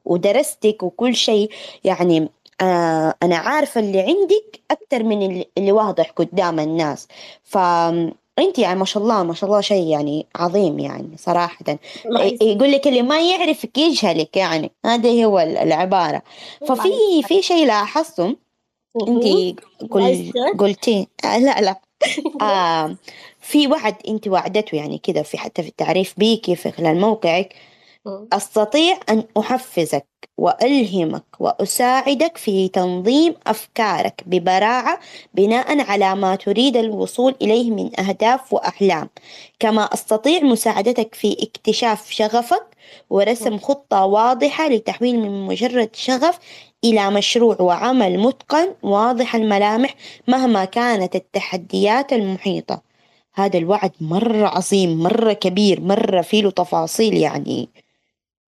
ودرستك 0.06 0.84
وكل 0.84 1.16
شيء 1.16 1.50
يعني 1.84 2.30
آه 2.62 3.16
أنا 3.24 3.36
عارفة 3.38 3.80
اللي 3.82 4.00
عندك 4.02 4.60
أكتر 4.72 5.04
من 5.04 5.44
اللي 5.58 5.72
واضح 5.72 6.12
قدام 6.12 6.60
الناس. 6.60 7.08
ف 7.44 7.58
انت 8.40 8.60
يعني 8.60 8.80
ما 8.80 8.86
شاء 8.86 9.04
الله 9.04 9.24
ما 9.24 9.34
شاء 9.34 9.50
الله 9.50 9.62
شيء 9.62 9.88
يعني 9.88 10.26
عظيم 10.36 10.80
يعني 10.80 11.18
ي- 12.26 12.38
يقول 12.42 12.72
لك 12.72 12.88
اللي 12.88 13.02
ما 13.02 13.20
يعرفك 13.30 13.78
يجهلك 13.78 14.38
يعني 14.38 14.72
هذه 14.86 15.26
هو 15.26 15.40
ال- 15.40 15.58
العبارة. 15.58 16.22
ففي 16.68 16.90
في 17.28 17.42
شيء 17.42 17.66
لاحظته 17.66 18.36
انت 19.08 19.24
قل؟ 19.92 20.32
قلتي؟ 20.58 21.08
آه 21.26 21.38
لا 21.38 21.62
لا. 21.62 21.76
آه 22.42 22.96
في 23.40 23.68
وعد 23.68 23.96
انت 24.08 24.28
وعدته 24.28 24.76
يعني 24.76 24.98
كذا 24.98 25.22
في 25.22 25.38
حتى 25.38 25.64
في 25.64 25.70
التعريف 25.70 26.14
بيكي 26.18 26.56
في 26.56 26.72
خلال 26.72 27.00
موقعك. 27.00 27.56
أستطيع 28.34 29.00
أن 29.10 29.24
أحفزك 29.38 30.06
وألهمك 30.38 31.24
وأساعدك 31.40 32.38
في 32.38 32.68
تنظيم 32.68 33.36
أفكارك 33.48 34.24
ببراعة 34.26 35.00
بناء 35.34 35.82
على 35.82 36.16
ما 36.16 36.36
تريد 36.36 36.78
الوصول 36.78 37.36
إليه 37.42 37.72
من 37.72 38.00
أهداف 38.00 38.54
وأحلام. 38.54 39.10
كما 39.60 39.84
أستطيع 39.84 40.44
مساعدتك 40.44 41.16
في 41.16 41.38
اكتشاف 41.42 42.12
شغفك 42.12 42.66
ورسم 43.10 43.58
خطة 43.58 44.06
واضحة 44.06 44.68
لتحويل 44.70 45.20
من 45.20 45.46
مجرد 45.46 45.90
شغف 45.94 46.40
إلى 46.84 47.12
مشروع 47.12 47.62
وعمل 47.62 48.20
متقن 48.20 48.76
واضح 48.84 49.36
الملامح 49.36 49.96
مهما 50.28 50.66
كانت 50.66 51.16
التحديات 51.16 52.14
المحيطة. 52.14 52.82
هذا 53.34 53.58
الوعد 53.58 53.92
مرة 54.02 54.48
عظيم 54.48 55.04
مرة 55.04 55.34
كبير 55.34 55.82
مرة 55.82 56.22
فيه 56.22 56.42
له 56.42 56.52
تفاصيل 56.52 57.14
يعني 57.18 57.70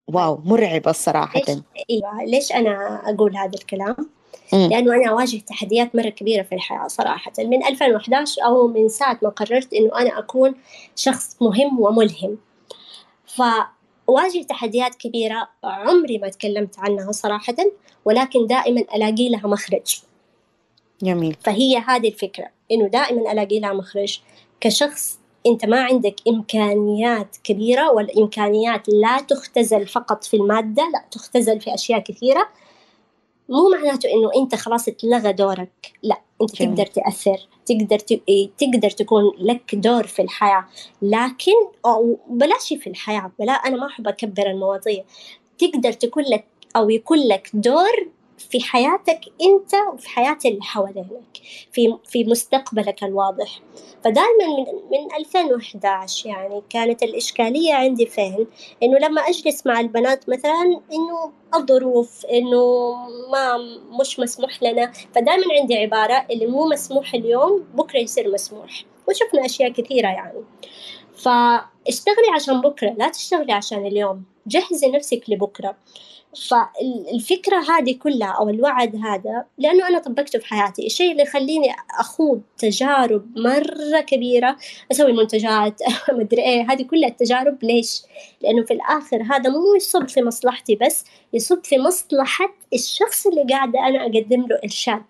واو 0.07 0.41
مرعب 0.45 0.87
الصراحة. 0.87 1.39
ليش؟ 1.39 1.57
إيوه 1.89 2.23
ليش 2.23 2.51
أنا 2.51 3.01
أقول 3.09 3.37
هذا 3.37 3.55
الكلام؟ 3.55 3.95
مم. 4.53 4.69
لأنه 4.69 4.95
أنا 4.95 5.09
أواجه 5.09 5.37
تحديات 5.37 5.95
مرة 5.95 6.09
كبيرة 6.09 6.43
في 6.43 6.55
الحياة 6.55 6.87
صراحة. 6.87 7.31
من 7.39 7.65
2011 7.65 8.45
أو 8.45 8.67
من 8.67 8.89
ساعة 8.89 9.19
ما 9.21 9.29
قررت 9.29 9.73
إنه 9.73 9.99
أنا 9.99 10.19
أكون 10.19 10.55
شخص 10.95 11.37
مهم 11.41 11.79
وملهم. 11.79 12.37
فواجه 13.25 14.43
تحديات 14.49 14.95
كبيرة 14.95 15.49
عمري 15.63 16.17
ما 16.17 16.29
تكلمت 16.29 16.79
عنها 16.79 17.11
صراحة 17.11 17.55
ولكن 18.05 18.47
دائما 18.47 18.81
ألاقي 18.95 19.29
لها 19.29 19.47
مخرج. 19.47 20.01
جميل. 21.01 21.35
فهي 21.41 21.77
هذه 21.77 22.07
الفكرة 22.07 22.47
إنه 22.71 22.87
دائما 22.87 23.31
ألاقي 23.31 23.59
لها 23.59 23.73
مخرج 23.73 24.19
كشخص 24.61 25.19
أنت 25.47 25.65
ما 25.65 25.83
عندك 25.83 26.15
إمكانيات 26.27 27.37
كبيرة 27.43 27.91
والإمكانيات 27.91 28.89
لا 28.89 29.19
تختزل 29.19 29.87
فقط 29.87 30.23
في 30.23 30.37
المادة 30.37 30.83
لا 30.93 31.05
تختزل 31.11 31.61
في 31.61 31.73
أشياء 31.73 31.99
كثيرة. 31.99 32.47
مو 33.49 33.69
معناته 33.69 34.09
إنه 34.13 34.31
أنت 34.35 34.55
خلاص 34.55 34.87
اتلغى 34.87 35.33
دورك 35.33 35.93
لا 36.03 36.21
أنت 36.41 36.55
جميل. 36.55 36.75
تقدر 36.75 36.85
تأثر 36.85 37.47
تقدر 37.65 37.99
ت... 37.99 38.21
إيه، 38.29 38.49
تقدر 38.57 38.89
تكون 38.89 39.23
لك 39.39 39.75
دور 39.75 40.07
في 40.07 40.21
الحياة. 40.21 40.65
لكن 41.01 41.51
أو 41.85 42.17
بلاش 42.29 42.73
في 42.73 42.87
الحياة 42.87 43.31
بلا 43.39 43.53
أنا 43.53 43.77
ما 43.77 43.87
أحب 43.87 44.07
أكبر 44.07 44.47
المواضيع. 44.47 45.03
تقدر 45.57 45.91
تكون 45.91 46.23
لك 46.23 46.45
أو 46.75 46.89
يكون 46.89 47.17
لك 47.17 47.49
دور 47.53 48.07
في 48.49 48.59
حياتك 48.61 49.19
أنت 49.41 49.71
وفي 49.93 50.09
حياة 50.09 50.37
اللي 50.45 50.61
حوالينك 50.61 51.37
في 51.71 51.97
في 52.05 52.23
مستقبلك 52.23 53.03
الواضح. 53.03 53.59
فدائما 54.03 54.47
من 54.47 54.65
من 54.91 55.15
2011 55.19 56.29
يعني 56.29 56.63
كانت 56.69 57.03
الإشكالية 57.03 57.73
عندي 57.73 58.05
فين؟ 58.05 58.47
إنه 58.83 58.97
لما 58.97 59.21
أجلس 59.21 59.67
مع 59.67 59.79
البنات 59.79 60.29
مثلا 60.29 60.81
إنه 60.91 61.31
الظروف 61.55 62.25
إنه 62.25 62.93
ما 63.31 63.57
مش 64.01 64.19
مسموح 64.19 64.63
لنا. 64.63 64.91
فدائما 65.15 65.43
عندي 65.59 65.77
عبارة 65.77 66.25
اللي 66.31 66.45
مو 66.45 66.65
مسموح 66.69 67.13
اليوم 67.13 67.65
بكرة 67.73 67.99
يصير 67.99 68.31
مسموح. 68.33 68.85
وشفنا 69.07 69.45
أشياء 69.45 69.71
كثيرة 69.71 70.07
يعني. 70.07 70.43
فاشتغلي 71.85 72.29
عشان 72.35 72.61
بكرة 72.61 72.89
لا 72.97 73.09
تشتغلي 73.09 73.53
عشان 73.53 73.85
اليوم 73.85 74.23
جهزي 74.47 74.87
نفسك 74.87 75.21
لبكرة. 75.27 75.75
فالفكرة 76.49 77.57
هذه 77.57 77.97
كلها 77.97 78.27
أو 78.27 78.49
الوعد 78.49 78.95
هذا 78.95 79.45
لأنه 79.57 79.87
أنا 79.87 79.99
طبقته 79.99 80.39
في 80.39 80.45
حياتي 80.45 80.85
الشيء 80.85 81.11
اللي 81.11 81.23
يخليني 81.23 81.75
أخوض 81.99 82.41
تجارب 82.57 83.37
مرة 83.37 84.01
كبيرة 84.07 84.57
أسوي 84.91 85.13
منتجات 85.13 85.81
مدري 86.19 86.41
إيه 86.41 86.71
هذه 86.71 86.83
كلها 86.83 87.09
التجارب. 87.09 87.63
ليش؟ 87.63 88.01
لأنه 88.41 88.65
في 88.65 88.73
الآخر 88.73 89.21
هذا 89.21 89.49
مو 89.49 89.75
يصب 89.75 90.07
في 90.07 90.21
مصلحتي 90.21 90.75
بس 90.75 91.05
يصب 91.33 91.63
في 91.63 91.77
مصلحة 91.77 92.53
الشخص 92.73 93.27
اللي 93.27 93.43
قاعدة 93.43 93.79
أنا 93.79 94.01
أقدم 94.01 94.45
له 94.47 94.59
إرشاد. 94.63 95.03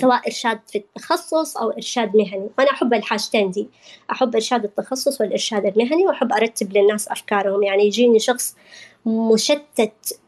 سواء 0.00 0.26
إرشاد 0.26 0.60
في 0.66 0.78
التخصص 0.78 1.56
أو 1.56 1.70
إرشاد 1.70 2.16
مهني. 2.16 2.48
وأنا 2.58 2.70
أحب 2.70 2.94
الحاجتين 2.94 3.50
دي. 3.50 3.68
أحب 4.10 4.34
إرشاد 4.34 4.64
التخصص 4.64 5.20
والإرشاد 5.20 5.66
المهني 5.66 6.06
وأحب 6.06 6.32
أرتب 6.32 6.76
للناس 6.76 7.08
أفكارهم. 7.08 7.62
يعني 7.62 7.86
يجيني 7.86 8.18
شخص 8.18 8.56
مشتت 9.06 10.20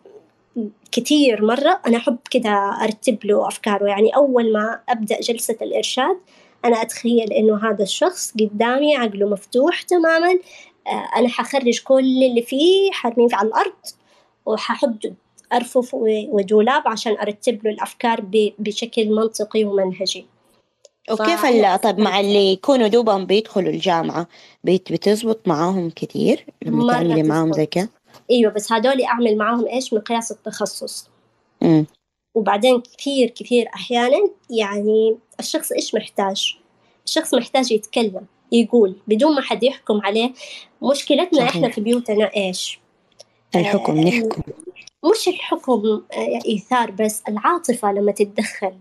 كتير 0.93 1.45
مرة 1.45 1.81
أنا 1.87 1.97
أحب 1.97 2.19
كذا 2.31 2.55
أرتب 2.83 3.19
له 3.25 3.49
أفكاره. 3.49 3.87
يعني 3.87 4.17
أول 4.17 4.53
ما 4.53 4.81
أبدأ 4.89 5.21
جلسة 5.21 5.57
الإرشاد 5.63 6.17
أنا 6.65 6.83
أتخيل 6.83 7.33
إنه 7.33 7.71
هذا 7.71 7.83
الشخص 7.83 8.35
قدامي 8.41 8.97
عقله 8.97 9.29
مفتوح 9.29 9.83
تماما 9.83 10.39
آه، 10.87 11.09
أنا 11.17 11.29
حخرج 11.29 11.83
كل 11.83 12.25
اللي 12.25 12.43
فيه 12.43 12.91
حرميه 12.93 13.29
على 13.33 13.49
الأرض 13.49 13.73
وححط 14.47 15.13
أرفف 15.53 15.95
ودولاب 15.95 16.83
عشان 16.89 17.17
أرتب 17.19 17.65
له 17.65 17.71
الأفكار 17.71 18.21
بشكل 18.59 19.11
منطقي 19.11 19.65
ومنهجي. 19.65 20.27
وكيف 21.11 21.47
ف- 21.47 21.77
طب 21.83 21.99
مع 21.99 22.21
اللي 22.21 22.53
يكونوا 22.53 22.89
دوبهم 22.89 23.27
بيدخلوا 23.27 23.71
الجامعة 23.71 24.27
بت- 24.65 24.93
بتزبط 24.93 25.49
معاهم 25.49 25.91
كتير 25.91 26.47
لما 26.63 26.93
تعملي 26.93 27.23
معاهم. 27.23 27.53
زي 27.53 27.67
كده؟ 27.67 27.89
أيوة 28.31 28.53
بس 28.53 28.73
هدول 28.73 29.03
أعمل 29.03 29.37
معاهم 29.37 29.67
إيش؟ 29.67 29.95
مقياس 29.95 30.33
التخصص. 30.33 31.09
أمم، 31.63 31.87
وبعدين 32.35 32.81
كثير 32.99 33.29
كثير 33.29 33.69
أحيانا 33.75 34.29
يعني 34.51 35.17
الشخص 35.41 35.73
إيش 35.73 35.95
محتاج؟ 35.95 36.57
الشخص 37.07 37.35
محتاج 37.35 37.73
يتكلم 37.73 38.27
يقول 38.53 38.97
بدون 39.09 39.35
ما 39.35 39.43
حد 39.43 39.63
يحكم 39.63 40.01
عليه. 40.05 40.33
مشكلتنا 40.83 41.39
صحيح. 41.39 41.49
إحنا 41.49 41.69
في 41.69 41.81
بيوتنا 41.81 42.31
إيش؟ 42.37 42.79
الحكم 43.57 43.99
آه، 43.99 44.05
نحكم. 44.05 44.43
مش 45.05 45.29
الحكم؟ 45.29 46.03
آه، 46.13 46.41
إيثار 46.47 46.91
بس 46.91 47.23
العاطفة 47.29 47.93
لما 47.93 48.13
تتدخل. 48.13 48.73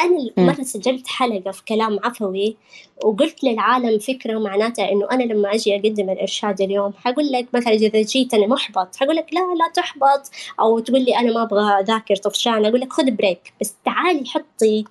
أنا. 0.00 0.30
مرة 0.46 0.62
سجلت 0.62 1.06
حلقة 1.06 1.50
في 1.50 1.64
كلام 1.64 1.98
عفوي 2.04 2.56
وقلت 3.04 3.44
للعالم 3.44 3.98
فكرة 3.98 4.38
معناتها 4.38 4.92
إنه 4.92 5.10
أنا 5.10 5.22
لما 5.22 5.54
أجي 5.54 5.76
أقدم 5.76 6.10
الإرشاد 6.10 6.60
اليوم 6.60 6.92
حقول 6.92 7.32
لك 7.32 7.46
مثلا 7.54 7.72
إذا 7.72 8.02
جيت 8.02 8.34
أنا 8.34 8.46
محبط 8.46 8.96
حقول 8.96 9.16
لك 9.16 9.26
لا 9.32 9.40
لا 9.40 9.72
تحبط. 9.74 10.30
أو 10.60 10.78
تقول 10.78 11.00
لي 11.04 11.16
أنا 11.18 11.32
ما 11.32 11.42
أبغى 11.42 11.80
أذاكر 11.80 12.16
طفشان 12.16 12.66
أقول 12.66 12.80
لك 12.80 12.92
خذ 12.92 13.10
بريك 13.10 13.52
بس 13.60 13.74
تعالي 13.84 14.24
حطي 14.26 14.84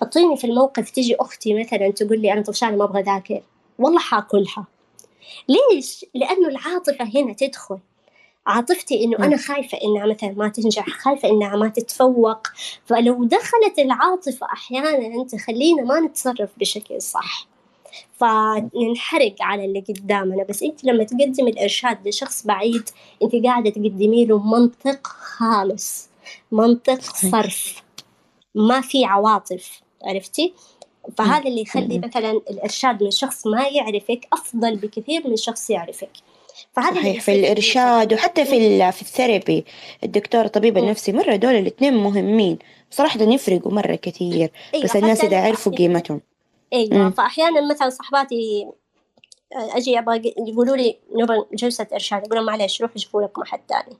حطيني 0.00 0.36
في 0.36 0.46
الموقف 0.46 0.90
تيجي 0.90 1.16
أختي 1.20 1.54
مثلا 1.54 1.90
تقول 1.90 2.20
لي 2.20 2.32
أنا 2.32 2.42
طفشانة 2.42 2.76
ما 2.76 2.84
أبغى 2.84 3.00
أذاكر. 3.00 3.42
والله 3.78 4.00
حاكلها. 4.00 4.66
ليش؟ 5.48 6.06
لأنه 6.14 6.48
العاطفة 6.48 7.04
هنا 7.14 7.32
تدخل. 7.32 7.78
عاطفتي 8.48 9.04
إنه. 9.04 9.18
أنا 9.18 9.36
خايفة 9.36 9.78
إنها 9.84 10.06
مثلا 10.06 10.32
ما 10.36 10.48
تنجح 10.48 10.88
خايفة 10.88 11.28
إنها 11.28 11.56
ما 11.56 11.68
تتفوق. 11.68 12.38
فلو 12.86 13.24
دخلت 13.24 13.78
العاطفة 13.78 14.46
أحيانا 14.52 15.24
تخلينا 15.24 15.82
ما 15.82 16.00
نتصرف 16.00 16.50
بشكل 16.58 17.02
صح. 17.02 17.46
فننحرق 18.12 19.34
على 19.40 19.64
اللي 19.64 19.84
قدامنا. 19.88 20.44
بس 20.44 20.62
أنت 20.62 20.84
لما 20.84 21.04
تقدم 21.04 21.48
الإرشاد 21.48 22.08
لشخص 22.08 22.46
بعيد 22.46 22.90
أنت 23.22 23.44
قاعدة 23.44 23.70
تقدمي 23.70 24.24
له 24.24 24.38
منطق 24.38 25.06
خالص. 25.06 26.08
منطق 26.52 27.00
صرف. 27.00 27.82
ما 28.54 28.80
في 28.80 29.04
عواطف 29.04 29.80
عرفتي؟ 30.04 30.54
فهذا 31.18 31.48
اللي 31.48 31.60
يخلي 31.60 31.98
مثلا 31.98 32.30
الإرشاد 32.30 33.02
من 33.02 33.10
شخص 33.10 33.46
ما 33.46 33.68
يعرفك 33.68 34.28
أفضل 34.32 34.76
بكثير 34.76 35.28
من 35.28 35.36
شخص 35.36 35.70
يعرفك. 35.70 36.10
فهذا 36.72 36.94
صحيح 36.94 37.22
في 37.22 37.34
الإرشاد 37.34 38.14
وحتى 38.14 38.44
في 38.44 38.92
في 38.92 39.02
الثيرابي 39.02 39.64
الدكتور 40.04 40.44
الطبيب 40.44 40.78
النفسي 40.78 41.12
مرة 41.12 41.36
دول 41.36 41.54
الاثنين 41.54 41.94
مهمين. 41.96 42.58
صراحة 42.90 43.20
يفرقوا 43.20 43.72
مرة 43.72 43.94
كثير 43.94 44.50
أيوة 44.74 44.84
بس 44.84 44.96
الناس 44.96 45.24
إذا 45.24 45.40
عرفوا 45.40 45.72
قيمتهم. 45.72 46.20
إيوه 46.72 47.10
فأحيانا 47.10 47.70
مثلا 47.70 47.88
صحباتي 47.88 48.68
أجي 49.52 49.98
أبغى 49.98 50.34
يقولوا 50.48 50.76
لي 50.76 50.98
نبغى 51.14 51.44
جلسة 51.52 51.86
إرشاد 51.92 52.24
أقول 52.24 52.36
لهم 52.36 52.46
معلش 52.46 52.82
روحوا 52.82 52.96
شوفوا 52.96 53.22
لكم 53.22 53.42
أحد 53.42 53.60
ثاني. 53.68 53.96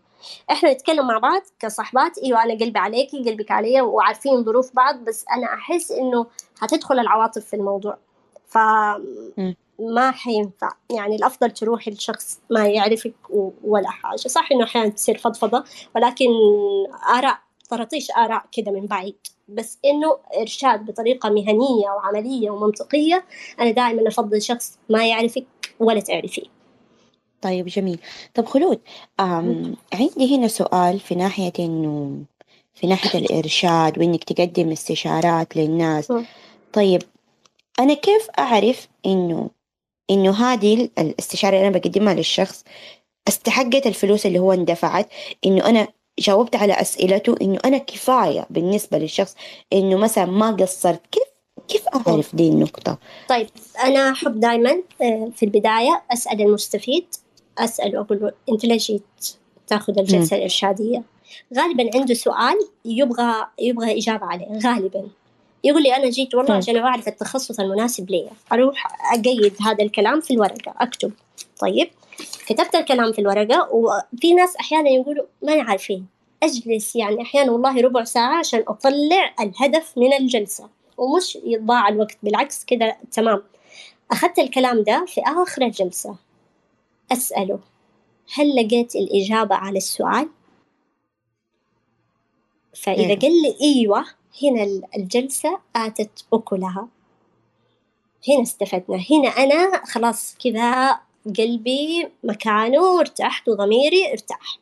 إحنا 0.51 0.73
نتكلم 0.73 1.07
مع 1.07 1.19
بعض 1.19 1.43
كصحبات 1.61 2.19
إيوه 2.19 2.43
أنا 2.43 2.55
قلبي 2.55 2.78
عليكي 2.78 3.19
قلبك 3.19 3.51
علي 3.51 3.81
وعارفين 3.81 4.45
ظروف 4.45 4.70
بعض 4.74 5.05
بس 5.05 5.24
أنا 5.36 5.55
أحس 5.55 5.93
إنه 5.93 6.27
حتدخل 6.61 6.99
العواطف 6.99 7.45
في 7.45 7.57
الموضوع. 7.57 7.99
ف 8.47 8.59
ما 9.78 10.10
حينفع. 10.10 10.72
يعني 10.90 11.16
الأفضل 11.16 11.50
تروحي 11.50 11.90
لشخص 11.90 12.38
ما 12.50 12.68
يعرفك 12.68 13.14
ولا 13.64 13.90
حاجة. 13.90 14.16
صح 14.16 14.52
إنه 14.52 14.64
أحيانا 14.64 14.88
تصير 14.88 15.18
فضفضة 15.18 15.64
ولكن 15.96 16.28
آراء 17.14 17.38
طرطيش 17.70 18.10
آراء 18.10 18.44
كذا 18.52 18.72
من 18.72 18.86
بعيد. 18.86 19.16
بس 19.48 19.78
إنه 19.84 20.16
إرشاد 20.40 20.86
بطريقة 20.86 21.28
مهنية 21.28 21.90
وعملية 21.96 22.50
ومنطقية 22.50 23.24
أنا 23.60 23.70
دائما 23.70 24.09
أفضل 24.09 24.42
شخص 24.42 24.78
ما 24.88 25.06
يعرفك 25.06 25.46
ولا 25.80 26.00
تعرفيه. 26.00 26.46
طيب 27.42 27.66
جميل. 27.66 27.98
طب 28.34 28.46
خلود 28.46 28.80
عندي 29.18 30.36
هنا 30.36 30.48
سؤال 30.48 31.00
في 31.00 31.14
ناحية 31.14 31.52
إنه 31.59 32.22
في 32.74 32.86
ناحية 32.86 33.18
الإرشاد 33.18 33.98
وإنك 33.98 34.24
تقدم 34.24 34.70
استشارات 34.70 35.56
للناس. 35.56 36.12
طيب 36.72 37.02
أنا 37.78 37.94
كيف 37.94 38.28
أعرف 38.38 38.88
إنه 39.06 39.50
إنه 40.10 40.30
هذه 40.30 40.89
الاستشارة 40.98 41.56
اللي 41.56 41.68
أنا 41.68 41.78
بقدمها 41.78 42.14
للشخص 42.14 42.64
استحقت 43.28 43.86
الفلوس 43.86 44.26
اللي 44.26 44.39
هو 44.39 44.52
اندفعت 44.52 45.09
إنه 45.47 45.66
أنا 45.66 45.89
جاوبت 46.18 46.56
على 46.56 46.72
أسئلته 46.72 47.35
إنه 47.43 47.59
أنا 47.64 47.78
كفاية 47.78 48.47
بالنسبة 48.51 48.98
للشخص 48.98 49.35
إنه 49.72 49.97
مثلا 49.97 50.24
ما 50.24 50.51
قصرت 50.51 51.01
كيف 51.12 51.22
كيف 51.68 51.89
أعرف 51.89 52.35
دي 52.36 52.48
النقطة؟ 52.48 52.98
طيب 53.28 53.47
أنا 53.85 54.10
أحب 54.10 54.40
دائما 54.40 54.82
آه، 55.02 55.30
في 55.36 55.44
البداية 55.44 56.02
أسأل 56.12 56.43
المستفيد 56.43 57.06
أسأله 57.59 58.01
أقول 58.01 58.20
له 58.20 58.32
أنت 58.52 58.64
ليش 58.64 58.86
جيت 58.86 59.02
تأخذ 59.66 59.98
الجلسة 59.98 60.36
م. 60.36 60.39
الإرشادية؟ 60.39 61.02
غالبا 61.56 61.90
عنده 61.94 62.14
سؤال 62.14 62.59
يبغى 62.85 63.47
يبغى 63.59 63.98
إجابة 63.98 64.26
عليه 64.26 64.47
غالبا 64.64 65.09
يقول 65.69 65.82
لي 65.82 65.97
أنا 65.97 66.11
جيت 66.11 66.35
والله 66.35 66.55
عشان 66.55 66.77
أعرف 66.77 67.09
التخصص 67.09 67.61
المناسب 67.61 68.11
لي. 68.11 68.31
أروح 68.53 68.86
أقيد 69.15 69.55
هذا 69.66 69.85
الكلام 69.85 70.20
في 70.20 70.35
الورقة 70.35 70.74
أكتب. 70.81 71.12
طيب. 71.61 71.90
كتبت 72.47 72.74
الكلام 72.74 73.12
في 73.12 73.19
الورقة 73.19 73.69
وفي 73.73 74.35
ناس 74.35 74.57
أحيانا 74.57 74.90
يقولوا 74.90 75.24
ما 75.43 75.62
عارفين 75.62 76.07
أجلس 76.43 76.97
يعني 76.97 77.23
أحيانا 77.23 77.53
والله 77.53 77.81
ربع 77.81 78.05
ساعة 78.05 78.39
عشان 78.39 78.65
أطلع 78.69 79.35
الهدف 79.40 79.99
من 79.99 80.12
الجلسة. 80.12 80.69
ومش 80.97 81.39
يضاع 81.45 81.89
الوقت 81.89 82.16
بالعكس 82.23 82.65
كذا 82.65 82.97
تمام. 83.12 83.43
أخذت 84.11 84.39
الكلام 84.39 84.82
ده 84.82 85.05
في 85.09 85.20
آخر 85.20 85.62
الجلسة. 85.62 86.16
أسأله 87.12 87.59
هل 88.35 88.57
لقيت 88.57 88.97
الإجابة 88.97 89.55
على 89.55 89.78
السؤال؟ 89.78 90.28
فإذا 92.74 93.15
قال 93.15 93.43
لي 93.43 93.57
إيوه 93.62 94.05
هنا 94.43 94.82
الجلسة 94.97 95.60
آتت 95.77 96.24
أكلها 96.32 96.89
هنا 98.28 98.43
استفدنا. 98.43 99.05
هنا 99.10 99.28
أنا 99.28 99.85
خلاص 99.85 100.36
كذا 100.44 101.01
قلبي 101.39 102.09
مكانه 102.24 102.82
وارتحت 102.82 103.48
وضميري 103.48 104.12
ارتاح. 104.12 104.59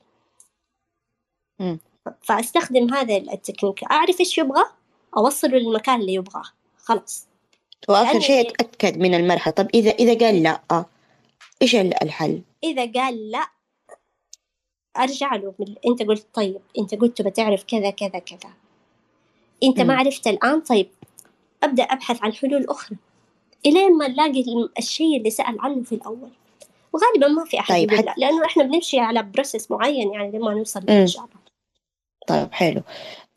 فأستخدم 2.23 2.95
هذا 2.95 3.17
التكنيك. 3.17 3.85
أعرف 3.85 4.21
إيش 4.21 4.39
يبغى؟ 4.39 4.65
أوصله 5.17 5.59
للمكان 5.59 6.01
اللي 6.01 6.15
يبغاه. 6.15 6.45
خلاص. 6.77 7.27
وآخر 7.89 8.21
شيء 8.21 8.51
أتأكد 8.51 8.99
من 8.99 9.15
المرحلة. 9.15 9.53
طب 9.53 9.69
إذا 9.75 9.91
إذا 9.91 10.27
قال 10.27 10.43
لا 10.43 10.85
إيش 11.63 11.77
الحل؟ 11.77 12.43
إذا 12.65 12.93
قال 12.93 13.31
لا 13.31 13.47
أرجع 14.97 15.35
له. 15.35 15.55
أنت 15.87 16.03
قلت 16.03 16.27
طيب. 16.35 16.61
أنت 16.79 16.95
قلت 16.95 17.23
بتعرف 17.23 17.65
كذا 17.65 17.91
كذا 17.91 18.19
كذا. 18.19 18.53
أنت 19.63 19.81
ما 19.81 19.95
عرفت 19.95 20.27
الآن؟ 20.27 20.61
طيب 20.61 20.89
أبدأ 21.63 21.83
أبحث 21.83 22.23
عن 22.23 22.33
حلول 22.33 22.67
أخرى 22.69 22.97
إلين 23.67 23.99
ما 23.99 24.09
نلاقي 24.09 24.45
الشيء 24.79 25.17
اللي 25.17 25.31
سأل 25.31 25.57
عنه 25.61 25.83
في 25.83 25.95
الأول. 25.95 26.31
وغالبا 26.93 27.29
ما 27.29 27.45
في 27.45 27.61
أحد 27.61 27.75
طيب 27.75 27.93
يقول 27.93 28.05
لا 28.07 28.15
لأنه 28.19 28.45
إحنا 28.45 28.63
بنمشي 28.63 28.99
على 28.99 29.23
process 29.23 29.71
معين 29.71 30.13
يعني 30.13 30.39
لما 30.39 30.55
نوصل 30.55 30.81
للإجابة 30.81 31.29
طيب 32.27 32.49
حلو. 32.53 32.83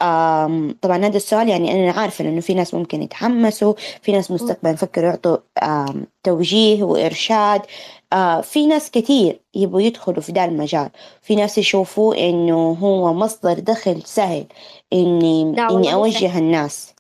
آم 0.02 0.76
طبعا 0.82 0.98
هذا 0.98 1.18
السؤال 1.18 1.49
يعني 1.49 1.72
أنا 1.72 1.91
عارفة 2.02 2.26
إنه 2.26 2.41
في 2.41 2.53
ناس 2.53 2.74
ممكن 2.74 3.03
يتحمسوا 3.03 3.74
في 4.02 4.11
ناس 4.11 4.32
مستقبلا 4.32 4.72
يفكروا 4.74 5.10
يعطوا 5.10 5.38
توجيه 6.24 6.84
وإرشاد. 6.84 7.61
آه 8.14 8.41
في 8.41 8.68
ناس 8.68 8.91
كثير 8.91 9.40
يبغوا 9.56 9.82
يدخلوا 9.82 10.22
في 10.22 10.32
ذا 10.32 10.45
المجال. 10.45 10.90
في 11.22 11.36
ناس 11.36 11.57
يشوفوا 11.57 12.16
إنه 12.16 12.72
هو 12.72 13.14
مصدر 13.14 13.60
دخل 13.60 14.02
سهل 14.06 14.45
إني 14.94 15.41
إني 15.41 15.94
أوجه 15.94 16.38
الناس. 16.38 16.94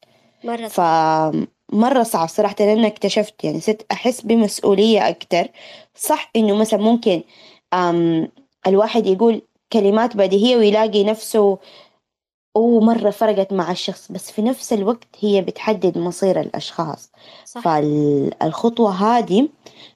مرة 0.43 0.67
فمرة 0.67 2.03
صعب 2.03 2.27
صراحة 2.27 2.55
لأن 2.59 2.85
اكتشفت 2.85 3.43
يعني 3.43 3.59
صرت 3.59 3.85
أحس 3.91 4.21
بمسؤولية 4.21 5.09
أكتر. 5.09 5.47
صح 5.95 6.31
إنه 6.35 6.55
مثلا 6.55 6.79
ممكن 6.81 7.21
الواحد 8.67 9.07
يقول 9.07 9.41
كلمات 9.73 10.17
بديهية 10.17 10.57
ويلاقي 10.57 11.03
نفسه 11.03 11.57
ومرة 12.55 13.09
فرقت 13.09 13.53
مع 13.53 13.71
الشخص 13.71 14.11
بس 14.11 14.31
في 14.31 14.41
نفس 14.41 14.73
الوقت 14.73 15.07
هي 15.19 15.41
بتحدد 15.41 15.97
مصير 15.97 16.41
الأشخاص. 16.41 17.11
صح. 17.45 17.61
فالخطوة 17.61 18.91
هذه 18.91 19.49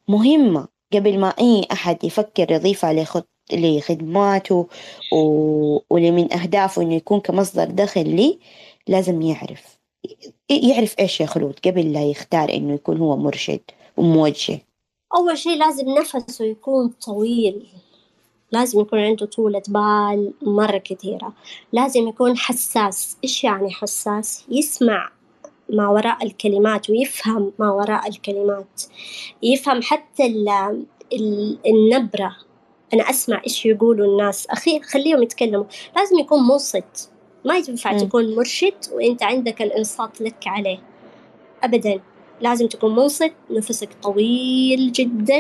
مهمة. 0.08 0.68
قبل 0.94 1.20
ما 1.20 1.28
أي 1.30 1.68
أحد 1.72 2.04
يفكر 2.04 2.52
يضيفها 2.52 2.94
لخط... 2.94 3.28
لخدماته 3.54 4.68
و... 5.14 5.80
ولمن 5.90 6.34
أهدافه 6.34 6.82
إنه 6.82 6.96
يكون 6.96 7.20
كمصدر 7.20 7.66
دخل 7.66 8.10
لي 8.16 8.40
لازم 8.88 9.22
يعرف. 9.22 9.80
يعرف 10.50 10.96
إيش 11.00 11.22
يا 11.22 11.26
خلود 11.26 11.60
قبل 11.66 11.94
لا 11.94 12.04
يختار 12.04 12.50
إنه 12.54 12.74
يكون 12.74 12.98
هو 12.98 13.18
مرشد 13.18 13.62
وموجه. 13.98 14.60
أول 15.16 15.38
شيء 15.38 15.58
لازم 15.58 15.90
نفسه 15.90 16.46
يكون 16.46 16.90
طويل. 16.90 17.68
لازم 18.54 18.80
يكون 18.80 19.00
عنده 19.00 19.26
طولة 19.26 19.62
بال 19.68 20.34
مرة 20.42 20.78
كثيرة. 20.78 21.34
لازم 21.72 22.08
يكون 22.08 22.38
حساس. 22.38 23.18
إيش 23.24 23.44
يعني 23.44 23.72
حساس؟ 23.72 24.46
يسمع 24.50 25.10
ما 25.70 25.88
وراء 25.88 26.26
الكلمات 26.26 26.90
ويفهم 26.90 27.54
ما 27.60 27.72
وراء 27.72 28.10
الكلمات. 28.10 28.82
يفهم 29.44 29.82
حتى 29.82 30.46
النبرة. 31.66 32.36
أنا 32.94 33.10
أسمع 33.10 33.42
إيش 33.44 33.66
يقولوا 33.66 34.06
الناس. 34.06 34.48
أخي 34.48 34.82
خليهم 34.82 35.24
يتكلموا. 35.24 35.66
لازم 35.96 36.20
يكون 36.20 36.48
منصت 36.48 37.10
ما 37.46 37.58
ينفع 37.58 37.98
تكون 37.98 38.36
مرشد 38.36 38.74
وأنت 38.92 39.24
عندك 39.24 39.62
الإنصات 39.62 40.22
لك 40.22 40.48
عليه. 40.48 40.80
أبدا. 41.64 42.02
لازم 42.44 42.68
تكون 42.68 42.96
منصت 42.96 43.34
نفسك 43.50 43.90
طويل 44.04 44.92
جدا 44.92 45.40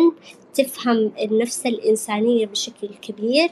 تفهم 0.54 1.12
النفس 1.22 1.66
الإنسانية 1.66 2.46
بشكل 2.46 2.88
كبير 3.02 3.50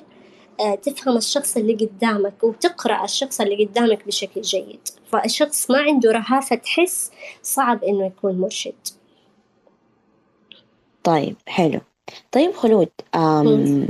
آه، 0.59 0.75
تفهم 0.75 1.17
الشخص 1.17 1.57
اللي 1.57 1.73
قدامك 1.73 2.43
وتقرأ 2.43 3.03
الشخص 3.03 3.41
اللي 3.41 3.65
قدامك 3.65 4.07
بشكل 4.07 4.41
جيد. 4.41 4.79
فالشخص 5.11 5.71
ما 5.71 5.77
عنده 5.77 6.11
رهافة 6.11 6.61
حس 6.65 7.11
صعب 7.43 7.83
إنه 7.83 8.05
يكون 8.05 8.39
مرشد. 8.39 8.73
طيب 11.03 11.35
حلو. 11.47 11.79
طيب 12.31 12.53
خلود 12.53 12.89
أم 13.15 13.87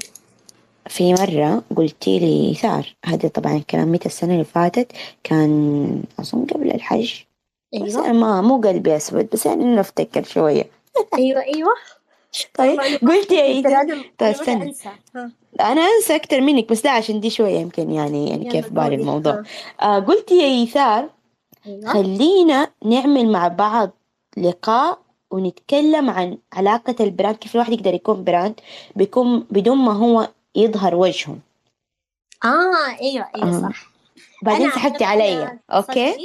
في 0.87 1.13
مرة 1.13 1.63
قلتي 1.75 2.19
لي 2.19 2.53
ثار 2.53 2.95
هذا 3.05 3.29
طبعا 3.29 3.55
الكلام 3.57 3.91
متى؟ 3.91 4.05
السنة 4.05 4.33
اللي 4.33 4.43
فاتت 4.43 4.91
كان 5.23 6.03
أظن 6.19 6.45
قبل 6.45 6.71
الحج. 6.71 7.13
بس 7.79 7.95
ما 7.95 8.41
مو 8.41 8.61
قلبي 8.61 8.95
أسود 8.95 9.29
بس 9.33 9.45
يعني 9.45 9.63
إنه 9.63 9.81
أفتكر 9.81 10.23
شوية. 10.23 10.65
أيوة 11.13 11.41
أيوة. 11.41 11.73
طيب 12.57 12.79
قلتي 12.79 13.41
إيه 13.41 13.63
طيب 14.17 14.29
استنى 14.29 14.73
أنا 15.61 15.81
أنسى 15.81 16.15
أكثر 16.15 16.41
منك 16.41 16.69
بس 16.69 16.85
لا 16.85 16.91
عشان 16.91 17.19
دي 17.19 17.29
شوية 17.29 17.59
يمكن 17.59 17.91
يعني 17.91 18.29
يعني 18.29 18.49
كيف 18.49 18.69
بالي 18.69 18.95
الموضوع. 18.95 19.43
آه 19.81 19.99
قلتي 19.99 20.37
يا 20.37 20.45
إيثار 20.45 21.09
أيوة. 21.67 21.93
خلينا 21.93 22.67
نعمل 22.85 23.31
مع 23.31 23.47
بعض 23.47 23.89
لقاء 24.37 24.99
ونتكلم 25.31 26.09
عن 26.09 26.37
علاقة 26.53 26.95
ال 26.99 27.05
brand 27.05 27.35
كيف 27.35 27.55
الواحد 27.55 27.73
يقدر 27.73 27.93
يكون 27.93 28.23
brand 28.23 28.59
بيكون 28.95 29.39
بدون 29.51 29.77
ما 29.77 29.93
هو 29.93 30.27
يظهر 30.55 30.95
وجهه. 30.95 31.37
آه 32.43 33.01
أيوه 33.01 33.27
أيوه 33.35 33.57
آه. 33.57 33.61
صح. 33.61 33.91
بعدين 34.43 34.71
سحبتي 34.71 35.03
علي. 35.03 35.59
أوكي؟ 35.71 36.15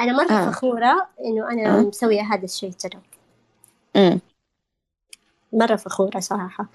أنا 0.00 0.12
مرة 0.12 0.32
آه. 0.32 0.50
فخورة 0.50 1.08
إنه 1.24 1.50
أنا 1.52 1.78
آه. 1.78 1.80
مسوية 1.82 2.20
هذا 2.22 2.44
الشيء 2.44 2.70
ترى. 2.70 3.00
امم 3.96 4.20
مرة 5.52 5.76
فخورة 5.76 6.18
صراحة. 6.20 6.66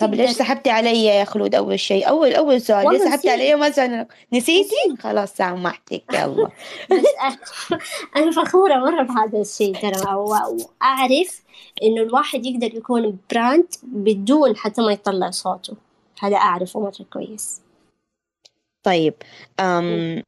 طب 0.00 0.14
ليش 0.14 0.30
سحبتي 0.30 0.70
علي 0.70 1.04
يا 1.04 1.24
خلود 1.24 1.54
أول 1.54 1.80
شيء؟ 1.80 2.08
اول 2.08 2.34
أول 2.34 2.60
سؤال 2.60 2.92
ليش 2.92 3.02
سحبتي. 3.02 3.30
علي 3.30 3.54
ما 3.54 3.70
سألنا 3.70 4.06
نسيتي؟ 4.32 4.96
خلاص 5.00 5.34
سامحتك 5.34 6.02
يلا. 6.14 6.50
بس 6.90 7.04
أ- 7.04 7.76
أنا 8.16 8.30
فخورة 8.30 8.74
مرة 8.74 9.02
بهذا 9.02 9.40
الشيء 9.40 9.74
ترى. 9.80 10.14
و- 10.14 10.20
وأعرف 10.30 11.42
إنه 11.82 12.02
الواحد 12.02 12.46
يقدر 12.46 12.74
يكون 12.74 13.18
براند 13.32 13.66
بدون 13.82 14.56
حتى 14.56 14.82
ما 14.82 14.92
يطلع 14.92 15.30
صوته. 15.30 15.74
هذا 16.20 16.36
أعرفه 16.36 16.80
مرة 16.80 17.06
كويس. 17.12 17.60
طيب 18.82 19.14
أم 19.60 20.22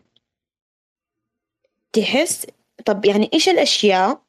تحس؟ 1.93 2.47
طب 2.87 3.05
يعني 3.05 3.31
إيش 3.35 3.49
الأشياء؟ 3.49 4.21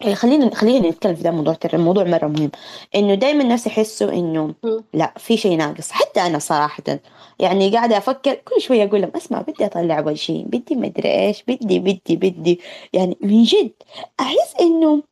يعني 0.00 0.14
خلينا 0.14 0.54
خلينا 0.54 0.88
نتكلم 0.88 1.14
في 1.14 1.22
ده 1.22 1.30
الموضوع 1.30 1.54
ترى 1.54 1.76
الموضوع 1.78 2.04
مرة 2.04 2.26
مهم. 2.26 2.50
إنه 2.94 3.14
دايما 3.14 3.42
الناس 3.42 3.66
يحسوا 3.66 4.12
إنه. 4.12 4.54
لا 4.94 5.14
في 5.16 5.36
شيء 5.36 5.56
ناقص. 5.56 5.90
حتى 5.90 6.20
أنا 6.20 6.38
صراحة 6.38 6.82
يعني 7.38 7.70
قاعدة 7.70 7.98
أفكر 7.98 8.34
كل 8.34 8.60
شوية 8.60 8.84
أقول 8.84 9.00
لهم 9.00 9.10
أسمع 9.16 9.40
بدي 9.40 9.66
أطلع 9.66 10.00
وجهي 10.00 10.42
بدي 10.44 10.74
مدري 10.74 11.26
إيش 11.26 11.42
بدي 11.48 11.78
بدي 11.78 12.16
بدي. 12.16 12.60
يعني 12.92 13.16
من 13.20 13.42
جد 13.42 13.72
أحس 14.20 14.54
إنه 14.60 15.02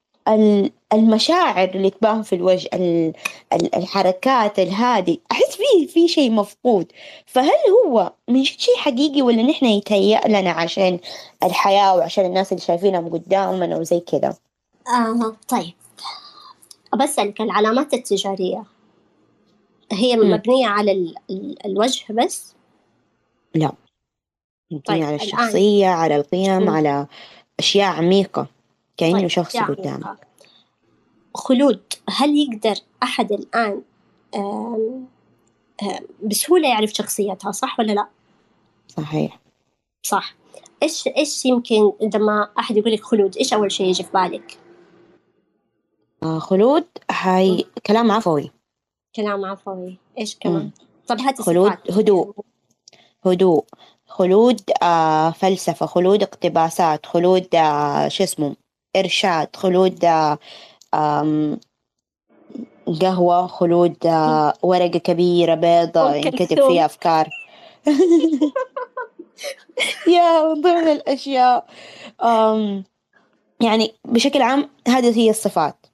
المشاعر 0.92 1.68
اللي 1.74 1.90
تبان 1.90 2.22
في 2.22 2.34
الوجه 2.34 2.68
ال- 2.74 3.12
ال- 3.52 3.74
الحركات 3.74 4.58
الهادي 4.58 5.20
أحس 5.32 5.56
في 5.56 5.86
في 5.86 6.08
شيء 6.08 6.30
مفقود 6.30 6.92
فهل 7.26 7.50
هو 7.86 8.12
من 8.28 8.42
جد 8.42 8.58
شيء 8.58 8.76
حقيقي 8.76 9.22
ولا 9.22 9.42
نحن 9.42 9.66
يتهيأ 9.66 10.28
لنا 10.28 10.50
عشان 10.50 10.98
الحياة 11.42 11.96
وعشان 11.96 12.24
الناس 12.24 12.52
اللي 12.52 12.62
شايفينهم 12.64 13.08
قدامنا 13.12 13.76
وزي 13.76 14.00
كذا 14.00 14.36
آه 14.88 15.36
طيب 15.48 15.72
بسألك 16.94 17.40
العلامات 17.40 17.94
التجارية 17.94 18.64
هي. 19.92 20.16
مبنية 20.16 20.66
على 20.66 20.92
ال 20.92 21.14
ال 21.30 21.66
الوجه 21.66 22.04
بس 22.12 22.54
لا 23.54 23.72
مبنية 24.70 24.82
طيب، 24.86 25.02
على 25.04 25.14
الآن. 25.14 25.26
الشخصية 25.26 25.86
على 25.86 26.16
القيم 26.16 26.62
مم. 26.62 26.70
على 26.70 27.06
أشياء 27.58 27.92
عميقة 27.92 28.46
كأنه 28.96 29.18
طيب، 29.18 29.28
شخص 29.28 29.54
يعني 29.54 29.74
قدامك 29.74 30.26
خلود 31.34 31.82
هل 32.08 32.36
يقدر 32.36 32.74
أحد 33.02 33.32
الآن 33.32 33.82
آم، 34.36 35.06
آم، 35.82 36.06
بسهولة 36.22 36.68
يعرف 36.68 36.90
شخصيتها 36.90 37.52
صح 37.52 37.80
ولا 37.80 37.92
لا؟ 37.92 38.08
صحيح 38.88 39.40
صح 40.02 40.34
إيش 40.82 41.06
إيش 41.06 41.44
يمكن 41.46 41.92
لما 42.14 42.48
أحد 42.58 42.76
يقول 42.76 42.92
لك 42.92 43.02
خلود 43.04 43.36
إيش 43.36 43.52
أول 43.52 43.72
شيء 43.72 43.86
يجي 43.86 44.02
في 44.02 44.10
بالك؟ 44.14 44.58
آه 46.22 46.38
خلود 46.38 46.84
هاي 47.10 47.64
كلام 47.86 48.12
عفوي 48.12 48.50
كلام 49.16 49.44
عفوي 49.44 49.98
إيش 50.18 50.36
كمان؟ 50.36 50.62
مم. 50.62 50.70
طب 51.06 51.20
هاتي 51.20 51.42
خلود. 51.42 51.72
هدوء. 51.90 52.34
هدوء 53.26 53.64
خلود 54.06 54.60
آه 54.82 55.30
فلسفة 55.30 55.86
خلود 55.86 56.22
اقتباسات 56.22 57.06
خلود 57.06 57.54
آه 57.54 58.08
شو 58.08 58.24
اسمه 58.24 58.56
إرشاد 58.96 59.56
خلود 59.56 60.04
قهوة 63.02 63.46
خلود 63.46 63.96
ورقة 64.62 64.98
كبيرة 64.98 65.54
بيضة 65.54 66.14
ينكتب. 66.14 66.68
فيها 66.68 66.86
أفكار. 66.86 67.28
يا 70.08 70.54
من 70.54 70.60
ضمن 70.60 70.88
الأشياء. 70.88 71.66
يعني 73.60 73.94
بشكل 74.04 74.42
عام 74.42 74.70
هذه 74.88 75.18
هي 75.18 75.30
الصفات. 75.30 75.86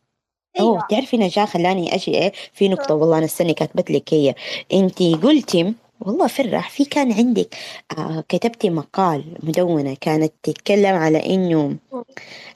أوه 0.60 0.72
أيوة. 0.72 0.86
تعرفي 0.90 1.16
نجاة 1.16 1.44
خلاني 1.44 1.94
أجي 1.94 2.18
إيه 2.18 2.32
في 2.52 2.68
نقطة 2.68 2.94
والله 2.94 3.18
أنا 3.18 3.24
استني 3.24 3.54
كاتبت 3.54 3.90
لك 3.90 4.14
هي. 4.14 4.34
أنتي 4.72 5.14
قلتي 5.14 5.74
والله 6.06 6.26
فرح. 6.26 6.70
في 6.70 6.84
كان 6.84 7.12
عندك 7.12 7.54
آه 7.98 8.24
كتبتي 8.28 8.70
مقال 8.70 9.24
مدونة 9.42 9.96
كانت 10.00 10.32
تتكلم 10.42 10.94
على 10.96 11.26
إنه 11.26 11.76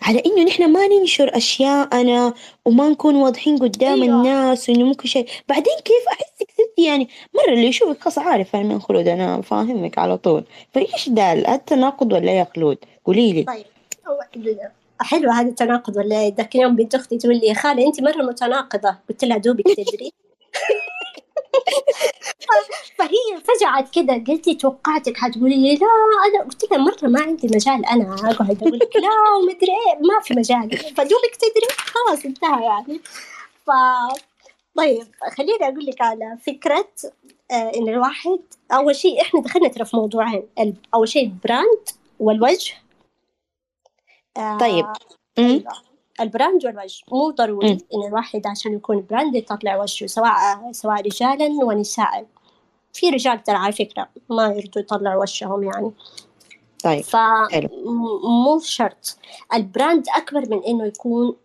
على 0.02 0.23
إنه 0.27 0.44
نحن 0.44 0.73
ما 0.73 0.86
ننشر 0.86 1.36
أشياءنا 1.36 2.35
وما 2.64 2.89
نكون 2.89 3.14
واضحين 3.16 3.59
قدام 3.59 4.02
أيوة. 4.02 4.16
الناس 4.16 4.68
وإنه 4.70 4.85
ممكن 4.85 5.09
شيء. 5.09 5.27
بعدين 5.48 5.74
كيف 5.85 6.09
أحسك 6.12 6.51
ستي 6.51 6.85
يعني؟ 6.85 7.09
مرة 7.35 7.55
اللي 7.55 7.66
يشوفك 7.66 8.01
خلاص 8.01 8.18
عارف 8.18 8.56
أنا 8.56 8.64
من 8.64 8.81
خلود 8.81 9.09
أنا 9.09 9.40
فاهمك 9.43 9.98
على 9.98 10.18
طول. 10.18 10.44
فإيش 10.73 11.09
ده 11.09 11.32
التناقض 11.32 12.12
ولا 12.12 12.32
يا 12.32 12.47
خلود؟ 12.56 12.78
قولي 13.05 13.32
لي. 13.32 13.43
طيب 13.43 13.64
حلو 15.01 15.31
هذا 15.31 15.48
التناقض 15.48 15.97
ولا 15.97 16.20
إيه؟ 16.20 16.35
ذاك 16.35 16.56
اليوم 16.56 16.77
بنت 16.77 16.94
أختي 16.94 17.18
تقول 17.18 17.35
لي 17.36 17.47
يا 17.47 17.55
خالة 17.55 17.86
أنت 17.86 18.01
مرة 18.01 18.23
متناقضة. 18.23 18.97
قلت 19.09 19.24
لها 19.24 19.36
دوبك 19.36 19.64
تدري. 19.64 20.12
فهي 22.98 23.40
فجعت 23.44 23.94
كذا 23.94 24.14
قلت 24.14 24.46
لي 24.46 24.54
توقعتك 24.54 25.16
حتقولي 25.16 25.56
لي 25.56 25.74
لا 25.74 25.86
أنا 26.26 26.44
قلت 26.44 26.72
لها 26.72 26.78
مرة 26.78 27.08
ما 27.08 27.20
عندي 27.20 27.46
مجال 27.46 27.86
أنا 27.86 28.14
أقعد 28.14 28.56
أقول 28.62 28.78
لك 28.78 28.96
لا 28.96 29.08
ومدري 29.42 29.72
إيه 29.72 29.98
ما 30.00 30.20
في 30.22 30.34
مجال 30.34 30.78
فدوبك 30.78 31.36
تدري 31.36 31.66
خلاص 31.78 32.24
انتهى 32.24 32.64
يعني 32.64 33.00
ف 33.66 33.70
طيب 34.76 35.06
خليني 35.36 35.58
أقول 35.62 35.86
لك 35.86 36.02
على 36.02 36.38
فكرة 36.46 36.88
آه 37.50 37.72
إن 37.76 37.88
الواحد 37.88 38.40
أول 38.72 38.96
شيء 38.96 39.22
إحنا 39.22 39.40
دخلنا 39.40 39.68
ترى 39.68 39.84
في 39.84 39.96
موضوعين 39.96 40.48
أول 40.94 41.08
شيء 41.08 41.24
ال 41.24 41.35
brand 41.35 41.88
والوجه 42.20 42.74
آه، 44.36 44.58
طيب. 44.58 44.86
أيوة. 45.38 45.85
ال 46.20 46.28
brand 46.28 46.66
والوجه. 46.66 47.02
مو 47.12 47.30
ضروري. 47.30 47.70
إن 47.94 48.09
الواحد 48.09 48.47
عشان 48.47 48.72
يكون 48.74 49.06
brand 49.10 49.34
يطلع 49.34 49.82
وجهه 49.82 50.06
سواء 50.06 50.72
سواء 50.72 51.02
رجالا 51.02 51.64
ونساء. 51.64 52.26
في 52.93 53.10
رجال 53.10 53.43
ترى 53.43 53.56
على 53.56 53.72
فكرة 53.72 54.09
ما 54.30 54.47
يرضوا 54.47 54.82
يطلعوا 54.82 55.22
وجههم 55.22 55.62
يعني. 55.62 55.93
طيب 56.84 57.01
ف 57.05 57.16
حلو. 57.51 57.68
م- 57.84 58.44
مو 58.44 58.59
شرط. 58.59 59.18
ال 59.54 59.63
brand 59.63 60.04
أكبر 60.16 60.40
من 60.51 60.64
إنه 60.64 60.84
يكون 60.84 61.36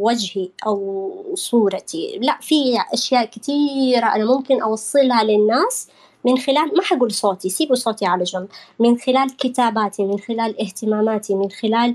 وجهي 0.00 0.48
أو 0.66 1.10
صورتي. 1.34 2.18
لا 2.22 2.38
في 2.40 2.78
أشياء 2.92 3.24
كثيرة 3.24 4.06
أنا 4.06 4.24
ممكن 4.24 4.62
أوصلها 4.62 5.24
للناس 5.24 5.88
من 6.24 6.38
خلال 6.38 6.76
ما 6.76 6.82
حقول 6.82 7.12
صوتي 7.12 7.48
سيبوا 7.48 7.74
صوتي 7.74 8.06
على 8.06 8.24
جنب. 8.24 8.48
من 8.78 8.98
خلال 8.98 9.36
كتاباتي 9.36 10.04
من 10.04 10.18
خلال 10.18 10.60
اهتماماتي 10.60 11.34
من 11.34 11.50
خلال 11.50 11.94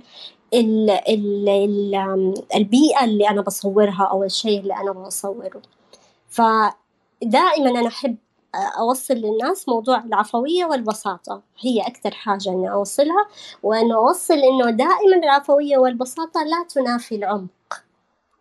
ال 0.54 0.90
ال 0.90 1.50
ال 1.50 2.34
البيئة 2.56 3.04
اللي 3.04 3.30
أنا 3.30 3.42
بصورها 3.42 4.04
أو 4.12 4.24
الشيء 4.24 4.60
اللي 4.60 4.74
أنا 4.76 4.92
بصوره. 4.92 5.62
فدائما 6.30 7.70
أنا 7.70 7.88
أحب 7.88 8.18
أوصل 8.56 9.14
للناس 9.14 9.70
موضوع 9.70 10.04
العفوية 10.04 10.66
والبساطة. 10.66 11.42
هي 11.60 11.82
أكثر 11.82 12.12
حاجة 12.12 12.50
إني 12.50 12.72
أوصلها 12.72 13.28
وإنه 13.64 13.96
أوصل 13.96 14.34
إنه 14.34 14.70
دائما 14.70 15.16
العفوية 15.24 15.78
والبساطة 15.78 16.44
لا 16.44 16.66
تنافي 16.70 17.16
العمق. 17.16 17.50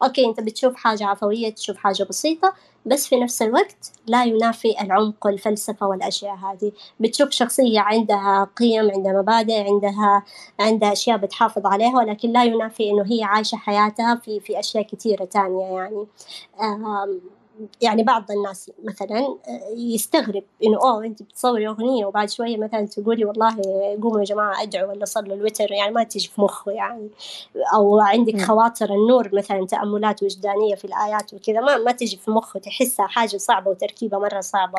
أوكي 0.02 0.26
أنت 0.26 0.40
بتشوف 0.40 0.74
حاجة 0.76 1.06
عفوية 1.06 1.50
تشوف 1.54 1.76
حاجة 1.76 2.02
بسيطة 2.02 2.54
بس 2.88 3.06
في 3.08 3.16
نفس 3.20 3.42
الوقت 3.42 3.92
لا 4.06 4.24
ينافي 4.24 4.80
العمق 4.80 5.26
والفلسفة 5.26 5.86
والأشياء 5.86 6.34
هذه. 6.34 6.72
بتشوف 7.00 7.30
شخصية 7.30 7.80
عندها 7.80 8.44
قيم 8.56 8.90
عندها 8.90 9.12
مبادئ 9.12 9.68
عندها 9.68 10.24
عندها 10.60 10.92
أشياء 10.92 11.16
بتحافظ 11.16 11.66
عليها 11.66 11.96
ولكن 11.96 12.32
لا 12.32 12.44
ينافي 12.44 12.90
إنه 12.90 13.04
هي 13.06 13.22
عايشة 13.24 13.56
حياتها 13.56 14.14
في 14.14 14.40
في 14.40 14.58
أشياء 14.58 14.82
كثيرة 14.84 15.24
تانية 15.24 15.64
يعني. 15.64 16.06
يعني 17.80 18.02
بعض 18.02 18.30
الناس 18.30 18.70
مثلا 18.84 19.18
آه، 19.18 19.74
يستغرب 19.76 20.42
إنه 20.64 20.76
أوه 20.76 21.04
أنت 21.04 21.22
بتصوري 21.22 21.68
أغنية 21.68 22.06
وبعد 22.06 22.30
شوية 22.30 22.56
مثلا 22.56 22.86
تقولي 22.86 23.24
والله 23.24 23.56
قوموا 24.02 24.18
يا 24.18 24.24
جماعة 24.24 24.62
ادعوا 24.62 24.92
ولا 24.92 25.04
صلوا 25.04 25.34
الوتر 25.34 25.72
يعني 25.72 25.92
ما 25.92 26.04
تجي 26.04 26.28
في 26.28 26.40
مخه 26.40 26.72
يعني 26.72 27.08
أو 27.74 28.00
عندك. 28.00 28.40
خواطر 28.40 28.94
النور 28.94 29.30
مثلا 29.32 29.66
تأملات 29.66 30.22
وجدانية 30.22 30.74
في 30.74 30.84
الآيات 30.84 31.34
وكذا 31.34 31.60
ما 31.60 31.76
ما 31.76 31.92
تجي 31.92 32.16
في 32.16 32.30
مخه 32.30 32.60
تحسها 32.60 33.06
حاجة 33.06 33.36
صعبة 33.36 33.70
وتركيبة 33.70 34.18
مرة 34.18 34.40
صعبة 34.40 34.78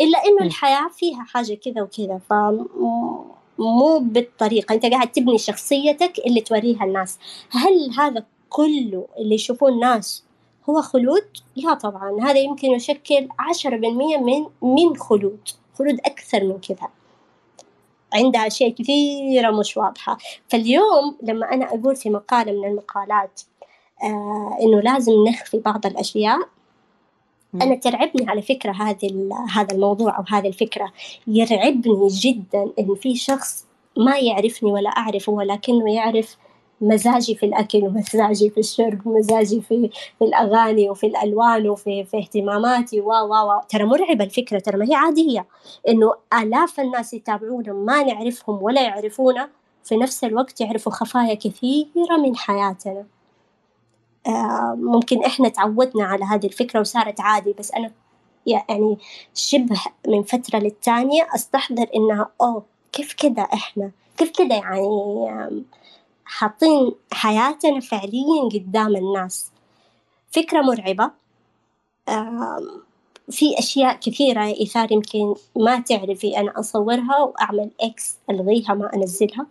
إلا 0.00 0.18
إنه. 0.26 0.46
الحياة 0.46 0.88
فيها 0.88 1.24
حاجة 1.24 1.54
كذا 1.54 1.82
وكذا 1.82 2.20
ف 2.28 2.32
مو 3.58 3.98
بالطريقة 3.98 4.74
أنت 4.74 4.86
قاعد 4.86 5.12
تبني 5.12 5.38
شخصيتك 5.38 6.12
اللي 6.26 6.40
توريها 6.40 6.84
الناس 6.84 7.18
هل 7.50 7.90
هذا 7.98 8.24
كله 8.48 9.06
اللي 9.18 9.34
يشوفوه 9.34 9.68
الناس 9.68 10.24
هو 10.68 10.82
خلود؟ 10.82 11.24
لا 11.56 11.74
طبعا 11.74 12.20
هذا 12.20 12.38
يمكن 12.38 12.70
يشكل 12.70 13.28
عشرة 13.38 13.76
بالمية 13.76 14.16
من 14.16 14.46
من 14.62 14.96
خلود 14.96 15.48
خلود 15.78 16.00
أكثر 16.06 16.44
من 16.44 16.58
كذا. 16.58 16.88
عندها 18.14 18.46
أشياء 18.46 18.70
كثيرة 18.70 19.50
مش 19.50 19.76
واضحة. 19.76 20.18
فاليوم 20.48 21.16
لما 21.22 21.54
أنا 21.54 21.74
أقول 21.74 21.96
في 21.96 22.10
مقالة 22.10 22.52
من 22.52 22.68
المقالات 22.68 23.40
آه 24.02 24.58
إنه 24.62 24.80
لازم 24.80 25.12
نخفي 25.28 25.58
بعض 25.58 25.86
الأشياء 25.86 26.38
أنا 27.54 27.74
ترعبني 27.74 28.30
على 28.30 28.42
فكرة 28.42 28.72
هذه 28.72 29.28
هذا 29.52 29.74
الموضوع 29.74 30.18
أو 30.18 30.24
هذه 30.28 30.48
الفكرة. 30.48 30.92
يرعبني 31.26 32.08
جدا 32.08 32.72
إن 32.78 32.94
في 32.94 33.16
شخص 33.16 33.66
ما 33.96 34.18
يعرفني 34.18 34.72
ولا 34.72 34.90
أعرفه 34.90 35.32
ولكنه 35.32 35.94
يعرف 35.94 36.36
مزاجي 36.80 37.34
في 37.34 37.46
الأكل 37.46 37.78
ومزاجي 37.78 38.50
في 38.50 38.60
الشرب 38.60 39.06
ومزاجي 39.06 39.60
في, 39.60 39.90
في 40.18 40.24
الأغاني 40.24 40.90
وفي 40.90 41.06
الألوان 41.06 41.68
وفي 41.68 42.04
في 42.04 42.18
اهتماماتي. 42.18 43.00
و 43.00 43.12
و 43.12 43.60
ترى 43.68 43.84
مرعبة 43.84 44.24
الفكرة 44.24 44.58
ترى 44.58 44.76
ما 44.78 44.84
هي 44.90 44.94
عادية. 44.94 45.46
إنه 45.88 46.14
آلاف 46.34 46.80
الناس 46.80 47.14
يتابعونا 47.14 47.72
ما 47.72 48.02
نعرفهم 48.02 48.62
ولا 48.62 48.82
يعرفونا. 48.82 49.48
في 49.84 49.96
نفس 49.96 50.24
الوقت 50.24 50.60
يعرفوا 50.60 50.92
خفايا 50.92 51.34
كثيرة 51.34 52.16
من 52.24 52.36
حياتنا. 52.36 53.06
آه 54.26 54.74
ممكن 54.78 55.24
إحنا 55.24 55.48
تعودنا 55.48 56.04
على 56.04 56.24
هذه 56.24 56.46
الفكرة 56.46 56.80
وصارت 56.80 57.20
عادي. 57.20 57.54
بس 57.58 57.72
أنا 57.72 57.90
يعني 58.46 58.98
شبه 59.34 59.80
من 60.08 60.22
فترة 60.22 60.58
للتانية 60.58 61.26
أستحضر 61.34 61.86
إنها 61.96 62.28
أوه 62.40 62.62
كيف 62.92 63.12
كده 63.12 63.42
إحنا؟ 63.42 63.90
كيف 64.16 64.30
كده 64.38 64.54
يعني 64.54 65.64
حاطين 66.30 66.92
حياتنا 67.12 67.80
فعليا 67.80 68.48
قدام 68.54 68.96
الناس. 68.96 69.50
فكرة 70.30 70.60
مرعبة. 70.60 71.10
في 73.30 73.58
أشياء 73.58 73.96
كثيرة 73.96 74.44
يا 74.44 74.56
إيثار 74.60 74.92
يمكن 74.92 75.34
ما 75.56 75.80
تعرفي 75.80 76.38
أنا 76.38 76.60
أصورها 76.60 77.18
وأعمل 77.18 77.70
إكس 77.80 78.16
ألغيها 78.30 78.74
ما 78.74 78.94
أنزلها. 78.94 79.46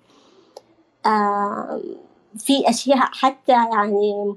في 2.38 2.70
أشياء 2.70 2.98
حتى 2.98 3.52
يعني 3.52 4.36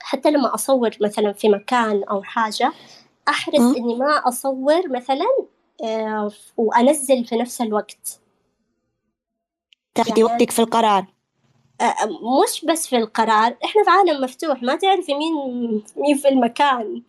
حتى 0.00 0.30
لما 0.30 0.54
أصور 0.54 0.90
مثلا 1.00 1.32
في 1.32 1.48
مكان 1.48 2.04
أو 2.04 2.22
حاجة 2.22 2.72
أحرص 3.28 3.76
إني 3.76 3.94
ما 3.94 4.28
أصور 4.28 4.88
مثلا 4.88 5.26
آه، 5.84 6.30
وأنزل 6.56 7.24
في 7.24 7.36
نفس 7.36 7.60
الوقت. 7.60 8.20
تاخدي 9.94 10.20
يعني 10.20 10.32
وقتك 10.32 10.50
في 10.50 10.58
القرار. 10.58 11.17
مش 12.42 12.64
بس 12.64 12.86
في 12.86 12.96
القرار 12.96 13.56
إحنا 13.64 13.84
في 13.84 13.90
عالم 13.90 14.24
مفتوح 14.24 14.62
ما 14.62 14.76
تعرفي 14.76 15.14
مين 15.14 15.34
مين 15.96 16.16
في 16.16 16.28
المكان 16.28 17.02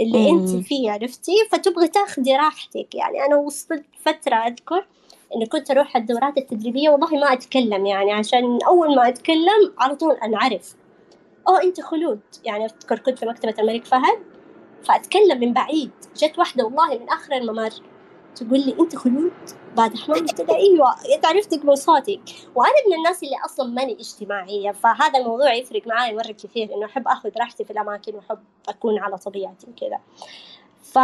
اللي 0.00 0.30
انت 0.30 0.48
فيه 0.48 0.90
عرفتي؟ 0.90 1.32
فتبغي 1.52 1.88
تاخدي 1.88 2.36
راحتك. 2.36 2.94
يعني 2.94 3.26
أنا 3.26 3.36
وصلت 3.36 3.84
فترة 4.04 4.34
أذكر 4.34 4.86
إني 5.36 5.46
كنت 5.46 5.70
أروح 5.70 5.96
الدورات 5.96 6.38
التدريبية 6.38 6.88
والله 6.90 7.10
ما 7.10 7.32
أتكلم 7.32 7.86
يعني 7.86 8.12
عشان 8.12 8.58
أول 8.66 8.96
ما 8.96 9.08
أتكلم 9.08 9.74
على 9.78 9.96
طول 9.96 10.14
انعرف 10.14 10.74
اوه 11.48 11.62
أنت 11.62 11.80
خلود. 11.80 12.20
يعني 12.44 12.64
أذكر 12.64 12.98
كنت 12.98 13.18
في 13.18 13.26
مكتبة 13.26 13.54
الملك 13.58 13.84
فهد 13.84 14.18
فأتكلم 14.84 15.40
من 15.40 15.52
بعيد. 15.52 15.90
جت 16.16 16.38
واحدة 16.38 16.64
والله 16.64 16.98
من 16.98 17.08
آخر 17.08 17.36
الممر. 17.36 17.70
تقول 18.34 18.60
لي 18.60 18.76
أنت 18.80 18.96
خلود؟ 18.96 19.32
بعد 19.76 19.96
حمام 19.96 20.26
لها 20.38 20.56
إيوه 20.56 20.94
عرفتك 21.24 21.64
من 21.64 21.74
صوتك 21.74 22.20
وأنا 22.54 22.74
من 22.88 22.96
الناس 22.96 23.22
اللي 23.22 23.36
أصلا 23.44 23.70
ماني 23.70 23.92
اجتماعية 23.92 24.72
فهذا 24.72 25.18
الموضوع 25.18 25.54
يفرق 25.54 25.86
معي 25.86 26.14
مره 26.14 26.32
كثير 26.32 26.74
إنه 26.74 26.86
أحب 26.86 27.08
أخذ 27.08 27.30
راحتي 27.40 27.64
في 27.64 27.70
الأماكن 27.70 28.14
وأحب 28.14 28.38
أكون 28.68 28.98
على 28.98 29.18
طبيعتي 29.18 29.66
وكذا. 29.70 30.00
ف 30.82 30.98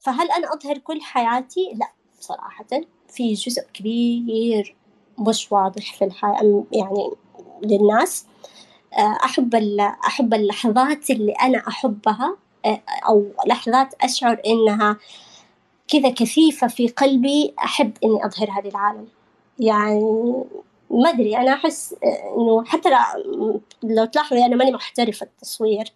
فهل 0.00 0.30
أنا 0.30 0.54
أظهر 0.54 0.78
كل 0.78 1.00
حياتي؟ 1.00 1.72
لا 1.74 1.92
صراحة. 2.20 2.66
في 3.08 3.32
جزء 3.32 3.62
كبير 3.74 4.76
مش 5.18 5.52
واضح 5.52 5.94
في 5.94 6.04
الحياة 6.04 6.64
يعني 6.72 7.10
للناس. 7.62 8.26
أحب 9.24 9.54
أحب 10.06 10.34
اللحظات 10.34 11.10
اللي 11.10 11.32
أنا 11.32 11.68
أحبها 11.68 12.36
أو 13.08 13.26
لحظات 13.46 13.94
أشعر 14.00 14.42
إنها 14.46 14.96
كذا 15.92 16.10
كثيفة 16.10 16.66
في 16.66 16.88
قلبي 16.88 17.54
أحب 17.58 17.92
إني 18.04 18.26
أظهر 18.26 18.50
هذه 18.50 18.68
العالم. 18.68 19.06
يعني 19.58 20.44
ما 20.90 21.10
أدري 21.10 21.36
أنا 21.36 21.52
أحس 21.52 21.94
إنه 22.36 22.64
حتى 22.64 22.88
لو 23.82 24.04
تلاحظي 24.04 24.44
أنا 24.44 24.56
ماني 24.56 24.72
محترفة 24.72 25.26
التصوير. 25.26 25.92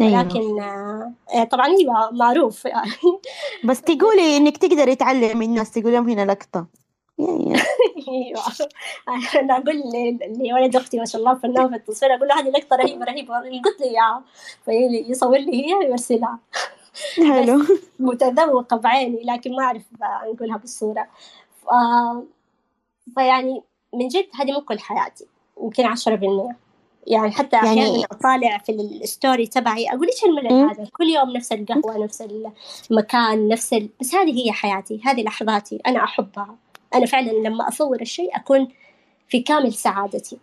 أيوة. 0.00 0.22
لكن 0.22 0.60
آه، 0.60 1.44
طبعا 1.44 1.66
أيوه 1.66 2.10
معروف. 2.10 2.64
يعني 2.64 2.90
بس 3.68 3.82
تقولي 3.82 4.36
إنك 4.36 4.56
تقدري 4.56 4.94
تعلمي 4.94 5.44
الناس 5.44 5.70
تقول 5.70 5.92
لهم 5.92 6.08
هنا 6.08 6.32
لقطة. 6.32 6.66
يعني. 7.18 7.60
أيوه. 8.08 8.42
أنا 9.40 9.56
أقول 9.56 9.82
لولد 10.38 10.76
أختي 10.76 10.98
ما 10.98 11.04
شاء 11.04 11.20
الله 11.20 11.34
فنان 11.34 11.68
في 11.68 11.76
التصوير 11.76 12.14
أقول 12.14 12.28
له 12.28 12.40
هذه 12.40 12.48
لقطة 12.48 12.76
رهيبة 12.76 13.04
رهيبة. 13.04 13.34
قلت 13.38 13.80
لي 13.80 13.86
اياها 13.86 14.22
فيصور 14.64 15.38
لي 15.38 15.66
هي 15.66 15.74
ويرسلها. 15.74 16.38
حلو. 17.28 17.62
متذوقة 17.98 18.76
بعيني 18.76 19.22
لكن 19.24 19.56
ما 19.56 19.62
أعرف 19.62 19.82
نقولها 20.34 20.56
بالصورة. 20.56 21.08
ف... 21.62 21.66
فيعني 23.14 23.62
من 23.94 24.08
جد 24.08 24.26
هذه 24.34 24.52
مو 24.52 24.60
كل 24.60 24.78
حياتي 24.78 25.26
يمكن 25.62 25.84
عشرة 25.84 26.14
بالمية 26.14 26.56
يعني 27.06 27.30
حتى 27.30 27.56
يعني 27.56 27.68
أحيانا 27.68 28.04
أطالع 28.04 28.58
في 28.58 28.72
ال 28.72 28.84
story 28.84 29.46
تبعي 29.46 29.88
أقول 29.88 30.06
إيش 30.06 30.24
الملل 30.24 30.70
هذا؟ 30.70 30.88
كل 30.92 31.04
يوم 31.04 31.30
نفس 31.30 31.52
القهوة 31.52 32.04
نفس 32.04 32.24
المكان 32.90 33.48
نفس 33.48 33.72
ال... 33.72 33.88
بس 34.00 34.14
هذه 34.14 34.46
هي 34.46 34.52
حياتي 34.52 35.00
هذه 35.04 35.22
لحظاتي 35.22 35.80
أنا 35.86 36.04
أحبها. 36.04 36.56
أنا 36.94 37.06
فعلا 37.06 37.30
لما 37.30 37.68
أصور 37.68 38.00
الشيء 38.00 38.36
أكون 38.36 38.68
في 39.28 39.40
كامل 39.40 39.72
سعادتي. 39.72 40.38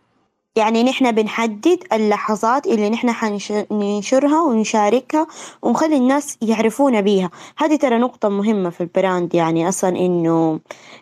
يعني 0.56 0.84
نحن 0.84 1.12
بنحدد 1.12 1.84
اللحظات 1.94 2.68
اللي 2.68 2.90
نحن 2.90 3.12
حننشرها 3.12 4.42
ونشاركها 4.42 5.28
ونخلي 5.62 5.98
الناس 5.98 6.38
يعرفونا 6.42 7.02
بيها. 7.02 7.30
هذه 7.58 7.76
ترى 7.76 7.98
نقطة 7.98 8.30
مهمة 8.30 8.70
في 8.70 8.82
ال 8.82 8.91
brand 8.91 9.36
يعني 9.36 9.70
أصلا 9.70 9.90
إنه 9.90 10.60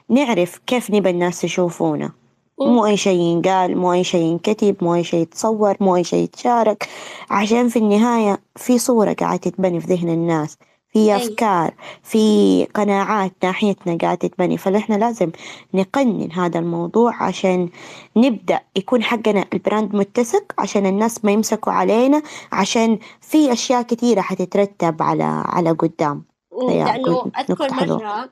نعرف 0.10 0.58
كيف 0.68 0.92
نبى 0.92 1.10
الناس 1.10 1.44
يشوفونا. 1.44 2.12
مو 2.60 2.86
أي 2.86 2.98
شيء 2.98 3.20
ينقال 3.20 3.78
مو 3.78 3.94
أي 3.94 4.04
شيء 4.04 4.24
ينكتب 4.24 4.76
مو 4.82 4.96
أي 4.96 5.04
شيء 5.04 5.22
يتصور 5.22 5.76
مو 5.80 5.96
أي 5.96 6.04
شيء 6.04 6.24
يتشارك. 6.24 6.88
عشان 7.30 7.70
في 7.70 7.80
النهاية 7.80 8.42
في 8.56 8.78
صورة 8.78 9.14
قاعدة 9.14 9.38
تتبني 9.38 9.82
في 9.82 9.88
ذهن 9.88 10.10
الناس. 10.10 10.58
في 10.94 11.16
أفكار 11.16 11.74
في 12.04 12.66
قناعات 12.66 13.32
ناحيتنا 13.44 13.98
قاعدة 14.02 14.28
تتبني. 14.28 14.58
فنحن 14.58 14.94
لازم 14.94 15.32
نقنن 15.74 16.32
هذا 16.32 16.60
الموضوع 16.60 17.24
عشان 17.24 17.70
نبدأ 18.16 18.60
يكون 18.76 19.04
حقنا 19.04 19.46
البراند 19.54 19.96
متسق 19.96 20.54
عشان 20.58 20.86
الناس 20.86 21.26
ما 21.26 21.32
يمسكوا 21.32 21.74
علينا 21.74 22.22
عشان 22.52 23.00
في 23.22 23.54
أشياء 23.54 23.82
كثيرة 23.82 24.22
حتترتب 24.22 25.02
على 25.04 25.44
على 25.46 25.72
قدام. 25.72 26.24
لأنه 26.68 27.32
أذكر 27.40 27.74
مرة 27.74 28.30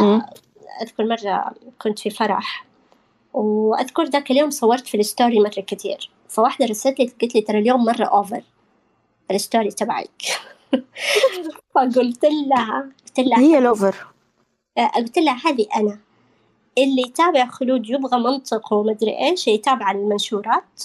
آه، 0.00 0.26
أذكر 0.82 1.04
مرة 1.04 1.54
كنت 1.82 1.98
في 1.98 2.10
فرح 2.10 2.66
وأذكر 3.34 4.04
ذاك 4.04 4.30
اليوم 4.30 4.50
صورت 4.50 4.86
في 4.86 4.96
ال 4.96 5.03
story 5.03 5.40
مرة 5.40 5.60
كثير. 5.66 6.10
فواحدة 6.28 6.66
رسلت 6.66 7.00
لي 7.00 7.12
قلت 7.22 7.34
لي 7.34 7.40
ترى 7.40 7.58
اليوم 7.58 7.84
مرة 7.84 8.04
over 8.04 8.42
ال 9.30 9.37
story 9.37 9.70
تبعك. 9.70 10.22
فقلت 11.74 12.24
لها 12.24 12.90
قلت 13.06 13.20
لها 13.20 13.38
هي 13.38 13.60
ال 13.60 13.69
over 13.69 14.06
آه، 14.78 14.86
قلت 14.86 15.18
لها 15.18 15.36
هذه 15.44 15.66
أنا. 15.76 15.98
اللي 16.78 17.02
يتابع 17.02 17.46
خلود 17.46 17.90
يبغى 17.90 18.18
منطق 18.18 18.72
ومدري 18.72 19.18
إيش 19.18 19.48
يتابع 19.48 19.90
المنشورات 19.90 20.82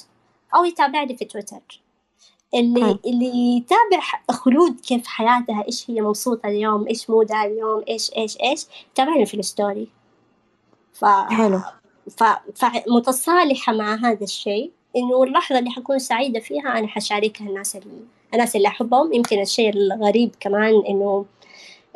أو 0.55 0.65
يتابع 0.65 1.03
لي 1.03 1.17
في 1.17 1.25
تويتر. 1.25 1.81
اللي 2.53 2.83
ها. 2.83 2.99
اللي 3.05 3.57
يتابع 3.57 4.01
خلود 4.31 4.79
كيف 4.79 5.07
حياتها 5.07 5.63
إيش 5.67 5.89
هي 5.89 6.01
مبسوطة 6.01 6.47
اليوم 6.47 6.87
إيش 6.87 7.09
مودها 7.09 7.45
اليوم 7.45 7.83
إيش 7.89 8.11
إيش 8.17 8.37
إيش 8.41 8.65
تابعني 8.95 9.25
في 9.25 9.33
الستوري. 9.33 9.87
ف 10.93 11.05
حلو. 11.05 11.59
ف... 12.17 12.23
فمتصالحة 12.55 13.73
مع 13.73 13.95
هذا 13.95 14.23
الشيء 14.23 14.71
إنه 14.95 15.23
اللحظة 15.23 15.59
اللي 15.59 15.69
حكون 15.69 15.99
سعيدة 15.99 16.39
فيها 16.39 16.79
أنا 16.79 16.87
حشاركها 16.87 17.47
الناس 17.47 17.75
اللي 17.75 18.05
الناس 18.33 18.55
اللي 18.55 18.67
أحبهم 18.67 19.13
يمكن 19.13 19.41
الشيء 19.41 19.69
الغريب 19.69 20.35
كمان 20.39 20.83
إنه 20.89 21.25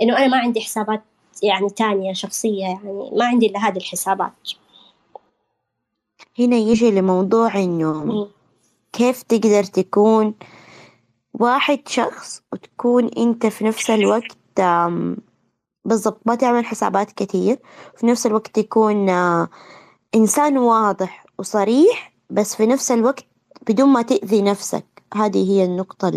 إنه 0.01 0.17
أنا 0.17 0.27
ما 0.27 0.37
عندي 0.37 0.61
حسابات 0.61 1.03
يعني 1.43 1.69
تانية 1.69 2.13
شخصية 2.13 2.61
يعني 2.61 3.09
ما 3.13 3.25
عندي 3.25 3.45
إلا 3.45 3.59
هذه 3.59 3.77
الحسابات. 3.77 4.31
هنا 6.39 6.55
يجي 6.55 6.91
لموضوع 6.91 7.55
إنه 7.55 8.27
كيف 8.93 9.23
تقدر 9.23 9.63
تكون 9.63 10.33
واحد 11.33 11.79
شخص 11.87 12.41
وتكون 12.53 13.07
أنت 13.17 13.45
في 13.45 13.63
نفس 13.63 13.89
الوقت 13.89 14.37
بالضبط 15.85 16.21
ما 16.25 16.35
تعمل 16.35 16.65
حسابات 16.65 17.11
كتير 17.11 17.59
في 17.97 18.05
نفس 18.07 18.25
الوقت 18.25 18.59
تكون 18.59 19.09
آه، 19.09 19.49
إنسان 20.15 20.57
واضح 20.57 21.25
وصريح 21.39 22.13
بس 22.29 22.55
في 22.55 22.65
نفس 22.65 22.91
الوقت 22.91 23.25
بدون 23.69 23.89
ما 23.89 24.01
تأذي 24.01 24.41
نفسك. 24.41 24.94
هذه 25.13 25.51
هي 25.51 25.65
النقطة 25.65 26.07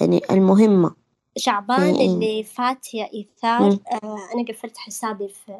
يعني 0.00 0.22
المهمة. 0.30 0.94
شعبان 1.36 1.80
يعني 1.80 2.06
اللي 2.06 2.44
فات 2.44 2.94
يا 2.94 3.08
إيثار 3.14 3.78
آه 3.92 4.18
أنا 4.34 4.44
قفلت 4.48 4.78
حسابي 4.78 5.28
في 5.28 5.52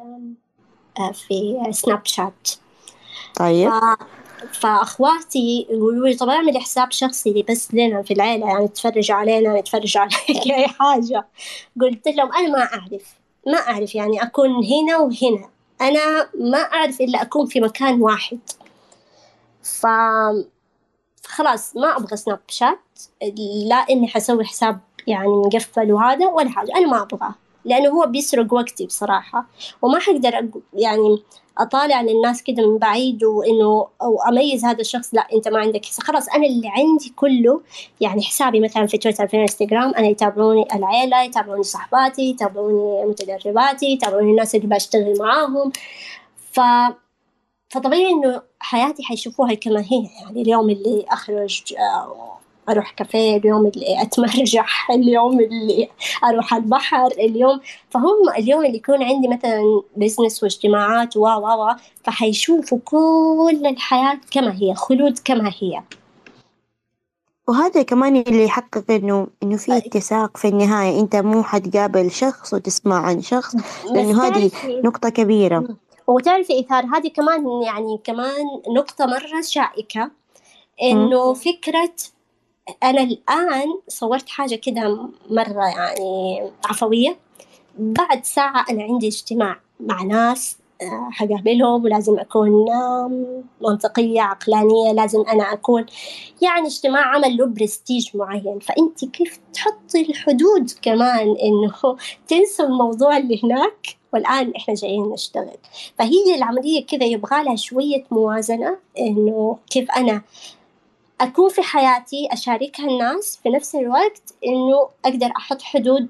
آه 0.99 1.11
في 1.11 1.63
سناب 1.71 2.05
شات 2.05 2.49
طيب. 3.35 3.71
فأخواتي 4.51 5.67
يقولوا 5.69 6.07
لي 6.07 6.15
طب 6.15 6.29
أعملي 6.29 6.59
حساب 6.59 6.91
شخصي 6.91 7.33
لي 7.33 7.43
بس 7.49 7.73
لنا 7.73 8.01
في 8.01 8.13
العيلة 8.13 8.47
يعني 8.47 8.67
تفرجوا 8.67 9.15
علينا 9.15 9.57
يتفرجوا 9.57 10.01
عليك 10.01 10.51
أي 10.51 10.67
حاجة. 10.67 11.27
قلت 11.81 12.07
لهم 12.07 12.33
أنا 12.33 12.49
ما 12.49 12.63
أعرف 12.63 13.19
ما 13.47 13.57
أعرف 13.57 13.95
يعني 13.95 14.23
أكون 14.23 14.49
هنا 14.49 14.97
وهنا. 14.97 15.49
أنا 15.81 16.29
ما 16.39 16.57
أعرف 16.57 17.01
إلا 17.01 17.21
أكون 17.21 17.45
في 17.45 17.59
مكان 17.59 18.01
واحد. 18.01 18.39
ف 19.63 19.85
خلاص 21.29 21.75
ما 21.75 21.97
أبغى 21.97 22.17
سناب 22.17 22.39
شات 22.47 22.79
لا 23.65 23.75
إني 23.75 24.07
حسوي 24.07 24.45
حساب 24.45 24.79
يعني 25.07 25.27
مقفل 25.27 25.91
وهذا 25.91 26.27
ولا 26.27 26.49
حاجة 26.49 26.71
أنا 26.75 26.87
ما 26.87 27.01
أبغاه. 27.01 27.35
لأنه 27.65 27.89
هو 27.89 28.05
بيسرق 28.05 28.53
وقتي 28.53 28.85
بصراحة. 28.85 29.45
وما 29.81 29.99
حقدر 29.99 30.49
يعني 30.73 31.23
أطالع 31.57 32.01
للناس 32.01 32.43
كده 32.43 32.67
من 32.67 32.77
بعيد 32.77 33.23
وإنه 33.23 33.87
أو 34.01 34.21
أميز 34.29 34.65
هذا 34.65 34.81
الشخص 34.81 35.13
لا 35.13 35.27
أنت 35.33 35.47
ما 35.47 35.59
عندك 35.59 35.85
حساب. 35.85 36.05
خلاص 36.05 36.29
أنا 36.29 36.45
اللي 36.45 36.67
عندي 36.77 37.13
كله 37.15 37.61
يعني 38.01 38.21
حسابي 38.21 38.59
مثلا 38.59 38.85
في 38.87 38.97
تويتر 38.97 39.27
في 39.27 39.37
إنستغرام 39.37 39.93
أنا 39.93 40.07
يتابعوني 40.07 40.65
العيلة 40.75 41.23
يتابعوني 41.23 41.63
صحباتي 41.63 42.21
يتابعوني 42.29 43.05
متدرباتي 43.05 43.85
يتابعوني 43.85 44.31
الناس 44.31 44.55
اللي 44.55 44.67
بشتغل 44.67 45.17
معاهم. 45.19 45.71
ف 46.51 46.59
فطبيعي 47.69 48.09
إنه 48.09 48.41
حياتي 48.59 49.03
حيشوفوها 49.03 49.53
كما 49.53 49.81
هي 49.81 50.09
يعني 50.21 50.41
اليوم 50.41 50.69
اللي 50.69 51.05
اخرج 51.09 51.73
آه، 51.73 52.39
أروح 52.69 52.91
كافيه 52.91 53.37
اليوم 53.37 53.65
اللي 53.65 54.01
أتمرجح 54.01 54.91
اليوم 54.91 55.39
اللي 55.39 55.89
أروح 56.23 56.53
البحر 56.53 57.07
اليوم 57.07 57.59
فهم 57.89 58.29
اليوم 58.37 58.65
اللي 58.65 58.77
يكون 58.77 59.03
عندي 59.03 59.27
مثلا 59.27 59.81
بزنس 59.97 60.43
واجتماعات 60.43 61.17
و 61.17 61.27
و 61.27 61.75
فحيشوفوا 62.03 62.79
كل 62.85 63.61
الحياة 63.65 64.19
كما 64.31 64.55
هي 64.61 64.75
خلود 64.75 65.19
كما 65.25 65.53
هي. 65.59 65.83
وهذا 67.47 67.81
كمان 67.81 68.15
اللي 68.15 68.43
يحقق 68.43 68.91
إنه 68.91 69.27
إنه 69.43 69.57
في 69.57 69.77
اتساق 69.77 70.37
في 70.37 70.47
النهاية 70.47 70.99
أنت 70.99 71.15
مو 71.15 71.43
حتقابل 71.43 72.11
شخص 72.11 72.53
وتسمع 72.53 73.05
عن 73.05 73.21
شخص 73.21 73.55
لأنه 73.91 74.23
هذه 74.23 74.51
نقطة 74.83 75.09
كبيرة. 75.09 75.67
وتعرفي 76.09 76.59
اثار 76.59 76.85
هذه 76.85 77.07
كمان 77.07 77.61
يعني 77.63 77.99
كمان 78.03 78.45
نقطة 78.75 79.05
مرة 79.05 79.41
شائكة 79.41 80.11
إنه 80.81 81.33
فكرة 81.33 81.95
أنا 82.83 83.01
الآن 83.01 83.79
صورت 83.87 84.29
حاجة 84.29 84.55
كده 84.55 85.09
مرة 85.29 85.65
يعني 85.65 86.41
عفوية 86.65 87.17
بعد 87.79 88.25
ساعة 88.25 88.65
أنا 88.69 88.83
عندي 88.83 89.07
اجتماع 89.07 89.59
مع 89.79 90.03
ناس 90.03 90.57
حقابلهم 91.11 91.83
ولازم 91.83 92.19
أكون 92.19 92.65
منطقية 93.61 94.21
عقلانية 94.21 94.91
لازم 94.91 95.21
أنا 95.21 95.53
أكون 95.53 95.85
يعني 96.41 96.67
اجتماع 96.67 97.01
عمل 97.15 97.37
له 97.37 97.45
برستيج 97.45 98.09
معين. 98.17 98.59
فأنت 98.59 99.05
كيف 99.05 99.39
تحطي 99.53 100.01
الحدود 100.09 100.71
كمان 100.81 101.35
إنه 101.43 101.97
تنسوا 102.27 102.65
الموضوع 102.65 103.17
اللي 103.17 103.41
هناك 103.43 103.97
والآن 104.13 104.53
إحنا 104.55 104.73
جايين 104.73 105.03
نشتغل؟ 105.03 105.57
فهي 105.97 106.35
العملية 106.35 106.85
كذا 106.85 107.05
يبغى 107.05 107.43
لها 107.43 107.55
شوية 107.55 108.03
موازنة 108.11 108.77
إنه 108.99 109.57
كيف 109.69 109.91
أنا 109.91 110.21
أكون 111.21 111.49
في 111.49 111.61
حياتي 111.61 112.27
أشاركها 112.31 112.87
الناس 112.87 113.39
في 113.43 113.49
نفس 113.49 113.75
الوقت 113.75 114.33
إنه 114.45 114.89
أقدر 115.05 115.31
أحط 115.37 115.61
حدود 115.61 116.07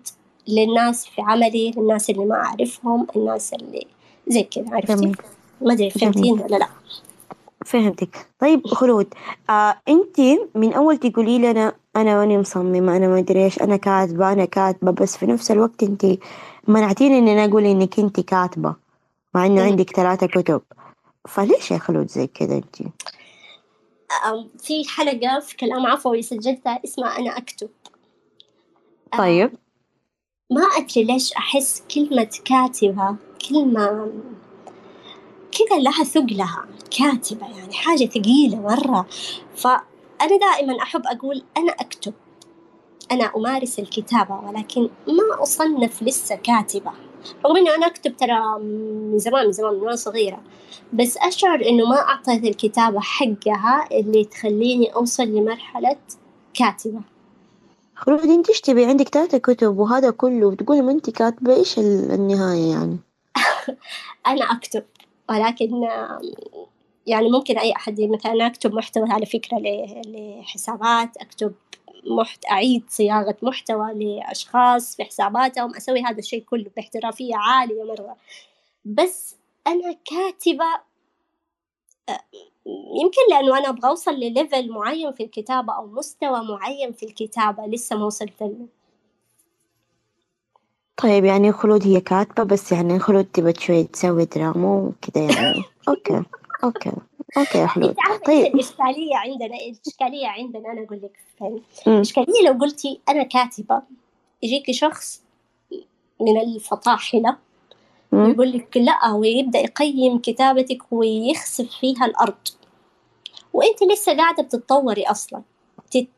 للناس 0.48 1.06
في 1.06 1.22
عملي 1.22 1.72
للناس 1.78 2.10
اللي 2.10 2.26
ما 2.26 2.36
أعرفهم 2.36 3.08
الناس 3.16 3.54
اللي 3.54 3.88
زي 4.30 4.44
كذا 4.44 4.76
عرفتي؟ 4.76 5.12
ما 5.62 5.74
أدري 5.74 5.90
فهمتين 5.90 6.42
ولا 6.42 6.56
لا. 6.56 6.68
فهمتك. 7.66 8.28
طيب 8.40 8.68
خلود 8.68 9.14
آه 9.50 9.82
أنت 9.88 10.20
من 10.56 10.74
أول 10.74 10.98
تقولي 10.98 11.40
لي 11.40 11.52
أنا 11.52 11.74
ماني 11.96 12.38
مصممة 12.38 12.98
أنا 12.98 13.08
ما 13.08 13.20
أدري 13.20 13.44
إيش 13.44 13.62
أنا 13.62 13.78
كاتبة 13.78 14.34
أنا 14.34 14.46
كاتبة 14.46 14.92
بس 14.92 15.18
في 15.18 15.26
نفس 15.26 15.52
الوقت 15.52 15.84
أنت 15.84 16.06
منعتيني 16.68 17.20
ان 17.20 17.28
أنا 17.28 17.46
أقول 17.46 17.66
إنك 17.66 18.00
أنت 18.00 18.20
كاتبة 18.20 18.76
مع 19.36 19.46
إنه 19.46 19.62
عندك 19.62 19.90
ثلاثة 19.90 20.28
كتب. 20.28 20.62
فليش 21.28 21.72
يا 21.72 21.78
خلود 21.78 22.08
زي 22.10 22.28
كذا 22.28 22.56
أنت؟ 22.56 22.76
في 24.60 24.84
حلقة 24.88 25.40
في 25.40 25.58
كلام 25.58 25.86
عفوي 25.86 26.22
سجلتها 26.22 26.80
اسمها 26.86 27.20
أنا 27.20 27.38
أكتب. 27.38 27.70
طيب. 29.18 29.52
ما 30.52 30.62
أدري 30.62 31.04
ليش 31.04 31.34
أحس 31.34 31.84
كلمة 31.96 32.30
كاتبة 32.46 33.16
كلمة 33.50 34.12
كذا 35.52 35.80
لها 35.80 36.04
ثقلها 36.04 36.66
كاتبة 36.98 37.48
يعني 37.58 37.74
حاجة 37.74 38.06
ثقيلة 38.06 38.60
مرة. 38.62 39.06
فأنا 39.56 40.38
دائما 40.42 40.82
أحب 40.82 41.02
أقول 41.06 41.44
أنا 41.58 41.72
أكتب 41.72 42.14
أنا 43.12 43.32
أمارس 43.36 43.80
الكتابة 43.80 44.40
ولكن 44.48 44.82
ما 45.08 45.44
أصنف 45.44 46.04
لسه 46.04 46.36
كاتبة. 46.36 46.92
رغم 47.46 47.58
إنه 47.58 47.76
أنا 47.76 47.88
أكتب 47.88 48.18
ترى 48.18 48.60
من 48.60 49.20
زمان 49.20 49.46
من 49.46 49.52
زمان 49.52 49.74
من 49.74 49.82
وأنا 49.82 49.96
صغيرة. 49.96 50.42
بس 50.94 51.18
أشعر 51.18 51.62
إنه 51.70 51.86
ما 51.86 51.96
أعطيت 51.96 52.44
الكتابة 52.44 53.00
حقها 53.00 53.88
اللي 53.92 54.26
تخليني 54.26 54.94
أوصل 54.96 55.24
لمرحلة 55.24 55.98
كاتبة. 56.54 57.02
خلود 57.96 58.26
أنت 58.26 58.52
تبي؟ 58.52 58.86
عندك 58.86 59.08
ثلاثة 59.10 59.38
كتب 59.38 59.78
وهذا 59.78 60.10
كله. 60.10 60.48
وتقولي 60.48 60.82
ما 60.82 60.92
أنت 60.92 61.10
كاتبة 61.10 61.56
إيش 61.56 61.80
النهاية 61.80 62.72
يعني؟ 62.72 62.98
أنا 64.28 64.46
أكتب 64.52 64.86
ولكن 65.30 65.88
يعني 67.08 67.30
ممكن 67.30 67.58
أي 67.58 67.72
أحد 67.76 68.02
مثلا 68.02 68.48
أكتب 68.48 68.74
محتوى 68.74 69.10
على 69.10 69.26
فكرة 69.26 69.58
لحسابات 70.06 71.18
أكتب 71.18 71.54
محت... 72.06 72.46
أعيد 72.52 72.84
صياغة 72.90 73.38
محتوى 73.42 73.94
لأشخاص 73.94 74.96
في 74.96 75.04
حساباتهم 75.04 75.76
أسوي 75.76 76.02
هذا 76.02 76.20
الشيء 76.20 76.44
كله 76.44 76.66
باحترافية 76.76 77.36
عالية 77.36 77.84
مرة. 77.84 78.16
بس 78.86 79.36
أنا 79.68 79.98
كاتبة 80.06 80.66
يمكن 83.02 83.22
لأنه 83.30 83.58
أنا 83.58 83.70
أبغى 83.70 83.90
أوصل 83.90 84.12
ل 84.12 84.22
level 84.22 84.70
معين 84.72 85.12
في 85.12 85.24
الكتابة 85.24 85.74
أو 85.74 85.88
مستوى 85.88 86.44
معين 86.44 86.92
في 86.92 87.06
الكتابة 87.06 87.66
لسه 87.66 87.96
ما 87.96 88.06
وصلت 88.06 88.42
له 88.42 88.68
طيب 91.02 91.26
يعني 91.26 91.52
خلود 91.52 91.88
هي 91.88 92.02
كاتبة 92.02 92.44
بس 92.44 92.72
يعني 92.72 93.00
خلود 93.00 93.26
تبى 93.26 93.54
شوي 93.60 93.84
تسوي 93.84 94.26
دراما 94.26 94.68
وكذا 94.68 95.24
يعني. 95.24 95.64
okay 95.88 96.24
okay 96.64 96.92
okay 97.38 97.68
حلو 97.68 97.94
طيب. 98.26 98.56
الاشكاليه 98.56 99.16
عندنا؟ 99.16 99.56
الاشكاليه 99.56 100.28
عندنا 100.28 100.72
أنا 100.72 100.84
أقول 100.84 101.02
لك. 101.02 101.20
الاشكاليه 101.88 102.48
لو 102.48 102.54
قلتي 102.54 103.00
أنا 103.10 103.24
كاتبة 103.24 103.82
يجيك 104.44 104.72
شخص 104.72 105.22
من 106.22 106.42
الفطاحلة 106.42 107.38
يقول 108.14 108.52
لك 108.52 108.78
لا 108.78 109.12
ويبدا 109.12 109.60
يقيم 109.60 110.18
كتابتك 110.18 110.82
ويخسف 110.92 111.70
فيها 111.80 112.06
الأرض. 112.06 112.48
وأنت 113.54 113.84
لسه 113.84 114.18
قاعدة 114.18 114.44
بتتطوري 114.44 115.04
أصلا. 115.04 115.42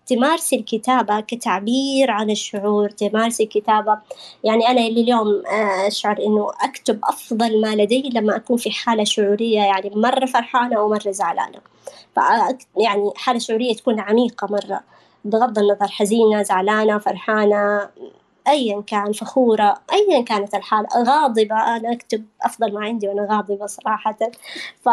تمارسي 0.06 0.56
الكتابة 0.56 1.20
كتعبير 1.20 2.12
عن 2.12 2.30
الشعور 2.30 2.90
تمارسي 2.90 3.44
الكتابة. 3.44 3.98
يعني 4.44 4.68
أنا 4.68 4.82
اللي 4.88 5.02
اليوم 5.02 5.28
آه، 5.48 5.88
أشعر 5.88 6.18
إنه 6.20 6.52
أكتب 6.62 7.00
أفضل 7.04 7.62
ما 7.62 7.76
لدي 7.76 8.10
لما 8.14 8.36
أكون 8.36 8.58
في 8.58 8.72
حالة 8.72 9.04
شعورية 9.04 9.60
يعني 9.60 9.92
مرة 9.96 10.26
فرحانة 10.26 10.78
أو 10.78 10.90
مرة 10.90 11.12
زعلانة 11.12 11.60
يعني 12.78 13.12
حالة 13.16 13.40
شعورية 13.40 13.74
تكون 13.76 14.00
عميقة 14.00 14.48
مرة. 14.48 14.82
بغض 15.26 15.60
النظر 15.60 15.88
حزينة 15.88 16.44
زعلانة 16.44 16.98
فرحانة 16.98 17.90
أيا 18.48 18.82
كان 18.82 19.12
فخورة 19.14 19.76
أيا 19.94 20.22
كانت 20.22 20.56
الحالة 20.56 20.88
غاضبة. 20.98 21.56
أنا 21.56 21.94
أكتب 21.94 22.26
أفضل 22.42 22.74
ما 22.74 22.86
عندي 22.86 23.08
وأنا 23.08 23.28
غاضبة 23.32 23.66
صراحة. 23.66 24.18
ف 24.86 24.90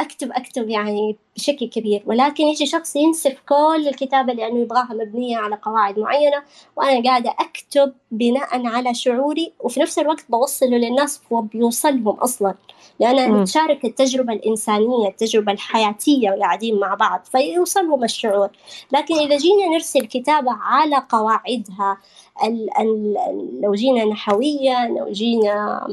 أكتب 0.00 0.32
أكتب 0.32 0.68
يعني 0.68 1.16
بشكل 1.36 1.68
كبير. 1.68 2.02
ولكن 2.06 2.44
يجي 2.44 2.66
شخص 2.66 2.96
ينسف 2.96 3.36
كل 3.48 3.88
الكتابة 3.88 4.32
لأنه 4.32 4.58
يبغاها 4.58 4.94
مبنية 4.94 5.36
على 5.36 5.58
قواعد 5.62 5.98
معينة 5.98 6.42
وأنا 6.76 7.02
قاعدة 7.08 7.34
أكتب 7.38 7.92
بناء 8.10 8.66
على 8.66 8.94
شعوري 8.94 9.52
وفي 9.60 9.80
نفس 9.80 9.98
الوقت 9.98 10.24
بوصله 10.28 10.76
للناس 10.76 11.20
وبيوصلهم 11.30 12.14
أصلا. 12.14 12.54
لأن 13.00 13.40
نتشارك 13.40 13.84
التجربة 13.84 14.32
الإنسانية 14.32 15.08
التجربة 15.08 15.52
الحياتية 15.52 16.30
قاعدين 16.30 16.80
مع 16.80 16.94
بعض 16.94 17.24
فيوصلهم 17.24 18.04
الشعور. 18.04 18.48
لكن 18.92 19.14
إذا 19.14 19.36
جينا 19.36 19.66
نرسل 19.72 20.06
كتابة 20.06 20.52
على 20.52 21.02
قواعدها 21.08 21.98
ال 22.44 22.68
ال 22.78 23.16
لو 23.62 23.74
جينا 23.74 24.04
نحويا 24.04 24.88
لو 24.88 25.12
جينا 25.12 25.86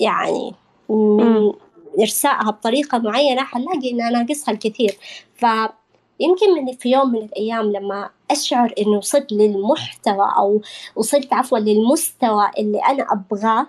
يعني 0.00 0.54
من 0.88 1.52
إرسائها 2.00 2.50
بطريقة 2.50 2.98
معينة 2.98 3.42
حنلاقي 3.42 3.90
إن 3.90 4.12
ناقصها 4.12 4.52
الكثير. 4.52 4.98
فيمكن 5.34 6.54
من 6.54 6.72
في 6.72 6.90
يوم 6.90 7.12
من 7.12 7.22
الأيام 7.22 7.72
لما 7.72 8.10
أشعر 8.30 8.74
إنه 8.78 8.98
وصلت 8.98 9.32
للمحتوى 9.32 10.32
أو 10.38 10.60
وصلت 10.96 11.32
عفوا 11.32 11.58
للمستوى 11.58 12.50
اللي 12.58 12.78
أنا 12.78 13.06
أبغاه 13.12 13.66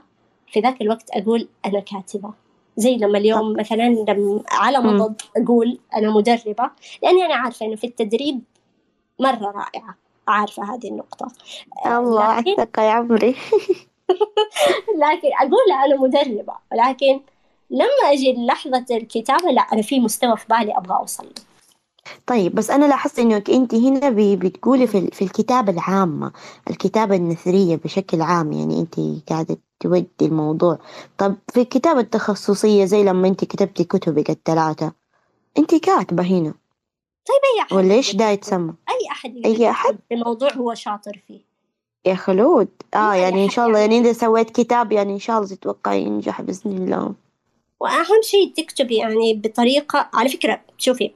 في 0.48 0.60
ذاك 0.60 0.82
الوقت 0.82 1.10
أقول 1.14 1.48
أنا 1.66 1.80
كاتبة. 1.80 2.34
زي 2.78 2.98
لما 2.98 3.18
اليوم 3.18 3.54
مثلا 3.54 3.90
لما 3.90 4.44
على 4.52 4.80
مضض 4.80 5.16
أقول 5.38 5.80
أنا 5.96 6.10
مدربة 6.10 6.70
لأني 7.04 7.26
أنا 7.26 7.36
عارفة 7.36 7.66
إنه 7.66 7.76
في 7.76 7.88
التدريب 7.88 8.42
مرة 9.20 9.52
رائعة. 9.52 9.96
عارفة 10.28 10.76
هذه 10.76 10.88
النقطة. 10.88 11.28
الله 11.86 12.40
لكن 12.40 12.52
الثقة 12.52 12.84
يا 12.84 12.92
عمري. 12.92 13.36
لكن 15.04 15.30
أقول 15.42 15.72
أنا 15.86 16.02
مدربة 16.02 16.54
ولكن 16.72 17.20
لما 17.70 18.12
أجي 18.12 18.36
لحظة 18.48 18.86
الكتابة 18.92 19.52
لا 19.52 19.62
أنا 19.62 19.82
في 19.82 20.00
مستوى 20.00 20.38
في 20.38 20.46
بالي 20.50 20.78
أبغى 20.78 20.98
أوصل 20.98 21.24
له. 21.24 21.32
طيب 22.28 22.56
بس 22.56 22.70
أنا 22.72 22.86
لاحظت 22.86 23.20
إنك 23.20 23.50
أنت 23.50 23.76
هنا 23.76 24.10
بتقولي 24.36 24.88
في 24.88 25.08
في 25.08 25.22
الكتابة 25.22 25.72
العامة 25.72 26.32
الكتابة 26.70 27.16
النثرية 27.16 27.76
بشكل 27.76 28.22
عام 28.22 28.52
يعني 28.52 28.80
أنت 28.80 28.96
قاعدة 29.30 29.58
تودي 29.80 30.08
الموضوع. 30.22 30.80
طب 31.18 31.36
في 31.54 31.62
الكتابة 31.62 32.00
التخصصية 32.00 32.86
زي 32.86 33.04
لما 33.04 33.28
أنت 33.28 33.46
كتبتي 33.46 33.84
كتبك 33.84 34.30
الثلاثة 34.30 34.92
أنت 35.58 35.76
كاتبة 35.76 36.24
هنا. 36.24 36.54
أي 37.30 37.62
أحد 37.62 37.74
ولا 37.74 37.94
إيش 37.94 38.16
دا. 38.16 38.32
يتسمى؟ 38.32 38.74
أي 38.90 39.12
أحد 39.12 39.36
أي 39.46 39.70
أحد؟ 39.70 39.90
يكتب 39.94 40.04
في 40.10 40.16
موضوع 40.16 40.54
هو 40.54 40.74
شاطر 40.74 41.22
فيه. 41.28 41.40
يا 42.06 42.16
خلود. 42.16 42.68
آه 42.94 43.14
أي 43.14 43.22
يعني 43.22 43.36
إن 43.36 43.46
أحد 43.46 43.56
شاء 43.56 43.68
الله 43.68 43.80
يعني 43.80 44.00
إذا 44.00 44.14
سويت 44.14 44.50
كتاب 44.50 44.92
يعني 44.92 45.14
إن 45.14 45.20
شاء 45.20 45.38
الله 45.38 45.50
تتوقعي 45.50 46.04
ينجح 46.04 46.42
بإذن 46.42 46.72
الله. 46.72 47.14
وأهم 47.80 48.22
شيء 48.24 48.54
تكتب 48.54 48.92
يعني 48.92 49.34
بطريقة 49.34 50.10
على 50.14 50.30
فكرة 50.30 50.62
شوفي 50.78 51.12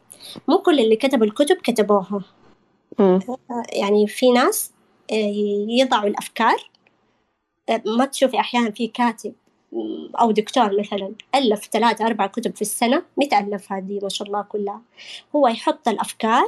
مو 0.48 0.58
كل 0.58 0.80
اللي 0.80 0.96
كتبوا 0.96 1.26
الكتب 1.26 1.56
كتبوها. 1.56 2.24
مم. 3.00 3.20
يعني 3.74 4.08
في 4.08 4.32
ناس 4.32 4.72
آه، 5.12 5.34
يضعوا 5.70 6.08
الأفكار. 6.08 6.70
آه، 7.70 7.82
ما 7.86 8.06
تشوفي 8.06 8.40
أحيانا 8.40 8.72
في 8.72 8.88
كاتب 8.88 9.34
م، 9.72 10.16
أو 10.16 10.32
دكتور 10.32 10.80
مثلا 10.80 11.14
ألف 11.36 11.66
ثلاثة 11.72 12.06
أربع 12.06 12.28
كتب 12.28 12.56
في 12.56 12.62
السنة 12.62 13.04
متى 13.18 13.36
هذه 13.36 14.00
ما 14.04 14.10
شاء 14.10 14.28
الله 14.28 14.42
كلها. 14.42 14.82
هو 15.36 15.48
يحط 15.48 15.88
الأفكار 15.88 16.48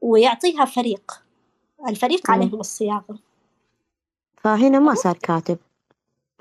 ويعطيها 0.00 0.64
فريق 0.64 1.22
الفريق. 1.88 2.30
عليهم 2.30 2.60
الصياغة. 2.60 3.18
فهنا 4.36 4.78
ما 4.78 4.94
صار 4.94 5.16
كاتب. 5.16 5.58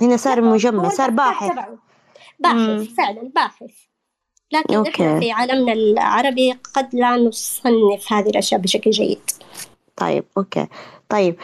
هنا 0.02 0.18
صار 0.18 0.41
مجمع 0.41 0.90
صار 0.90 1.10
باحث. 1.10 1.52
تبعه. 1.52 1.78
باحث 2.40 2.57
مم. 2.57 2.86
فعلا 2.98 3.32
باحث. 3.36 3.72
لكن 4.52 4.76
okay. 4.76 5.19
في 5.20 5.32
عالمنا 5.32 5.74
العربي 5.74 6.52
قد 6.74 6.95
لا 6.95 7.16
نصنف 7.16 8.14
هذه 8.14 8.30
الأشياء 8.30 8.61
بشكل 8.61 8.91
جيد. 8.91 9.20
طيب 9.95 10.24
okay. 10.38 10.68
طيب 11.10 11.36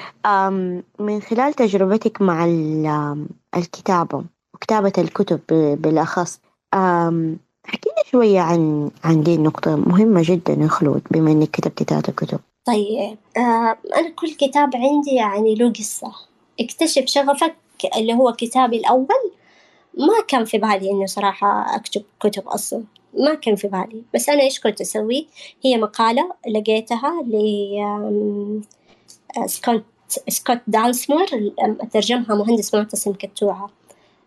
من 0.99 1.21
خلال 1.21 1.53
تجربتك 1.53 2.21
مع 2.21 2.45
الكتابة 3.57 4.23
وكتابة 4.53 4.93
الكتب 4.97 5.39
بالأخص 5.81 6.39
احكي 6.73 7.89
لي 7.89 8.03
شوية 8.11 8.39
عن 8.39 8.91
عن 9.03 9.23
دي 9.23 9.35
النقطة. 9.35 9.75
مهمة 9.75 10.21
جدا 10.25 10.53
يا 10.53 10.67
خلود 10.67 11.01
بما 11.11 11.31
إنك 11.31 11.51
كتبتي 11.51 11.83
ثلاثة 11.83 12.11
كتب. 12.13 12.39
طيب 12.65 13.17
آه 13.37 13.77
أنا 13.95 14.09
كل 14.15 14.31
كتاب 14.31 14.75
عندي 14.75 15.15
يعني 15.15 15.55
له 15.55 15.69
قصة. 15.69 16.11
اكتشف 16.59 17.05
شغفك 17.05 17.55
اللي 17.97 18.13
هو 18.13 18.31
كتابي 18.31 18.77
الأول 18.77 19.31
ما 19.97 20.13
كان 20.27 20.45
في 20.45 20.57
بالي 20.57 20.91
إنه 20.91 21.05
صراحة 21.05 21.75
أكتب 21.75 22.03
كتب 22.19 22.47
أصلا. 22.47 22.83
ما 23.13 23.35
كان 23.35 23.55
في 23.55 23.67
بالي. 23.67 24.03
بس 24.13 24.29
أنا 24.29 24.41
إيش 24.41 24.59
كنت 24.59 24.81
أسوي؟ 24.81 25.27
هي 25.65 25.77
مقالة 25.77 26.31
لقيتها 26.47 27.23
ل 27.27 27.35
آه، 29.37 29.45
سكوت 29.45 29.83
سكوت 30.27 30.59
دانسمور 30.67 31.25
ترجمها 31.91 32.35
مهندس 32.35 32.75
معتصم 32.75 33.13
كتوعة 33.13 33.69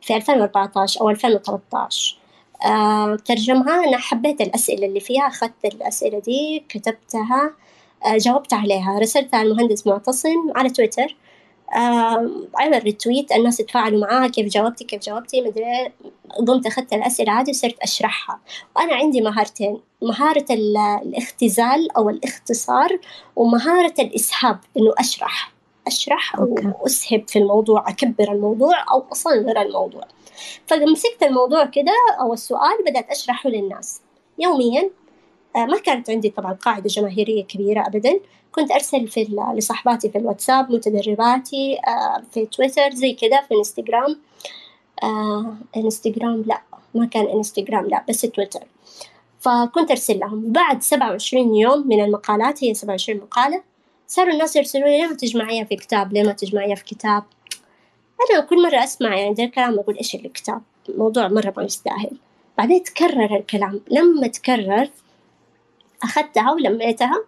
في 0.03 0.17
2014 0.17 1.01
أو 1.01 1.11
2013 1.11 2.19
آه، 2.65 3.17
ترجمها 3.17 3.85
أنا 3.85 3.99
حبيت 3.99 4.41
الأسئلة 4.41 4.87
اللي 4.87 5.01
فيها 5.01 5.27
أخذت 5.27 5.65
الأسئلة 5.65 6.19
دي 6.19 6.65
كتبتها 6.69 7.55
آه، 8.07 8.17
جاوبت 8.17 8.53
عليها 8.55 8.99
رسلتها 8.99 9.43
المهندس 9.43 9.87
معتصم 9.87 10.53
على 10.57 10.71
تويتر. 10.71 11.17
عمل 12.55 12.83
retweet 12.85 13.33
الناس 13.33 13.57
تفاعلوا 13.57 14.01
معاها 14.01 14.29
كيف 14.29 14.47
جاوبتي 14.47 14.85
كيف 14.85 15.03
جاوبتي 15.03 15.41
مدري. 15.41 15.93
قمت 16.49 16.67
أخذت 16.67 16.93
الأسئلة 16.93 17.33
عادي 17.33 17.51
وصرت 17.51 17.79
أشرحها 17.83 18.41
وأنا 18.77 18.95
عندي 18.95 19.21
مهارتين 19.21 19.81
مهارة 20.03 20.45
ال- 20.51 20.77
الاختزال 21.03 21.97
أو 21.97 22.11
الاختصار 22.11 22.99
ومهارة 23.37 23.95
الإسهاب 23.99 24.59
إنه 24.77 24.93
أشرح 24.99 25.53
أشرح 25.87 26.37
okay. 26.37 26.73
وأسهب 26.81 27.25
في 27.29 27.39
الموضوع 27.39 27.89
أكبر 27.89 28.33
الموضوع 28.33 28.75
أو 28.93 29.05
أصغر 29.13 29.61
الموضوع 29.63 30.05
فمسكت 30.67 31.23
الموضوع 31.23 31.65
كده 31.65 31.93
أو 32.21 32.33
السؤال 32.33 32.79
بدأت 32.87 33.11
أشرحه 33.11 33.51
للناس 33.51 34.01
يوميا 34.39 34.91
ما 35.57 35.79
كانت 35.79 36.11
عندي 36.11 36.31
طبعا 36.31 36.53
قاعدة 36.53 36.89
جماهيرية 36.89 37.45
كبيرة 37.45 37.87
أبدا. 37.87 38.21
كنت 38.53 38.71
أرسل 38.73 39.09
في 39.09 39.27
لصحباتي 39.55 40.11
في 40.11 40.19
الواتساب 40.19 40.73
متدرباتي 40.73 41.79
آه، 41.89 42.23
في 42.33 42.47
تويتر 42.47 42.91
زي 42.91 43.13
كده 43.13 43.45
في 43.49 43.55
انستغرام 43.55 44.19
آه، 45.03 45.55
إنستغرام 45.77 46.45
لا 46.47 46.63
ما 46.95 47.07
كان 47.07 47.27
إنستغرام 47.27 47.87
لا 47.87 48.05
بس 48.09 48.21
تويتر. 48.21 48.61
فكنت 49.41 49.91
أرسل 49.91 50.19
لهم. 50.19 50.53
بعد 50.53 50.83
27 50.83 51.57
يوم 51.57 51.89
من 51.89 52.05
المقالات 52.05 52.65
هي 52.65 52.75
27 52.75 53.21
مقالة 53.21 53.63
صاروا 54.07 54.33
الناس 54.33 54.57
يرسلوا 54.57 54.89
لي 54.89 54.99
ليه 54.99 55.07
ما 55.07 55.17
تجمعيها 55.17 55.65
في 55.65 55.77
كتاب؟ 55.77 56.13
ليه 56.13 56.23
ما 56.23 56.33
تجمعيها 56.33 56.75
في 56.75 56.85
كتاب؟ 56.85 57.23
أنا 58.31 58.41
كل 58.41 58.63
مرة 58.63 58.85
أسمع 58.85 59.17
يعني 59.17 59.35
ده 59.35 59.45
الكلام 59.45 59.79
أقول 59.79 59.97
إيش 59.97 60.15
الكتاب؟ 60.15 60.63
موضوع 60.89 61.29
مرة 61.29 61.55
ما 61.57 61.63
يستاهل. 61.63 62.11
بعدين 62.59 62.83
تكرر 62.83 63.37
الكلام. 63.37 63.81
لما 63.91 64.27
تكرر 64.27 64.91
أخذتها 66.03 66.53
ولميتها 66.53 67.25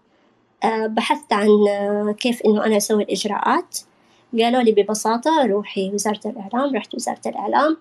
آه، 0.65 0.87
بحثت 0.87 1.33
عن 1.33 1.49
آه، 1.69 2.15
كيف 2.19 2.43
إنه 2.43 2.65
أنا 2.67 2.77
أسوي 2.77 3.03
الإجراءات 3.03 3.79
قالوا 4.39 4.63
لي 4.63 4.73
ببساطة 4.73 5.47
روحي 5.47 5.91
وزارة 5.95 6.21
الإعلام 6.27 6.77
رحت 6.77 6.95
وزارة 6.95 7.21
الإعلام 7.27 7.77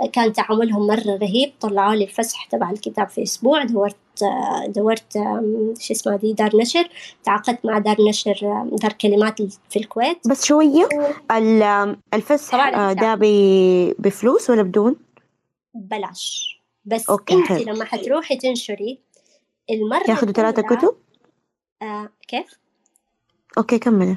آه، 0.00 0.06
كان 0.06 0.32
تعاملهم 0.32 0.86
مرة 0.86 1.18
رهيب 1.22 1.52
طلعوا 1.60 1.94
لي 1.94 2.04
الفسح 2.04 2.44
تبع 2.44 2.70
الكتاب 2.70 3.08
في 3.08 3.22
أسبوع 3.22 3.64
دورت 3.64 3.96
دورت 4.68 5.12
شو 5.78 5.94
اسمها 5.94 6.16
دي 6.16 6.32
دار 6.32 6.56
نشر 6.56 6.88
تعاقدت 7.24 7.64
مع 7.64 7.78
دار 7.78 7.96
نشر 8.08 8.66
دار 8.72 8.92
كلمات 8.92 9.42
في 9.42 9.78
الكويت 9.78 10.28
بس 10.28 10.44
شوية 10.44 10.88
الفسح. 12.14 12.92
ده 12.92 13.14
بفلوس 13.98 14.50
ولا 14.50 14.62
بدون؟ 14.62 14.96
بلاش 15.74 16.56
بس 16.84 17.10
okay، 17.10 17.34
انت. 17.34 17.50
لما 17.52 17.84
حتروحي 17.84 18.36
تنشري 18.36 19.05
المرة 19.70 20.04
ياخدوا 20.10 20.32
ثلاثة 20.32 20.62
كتب؟ 20.62 20.96
آه 21.82 22.08
كيف؟ 22.28 22.58
okay 23.58 23.78
كملي 23.78 24.16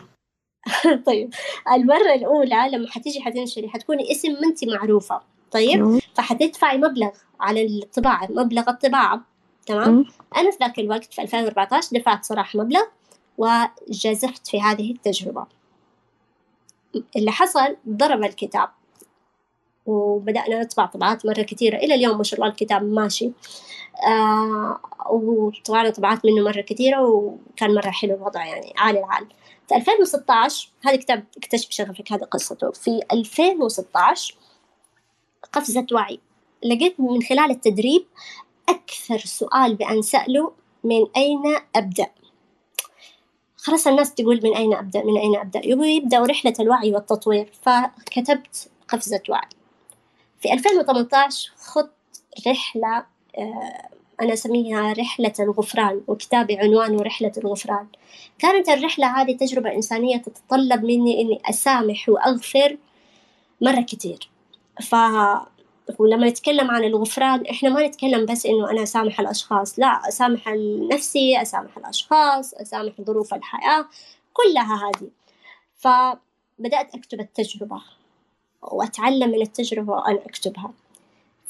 طيب 1.07 1.33
المرة 1.73 2.13
الأولى 2.13 2.69
لما 2.71 2.89
حتيجي 2.89 3.21
حتنشري 3.21 3.69
حتكوني 3.69 4.11
اسم 4.11 4.31
ما 4.31 4.47
انت 4.47 4.65
معروفة 4.65 5.21
طيب. 5.51 5.99
فحتدفعي 6.15 6.77
مبلغ 6.77 7.09
على 7.39 7.65
الطباعة 7.65 8.27
مبلغ 8.31 8.69
الطباعة 8.69 9.21
تمام. 9.65 10.05
أنا 10.37 10.51
في 10.51 10.57
ذاك 10.61 10.79
الوقت 10.79 11.13
في 11.13 11.21
2014 11.21 11.97
دفعت 11.97 12.25
صراحة 12.25 12.59
مبلغ 12.59 12.83
وجازفت 13.37 14.47
في 14.47 14.61
هذه 14.61 14.91
التجربة 14.91 15.45
اللي 17.15 17.31
حصل 17.31 17.77
ضرب 17.89 18.23
الكتاب 18.23 18.69
وبدأنا 19.89 20.61
نطبع 20.61 20.85
طبعات 20.85 21.25
مرة 21.25 21.41
كثيرة 21.41 21.77
إلى 21.77 21.95
اليوم 21.95 22.17
ما 22.17 22.23
شاء 22.23 22.39
الله 22.39 22.51
الكتاب 22.51 22.83
ماشي. 22.83 23.31
آه 24.07 24.79
وطبعنا 25.09 25.89
طبعات 25.89 26.25
منه 26.25 26.43
مرة 26.43 26.61
كثيرة 26.61 27.01
وكان 27.01 27.75
مرة 27.75 27.89
حلو 27.89 28.15
الوضع 28.15 28.45
يعني 28.45 28.73
عالي 28.77 28.99
العال. 28.99 29.27
في 29.69 29.75
2016 29.75 30.69
هذا 30.85 30.95
كتاب 30.95 31.23
اكتشف 31.37 31.71
شغفك 31.71 32.11
هذا 32.11 32.25
قصته. 32.25 32.71
في 32.71 33.01
2016 33.11 34.35
قفزة 35.53 35.85
وعي. 35.91 36.19
لقيت 36.63 36.99
من 36.99 37.21
خلال 37.21 37.51
التدريب 37.51 38.05
أكثر 38.69 39.17
سؤال 39.17 39.75
بأنسأله 39.75 40.51
من 40.83 41.05
أين 41.17 41.41
أبدأ؟ 41.75 42.07
خلاص 43.57 43.87
الناس 43.87 44.13
تقول 44.13 44.39
من 44.43 44.55
أين 44.55 44.73
أبدأ 44.73 45.03
من 45.03 45.17
أين 45.17 45.35
أبدأ؟ 45.35 45.61
يبدأوا 45.65 46.27
رحلة 46.27 46.53
الوعي 46.59 46.93
والتطوير. 46.93 47.51
فكتبت 47.61 48.69
قفزة 48.87 49.21
وعي. 49.29 49.58
في 50.39 50.53
2018 50.53 51.51
خضت 51.57 51.91
رحلة 52.47 53.05
آه، 53.37 53.89
أنا 54.21 54.33
أسميها 54.33 54.93
رحلة 54.93 55.33
الغفران 55.39 56.01
وكتابي 56.07 56.57
عنوانه 56.57 57.01
رحلة 57.01 57.31
الغفران. 57.37 57.87
كانت 58.39 58.69
الرحلة 58.69 59.21
هذه 59.21 59.37
تجربة 59.37 59.73
إنسانية 59.75 60.17
تتطلب 60.17 60.83
مني 60.83 61.21
إني 61.21 61.41
أسامح 61.49 62.09
وأغفر 62.09 62.77
مرة 63.61 63.81
كتير. 63.81 64.29
ف 64.81 64.95
ولما 65.99 66.27
نتكلم 66.29 66.71
عن 66.71 66.83
الغفران 66.83 67.45
إحنا 67.45 67.69
ما 67.69 67.87
نتكلم 67.87 68.25
بس 68.25 68.45
إنه 68.45 68.71
أنا 68.71 68.83
أسامح 68.83 69.19
الأشخاص 69.19 69.79
لا 69.79 69.87
أسامح 69.87 70.47
نفسي 70.91 71.41
أسامح 71.41 71.77
الأشخاص 71.77 72.53
أسامح 72.53 72.93
ظروف 73.01 73.33
الحياة 73.33 73.85
كلها 74.33 74.75
هذه. 74.89 75.09
فبدأت 75.75 76.95
أكتب 76.95 77.19
التجربة. 77.19 77.81
وأتعلم 78.61 79.29
من 79.29 79.41
التجربة 79.41 79.93
وأنا 79.93 80.19
أكتبها. 80.25 80.71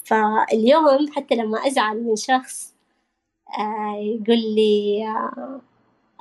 فاليوم 0.05 1.11
حتى 1.15 1.35
لما 1.35 1.67
أزعل 1.67 2.03
من 2.03 2.15
شخص 2.15 2.73
آه، 3.59 3.95
يقول 3.95 4.55
لي 4.55 5.03
آه، 5.07 5.61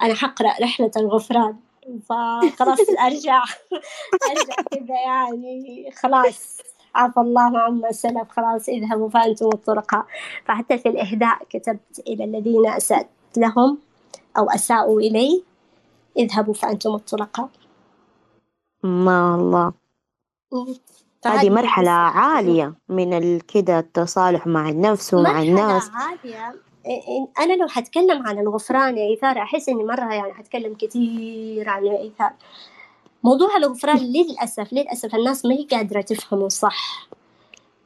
أنا 0.02 0.14
حقرأ 0.14 0.52
رحلة 0.62 0.90
الغفران. 0.96 1.56
فخلاص 2.08 2.78
أرجع 3.06 3.44
أرجع 4.30 4.54
كذا 4.70 5.00
يعني 5.06 5.90
خلاص 5.96 6.58
عفى 6.94 7.20
الله 7.20 7.58
عما 7.58 7.92
سلف 7.92 8.28
خلاص 8.30 8.68
اذهبوا 8.68 9.08
فأنتم 9.08 9.46
الطرقاء. 9.46 10.06
فحتى 10.44 10.78
في 10.78 10.88
الإهداء 10.88 11.44
كتبت 11.50 12.02
إلى 12.06 12.24
الذين 12.24 12.66
أسأت 12.66 13.08
لهم 13.36 13.78
أو 14.38 14.50
أساءوا 14.50 15.00
إلي 15.00 15.42
اذهبوا 16.16 16.54
فأنتم 16.54 16.94
الطلقاء 16.94 17.48
ما 18.82 19.34
الله. 19.34 19.87
هذه 21.26 21.50
مرحلة 21.50 21.90
عالية 21.90 22.74
من 22.88 23.40
كده 23.40 23.78
التصالح 23.78 24.46
مع 24.46 24.68
النفس 24.68 25.14
ومع 25.14 25.42
الناس. 25.42 25.90
عالية. 25.94 26.54
أنا 27.38 27.52
لو 27.52 27.68
حتكلم 27.68 28.26
عن 28.26 28.38
الغفران 28.38 28.98
يا 28.98 29.10
إيثار 29.10 29.38
أحس 29.42 29.68
إني 29.68 29.84
مرة 29.84 30.14
يعني 30.14 30.34
حتكلم 30.34 30.74
كثير 30.74 31.68
عن 31.68 31.86
إيثار. 31.86 32.32
موضوع 33.24 33.56
الغفران 33.56 33.98
للأسف 34.16 34.72
للأسف 34.72 35.14
الناس 35.14 35.44
ما 35.44 35.54
هي 35.54 35.64
قادرة 35.64 36.00
تفهمه 36.00 36.48
صح. 36.48 37.08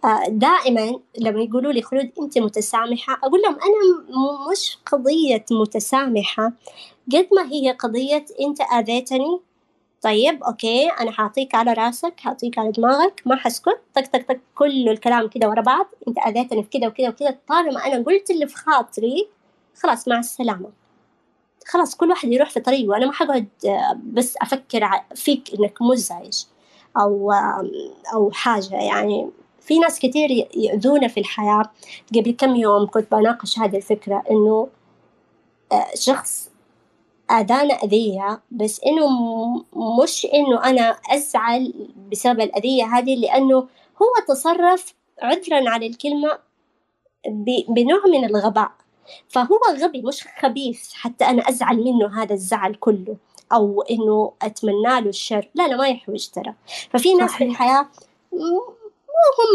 آه، 0.05 0.29
دائما 0.29 1.01
لما 1.19 1.41
يقولوا 1.41 1.73
لي 1.73 1.83
خلود 1.83 2.11
أنت 2.21 2.39
متسامحة 2.39 3.19
أقول 3.25 3.43
لهم 3.43 3.55
أنا 3.55 4.07
مش 4.53 4.79
قضية 4.87 5.45
متسامحة. 5.51 6.53
قد 7.13 7.29
ما 7.37 7.53
هي 7.53 7.71
قضية 7.71 8.25
أنت 8.41 8.61
آذيتني 8.61 9.41
طيب 10.03 10.45
أوكي 10.45 10.89
أنا 10.89 11.11
حاعطيك 11.11 11.55
على 11.55 11.73
راسك 11.73 12.21
حاعطيك 12.21 12.59
على 12.59 12.71
دماغك. 12.73 13.23
ما 13.27 13.37
حسكت. 13.37 13.81
طق 13.95 14.03
طق 14.03 14.23
طق 14.29 14.39
كل 14.55 14.89
الكلام 14.89 15.29
كده 15.29 15.49
ورا 15.49 15.61
بعض. 15.61 15.87
أنت 16.09 16.19
آذيتني 16.19 16.63
في 16.63 16.69
كده 16.69 16.87
وكده 16.87 17.09
وكده. 17.09 17.39
طالما 17.49 17.87
أنا 17.87 18.05
قلت 18.05 18.31
اللي 18.31 18.47
في 18.47 18.57
خاطري 18.57 19.29
خلاص 19.83 20.09
مع 20.09 20.19
السلامة. 20.19 20.71
خلاص 21.67 21.97
كل 21.97 22.11
واحد 22.11 22.33
يروح 22.33 22.51
في 22.51 22.61
طريقه. 22.61 22.97
أنا 22.97 23.07
ما 23.07 23.13
حقعد 23.13 23.49
آه، 23.67 24.01
بس 24.05 24.35
أفكر 24.43 24.91
فيك 25.15 25.55
إنك 25.55 25.83
مزعج 25.83 26.45
أو 27.01 27.33
أو 28.15 28.31
حاجة. 28.33 28.75
يعني 28.75 29.31
في 29.61 29.79
ناس 29.79 29.99
كتير 29.99 30.31
يؤذونا 30.57 31.09
في 31.09 31.21
الحياة. 31.21 31.71
قبل 32.17 32.31
كم 32.31 32.57
يوم 32.57 32.87
كنت 32.87 33.15
بناقش 33.15 33.59
هذه 33.59 33.77
الفكرة 33.77 34.23
إنه 34.31 34.69
آه، 35.73 35.87
شخص 35.95 36.52
آذانا 37.33 37.75
أذية 37.75 38.41
بس 38.51 38.81
إنه 38.87 39.09
مش 40.03 40.27
إنه 40.35 40.65
أنا 40.65 40.97
أزعل 41.11 41.75
بسبب 42.13 42.41
الأذية 42.41 42.85
هذه 42.85 43.17
لأنه 43.17 43.57
هو 44.03 44.25
تصرف 44.29 44.95
عذرا 45.23 45.71
على 45.71 45.87
الكلمة 45.87 46.39
بنوع 47.69 48.07
من 48.07 48.25
الغباء. 48.25 48.71
فهو 49.29 49.59
غبي 49.83 50.03
مش 50.03 50.25
خبيث 50.41 50.93
حتى 50.93 51.25
أنا 51.25 51.49
أزعل 51.49 51.77
منه 51.77 52.23
هذا 52.23 52.35
الزعل 52.35 52.75
كله 52.75 53.17
أو 53.53 53.83
إنه 53.83 54.33
أتمنى 54.43 54.83
له 54.83 54.99
الشر. 54.99 55.49
لا 55.55 55.69
لا 55.69 55.77
ما 55.77 55.89
يحوج 55.89 56.29
ترى 56.29 56.55
ففي 56.91 57.15
ناس 57.15 57.33
في 57.33 57.45
الحياة 57.45 57.89
مو 58.33 58.63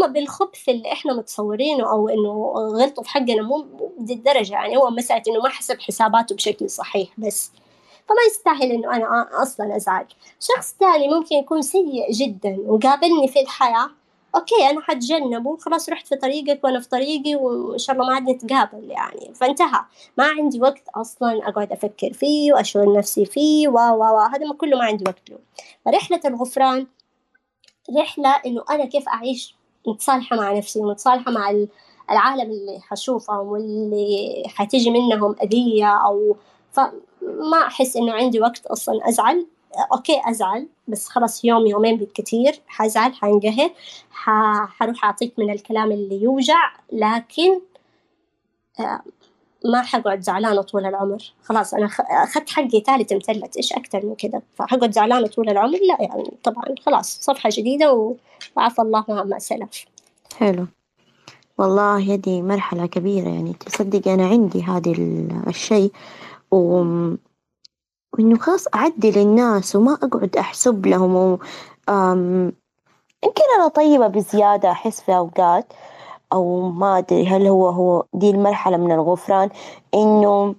هم 0.04 0.12
بالخبث 0.12 0.68
اللي 0.68 0.92
إحنا 0.92 1.12
متصورينه 1.14 1.90
أو 1.90 2.08
إنه 2.08 2.52
غلطوا 2.56 3.04
في 3.04 3.10
حقنا 3.10 3.42
مو 3.42 3.66
بدي 3.98 4.12
الدرجة 4.12 4.52
يعني. 4.52 4.76
هو 4.76 4.90
مسألة 4.90 5.22
إنه 5.28 5.40
ما 5.40 5.48
حسب 5.48 5.80
حساباته 5.80 6.34
بشكل 6.34 6.70
صحيح 6.70 7.08
بس. 7.18 7.52
فما 8.08 8.22
يستاهل 8.26 8.72
إنه 8.72 8.96
أنا 8.96 9.42
أصلا 9.42 9.76
ازعل 9.76 10.06
شخص 10.40 10.76
ثاني 10.80 11.08
ممكن 11.08 11.36
يكون 11.36 11.62
سيء 11.62 12.12
جدا 12.12 12.56
وقابلني 12.66 13.28
في 13.28 13.40
الحياة 13.40 13.90
أوكي 14.34 14.70
أنا 14.70 14.80
حتجنبه 14.80 15.56
خلاص 15.56 15.88
رحت 15.88 16.06
في 16.06 16.16
طريقك 16.16 16.64
وأنا 16.64 16.80
في 16.80 16.88
طريقي 16.88 17.34
وإن 17.34 17.78
شاء 17.78 17.96
الله 17.96 18.06
ما 18.06 18.14
عاد 18.14 18.30
نتقابل 18.30 18.90
يعني. 18.90 19.34
فانتهى. 19.34 19.80
ما 20.18 20.24
عندي 20.24 20.60
وقت 20.60 20.88
أصلا 20.94 21.48
أقعد 21.48 21.72
أفكر 21.72 22.12
فيه 22.12 22.52
وأشغل 22.52 22.92
نفسي 22.92 23.24
فيه 23.24 23.68
و 23.68 23.74
و 23.74 24.18
هذا 24.18 24.46
ما 24.46 24.54
كله 24.54 24.78
ما 24.78 24.84
عندي 24.84 25.04
وقت 25.06 25.30
له 25.30 25.38
فرحله 25.84 26.20
الغفران 26.24 26.86
رحلة 27.98 28.30
إنه 28.46 28.64
أنا 28.70 28.84
كيف 28.84 29.08
أعيش 29.08 29.54
متصالحة 29.86 30.36
مع 30.36 30.52
نفسي 30.52 30.82
متصالحة 30.82 31.30
مع 31.30 31.66
العالم 32.10 32.50
اللي 32.50 32.80
حشوفه 32.80 33.40
واللي 33.40 34.42
حتيجي 34.46 34.90
منهم 34.90 35.36
أذية 35.42 35.86
أو 35.86 36.36
فما 37.20 37.66
أحس 37.66 37.96
إنه 37.96 38.12
عندي 38.12 38.40
وقت 38.40 38.66
أصلا 38.66 39.08
أزعل. 39.08 39.46
أوكي 39.92 40.20
أزعل 40.24 40.68
بس 40.88 41.08
خلاص 41.08 41.44
يوم 41.44 41.66
يومين 41.66 41.96
بالكثير 41.96 42.60
حزعل 42.66 43.14
حنقهر 43.14 43.70
حروح 44.68 45.04
أعطيك 45.04 45.38
من 45.38 45.50
الكلام 45.50 45.92
اللي 45.92 46.22
يوجع. 46.22 46.72
لكن 46.92 47.60
آه، 48.80 49.00
ما 49.64 49.82
حقعد 49.82 50.20
زعلانة 50.20 50.62
طول 50.62 50.86
العمر. 50.86 51.32
خلاص 51.44 51.74
أنا 51.74 51.86
أخذت 52.10 52.50
حقي 52.50 52.82
ثالث 52.86 53.12
امتلت. 53.12 53.56
إيش 53.56 53.72
أكثر 53.72 54.06
من 54.06 54.14
كذا 54.14 54.42
فحقعد 54.54 54.92
زعلانة 54.92 55.26
طول 55.26 55.48
العمر؟ 55.48 55.78
لا 55.78 55.96
يعني 56.00 56.32
طبعا 56.44 56.64
خلاص 56.86 57.18
صفحة 57.20 57.50
جديدة 57.52 58.14
وعفى 58.56 58.82
الله 58.82 59.04
عما 59.08 59.38
سلف. 59.38 59.84
حلو. 60.36 60.66
والله 61.58 62.14
هذه 62.14 62.42
مرحلة 62.42 62.86
كبيرة 62.86 63.28
يعني 63.28 63.52
تصدق 63.52 64.08
أنا 64.08 64.26
عندي 64.26 64.62
هذا 64.62 64.92
الشيء. 65.46 65.92
و... 66.50 66.84
وإنه 68.12 68.38
خلاص 68.38 68.66
أعدل 68.74 69.18
الناس 69.18 69.76
وما 69.76 69.92
أقعد 69.94 70.36
أحسب 70.36 70.86
لهم 70.86 71.16
و... 71.16 71.38
أم... 71.88 72.52
يمكن 73.24 73.42
أنا 73.58 73.68
طيبة 73.68 74.06
بزيادة 74.06 74.70
أحس 74.70 75.00
في 75.00 75.16
أوقات 75.16 75.72
أو 76.32 76.70
ما 76.70 76.98
أدري 76.98 77.26
هل 77.26 77.46
هو 77.46 77.68
هو 77.68 78.04
دي 78.14 78.30
المرحلة 78.30 78.76
من 78.76 78.92
الغفران 78.92 79.50
إنه 79.94 80.54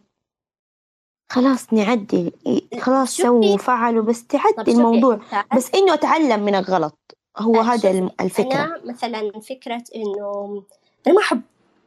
خلاص 1.32 1.74
نعدي 1.74 2.34
خلاص 2.80 3.18
سووا 3.18 3.53
وفعلوا 3.53 4.03
بس 4.03 4.28
تعدي 4.28 4.72
الموضوع. 4.72 5.20
بس 5.56 5.76
إنه 5.76 5.94
أتعلم 5.94 6.45
من 6.45 6.56
الغلط. 6.56 7.18
هو 7.38 7.61
هذا 7.61 8.10
الفكرة. 8.22 8.53
أنا 8.53 8.82
مثلا 8.86 9.32
فكرة 9.40 9.84
إنه 9.95 10.64
أنا 11.07 11.16
ما 11.16 11.22
أحب 11.22 11.41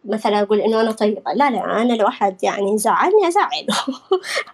مثلا 0.05 0.43
أقول 0.43 0.61
إنه 0.61 0.81
أنا 0.81 0.93
طيبة. 0.93 1.33
لا 1.33 1.51
لا 1.51 1.83
أنا 1.83 1.93
لو 1.93 2.09
أحد 2.09 2.45
يعني 2.45 2.79
زعلني 2.79 3.29
أزعله. 3.29 3.77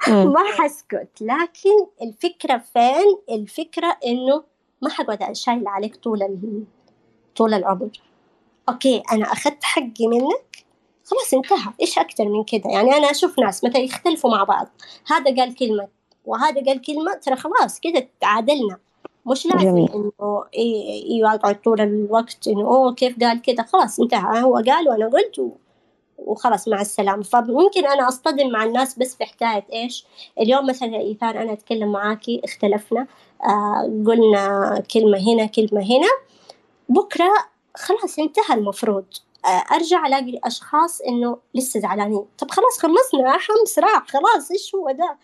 ما 0.35 0.45
حسكت. 0.59 1.09
لكن 1.21 1.87
الفكرة 2.03 2.59
فين؟ 2.73 3.19
الفكرة 3.31 3.97
إنه 4.07 4.45
ما 4.83 4.91
حقعد 4.91 5.37
شايلة 5.37 5.71
عليك 5.71 5.97
طول 5.97 6.39
طول 7.37 7.55
العمر. 7.55 7.91
أوكي 8.69 9.03
أنا 9.13 9.33
أخذت 9.33 9.65
حقي 9.65 10.07
منك. 10.07 10.65
خلاص 11.05 11.35
انتهى. 11.35 11.73
إيش 11.81 11.99
أكتر 11.99 12.25
من 12.25 12.45
كذا 12.45 12.71
يعني 12.73 12.97
أنا 12.97 13.11
أشوف 13.11 13.39
ناس 13.39 13.65
مثلا 13.65 13.79
يختلفوا 13.79 14.31
مع 14.31 14.45
بعض. 14.45 14.69
هذا 15.07 15.37
قال 15.37 15.55
كلمة 15.55 15.89
وهذا 16.25 16.65
قال 16.65 16.83
كلمة 16.83 17.15
ترى 17.15 17.37
خلاص 17.37 17.81
كذا 17.81 18.07
تعادلنا. 18.21 18.79
مش 19.31 19.47
لازم؟ 19.47 19.87
إنه 19.95 20.45
يقعد 21.19 21.61
طول 21.63 21.81
الوقت 21.81 22.49
إنه 22.49 22.61
أوه 22.61 22.95
كيف 22.95 23.19
قال 23.21 23.43
كذا؟ 23.43 23.63
خلاص 23.63 24.01
انتهى. 24.01 24.43
هو 24.43 24.55
قال 24.57 24.89
وأنا 24.89 25.07
قلت 25.09 25.39
و... 25.39 25.51
وخلاص 26.19 26.69
مع 26.69 26.81
السلامة. 26.81 27.23
فممكن 27.23 27.87
أنا 27.87 28.09
أصطدم 28.09 28.51
مع 28.51 28.65
الناس 28.65 28.99
بس 28.99 29.17
في 29.17 29.25
حكاية 29.25 29.67
إيش؟ 29.73 30.07
اليوم 30.41 30.67
مثلا 30.67 30.97
إيثار 30.97 31.43
أنا 31.43 31.53
أتكلم 31.53 31.93
معاكي 31.93 32.41
اختلفنا. 32.45 33.07
آه 33.45 34.03
قلنا 34.07 34.83
كلمة 34.95 35.19
هنا 35.19 35.47
كلمة 35.47 35.81
هنا. 35.83 36.09
بكرة 36.89 37.33
خلاص 37.77 38.19
انتهى 38.19 38.55
المفروض. 38.55 39.05
آه، 39.45 39.75
أرجع 39.75 40.07
ألاقي 40.07 40.41
أشخاص 40.45 41.01
إنه 41.01 41.39
لسه 41.55 41.81
زعلانين. 41.81 42.25
طب 42.39 42.51
خلاص 42.51 42.79
خلصنا 42.79 43.33
حمس 43.33 43.79
راح 43.79 44.07
خلاص 44.09 44.51
إيش 44.51 44.75
هو 44.75 44.91
ده؟ 44.91 45.17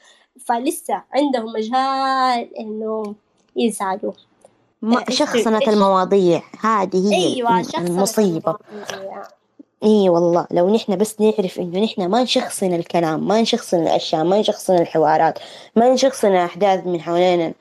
فلسه 0.47 1.03
عندهم 1.13 1.53
مجال 1.53 2.57
إنه 2.59 3.15
يزعلوا 3.57 4.13
شخصنة 5.11 5.63
المواضيع. 5.69 6.43
هذه 6.61 7.15
هي 7.15 7.35
أيوة 7.35 7.61
المصيبة. 7.79 8.57
إي 9.85 10.09
والله 10.09 10.47
لو 10.51 10.75
نحن 10.75 10.97
بس 10.97 11.21
نعرف 11.21 11.59
إنه 11.59 11.85
نحن 11.85 12.07
ما 12.07 12.23
نشخصن 12.23 12.75
الكلام 12.75 13.29
ما 13.29 13.41
نشخصن 13.41 13.83
الأشياء 13.83 14.25
ما 14.25 14.41
نشخصن 14.41 14.75
الحوارات 14.75 15.39
ما 15.77 15.93
نشخصن 15.93 16.33
أحداث 16.33 16.87
من 16.87 17.01
حوالينا 17.01 17.53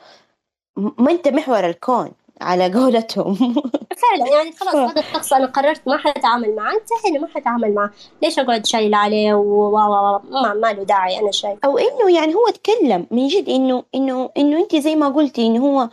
ما 0.77 1.11
أنت 1.11 1.27
محور 1.27 1.69
الكون. 1.69 2.11
على 2.41 2.73
قولتهم. 2.73 3.35
فعلا 4.03 4.31
يعني 4.35 4.51
خلاص 4.51 4.75
هذا 4.75 4.99
الشخص 4.99 5.33
أنا 5.33 5.45
قررت 5.45 5.81
ما 5.87 5.97
حتعامل 5.97 6.55
معاه 6.55 6.73
انتهينا 6.73 7.19
ما 7.19 7.27
حتعامل 7.27 7.73
معاه 7.73 7.89
ليش 8.21 8.39
أقعد 8.39 8.65
شايل 8.65 8.93
عليه 8.93 9.33
و 9.33 9.71
ما, 9.71 10.53
ما 10.53 10.73
له 10.73 10.83
داعي 10.83 11.19
أنا 11.19 11.31
شايف 11.31 11.59
أو 11.65 11.77
إنه 11.77 12.15
يعني 12.15 12.35
هو 12.35 12.49
تكلم 12.49 13.05
من 13.11 13.27
جد 13.27 13.49
إنه 13.49 13.83
إنه 13.95 14.29
إنه 14.37 14.57
أنت 14.57 14.75
زي 14.75 14.95
ما 14.95 15.09
قلتي 15.09 15.47
إنه 15.47 15.59
هو 15.59 15.89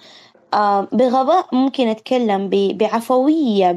آه 0.54 0.88
بغباء 0.92 1.46
ممكن 1.52 1.88
أتكلم 1.88 2.48
بعفوية 2.52 3.76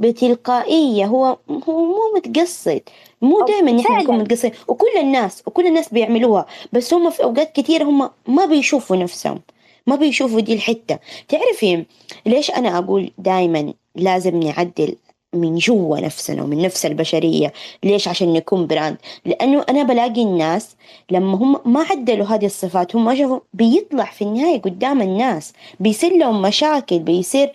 بتلقائية. 0.00 1.04
هو 1.04 1.36
هو 1.68 1.84
مو 1.84 2.00
متقصد. 2.16 2.80
مو 3.22 3.44
دائما 3.44 3.72
نحن 3.72 3.92
نكون 3.92 4.18
متقصدين. 4.18 4.52
وكل 4.68 4.96
الناس 5.00 5.42
وكل 5.46 5.66
الناس 5.66 5.88
بيعملوها. 5.88 6.46
بس 6.72 6.94
هم 6.94 7.10
في 7.10 7.22
أوقات 7.22 7.52
كثيره 7.52 7.84
هم 7.84 8.10
ما 8.26 8.44
بيشوفوا 8.46 8.96
نفسهم. 8.96 9.40
ما 9.88 9.96
بيشوفوا 9.96 10.40
دي 10.40 10.54
الحتة. 10.54 10.98
تعرفي 11.28 11.84
ليش 12.26 12.50
أنا 12.50 12.78
أقول 12.78 13.10
دايما 13.18 13.74
لازم 13.96 14.40
نعدل 14.42 14.96
من 15.34 15.54
جوا 15.56 16.00
نفسنا 16.00 16.42
ومن 16.42 16.62
نفس 16.62 16.86
البشرية؟ 16.86 17.52
ليش؟ 17.84 18.08
عشان 18.08 18.32
نكون 18.32 18.66
براند. 18.66 18.96
لأنه 19.24 19.64
أنا 19.68 19.82
بلاقي 19.82 20.22
الناس 20.22 20.76
لما 21.10 21.36
هم 21.36 21.72
ما 21.72 21.80
عدلوا 21.90 22.26
هذه 22.26 22.46
الصفات 22.46 22.96
هم 22.96 23.04
ما 23.04 23.14
شافوا 23.14 23.40
بيطلع 23.52 24.04
في 24.04 24.22
النهاية 24.22 24.60
قدام 24.60 25.02
الناس. 25.02 25.52
بيصير 25.80 26.16
لهم 26.16 26.42
مشاكل 26.42 26.98
بيصير 26.98 27.52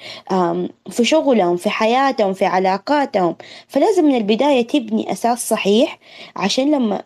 في 0.89 1.03
شغلهم 1.05 1.55
في 1.57 1.69
حياتهم 1.69 2.33
في 2.33 2.45
علاقاتهم. 2.45 3.35
فلازم 3.67 4.05
من 4.05 4.15
البداية 4.15 4.67
تبني 4.67 5.11
أساس 5.11 5.49
صحيح 5.49 5.99
عشان 6.35 6.71
لما 6.71 7.03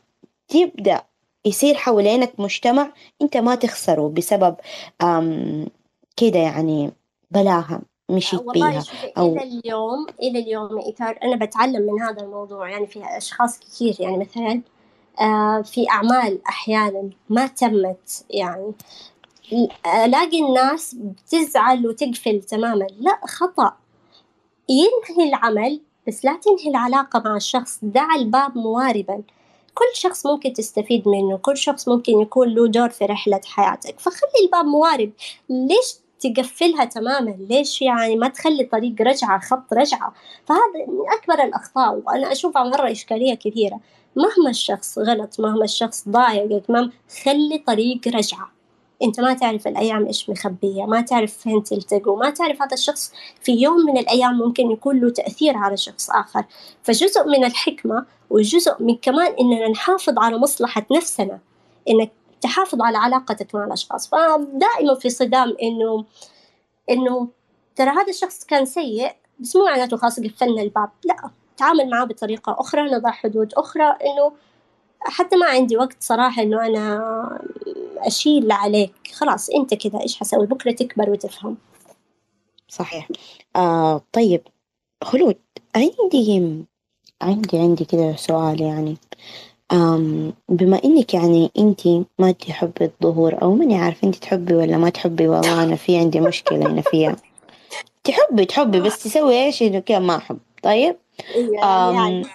تبدأ 0.47 1.01
يصير 1.47 1.75
حوالينك 1.75 2.39
مجتمع 2.39 2.93
أنت 3.21 3.37
ما 3.37 3.55
تخسره 3.55 4.09
بسبب 4.09 4.55
كده 6.17 6.39
يعني 6.39 6.91
بلاها 7.31 7.81
مشيت 8.09 8.39
والله 8.39 8.69
بيها 8.69 8.83
أو 9.17 9.35
إلى 9.35 9.43
اليوم 9.43 10.05
إلى 10.21 10.39
اليوم 10.39 10.79
إيثار 10.79 11.19
أنا 11.23 11.45
بتعلم 11.45 11.93
من 11.93 12.01
هذا 12.01 12.21
الموضوع 12.21 12.69
يعني 12.69 12.87
في 12.87 13.17
أشخاص 13.17 13.59
كثير 13.59 13.95
يعني 13.99 14.17
مثلا 14.17 14.61
آه 15.21 15.61
في 15.61 15.89
أعمال 15.89 16.39
أحيانا 16.47 17.09
ما 17.29 17.47
تمت 17.47 18.25
يعني 18.29 18.73
ألاقي 20.05 20.39
الناس 20.39 20.95
بتزعل 20.95 21.87
وتقفل 21.87 22.41
تماما 22.41 22.87
لا 22.99 23.19
خطأ. 23.27 23.73
ينهي 24.69 25.29
العمل 25.29 25.81
بس 26.07 26.25
لا 26.25 26.39
تنهي 26.43 26.69
العلاقة 26.69 27.21
مع 27.25 27.35
الشخص 27.35 27.79
دع 27.81 28.15
الباب 28.15 28.57
مواربا. 28.57 29.21
كل 29.77 29.99
شخص 29.99 30.25
ممكن 30.25 30.53
تستفيد 30.53 31.07
منه 31.07 31.37
كل 31.37 31.57
شخص 31.57 31.87
ممكن 31.87 32.21
يكون 32.21 32.47
له 32.49 32.67
دور 32.67 32.89
في 32.89 33.05
رحلة 33.05 33.41
حياتك. 33.45 33.99
فخلي 33.99 34.45
الباب 34.45 34.65
موارب. 34.65 35.11
ليش 35.49 35.95
تقفلها 36.19 36.85
تماما؟ 36.85 37.35
ليش 37.49 37.81
يعني 37.81 38.15
ما 38.15 38.27
تخلي 38.27 38.63
طريق 38.63 38.95
رجعة 39.01 39.39
خط 39.39 39.73
رجعة؟ 39.73 40.13
فهذا 40.45 40.85
من 40.87 41.11
أكبر 41.19 41.43
الأخطاء 41.43 42.01
وأنا 42.05 42.31
أشوفها 42.31 42.63
مرة 42.63 42.91
إشكالية 42.91 43.33
كثيرة. 43.33 43.79
مهما 44.15 44.49
الشخص 44.49 44.99
غلط 44.99 45.39
مهما 45.39 45.63
الشخص 45.63 46.09
ضايقك 46.09 46.69
مهما 46.69 46.91
خلي 47.23 47.57
طريق 47.67 48.07
رجعة. 48.07 48.56
أنت 49.03 49.19
ما 49.19 49.33
تعرف 49.33 49.67
الأيام 49.67 50.05
إيش 50.05 50.29
مخبية 50.29 50.85
ما 50.85 51.01
تعرف 51.01 51.37
فين 51.37 51.63
تلتقوا 51.63 52.17
ما 52.17 52.29
تعرف 52.29 52.61
هذا 52.61 52.73
الشخص 52.73 53.13
في 53.41 53.51
يوم 53.51 53.77
من 53.77 53.97
الأيام 53.97 54.37
ممكن 54.37 54.71
يكون 54.71 54.99
له 54.99 55.09
تأثير 55.09 55.57
على 55.57 55.77
شخص 55.77 56.09
آخر. 56.09 56.43
فجزء 56.83 57.27
من 57.27 57.45
الحكمة 57.45 58.05
وجزء 58.29 58.75
من 58.79 58.97
كمان 58.97 59.35
إننا 59.39 59.67
نحافظ 59.69 60.19
على 60.19 60.37
مصلحة 60.37 60.85
نفسنا 60.91 61.39
إنك 61.89 62.11
تحافظ 62.41 62.81
على 62.81 62.97
علاقتك 62.97 63.55
مع 63.55 63.65
الأشخاص. 63.65 64.09
فدائما 64.09 64.95
في 64.95 65.09
صدام 65.09 65.55
إنه 65.61 66.05
إنه 66.89 67.27
ترى 67.75 67.89
هذا 67.89 68.09
الشخص 68.09 68.45
كان 68.45 68.65
سيء 68.65 69.11
بس 69.39 69.55
مو 69.55 69.65
معناته 69.65 69.97
خلاص 69.97 70.19
قفلنا 70.19 70.61
الباب 70.61 70.89
لا. 71.05 71.29
تعامل 71.57 71.89
معاه 71.89 72.05
بطريقة 72.05 72.55
أخرى 72.59 72.81
نضع 72.81 73.11
حدود 73.11 73.53
أخرى 73.53 73.83
إنه 73.83 74.31
حتى 74.99 75.35
ما 75.35 75.45
عندي 75.45 75.77
وقت 75.77 75.97
صراحة 75.99 76.41
إنه 76.41 76.65
أنا 76.65 77.39
أشيل 77.97 78.51
عليك. 78.51 78.93
خلاص 79.13 79.49
أنت 79.49 79.73
كذا 79.73 80.01
إيش 80.01 80.19
حسوي؟ 80.19 80.45
بكرة 80.45 80.71
تكبر 80.71 81.09
وتفهم. 81.09 81.57
صحيح. 82.69 83.09
آه 83.55 84.01
طيب 84.13 84.41
خلود 85.03 85.35
عندي 85.75 86.63
عندي 87.21 87.57
عندي 87.57 87.85
كذا 87.85 88.15
سؤال 88.15 88.61
يعني. 88.61 88.97
آم 89.71 90.33
بما 90.49 90.81
إنك 90.85 91.13
يعني 91.13 91.51
أنت 91.57 91.81
ما 92.19 92.31
تحبي 92.31 92.85
الظهور 92.85 93.41
أو 93.41 93.55
ماني 93.55 93.77
عارفة 93.77 94.07
أنت 94.07 94.15
تحبي 94.15 94.53
ولا 94.53 94.77
ما 94.77 94.89
تحبي 94.89 95.27
والله 95.27 95.63
أنا 95.63 95.75
في 95.75 95.97
عندي 95.97 96.19
مشكلة 96.19 96.67
هنا 96.67 96.81
فيها. 96.81 97.15
تحبي 98.03 98.45
تحبي 98.45 98.79
بس 98.79 99.03
تسوي 99.03 99.45
إيش؟ 99.45 99.61
إنه 99.63 99.79
كذا 99.79 99.99
ما 99.99 100.15
أحب. 100.15 100.37
طيب؟ 100.63 100.95
يعني 101.53 102.25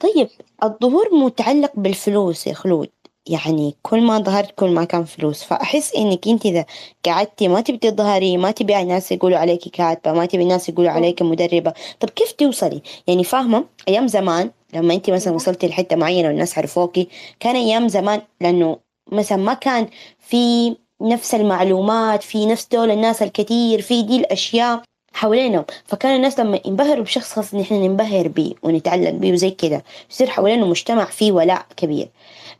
طيب 0.00 0.28
الظهور 0.62 1.14
متعلق 1.14 1.72
بالفلوس 1.74 2.46
يا 2.46 2.52
خلود. 2.52 2.88
يعني 3.26 3.74
كل 3.82 4.00
ما 4.02 4.18
ظهرت 4.18 4.50
كل 4.50 4.70
ما 4.70 4.84
كان 4.84 5.04
فلوس. 5.04 5.42
فأحس 5.42 5.94
إنك 5.94 6.28
أنت 6.28 6.46
إذا 6.46 6.64
قعدتي 7.04 7.48
ما 7.48 7.60
تبي 7.60 7.78
تظهري 7.78 8.36
ما 8.36 8.50
تبي 8.50 8.80
الناس 8.80 9.12
يقولوا 9.12 9.38
عليك 9.38 9.60
كاتبة 9.68 10.12
ما 10.12 10.26
تبي 10.26 10.42
الناس 10.42 10.68
يقولوا 10.68 10.90
عليك 10.90 11.22
مدربة. 11.22 11.72
طب 12.00 12.10
كيف 12.10 12.32
توصلي؟ 12.32 12.82
يعني 13.06 13.24
فاهمة 13.24 13.64
أيام 13.88 14.06
زمان 14.08 14.50
لما 14.74 14.94
أنت 14.94 15.10
مثلا 15.10 15.34
وصلتي 15.34 15.68
لحتة 15.68 15.96
معينة 15.96 16.28
والناس 16.28 16.58
عرفوكي 16.58 17.08
كان 17.40 17.56
أيام 17.56 17.88
زمان 17.88 18.22
لأنه 18.40 18.78
مثلا 19.12 19.38
ما 19.38 19.54
كان 19.54 19.88
في 20.18 20.76
نفس 21.02 21.34
المعلومات 21.34 22.22
في 22.22 22.46
نفس 22.46 22.68
دول 22.72 22.90
الناس 22.90 23.22
الكثير 23.22 23.82
في 23.82 24.02
دي 24.02 24.16
الأشياء. 24.16 24.82
حوالينهم. 25.12 25.64
فكان 25.84 26.16
الناس 26.16 26.40
لما 26.40 26.60
ينبهروا 26.64 27.04
بشخص 27.04 27.32
خاص 27.32 27.54
نحن 27.54 27.74
ننبهر 27.74 28.28
بيه 28.28 28.52
ونتعلق 28.62 29.10
بيه 29.10 29.32
وزي 29.32 29.50
كده 29.50 29.84
يصير 30.10 30.30
حوالينه 30.30 30.66
مجتمع 30.66 31.04
فيه 31.04 31.32
ولاء 31.32 31.66
كبير. 31.76 32.08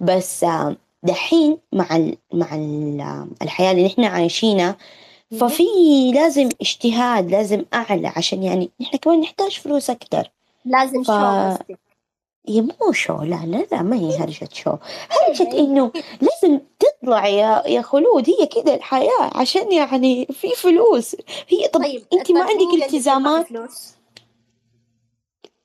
بس 0.00 0.46
دحين 1.02 1.58
مع 1.72 1.96
ال 1.96 2.16
مع 2.32 2.54
ال 2.54 3.26
الحياة 3.42 3.72
اللي 3.72 3.86
نحن 3.86 4.04
عايشينها 4.04 4.76
ففي 5.40 5.62
لازم 6.14 6.48
اجتهاد 6.60 7.30
لازم 7.30 7.64
أعلى 7.74 8.12
عشان 8.16 8.42
يعني 8.42 8.70
نحن 8.80 8.96
كمان 8.96 9.20
نحتاج 9.20 9.50
فلوس 9.50 9.90
أكتر. 9.90 10.30
لازم 10.64 11.02
ف... 11.02 11.06
شو 11.06 11.74
هي 12.48 12.60
مو 12.60 12.92
شو 12.92 13.22
لا 13.22 13.44
لا 13.46 13.66
لا 13.72 13.82
ما 13.82 13.96
هي 13.96 14.18
هرجة 14.18 14.48
شو. 14.52 14.76
هرجة 15.10 15.58
إنه 15.58 15.92
لازم 16.20 16.60
تطلع 16.78 17.26
يا 17.26 17.62
يا 17.66 17.82
خلود 17.82 18.30
هي 18.30 18.46
كده 18.46 18.74
الحياة 18.74 19.30
عشان 19.34 19.72
يعني 19.72 20.26
في 20.32 20.48
فلوس. 20.48 21.16
هي 21.48 21.68
طب 21.68 21.82
طيب 21.82 22.04
أنت 22.12 22.30
ما 22.30 22.40
عندك 22.40 22.84
التزامات؟ 22.84 23.46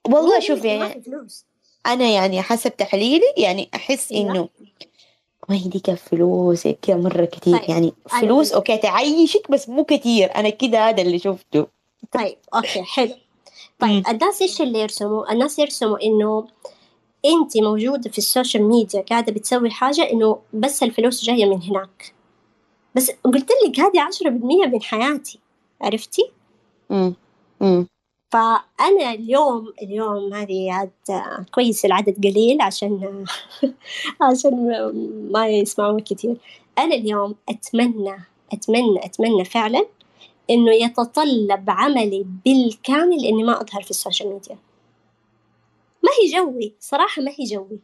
والله 0.08 0.40
شوف 0.40 0.66
يعني 0.66 1.04
أنا 1.86 2.06
يعني 2.10 2.42
حسب 2.42 2.78
تحليلي 2.78 3.34
يعني 3.38 3.70
أحس 3.76 4.12
إيه 4.12 4.22
إنه 4.22 4.50
ما 5.50 5.56
هي 5.56 5.68
ديك 5.68 5.94
فلوس 5.94 6.68
كده 6.68 6.98
مرة 6.98 7.26
كتير. 7.26 7.58
طيب. 7.58 7.70
يعني 7.70 7.94
فلوس 8.10 8.52
okay 8.54 8.78
تعيشك 8.78 9.52
بس 9.52 9.70
مو 9.70 9.84
كتير. 9.84 10.36
أنا 10.36 10.50
كده 10.50 10.90
هذا 10.90 11.02
اللي 11.02 11.20
شفته. 11.20 11.68
طيب 12.12 12.38
okay 12.56 12.84
حلو. 12.84 13.16
طيب 13.80 14.08
الناس 14.08 14.42
إيش 14.42 14.62
اللي 14.62 14.80
يرسموا؟ 14.80 15.32
الناس 15.32 15.60
يرسموا 15.60 16.04
إنه 16.04 16.48
أنت 17.26 17.58
موجودة 17.58 18.10
في 18.10 18.18
ال 18.18 18.24
social 18.24 18.64
media 18.64 19.02
قاعدة 19.02 19.34
بتسوي 19.34 19.70
حاجة 19.72 20.12
إنه 20.12 20.40
بس 20.54 20.84
الفلوس 20.84 21.24
جاية 21.24 21.46
من 21.46 21.62
هناك. 21.62 22.14
بس 22.96 23.12
قلت 23.24 23.50
لك 23.68 23.80
هذه 23.80 24.02
عشرة 24.02 24.30
بالمية 24.30 24.66
من 24.66 24.82
حياتي 24.82 25.40
عرفتي؟ 25.82 26.32
امم 26.92 27.14
امم 27.62 27.88
فأنا 28.34 29.14
اليوم 29.14 29.74
اليوم 29.82 30.34
هذه 30.34 30.72
عاد 30.72 30.92
كويس 31.54 31.86
العدد 31.86 32.28
قليل 32.28 32.62
عشان 32.62 33.26
عشان 34.32 34.86
ما 35.32 35.48
يسمعون 35.48 36.00
كثير 36.00 36.38
أنا 36.78 36.96
اليوم 36.96 37.36
أتمنى 37.50 38.16
أتمنى 38.54 39.06
أتمنى 39.06 39.46
فعلا 39.46 39.86
إنه 40.50 40.72
يتطلب 40.72 41.66
عملي 41.68 42.26
بالكامل 42.46 43.26
إني 43.26 43.44
ما 43.44 43.62
أظهر 43.62 43.82
في 43.82 43.92
ال 43.92 43.98
social 43.98 44.34
media. 44.34 44.58
ما 46.04 46.12
هي 46.22 46.32
جوي 46.34 46.74
صراحة 46.80 47.22
ما 47.22 47.32
هي 47.32 47.44
جوي. 47.44 47.80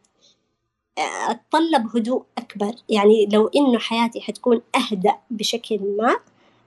أتطلب 1.30 1.95
هدوء 1.95 2.23
أكبر. 2.38 2.73
يعني 2.90 3.25
لو 3.25 3.48
إنه 3.48 3.80
حياتي 3.80 4.22
حتكون 4.22 4.61
أهدأ 4.75 5.15
بشكل 5.30 5.80
ما 5.98 6.15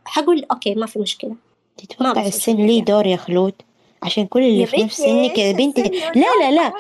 حقول 0.05 0.45
أوكي 0.51 0.75
ما 0.75 0.87
في 0.87 0.99
مشكلة. 0.99 1.37
تتوقع 1.77 2.27
السن 2.27 2.57
لي 2.57 2.81
دور 2.81 3.07
يا 3.07 3.17
خلود؟ 3.17 3.55
عشان 4.03 4.27
كل 4.27 4.43
اللي 4.43 4.67
في 4.67 4.83
نفس 4.83 4.97
سنك 4.97 5.39
يا 5.39 5.53
بنتي. 5.53 5.83
لا 6.15 6.27
لا 6.41 6.51
لا 6.51 6.73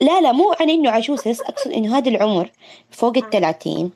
لا. 0.00 0.20
لا 0.20 0.32
مو 0.32 0.54
عن 0.60 0.70
إنه 0.70 0.90
عجوز 0.90 1.28
بس 1.28 1.40
أقصد 1.40 1.70
إنه 1.70 1.98
هذا 1.98 2.08
العمر 2.08 2.50
فوق 2.90 3.16
الثلاثين. 3.16 3.90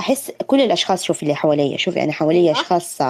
أحس 0.00 0.32
كل 0.46 0.60
الأشخاص 0.60 1.02
شوفي 1.02 1.22
اللي 1.22 1.34
حواليا 1.34 1.76
شوفي 1.76 2.02
أنا 2.02 2.12
حواليا 2.12 2.40
أيوة. 2.40 2.52
أشخاص 2.52 3.02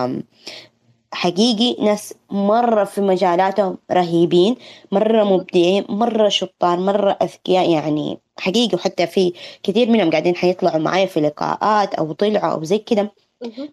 حقيقي 1.13 1.85
ناس 1.85 2.15
مرة 2.31 2.85
في 2.85 3.01
مجالاتهم 3.01 3.79
رهيبين 3.91 4.57
مرة 4.93 5.25
مبدعين 5.25 5.85
مرة 5.89 6.29
شطار 6.29 6.81
مرة 6.81 7.11
أذكياء 7.23 7.71
يعني 7.71 8.19
حقيقي. 8.39 8.77
وحتى 8.77 9.07
في 9.07 9.33
كثير 9.63 9.91
منهم 9.91 10.11
قاعدين 10.11 10.37
حيطلعوا 10.37 10.79
معايا 10.79 11.07
في 11.07 11.21
لقاءات 11.21 11.95
أو 11.95 12.13
طلعوا 12.13 12.53
أو 12.53 12.65
زي 12.65 12.79
كده 12.79 13.13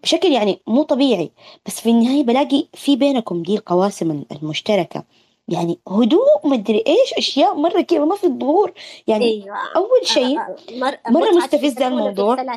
بشكل 0.04 0.32
يعني 0.32 0.62
مو 0.68 0.84
طبيعي. 0.84 1.32
بس 1.66 1.80
في 1.80 1.90
النهاية 1.90 2.24
بلاقي 2.24 2.68
في 2.74 2.96
بينكم 2.96 3.44
دي 3.44 3.56
القواسم 3.56 4.24
المشتركة. 4.32 5.04
يعني 5.50 5.80
هدوء 5.88 6.48
مدري 6.48 6.84
إيش 6.88 7.14
أشياء 7.14 7.56
مرة 7.56 7.82
كذا 7.82 8.06
ما 8.06 8.16
في 8.16 8.24
الظهور. 8.24 8.74
يعني 9.08 9.26
أيوة. 9.26 9.58
أول 9.76 10.08
شيء 10.08 10.40
مرة, 10.72 11.00
مرة 11.10 11.32
مستفز 11.32 11.82
الموضوع. 11.82 12.36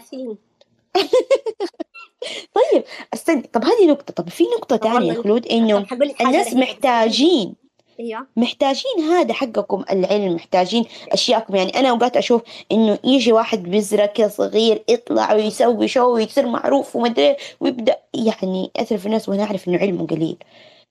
طيب 2.55 2.85
استني 3.15 3.43
طب 3.43 3.65
هذه 3.65 3.87
نقطة. 3.87 4.15
طب 4.15 4.29
في 4.29 4.45
نقطة 4.45 4.77
ثانية 4.77 5.13
يا 5.13 5.23
خلود 5.23 5.47
إنه 5.47 5.87
الناس 6.21 6.55
محتاجين. 6.55 7.55
أيوه. 8.01 8.27
محتاجين 8.37 9.01
هذا 9.01 9.35
حقكم 9.35 9.85
العلم 9.91 10.35
محتاجين 10.35 10.85
أشياءكم. 11.13 11.57
يعني 11.57 11.79
أنا 11.79 11.91
أوقات 11.91 12.17
أشوف 12.17 12.43
إنه 12.73 12.99
يجي 13.05 13.33
واحد 13.33 13.63
بذرة 13.63 14.07
كذا 14.07 14.29
صغير 14.29 14.83
يطلع 14.89 15.35
ويسوي 15.35 15.89
شو 15.89 16.15
ويصير 16.15 16.47
معروف 16.47 16.97
ومدري 16.97 17.37
ويبدأ. 17.61 17.97
يعني 18.15 18.71
ياثر 18.79 18.99
في 18.99 19.07
الناس 19.07 19.29
وأنا 19.29 19.45
أعرف 19.45 19.69
إنه 19.69 19.79
علمه 19.79 20.07
قليل. 20.07 20.37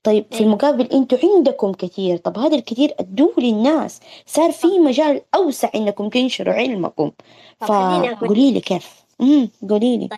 طيب 0.03 0.25
في 0.31 0.33
أيوة. 0.35 0.45
المقابل 0.45 0.85
أنتوا 0.85 1.17
عندكم 1.23 1.71
كثير. 1.71 2.17
طب 2.17 2.37
هذا 2.37 2.55
الكثير 2.55 2.95
أدوه 2.99 3.33
للناس. 3.37 3.99
صار 4.25 4.51
في 4.51 4.67
مجال 4.67 5.21
أوسع 5.35 5.69
إنكم 5.75 6.09
تنشروا 6.09 6.53
علمكم. 6.53 7.11
فقولي 7.59 8.51
لي 8.51 8.59
كيف. 8.59 9.03
امم 9.21 9.49
قولي 9.69 9.97
لي. 9.97 10.09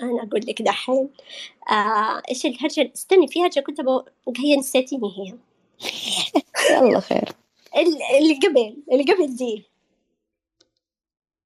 أنا 0.00 0.22
أقول 0.22 0.40
لك 0.48 0.62
دحين. 0.62 1.08
آه 1.70 2.22
إيش 2.30 2.46
الهرجة؟ 2.46 2.92
استني 2.94 3.26
في 3.28 3.42
هرجة 3.42 3.60
كنت 3.60 3.80
بقول 3.80 4.04
هي 4.38 4.56
نسيتيني 4.56 5.08
هي. 5.18 5.34
يلا 6.88 7.00
خير. 7.00 7.28
ال- 7.76 8.02
اللي 8.18 8.34
قبل 8.48 8.76
اللي 8.92 9.12
قبل 9.12 9.36
دي. 9.36 9.64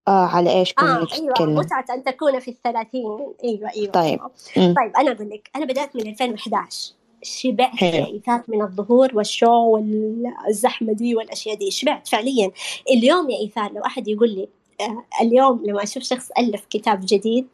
آه 0.09 0.27
على 0.27 0.53
إيش 0.53 0.73
كنا 0.75 0.97
آه 1.03 1.07
أيوه 1.15 1.51
متعة 1.51 1.85
أن 1.91 2.05
تكون 2.05 2.41
في 2.41 2.51
الثلاثين. 2.51 3.35
أيوه 3.45 3.71
أيوه. 3.75 3.93
طيب. 3.93 4.21
طيب 4.57 4.97
أنا 4.97 5.12
أقول 5.12 5.31
لك 5.31 5.51
أنا 5.57 5.65
بدأت 5.65 5.97
من 5.97 6.09
2011 6.09 6.93
شبعت 7.23 7.83
ايثار 7.83 8.42
من 8.49 8.62
الظهور 8.62 9.10
والشو 9.15 9.51
والزحمة 9.51 10.92
دي 10.92 11.15
والأشياء 11.17 11.57
دي. 11.57 11.70
شبعت 11.70 12.09
فعليا. 12.09 12.51
اليوم 12.91 13.31
يا 13.31 13.39
إيثار 13.39 13.73
لو 13.73 13.83
أحد 13.86 14.09
يقول 14.09 14.31
لي 14.31 14.49
آه 14.81 15.05
اليوم 15.20 15.62
لما 15.65 15.83
أشوف 15.83 16.02
شخص 16.02 16.31
ألف 16.39 16.65
كتاب 16.70 17.01
جديد 17.05 17.49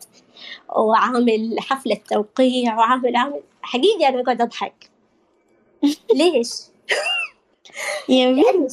وعامل 0.77 1.57
حفلة 1.61 1.95
توقيع 2.11 2.79
وعامل 2.79 3.17
عامل 3.17 3.41
حقيقي 3.63 4.09
أنا 4.09 4.21
أقعد 4.21 4.41
أضحك. 4.41 4.91
ليش؟ 6.15 6.51
لأني 8.09 8.69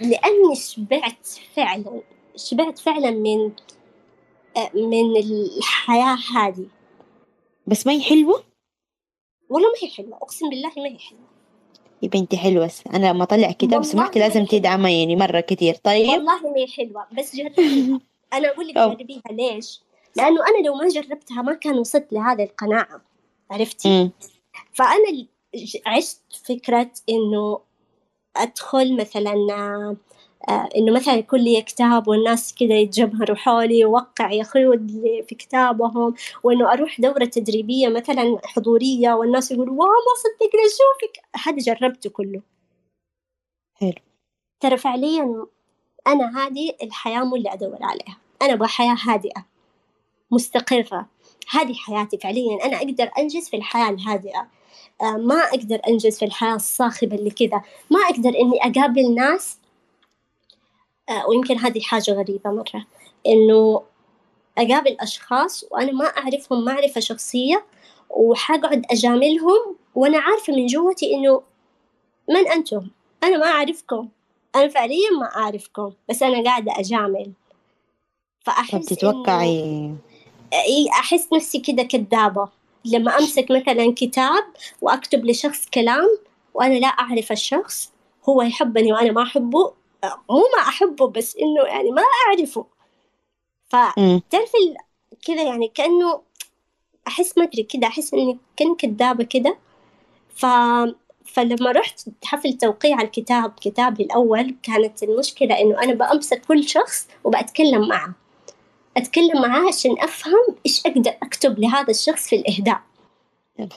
لأني 0.00 0.54
شبعت 0.54 1.26
فعلا. 1.56 2.00
شبعت 2.36 2.78
فعلا 2.78 3.10
من 3.10 3.52
آه، 4.56 4.70
من 4.74 5.16
الحياة 5.16 6.16
هذه. 6.36 6.66
بس 7.66 7.86
ما 7.86 7.92
هي 7.92 8.02
حلوة؟ 8.02 8.49
والله 9.50 9.68
ما 9.68 9.74
هي 9.82 9.88
حلوة 9.90 10.16
أقسم 10.16 10.50
بالله 10.50 10.72
ما 10.76 10.86
هي 10.88 10.98
حلوة 10.98 11.20
يا 12.02 12.08
بنتي 12.08 12.36
حلوة 12.36 12.66
بس 12.66 12.86
أنا 12.86 13.06
لما 13.12 13.22
أطلع 13.22 13.50
كتاب 13.52 13.72
والله 13.72 13.82
سمحتي 13.88 14.18
لازم. 14.18 14.44
تدعميني 14.44 15.16
مرة 15.16 15.40
كتير 15.40 15.74
طيب 15.74 16.08
والله 16.08 16.42
ما 16.42 16.56
هي 16.56 16.66
حلوة 16.66 17.06
بس 17.18 17.36
جربيها 17.36 18.00
أنا 18.32 18.48
أقول 18.48 18.68
لك. 18.68 18.74
جربيها 18.74 19.22
ليش؟ 19.30 19.80
لأنه 20.16 20.40
أنا 20.48 20.66
لو 20.66 20.74
ما 20.74 20.88
جربتها 20.88 21.42
ما 21.42 21.54
كان 21.54 21.78
وصلت 21.78 22.12
لهذه 22.12 22.42
القناعة 22.42 23.00
عرفتي؟ 23.50 23.88
امم 23.88 24.10
فأنا 24.72 25.26
عشت 25.86 26.20
فكرة 26.44 26.90
إنه 27.08 27.60
أدخل 28.36 28.96
مثلا 28.96 29.34
آه، 30.50 30.68
إنه 30.76 30.92
مثلا 30.92 31.14
يكون 31.14 31.40
لي 31.40 31.62
كتاب 31.62 32.08
والناس 32.08 32.54
كذا 32.54 32.78
يتجمهروا 32.78 33.36
حولي 33.36 33.84
ووقع 33.84 34.32
يا 34.32 34.42
خلود 34.42 34.90
لي 34.90 35.22
في 35.28 35.34
كتابهم 35.34 36.14
وإنه 36.42 36.72
أروح 36.72 37.00
دورة 37.00 37.24
تدريبية 37.24 37.88
مثلا 37.88 38.38
حضورية 38.44 39.12
والناس 39.12 39.50
يقولوا 39.50 39.74
واو 39.74 39.88
ما 39.88 40.14
صدقنا 40.22 40.62
نشوفك 40.66 41.46
هذا 41.46 41.56
جربته 41.58 42.10
كله. 42.10 42.42
حلو. 43.74 43.92
ترى 44.60 44.76
فعليا 44.76 45.46
أنا 46.06 46.46
هذه 46.46 46.72
الحياة 46.82 47.24
مو 47.24 47.36
اللي 47.36 47.52
أدور 47.52 47.78
عليها. 47.80 48.16
أنا 48.42 48.52
أبغى 48.52 48.68
حياة 48.68 48.96
هادئة 49.06 49.46
مستقرة. 50.30 51.06
هذه 51.50 51.74
حياتي 51.74 52.18
فعليا. 52.18 52.64
أنا 52.64 52.76
أقدر 52.76 53.10
أنجز 53.18 53.48
في 53.48 53.56
الحياة 53.56 53.90
الهادئة. 53.90 54.48
آه، 55.02 55.16
ما 55.16 55.34
أقدر 55.34 55.80
أنجز 55.88 56.18
في 56.18 56.24
الحياة 56.24 56.54
الصاخبة 56.54 57.16
اللي 57.16 57.30
كذا. 57.30 57.62
ما 57.90 58.00
أقدر 58.10 58.28
إني 58.28 58.58
أقابل 58.62 59.14
ناس 59.14 59.59
ويمكن 61.28 61.58
هذه 61.58 61.80
حاجة 61.80 62.10
غريبة 62.10 62.50
مرة 62.50 62.86
إنه 63.26 63.82
أقابل 64.58 64.96
أشخاص 65.00 65.64
وأنا 65.70 65.92
ما 65.92 66.04
أعرفهم 66.04 66.64
معرفة 66.64 67.00
شخصية 67.00 67.64
وحقعد 68.10 68.86
أجاملهم 68.90 69.76
وأنا 69.94 70.18
عارفة 70.18 70.52
من 70.52 70.66
جوتي 70.66 71.14
إنه 71.14 71.42
من 72.28 72.48
أنتم؟ 72.48 72.86
أنا 73.24 73.36
ما 73.36 73.46
أعرفكم. 73.46 74.08
أنا 74.56 74.68
فعليا 74.68 75.10
ما 75.20 75.36
أعرفكم 75.36 75.92
بس 76.08 76.22
أنا 76.22 76.44
قاعدة 76.44 76.72
أجامل. 76.78 77.32
فأحس 78.40 78.86
تتوقعي 78.86 79.94
إي 80.52 80.88
أحس 80.90 81.32
نفسي 81.32 81.58
كده 81.58 81.82
كذابة 81.82 82.48
لما 82.84 83.18
أمسك 83.18 83.46
مثلا 83.50 83.94
كتاب 83.96 84.44
وأكتب 84.80 85.24
لشخص 85.24 85.66
كلام 85.74 86.18
وأنا 86.54 86.74
لا 86.74 86.88
أعرف 86.88 87.32
الشخص 87.32 87.92
هو 88.28 88.42
يحبني 88.42 88.92
وأنا 88.92 89.12
ما 89.12 89.22
أحبه 89.22 89.72
مو 90.04 90.38
ما 90.56 90.62
أحبه 90.68 91.08
بس 91.08 91.36
إنه 91.36 91.62
يعني 91.62 91.90
ما 91.90 92.02
أعرفه. 92.26 92.66
فتعرفي 93.68 94.74
كذا 95.26 95.42
يعني 95.42 95.68
كأنه 95.68 96.22
أحس 97.08 97.38
ما 97.38 97.44
أدري 97.44 97.62
كده 97.62 97.86
أحس 97.86 98.14
إني 98.14 98.38
كأني 98.56 98.74
كذابة 98.74 99.24
كده 99.24 99.56
ف 100.34 100.46
فلما 101.24 101.72
رحت 101.72 102.00
حفل 102.24 102.52
توقيع 102.52 103.02
الكتاب 103.02 103.52
كتابي 103.60 104.02
الأول 104.02 104.54
كانت 104.62 105.02
المشكلة 105.02 105.60
إنه 105.60 105.82
أنا 105.82 105.94
بأمسك 105.94 106.42
كل 106.48 106.68
شخص 106.68 107.08
وبأتكلم 107.24 107.88
معه. 107.88 108.14
أتكلم 108.96 109.42
معاه 109.42 109.68
عشان 109.68 109.96
أفهم 109.98 110.56
إيش 110.66 110.86
أقدر 110.86 111.10
أكتب 111.22 111.58
لهذا 111.58 111.90
الشخص 111.90 112.28
في 112.28 112.36
الإهداء. 112.36 112.80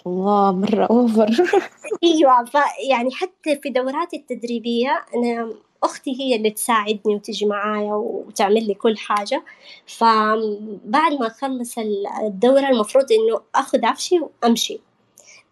الله 0.07 0.51
مرة 0.51 0.85
اوفر 0.85 1.29
أيوة 2.03 2.45
فيعني 2.45 3.11
حتى 3.11 3.55
في 3.55 3.69
دوراتي 3.69 4.17
التدريبية 4.17 5.05
أنا 5.15 5.53
أختي 5.83 6.21
هي 6.21 6.35
اللي 6.35 6.49
تساعدني 6.49 7.15
وتجي 7.15 7.45
معايا 7.45 7.93
وتعمل 7.93 8.67
لي 8.67 8.73
كل 8.73 8.97
حاجة. 8.97 9.43
فبعد 9.87 11.13
ما 11.19 11.27
أخلص 11.27 11.77
الدورة 12.23 12.69
المفروض 12.69 13.05
إنه 13.11 13.41
أخذ 13.55 13.85
عفشي 13.85 14.19
وأمشي. 14.19 14.79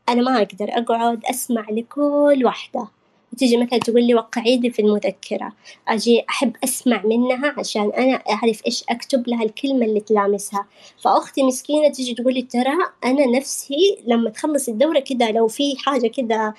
أنا 0.10 0.22
ما 0.22 0.38
أقدر 0.38 0.70
أقعد 0.70 1.26
أسمع 1.26 1.66
لكل 1.70 2.42
واحدة. 2.46 2.88
وتيجي 3.34 3.58
مثلا 3.58 3.80
تقول 3.80 4.04
لي 4.04 4.16
وقعي 4.16 4.58
لي 4.58 4.70
في 4.70 4.82
المذكرة. 4.82 5.54
أجي 5.88 6.26
أحب 6.30 6.54
أسمع 6.64 7.02
منها 7.06 7.56
عشان 7.58 7.92
أنا 7.98 8.14
أعرف 8.14 8.62
إيش 8.66 8.84
أكتب 8.90 9.30
لها 9.30 9.44
الكلمة 9.44 9.86
اللي 9.86 10.00
تلامسها. 10.00 10.66
فأختي 11.04 11.44
مسكينة 11.44 11.90
تيجي 11.90 12.14
تقول 12.14 12.34
لي 12.34 12.42
ترى 12.42 12.78
أنا 13.06 13.26
نفسي 13.26 13.98
لما 14.06 14.30
تخلص 14.30 14.70
الدورة 14.70 15.00
كده 15.00 15.32
لو 15.32 15.48
في 15.48 15.78
حاجة 15.78 16.08
كده 16.08 16.54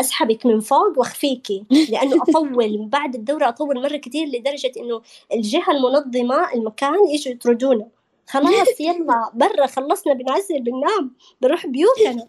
أسحبك 0.00 0.46
من 0.46 0.60
فوق 0.60 0.98
وأخفيكي. 0.98 1.64
لأنه 1.90 2.22
أطول 2.22 2.88
بعد 2.88 3.14
الدورة 3.14 3.48
أطول 3.48 3.82
مرة 3.82 3.96
كتير 3.96 4.26
لدرجة 4.26 4.72
إنه 4.76 5.02
الجهة 5.32 5.70
المنظمة 5.70 6.52
المكان 6.54 7.08
يجوا 7.14 7.32
يطردونا. 7.32 7.86
خلاص 8.26 8.80
يلا 8.80 9.30
برا 9.34 9.66
خلصنا 9.66 10.14
بنعزل 10.14 10.60
بننام 10.60 11.10
بنروح 11.40 11.66
بيوتنا. 11.66 12.28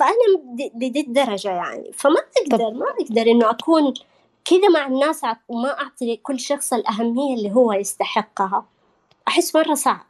فأنا 0.00 0.56
د- 0.56 0.84
لدي 0.84 1.00
الدرجة 1.00 1.48
يعني. 1.50 1.90
فما 1.92 2.20
أقدر 2.42 2.70
ما 2.70 2.86
أقدر 3.00 3.22
إنه 3.30 3.50
أكون 3.50 3.94
كذا 4.44 4.68
مع 4.68 4.86
الناس 4.86 5.20
وما 5.48 5.80
أعطي 5.80 6.12
لكل 6.12 6.40
شخص 6.40 6.72
الأهمية 6.72 7.34
اللي 7.34 7.50
هو 7.52 7.72
يستحقها. 7.72 8.64
أحس 9.28 9.56
مرة 9.56 9.74
صعب. 9.74 10.00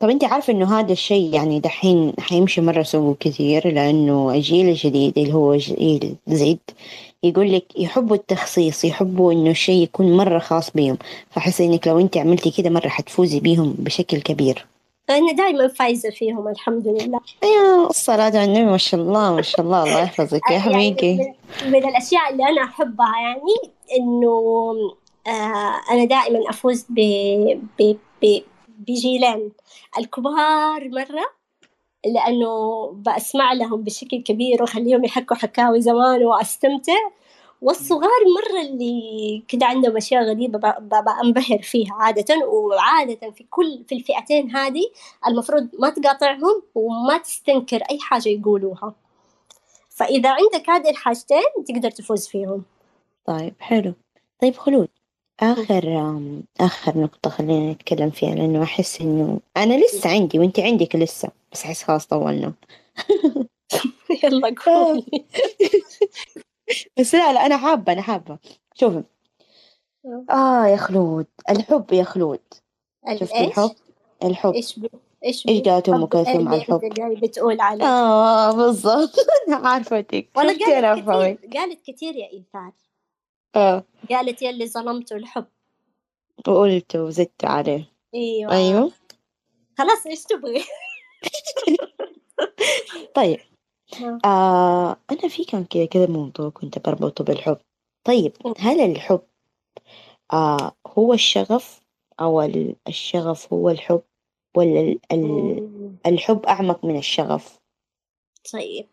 طب 0.00 0.10
أنت 0.10 0.24
عارفة 0.24 0.52
إنه 0.52 0.78
هذا 0.80 0.92
الشيء 0.92 1.34
يعني 1.34 1.60
دحين 1.60 2.12
حيمشي 2.20 2.60
مرة 2.60 2.82
سوق 2.82 3.16
كثير 3.20 3.68
لأنه 3.74 4.30
الجيل 4.34 4.68
الجديد 4.68 5.18
اللي 5.18 5.32
هو 5.34 5.56
جيل 5.56 6.16
زد 6.26 6.58
يقول 7.22 7.52
لك 7.52 7.64
يحبوا 7.78 8.16
التخصيص 8.16 8.84
يحبوا 8.84 9.32
إنه 9.32 9.50
الشيء 9.50 9.82
يكون 9.82 10.16
مرة 10.16 10.38
خاص 10.38 10.70
بهم 10.70 10.98
فحس 11.30 11.60
إنك 11.60 11.88
لو 11.88 12.00
أنت 12.00 12.16
عملتي 12.16 12.50
كده 12.50 12.70
مرة 12.70 12.88
حتفوزي 12.88 13.40
بيهم 13.40 13.74
بشكل 13.78 14.20
كبير. 14.20 14.66
أنا 15.18 15.32
دائما 15.32 15.68
فايزة 15.68 16.10
فيهم 16.10 16.48
الحمد 16.48 16.88
لله. 16.88 17.20
يا 17.42 17.86
الصلاة 17.90 18.24
على 18.24 18.44
النبي 18.44 18.64
ما 18.64 18.76
شاء 18.78 19.00
الله 19.00 19.34
ما 19.34 19.42
شاء 19.42 19.60
الله 19.60 19.82
الله 19.82 20.00
يحفظك 20.02 20.50
يا 20.50 20.56
يعني 20.56 20.62
حبيبي 20.62 21.34
من, 21.64 21.70
من 21.72 21.88
الأشياء 21.88 22.32
اللي 22.32 22.44
أنا 22.48 22.64
أحبها 22.64 23.14
يعني 23.22 23.74
إنه 23.98 24.74
آه 25.26 25.80
أنا 25.92 26.04
دائما 26.04 26.50
أفوز 26.50 26.86
ب 26.88 27.00
ب 27.78 27.96
ب 28.22 28.40
بجيلين. 28.78 29.52
الكبار 29.98 30.88
مرة 30.88 31.24
لأنه 32.06 32.86
بسمع 33.06 33.52
لهم 33.52 33.82
بشكل 33.82 34.22
كبير 34.22 34.62
وأخليهم 34.62 35.04
يحكوا 35.04 35.36
حكاوي 35.36 35.80
زمان 35.80 36.24
وأستمتع. 36.24 36.98
والصغار 37.62 38.20
مرة 38.36 38.60
اللي 38.62 39.42
كده 39.48 39.66
عندهم 39.66 39.96
أشياء 39.96 40.22
غريبة 40.22 40.58
بنبهر 40.80 41.62
فيها 41.62 41.94
عادة. 41.94 42.46
وعادة 42.46 43.30
في 43.30 43.44
كل 43.50 43.84
في 43.88 43.94
الفئتين 43.94 44.56
هذه 44.56 44.82
المفروض 45.26 45.68
ما 45.78 45.90
تقاطعهم 45.90 46.62
وما 46.74 47.18
تستنكر 47.18 47.82
أي 47.90 47.98
حاجة 47.98 48.28
يقولوها. 48.28 48.94
فإذا 49.90 50.30
عندك 50.30 50.70
هذه 50.70 50.90
الحاجتين 50.90 51.64
تقدر 51.68 51.90
تفوز 51.90 52.26
فيهم. 52.26 52.62
طيب 53.26 53.54
حلو. 53.60 53.94
طيب 54.42 54.56
خلود 54.56 54.88
آخر 55.40 56.18
آخر 56.60 56.98
نقطة 56.98 57.30
خلينا 57.30 57.72
نتكلم 57.72 58.10
فيها 58.10 58.34
لأنه 58.34 58.62
أحس 58.62 59.00
إنه 59.00 59.40
أنا 59.56 59.84
لسه 59.84 60.10
عندي 60.10 60.38
وأنت 60.38 60.60
عندك 60.60 60.96
لسه 60.96 61.28
بس 61.52 61.64
أحس 61.64 61.82
خلاص 61.82 62.06
طولنا. 62.06 62.52
يلا 64.24 64.54
قولي. 64.66 65.04
بس 66.98 67.14
لا 67.14 67.32
لا 67.32 67.46
أنا 67.46 67.56
حابة 67.56 67.92
أنا 67.92 68.02
حابة. 68.02 68.38
شوفي. 68.74 69.02
آه 70.30 70.66
يا 70.66 70.76
خلود. 70.76 71.26
الحب 71.50 71.92
يا 71.92 72.04
خلود. 72.04 72.40
شفتي 73.10 73.24
الإيش؟ 73.24 73.48
الحب؟ 73.48 73.70
الحب. 74.24 74.54
إيش 74.54 74.78
بي؟ 74.78 74.90
إيش 75.24 75.46
إيش 75.48 75.60
بي؟ 75.62 75.70
قالت 75.70 75.90
حب 75.90 76.08
كلثوم 76.08 76.26
على 76.28 76.40
اللي 76.40 76.56
الحب 76.56 76.80
بتقول 77.22 77.60
عليه 77.60 77.84
آه 77.84 78.52
بالضبط. 78.52 79.10
أنا 79.48 79.68
عارفتك 79.68 80.28
والله 80.36 80.52
قالت 80.52 80.62
كثير 80.62 80.84
قالت 81.60 81.90
كثير 81.90 82.16
يا 82.16 82.30
إيثار 82.32 82.72
آه. 83.56 83.84
قالت 84.10 84.42
يلي 84.42 84.68
ظلمتوا 84.68 85.16
الحب. 85.16 85.46
وقلت 86.48 86.96
وزدت 86.96 87.44
عليه. 87.44 87.92
أيوة. 88.14 88.52
أيوه. 88.52 88.92
خلاص 89.78 90.06
إيش 90.06 90.24
تبغي؟ 90.24 90.64
طيب. 93.14 93.40
آه 94.24 94.96
أنا 95.10 95.28
في 95.28 95.44
كان 95.44 95.64
كذا 95.64 95.86
كذا 95.86 96.06
موضوع 96.06 96.48
كنت 96.50 96.78
بربطه 96.88 97.24
بالحب. 97.24 97.58
طيب 98.04 98.32
هل 98.58 98.80
الحب 98.80 99.20
آه 100.32 100.72
هو 100.86 101.12
الشغف 101.14 101.80
أو 102.20 102.42
ال- 102.42 102.76
الشغف 102.88 103.52
هو 103.52 103.70
الحب 103.70 104.02
ولا 104.56 104.80
ال- 104.80 104.98
ال- 105.12 105.62
مم. 105.62 105.96
الحب 106.06 106.46
أعمق 106.46 106.84
من 106.84 106.96
الشغف؟ 106.98 107.58
طيب. 108.52 108.86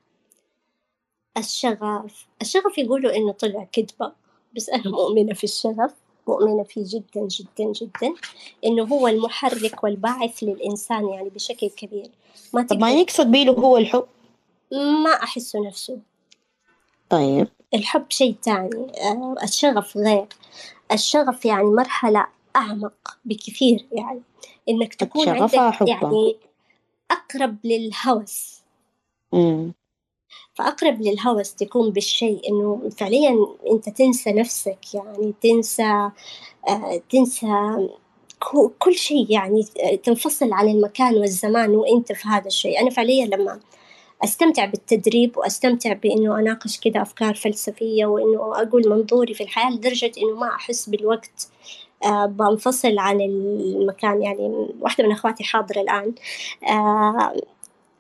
الشغف 1.38 2.28
الشغف 2.42 2.78
يقولوا 2.78 3.16
إنه 3.16 3.32
طلع 3.32 3.64
كذبة 3.72 4.12
بس 4.56 4.70
أنا 4.70 4.84
مؤمنة 4.92 5.34
في 5.34 5.44
الشغف 5.44 5.94
مؤمنة 6.28 6.64
فيه 6.64 6.84
جدا 6.88 7.28
جدا 7.28 7.72
جدا 7.72 8.14
إنه 8.66 8.84
هو 8.84 9.08
المحرك 9.08 9.84
والباعث 9.84 10.44
للإنسان 10.44 11.10
يعني 11.10 11.30
بشكل 11.30 11.70
كبير. 11.70 12.10
ما 12.54 12.62
طب 12.64 12.80
ما 12.80 12.90
تقدر 12.90 13.02
نقصد 13.02 13.28
بيه 13.32 13.50
هو 13.50 13.78
الحب. 13.78 14.06
ما 14.72 15.10
أحسه 15.24 15.68
نفسه. 15.68 16.00
طيب. 17.10 17.48
الحب 17.74 18.06
شيء 18.10 18.36
تاني. 18.44 18.92
آه، 19.02 19.36
الشغف 19.44 19.98
غير. 19.98 20.28
الشغف 20.92 21.46
يعني 21.46 21.64
مرحلة 21.64 22.28
أعمق 22.56 23.18
بكثير 23.26 23.88
يعني. 23.92 24.22
إنك 24.70 24.94
تكون 24.94 25.30
عندك. 25.30 25.88
يعني 25.88 26.38
أقرب 27.12 27.58
للهوس. 27.64 28.62
مم. 29.34 29.74
فأقرب 30.54 31.02
للهوس 31.02 31.56
تكون 31.56 31.90
بالشيء 31.90 32.50
إنه 32.50 32.90
فعليا 32.98 33.48
أنت 33.72 33.90
تنسى 33.90 34.32
نفسك 34.32 34.94
يعني 34.94 35.34
تنسى 35.42 36.10
آه، 36.70 37.02
تنسى 37.10 37.88
كل 38.80 38.96
شيء 38.96 39.32
يعني 39.32 39.66
آه، 39.84 39.96
تنفصل 39.96 40.54
عن 40.54 40.68
المكان 40.68 41.16
والزمان 41.16 41.70
وأنت 41.70 42.12
في 42.12 42.28
هذا 42.28 42.48
الشيء. 42.48 42.82
أنا 42.82 42.90
فعليا 42.90 43.26
لما 43.26 43.60
أستمتع 44.24 44.66
بالتدريب 44.66 45.38
وأستمتع 45.38 45.94
بإنه 45.94 46.40
أناقش 46.40 46.80
كده 46.80 47.02
أفكار 47.02 47.36
فلسفية 47.36 48.06
وإنه 48.06 48.62
أقول 48.62 48.90
منظوري 48.90 49.34
في 49.34 49.44
الحياة 49.44 49.72
لدرجة 49.72 50.12
إنه 50.18 50.40
ما 50.40 50.48
أحس 50.56 50.90
بالوقت 50.90 51.50
آه 52.06 52.26
بنفصل 52.26 53.00
عن 53.00 53.22
المكان. 53.22 54.22
يعني 54.22 54.68
واحدة 54.82 55.04
من 55.08 55.12
أخواتي 55.12 55.44
حاضرة 55.44 55.82
الآن. 55.82 56.14
آه 56.70 57.34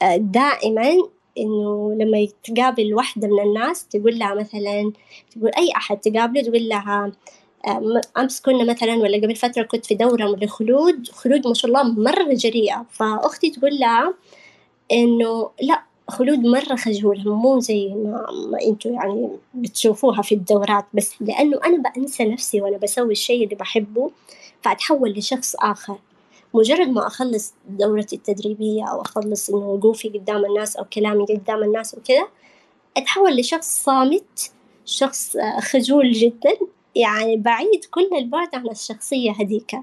آه، 0.02 0.18
دائما 0.18 0.92
إنه 1.38 1.94
لما 2.00 2.28
تقابل 2.44 2.94
واحدة 2.94 3.28
من 3.28 3.40
الناس 3.40 3.88
تقول 3.88 4.20
لها 4.20 4.34
مثلا 4.34 4.92
تقول 5.32 5.52
أي 5.58 5.72
أحد 5.76 5.98
تقابله 5.98 6.42
تقول 6.42 6.70
لها 6.70 7.12
آه، 7.68 8.02
أمس 8.18 8.42
كنا 8.42 8.64
مثلا 8.74 8.96
ولا 8.96 9.18
قبل 9.18 9.36
فترة 9.36 9.64
كنت 9.64 9.86
في 9.86 9.96
دورة 9.96 10.26
لخلود 10.26 11.08
خلود 11.08 11.48
ما 11.48 11.54
شاء 11.54 11.72
الله 11.72 11.84
مرة 11.84 12.34
جريئة. 12.34 12.86
فأختي 12.92 13.50
تقول 13.50 13.80
لها 13.80 14.14
إنه 14.92 15.50
لا 15.62 15.84
خلود 16.10 16.40
مرة 16.40 16.76
خجولة 16.76 17.36
مو 17.36 17.60
زي 17.60 17.88
ما, 17.88 18.26
ما 18.52 18.62
أنتوا 18.68 18.92
يعني 18.92 19.30
بتشوفوها 19.54 20.22
في 20.22 20.36
الدورات 20.36 20.86
بس 20.94 21.16
لأنه 21.22 21.60
أنا 21.66 21.78
بأنسى 21.78 22.26
نفسي 22.26 22.62
وأنا 22.62 22.78
بسوي 22.78 23.12
الشيء 23.12 23.44
اللي 23.44 23.56
بحبه 23.56 24.12
فأتحول 24.62 25.12
لشخص 25.12 25.56
آخر. 25.56 25.98
مجرد 26.54 26.88
ما 26.88 27.08
أخلص 27.08 27.54
دورتي 27.70 28.16
التدريبية 28.16 28.84
أو 28.92 29.02
أخلص 29.02 29.50
إنه 29.50 29.68
وقوفي 29.68 30.10
قدام 30.10 30.46
الناس 30.46 30.76
أو 30.76 30.86
كلامي 30.86 31.26
قدام 31.26 31.64
الناس 31.64 31.96
وكذا 31.96 32.28
أتحول 32.98 33.36
لشخص 33.40 33.84
صامت 33.84 34.52
شخص 34.86 35.36
آه، 35.36 35.60
خجول 35.60 36.12
جدا. 36.12 36.54
يعني 36.96 37.38
بعيد 37.38 37.86
كل 37.92 38.10
البعد 38.18 38.56
عن 38.56 38.70
الشخصية 38.70 39.32
هذيك 39.32 39.76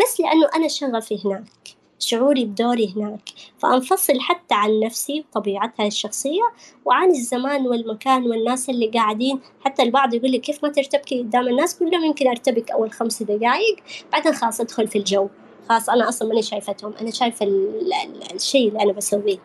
بس 0.00 0.20
لأنه 0.20 0.48
أنا 0.56 0.68
شغفي 0.68 1.18
هناك. 1.24 1.61
شعوري 2.02 2.44
بدوري 2.44 2.92
هناك. 2.96 3.28
فأنفصل 3.58 4.20
حتى 4.20 4.54
عن 4.54 4.80
نفسي 4.80 5.20
وطبيعتها 5.30 5.86
الشخصية 5.86 6.42
وعن 6.84 7.10
الزمان 7.10 7.66
والمكان 7.66 8.26
والناس 8.26 8.70
اللي 8.70 8.86
قاعدين. 8.86 9.40
حتى 9.64 9.82
البعض 9.82 10.14
يقول 10.14 10.30
لي 10.30 10.38
كيف 10.38 10.62
ما 10.64 10.68
ترتبكي 10.68 11.18
قدام 11.18 11.48
الناس؟ 11.48 11.78
كل 11.78 11.94
يوم 11.94 12.04
يمكن 12.04 12.28
أرتبك 12.28 12.70
أول 12.70 12.92
خمس 12.92 13.22
دقايق 13.22 13.76
بعدين 14.12 14.32
خلاص 14.34 14.60
أدخل 14.60 14.88
في 14.88 14.98
الجو. 14.98 15.28
خلاص 15.68 15.88
أنا 15.88 16.08
أصلا 16.08 16.28
ماني 16.28 16.42
شايفتهم 16.42 16.94
أنا 17.00 17.10
شايفة 17.10 17.46
ال- 17.46 17.92
ال- 17.92 18.34
الشيء 18.34 18.68
اللي 18.68 18.82
أنا 18.82 18.92
بسويه. 18.92 19.38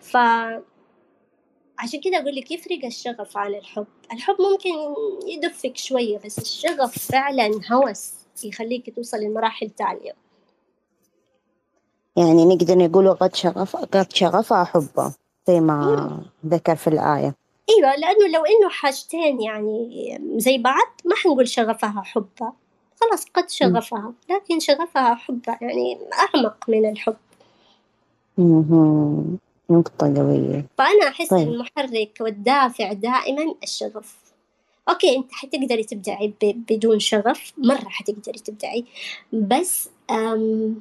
ف 0.00 0.16
عشان 1.78 2.00
كده 2.00 2.18
أقول 2.18 2.36
لك 2.36 2.50
يفرق 2.50 2.84
الشغف 2.84 3.36
عن 3.36 3.54
الحب؟ 3.54 3.86
الحب 4.12 4.36
ممكن 4.40 4.70
يدفك 5.26 5.76
شوية 5.76 6.18
بس 6.24 6.38
الشغف 6.38 6.98
فعلا 6.98 7.50
هوس 7.72 8.12
يخليك 8.44 8.94
توصل 8.96 9.16
لمراحل 9.20 9.70
تانية. 9.70 10.12
يعني 12.16 12.44
نقدر 12.44 12.78
نقول 12.78 13.14
قد 13.14 13.34
شغف 13.34 13.76
قد 13.76 14.12
شغفها 14.12 14.64
حبه 14.64 15.12
زي 15.48 15.60
ما 15.60 16.20
ذكر 16.46 16.76
في 16.76 16.86
الآية. 16.86 17.34
أيوه 17.70 17.96
لأنه 17.96 18.28
لو 18.28 18.44
إنه 18.44 18.68
حاجتين 18.70 19.40
يعني 19.40 20.18
زي 20.36 20.58
بعض 20.58 20.88
ما 21.04 21.14
حنقول 21.16 21.48
شغفها 21.48 22.02
حبها 22.04 22.52
خلاص 23.00 23.24
قد 23.34 23.50
شغفها 23.50 24.12
لكن 24.30 24.60
شغفها 24.60 25.14
حبها 25.14 25.58
يعني 25.60 25.98
أعمق 26.12 26.64
من 26.68 26.88
الحب. 26.88 27.16
مهم. 28.38 29.38
نقطة 29.70 30.14
قوية. 30.16 30.66
فأنا 30.78 31.08
أحس 31.08 31.28
طيب. 31.28 31.48
المحرك 31.48 32.18
والدافع 32.20 32.92
دائما 32.92 33.54
الشغف. 33.62 34.16
أوكي 34.88 35.16
أنت 35.16 35.32
حتقدري 35.32 35.84
تبدعي 35.84 36.34
بدون 36.42 36.98
شغف 36.98 37.52
مرة 37.58 37.88
حتقدري 37.88 38.38
تبدعي. 38.38 38.84
بس 39.32 39.88
أم 40.10 40.76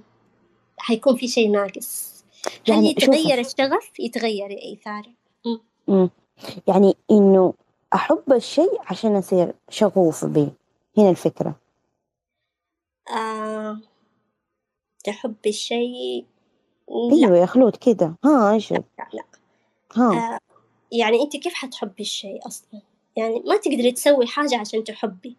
حيكون 0.80 1.16
في 1.16 1.28
شيء 1.28 1.52
ناقص. 1.52 2.10
هل 2.46 2.74
يعني 2.74 2.96
شوف- 3.00 3.04
يتغير 3.16 3.40
الشغف؟ 3.40 4.00
يتغير 4.00 4.52
يا 4.52 4.74
مم. 5.88 6.10
يعني 6.68 6.96
إنه 7.12 7.54
أحب 7.94 8.34
الشيء 8.34 8.80
عشان 8.88 9.16
أصير 9.16 9.54
شغوف 9.70 10.26
به 10.26 10.52
هنا 10.98 11.10
الفكرة. 11.10 11.56
آه. 13.16 13.80
تحب 15.04 15.36
الشيء؟ 15.48 16.26
لا. 16.90 17.28
أيوة 17.28 17.38
يا 17.38 17.46
خلود 17.46 17.76
كده. 17.76 18.16
ها 18.26 18.54
إيش؟ 18.54 18.72
لا 18.72 18.84
لا 19.14 19.24
ها. 19.96 20.34
آه، 20.36 20.40
يعني 20.92 21.22
أنت 21.22 21.36
كيف 21.38 21.54
حتحبي 21.54 22.04
الشيء 22.04 22.48
أصلا؟ 22.48 22.82
يعني 23.18 23.40
ما 23.40 23.58
تقدري 23.58 23.92
تسوي 23.92 24.28
حاجة 24.28 24.58
عشان 24.60 24.84
تحبي. 24.84 25.36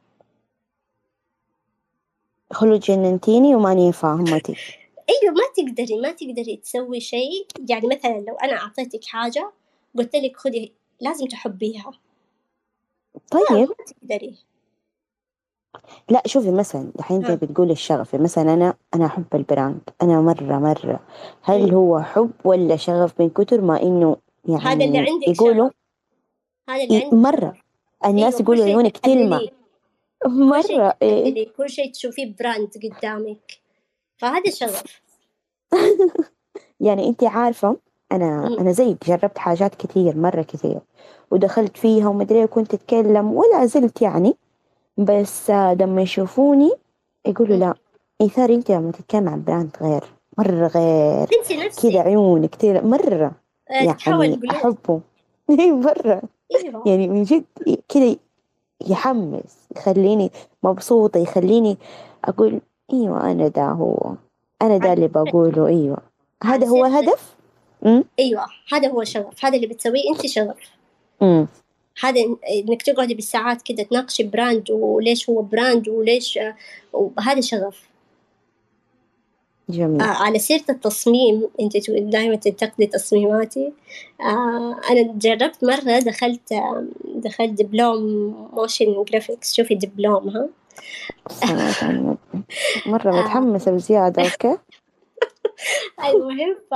خلود 2.52 2.80
جننتيني 2.80 3.54
وماني 3.54 3.92
فاهمتك. 3.92 4.56
أيوه 5.10 5.34
ما 5.34 5.42
تقدري 5.56 6.00
ما 6.00 6.12
تقدري 6.12 6.56
تسوي 6.56 7.00
شيء. 7.00 7.46
يعني 7.68 7.86
مثلا 7.86 8.24
لو 8.28 8.34
أنا 8.34 8.52
أعطيتك 8.52 9.04
حاجة 9.04 9.52
قلت 9.98 10.16
لك 10.16 10.36
خذي 10.36 10.72
لازم 11.00 11.26
تحبيها. 11.26 11.90
طيب. 13.30 13.68
ما 13.68 13.74
تقدري. 13.86 14.34
لا 16.08 16.22
شوفي 16.26 16.50
مثلا 16.50 16.92
الحين 16.98 17.24
ها. 17.24 17.32
انت 17.32 17.44
بتقولي 17.44 17.72
الشغف 17.72 18.14
مثلا 18.14 18.54
أنا 18.54 18.74
أنا 18.94 19.06
أحب 19.06 19.24
ال 19.34 19.41
brand. 19.41 19.80
أنا 20.02 20.20
مرة 20.20 20.58
مرة. 20.58 21.00
هل. 21.42 21.74
هو 21.74 22.00
حب 22.00 22.30
ولا 22.44 22.76
شغف 22.76 23.20
من 23.20 23.30
كتر 23.30 23.60
ما 23.60 23.82
إنه 23.82 24.16
يعني 24.48 24.62
هذا 24.62 24.84
اللي 24.84 24.98
عندك 24.98 25.28
يقولوا؟ 25.28 25.68
شغف. 25.68 25.74
هذا 26.68 26.82
اللي 26.84 27.02
عندك 27.04 27.14
مرة. 27.14 27.56
الناس 28.04 28.34
أيوة، 28.34 28.42
يقولوا 28.42 28.64
عيونك 28.64 28.96
كلمة. 28.96 29.36
تحلليه. 29.36 29.60
كل 30.22 30.64
شيء 30.64 30.92
إيه. 31.02 31.52
كل 31.52 31.70
شيء 31.70 31.92
تشوفيه 31.92 32.34
brand 32.40 32.70
قدامك. 32.82 33.60
فهذا 34.20 34.50
شغف 34.50 35.02
يعني 36.86 37.08
انت 37.08 37.24
عارفة 37.24 37.76
أنا. 38.12 38.46
أنا 38.60 38.72
زيك 38.72 39.04
جربت 39.06 39.38
حاجات 39.38 39.74
كثير 39.74 40.16
مرة 40.16 40.42
كثير 40.42 40.80
ودخلت 41.30 41.76
فيها 41.76 42.08
ومدري 42.08 42.46
كنت 42.46 42.74
اتكلم 42.74 43.32
ولا 43.32 43.66
زلت 43.66 44.02
يعني 44.02 44.34
بس 44.96 45.50
لما 45.50 46.02
يشوفوني 46.02 46.70
يقولوا. 47.26 47.56
لا 47.56 47.74
ايثار 48.20 48.50
انت 48.50 48.70
لما 48.70 48.90
تتكلم 48.90 49.28
عن 49.28 49.44
براند 49.44 49.76
غير 49.82 50.04
مرة 50.38 50.66
غير 50.66 51.26
كذا 51.82 52.00
عيونك 52.00 52.50
كثير 52.50 52.84
مرة 52.84 53.32
آه، 53.70 53.74
يعني 53.74 53.90
أحبه. 54.50 55.00
إيه 55.50 55.72
مرة. 55.72 56.22
أيوه. 56.56 56.82
يعني 56.86 57.08
من 57.08 57.22
جد 57.22 57.44
كذا 57.88 58.16
يحمس 58.88 59.56
يخليني 59.76 60.30
مبسوطة 60.62 61.18
يخليني 61.18 61.76
أقول 62.24 62.60
أيوة 62.92 63.30
أنا 63.30 63.48
دا 63.48 63.66
هو. 63.66 64.14
أنا 64.62 64.78
دا 64.78 64.92
اللي 64.92 65.08
بقوله 65.08 65.66
أيوة. 65.66 65.98
هذا 66.44 66.66
هو 66.66 66.86
الهدف 66.86 67.34
أيوه 68.18 68.46
هذا 68.72 68.88
هو 68.88 69.04
شغف. 69.04 69.44
هذا 69.44 69.56
اللي 69.56 69.66
بتسويه 69.66 70.10
أنت 70.10 70.26
شغف. 70.26 70.56
أمم 71.22 71.46
هذا 72.02 72.20
إنك 72.50 72.82
تقعدي 72.82 73.14
بالساعات 73.14 73.62
كده 73.62 73.82
تناقشي 73.82 74.22
brand 74.22 74.70
وليش 74.70 75.30
هو 75.30 75.42
brand 75.42 75.88
وليش 75.88 76.38
وهذا 76.92 77.40
شغف. 77.40 77.90
جميل. 79.68 80.02
آه 80.02 80.04
على 80.04 80.38
سيرة 80.38 80.64
التصميم 80.70 81.48
أنت 81.60 81.90
دائما 81.90 82.34
تنتقدي 82.36 82.86
تصميماتي. 82.86 83.72
آه 84.20 84.80
أنا 84.90 85.12
جربت 85.18 85.64
مرة 85.64 85.98
دخلت 85.98 86.52
آه 86.52 86.84
دخلت 87.14 87.62
دبلوم 87.62 88.02
motion 88.52 89.04
graphics 89.04 89.54
شوفي 89.54 89.74
دبلوم 89.74 90.28
ها؟ 90.28 90.48
مرة 92.86 93.20
متحمسة 93.20 93.72
بزيادة 93.72 94.22
okay؟ 94.22 94.58
المهم 96.08 96.56
ف... 96.70 96.74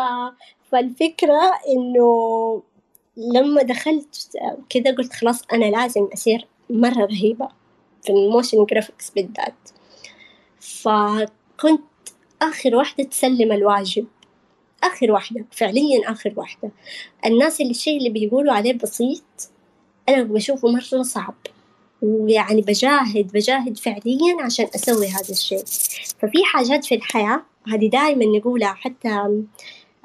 فالفكرة 0.70 1.52
إنه 1.68 2.62
لما 3.16 3.62
دخلت 3.62 4.38
كذا 4.68 4.94
قلت 4.94 5.12
خلاص 5.12 5.42
أنا 5.52 5.64
لازم 5.64 6.08
أصير 6.12 6.46
مرة 6.70 7.04
رهيبة 7.04 7.48
في 8.02 8.12
ال 8.12 8.19
motion 8.19 8.64
graphics 8.64 9.10
بالذات. 9.10 9.54
فكنت 10.60 11.82
آخر 12.42 12.74
واحدة 12.76 13.04
تسلم 13.04 13.52
الواجب. 13.52 14.06
آخر 14.82 15.12
واحدة 15.12 15.44
فعليا 15.50 16.10
آخر 16.10 16.32
واحدة. 16.36 16.70
الناس 17.26 17.60
اللي 17.60 17.70
الشيء 17.70 17.98
اللي 17.98 18.10
بيقولوا 18.10 18.52
عليه 18.52 18.72
بسيط 18.72 19.24
أنا 20.08 20.22
بشوفه 20.22 20.68
مرة 20.68 21.02
صعب. 21.02 21.34
ويعني 22.02 22.60
بجاهد 22.60 23.30
بجاهد 23.34 23.78
فعليا 23.78 24.42
عشان 24.42 24.66
أسوي 24.74 25.06
هذا 25.08 25.30
الشيء. 25.30 25.64
ففي 26.18 26.44
حاجات 26.44 26.84
في 26.84 26.94
الحياة 26.94 27.42
هذه 27.68 27.86
دائما 27.88 28.24
نقولها 28.24 28.74
حتى 28.74 29.08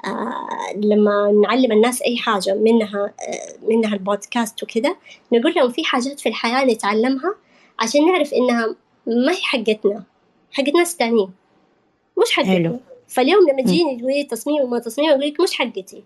آه 0.04 0.48
لما 0.76 1.32
نعلم 1.42 1.72
الناس 1.72 2.02
أي 2.02 2.16
حاجة 2.16 2.54
منها 2.54 3.04
آه 3.04 3.66
منها 3.68 3.94
البودكاست 3.94 4.62
وكذا 4.62 4.96
نقول 5.32 5.54
لهم 5.56 5.70
في 5.70 5.84
حاجات 5.84 6.20
في 6.20 6.28
الحياة 6.28 6.64
نتعلمها 6.64 7.34
عشان 7.78 8.06
نعرف 8.06 8.34
إنها 8.34 8.76
ما 9.06 9.32
هي 9.32 9.42
حقتنا. 9.42 10.04
حقت 10.52 10.74
ناس 10.74 10.96
تانيين. 10.96 11.30
مش 12.22 12.32
حقتنا. 12.32 12.52
حلو. 12.52 12.80
فاليوم 13.08 13.48
لما 13.50 13.62
تجيني 13.62 13.98
تقولي 13.98 14.24
تصميم 14.24 14.62
وما 14.62 14.78
تصميم 14.78 15.10
أقول 15.10 15.20
لك 15.20 15.40
مش 15.40 15.52
حقتي. 15.52 16.04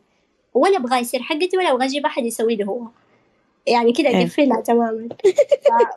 ولا 0.54 0.76
أبغى 0.76 0.98
يصير 0.98 1.22
حقتي 1.22 1.56
ولا 1.58 1.72
أبغى 1.72 1.84
أجيب 1.86 2.06
أحد 2.06 2.24
يسوي 2.24 2.56
له 2.56 2.64
هو. 2.64 2.86
يعني 3.66 3.92
كذا 3.92 4.08
حلو. 4.08 4.22
قفلها 4.24 4.60
تماما. 4.60 5.08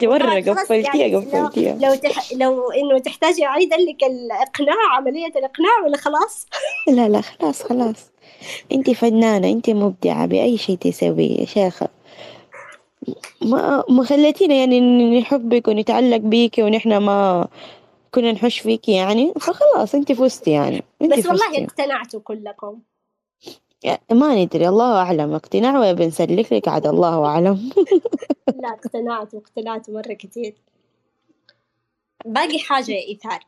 مرة 0.04 0.40
قفلتيها 0.40 0.96
يعني 0.96 1.12
لو- 1.12 1.20
قفلتيها. 1.20 1.76
لو 1.82 1.96
تح... 1.96 2.34
لو 2.34 2.72
إنه 2.72 3.00
تحتاجي 3.00 3.46
اعيد 3.46 3.74
لك 3.74 4.04
الإقناع 4.04 4.76
عملية 4.98 5.28
الإقناع 5.28 5.80
ولا 5.86 5.98
خلاص؟ 5.98 6.46
لا 6.98 7.10
لا 7.10 7.22
خلاص 7.22 7.64
خلاص. 7.64 8.12
أنت 8.72 8.90
فنانة 8.90 9.50
أنت 9.50 9.70
مبدعة 9.70 10.26
بأي 10.26 10.58
شيء 10.58 10.76
تسويه 10.76 11.40
يا 11.40 11.46
شيخة. 11.46 11.88
ما 13.42 13.84
ما 13.90 14.04
خليتينا 14.04 14.56
يعني 14.56 14.80
نحبك 15.20 15.68
ونتعلق 15.68 16.18
بيكي 16.18 16.64
ونحن 16.64 16.98
ما 16.98 17.48
كنا 18.12 18.32
نحش 18.32 18.60
فيكي 18.60 18.92
يعني. 18.92 19.34
فخلاص 19.42 19.96
أنت 19.96 20.12
فزتي 20.12 20.52
يعني. 20.52 20.84
أنت 21.02 21.14
بس 21.14 21.26
والله 21.26 21.64
اقتنعتوا 21.64 22.20
كلكم. 22.20 22.80
ما 24.12 24.36
ندري 24.36 24.68
الله 24.68 24.96
أعلم. 24.98 25.34
اقتناع 25.34 25.80
ولا 25.80 25.94
بنسلك 25.94 26.54
لك؟ 26.54 26.68
عاد 26.68 26.88
الله 26.88 27.26
أعلم. 27.26 27.70
لا 28.62 28.70
اقتنعتوا 28.70 29.40
اقتنعتوا 29.40 29.94
مرة 29.94 30.14
كثير. 30.14 30.56
باقي 32.26 32.60
حاجة 32.60 32.92
يا 32.92 33.08
إيثار. 33.08 33.40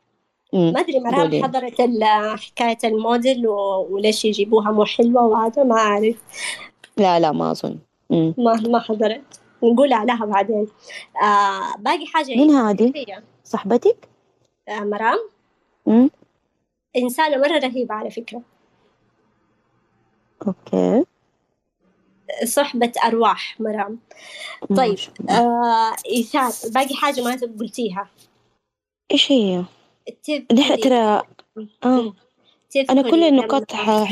أمم، 0.53 0.73
ما 0.73 0.79
أدري 0.79 0.99
مرام. 0.99 1.43
حضرت 1.43 1.81
حكاية 2.39 2.77
الموديل 2.83 3.47
و... 3.47 3.87
وليش 3.89 4.25
يجيبوها 4.25 4.71
مو 4.71 4.85
حلوة 4.85 5.25
وهذا 5.25 5.63
ما 5.63 5.75
أعرف. 5.75 6.15
لا 6.97 7.19
لا 7.19 7.31
ما 7.31 7.51
أظن. 7.51 7.77
ما 8.37 8.53
ما 8.67 8.79
حضرت. 8.79 9.39
نقول 9.63 9.93
عليها 9.93 10.25
بعدين. 10.25 10.67
آه 11.23 11.77
باقي 11.79 12.05
حاجة 12.05 12.31
يا 12.31 12.37
مين 12.37 12.55
إيثار. 12.55 12.69
هذه؟ 12.69 13.23
صاحبتك؟ 13.43 14.07
آه 14.69 14.79
مرام؟ 14.79 15.19
أمم، 15.87 16.09
إنسانة 16.97 17.37
مرة 17.37 17.59
رهيبة 17.59 17.95
على 17.95 18.09
فكرة. 18.09 18.41
أوكي. 20.47 21.05
صحبة 22.45 22.91
أرواح 23.03 23.59
مرام. 23.59 23.99
طيب. 24.77 24.97
آه 25.29 25.95
إيثار 26.05 26.51
باقي 26.73 26.95
حاجة 26.95 27.21
ما 27.21 27.39
قلتيها؟ 27.59 28.09
إيش 29.11 29.31
هي؟ 29.31 29.63
نحن 30.53 30.79
ترى 30.79 31.23
آه. 31.83 32.13
أنا 32.89 33.01
كل 33.01 33.23
النقاط 33.23 33.61
قلتها 33.61 34.05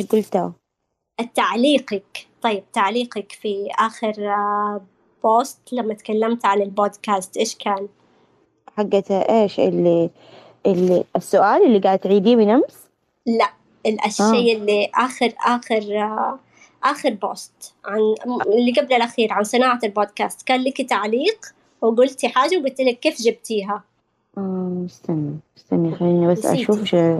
تعليقك. 1.35 2.27
طيب 2.41 2.63
تعليقك 2.73 3.31
في 3.31 3.67
آخر 3.79 4.13
آه، 4.19 4.81
post 5.23 5.59
لما 5.71 5.93
تكلمت 5.93 6.45
عن 6.45 6.61
البودكاست 6.61 7.37
إيش 7.37 7.55
كان؟ 7.55 7.87
حقت 8.77 9.11
إيش 9.11 9.59
اللي 9.59 10.09
اللي 10.65 11.03
السؤال 11.15 11.65
اللي 11.65 11.79
قاعد 11.79 11.99
تعيديه 11.99 12.35
من 12.35 12.49
أمس؟ 12.49 12.89
لا. 13.25 13.56
الشيء 13.87 14.57
اللي 14.57 14.89
آخر 14.95 15.33
آخر 15.45 15.97
آه، 16.01 16.39
آخر 16.83 17.09
post 17.09 17.73
عن 17.85 18.15
اللي 18.47 18.71
قبل 18.71 18.93
الأخير 18.93 19.33
عن 19.33 19.43
صناعة 19.43 19.79
البودكاست. 19.83 20.47
كان 20.47 20.63
لك 20.63 20.81
تعليق 20.81 21.45
وقلتي 21.81 22.27
حاجة 22.27 22.57
وقلت 22.57 22.81
لك 22.81 22.99
كيف 22.99 23.21
جبتيها. 23.21 23.83
آه 24.37 24.83
استني 24.85 25.39
استني 25.57 25.95
خليني 25.95 26.27
بس 26.27 26.45
نسيتي. 26.45 26.63
أشوف 26.63 26.83
شو 26.83 27.19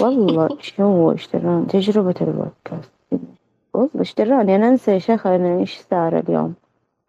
والله 0.00 0.48
شو 0.60 1.12
اشتران 1.12 1.66
تجربة 1.66 2.14
البودكاست. 2.20 2.92
والله 3.74 4.00
إيش 4.00 4.24
تراني 4.24 4.56
أنا 4.56 4.68
أنسى 4.68 4.92
يا 4.92 4.98
شيخة 4.98 5.36
أنا 5.36 5.60
إيش 5.60 5.78
صار 5.90 6.18
اليوم؟ 6.18 6.54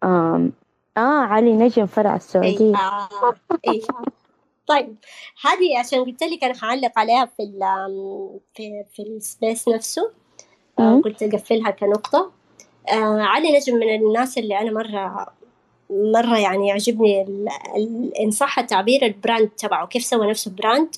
آم. 0.04 0.52
آه 0.96 1.20
علي 1.20 1.52
نجم 1.52 1.86
فرع 1.86 2.16
السعودية. 2.16 2.74
أيوه 2.76 3.36
أيوه 3.68 3.86
طيب 4.70 4.96
هذه 5.44 5.78
عشان 5.78 6.04
قلت 6.04 6.22
لك 6.22 6.44
أنا 6.44 6.54
حعلق 6.54 6.92
عليها 6.98 7.24
في 7.36 7.42
ال 7.42 7.60
في 8.54 8.84
في 8.94 9.02
ال 9.02 9.13
space 9.13 9.68
نفسه. 9.68 10.10
آه،. 10.78 11.00
قلت 11.04 11.22
أقفلها 11.22 11.70
كنقطة. 11.70 12.30
آه 12.92 13.20
علي 13.20 13.56
نجم 13.58 13.76
من 13.76 13.94
الناس 13.94 14.38
اللي 14.38 14.58
أنا 14.58 14.70
مرة 14.70 15.26
مرة 15.90 16.38
يعني 16.38 16.68
يعجبني 16.68 17.22
ال- 17.22 17.48
ال- 17.76 18.12
إن 18.18 18.30
صح 18.30 18.58
التعبير 18.58 19.06
ال 19.06 19.13
brand 19.13 19.48
تبعه 19.48 19.86
كيف 19.86 20.04
سوى 20.04 20.30
نفسه 20.30 20.50
brand 20.50 20.96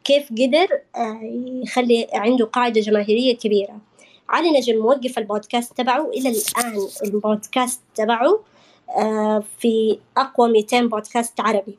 وكيف 0.00 0.32
قدر 0.32 0.68
آه، 0.96 1.20
يخلي 1.62 2.08
عنده 2.14 2.44
قاعدة 2.46 2.80
جماهيرية 2.80 3.36
كبيرة. 3.36 3.78
علي 4.28 4.50
نجم 4.50 4.76
موقف 4.76 5.18
البودكاست 5.18 5.76
تبعه 5.76 6.10
إلى 6.10 6.28
الآن 6.28 6.88
البودكاست 7.04 7.80
تبعه 7.94 8.40
آه، 8.98 9.42
في 9.58 9.98
أقوى 10.16 10.52
200 10.52 10.80
بودكاست 10.88 11.40
عربي. 11.40 11.78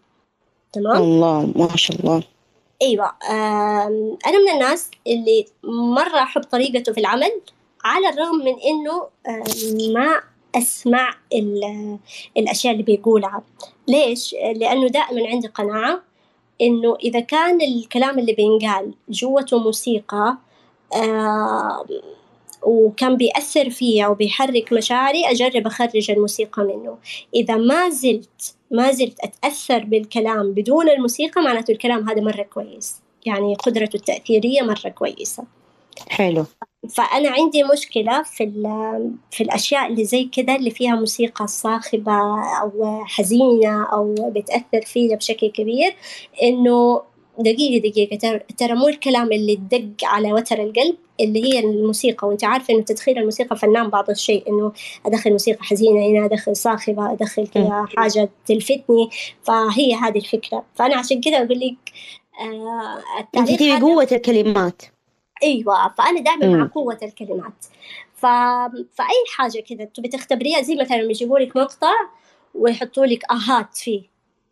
تمام؟ 0.74 0.98
الله 0.98 1.52
ما 1.56 1.76
شاء 1.76 1.98
الله. 2.00 2.24
أيوه 2.82 3.12
أنا 4.28 4.40
من 4.46 4.50
الناس 4.54 4.92
اللي 5.08 5.46
مرة 5.64 6.24
أحب 6.24 6.42
طريقته 6.44 6.94
في 6.94 7.00
العمل 7.00 7.32
على 7.84 8.10
الرغم 8.10 8.36
من 8.36 8.56
إنه 8.60 9.08
ما 9.94 10.22
أسمع 10.56 11.14
ال- 11.34 11.98
الأشياء 12.38 12.74
اللي 12.74 12.84
بيقولها. 12.84 13.42
ليش؟ 13.88 14.34
لأنه 14.56 14.88
دائما 14.88 15.28
عندي 15.28 15.48
قناعة 15.48 16.02
إنه 16.62 16.96
إذا 17.04 17.20
كان 17.20 17.62
الكلام 17.62 18.20
اللي 18.20 18.34
بينقال 18.34 18.94
جوته 19.10 19.60
موسيقى 19.60 20.38
وكان 22.64 23.18
بيأثر 23.18 23.70
فيا 23.70 24.08
وبيحرك 24.08 24.74
مشاعري 24.74 25.26
أجرب 25.26 25.68
أخرج 25.68 26.12
الموسيقى 26.12 26.64
منه. 26.64 26.98
إذا 27.36 27.56
ما 27.56 27.90
زلت 27.90 28.56
ما 28.72 28.92
زلت 28.92 29.20
أتأثر 29.20 29.84
بالكلام 29.84 30.54
بدون 30.54 30.90
الموسيقى 30.90 31.42
معناته 31.42 31.72
الكلام 31.72 32.10
هذا 32.10 32.22
مرة 32.22 32.44
كويس. 32.44 32.96
يعني 33.26 33.56
قدرته 33.56 33.96
التأثيرية 33.96 34.62
مرة 34.62 34.90
كويسة. 34.90 35.44
حلو. 36.08 36.46
فأنا 36.90 37.30
عندي 37.30 37.64
مشكلة 37.64 38.24
في 38.24 38.52
في 39.32 39.44
الأشياء 39.44 39.88
اللي 39.88 40.06
زي 40.06 40.24
كذا 40.24 40.56
اللي 40.56 40.72
فيها 40.72 40.96
موسيقى 40.96 41.48
صاخبة 41.48 42.14
أو 42.62 43.04
حزينة 43.06 43.86
أو 43.86 44.32
بتأثر 44.36 44.82
فيا 44.86 45.16
بشكل 45.16 45.48
كبير 45.48 45.96
إنه 46.44 47.02
دقيقة 47.40 47.90
دقيقة. 47.90 48.40
ترى- 48.64 48.72
مو 48.72 48.88
الكلام 48.88 49.32
اللي 49.32 49.56
دق 49.56 50.06
على 50.06 50.34
وتر 50.34 50.64
القلب 50.64 50.98
اللي 51.20 51.44
هي 51.44 51.60
الموسيقى. 51.60 52.28
وأنت 52.28 52.44
عارفة 52.44 52.74
إنه 52.74 52.84
تدخيل 52.84 53.18
الموسيقى 53.18 53.58
فنان 53.58 53.90
بعض 53.90 54.10
الشيء 54.10 54.50
إنه 54.50 54.72
أدخل 55.06 55.32
موسيقى 55.32 55.64
حزينة 55.64 56.06
هنا 56.06 56.26
أدخل 56.26 56.56
صاخبة 56.56 57.12
أدخل 57.12 57.48
كذا 57.48 57.86
حاجة 57.98 58.30
تلفتني. 58.46 59.10
فهي 59.44 59.94
هذه 59.94 60.18
الفكرة. 60.18 60.66
فأنا 60.76 60.96
عشان 60.96 61.22
كذا 61.22 61.38
أقول 61.38 61.60
لك 61.60 61.92
آه 62.42 63.20
التعليق 63.20 63.58
تبي 63.58 63.76
قوة 63.76 64.08
الكلمات. 64.12 64.82
أيوه. 65.44 65.94
فأنا 65.98 66.20
دائما. 66.20 66.58
مع 66.58 66.68
قوة 66.76 67.00
الكلمات. 67.04 67.66
ف... 68.16 68.26
فأي 68.96 69.24
حاجة 69.36 69.60
كذا 69.60 69.86
تبي 69.86 70.08
تختبريها 70.08 70.62
زي 70.62 70.76
مثلا 70.76 70.98
لما 70.98 71.12
يجيبوا 71.12 71.40
لك 71.40 71.58
مقطع 71.58 71.94
ويحطوا 72.56 73.06
لك 73.06 73.24
آهات 73.32 73.78
فيه 73.78 74.02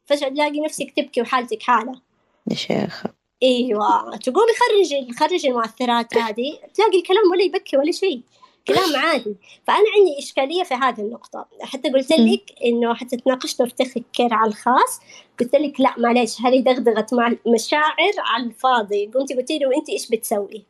فجأة 0.06 0.30
تلاقي 0.30 0.59
نفسك 0.59 0.93
تبكي 0.98 1.22
وحالتك 1.22 1.64
حالة. 1.64 1.91
يا 1.91 2.07
شيخة. 2.56 3.09
إيوه. 3.43 4.17
تقومي 4.17 4.51
خرجي 4.59 5.14
خرجي 5.19 5.48
المؤثرات 5.48 6.17
هذه 6.17 6.59
تلاقي 6.74 6.98
الكلام 6.98 7.32
ولا 7.32 7.43
يبكي 7.43 7.77
ولا 7.77 7.92
شيء. 7.92 8.22
كلام 8.67 8.95
عادي. 8.95 9.35
فأنا 9.67 9.85
عندي 9.98 10.19
إشكالية 10.19 10.64
في 10.64 10.74
هذه 10.74 11.01
النقطة. 11.01 11.45
حتى 11.61 11.90
قلت 11.90 12.11
لك 12.11 12.56
إنه 12.66 12.93
حتى 12.93 13.17
تناقشنا 13.17 13.67
في 13.67 13.76
تفكير 13.76 14.34
على 14.34 14.50
الخاص 14.50 15.00
قلت 15.40 15.56
لك 15.56 15.80
لا 15.82 15.93
معليش 15.98 16.42
هذه 16.42 16.59
دغدغت 16.59 17.14
مع 17.14 17.35
المشاعر 17.45 18.14
على 18.17 18.43
الفاضي. 18.43 19.06
قمتي 19.06 19.34
قلتي 19.34 19.59
لي 19.59 19.66
وأنت 19.66 19.90
إيش 19.90 20.09
بتسوي؟ 20.09 20.66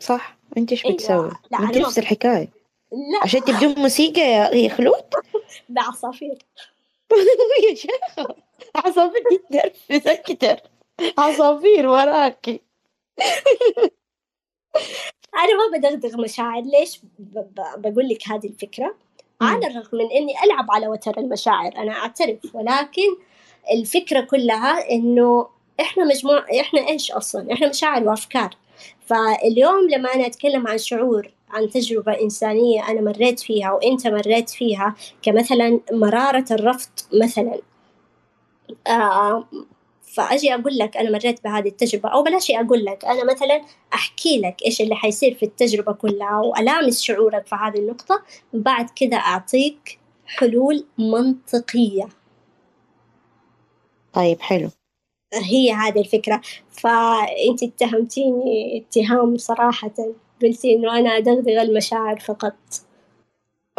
صح. 0.00 0.36
انت 0.56 0.70
إيش 0.72 0.84
أيوة. 0.84 0.96
بتسوي؟ 0.96 1.30
لا، 1.50 1.58
انت 1.58 1.78
نفس 1.78 1.98
الحكاية. 1.98 2.48
لا. 2.92 3.20
عشان 3.22 3.40
انت 3.40 3.50
بدون 3.50 3.74
موسيقى 3.78 4.20
يا 4.20 4.54
يا 4.54 4.68
خلود. 4.68 5.04
بعصافير 5.68 6.38
يا 7.70 7.74
شيخة. 7.74 8.36
عصافير 8.76 9.22
تتنرفز 9.30 10.08
أكتر 10.08 10.60
عصافير 11.18 11.86
وراكي. 11.88 12.60
أنا 15.34 15.54
ما 15.70 15.78
بدغدغ 15.78 16.20
مشاعر. 16.20 16.62
ليش 16.62 16.98
ب- 17.18 17.38
ب- 17.38 17.82
بقول 17.82 18.08
لك 18.08 18.28
هذه 18.28 18.46
الفكرة؟ 18.46 18.94
على 19.42 19.66
الرغم 19.66 19.88
من 19.98 20.10
إني 20.10 20.32
ألعب 20.44 20.70
على 20.70 20.88
وتر 20.88 21.18
المشاعر 21.18 21.72
أنا 21.76 21.92
أعترف. 21.92 22.54
ولكن 22.54 23.16
الفكرة 23.72 24.20
كلها 24.20 24.90
إنه 24.90 25.48
إحنا 25.80 26.04
مجموعة 26.04 26.46
إحنا 26.60 26.88
إيش 26.88 27.12
أصلا؟ 27.12 27.52
إحنا 27.52 27.68
مشاعر 27.68 28.04
وأفكار. 28.08 28.56
فاليوم 29.06 29.90
لما 29.90 30.14
أنا 30.14 30.26
أتكلم 30.26 30.66
عن 30.68 30.78
شعور 30.78 31.30
عن 31.50 31.70
تجربة 31.70 32.12
إنسانية 32.20 32.88
أنا 32.88 33.00
مريت 33.00 33.40
فيها 33.40 33.72
وأنت 33.72 34.06
مريت 34.06 34.50
فيها 34.50 34.94
كمثلا 35.22 35.80
مرارة 35.92 36.44
الرفض 36.50 36.90
مثلا. 37.12 37.60
آه 38.86 39.44
فأجي 40.16 40.54
أقول 40.54 40.78
لك 40.78 40.96
أنا 40.96 41.10
مريت 41.10 41.44
بهذه 41.44 41.68
التجربة 41.68 42.08
أو 42.08 42.22
بلاش 42.22 42.50
أقول 42.50 42.84
لك 42.84 43.04
أنا 43.04 43.24
مثلا 43.24 43.62
أحكي 43.94 44.40
لك 44.40 44.56
إيش 44.66 44.80
اللي 44.80 44.94
حيصير 44.94 45.34
في 45.34 45.42
التجربة 45.42 45.92
كلها 45.92 46.40
وألامس 46.40 47.02
شعورك 47.02 47.46
في 47.46 47.54
هذه 47.54 47.78
النقطة 47.78 48.22
بعد 48.52 48.90
كذا 48.90 49.16
أعطيك 49.16 49.98
حلول 50.26 50.84
منطقية. 50.98 52.08
طيب 54.12 54.40
حلو. 54.40 54.70
هي 55.34 55.72
هذه 55.72 56.00
الفكرة. 56.00 56.40
فأنت 56.70 57.62
اتهمتيني 57.62 58.78
اتهام 58.78 59.36
صراحة 59.36 59.94
قلتي 60.42 60.74
إنه 60.74 60.98
أنا 60.98 61.16
أدغدغ 61.16 61.62
المشاعر 61.62 62.18
فقط. 62.20 62.56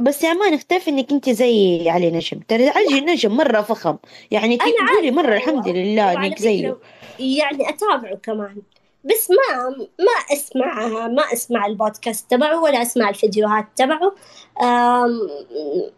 بس 0.02 0.24
يا 0.24 0.34
ما 0.34 0.50
نختلف 0.50 0.90
إنك 0.90 1.12
أنت 1.12 1.30
زي 1.30 1.90
علي 1.90 2.12
نجم. 2.12 2.40
ترى 2.48 2.70
علي 2.70 3.02
نجم 3.02 3.38
مرة 3.38 3.62
فخم. 3.62 3.98
يعني 4.32 4.58
تقولي 4.58 5.12
مرة 5.12 5.36
الحمد 5.36 5.68
لله 5.68 6.06
وعلى 6.06 6.28
إنك 6.28 6.40
زيه. 6.40 6.78
يعني 7.20 7.70
أتابعه 7.70 8.16
كمان. 8.16 8.56
بس 9.04 9.30
ما 9.32 9.70
ما 9.80 10.34
اسمع 10.34 11.08
ما 11.08 11.34
أسمع 11.34 11.66
البودكاست 11.66 12.32
تبعه 12.32 12.62
ولا 12.64 12.82
أسمع 12.82 13.10
الفيديوهات 13.10 13.66
تبعه. 13.76 14.16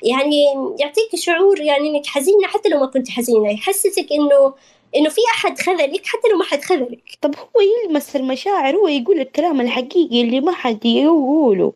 يعني 0.03 0.43
يعطيك 0.79 1.15
شعور 1.15 1.61
يعني 1.61 1.89
إنك 1.89 2.05
حزينة 2.05 2.47
حتى 2.47 2.69
لو 2.69 2.79
ما 2.79 2.85
كنت 2.85 3.09
حزينة. 3.09 3.51
يحسسك 3.51 4.07
إنه 4.11 4.53
إنه 4.95 5.09
في 5.09 5.21
أحد 5.35 5.59
خذلك 5.59 6.05
حتى 6.05 6.27
لو 6.31 6.37
ما 6.37 6.43
حد 6.43 6.61
خذلك. 6.61 7.03
طب 7.21 7.35
هو 7.35 7.61
يلمس 7.61 8.15
المشاعر 8.15 8.75
هو 8.75 8.87
يقول 8.87 9.19
الكلام 9.19 9.61
الحقيقي 9.61 10.21
اللي 10.21 10.41
ما 10.41 10.51
حد 10.51 10.85
يقوله. 10.85 11.73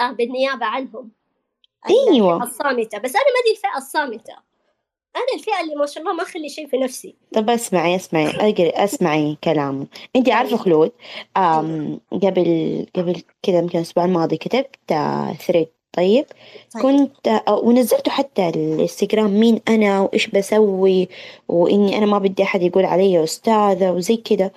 آه 0.00 0.10
بالنيابة 0.10 0.66
عنهم. 0.66 1.10
أيوة. 1.90 2.36
الفئة 2.36 2.46
الصامتة. 2.50 2.98
بس 2.98 3.10
أنا 3.14 3.24
ما 3.24 3.40
دي 3.46 3.50
الفئة 3.56 3.78
الصامتة. 3.78 4.32
أنا 5.16 5.24
الفئة 5.38 5.60
اللي 5.64 5.74
ما 5.74 5.86
شاء 5.86 6.02
الله 6.02 6.12
ما 6.14 6.22
أخلي 6.22 6.48
شيء 6.48 6.66
في 6.68 6.76
نثري 6.78 7.14
طب 7.34 7.50
اسمعي 7.50 7.96
اسمعي. 7.96 8.32
أقري- 8.52 8.78
اسمعي 8.80 9.36
كلامه. 9.44 9.86
انت 10.16 10.28
عارفة 10.30 10.56
خلود 10.56 10.92
آم 11.36 12.00
قبل 12.12 12.86
قبل 12.96 13.22
كذا 13.42 13.58
يمكن 13.58 13.78
الأسبوع 13.78 14.04
الماضي 14.04 14.36
كتبت 14.36 14.76
ثريد 15.46 15.68
طيب. 15.92 16.26
طيب. 16.74 16.82
كنت 16.82 17.28
آه، 17.28 17.54
ونزلته 17.58 18.10
حتى 18.10 18.48
الإنستغرام 18.48 19.40
مين 19.40 19.60
أنا 19.68 20.00
وإيش 20.00 20.26
بسوي 20.26 21.08
وإني 21.48 21.98
أنا 21.98 22.06
ما 22.06 22.18
بدي 22.18 22.42
أحد 22.42 22.62
يقول 22.62 22.84
علي 22.84 23.24
أستاذة 23.24 23.90
وزي 23.92 24.16
كذا. 24.16 24.50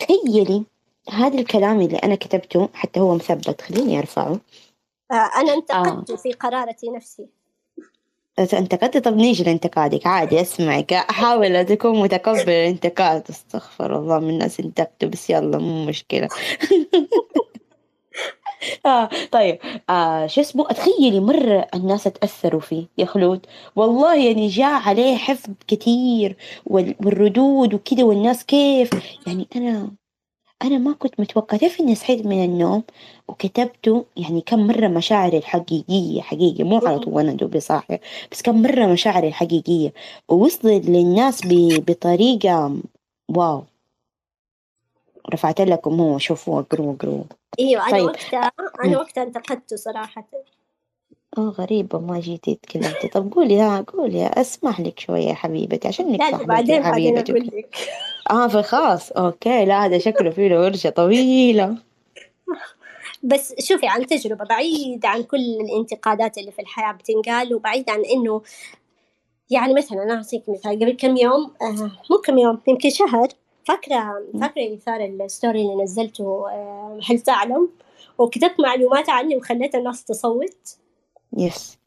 تخيلي 0.00 0.62
هذا 1.10 1.38
الكلام 1.38 1.80
اللي 1.80 1.96
أنا 1.98 2.14
كتبته 2.14 2.68
حتى 2.74 3.00
هو 3.00 3.14
مثبت 3.14 3.60
خليني 3.60 3.98
أرفعه. 3.98 4.40
آه. 5.12 5.30
أنا 5.40 5.54
انتقدت 5.54 6.12
في 6.12 6.32
قرارة 6.32 6.76
نفسي. 6.96 7.26
انتقدت؟ 8.38 8.98
طب 8.98 9.16
نيجي 9.16 9.44
لانتقادك 9.44 10.06
عادي 10.06 10.40
اسمعك. 10.40 10.92
احاول 10.92 11.64
تكون 11.66 12.00
متقبل 12.02 12.50
الانتقاد 12.50 13.24
استغفر 13.30 13.98
الله 13.98 14.18
من 14.18 14.30
الناس 14.30 14.60
انتقدوا 14.60 15.10
بس 15.10 15.30
يلا 15.30 15.58
مو 15.58 15.84
مشكلة. 15.84 16.28
آه 18.86 19.08
طيب. 19.32 19.58
آه 19.90 20.26
شو 20.26 20.40
اسمه؟ 20.40 20.64
تخيلي 20.68 21.20
مرة 21.20 21.66
الناس 21.74 22.04
تأثروا 22.04 22.60
فيه 22.60 22.86
يا 22.98 23.04
خلود. 23.04 23.46
والله 23.76 24.16
يعني 24.26 24.48
جاء 24.48 24.82
عليه 24.88 25.16
حفظ 25.16 25.50
وال- 26.66 26.94
والردود 27.04 27.74
وكده 27.74 28.02
والناس 28.04 28.44
كيف؟ 28.44 28.90
يعني 29.26 29.48
أنا 29.56 29.90
أنا 30.62 30.78
ما 30.78 30.92
كنت 30.92 31.20
متوقعة. 31.20 31.58
تعرف 31.60 31.80
إني 31.80 31.94
صحيت 31.94 32.26
من 32.26 32.44
النوم 32.44 32.82
وكتبته 33.28 34.04
يعني 34.16 34.40
كم 34.40 34.66
مرة 34.66 34.88
مشاعري 34.88 35.38
الحقيقية 35.38 36.20
حقيقي 36.20 36.64
مو 36.64 36.78
على 36.78 36.98
طول 36.98 37.14
وأنا 37.14 37.32
دوبي 37.32 37.60
صاحية 37.60 38.00
بس 38.32 38.42
كم 38.42 38.62
مرة 38.62 38.86
مشاعري 38.86 39.28
الحقيقية. 39.28 39.92
ووصلت 40.28 40.86
للناس 40.86 41.40
ب- 41.46 41.84
بطريقة 41.90 42.76
واو. 43.28 43.62
رفعت 45.34 45.60
لكم 45.60 46.00
هو 46.00 46.18
شوفوا 46.18 46.60
اقروا 46.60 46.94
اقروا. 46.94 47.22
إيوه 47.60 47.82
أنا 47.82 47.90
طيب. 47.92 48.04
وقتها. 48.04 48.52
أنا 48.84 48.98
وقتها 48.98 49.22
انتقدته 49.22 49.76
صراحة. 49.76 50.24
آه 51.38 51.40
غريبة 51.40 51.98
ما 51.98 52.20
جيتي 52.20 52.54
تكلمتي 52.62 53.08
طب 53.08 53.32
قولي 53.32 53.60
ها 53.60 53.80
قولي 53.80 54.26
أسمح 54.26 54.80
لك 54.80 55.00
شوية 55.00 55.28
يا 55.28 55.34
حبيبتي 55.34 55.88
عشانك 55.88 56.20
لا 56.20 56.24
لا 56.24 56.30
صاحبتي 56.30 56.46
بعدين 56.46 56.82
بعدين 56.82 57.18
أقول 57.18 57.46
لك. 57.46 57.76
آه 58.30 58.48
فخلاص. 58.48 59.12
أوكي. 59.12 59.64
لا 59.64 59.84
هذا 59.84 59.98
شكله 59.98 60.30
فيه 60.30 60.48
له 60.48 60.60
ورشة 60.60 60.90
طويلة. 60.90 61.76
بس 63.22 63.54
شوفي 63.60 63.86
عن 63.86 64.06
تجربة 64.06 64.44
بعيد 64.44 65.06
عن 65.06 65.22
كل 65.22 65.60
الانتقادات 65.60 66.38
اللي 66.38 66.52
في 66.52 66.62
الحياة 66.62 66.92
بتنقال 66.92 67.54
وبعيد 67.54 67.90
عن 67.90 68.04
إنه 68.04 68.42
يعني 69.50 69.74
مثلا 69.74 70.02
أنا 70.02 70.14
أعطيك 70.14 70.42
مثال. 70.48 70.72
قبل 70.72 70.92
كم 70.92 71.16
يوم 71.16 71.50
آه 71.62 71.90
مو 72.10 72.18
كم 72.24 72.38
يوم 72.38 72.60
يمكن 72.68 72.90
شهر 72.90 73.28
فاكرة 73.64 74.22
فاكرة 74.40 74.62
إيثار 74.62 75.04
ال 75.04 75.14
story 75.14 75.62
اللي 75.62 75.82
نزلته 75.82 76.50
آه 76.50 77.00
هل 77.08 77.20
تعلم؟ 77.20 77.68
وكتبت 78.18 78.60
معلومات 78.60 79.08
عني 79.08 79.36
وخليت 79.36 79.74
الناس 79.74 80.04
تصوت. 80.04 80.76
yes. 81.36 81.78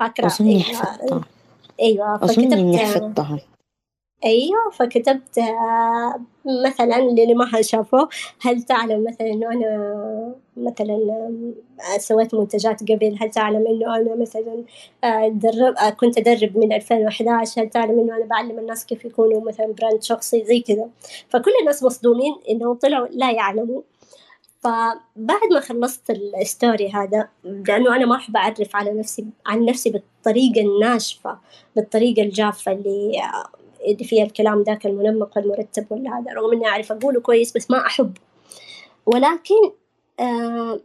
فاكرة. 0.00 0.26
اظني 0.26 0.54
أيوة, 0.54 0.64
حفظتها 0.64 1.24
أيوة 1.80 2.24
اني 2.54 2.78
فكتبت 2.78 2.96
حفظتها 2.96 3.40
أيوه 4.24 4.70
فكتبت 4.72 5.38
آه، 5.38 6.20
مثلا 6.66 6.98
اللي 6.98 7.34
ما 7.34 7.62
شافوه 7.62 8.08
هل 8.40 8.62
تعلم 8.62 9.04
مثلا 9.04 9.26
إنه 9.26 9.52
أنا 9.52 10.34
مثلا 10.56 10.94
آه، 11.94 11.98
سويت 11.98 12.34
منتجات 12.34 12.80
قبل؟ 12.82 13.16
هل 13.20 13.30
تعلم 13.30 13.66
إنه 13.66 13.96
أنا 13.96 14.14
مثلا 14.14 14.64
آه، 15.04 15.28
درب 15.28 15.74
كنت 16.00 16.18
أدرب 16.18 16.58
من 16.58 16.72
2011 16.72 17.62
هل 17.62 17.70
تعلم 17.70 18.00
إنه 18.00 18.16
أنا 18.16 18.24
بعلم 18.24 18.58
الناس 18.58 18.86
كيف 18.86 19.04
يكونوا 19.04 19.40
مثلا 19.40 19.66
brand 19.66 20.02
شخصي؟ 20.02 20.44
زي 20.44 20.60
كذا. 20.60 20.88
فكل 21.28 21.50
الناس 21.60 21.82
مصدومين 21.82 22.36
إنهم 22.50 22.74
طلعوا 22.74 23.06
لا 23.10 23.30
يعلموا. 23.30 23.82
فبعد 24.60 25.52
ما 25.52 25.60
خلصت 25.60 26.10
ال 26.10 26.23
story 26.23 26.90
هذا 26.90 27.28
لأنه 27.44 27.96
أنا 27.96 28.06
ما 28.06 28.16
أحب 28.16 28.36
أعرف 28.36 28.76
على 28.76 28.90
نفسي 28.90 29.26
عن 29.46 29.64
نفسي 29.64 29.90
بالطريقة 29.90 30.60
الناشفة 30.60 31.38
بالطريقة 31.76 32.22
الجافة 32.22 32.72
اللي 32.72 33.22
اللي 33.22 33.59
فيها 34.02 34.24
الكلام 34.24 34.62
ذاك 34.62 34.86
المنمق 34.86 35.36
والمرتب 35.36 35.86
ولا 35.90 36.18
هذا 36.18 36.32
رغم 36.32 36.52
إني 36.52 36.66
أعرف 36.66 36.92
أقوله 36.92 37.20
كويس 37.20 37.56
بس 37.56 37.70
ما 37.70 37.86
أحب. 37.86 38.16
ولكن 39.06 39.70
آه 40.20 40.80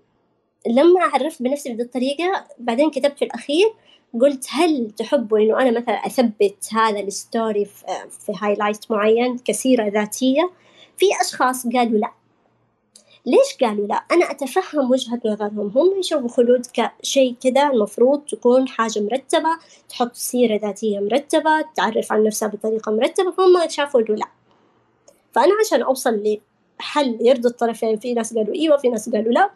لما 0.67 1.03
عرفت 1.03 1.43
بنفسي 1.43 1.69
بهذه 1.69 1.81
الطريقة 1.81 2.45
بعدين 2.59 2.91
كتبت 2.91 3.17
في 3.17 3.25
الأخير 3.25 3.73
قلت 4.21 4.47
هل 4.49 4.91
تحبوا 4.91 5.39
إنه 5.39 5.61
أنا 5.61 5.79
مثلا 5.79 5.95
أثبت 5.95 6.69
هذا 6.73 6.99
ال 6.99 7.10
story 7.10 7.65
في, 7.65 8.33
highlight 8.41 8.91
معين 8.91 9.37
كسيرة 9.37 9.87
ذاتية؟ 9.87 10.51
في 10.97 11.05
أشخاص 11.21 11.67
قالوا 11.67 11.99
لا. 11.99 12.11
ليش 13.25 13.57
قالوا 13.61 13.87
لا؟ 13.87 13.95
أنا 13.95 14.31
أتفهم 14.31 14.91
وجهة 14.91 15.19
نظرهم 15.25 15.71
هم 15.75 15.99
يشوفوا 15.99 16.29
خلود 16.29 16.65
كشيء 16.73 17.35
كذا 17.43 17.67
المفروض 17.67 18.21
تكون 18.21 18.67
حاجة 18.67 18.99
مرتبة 18.99 19.49
تحط 19.89 20.13
سيرة 20.13 20.59
ذاتية 20.59 20.99
مرتبة 20.99 21.65
تعرف 21.75 22.11
عن 22.11 22.23
نفسها 22.23 22.47
بطريقة 22.47 22.91
مرتبة 22.91 23.31
فهم 23.31 23.69
شافوا 23.69 24.01
إنه 24.01 24.15
لا 24.15 24.25
فأنا 25.31 25.53
عشان 25.65 25.81
أوصل 25.81 26.37
لحل 26.79 27.17
يرضي 27.21 27.47
الطرفين 27.47 27.99
في 27.99 28.13
ناس 28.13 28.33
قالوا 28.33 28.55
إيوه 28.55 28.77
في 28.77 28.89
ناس 28.89 29.09
قالوا 29.09 29.31
لا 29.33 29.49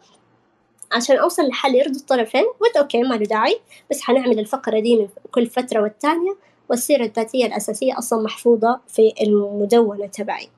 عشان 0.92 1.16
أوصل 1.16 1.48
لحل 1.48 1.74
يرضي 1.74 1.98
الطرفين 1.98 2.44
قلت 2.60 2.76
أوكي 2.76 3.02
ما 3.02 3.14
له 3.14 3.24
داعي 3.24 3.60
بس 3.90 4.00
حنعمل 4.00 4.38
الفقرة 4.38 4.80
دي 4.80 4.96
من 4.96 5.08
كل 5.30 5.46
فترة 5.46 5.80
والتانية 5.80 6.36
والسيرة 6.70 7.04
الذاتية 7.04 7.46
الأساسية 7.46 7.98
أصلا 7.98 8.22
محفوظة 8.22 8.80
في 8.88 9.14
المدونة 9.22 10.06
تبعي 10.06 10.48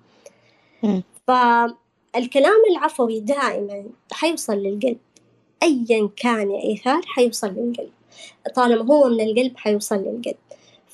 مم. 0.82 1.02
فالكلام 2.14 2.62
العفوي 2.70 3.20
دائما 3.20 3.84
حيوصل 4.12 4.52
للقلب. 4.52 4.98
أيا 5.62 6.10
كان 6.16 6.50
يا 6.50 6.62
إيثار 6.62 7.02
حيوصل 7.06 7.48
للقلب. 7.48 7.90
طالما 8.54 8.84
هو 8.84 9.08
من 9.08 9.20
القلب 9.20 9.56
حيوصل 9.56 9.96
للقلب. 9.96 10.36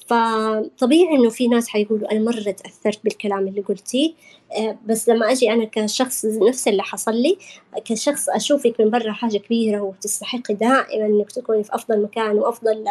فطبيعي 0.09 1.17
إنه 1.17 1.31
في 1.31 1.49
ناس 1.49 1.69
حيقولوا 1.69 2.13
أنا 2.13 2.21
مرة 2.21 2.51
تأثرت 2.51 3.05
بالكلام 3.05 3.49
اللي 3.49 3.61
قلتيه 3.61 4.13
آه، 4.59 4.79
بس 4.87 5.09
لما 5.09 5.33
أجي 5.33 5.53
أنا 5.53 5.65
كشخص 5.65 6.25
نفس 6.25 6.69
اللي 6.69 6.83
حصل 6.83 7.15
لي 7.15 7.39
كشخص 7.85 8.29
أشوفك 8.29 8.81
من 8.81 8.91
برا 8.91 9.13
حاجة 9.13 9.39
كبيرة 9.39 9.81
وتستحقي 9.81 10.55
دائما 10.55 11.07
إنك 11.07 11.33
تكوني 11.33 11.65
في 11.65 11.75
أفضل 11.75 12.03
مكان 12.03 12.39
وأفضل 12.39 12.85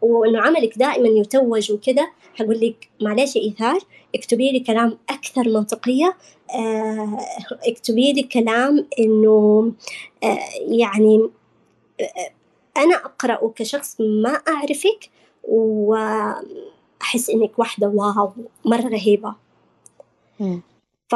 وإنه 0.00 0.40
عملك 0.40 0.78
دائما 0.78 1.08
يتوج 1.08 1.72
وكذا 1.72 2.06
حقول 2.34 2.60
لك 2.60 2.88
معلش 3.02 3.36
يا 3.36 3.42
إيثار 3.42 3.78
اكتبي 4.14 4.52
لي 4.52 4.60
كلام 4.60 4.98
أكثر 5.10 5.48
منطقية 5.48 6.16
آه، 6.54 7.18
اكتبي 7.66 8.12
لي 8.12 8.22
كلام 8.22 8.86
آه، 10.24 10.38
يعني 10.68 11.30
أنا 12.76 12.94
أقرأه 12.94 13.52
كشخص 13.56 13.96
ما 14.00 14.30
أعرفك 14.48 15.10
وأحس 15.48 17.30
إنك 17.30 17.58
واحدة 17.58 17.88
واو 17.88 18.32
مرة 18.64 18.88
رهيبة. 18.88 19.34
ف... 21.08 21.14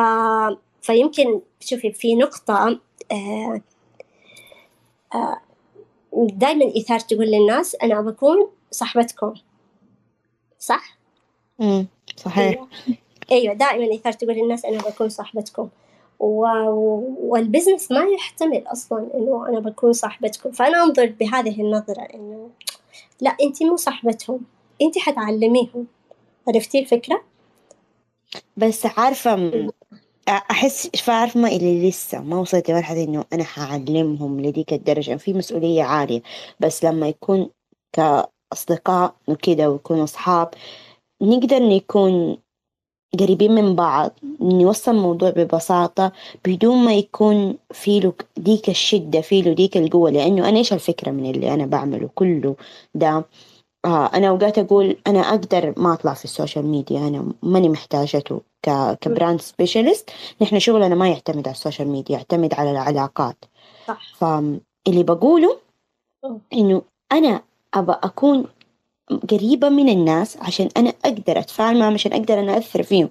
فيمكن 0.82 1.40
شوفي 1.60 1.92
في 1.92 2.14
نقطة 2.14 2.80
آه 3.12 3.60
آه 5.14 5.40
دائما 6.14 6.64
إيثار 6.64 6.98
تقول 6.98 7.26
للناس 7.26 7.74
أنا 7.74 8.00
بكون 8.00 8.48
صاحبتكم. 8.70 9.34
صح؟ 10.58 10.98
امم 11.60 11.86
صحيح. 12.16 12.48
أيوة, 12.48 12.68
أيوة 13.32 13.54
دائما 13.54 13.84
إيثار 13.84 14.12
تقول 14.12 14.34
للناس 14.34 14.64
أنا 14.64 14.78
بكون 14.78 15.08
صاحبتكم. 15.08 15.68
و... 16.20 16.46
والبزنس 17.20 17.92
ما 17.92 18.04
يحتمل 18.04 18.64
أصلا 18.66 19.06
إنه 19.14 19.48
أنا 19.48 19.60
بكون 19.60 19.92
صاحبتكم. 19.92 20.50
فأنا 20.50 20.82
أنظر 20.84 21.06
بهذه 21.20 21.60
النظرة 21.60 22.02
إنه 22.02 22.50
لا 23.22 23.36
أنت 23.42 23.62
مو 23.62 23.76
صاحبتهم. 23.76 24.40
أنت 24.82 24.98
حتعلميهم. 24.98 25.86
عرفتي 26.48 26.78
الفكرة؟ 26.78 27.24
بس 28.56 28.86
عارفة 28.86 29.50
أحس 30.28 30.88
فاهمة 30.88 31.48
اللي 31.48 31.88
لسه 31.88 32.20
ما 32.20 32.38
وصلت 32.38 32.70
لمرحلة 32.70 33.04
إنه 33.04 33.24
أنا 33.32 33.44
حعلمهم 33.44 34.40
لديك 34.40 34.72
الدرجة. 34.72 35.16
في 35.16 35.32
مسؤولية 35.32 35.82
عالية. 35.82 36.22
بس 36.60 36.84
لما 36.84 37.08
يكون 37.08 37.50
كأصدقاء 37.92 39.14
وكده 39.28 39.70
ويكون 39.70 40.00
أصحاب 40.00 40.50
نقدر 41.22 41.58
نكون 41.58 42.36
قريبين 43.20 43.52
من 43.52 43.76
بعض 43.76 44.12
نوصل 44.40 44.90
الموضوع 44.90 45.30
ببساطة 45.30 46.12
بدون 46.44 46.84
ما 46.84 46.94
يكون 46.94 47.56
في 47.70 48.00
له 48.00 48.12
ديك 48.36 48.68
الشدة 48.68 49.20
في 49.20 49.42
له 49.42 49.52
ديك 49.52 49.76
القوة 49.76 50.10
لأنه 50.10 50.48
أنا 50.48 50.58
إيش 50.58 50.72
الفكرة 50.72 51.10
من 51.10 51.30
اللي 51.30 51.54
أنا 51.54 51.66
بعمله 51.66 52.10
كله 52.14 52.56
ده؟ 52.94 53.24
آه 53.84 54.06
أنا 54.06 54.28
أوقات 54.28 54.58
أقول 54.58 54.96
أنا 55.06 55.20
أقدر 55.20 55.74
ما 55.76 55.92
أطلع 55.92 56.14
في 56.14 56.24
ال 56.24 56.30
social 56.30 56.66
media 56.66 57.08
أنا 57.08 57.32
ماني 57.42 57.68
محتاجته 57.68 58.40
ك 58.62 58.70
ك 59.00 59.07
brand 59.07 59.40
specialist. 59.40 60.10
نحن 60.42 60.58
شغلنا 60.58 60.94
ما 60.94 61.08
يعتمد 61.08 61.48
على 61.48 61.54
ال 61.54 61.59
social 61.59 61.88
media 61.88 62.16
يعتمد 62.16 62.54
على 62.54 62.70
العلاقات. 62.70 63.44
صح. 63.88 64.14
فاللي 64.14 65.02
بقوله 65.02 65.58
إنه 66.52 66.82
أنا 67.12 67.42
أبى 67.74 67.92
أكون 67.92 68.46
قريبة 69.30 69.68
من 69.68 69.88
الناس 69.88 70.36
عشان 70.36 70.68
أنا 70.76 70.92
أقدر 71.04 71.38
أتفاعل 71.38 71.78
معهم 71.78 71.94
عشان 71.94 72.12
أقدر 72.12 72.40
أنا 72.40 72.58
أثر 72.58 72.82
فيهم 72.82 73.08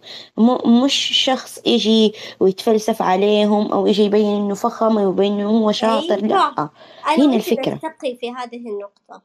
مش 0.65 0.93
شخص 1.25 1.61
يجي 1.65 2.13
ويتفلسف 2.39 3.01
عليهم 3.01 3.71
أو 3.71 3.87
يجي 3.87 4.03
يبين 4.03 4.35
إنه 4.35 4.55
فخم 4.55 4.97
ويبين 4.97 5.33
إنه 5.39 5.49
هو 5.49 5.71
شاطر 5.71 6.15
أيوة. 6.15 6.27
لأ 6.27 6.69
هنا 7.05 7.35
الفكرة 7.35 7.79
في 8.01 8.31
هذه 8.31 8.69
النقطة 8.69 9.21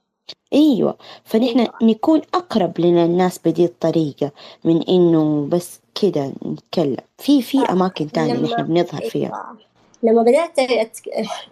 أيوة 0.53 0.97
فنحن 1.25 1.59
أيوة. 1.59 1.73
نكون 1.83 2.23
أقرب 2.35 2.81
للناس 2.81 3.41
بدي 3.45 3.65
الطريقة 3.65 4.31
من 4.65 4.83
إنه 4.83 5.49
بس 5.51 5.81
كده 6.03 6.33
نتكلم 6.47 6.97
في 7.19 7.43
في 7.43 7.59
آه. 7.59 7.73
أماكن 7.73 8.13
تانية 8.13 8.35
نحن 8.35 8.63
بنظهر 8.63 9.01
فيها 9.01 9.27
أيوة. 9.29 9.67
لما 10.03 10.23
بدأت 10.23 11.01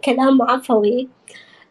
كلام 0.04 0.42
عفوي 0.42 1.08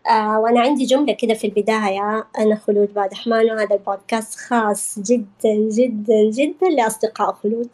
آه 0.10 0.40
وأنا 0.40 0.60
عندي 0.62 0.86
جملة 0.86 1.14
كده 1.14 1.34
في 1.34 1.48
البداية 1.48 2.28
أنا 2.40 2.56
خلود 2.56 2.94
بعد 2.94 3.14
حمان 3.14 3.52
وهذا 3.52 3.76
البودكاست 3.76 4.36
خاص 4.40 5.00
جدا 5.00 5.70
جدا 5.72 6.30
جدا 6.32 6.70
لأصدقاء 6.70 7.34
خلود. 7.34 7.70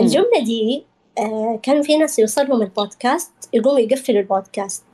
الجملة 0.00 0.44
دي 0.44 0.86
آه 1.18 1.60
كانوا 1.62 1.82
في 1.82 1.96
ناس 1.98 2.18
يوصلهم 2.18 2.62
البودكاست 2.62 3.32
يقوموا 3.52 3.80
يقفلوا 3.80 4.20
البودكاست. 4.20 4.84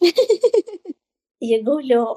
يقولوا 1.42 2.16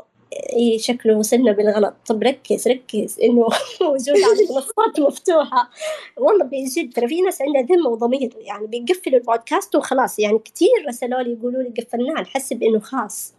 شكله 0.78 1.18
وصلنا 1.18 1.52
بالغلط. 1.52 1.94
طب 2.08 2.24
ركز 2.24 2.68
ركز 2.68 3.20
إنه 3.20 3.48
موجود 3.82 4.10
على 4.10 4.48
منصات 4.50 5.00
مفتوحة. 5.00 5.70
والله 6.18 6.46
بجد 6.46 6.94
ترى 6.94 7.08
في 7.08 7.22
ناس 7.22 7.42
عندها 7.42 7.62
ذمة 7.62 7.90
وضمير 7.90 8.34
يعني 8.40 8.68
بيقفلوا 8.68 9.20
البودكاست 9.20 9.76
وخلاص. 9.76 10.20
يعني 10.20 10.40
كثير 10.40 10.70
رسلوا 10.88 11.22
لي 11.22 11.34
يقولوا 11.34 11.64
لي 11.64 11.70
قفلناه 11.70 12.22
نحسب 12.22 12.64
إنه 12.64 12.80
خاص 12.80 13.34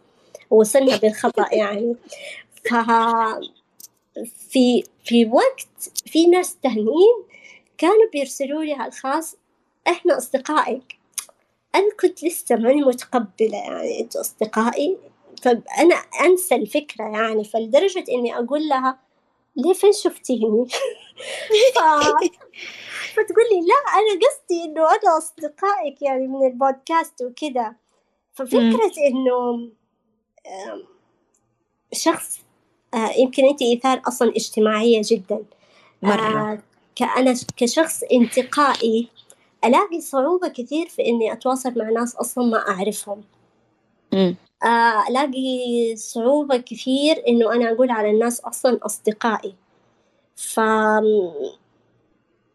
وصلنا 0.50 0.96
بالخطأ 0.96 1.54
يعني. 1.54 1.96
ف 2.64 2.74
في 4.50 4.84
في 5.04 5.26
وقت 5.26 5.90
في 6.06 6.26
ناس 6.26 6.56
تانيين 6.62 7.24
كانوا 7.78 8.10
بيرسلوا 8.12 8.64
لي 8.64 8.72
على 8.72 8.88
الخاص 8.88 9.36
إحنا 9.88 10.16
أصدقائك. 10.16 10.98
أنا 11.74 11.90
كنت 12.00 12.24
لسه 12.24 12.56
ماني 12.56 12.82
متقبلة 12.82 13.58
يعني 13.58 14.00
أنتوا 14.00 14.20
أصدقائي. 14.20 14.96
فأنا 15.42 15.94
أنسى 15.94 16.54
الفكرة 16.54 17.04
يعني 17.04 17.44
فلدرجة 17.44 18.04
إني 18.08 18.38
أقول 18.38 18.68
لها 18.68 18.98
ليه 19.56 19.72
فين 19.72 19.92
شفتيني؟ 19.92 20.66
ف... 21.74 21.78
فتقول 23.14 23.44
لي 23.52 23.60
لا 23.60 23.92
أنا 23.94 24.20
قصدي 24.26 24.64
إنه 24.64 24.80
أنا 24.80 25.18
أصدقائك 25.18 26.02
يعني 26.02 26.26
من 26.26 26.46
البودكاست 26.46 27.22
وكذا 27.22 27.74
ففكرة 28.32 28.92
إنه 29.06 29.70
شخص 31.92 32.40
آه، 32.94 33.10
يمكن 33.18 33.44
أنت 33.44 33.62
إيثار 33.62 34.02
أصلا 34.08 34.30
اجتماعية 34.36 35.02
جدا. 35.04 35.44
مرة 36.02 36.52
آه، 36.52 36.58
كأنا 36.96 37.34
كشخص 37.56 38.02
انتقائي 38.12 39.08
ألاقي 39.64 40.00
صعوبة 40.00 40.48
كثير 40.48 40.88
في 40.88 41.06
إني 41.06 41.32
أتواصل 41.32 41.78
مع 41.78 41.90
ناس 41.90 42.16
أصلا 42.16 42.44
ما 42.44 42.68
أعرفهم. 42.68 43.22
ألاقي 45.08 45.96
صعوبة 45.96 46.56
كثير 46.56 47.22
إنه 47.28 47.52
أنا 47.52 47.72
أقول 47.72 47.90
على 47.90 48.10
الناس 48.10 48.40
أصلا 48.40 48.78
أصدقائي. 48.82 49.54
ف 50.36 50.60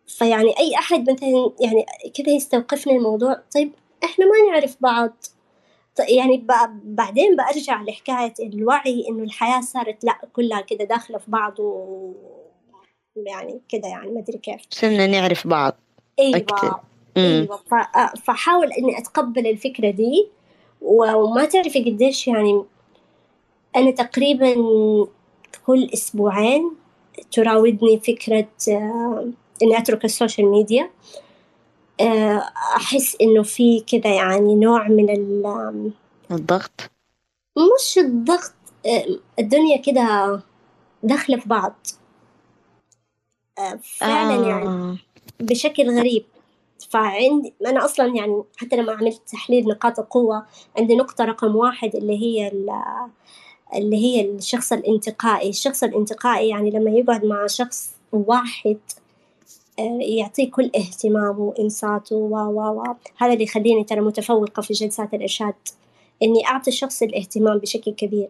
فيعني 0.07 0.59
أي 0.59 0.75
أحد 0.79 1.09
مثلا 1.09 1.51
يعني 1.59 1.85
كذا 2.13 2.29
يستوقفني 2.29 2.97
الموضوع. 2.97 3.41
طيب 3.55 3.71
إحنا 4.03 4.25
ما 4.25 4.51
نعرف 4.51 4.77
بعض. 4.79 5.13
يعني 6.09 6.45
بعدين 6.83 7.35
برجع 7.35 7.81
لحكاية 7.81 8.33
الوعي 8.39 9.05
إنه 9.09 9.23
الحياة 9.23 9.61
صارت 9.61 10.03
لأ 10.03 10.19
كلها 10.33 10.61
كده 10.61 10.85
داخلة 10.85 11.17
في 11.17 11.31
بعض 11.31 11.59
و 11.59 12.11
يعني 13.15 13.61
كده 13.69 13.87
يعني 13.87 14.11
ما 14.11 14.19
أدري 14.19 14.37
كيف. 14.37 14.61
صرنا 14.69 15.07
نعرف 15.07 15.47
بعض. 15.47 15.75
أيوة. 16.19 16.37
أكتر. 16.37 16.79
أيوة. 17.17 17.59
فحاول 18.23 18.71
إني 18.73 18.97
أتقبل 18.97 19.47
الفكرة 19.47 19.89
دي. 19.89 20.27
وما 20.81 21.45
تعرفي 21.45 21.83
قديش 21.83 22.27
يعني 22.27 22.63
أنا 23.75 23.91
تقريبا 23.91 24.55
كل 25.65 25.89
أسبوعين 25.93 26.71
تراودني 27.31 27.99
فكرة 27.99 28.47
آه، 28.69 29.27
إني 29.63 29.77
أترك 29.77 30.05
ال 30.05 30.11
social 30.11 30.47
media. 30.47 30.89
آه، 32.01 32.43
أحس 32.75 33.17
إنه 33.21 33.43
في 33.43 33.79
كذا 33.79 34.15
يعني 34.15 34.55
نوع 34.55 34.87
من 34.87 35.09
الضغط؟ 36.31 36.81
مش 37.57 37.97
الضغط 37.97 38.53
آه، 38.85 39.05
الدنيا 39.39 39.77
كده 39.77 40.39
داخلة 41.03 41.37
في 41.37 41.49
بعض. 41.49 41.75
فعلا 43.83 44.35
آه. 44.35 44.49
يعني 44.49 44.97
بشكل 45.39 45.97
غريب. 45.97 46.25
فعندي 46.89 47.53
أنا 47.65 47.85
أصلا 47.85 48.15
يعني 48.15 48.43
حتى 48.57 48.75
لما 48.75 48.91
عملت 48.91 49.21
تحليل 49.31 49.67
نقاط 49.67 49.99
القوة 49.99 50.45
عندي 50.77 50.95
نقطة 50.95 51.25
رقم 51.25 51.55
واحد 51.55 51.95
اللي 51.95 52.17
هي 52.21 52.51
اللي 53.73 53.95
هي 53.95 54.21
الشخص 54.21 54.73
الانتقائي. 54.73 55.49
الشخص 55.49 55.83
الانتقائي 55.83 56.49
يعني 56.49 56.71
لما 56.71 56.91
يقعد 56.91 57.25
مع 57.25 57.47
شخص 57.47 57.95
واحد 58.11 58.77
آه، 59.79 59.99
يعطيه 60.01 60.51
كل 60.51 60.71
اهتمامه 60.75 61.39
وإنصاته 61.39 62.15
و 62.15 62.37
و 62.37 62.79
و. 62.79 62.83
هذا 63.17 63.33
اللي 63.33 63.43
يخليني 63.43 63.83
ترى 63.83 64.01
متفوقة 64.01 64.61
في 64.61 64.73
جلسات 64.73 65.13
الإرشاد 65.13 65.53
إني 66.23 66.47
أعطي 66.47 66.69
الشخص 66.71 67.01
الاهتمام 67.01 67.57
بشكل 67.57 67.91
كبير. 67.91 68.29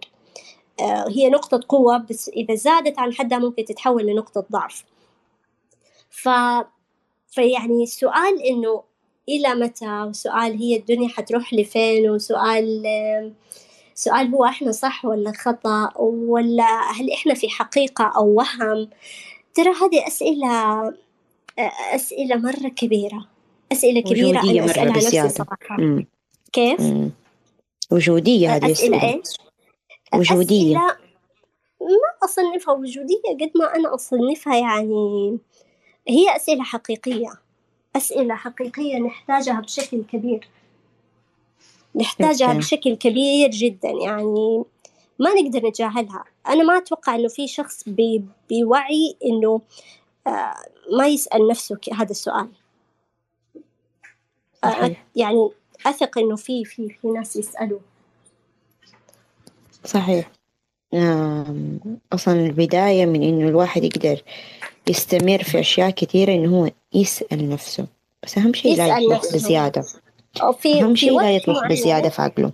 آه، 0.80 1.09
هي 1.09 1.30
نقطة 1.30 1.59
قوة 1.69 1.98
بس 1.98 2.30
إذا 2.30 2.56
زادت 2.56 2.99
عن 2.99 3.14
حدها 3.14 3.38
ممكن 3.40 3.65
تتحول 3.65 4.06
لنقطة 4.06 4.45
ضعف. 4.51 4.83
ف 6.09 6.30
فيعني 7.35 7.83
السؤال 7.83 8.43
إنه 8.43 8.83
إلى 9.30 9.55
متى؟ 9.55 10.01
وسؤال 10.01 10.57
هي 10.57 10.75
الدنيا 10.75 11.09
حتروح 11.09 11.53
لفين؟ 11.53 12.09
وسؤال 12.09 12.83
سؤال 13.95 14.35
هو 14.35 14.45
إحنا 14.45 14.72
صح 14.72 15.05
ولا 15.05 15.31
خطأ؟ 15.31 15.97
ولا 15.99 16.91
هل 16.91 17.11
إحنا 17.11 17.33
في 17.33 17.49
حقيقة 17.49 18.11
أو 18.17 18.33
وهم؟ 18.33 18.89
ترى 19.53 19.69
هذه 19.69 20.07
أسئلة 20.07 20.93
أسئلة 21.95 22.35
مرة 22.35 22.69
كبيرة. 22.69 23.27
أسئلة 23.72 24.01
كبيرة. 24.01 24.41
أنا 24.41 24.61
مرة 24.61 24.72
أسألها 24.72 24.97
نفسي 24.97 25.30
صراحة. 25.30 25.77
مم. 25.80 26.07
كيف؟ 26.53 26.81
مم. 26.81 27.11
وجودية 27.91 28.55
هذه 28.55 28.72
أسئلة 28.72 29.03
إيش؟ 29.03 29.27
وجودية. 30.15 30.77
أسئلة 30.77 30.97
ما 31.81 32.23
أصنفها 32.23 32.73
وجودية 32.73 33.30
قد 33.41 33.51
ما 33.55 33.75
أنا 33.75 33.95
أصنفها 33.95 34.57
يعني 34.57 35.38
هي 36.08 36.35
أسئلة 36.35 36.64
حقيقية. 36.64 37.34
أسئلة 37.95 38.35
حقيقية 38.35 38.98
نحتاجها 39.00 39.59
بشكل 39.59 40.03
كبير. 40.03 40.48
نحتاجها. 41.95 42.53
بشكل 42.53 42.95
كبير 42.95 43.50
جدا 43.50 43.90
يعني 43.90 44.64
ما 45.19 45.34
نقدر 45.34 45.67
نتجاهلها 45.67 46.24
أنا 46.48 46.64
ما 46.64 46.77
أتوقع 46.77 47.16
إنه 47.16 47.27
في 47.27 47.48
شخص 47.48 47.84
بوعي 48.50 49.16
إنه 49.25 49.61
آه، 50.27 50.56
ما 50.92 51.08
يسأل 51.08 51.48
نفسه 51.48 51.77
هذا 51.93 52.11
السؤال. 52.11 52.50
آه، 54.64 54.69
صحيح. 54.69 55.06
يعني 55.16 55.50
أثق 55.85 56.17
إنه 56.17 56.35
في 56.35 56.66
في 56.66 56.90
في 56.90 57.08
ناس 57.08 57.35
يسألوا. 57.35 57.80
صحيح. 59.85 60.32
أصلا 62.14 62.45
البداية 62.45 63.06
من 63.06 63.24
إنه 63.24 63.48
الواحد 63.48 63.83
يقدر 63.83 64.22
يستمر 64.90 65.43
في 65.43 65.59
أشياء 65.59 65.90
كثيرة 65.90 66.33
إنه 66.33 66.57
هو 66.57 66.69
يسأل 66.93 67.49
نفسه. 67.49 67.85
بس 68.24 68.38
أهم 68.38 68.53
شيء 68.53 68.77
لا 68.77 69.15
نفسه. 69.15 69.35
بزيادة. 69.35 69.83
في 70.59 70.82
أهم 70.82 70.95
شيء 70.95 71.11
لا 71.11 71.17
معين. 71.17 71.41
بزيادة 71.69 72.09
في 72.09 72.22
عقله. 72.22 72.51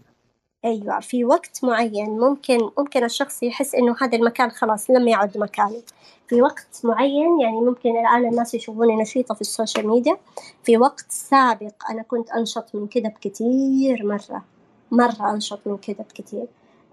أيوة 0.66 1.00
في 1.00 1.26
وقت 1.26 1.60
معين. 1.64 2.10
ممكن 2.10 2.70
ممكن 2.78 3.03
الشخص 3.03 3.44
يحس 3.44 3.76
إنه 3.76 3.95
هذا 4.02 4.18
المكان 4.18 4.50
خلاص 4.50 4.90
لم 4.90 5.08
يعد 5.08 5.38
مكاني. 5.38 5.82
في 6.28 6.42
وقت 6.42 6.82
معين 6.84 7.42
يعني 7.42 7.61
ممكن 7.61 7.90
الآن 7.90 8.26
الناس 8.32 8.56
يشوفوني 8.56 8.95
نشيطة 8.95 9.36
في 9.36 9.42
السوشيال 9.42 9.88
ميديا. 9.88 10.18
في 10.64 10.78
وقت 10.78 11.06
سابق 11.10 11.74
أنا 11.90 12.02
كنت 12.02 12.30
أنشط 12.30 12.66
من 12.74 12.88
كده 12.88 13.10
بكثير 13.10 14.06
مرة. 14.06 14.44
مرة 14.92 15.34
أنشط 15.34 15.60
من 15.66 15.78
كده 15.78 16.06
بكثير. 16.10 16.45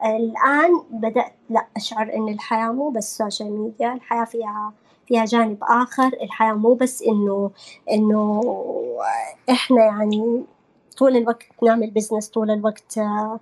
الآن 0.05 0.83
بدأت 0.91 1.33
لا 1.51 1.67
أشعر 1.77 2.15
إن 2.15 2.29
الحياة 2.29 2.73
مو 2.73 2.89
بس 2.91 3.19
social 3.19 3.53
media 3.53 3.93
الحياة 3.93 4.25
فيها 4.25 4.73
فيها 5.09 5.25
جانب 5.25 5.59
آخر. 5.63 6.07
الحياة 6.23 6.53
مو 6.53 6.75
بس 6.75 7.03
إنه 7.03 7.51
إنه 7.93 8.43
إحنا 9.51 9.85
يعني 9.85 10.43
طول 10.99 11.17
الوقت 11.17 11.47
نعمل 11.63 11.91
business 11.91 12.29
طول 12.29 12.51
الوقت 12.51 12.99
آه، 12.99 13.41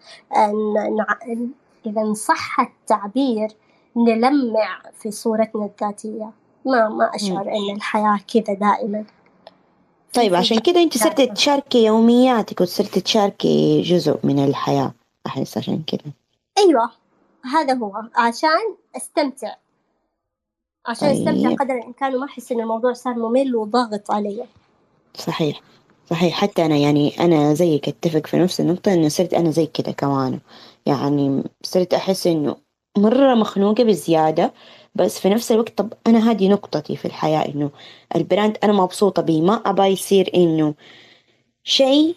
إذا 1.86 2.01
إن 2.01 2.15
صح 2.15 2.60
التعبير 2.60 3.49
نلمع 3.97 4.83
في 4.93 5.10
صورتنا 5.10 5.65
الذاتية. 5.65 6.31
ما 6.65 6.89
ما 6.89 7.15
أشعر 7.15 7.49
إن 7.49 7.76
الحياة 7.76 8.20
كذا 8.35 8.55
دائما. 8.55 9.05
طيب 10.15 10.35
عشان 10.35 10.59
كده 10.59 10.83
أنت 10.83 10.99
صرتي 10.99 11.15
دائما. 11.17 11.35
تشاركي 11.35 11.85
يومياتك 11.85 12.60
وصرتي 12.60 13.01
تشاركي 13.01 13.83
جزء 13.83 14.18
من 14.25 14.44
الحياة. 14.44 14.93
أحس 15.26 15.59
عشان 15.59 15.83
كده 15.86 16.12
أيوة 16.59 16.91
هذا 17.44 17.75
هو 17.75 18.02
عشان 18.17 18.76
أستمتع. 18.97 19.55
عشان 20.86 21.09
أستمتع 21.09 21.49
طيب. 21.49 21.59
قدر 21.59 21.75
الإمكان 21.75 22.15
وما 22.15 22.26
أحس 22.26 22.52
إن 22.52 22.60
الموضوع 22.60 22.93
صار 22.93 23.15
ممل 23.15 23.57
وضاغط 23.57 24.10
علي. 24.10 24.47
صحيح 25.15 25.60
صحيح. 26.10 26.35
حتى 26.35 26.67
أنا 26.67 26.76
يعني 26.76 27.20
أنا 27.20 27.55
زيك 27.55 27.89
أتفق 27.89 28.26
في 28.26 28.36
نفس 28.36 28.60
النقطة 28.60 28.94
إنه 28.94 29.09
صرت 29.09 29.35
أنا 29.35 29.51
زي 29.51 29.67
كده 29.67 29.93
كمان. 29.93 30.41
يعني 30.86 31.44
صرت 31.62 31.94
أحس 31.94 32.26
إنه 32.26 32.57
مرة 32.99 33.35
مخنوقة 33.35 33.85
بزيادة 33.85 34.52
بس 34.94 35.20
في 35.20 35.28
نفس 35.28 35.52
الوقت 35.52 35.78
طب 35.78 35.93
أنا 36.07 36.31
هذه 36.31 36.49
نقطتي 36.49 36.97
في 36.97 37.05
الحياة 37.05 37.49
إنه 37.49 37.70
ال 38.17 38.24
brand 38.24 38.59
أنا 38.65 38.73
مبسوطة 38.73 39.23
بيه 39.23 39.43
ما 39.43 39.55
أبى 39.55 39.83
يصير 39.83 40.31
إنه 40.35 40.75
شيء 41.65 42.17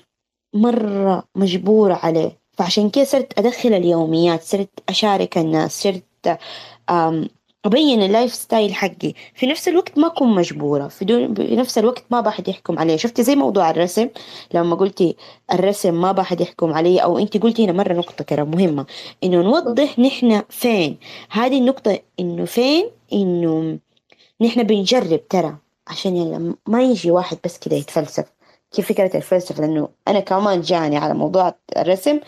مرة 0.53 1.23
مجبورة 1.35 1.93
عليه. 1.93 2.38
فعشان 2.59 2.89
كده 2.89 3.03
صرت 3.03 3.39
أدخل 3.39 3.73
اليوميات 3.73 4.43
صرت 4.43 4.69
أشارك 4.89 5.37
الناس 5.37 5.83
صرت 5.83 6.39
أبين 7.65 8.03
ال 8.03 8.33
lifestyle 8.33 8.73
حقي. 8.73 9.13
في 9.35 9.45
نفس 9.47 9.67
الوقت 9.67 9.97
ما 9.97 10.07
أكون 10.07 10.35
مجبورة. 10.35 10.87
في 10.87 11.05
دون 11.05 11.33
بنفس 11.33 11.77
الوقت 11.77 12.03
ما 12.11 12.21
بحد 12.21 12.47
يحكم 12.47 12.79
علي. 12.79 12.97
شفتي 12.97 13.23
زي 13.23 13.35
موضوع 13.35 13.69
الرسم؟ 13.69 14.09
لما 14.53 14.75
قلتي 14.75 15.15
الرسم 15.53 16.01
ما 16.01 16.11
بحد 16.11 16.41
يحكم 16.41 16.73
علي 16.73 16.99
أو 16.99 17.19
أنت 17.19 17.37
قلتي 17.37 17.65
هنا 17.65 17.71
مرة 17.71 17.93
نقطة 17.93 18.23
كده 18.23 18.43
مهمة. 18.43 18.85
إنه 19.23 19.41
نوضح 19.41 19.99
نحن 19.99 20.41
فين. 20.49 20.97
هذه 21.29 21.57
النقطة 21.57 21.99
إنه 22.19 22.45
فين؟ 22.45 22.89
إنه 23.13 23.77
نحن 24.41 24.63
بنجرب 24.63 25.27
ترى. 25.27 25.55
عشان 25.87 26.55
ما 26.67 26.83
يجي 26.83 27.11
واحد 27.11 27.37
بس 27.45 27.57
كده 27.57 27.75
يتفلسف. 27.75 28.25
كيف 28.71 28.89
فكرة 28.89 29.17
الفلسفة؟ 29.17 29.61
لأنه 29.61 29.89
أنا 30.07 30.19
كمان 30.19 30.61
جاني 30.61 30.97
على 30.97 31.13
موضوع 31.13 31.55
الرسم 31.77 32.19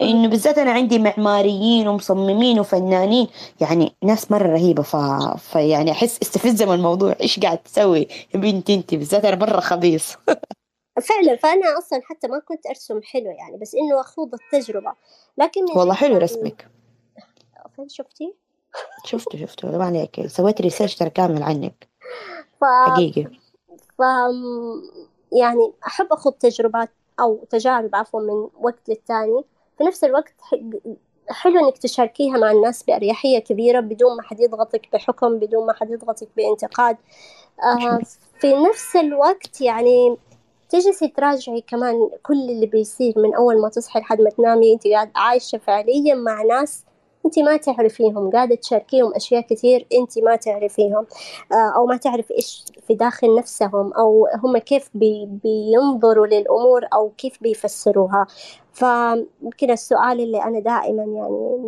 إنه 0.00 0.28
بالذات 0.28 0.58
أنا 0.58 0.70
عندي 0.70 0.98
معماريين 0.98 1.88
ومصممين 1.88 2.60
وفنانين 2.60 3.28
يعني 3.60 3.94
ناس 4.02 4.30
مرة 4.30 4.46
رهيبة. 4.52 4.82
ف... 4.82 4.96
فيعني 5.36 5.90
أحس 5.90 6.18
استفزة 6.22 6.66
من 6.66 6.74
الموضوع. 6.74 7.16
إيش 7.20 7.40
قاعد 7.40 7.58
تسوي 7.58 8.08
يا 8.34 8.40
بنتي 8.40 8.74
أنت؟ 8.74 8.94
بالذات 8.94 9.24
أنا 9.24 9.36
مرة 9.36 9.60
خبيص. 9.60 10.16
فعلا. 11.08 11.36
فأنا 11.36 11.78
أصلا 11.78 12.00
حتى 12.04 12.28
ما 12.28 12.38
كنت 12.38 12.66
أرسم 12.66 13.02
حلو 13.02 13.30
يعني 13.30 13.56
بس 13.56 13.74
إنه 13.74 14.00
أخوض 14.00 14.30
التجربة. 14.34 14.92
لكن 15.38 15.60
والله 15.76 15.94
حلو 15.94 16.16
رسمك. 16.16 16.68
فين 17.76 17.88
شفتي؟ 17.88 18.34
شفته 19.04 19.38
شفته. 19.38 19.72
طبعا 19.72 19.86
عليك. 19.86 20.26
سويت 20.26 20.60
ريسيرش 20.60 20.94
ترى 20.94 21.10
كامل 21.10 21.42
عنك. 21.42 21.88
ف... 22.60 22.64
حقيقي. 22.90 23.24
ف 23.98 24.02
يعني 25.34 25.72
أحب 25.86 26.12
أخوض 26.12 26.32
تجربات 26.32 26.90
أو 27.20 27.44
تجارب 27.50 27.96
عفوا 27.96 28.20
من 28.20 28.48
وقت 28.60 28.88
للتاني. 28.88 29.44
في 29.78 29.84
نفس 29.84 30.04
الوقت 30.04 30.34
حلو 31.28 31.66
إنك 31.66 31.78
تشاركيها 31.78 32.38
مع 32.38 32.50
الناس 32.50 32.82
بأريحية 32.82 33.38
كبيرة 33.38 33.80
بدون 33.80 34.16
ما 34.16 34.22
حد 34.22 34.40
يضغطك 34.40 34.88
بحكم 34.92 35.38
بدون 35.38 35.66
ما 35.66 35.72
حد 35.72 35.90
يضغطك 35.90 36.28
بانتقاد. 36.36 36.96
آه 37.62 38.00
في 38.40 38.54
نفس 38.54 38.96
الوقت 38.96 39.60
يعني 39.60 40.16
تجلسي 40.68 41.08
تراجعي 41.08 41.60
كمان 41.60 42.10
كل 42.22 42.50
اللي 42.50 42.66
بيصير 42.66 43.14
من 43.16 43.34
أول 43.34 43.60
ما 43.60 43.68
تصحي 43.68 44.00
لحد 44.00 44.20
ما 44.20 44.30
تنامي. 44.30 44.72
أنت 44.72 44.86
قاعد 44.86 45.10
عايشة 45.16 45.58
فعليا 45.58 46.14
مع 46.14 46.42
ناس 46.42 46.84
أنت 47.26 47.38
ما 47.38 47.56
تعرفيهم 47.56 48.30
قاعدة 48.30 48.54
تشاركيهم 48.54 49.14
أشياء 49.14 49.40
كثير 49.40 49.86
أنت 50.00 50.18
ما 50.18 50.36
تعرفيهم 50.36 51.06
آه، 51.52 51.72
أو 51.76 51.86
ما 51.86 51.96
تعرف 51.96 52.30
إيش 52.30 52.64
في 52.86 52.94
داخل 52.94 53.36
نفسهم 53.36 53.92
أو 53.92 54.28
هم 54.44 54.58
كيف 54.58 54.90
بي 54.94 55.28
بينظروا 55.44 56.26
للأمور 56.26 56.84
أو 56.94 57.10
كيف 57.18 57.42
بيفسروها. 57.42 58.26
فيمكن 58.72 59.70
السؤال 59.70 60.20
اللي 60.20 60.42
أنا 60.42 60.60
دائما 60.60 61.02
يعني 61.02 61.64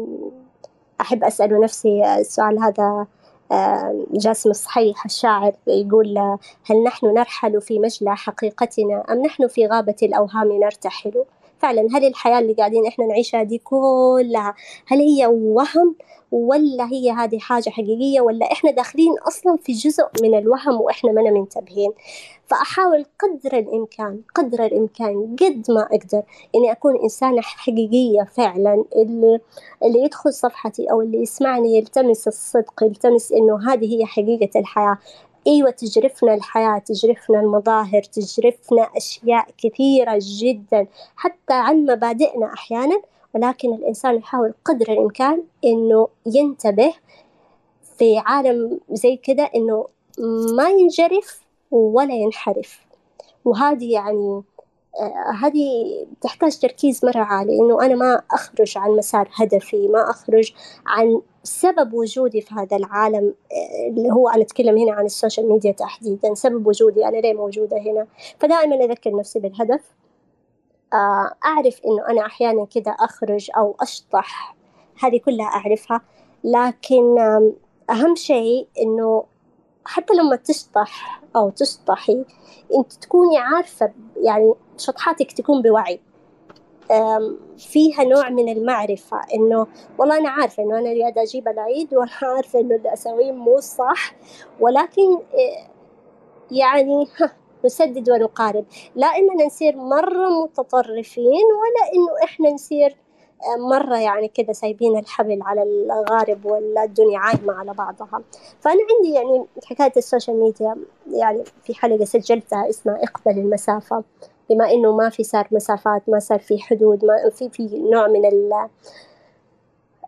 أحب 1.00 1.24
أسأله 1.24 1.64
نفسي 1.64 2.18
السؤال 2.18 2.58
هذا 2.58 3.06
آه، 3.52 4.06
جاسم 4.12 4.50
الصحيح 4.50 5.04
الشاعر 5.04 5.52
يقول 5.66 6.18
هل 6.66 6.82
نحن 6.84 7.06
نرحل 7.06 7.60
في 7.60 7.78
مجلى 7.78 8.16
حقيقتنا 8.16 9.04
أم 9.10 9.22
نحن 9.22 9.48
في 9.48 9.66
غابة 9.66 9.96
الأوهام 10.02 10.52
نرتحل؟ 10.52 11.24
فعلا 11.58 11.88
هل 11.92 12.04
الحياة 12.04 12.38
اللي 12.38 12.52
قاعدين 12.52 12.86
إحنا 12.86 13.06
نعيشها 13.06 13.42
دي 13.42 13.58
كلها 13.58 14.54
هل 14.86 14.98
هي 14.98 15.26
وهم 15.26 15.96
ولا 16.32 16.86
هي 16.92 17.10
هذه 17.10 17.38
حاجة 17.38 17.70
حقيقية 17.70 18.20
ولا 18.20 18.52
إحنا 18.52 18.70
داخلين 18.70 19.18
أصلا 19.28 19.56
في 19.56 19.72
جزء 19.72 20.04
من 20.22 20.38
الوهم 20.38 20.80
وإحنا 20.80 21.12
ما 21.12 21.30
منتبهين 21.30 21.92
فأحاول 22.46 23.04
قدر 23.18 23.58
الإمكان 23.58 24.20
قدر 24.34 24.64
الإمكان 24.64 25.36
قد 25.40 25.64
ما 25.68 25.80
أقدر 25.82 26.22
إني 26.54 26.72
أكون 26.72 27.00
إنسانة 27.02 27.40
حقيقية 27.40 28.22
فعلا. 28.22 28.84
اللي 28.96 29.40
اللي 29.84 29.98
يدخل 30.00 30.32
صفحتي 30.32 30.90
أو 30.90 31.00
اللي 31.02 31.22
يسمعني 31.22 31.76
يلتمس 31.76 32.28
الصدق 32.28 32.82
يلتمس 32.82 33.32
إنه 33.32 33.72
هذه 33.72 33.98
هي 34.00 34.06
حقيقة 34.06 34.60
الحياة. 34.60 34.98
أيوة 35.46 35.70
تجرفنا 35.70 36.34
الحياة 36.34 36.78
تجرفنا 36.78 37.40
المظاهر 37.40 38.02
تجرفنا 38.02 38.82
أشياء 38.96 39.46
كثيرة 39.58 40.18
جدا 40.20 40.86
حتى 41.16 41.54
عن 41.54 41.84
مبادئنا 41.84 42.52
أحيانا 42.52 43.02
ولكن 43.34 43.74
الإنسان 43.74 44.16
يحاول 44.16 44.54
قدر 44.64 44.92
الإمكان 44.92 45.42
إنه 45.64 46.08
ينتبه 46.26 46.94
في 47.98 48.18
عالم 48.18 48.80
زي 48.90 49.16
كده 49.16 49.50
إنه 49.54 49.86
ما 50.56 50.68
ينجرف 50.68 51.40
ولا 51.70 52.14
ينحرف. 52.14 52.80
وهذه 53.44 53.92
يعني 53.92 54.42
هذه 55.42 55.84
تحتاج 56.20 56.58
تركيز 56.58 57.04
مرة 57.04 57.18
عالي 57.18 57.58
إنه 57.58 57.82
أنا 57.82 57.94
ما 57.94 58.22
أخرج 58.32 58.78
عن 58.78 58.90
مسار 58.90 59.28
هدفي 59.34 59.88
ما 59.88 60.10
أخرج 60.10 60.52
عن 60.86 61.20
سبب 61.42 61.94
وجودي 61.94 62.40
في 62.40 62.54
هذا 62.54 62.76
العالم 62.76 63.34
اللي 63.88 64.10
هو 64.10 64.28
أنا 64.28 64.42
أتكلم 64.42 64.78
هنا 64.78 64.92
عن 64.92 65.04
السوشيال 65.04 65.48
ميديا 65.48 65.72
تحديدا 65.72 66.34
سبب 66.34 66.66
وجودي 66.66 67.08
أنا 67.08 67.16
ليه 67.16 67.34
موجودة 67.34 67.78
هنا؟ 67.78 68.06
فدائما 68.38 68.84
أذكر 68.84 69.16
نفسي 69.16 69.38
بالهدف 69.38 69.80
آه، 70.92 71.30
أعرف 71.44 71.80
إنه 71.86 72.08
أنا 72.08 72.26
أحيانا 72.26 72.64
كذا 72.64 72.90
أخرج 72.92 73.50
أو 73.56 73.76
أشطح 73.80 74.56
هذه 75.02 75.18
كلها 75.18 75.46
أعرفها 75.46 76.00
لكن 76.44 77.18
أهم 77.90 78.14
شيء 78.14 78.66
إنه 78.82 79.24
حتى 79.86 80.14
لما 80.14 80.36
تشطح 80.36 81.20
أو 81.36 81.50
تشطحي 81.50 82.24
أنت 82.74 82.92
تكوني 82.92 83.38
عارفة 83.38 83.92
يعني 84.16 84.54
شطحاتك 84.78 85.32
تكون 85.32 85.62
بوعي. 85.62 86.00
فيها 87.58 88.04
نوع 88.04 88.28
من 88.28 88.48
المعرفة 88.48 89.20
إنه 89.34 89.66
والله 89.98 90.18
أنا 90.18 90.30
عارفة 90.30 90.62
إنه 90.62 90.78
أنا 90.78 90.92
اللي 90.92 91.12
أجيب 91.16 91.48
العيد 91.48 91.94
وأنا 91.94 92.10
عارفة 92.36 92.60
إنه 92.60 92.74
اللي 92.74 92.92
أسويه 92.92 93.32
مو 93.32 93.60
صح. 93.60 94.14
ولكن 94.60 95.18
يعني 96.50 97.08
نسدد 97.64 98.10
ونقارب. 98.10 98.64
لا 98.94 99.06
إننا 99.06 99.46
نصير 99.46 99.76
مرة 99.76 100.42
متطرفين 100.42 101.24
ولا 101.60 101.92
إنه 101.94 102.24
إحنا 102.24 102.50
نصير 102.50 102.96
مرة 103.58 103.96
يعني 103.98 104.28
كذا 104.28 104.52
سايبين 104.52 104.98
الحبل 104.98 105.38
على 105.42 105.62
الغارب 105.62 106.44
والدنيا 106.44 107.18
عايمة 107.18 107.52
على 107.52 107.72
بعضها. 107.72 108.22
فأنا 108.60 108.80
عندي 108.96 109.14
يعني 109.14 109.46
حكاية 109.66 109.92
ال 109.96 110.02
social 110.02 110.40
media 110.40 110.76
يعني 111.12 111.44
في 111.64 111.74
حلقة 111.74 112.04
سجلتها 112.04 112.68
اسمها 112.68 113.02
اقبل 113.02 113.38
المسافة. 113.38 114.04
بما 114.50 114.70
إنه 114.72 114.92
ما 114.96 115.08
في 115.10 115.24
صار 115.24 115.48
مسافات 115.52 116.02
ما 116.08 116.18
صار 116.18 116.38
في 116.38 116.58
حدود 116.58 117.04
ما 117.04 117.30
في 117.30 117.50
في 117.50 117.78
نوع 117.78 118.06
من 118.08 118.24
ال 118.26 118.52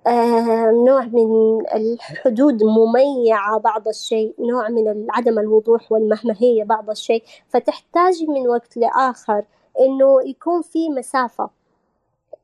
آه 0.06 0.70
نوع 0.86 1.04
من 1.04 1.60
الحدود 1.74 2.62
مميعة 2.64 3.58
بعض 3.58 3.88
الشيء 3.88 4.34
نوع 4.38 4.68
من 4.68 5.06
عدم 5.10 5.38
الوضوح 5.38 5.92
والمهمهية 5.92 6.64
بعض 6.64 6.90
الشيء. 6.90 7.22
فتحتاج 7.48 8.22
من 8.28 8.48
وقت 8.48 8.76
لآخر 8.76 9.44
إنه 9.80 10.22
يكون 10.28 10.62
في 10.62 10.90
مسافة. 10.90 11.57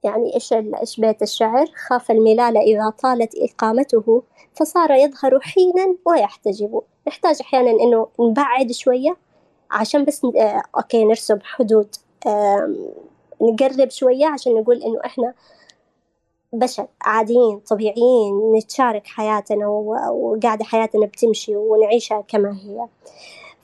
يعني 0.05 0.34
إيش 0.34 0.52
إيش 0.52 1.00
بيت 1.00 1.23
الشعر؟ 1.23 1.66
خاف 1.86 2.10
الملال 2.10 2.57
إذا 2.57 2.91
طالت 3.02 3.34
إقامته 3.39 4.23
فصار 4.55 4.91
يظهر 4.91 5.41
حينا 5.41 5.97
ويحتجب. 6.07 6.83
نحتاج 7.08 7.39
أحيانا 7.41 7.70
إنه 7.70 8.07
نبعد 8.20 8.73
شوية 8.73 9.16
عشان 9.70 10.05
بس 10.05 10.24
آه 10.24 10.62
أوكي 10.76 11.05
نرسم 11.05 11.39
حدود. 11.42 11.94
نقرب 13.41 13.91
شوية 13.91 14.26
عشان 14.26 14.55
نقول 14.55 14.83
إنه 14.83 15.00
إحنا 15.05 15.34
بشر 16.52 16.86
عاديين 17.02 17.58
طبيعيين 17.58 18.52
نتشارك 18.57 19.07
حياتنا 19.07 19.66
وقاعدة 19.68 20.65
حياتنا 20.65 21.07
بتمشي 21.07 21.57
ونعيشها 21.57 22.20
كما 22.28 22.52
هي. 22.52 22.86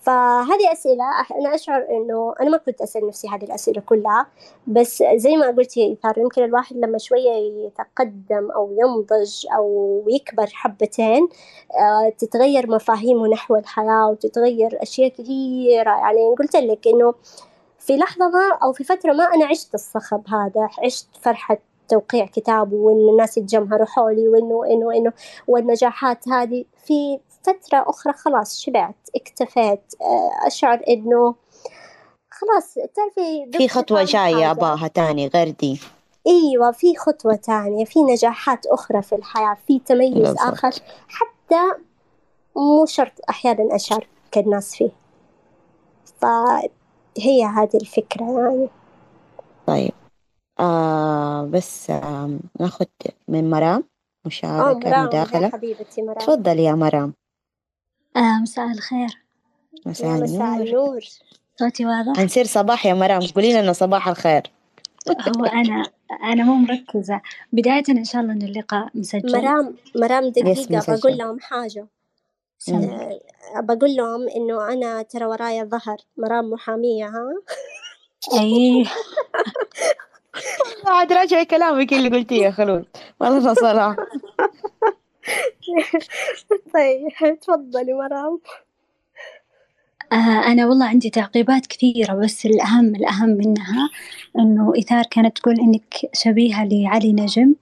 فهذه 0.01 0.73
أسئلة. 0.73 1.05
أنا 1.41 1.55
أشعر 1.55 1.87
إنه 1.91 2.35
أنا 2.41 2.51
ما 2.51 2.57
كنت 2.57 2.81
أسأل 2.83 3.07
نفسي 3.07 3.29
هذه 3.29 3.45
الأسئلة 3.45 3.81
كلها 3.81 4.27
بس 4.67 5.05
زي 5.15 5.37
ما 5.37 5.47
قلت 5.47 5.77
يا 5.77 5.87
إيثار 5.87 6.19
يمكن 6.19 6.45
الواحد 6.45 6.77
لما 6.77 6.99
شوية 6.99 7.31
يتقدم 7.67 8.51
أو 8.51 8.77
ينضج 8.79 9.47
أو 9.57 10.05
يكبر 10.09 10.47
حبتين 10.47 11.29
آه، 11.81 12.12
تتغير 12.19 12.70
مفاهيمه 12.70 13.29
نحو 13.29 13.57
الحياة 13.57 14.09
وتتغير 14.11 14.83
أشياء 14.83 15.09
كثيرة. 15.09 15.91
يعني 15.91 16.35
قلت 16.39 16.57
لك 16.57 16.87
إنه 16.89 17.15
في 17.79 17.97
لحظة 17.97 18.29
ما 18.29 18.59
أو 18.62 18.73
في 18.73 18.85
فترة 18.85 19.12
ما 19.12 19.25
أنا 19.25 19.47
عشت 19.47 19.75
الصخب 19.75 20.23
هذا 20.29 20.69
عشت 20.85 21.09
فرحة 21.23 21.59
توقيع 21.89 22.27
كتاب 22.27 22.73
وإنه 22.73 23.11
الناس 23.11 23.39
يتجمهروا 23.39 23.87
حولي 23.87 24.29
وإنه 24.29 24.65
إنه 24.67 24.97
إنه 24.97 25.12
والنجاحات 25.49 26.29
هذه 26.29 26.65
في 26.87 27.20
فترة 27.43 27.85
أخرى 27.89 28.12
خلاص 28.12 28.60
شبعت 28.60 29.09
اكتفيت 29.17 29.94
آه، 30.01 30.47
أشعر 30.47 30.81
إنه 30.89 31.35
خلاص 32.31 32.75
تعرفي 32.75 33.51
في 33.59 33.69
خطوة 33.69 34.05
جاية 34.05 34.51
أباها 34.51 34.89
تاني 34.89 35.27
غير 35.27 35.51
دي 35.51 35.81
أيوه 36.27 36.70
في 36.70 36.97
خطوة 36.97 37.35
تانية 37.35 37.85
في 37.85 38.02
نجاحات 38.02 38.67
أخرى 38.67 39.02
في 39.02 39.15
الحياة 39.15 39.57
في 39.67 39.78
تميز 39.78 40.12
بالضبط. 40.15 40.41
آخر 40.41 40.70
حتى 41.09 41.73
مو 42.57 42.86
شرط 42.86 43.12
أحيانا 43.28 43.77
أشارك 43.77 44.09
الناس 44.36 44.75
فيه. 44.77 44.91
فهي 46.20 47.44
هذه 47.44 47.77
الفكرة 47.77 48.25
يعني. 48.41 48.69
طيب. 49.67 49.93
آه 50.60 51.44
بس 51.44 51.91
آه 51.91 52.31
ناخذ 52.60 52.86
من 53.28 53.51
مرام 53.51 53.85
مشاركة 54.27 54.91
مرام 54.91 55.05
مداخلة. 55.07 55.49
حبيبتي 55.49 56.02
مرام. 56.02 56.19
تفضلي 56.19 56.65
يا 56.65 56.73
مرام. 56.73 57.15
آه 58.16 58.39
مساء 58.42 58.70
الخير. 58.70 59.08
مساء 59.86 60.22
مساء 60.22 60.36
النور. 60.36 60.66
النور. 60.66 61.00
صوتي 61.56 61.86
واضح؟ 61.86 62.20
هنصير 62.20 62.44
صباح 62.44 62.86
يا 62.86 62.94
مرام. 62.94 63.20
قولي 63.34 63.62
لنا 63.62 63.72
صباح 63.72 64.08
الخير. 64.08 64.42
هو 65.39 65.44
أنا 65.44 65.82
أنا 66.22 66.44
مو 66.44 66.55
مركزة. 66.55 67.20
بداية 67.52 67.82
إن 67.89 68.05
شاء 68.05 68.22
الله 68.22 68.32
إن 68.32 68.42
اللقاء 68.42 68.89
مسجل. 68.94 69.32
مرام 69.32 69.74
مرام 69.97 70.28
دقيقة. 70.28 70.97
بقول 70.97 71.16
لهم 71.18 71.40
حاجة. 71.40 71.86
بقول 73.62 73.97
لهم 73.97 74.28
إنه 74.28 74.72
أنا 74.72 75.02
ترى 75.02 75.24
ورايا 75.24 75.64
ظهر. 75.64 75.97
مرام 76.16 76.50
محامية 76.50 77.06
ها؟ 77.06 77.34
أي. 78.40 78.86
عاد 80.86 81.12
راجعي 81.12 81.44
كلامك 81.44 81.92
اللي 81.92 82.08
قلتيه 82.08 82.42
يا 82.44 82.50
خلود 82.50 82.84
والله 83.20 83.55
صراحة. 83.55 83.97
طيب 86.75 87.39
تفضلي 87.41 87.92
مرام 87.92 88.41
آه 90.12 90.52
أنا 90.52 90.67
والله 90.67 90.86
عندي 90.86 91.10
تعقيبات 91.10 91.67
كثيرة 91.67 92.15
بس 92.15 92.47
الأهم 92.47 92.94
الأهم 92.94 93.28
منها 93.28 93.91
إنه 94.39 94.73
إيثار 94.76 95.05
كانت 95.10 95.39
تقول 95.39 95.60
إنك 95.60 95.94
شبيهة 96.15 96.65
لعلي 96.65 97.12
نجم. 97.12 97.55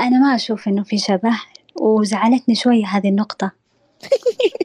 أنا 0.00 0.18
ما 0.18 0.34
أشوف 0.34 0.68
إنه 0.68 0.82
في 0.82 0.98
شبه 0.98 1.40
وزعلتني 1.80 2.54
شوية 2.54 2.86
هذه 2.86 3.08
النقطة. 3.08 3.52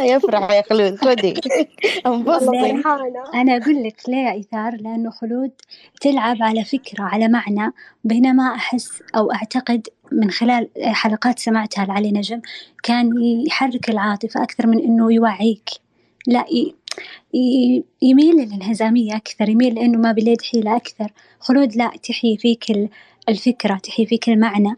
يفرح 0.00 0.50
يا 0.50 0.62
خلود 0.62 0.98
انبسطي 2.06 2.82
فرحانة 2.82 3.34
أنا 3.34 3.56
أقول 3.56 3.82
لك 3.82 3.96
ليه 4.08 4.16
يا 4.16 4.32
إيثار 4.32 4.76
لأنه 4.76 5.10
خلود 5.10 5.50
تلعب 6.00 6.36
على 6.42 6.64
فكرة 6.64 7.04
على 7.04 7.28
معنى 7.28 7.72
بينما 8.04 8.54
أحس 8.54 9.02
أو 9.16 9.32
أعتقد 9.32 9.88
من 10.12 10.30
خلال 10.30 10.68
حلقات 10.82 11.38
سمعتها 11.38 11.84
لعلي 11.84 12.12
نجم 12.12 12.40
كان 12.82 13.10
يحرك 13.46 13.90
العاطفة 13.90 14.42
أكثر 14.42 14.66
من 14.66 14.78
إنه 14.78 15.12
يوعيك. 15.12 15.70
لا 16.26 16.44
ي... 16.52 16.74
ي... 17.34 17.84
يميل 18.02 18.34
للانهزامية 18.36 19.16
أكثر 19.16 19.48
يميل 19.48 19.74
لأنه 19.74 19.98
ما 19.98 20.12
باليد 20.12 20.42
حيلة 20.42 20.76
أكثر. 20.76 21.12
خلود 21.40 21.76
لا 21.76 21.90
تحيي 22.08 22.36
فيك 22.36 22.70
ال- 22.70 22.88
الفكرة 23.28 23.74
تحيي 23.76 24.06
فيك 24.06 24.28
المعنى. 24.28 24.76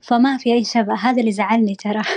فما 0.00 0.36
في 0.36 0.52
أي 0.52 0.64
شبه 0.64 0.94
هذا 0.94 1.20
اللي 1.20 1.32
زعلني 1.32 1.74
ترى. 1.74 2.02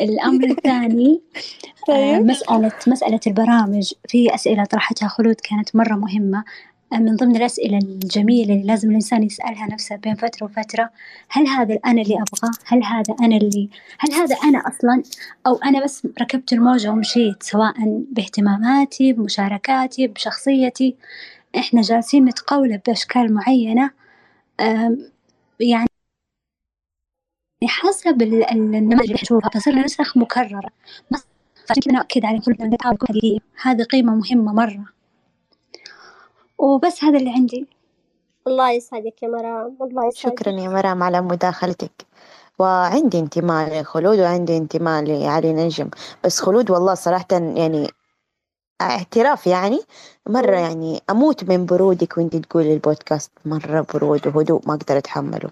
الأمر 0.00 0.44
الثاني 0.44 1.20
آه، 1.88 1.92
طيب 1.92 2.26
مسألة 2.26 2.72
مسألة 2.86 3.20
البرامج 3.26 3.92
في 4.08 4.34
أسئلة 4.34 4.64
طرحتها 4.64 5.08
خلود 5.08 5.34
كانت 5.34 5.76
مرة 5.76 5.94
مهمة. 5.94 6.44
آه، 6.92 6.96
من 6.96 7.16
ضمن 7.16 7.36
الأسئلة 7.36 7.78
الجميلة 7.78 8.54
اللي 8.54 8.66
لازم 8.66 8.90
الإنسان 8.90 9.22
يسألها 9.22 9.66
نفسه 9.66 9.96
بين 9.96 10.14
فترة 10.14 10.44
وفترة 10.44 10.90
هل 11.28 11.46
هذا 11.48 11.78
أنا 11.86 12.02
اللي 12.02 12.14
أبغاه؟ 12.14 12.50
هل 12.66 12.84
هذا 12.84 13.14
أنا 13.20 13.36
اللي 13.36 13.68
هل 13.98 14.12
هذا 14.12 14.36
أنا 14.44 14.58
أصلا؟ 14.58 15.02
أو 15.46 15.56
أنا 15.56 15.84
بس 15.84 16.06
ركبت 16.20 16.52
الموجة 16.52 16.88
ومشيت 16.90 17.42
سواء 17.42 17.74
باهتماماتي 18.12 19.12
بمشاركاتي 19.12 20.06
بشخصيتي. 20.06 20.96
إحنا 21.56 21.80
جالسين 21.82 22.24
نتقولب 22.24 22.80
بأشكال 22.86 23.34
معينة 23.34 23.90
يعني 25.60 25.91
حسب 27.68 28.22
ال- 28.22 28.50
ال- 28.50 28.74
النماذج 28.74 29.02
اللي 29.02 29.14
نشوفها 29.22 29.50
تصير 29.50 29.74
نسخ 29.74 30.16
مكررة. 30.16 30.70
بس 31.10 31.26
عشان 31.70 31.82
كذا 31.82 31.92
نأكد 31.92 32.24
على 32.24 32.38
كل 32.40 32.76
حقيقية 32.80 33.38
هذه 33.62 33.82
قيمة 33.82 34.14
مهمة 34.14 34.52
مرة. 34.52 34.84
وبس 36.58 37.04
هذا 37.04 37.18
اللي 37.18 37.30
عندي. 37.30 37.66
الله 38.46 38.70
يسعدك 38.70 39.22
يا 39.22 39.28
مرام. 39.28 39.76
الله 39.80 40.06
يسعدك. 40.06 40.38
شكرا 40.38 40.52
يا 40.52 40.68
مرام 40.68 41.02
على 41.02 41.20
مداخلتك. 41.20 42.06
وعندي 42.58 43.18
انتماء 43.18 43.80
لخلود 43.80 44.18
وعندي 44.18 44.56
انتماء 44.56 45.02
لعلي 45.04 45.52
نجم. 45.52 45.90
بس 46.24 46.40
خلود 46.40 46.70
والله 46.70 46.94
صراحة 46.94 47.26
يعني 47.32 47.88
اعتراف 48.80 49.46
يعني 49.46 49.80
مرة. 50.28 50.56
يعني 50.56 51.00
أموت 51.10 51.44
من 51.44 51.66
برودك 51.66 52.18
وانت 52.18 52.36
تقولي 52.36 52.74
البودكاست 52.74 53.30
مرة 53.44 53.86
برود 53.94 54.26
وهدوء 54.26 54.60
ما 54.66 54.74
أقدر 54.74 54.98
أتحمله. 54.98 55.50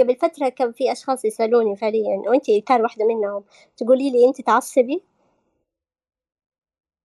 قبل 0.00 0.16
فترة 0.16 0.48
كان 0.48 0.72
في 0.72 0.92
أشخاص 0.92 1.24
يسألوني 1.24 1.76
فعليا 1.76 2.22
وأنت 2.26 2.50
كان 2.66 2.82
واحدة 2.82 3.04
منهم 3.06 3.44
تقولي 3.76 4.10
لي 4.10 4.28
أنت 4.28 4.40
تعصبي 4.40 5.02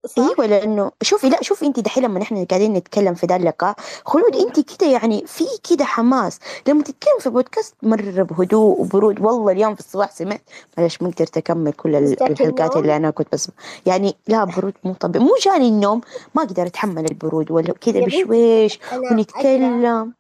صح؟ 0.08 0.24
أيوه 0.24 0.46
لأنه 0.46 0.92
شوفي 1.02 1.30
لا 1.30 1.44
شوفي 1.44 1.66
انت 1.66 1.80
دحين 1.80 2.04
لما 2.04 2.20
نحن 2.20 2.46
قاعدين 2.46 2.74
نتكلم 2.74 3.14
في 3.14 3.26
ذا 3.26 3.36
اللقاء 3.36 3.76
خلود 4.06 4.36
انت 4.36 4.60
كده 4.60 4.92
يعني 4.92 5.24
في 5.26 5.44
كده 5.70 5.86
حماس 5.86 6.40
لما 6.68 6.84
تتكلم 6.84 7.20
في 7.20 7.30
بودكاست 7.30 7.76
مره 7.84 8.24
بهدوء 8.24 8.82
وبرود 8.82 9.22
والله 9.22 9.52
اليوم 9.52 9.76
في 9.76 9.80
الصباح 9.80 10.12
سمعت 10.12 10.42
معلش 10.78 11.02
ما 11.02 11.10
قدرت 11.10 11.38
أكمل 11.38 11.74
كل 11.74 11.96
الحلقات؟ 11.96 12.78
اللي 12.78 12.96
أنا 12.96 13.10
كنت 13.10 13.28
بس 13.34 13.50
يعني 13.86 14.16
لا 14.28 14.44
برود 14.44 14.74
مو 14.84 14.94
طبيعي 14.94 15.26
مو 15.26 15.36
جاني 15.42 15.68
النوم 15.68 16.02
ما 16.36 16.44
أقدر 16.44 16.68
أتحمل 16.68 17.06
البرود 17.06 17.52
ولا 17.52 17.74
بنتي 17.74 18.02
بشويش 18.02 18.80
ونتكلم 19.12 19.86
أنا 19.86 20.14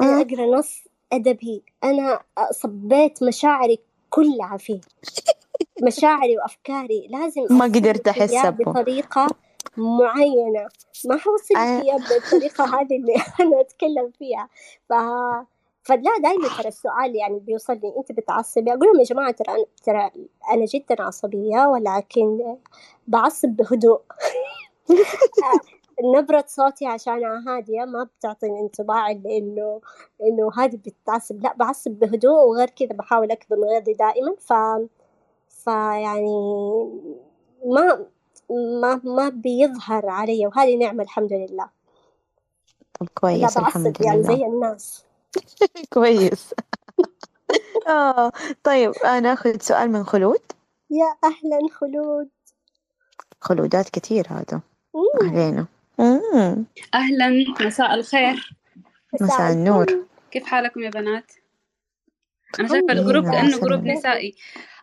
آه. 0.00 0.20
أقرأ 0.20 0.46
نص 0.58 0.84
أدبي. 1.14 1.62
أنا 1.84 2.20
صبيت 2.50 3.22
مشاعري 3.22 3.78
كلها 4.10 4.56
فيه. 4.56 4.80
مشاعري 5.82 6.36
وأفكاري. 6.38 7.06
لازم 7.10 7.46
ما 7.50 7.64
قدرت 7.64 8.08
أبو. 8.48 8.70
بطريقة 8.70 9.26
معينة. 9.76 10.68
ما 11.04 11.16
حوصل 11.16 11.56
آه. 11.56 11.82
إياه 11.82 11.96
بالطريقة 11.96 12.64
هذه 12.64 12.96
اللي 12.96 13.14
أنا 13.40 13.60
أتكلم 13.60 14.10
فيها. 14.18 14.48
ف... 14.88 14.92
فلا 15.82 16.18
دائما 16.22 16.48
ترى 16.58 16.68
السؤال 16.68 17.16
يعني 17.16 17.38
بيوصلني. 17.38 17.94
أنت 17.98 18.12
بتعصبي؟ 18.12 18.70
أقول 18.72 18.86
لهم 18.86 18.98
يا 18.98 19.04
جماعة 19.04 19.30
ترى 19.30 19.54
أنا- 19.56 19.84
ترى 19.84 20.10
أنا 20.52 20.64
جدا 20.64 21.02
عصبية 21.02 21.66
ولكن 21.66 22.56
بعصب 23.08 23.48
بهدوء. 23.48 24.00
نبرة 26.02 26.44
صوتي 26.48 26.86
عشان 26.86 27.24
هادية 27.48 27.84
ما 27.84 28.04
بتعطيني 28.04 28.60
انطباع 28.60 29.10
اللي 29.10 29.38
إنه 29.38 29.80
إنه 30.22 30.50
هذه 30.58 30.76
بتعصب 30.76 31.42
لا 31.42 31.54
بعصب 31.56 31.90
بهدوء 31.90 32.48
وغير 32.48 32.70
كذا 32.70 32.88
بحاول 32.88 33.30
أكظم 33.30 33.64
غيظي 33.64 33.92
دائما. 33.92 34.34
ف 34.38 34.52
فيعني 35.48 36.36
ما 37.64 38.06
ما 38.80 39.00
ما 39.04 39.28
بيظهر 39.28 40.08
علي 40.08 40.46
وهذه 40.46 40.76
نعمة 40.76 41.02
الحمد 41.02 41.32
لله. 41.32 41.68
طب 43.00 43.08
كويس 43.14 43.56
الحمد 43.56 44.00
يعني 44.00 44.22
لله. 44.22 44.36
زي 44.36 44.44
الناس. 44.46 45.04
كويس. 45.94 46.54
آه 47.88 48.32
طيب 48.64 48.92
أنا 49.04 49.32
أخذ 49.32 49.58
سؤال 49.60 49.90
من 49.92 50.04
خلود. 50.04 50.40
يا 50.90 51.14
أهلا 51.24 51.68
خلود. 51.72 52.28
خلودات 53.40 53.88
كتير 53.88 54.26
هذا. 54.30 54.60
علينا. 55.22 55.66
مم. 55.98 56.64
أهلا 56.94 57.44
مساء 57.60 57.94
الخير 57.94 58.50
مساء 59.20 59.52
النور 59.52 60.06
كيف 60.30 60.44
حالكم 60.44 60.80
يا 60.82 60.90
بنات؟ 60.90 61.32
أنا 62.60 62.68
شايفة 62.68 62.92
ال 62.92 62.97
group. 62.97 63.24
كأنه 63.30 63.58
group. 63.60 63.84
نسائي 63.86 64.34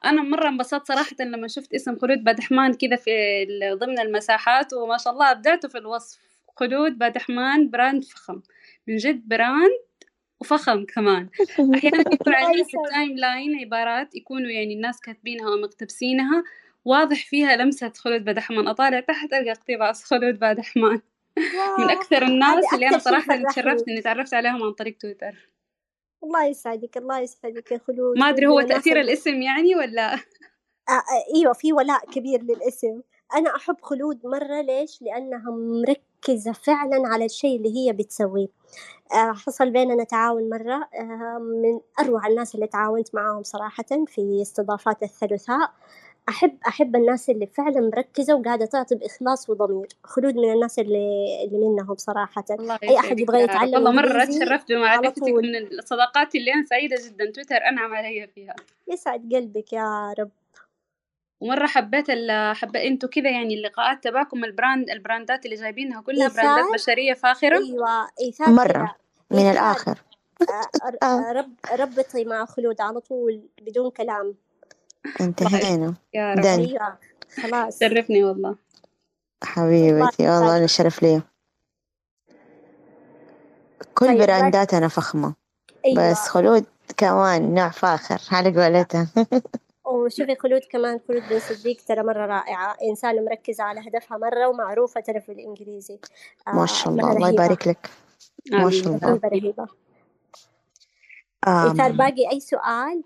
أنا 0.06 0.22
مرة 0.24 0.48
انبسطت 0.50 0.88
صراحة 0.88 1.16
لما 1.20 1.48
شفت 1.48 1.74
اسم 1.74 1.96
خلود 2.00 2.24
بدحمان 2.24 2.74
كذا 2.74 2.96
في 2.96 3.12
ال- 3.44 3.80
ضمن 3.80 4.00
المساحات 4.00 4.74
وما 4.74 4.98
شاء 4.98 5.14
الله 5.14 5.32
أبدعتوا 5.32 5.70
في 5.70 5.78
الوصف 5.78 6.20
خلود 6.56 6.98
بدحمان 6.98 7.70
brand 7.70 8.04
فخم 8.04 8.42
من 8.88 8.96
جد 8.98 9.28
brand 9.28 9.72
وفخم 10.42 10.86
كمان 10.86 11.30
أحيانا 11.76 12.00
يكون 12.14 12.34
عندنا 12.36 12.64
في. 12.64 12.78
ال 12.88 13.18
timeline 13.18 13.60
عبارات 13.60 14.16
يكونوا 14.16 14.50
يعني 14.50 14.74
الناس 14.74 15.00
كاتبينها 15.02 15.48
أو 15.54 15.58
مقتبسينها 15.62 16.44
واضح 16.86 17.26
فيها 17.26 17.56
لمسة 17.56 17.94
خلود 17.96 18.26
بدحمان 18.26 18.68
أطالع 18.68 19.00
تحت 19.00 19.34
ألقى 19.34 19.52
اقتباس 19.52 20.04
خلود 20.04 20.40
بدحمان 20.40 21.02
من 21.80 21.90
أكثر 21.90 22.24
الناس 22.24 22.74
اللي 22.74 22.88
أنا 22.88 22.98
صراحة 22.98 23.22
فرحني. 23.22 23.46
تشرفت 23.46 23.88
إني 23.88 24.02
تعرفت 24.02 24.34
عليهم 24.34 24.64
عن 24.64 24.72
طريق 24.72 24.98
تويتر. 24.98 25.50
الله 26.24 26.46
يسعدك 26.46 26.98
الله 26.98 27.20
يسعدك 27.20 27.72
يا 27.72 27.82
خلود. 27.88 28.18
ما 28.18 28.30
أدري 28.30 28.48
هو 28.48 28.62
تأثير. 28.62 29.00
الاسم 29.02 29.42
يعني 29.42 29.76
ولا؟ 29.76 30.14
آه 30.14 30.18
آه، 30.92 31.36
إيوه 31.36 31.54
في 31.54 31.74
ولاء 31.74 32.06
كبير 32.06 32.44
للاسم. 32.44 33.02
أنا 33.36 33.56
أحب 33.56 33.76
خلود 33.82 34.26
مرة 34.26 34.62
ليش؟ 34.62 35.02
لأنها 35.02 35.52
مركزة 35.52 36.52
فعلا 36.52 37.08
على 37.08 37.26
الشيء 37.26 37.58
اللي 37.58 37.76
هي 37.78 37.94
بتسويه. 37.94 38.48
آه 39.14 39.34
حصل 39.34 39.70
بيننا 39.70 40.04
تعاون 40.04 40.50
مرة. 40.50 40.90
آه 41.00 41.38
من 41.40 41.80
أروع 42.06 42.28
الناس 42.28 42.56
اللي 42.56 42.68
تعاونت 42.68 43.16
معاهم 43.16 43.44
صراحة 43.44 43.86
في 44.08 44.40
استضافات 44.42 45.04
الثلاثاء. 45.04 45.74
احب 46.30 46.58
أحب 46.68 46.96
الناس 46.96 47.30
اللي 47.30 47.46
فعلا 47.48 47.80
مركزة 47.96 48.36
وقاعدة 48.36 48.66
تعطي 48.66 48.96
بإخلاص 48.96 49.50
وضمير 49.50 49.88
خلود 50.04 50.36
من 50.36 50.54
الناس 50.54 50.80
اللي 50.80 51.26
اللي 51.48 51.58
منهم 51.68 51.96
صراحة 51.98 52.46
الله 52.52 52.80
أي 52.84 52.98
أحد 53.00 53.06
يسعدك 53.06 53.20
يبغى. 53.22 53.44
يتعلم 53.44 53.74
والله 53.74 53.92
مرة 53.92 54.26
تشرفت 54.26 54.72
بمعرفتك. 54.72 55.24
من 55.24 55.56
الصداقات 55.56 56.36
اللي 56.36 56.54
أنا 56.54 56.66
سعيدة 56.66 56.98
جدا 57.08 57.32
تويتر 57.32 57.56
أنعم 57.56 57.94
علي 57.94 58.28
فيها 58.36 58.56
يسعد 58.94 59.34
قلبك 59.34 59.74
يا 59.74 60.14
رب 60.20 60.32
ومرة 61.42 61.68
حبيت 61.68 62.10
ال- 62.10 62.56
حب 62.56 62.76
أنتوا 62.76 63.10
كذا 63.10 63.30
يعني 63.30 63.54
اللقاءات 63.54 64.04
تبعكم 64.04 64.44
ال 64.44 64.51
brand 64.51 64.90
ال 64.90 64.98
brandات 64.98 65.46
اللي 65.46 65.56
جايبينها 65.56 66.02
كلها 66.02 66.26
إيثار؟ 66.28 66.44
brandات 66.46 66.74
بشرية 66.74 67.14
فاخرة 67.14 67.58
أيوه 67.58 68.08
إيثار 68.22 68.50
مرة. 68.50 68.96
كذا. 69.30 69.42
من 69.42 69.58
آه. 71.04 71.32
رب 71.32 71.52
ربطي 71.80 72.26
مع 72.26 72.46
خلود 72.46 72.82
على 72.82 73.00
طول 73.00 73.42
بدون 73.62 73.90
كلام 73.92 74.36
انتهينا. 75.22 75.94
يا 76.14 76.34
رب 76.34 76.98
خلاص. 77.44 77.80
شرفني 77.80 78.24
والله. 78.24 78.56
حبيبتي 79.44 80.24
الله 80.24 80.40
والله 80.40 80.58
أنا 80.58 80.66
الشرف 80.66 81.04
لي 81.04 81.22
كل 83.94 84.08
طيب، 84.08 84.18
برانداتنا 84.18 84.88
فخمة. 84.88 85.34
أيوه. 85.86 86.12
بس 86.12 86.18
خلود 86.18 86.66
كمان 86.98 87.54
نوع 87.54 87.70
فاخر 87.70 88.22
على 88.32 88.64
قولتها. 88.64 89.08
وشوفي 89.86 90.36
خلود 90.36 90.62
كمان 90.72 91.00
خلود 91.08 91.24
بن 91.30 91.40
صديق 91.40 91.78
ترى 91.88 92.04
مرة 92.04 92.26
رائعة. 92.26 92.78
إنسانة 92.84 93.22
مركزة 93.22 93.64
على 93.64 93.80
هدفها 93.80 94.18
مرة 94.18 94.48
ومعروفة 94.48 95.02
ترى 95.02 95.22
في 95.22 95.32
الإنجليزي. 95.32 96.00
آه، 96.48 96.52
ما 96.52 96.66
شاء 96.66 96.90
الله 96.90 97.12
الله. 97.12 97.30
يبارك 97.30 97.68
لك. 97.68 97.90
ما 98.52 98.70
شاء. 98.70 98.88
الله. 98.88 99.20
رهيبة. 99.26 99.68
إيثار 101.48 101.92
باقي 101.92 102.32
أي 102.32 102.40
سؤال؟ 102.40 103.04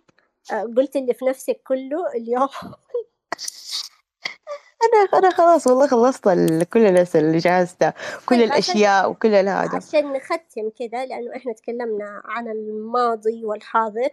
قلت 0.78 0.96
اللي 0.96 1.14
في 1.14 1.26
نفسك 1.26 1.62
كله 1.68 2.08
اليوم. 2.16 2.50
أنا 4.86 5.20
أنا 5.20 5.30
خلاص 5.30 5.68
والله 5.68 5.88
خلصت 5.88 6.24
كل 6.74 6.86
الأسئلة 6.86 7.28
اللي 7.28 7.38
جهزتها 7.38 7.94
كل 8.26 8.36
طيب، 8.36 8.42
الأشياء 8.46 9.10
وكل 9.10 9.36
هذا 9.36 9.76
عشان 9.76 10.14
نختم 10.14 10.70
كذا 10.80 11.06
لأنه 11.06 11.36
إحنا 11.36 11.54
تكلمنا 11.54 12.22
عن 12.26 12.48
الماضي 12.48 13.46
والحاضر. 13.46 14.10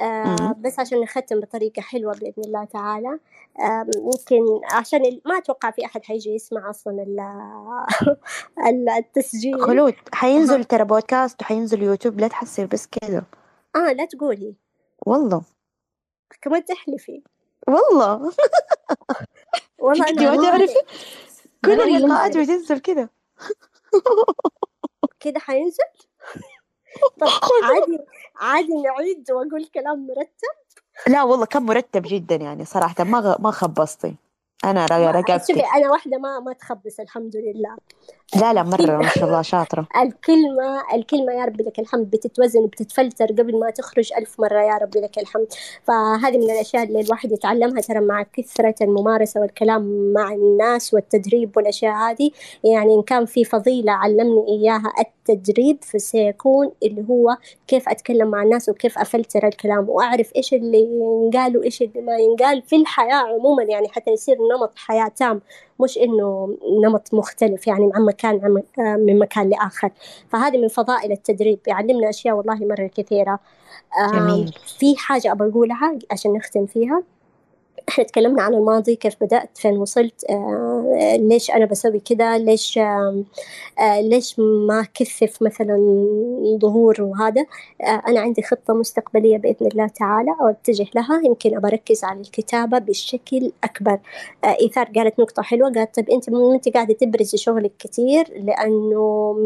آه. 0.00 0.54
بس 0.58 0.78
عشان 0.80 1.00
نختم 1.00 1.40
بطريقة 1.40 1.82
حلوة 1.82 2.12
بإذن 2.12 2.44
الله 2.44 2.64
تعالى. 2.64 3.18
آه 3.60 3.86
ممكن 3.96 4.60
عشان 4.72 5.20
ما 5.26 5.38
أتوقع 5.38 5.70
في 5.70 5.84
أحد 5.84 6.04
حيجي 6.04 6.30
يسمع 6.34 6.70
أصلا 6.70 6.92
ال- 7.02 7.20
ال- 8.68 8.88
التسجيل. 8.88 9.62
خلود 9.62 9.94
حينزل 10.12 10.64
ترى 10.64 10.84
بودكاست 10.84 11.42
وحينزل 11.42 11.82
يوتيوب 11.82 12.20
لا 12.20 12.28
تحسي 12.28 12.66
بس 12.66 12.86
كذا. 12.86 13.24
آه 13.76 13.92
لا 13.92 14.04
تقولي. 14.04 14.54
والله. 15.06 15.42
كمان 16.42 16.64
تحلفي. 16.64 17.22
والله. 17.68 18.32
والله 19.78 20.08
انت 20.08 20.18
أنا 20.20 20.36
ما 20.36 20.50
تعرفي؟ 20.50 20.74
كل 21.64 21.80
اللقاءات 21.80 22.36
بتنزل 22.36 22.78
كذا 22.78 23.08
كده 25.20 25.40
حينزل؟ 25.40 25.84
طب 27.20 27.26
عادي 27.62 27.98
عادي 28.36 28.82
نعيد 28.82 29.30
وأقول 29.30 29.66
كلام 29.74 30.06
مرتب؟ 30.06 30.56
لا 31.08 31.22
والله 31.22 31.46
كان 31.46 31.62
مرتب 31.62 32.02
جدا 32.06 32.34
يعني 32.36 32.64
صراحة 32.64 33.04
ما 33.04 33.36
ما 33.40 33.50
خبصتي. 33.50 34.16
ما- 35.06 35.10
رقبتي 35.10 35.52
شوفي 35.52 35.66
أنا 35.76 35.90
واحدة 35.90 36.18
ما 36.18 36.40
ما 36.40 36.52
تخبص 36.52 37.00
الحمد 37.00 37.36
لله. 37.36 37.76
لا 38.36 38.52
لا 38.52 38.62
مرة 38.62 38.96
ما 38.96 39.08
شاء 39.08 39.24
الله 39.24 39.42
شاطرة. 39.42 39.88
الكلمة 40.02 40.94
الكلمة 40.94 41.32
يا 41.32 41.44
رب 41.44 41.60
لك 41.60 41.78
الحمد 41.78 42.10
بتتوزن 42.10 42.60
وبتتفلتر 42.60 43.26
قبل 43.26 43.58
ما 43.58 43.70
تخرج 43.70 44.12
ألف 44.18 44.40
مرة 44.40 44.60
يا 44.62 44.78
رب 44.82 44.96
لك 44.96 45.18
الحمد. 45.18 45.46
فهذه 45.84 46.38
من 46.38 46.50
الأشياء 46.50 46.82
اللي 46.82 47.00
الواحد 47.00 47.32
يتعلمها 47.32 47.80
ترى 47.80 48.00
مع 48.00 48.22
كثرة 48.22 48.74
الممارسة 48.80 49.40
والكلام 49.40 50.12
مع 50.12 50.32
الناس 50.32 50.94
والتدريب 50.94 51.56
والأشياء 51.56 51.94
هذه. 51.94 52.30
يعني 52.64 52.94
إن 52.94 53.02
كان 53.02 53.24
في 53.26 53.44
فضيلة 53.44 53.92
علمني 53.92 54.48
إياها 54.48 54.92
التدريب 55.00 55.78
فسيكون 55.82 56.70
اللي 56.82 57.04
هو 57.10 57.36
كيف 57.68 57.88
أتكلم 57.88 58.28
مع 58.30 58.42
الناس 58.42 58.68
وكيف 58.68 58.98
أفلتر 58.98 59.46
الكلام 59.46 59.88
وأعرف 59.88 60.32
إيش 60.36 60.54
اللي 60.54 60.78
ينقال 60.80 61.56
وإيش 61.58 61.82
اللي 61.82 62.00
ما 62.00 62.16
ينقال 62.16 62.62
في 62.62 62.76
الحياة 62.76 63.14
عموما. 63.14 63.62
يعني 63.62 63.88
حتى 63.88 64.10
يصير 64.10 64.36
نمط 64.56 64.72
حياة 64.76 65.08
تام. 65.08 65.40
مش 65.80 65.98
إنه 65.98 66.56
نمط 66.84 67.14
مختلف 67.14 67.66
يعني 67.66 67.90
عن 67.94 68.04
مكان 68.04 68.40
عن 68.44 68.62
آه، 68.86 68.96
من 68.96 69.18
مكان 69.18 69.48
لآخر. 69.48 69.90
فهذه 70.28 70.58
من 70.58 70.68
فضائل 70.68 71.12
التدريب. 71.12 71.58
يعلمنا 71.66 72.08
أشياء 72.10 72.34
والله 72.36 72.54
مرة 72.54 72.86
كثيرة. 72.86 73.38
جميل. 74.12 74.54
في 74.78 74.96
حاجة 74.96 75.32
أبغى 75.32 75.48
أقولها 75.50 75.98
عشان 76.10 76.32
نختم 76.32 76.66
فيها؟ 76.66 77.02
إحنا 77.88 78.04
تكلمنا 78.04 78.42
عن 78.42 78.54
الماضي 78.54 78.96
كيف 78.96 79.14
بدأت 79.20 79.58
فين 79.58 79.76
وصلت 79.78 80.24
آه 80.30 81.16
ليش 81.16 81.50
أنا 81.50 81.64
بسوي 81.66 82.00
كذا 82.00 82.38
ليش 82.38 82.78
آه 82.78 83.24
ليش 84.00 84.38
ما 84.38 84.86
كثف 84.94 85.42
مثلا 85.42 85.76
ظهور 86.62 87.02
وهذا. 87.02 87.46
آه 87.80 88.02
أنا 88.08 88.20
عندي 88.20 88.42
خطة 88.42 88.74
مستقبلية 88.74 89.36
بإذن 89.36 89.66
الله 89.66 89.86
تعالى 89.86 90.30
وأتجه 90.40 90.86
لها. 90.94 91.20
يمكن 91.24 91.56
أبى 91.56 91.68
أركز 91.68 92.04
على 92.04 92.20
الكتابة 92.20 92.78
بشكل 92.78 93.52
أكبر. 93.64 93.98
آه 94.44 94.56
إيثار 94.60 94.84
قالت 94.96 95.20
نقطة 95.20 95.42
حلوة 95.42 95.72
قالت 95.72 95.94
طيب 95.96 96.10
أنت 96.10 96.28
أنت 96.28 96.68
قاعدة 96.68 96.94
تبرزي 96.94 97.38
شغلك 97.38 97.72
كثير 97.78 98.24
لأنه 98.36 99.36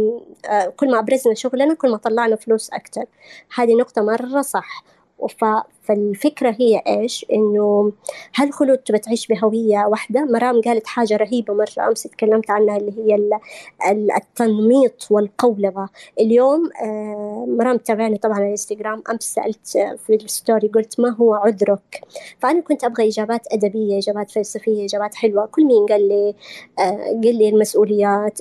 آه 0.49 0.73
كل 0.77 0.91
ما 0.91 0.99
أبرزنا 0.99 1.35
شغلنا 1.35 1.75
كل 1.75 1.91
ما 1.91 1.97
طلعنا 1.97 2.37
فلوس 2.37 2.71
أكتر. 2.71 3.05
هذه 3.57 3.75
نقطة 3.75 4.03
مرة 4.03 4.43
صح. 4.43 4.85
فالفكرة 5.85 6.57
هي 6.61 6.83
إيش؟ 6.87 7.27
إنه 7.33 7.93
هل 8.35 8.53
خلود 8.53 8.79
تبى 8.79 8.99
تعيش 8.99 9.27
بهوية 9.27 9.87
واحدة؟ 9.87 10.25
مرام 10.25 10.61
قالت 10.61 10.87
حاجة 10.87 11.17
رهيبة 11.17 11.55
مرة 11.55 11.89
أمس 11.89 12.03
تكلمت 12.03 12.51
عنها 12.51 12.77
اللي 12.77 12.93
هي 12.99 13.39
التنميط 14.17 15.07
والقولبة 15.11 15.89
اليوم 16.21 16.71
آه 16.83 17.47
مرام 17.49 17.77
تابعني 17.77 18.19
طبعا 18.19 18.35
على 18.35 18.45
الإنستغرام 18.45 19.03
أمس 19.11 19.23
سألت 19.35 19.67
في 20.07 20.15
الستوري 20.15 20.69
قلت 20.69 21.01
ما 21.01 21.11
هو 21.17 21.35
عذرك؟ 21.35 22.01
فأنا 22.39 22.61
كنت 22.61 22.85
أبغى 22.85 23.09
إجابات 23.09 23.53
أدبية 23.53 23.99
إجابات 23.99 24.31
فلسفية 24.31 24.85
إجابات 24.85 25.15
حلوة 25.15 25.47
كل 25.47 25.65
مين 25.65 25.87
قال 25.87 26.09
لي 26.09 26.35
آه 26.79 27.21
قال 27.25 27.39
لي 27.39 27.49
المسؤوليات 27.49 28.39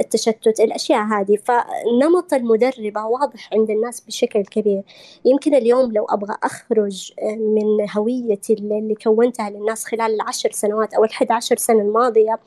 التشتت 0.00 0.60
الأشياء 0.60 1.00
هذه 1.00 1.38
فنمط 1.44 2.34
المدربة 2.34 3.04
واضح 3.04 3.50
عند 3.52 3.70
الناس 3.70 4.00
بشكل 4.00 4.44
كبير 4.44 4.82
يمكن 5.24 5.54
اليوم 5.54 5.92
لو 5.92 6.04
أبغى 6.04 6.36
أخرج 6.46 7.12
من 7.38 7.86
هويتي 7.96 8.52
اللي 8.52 8.94
كونتها 8.94 9.50
للناس 9.50 9.84
خلال 9.84 10.14
العشر 10.14 10.50
سنوات 10.52 10.94
أو 10.94 11.04
الحد 11.04 11.32
عشر 11.32 11.56
سنة 11.56 11.80
الماضية 11.80 12.38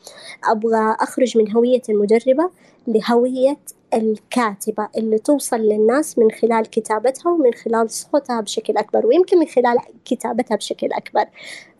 أبغى 0.51 0.95
أخرج 0.99 1.37
من 1.37 1.51
هوية 1.51 1.81
المدربة 1.89 2.49
لهوية 2.87 3.57
الكاتبة 3.93 4.87
اللي 4.97 5.19
توصل 5.19 5.57
للناس 5.59 6.19
من 6.19 6.31
خلال 6.31 6.69
كتابتها 6.69 7.31
ومن 7.31 7.53
خلال 7.53 7.89
صوتها 7.89 8.41
بشكل 8.41 8.77
أكبر 8.77 9.05
ويمكن 9.05 9.39
من 9.39 9.47
خلال 9.47 9.77
كتابتها 10.05 10.55
بشكل 10.55 10.87
أكبر. 10.91 11.25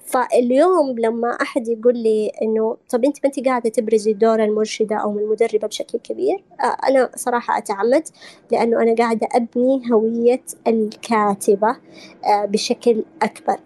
فاليوم 0.10 1.00
لما 1.00 1.30
أحد 1.42 1.68
يقول 1.68 1.98
لي 1.98 2.32
إنه 2.42 2.78
طب 2.90 3.06
أنت 3.06 3.18
ما 3.24 3.32
أنت 3.38 3.48
قاعدة 3.48 3.70
تبرزي 3.70 4.14
دور 4.14 4.44
المرشدة 4.44 4.96
أو 4.96 5.20
المدربة 5.20 5.68
بشكل 5.68 6.00
كبير 6.00 6.44
آه، 6.60 6.90
أنا 6.90 7.10
صراحة 7.16 7.58
أتعمد 7.58 8.08
لأنه 8.52 8.82
أنا 8.82 8.96
قاعدة 8.96 9.28
أبني 9.32 9.82
هوية 9.92 10.42
الكاتبة 10.68 11.78
آه، 12.26 12.46
بشكل 12.46 13.04
أكبر 13.22 13.60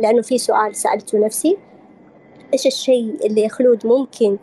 لأنه 0.00 0.22
في 0.22 0.38
سؤال 0.38 0.76
سألته 0.76 1.18
نفسي 1.18 1.56
إيش 2.52 2.66
الشيء 2.66 3.26
اللي 3.26 3.40
يا 3.40 3.48
خلود 3.48 3.86
ممكن 3.86 4.38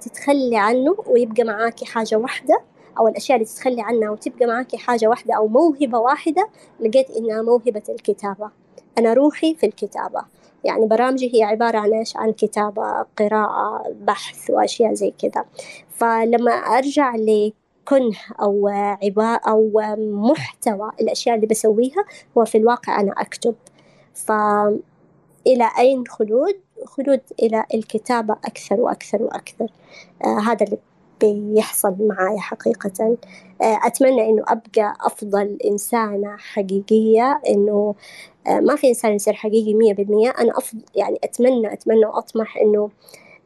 تتخلي 0.00 0.56
عنه 0.56 0.96
ويبقى 1.06 1.44
معاكي 1.44 1.86
حاجة 1.86 2.16
واحدة؟ 2.16 2.60
أو 2.98 3.08
الأشياء 3.08 3.36
اللي 3.36 3.48
تتخلي 3.48 3.82
عنها 3.82 4.10
وتبقى 4.10 4.46
معاكي 4.46 4.78
حاجة 4.78 5.06
واحدة 5.06 5.34
أو 5.34 5.48
موهبة 5.48 5.98
واحدة 5.98 6.48
لقيت 6.80 7.10
إنها 7.10 7.42
موهبة 7.42 7.82
الكتابة. 7.88 8.50
أنا 8.98 9.12
روحي 9.12 9.54
في 9.54 9.66
الكتابة. 9.66 10.24
يعني 10.64 10.86
برامجي 10.86 11.34
هي 11.34 11.42
عبارة 11.42 11.78
عن 11.78 11.92
إيش؟ 11.92 12.16
عن 12.16 12.32
كتابة 12.32 13.06
قراءة 13.18 13.94
بحث 14.00 14.50
وأشياء 14.50 14.94
زي 14.94 15.14
كذا. 15.18 15.44
فلما 15.90 16.52
أرجع 16.52 17.16
لكنه 17.16 18.18
أو 18.42 18.68
عباء 19.02 19.48
أو 19.48 19.70
محتوى 19.98 20.90
الأشياء 21.00 21.36
اللي 21.36 21.46
بسويها 21.46 22.04
هو 22.38 22.44
في 22.44 22.58
الواقع 22.58 23.00
أنا 23.00 23.12
أكتب. 23.12 23.54
فإلى 24.14 25.70
أين 25.78 26.06
خلود؟ 26.06 26.54
خلود 26.86 27.20
إلى 27.42 27.64
الكتابة 27.74 28.36
أكثر 28.44 28.80
وأكثر 28.80 29.22
وأكثر. 29.22 29.66
آه 30.24 30.40
هذا 30.40 30.66
اللي 30.66 30.78
بيحصل 31.20 31.96
معايا 32.00 32.40
حقيقة. 32.40 33.16
آه، 33.62 33.80
أتمنى 33.84 34.30
إنه 34.30 34.42
أبقى 34.48 34.94
أفضل 35.00 35.58
إنسانة 35.64 36.36
حقيقية 36.36 37.40
إنه 37.48 37.94
ما 38.48 38.76
في 38.76 38.88
إنسان 38.88 39.12
يصير 39.14 39.34
حقيقي 39.34 39.74
مية 39.74 39.94
بالمية. 39.94 40.30
أنا 40.30 40.58
أفضل 40.58 40.82
يعني 40.96 41.18
أتمنى 41.24 41.72
أتمنى 41.72 42.06
وأطمح 42.06 42.56
إنه 42.56 42.90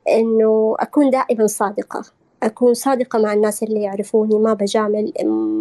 إنه 0.08 0.76
أكون 0.80 1.10
دائما 1.10 1.46
صادقة. 1.46 2.02
أكون 2.42 2.74
صادقة 2.74 3.18
مع 3.18 3.32
الناس 3.32 3.62
اللي 3.62 3.82
يعرفوني 3.82 4.38
ما 4.38 4.54
بجامل 4.54 5.12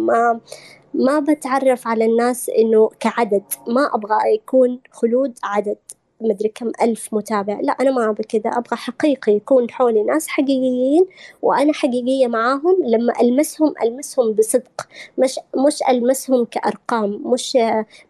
ما 0.06 0.40
ما 0.94 1.20
بتعرف 1.20 1.88
على 1.88 2.04
الناس 2.04 2.48
إنه 2.50 2.90
كعدد. 3.00 3.42
ما 3.68 3.94
أبغى 3.94 4.34
يكون 4.34 4.80
خلود 4.90 5.38
عدد. 5.44 5.76
مدري 6.20 6.48
كم 6.48 6.70
ألف 6.82 7.14
متابع. 7.14 7.60
لا 7.62 7.72
أنا 7.72 7.90
ما 7.90 8.10
أبغى 8.10 8.24
كذا. 8.24 8.50
أبغى 8.58 8.76
حقيقي 8.76 9.32
يكون 9.32 9.70
حولي 9.70 10.02
ناس 10.02 10.28
حقيقيين 10.28 11.06
وأنا 11.42 11.72
حقيقية 11.72 12.26
معاهم. 12.26 12.82
لما 12.84 13.12
ألمسهم 13.20 13.74
ألمسهم 13.82 14.32
بصدق. 14.32 14.88
مش 15.18 15.40
مش 15.66 15.82
ألمسهم 15.88 16.44
كأرقام. 16.44 17.10
مش 17.32 17.58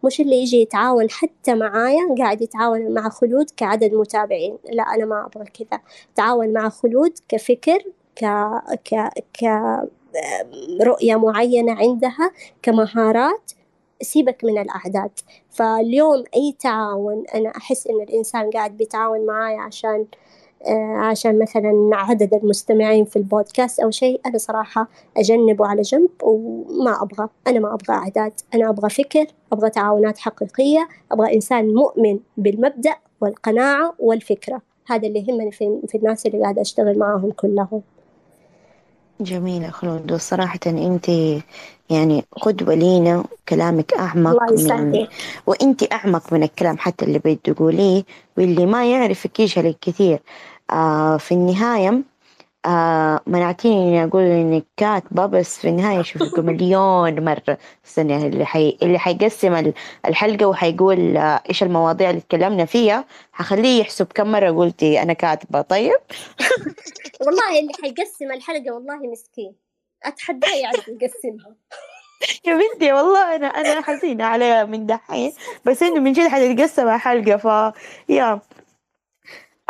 مش 0.05 0.21
اللي 0.21 0.37
يجي 0.43 0.57
يتعاون 0.61 1.11
حتى 1.11 1.55
معايا 1.55 2.15
قاعد 2.19 2.43
يتعاون 2.43 2.95
مع 2.95 3.09
خلود 3.09 3.51
كعدد 3.57 3.95
متابعين. 3.95 4.59
لا 4.73 4.83
أنا 4.83 5.05
ما 5.05 5.27
أبغى 5.27 5.45
كذا. 5.45 5.81
تعاون 6.15 6.53
مع 6.53 6.69
خلود 6.69 7.13
كفكر 7.29 7.79
ك 8.17 8.25
ك 8.85 9.11
ك 9.41 9.45
رؤية 10.83 11.17
معينة 11.17 11.73
عندها 11.73 12.31
كمهارات. 12.63 13.53
سيبك 14.03 14.45
من 14.45 14.59
الأعداد. 14.59 15.11
فاليوم 15.51 16.25
أي 16.37 16.55
تعاون 16.61 17.25
أنا 17.35 17.49
أحس 17.57 17.87
إن 17.87 18.01
الإنسان 18.03 18.51
قاعد 18.51 18.77
بيتعاون 18.77 19.27
معاي 19.27 19.57
عشان 19.57 20.07
آه 20.67 20.97
عشان 20.97 21.39
مثلا 21.39 21.91
عدد 21.93 22.35
المستمعين 22.35 23.05
في 23.05 23.17
البودكاست 23.17 23.81
أو 23.81 23.91
شيء 23.91 24.21
أنا 24.27 24.39
صراحة 24.39 24.89
أجنبه 25.17 25.67
على 25.67 25.83
جنب 25.83 26.11
وما 26.23 27.03
أبغى. 27.03 27.29
أنا 27.47 27.61
ما 27.61 27.75
أبغى 27.75 27.97
أعداد 27.97 28.33
أنا 28.55 28.69
أبغى 28.71 28.91
فكر 28.91 29.27
أبغى 29.53 29.71
تعاونات 29.71 30.19
حقيقية 30.19 30.89
أبغى 31.13 31.35
إنسان 31.35 31.75
مؤمن 31.75 32.19
بالمبدأ 32.37 32.95
والقناعة 33.21 33.95
والفكرة. 33.99 34.63
هذا 34.87 35.07
اللي 35.09 35.19
يهمني 35.29 35.53
في, 35.53 35.81
في 35.89 35.99
الناس 35.99 36.27
اللي 36.27 36.43
قاعدة 36.43 36.63
أشتغل 36.63 36.99
معاهم 36.99 37.31
كلهم. 37.31 37.83
جميلة 39.25 39.71
خلود. 39.71 40.13
وصراحة 40.13 40.61
أنت 40.67 41.09
يعني 41.91 42.25
قدوة 42.33 42.75
لينا 42.75 43.25
كلامك 43.49 43.95
أعمق 43.95 44.43
الله 44.43 44.77
من 44.77 45.07
وأنت 45.47 45.93
أعمق 45.93 46.33
من 46.33 46.43
الكلام 46.43 46.79
حتى 46.79 47.05
اللي 47.05 47.19
بتقوليه 47.19 48.05
واللي 48.37 48.67
ما 48.67 48.91
يعرفك 48.93 49.41
يجهلك 49.41 49.77
كثير. 49.81 50.19
آه 50.71 51.17
في 51.17 51.33
النهاية 51.35 52.03
آه 52.67 53.21
منعتيني 53.27 53.89
إني 53.89 54.05
أقول 54.05 54.23
إنك 54.23 54.65
كاتبة 54.77 55.27
بس 55.27 55.59
في 55.59 55.69
النهاية 55.69 56.01
أشوفك 56.01 56.39
مليون 56.49 57.25
مرة 57.25 57.59
استنى 57.87 58.27
اللي 58.27 58.47
حي... 58.47 58.79
اللي 58.83 58.99
حيقسم 58.99 59.73
الحلقة 60.07 60.47
وحيقول 60.47 61.17
آه 61.17 61.43
إيش 61.49 61.63
المواضيع 61.63 62.11
اللي 62.11 62.21
تكلمنا 62.21 62.65
فيها 62.65 63.05
حخليه 63.33 63.81
يحسب 63.81 64.07
كم 64.15 64.33
مرة 64.33 64.51
قلتي 64.51 65.03
أنا 65.03 65.13
كاتبة 65.13 65.61
طيب؟ 65.61 65.95
والله 67.27 67.61
اللي 67.61 67.73
حيقسم 67.83 68.33
الحلقة 68.33 68.73
والله 68.75 68.97
مسكين. 68.97 69.55
أتحداه 70.05 70.55
يعني 70.63 70.77
يقسمها. 70.89 71.55
يا 72.47 72.55
بنتي 72.55 72.93
والله 72.93 73.37
أنا 73.37 73.47
أنا 73.47 73.81
حزينة 73.81 74.25
عليها 74.25 74.65
من 74.65 74.87
دحين. 74.87 75.33
بس 75.65 75.83
إنه 75.83 76.01
من 76.01 76.13
جد 76.13 76.27
حتتقسم 76.29 76.91
حلقة 76.91 77.37
ف 77.37 77.75
يا. 78.09 78.41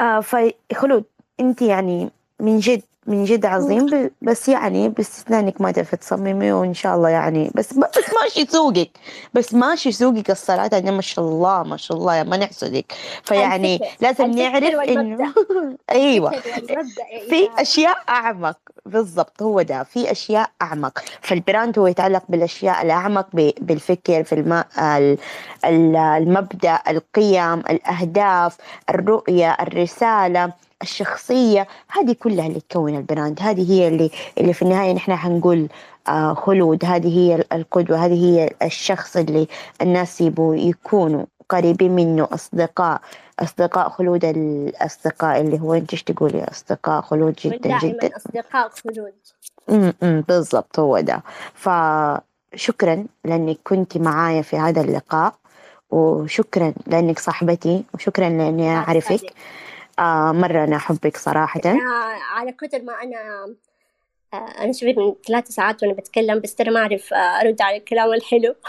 آه 0.01 0.21
فخلود 0.21 1.05
أنت 1.41 1.63
يعني 1.63 2.11
من 2.41 2.59
جد 2.59 2.83
من 3.07 3.25
جد 3.25 3.47
عظيم 3.47 4.11
بس 4.23 4.49
يعني 4.49 4.89
باستثناء 4.89 5.41
إنك 5.41 5.61
ما 5.61 5.71
تعرفي 5.73 5.97
تصممي 5.97 6.53
وإن 6.53 6.75
شاء 6.75 6.97
الله 6.97 7.09
يعني 7.09 7.51
بس 7.55 7.73
بس 7.75 8.15
ماشي 8.23 8.47
سوقك. 8.47 8.91
بس 9.35 9.55
ماشي 9.55 9.93
سوقك 9.93 10.31
الصراحة 10.31 10.69
يعني 10.73 10.91
ما 10.91 11.03
شاء 11.03 11.25
الله 11.25 11.63
ما 11.63 11.77
شاء 11.77 11.97
الله 11.97 12.23
ما 12.23 12.37
نحسدك 12.37 12.93
فيعني. 13.25 13.81
لازم 14.01 14.31
نعرف 14.31 14.65
إنه 14.65 15.35
أيوه. 15.91 16.31
في 17.31 17.49
أشياء 17.59 17.97
أعمق. 18.09 18.59
بالضبط 18.87 19.43
هو 19.43 19.63
ده. 19.63 19.83
في 19.83 20.11
أشياء 20.11 20.51
أعمق. 20.63 20.99
فال 21.21 21.37
brand 21.37 21.79
هو 21.79 21.87
يتعلق 21.87 22.23
بالأشياء 22.29 22.83
الأعمق 22.83 23.27
بالفكر 23.61 24.25
في 24.25 24.33
الم... 24.35 24.53
ال- 24.79 25.19
ال- 25.65 25.97
المبدأ 25.97 26.79
القيم 26.89 27.59
الأهداف 27.59 28.57
الرؤية 28.91 29.53
الرسالة. 29.61 30.53
الشخصية. 30.83 31.67
هذه 31.89 32.13
كلها 32.13 32.47
اللي 32.47 32.61
تكون 32.61 32.97
ال 32.97 33.03
brand. 33.03 33.39
هذه 33.43 33.73
هي 33.73 33.89
اللي 33.89 34.11
اللي 34.39 34.53
في 34.53 34.63
النهاية 34.63 34.93
نحن 34.93 35.17
حنقول 35.17 35.69
آه 36.09 36.35
خلود 36.35 36.85
هذه 36.85 37.19
هي 37.19 37.45
القدوة. 37.53 37.97
هذه 38.07 38.25
هي 38.25 38.51
الشخص 38.63 39.17
اللي 39.17 39.49
الناس 39.83 40.21
يبوا 40.21 40.55
يكونوا 40.55 41.25
قريبين 41.49 41.93
منه 41.93 42.29
أصدقاء 42.33 43.01
أصدقاء 43.41 43.89
خلود 43.89 44.25
الاصدقاء 44.25 45.41
اللي 45.41 45.61
هو 45.61 45.75
إنت 45.75 45.93
إيش 45.93 46.03
تقولي 46.03 46.45
أصدقاء 46.45 47.01
خلود 47.03 47.35
جدا 47.45 47.57
جدا؟ 47.57 47.79
دائما 47.79 48.17
أصدقاء 48.17 48.69
خلود 48.69 49.13
امم 50.03 50.25
بالضبط 50.29 50.79
هو 50.79 51.01
ده. 51.01 51.23
فشكرا 51.55 53.07
لأنك 53.25 53.59
كنت 53.65 53.99
معايا 53.99 54.43
في 54.43 54.57
هذا 54.57 54.81
اللقاء 54.81 55.35
وشكرا 55.91 56.75
لأنك 56.87 57.19
صاحبتي 57.19 57.85
وشكرا 57.95 58.29
لأني 58.29 58.77
أعرفك. 58.77 59.33
آه 59.99 60.33
مرة 60.33 60.65
أنا 60.65 60.77
أحبك 60.77 61.17
صراحة. 61.17 61.61
آه 61.65 61.79
على 62.35 62.53
كثر 62.53 62.83
ما 62.83 62.93
أنا 63.03 63.17
آه 64.35 64.37
أنا 64.65 64.73
شوفت 64.73 64.99
من 64.99 65.15
ثلاث 65.27 65.49
ساعات 65.49 65.83
وأنا 65.83 65.95
بتكلم 65.95 66.41
بس 66.41 66.55
ترى 66.55 66.71
ما 66.71 66.81
أعرف 66.81 67.13
آه 67.15 67.17
أرد 67.17 67.63
على 67.63 67.77
الكلام 67.77 68.13
الحلو. 68.13 68.55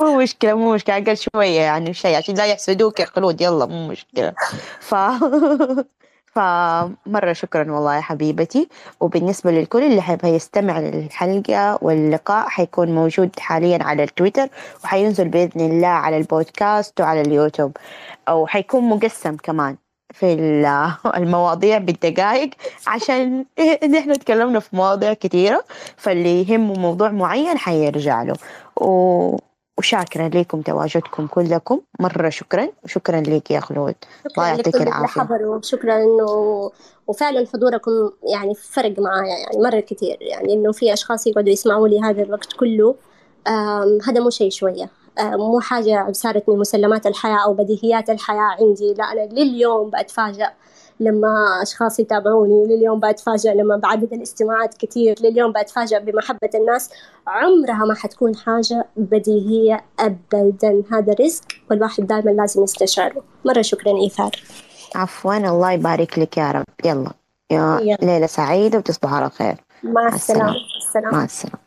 مو 0.00 0.16
مشكلة 0.22 0.54
مو 0.54 0.74
مشكلة 0.74 0.96
أقل 0.96 1.16
شوية 1.16 1.60
يعني 1.60 1.94
شيء 1.94 2.16
عشان 2.16 2.34
لا 2.34 2.46
يحسدوك 2.46 3.00
يا 3.00 3.04
خلود 3.04 3.40
يلا 3.40 3.66
مو 3.66 3.88
مشكلة. 3.88 4.34
ف 4.80 4.94
فمرة 6.36 7.32
شكرا 7.32 7.72
والله 7.72 7.96
يا 7.96 8.00
حبيبتي. 8.00 8.68
وبالنسبة 9.00 9.50
للكل 9.50 9.82
اللي 9.82 10.02
حيبغى 10.02 10.28
يستمع 10.30 10.80
للحلقة 10.80 11.78
واللقاء 11.82 12.48
حيكون 12.48 12.94
موجود 12.94 13.30
حاليا 13.38 13.78
على 13.82 14.02
التويتر 14.04 14.48
وحينزل 14.84 15.28
بإذن 15.28 15.60
الله 15.60 15.88
على 15.88 16.16
البودكاست 16.16 17.00
وعلى 17.00 17.20
اليوتيوب. 17.20 17.76
أو 18.28 18.46
حيكون 18.46 18.84
مقسم 18.88 19.36
كمان 19.36 19.76
في 20.14 20.32
المواضيع 21.20 21.78
بالدقائق 21.78 22.50
عشان 22.86 23.44
نحن 23.96 24.12
تكلمنا 24.18 24.60
في 24.60 24.76
مواضيع 24.76 25.12
كثيرة 25.12 25.64
فاللي 25.96 26.42
يهمه 26.42 26.74
موضوع 26.74 27.10
معين 27.10 27.58
حيرجع 27.58 28.22
له. 28.22 28.34
و... 28.76 29.36
وشاكرة 29.78 30.28
لكم 30.28 30.60
تواجدكم 30.60 31.26
كلكم. 31.26 31.80
مرة 32.00 32.28
شكرا. 32.28 32.68
وشكرا 32.84 33.20
لك 33.20 33.50
يا 33.50 33.60
خلود. 33.60 33.94
الله 34.26 34.48
يعطيك 34.48 34.76
العافية. 34.76 35.20
حضروا 35.20 35.60
شكرا 35.62 35.96
إنه 35.96 36.70
وفعلا 37.06 37.46
حضوركم 37.54 38.10
يعني 38.32 38.54
فرق 38.54 38.98
معايا 38.98 39.38
يعني 39.38 39.62
مرة 39.62 39.80
كثير 39.80 40.16
يعني 40.20 40.52
إنه 40.52 40.72
في 40.72 40.92
أشخاص 40.92 41.26
يقعدوا 41.26 41.52
يسمعوا 41.52 41.88
لي 41.88 42.00
هذا 42.00 42.22
الوقت 42.22 42.52
كله. 42.52 42.94
هذا 44.08 44.20
مو 44.20 44.30
شيء 44.30 44.50
شوية. 44.50 44.90
مو 45.20 45.60
حاجة 45.60 46.12
صارت 46.12 46.48
من 46.48 46.58
مسلمات 46.58 47.06
الحياة 47.06 47.44
أو 47.44 47.54
بديهيات 47.54 48.10
الحياة 48.10 48.56
عندي. 48.60 48.94
لا 48.94 49.04
أنا 49.04 49.20
لليوم 49.20 49.90
بتفاجأ. 49.90 50.52
لما 51.00 51.62
أشخاص 51.62 52.00
يتابعوني 52.00 52.66
لليوم 52.66 53.00
بتفاجأ 53.00 53.54
لما 53.54 53.76
بعدد 53.76 54.12
الاستماعات 54.12 54.74
كتير 54.74 55.16
لليوم 55.20 55.52
بتفاجأ 55.52 55.98
بمحبة 55.98 56.50
الناس. 56.54 56.90
عمرها 57.26 57.84
ما 57.84 57.94
حتكون 57.94 58.36
حاجة 58.36 58.86
بديهية 58.96 59.84
أبدا. 60.00 60.82
هذا 60.92 61.14
رزق 61.20 61.42
والواحد 61.70 62.06
دائما 62.06 62.30
لازم 62.30 62.64
يستشعره. 62.64 63.22
مرة 63.44 63.62
شكرا 63.62 63.96
إيثار. 64.02 64.30
عفوا. 64.94 65.36
الله 65.36 65.72
يبارك 65.72 66.18
لك 66.18 66.38
يا 66.38 66.50
رب. 66.50 66.64
يلا. 66.84 67.10
يا 67.50 67.78
يلا. 67.82 67.98
ليلة 68.02 68.26
سعيدة 68.26 68.78
وتصبح 68.78 69.12
على 69.12 69.30
خير. 69.30 69.56
مع 69.82 70.08
السلامة. 70.08 70.54
السلام 70.86 71.14
مع 71.14 71.24
السلامة. 71.24 71.65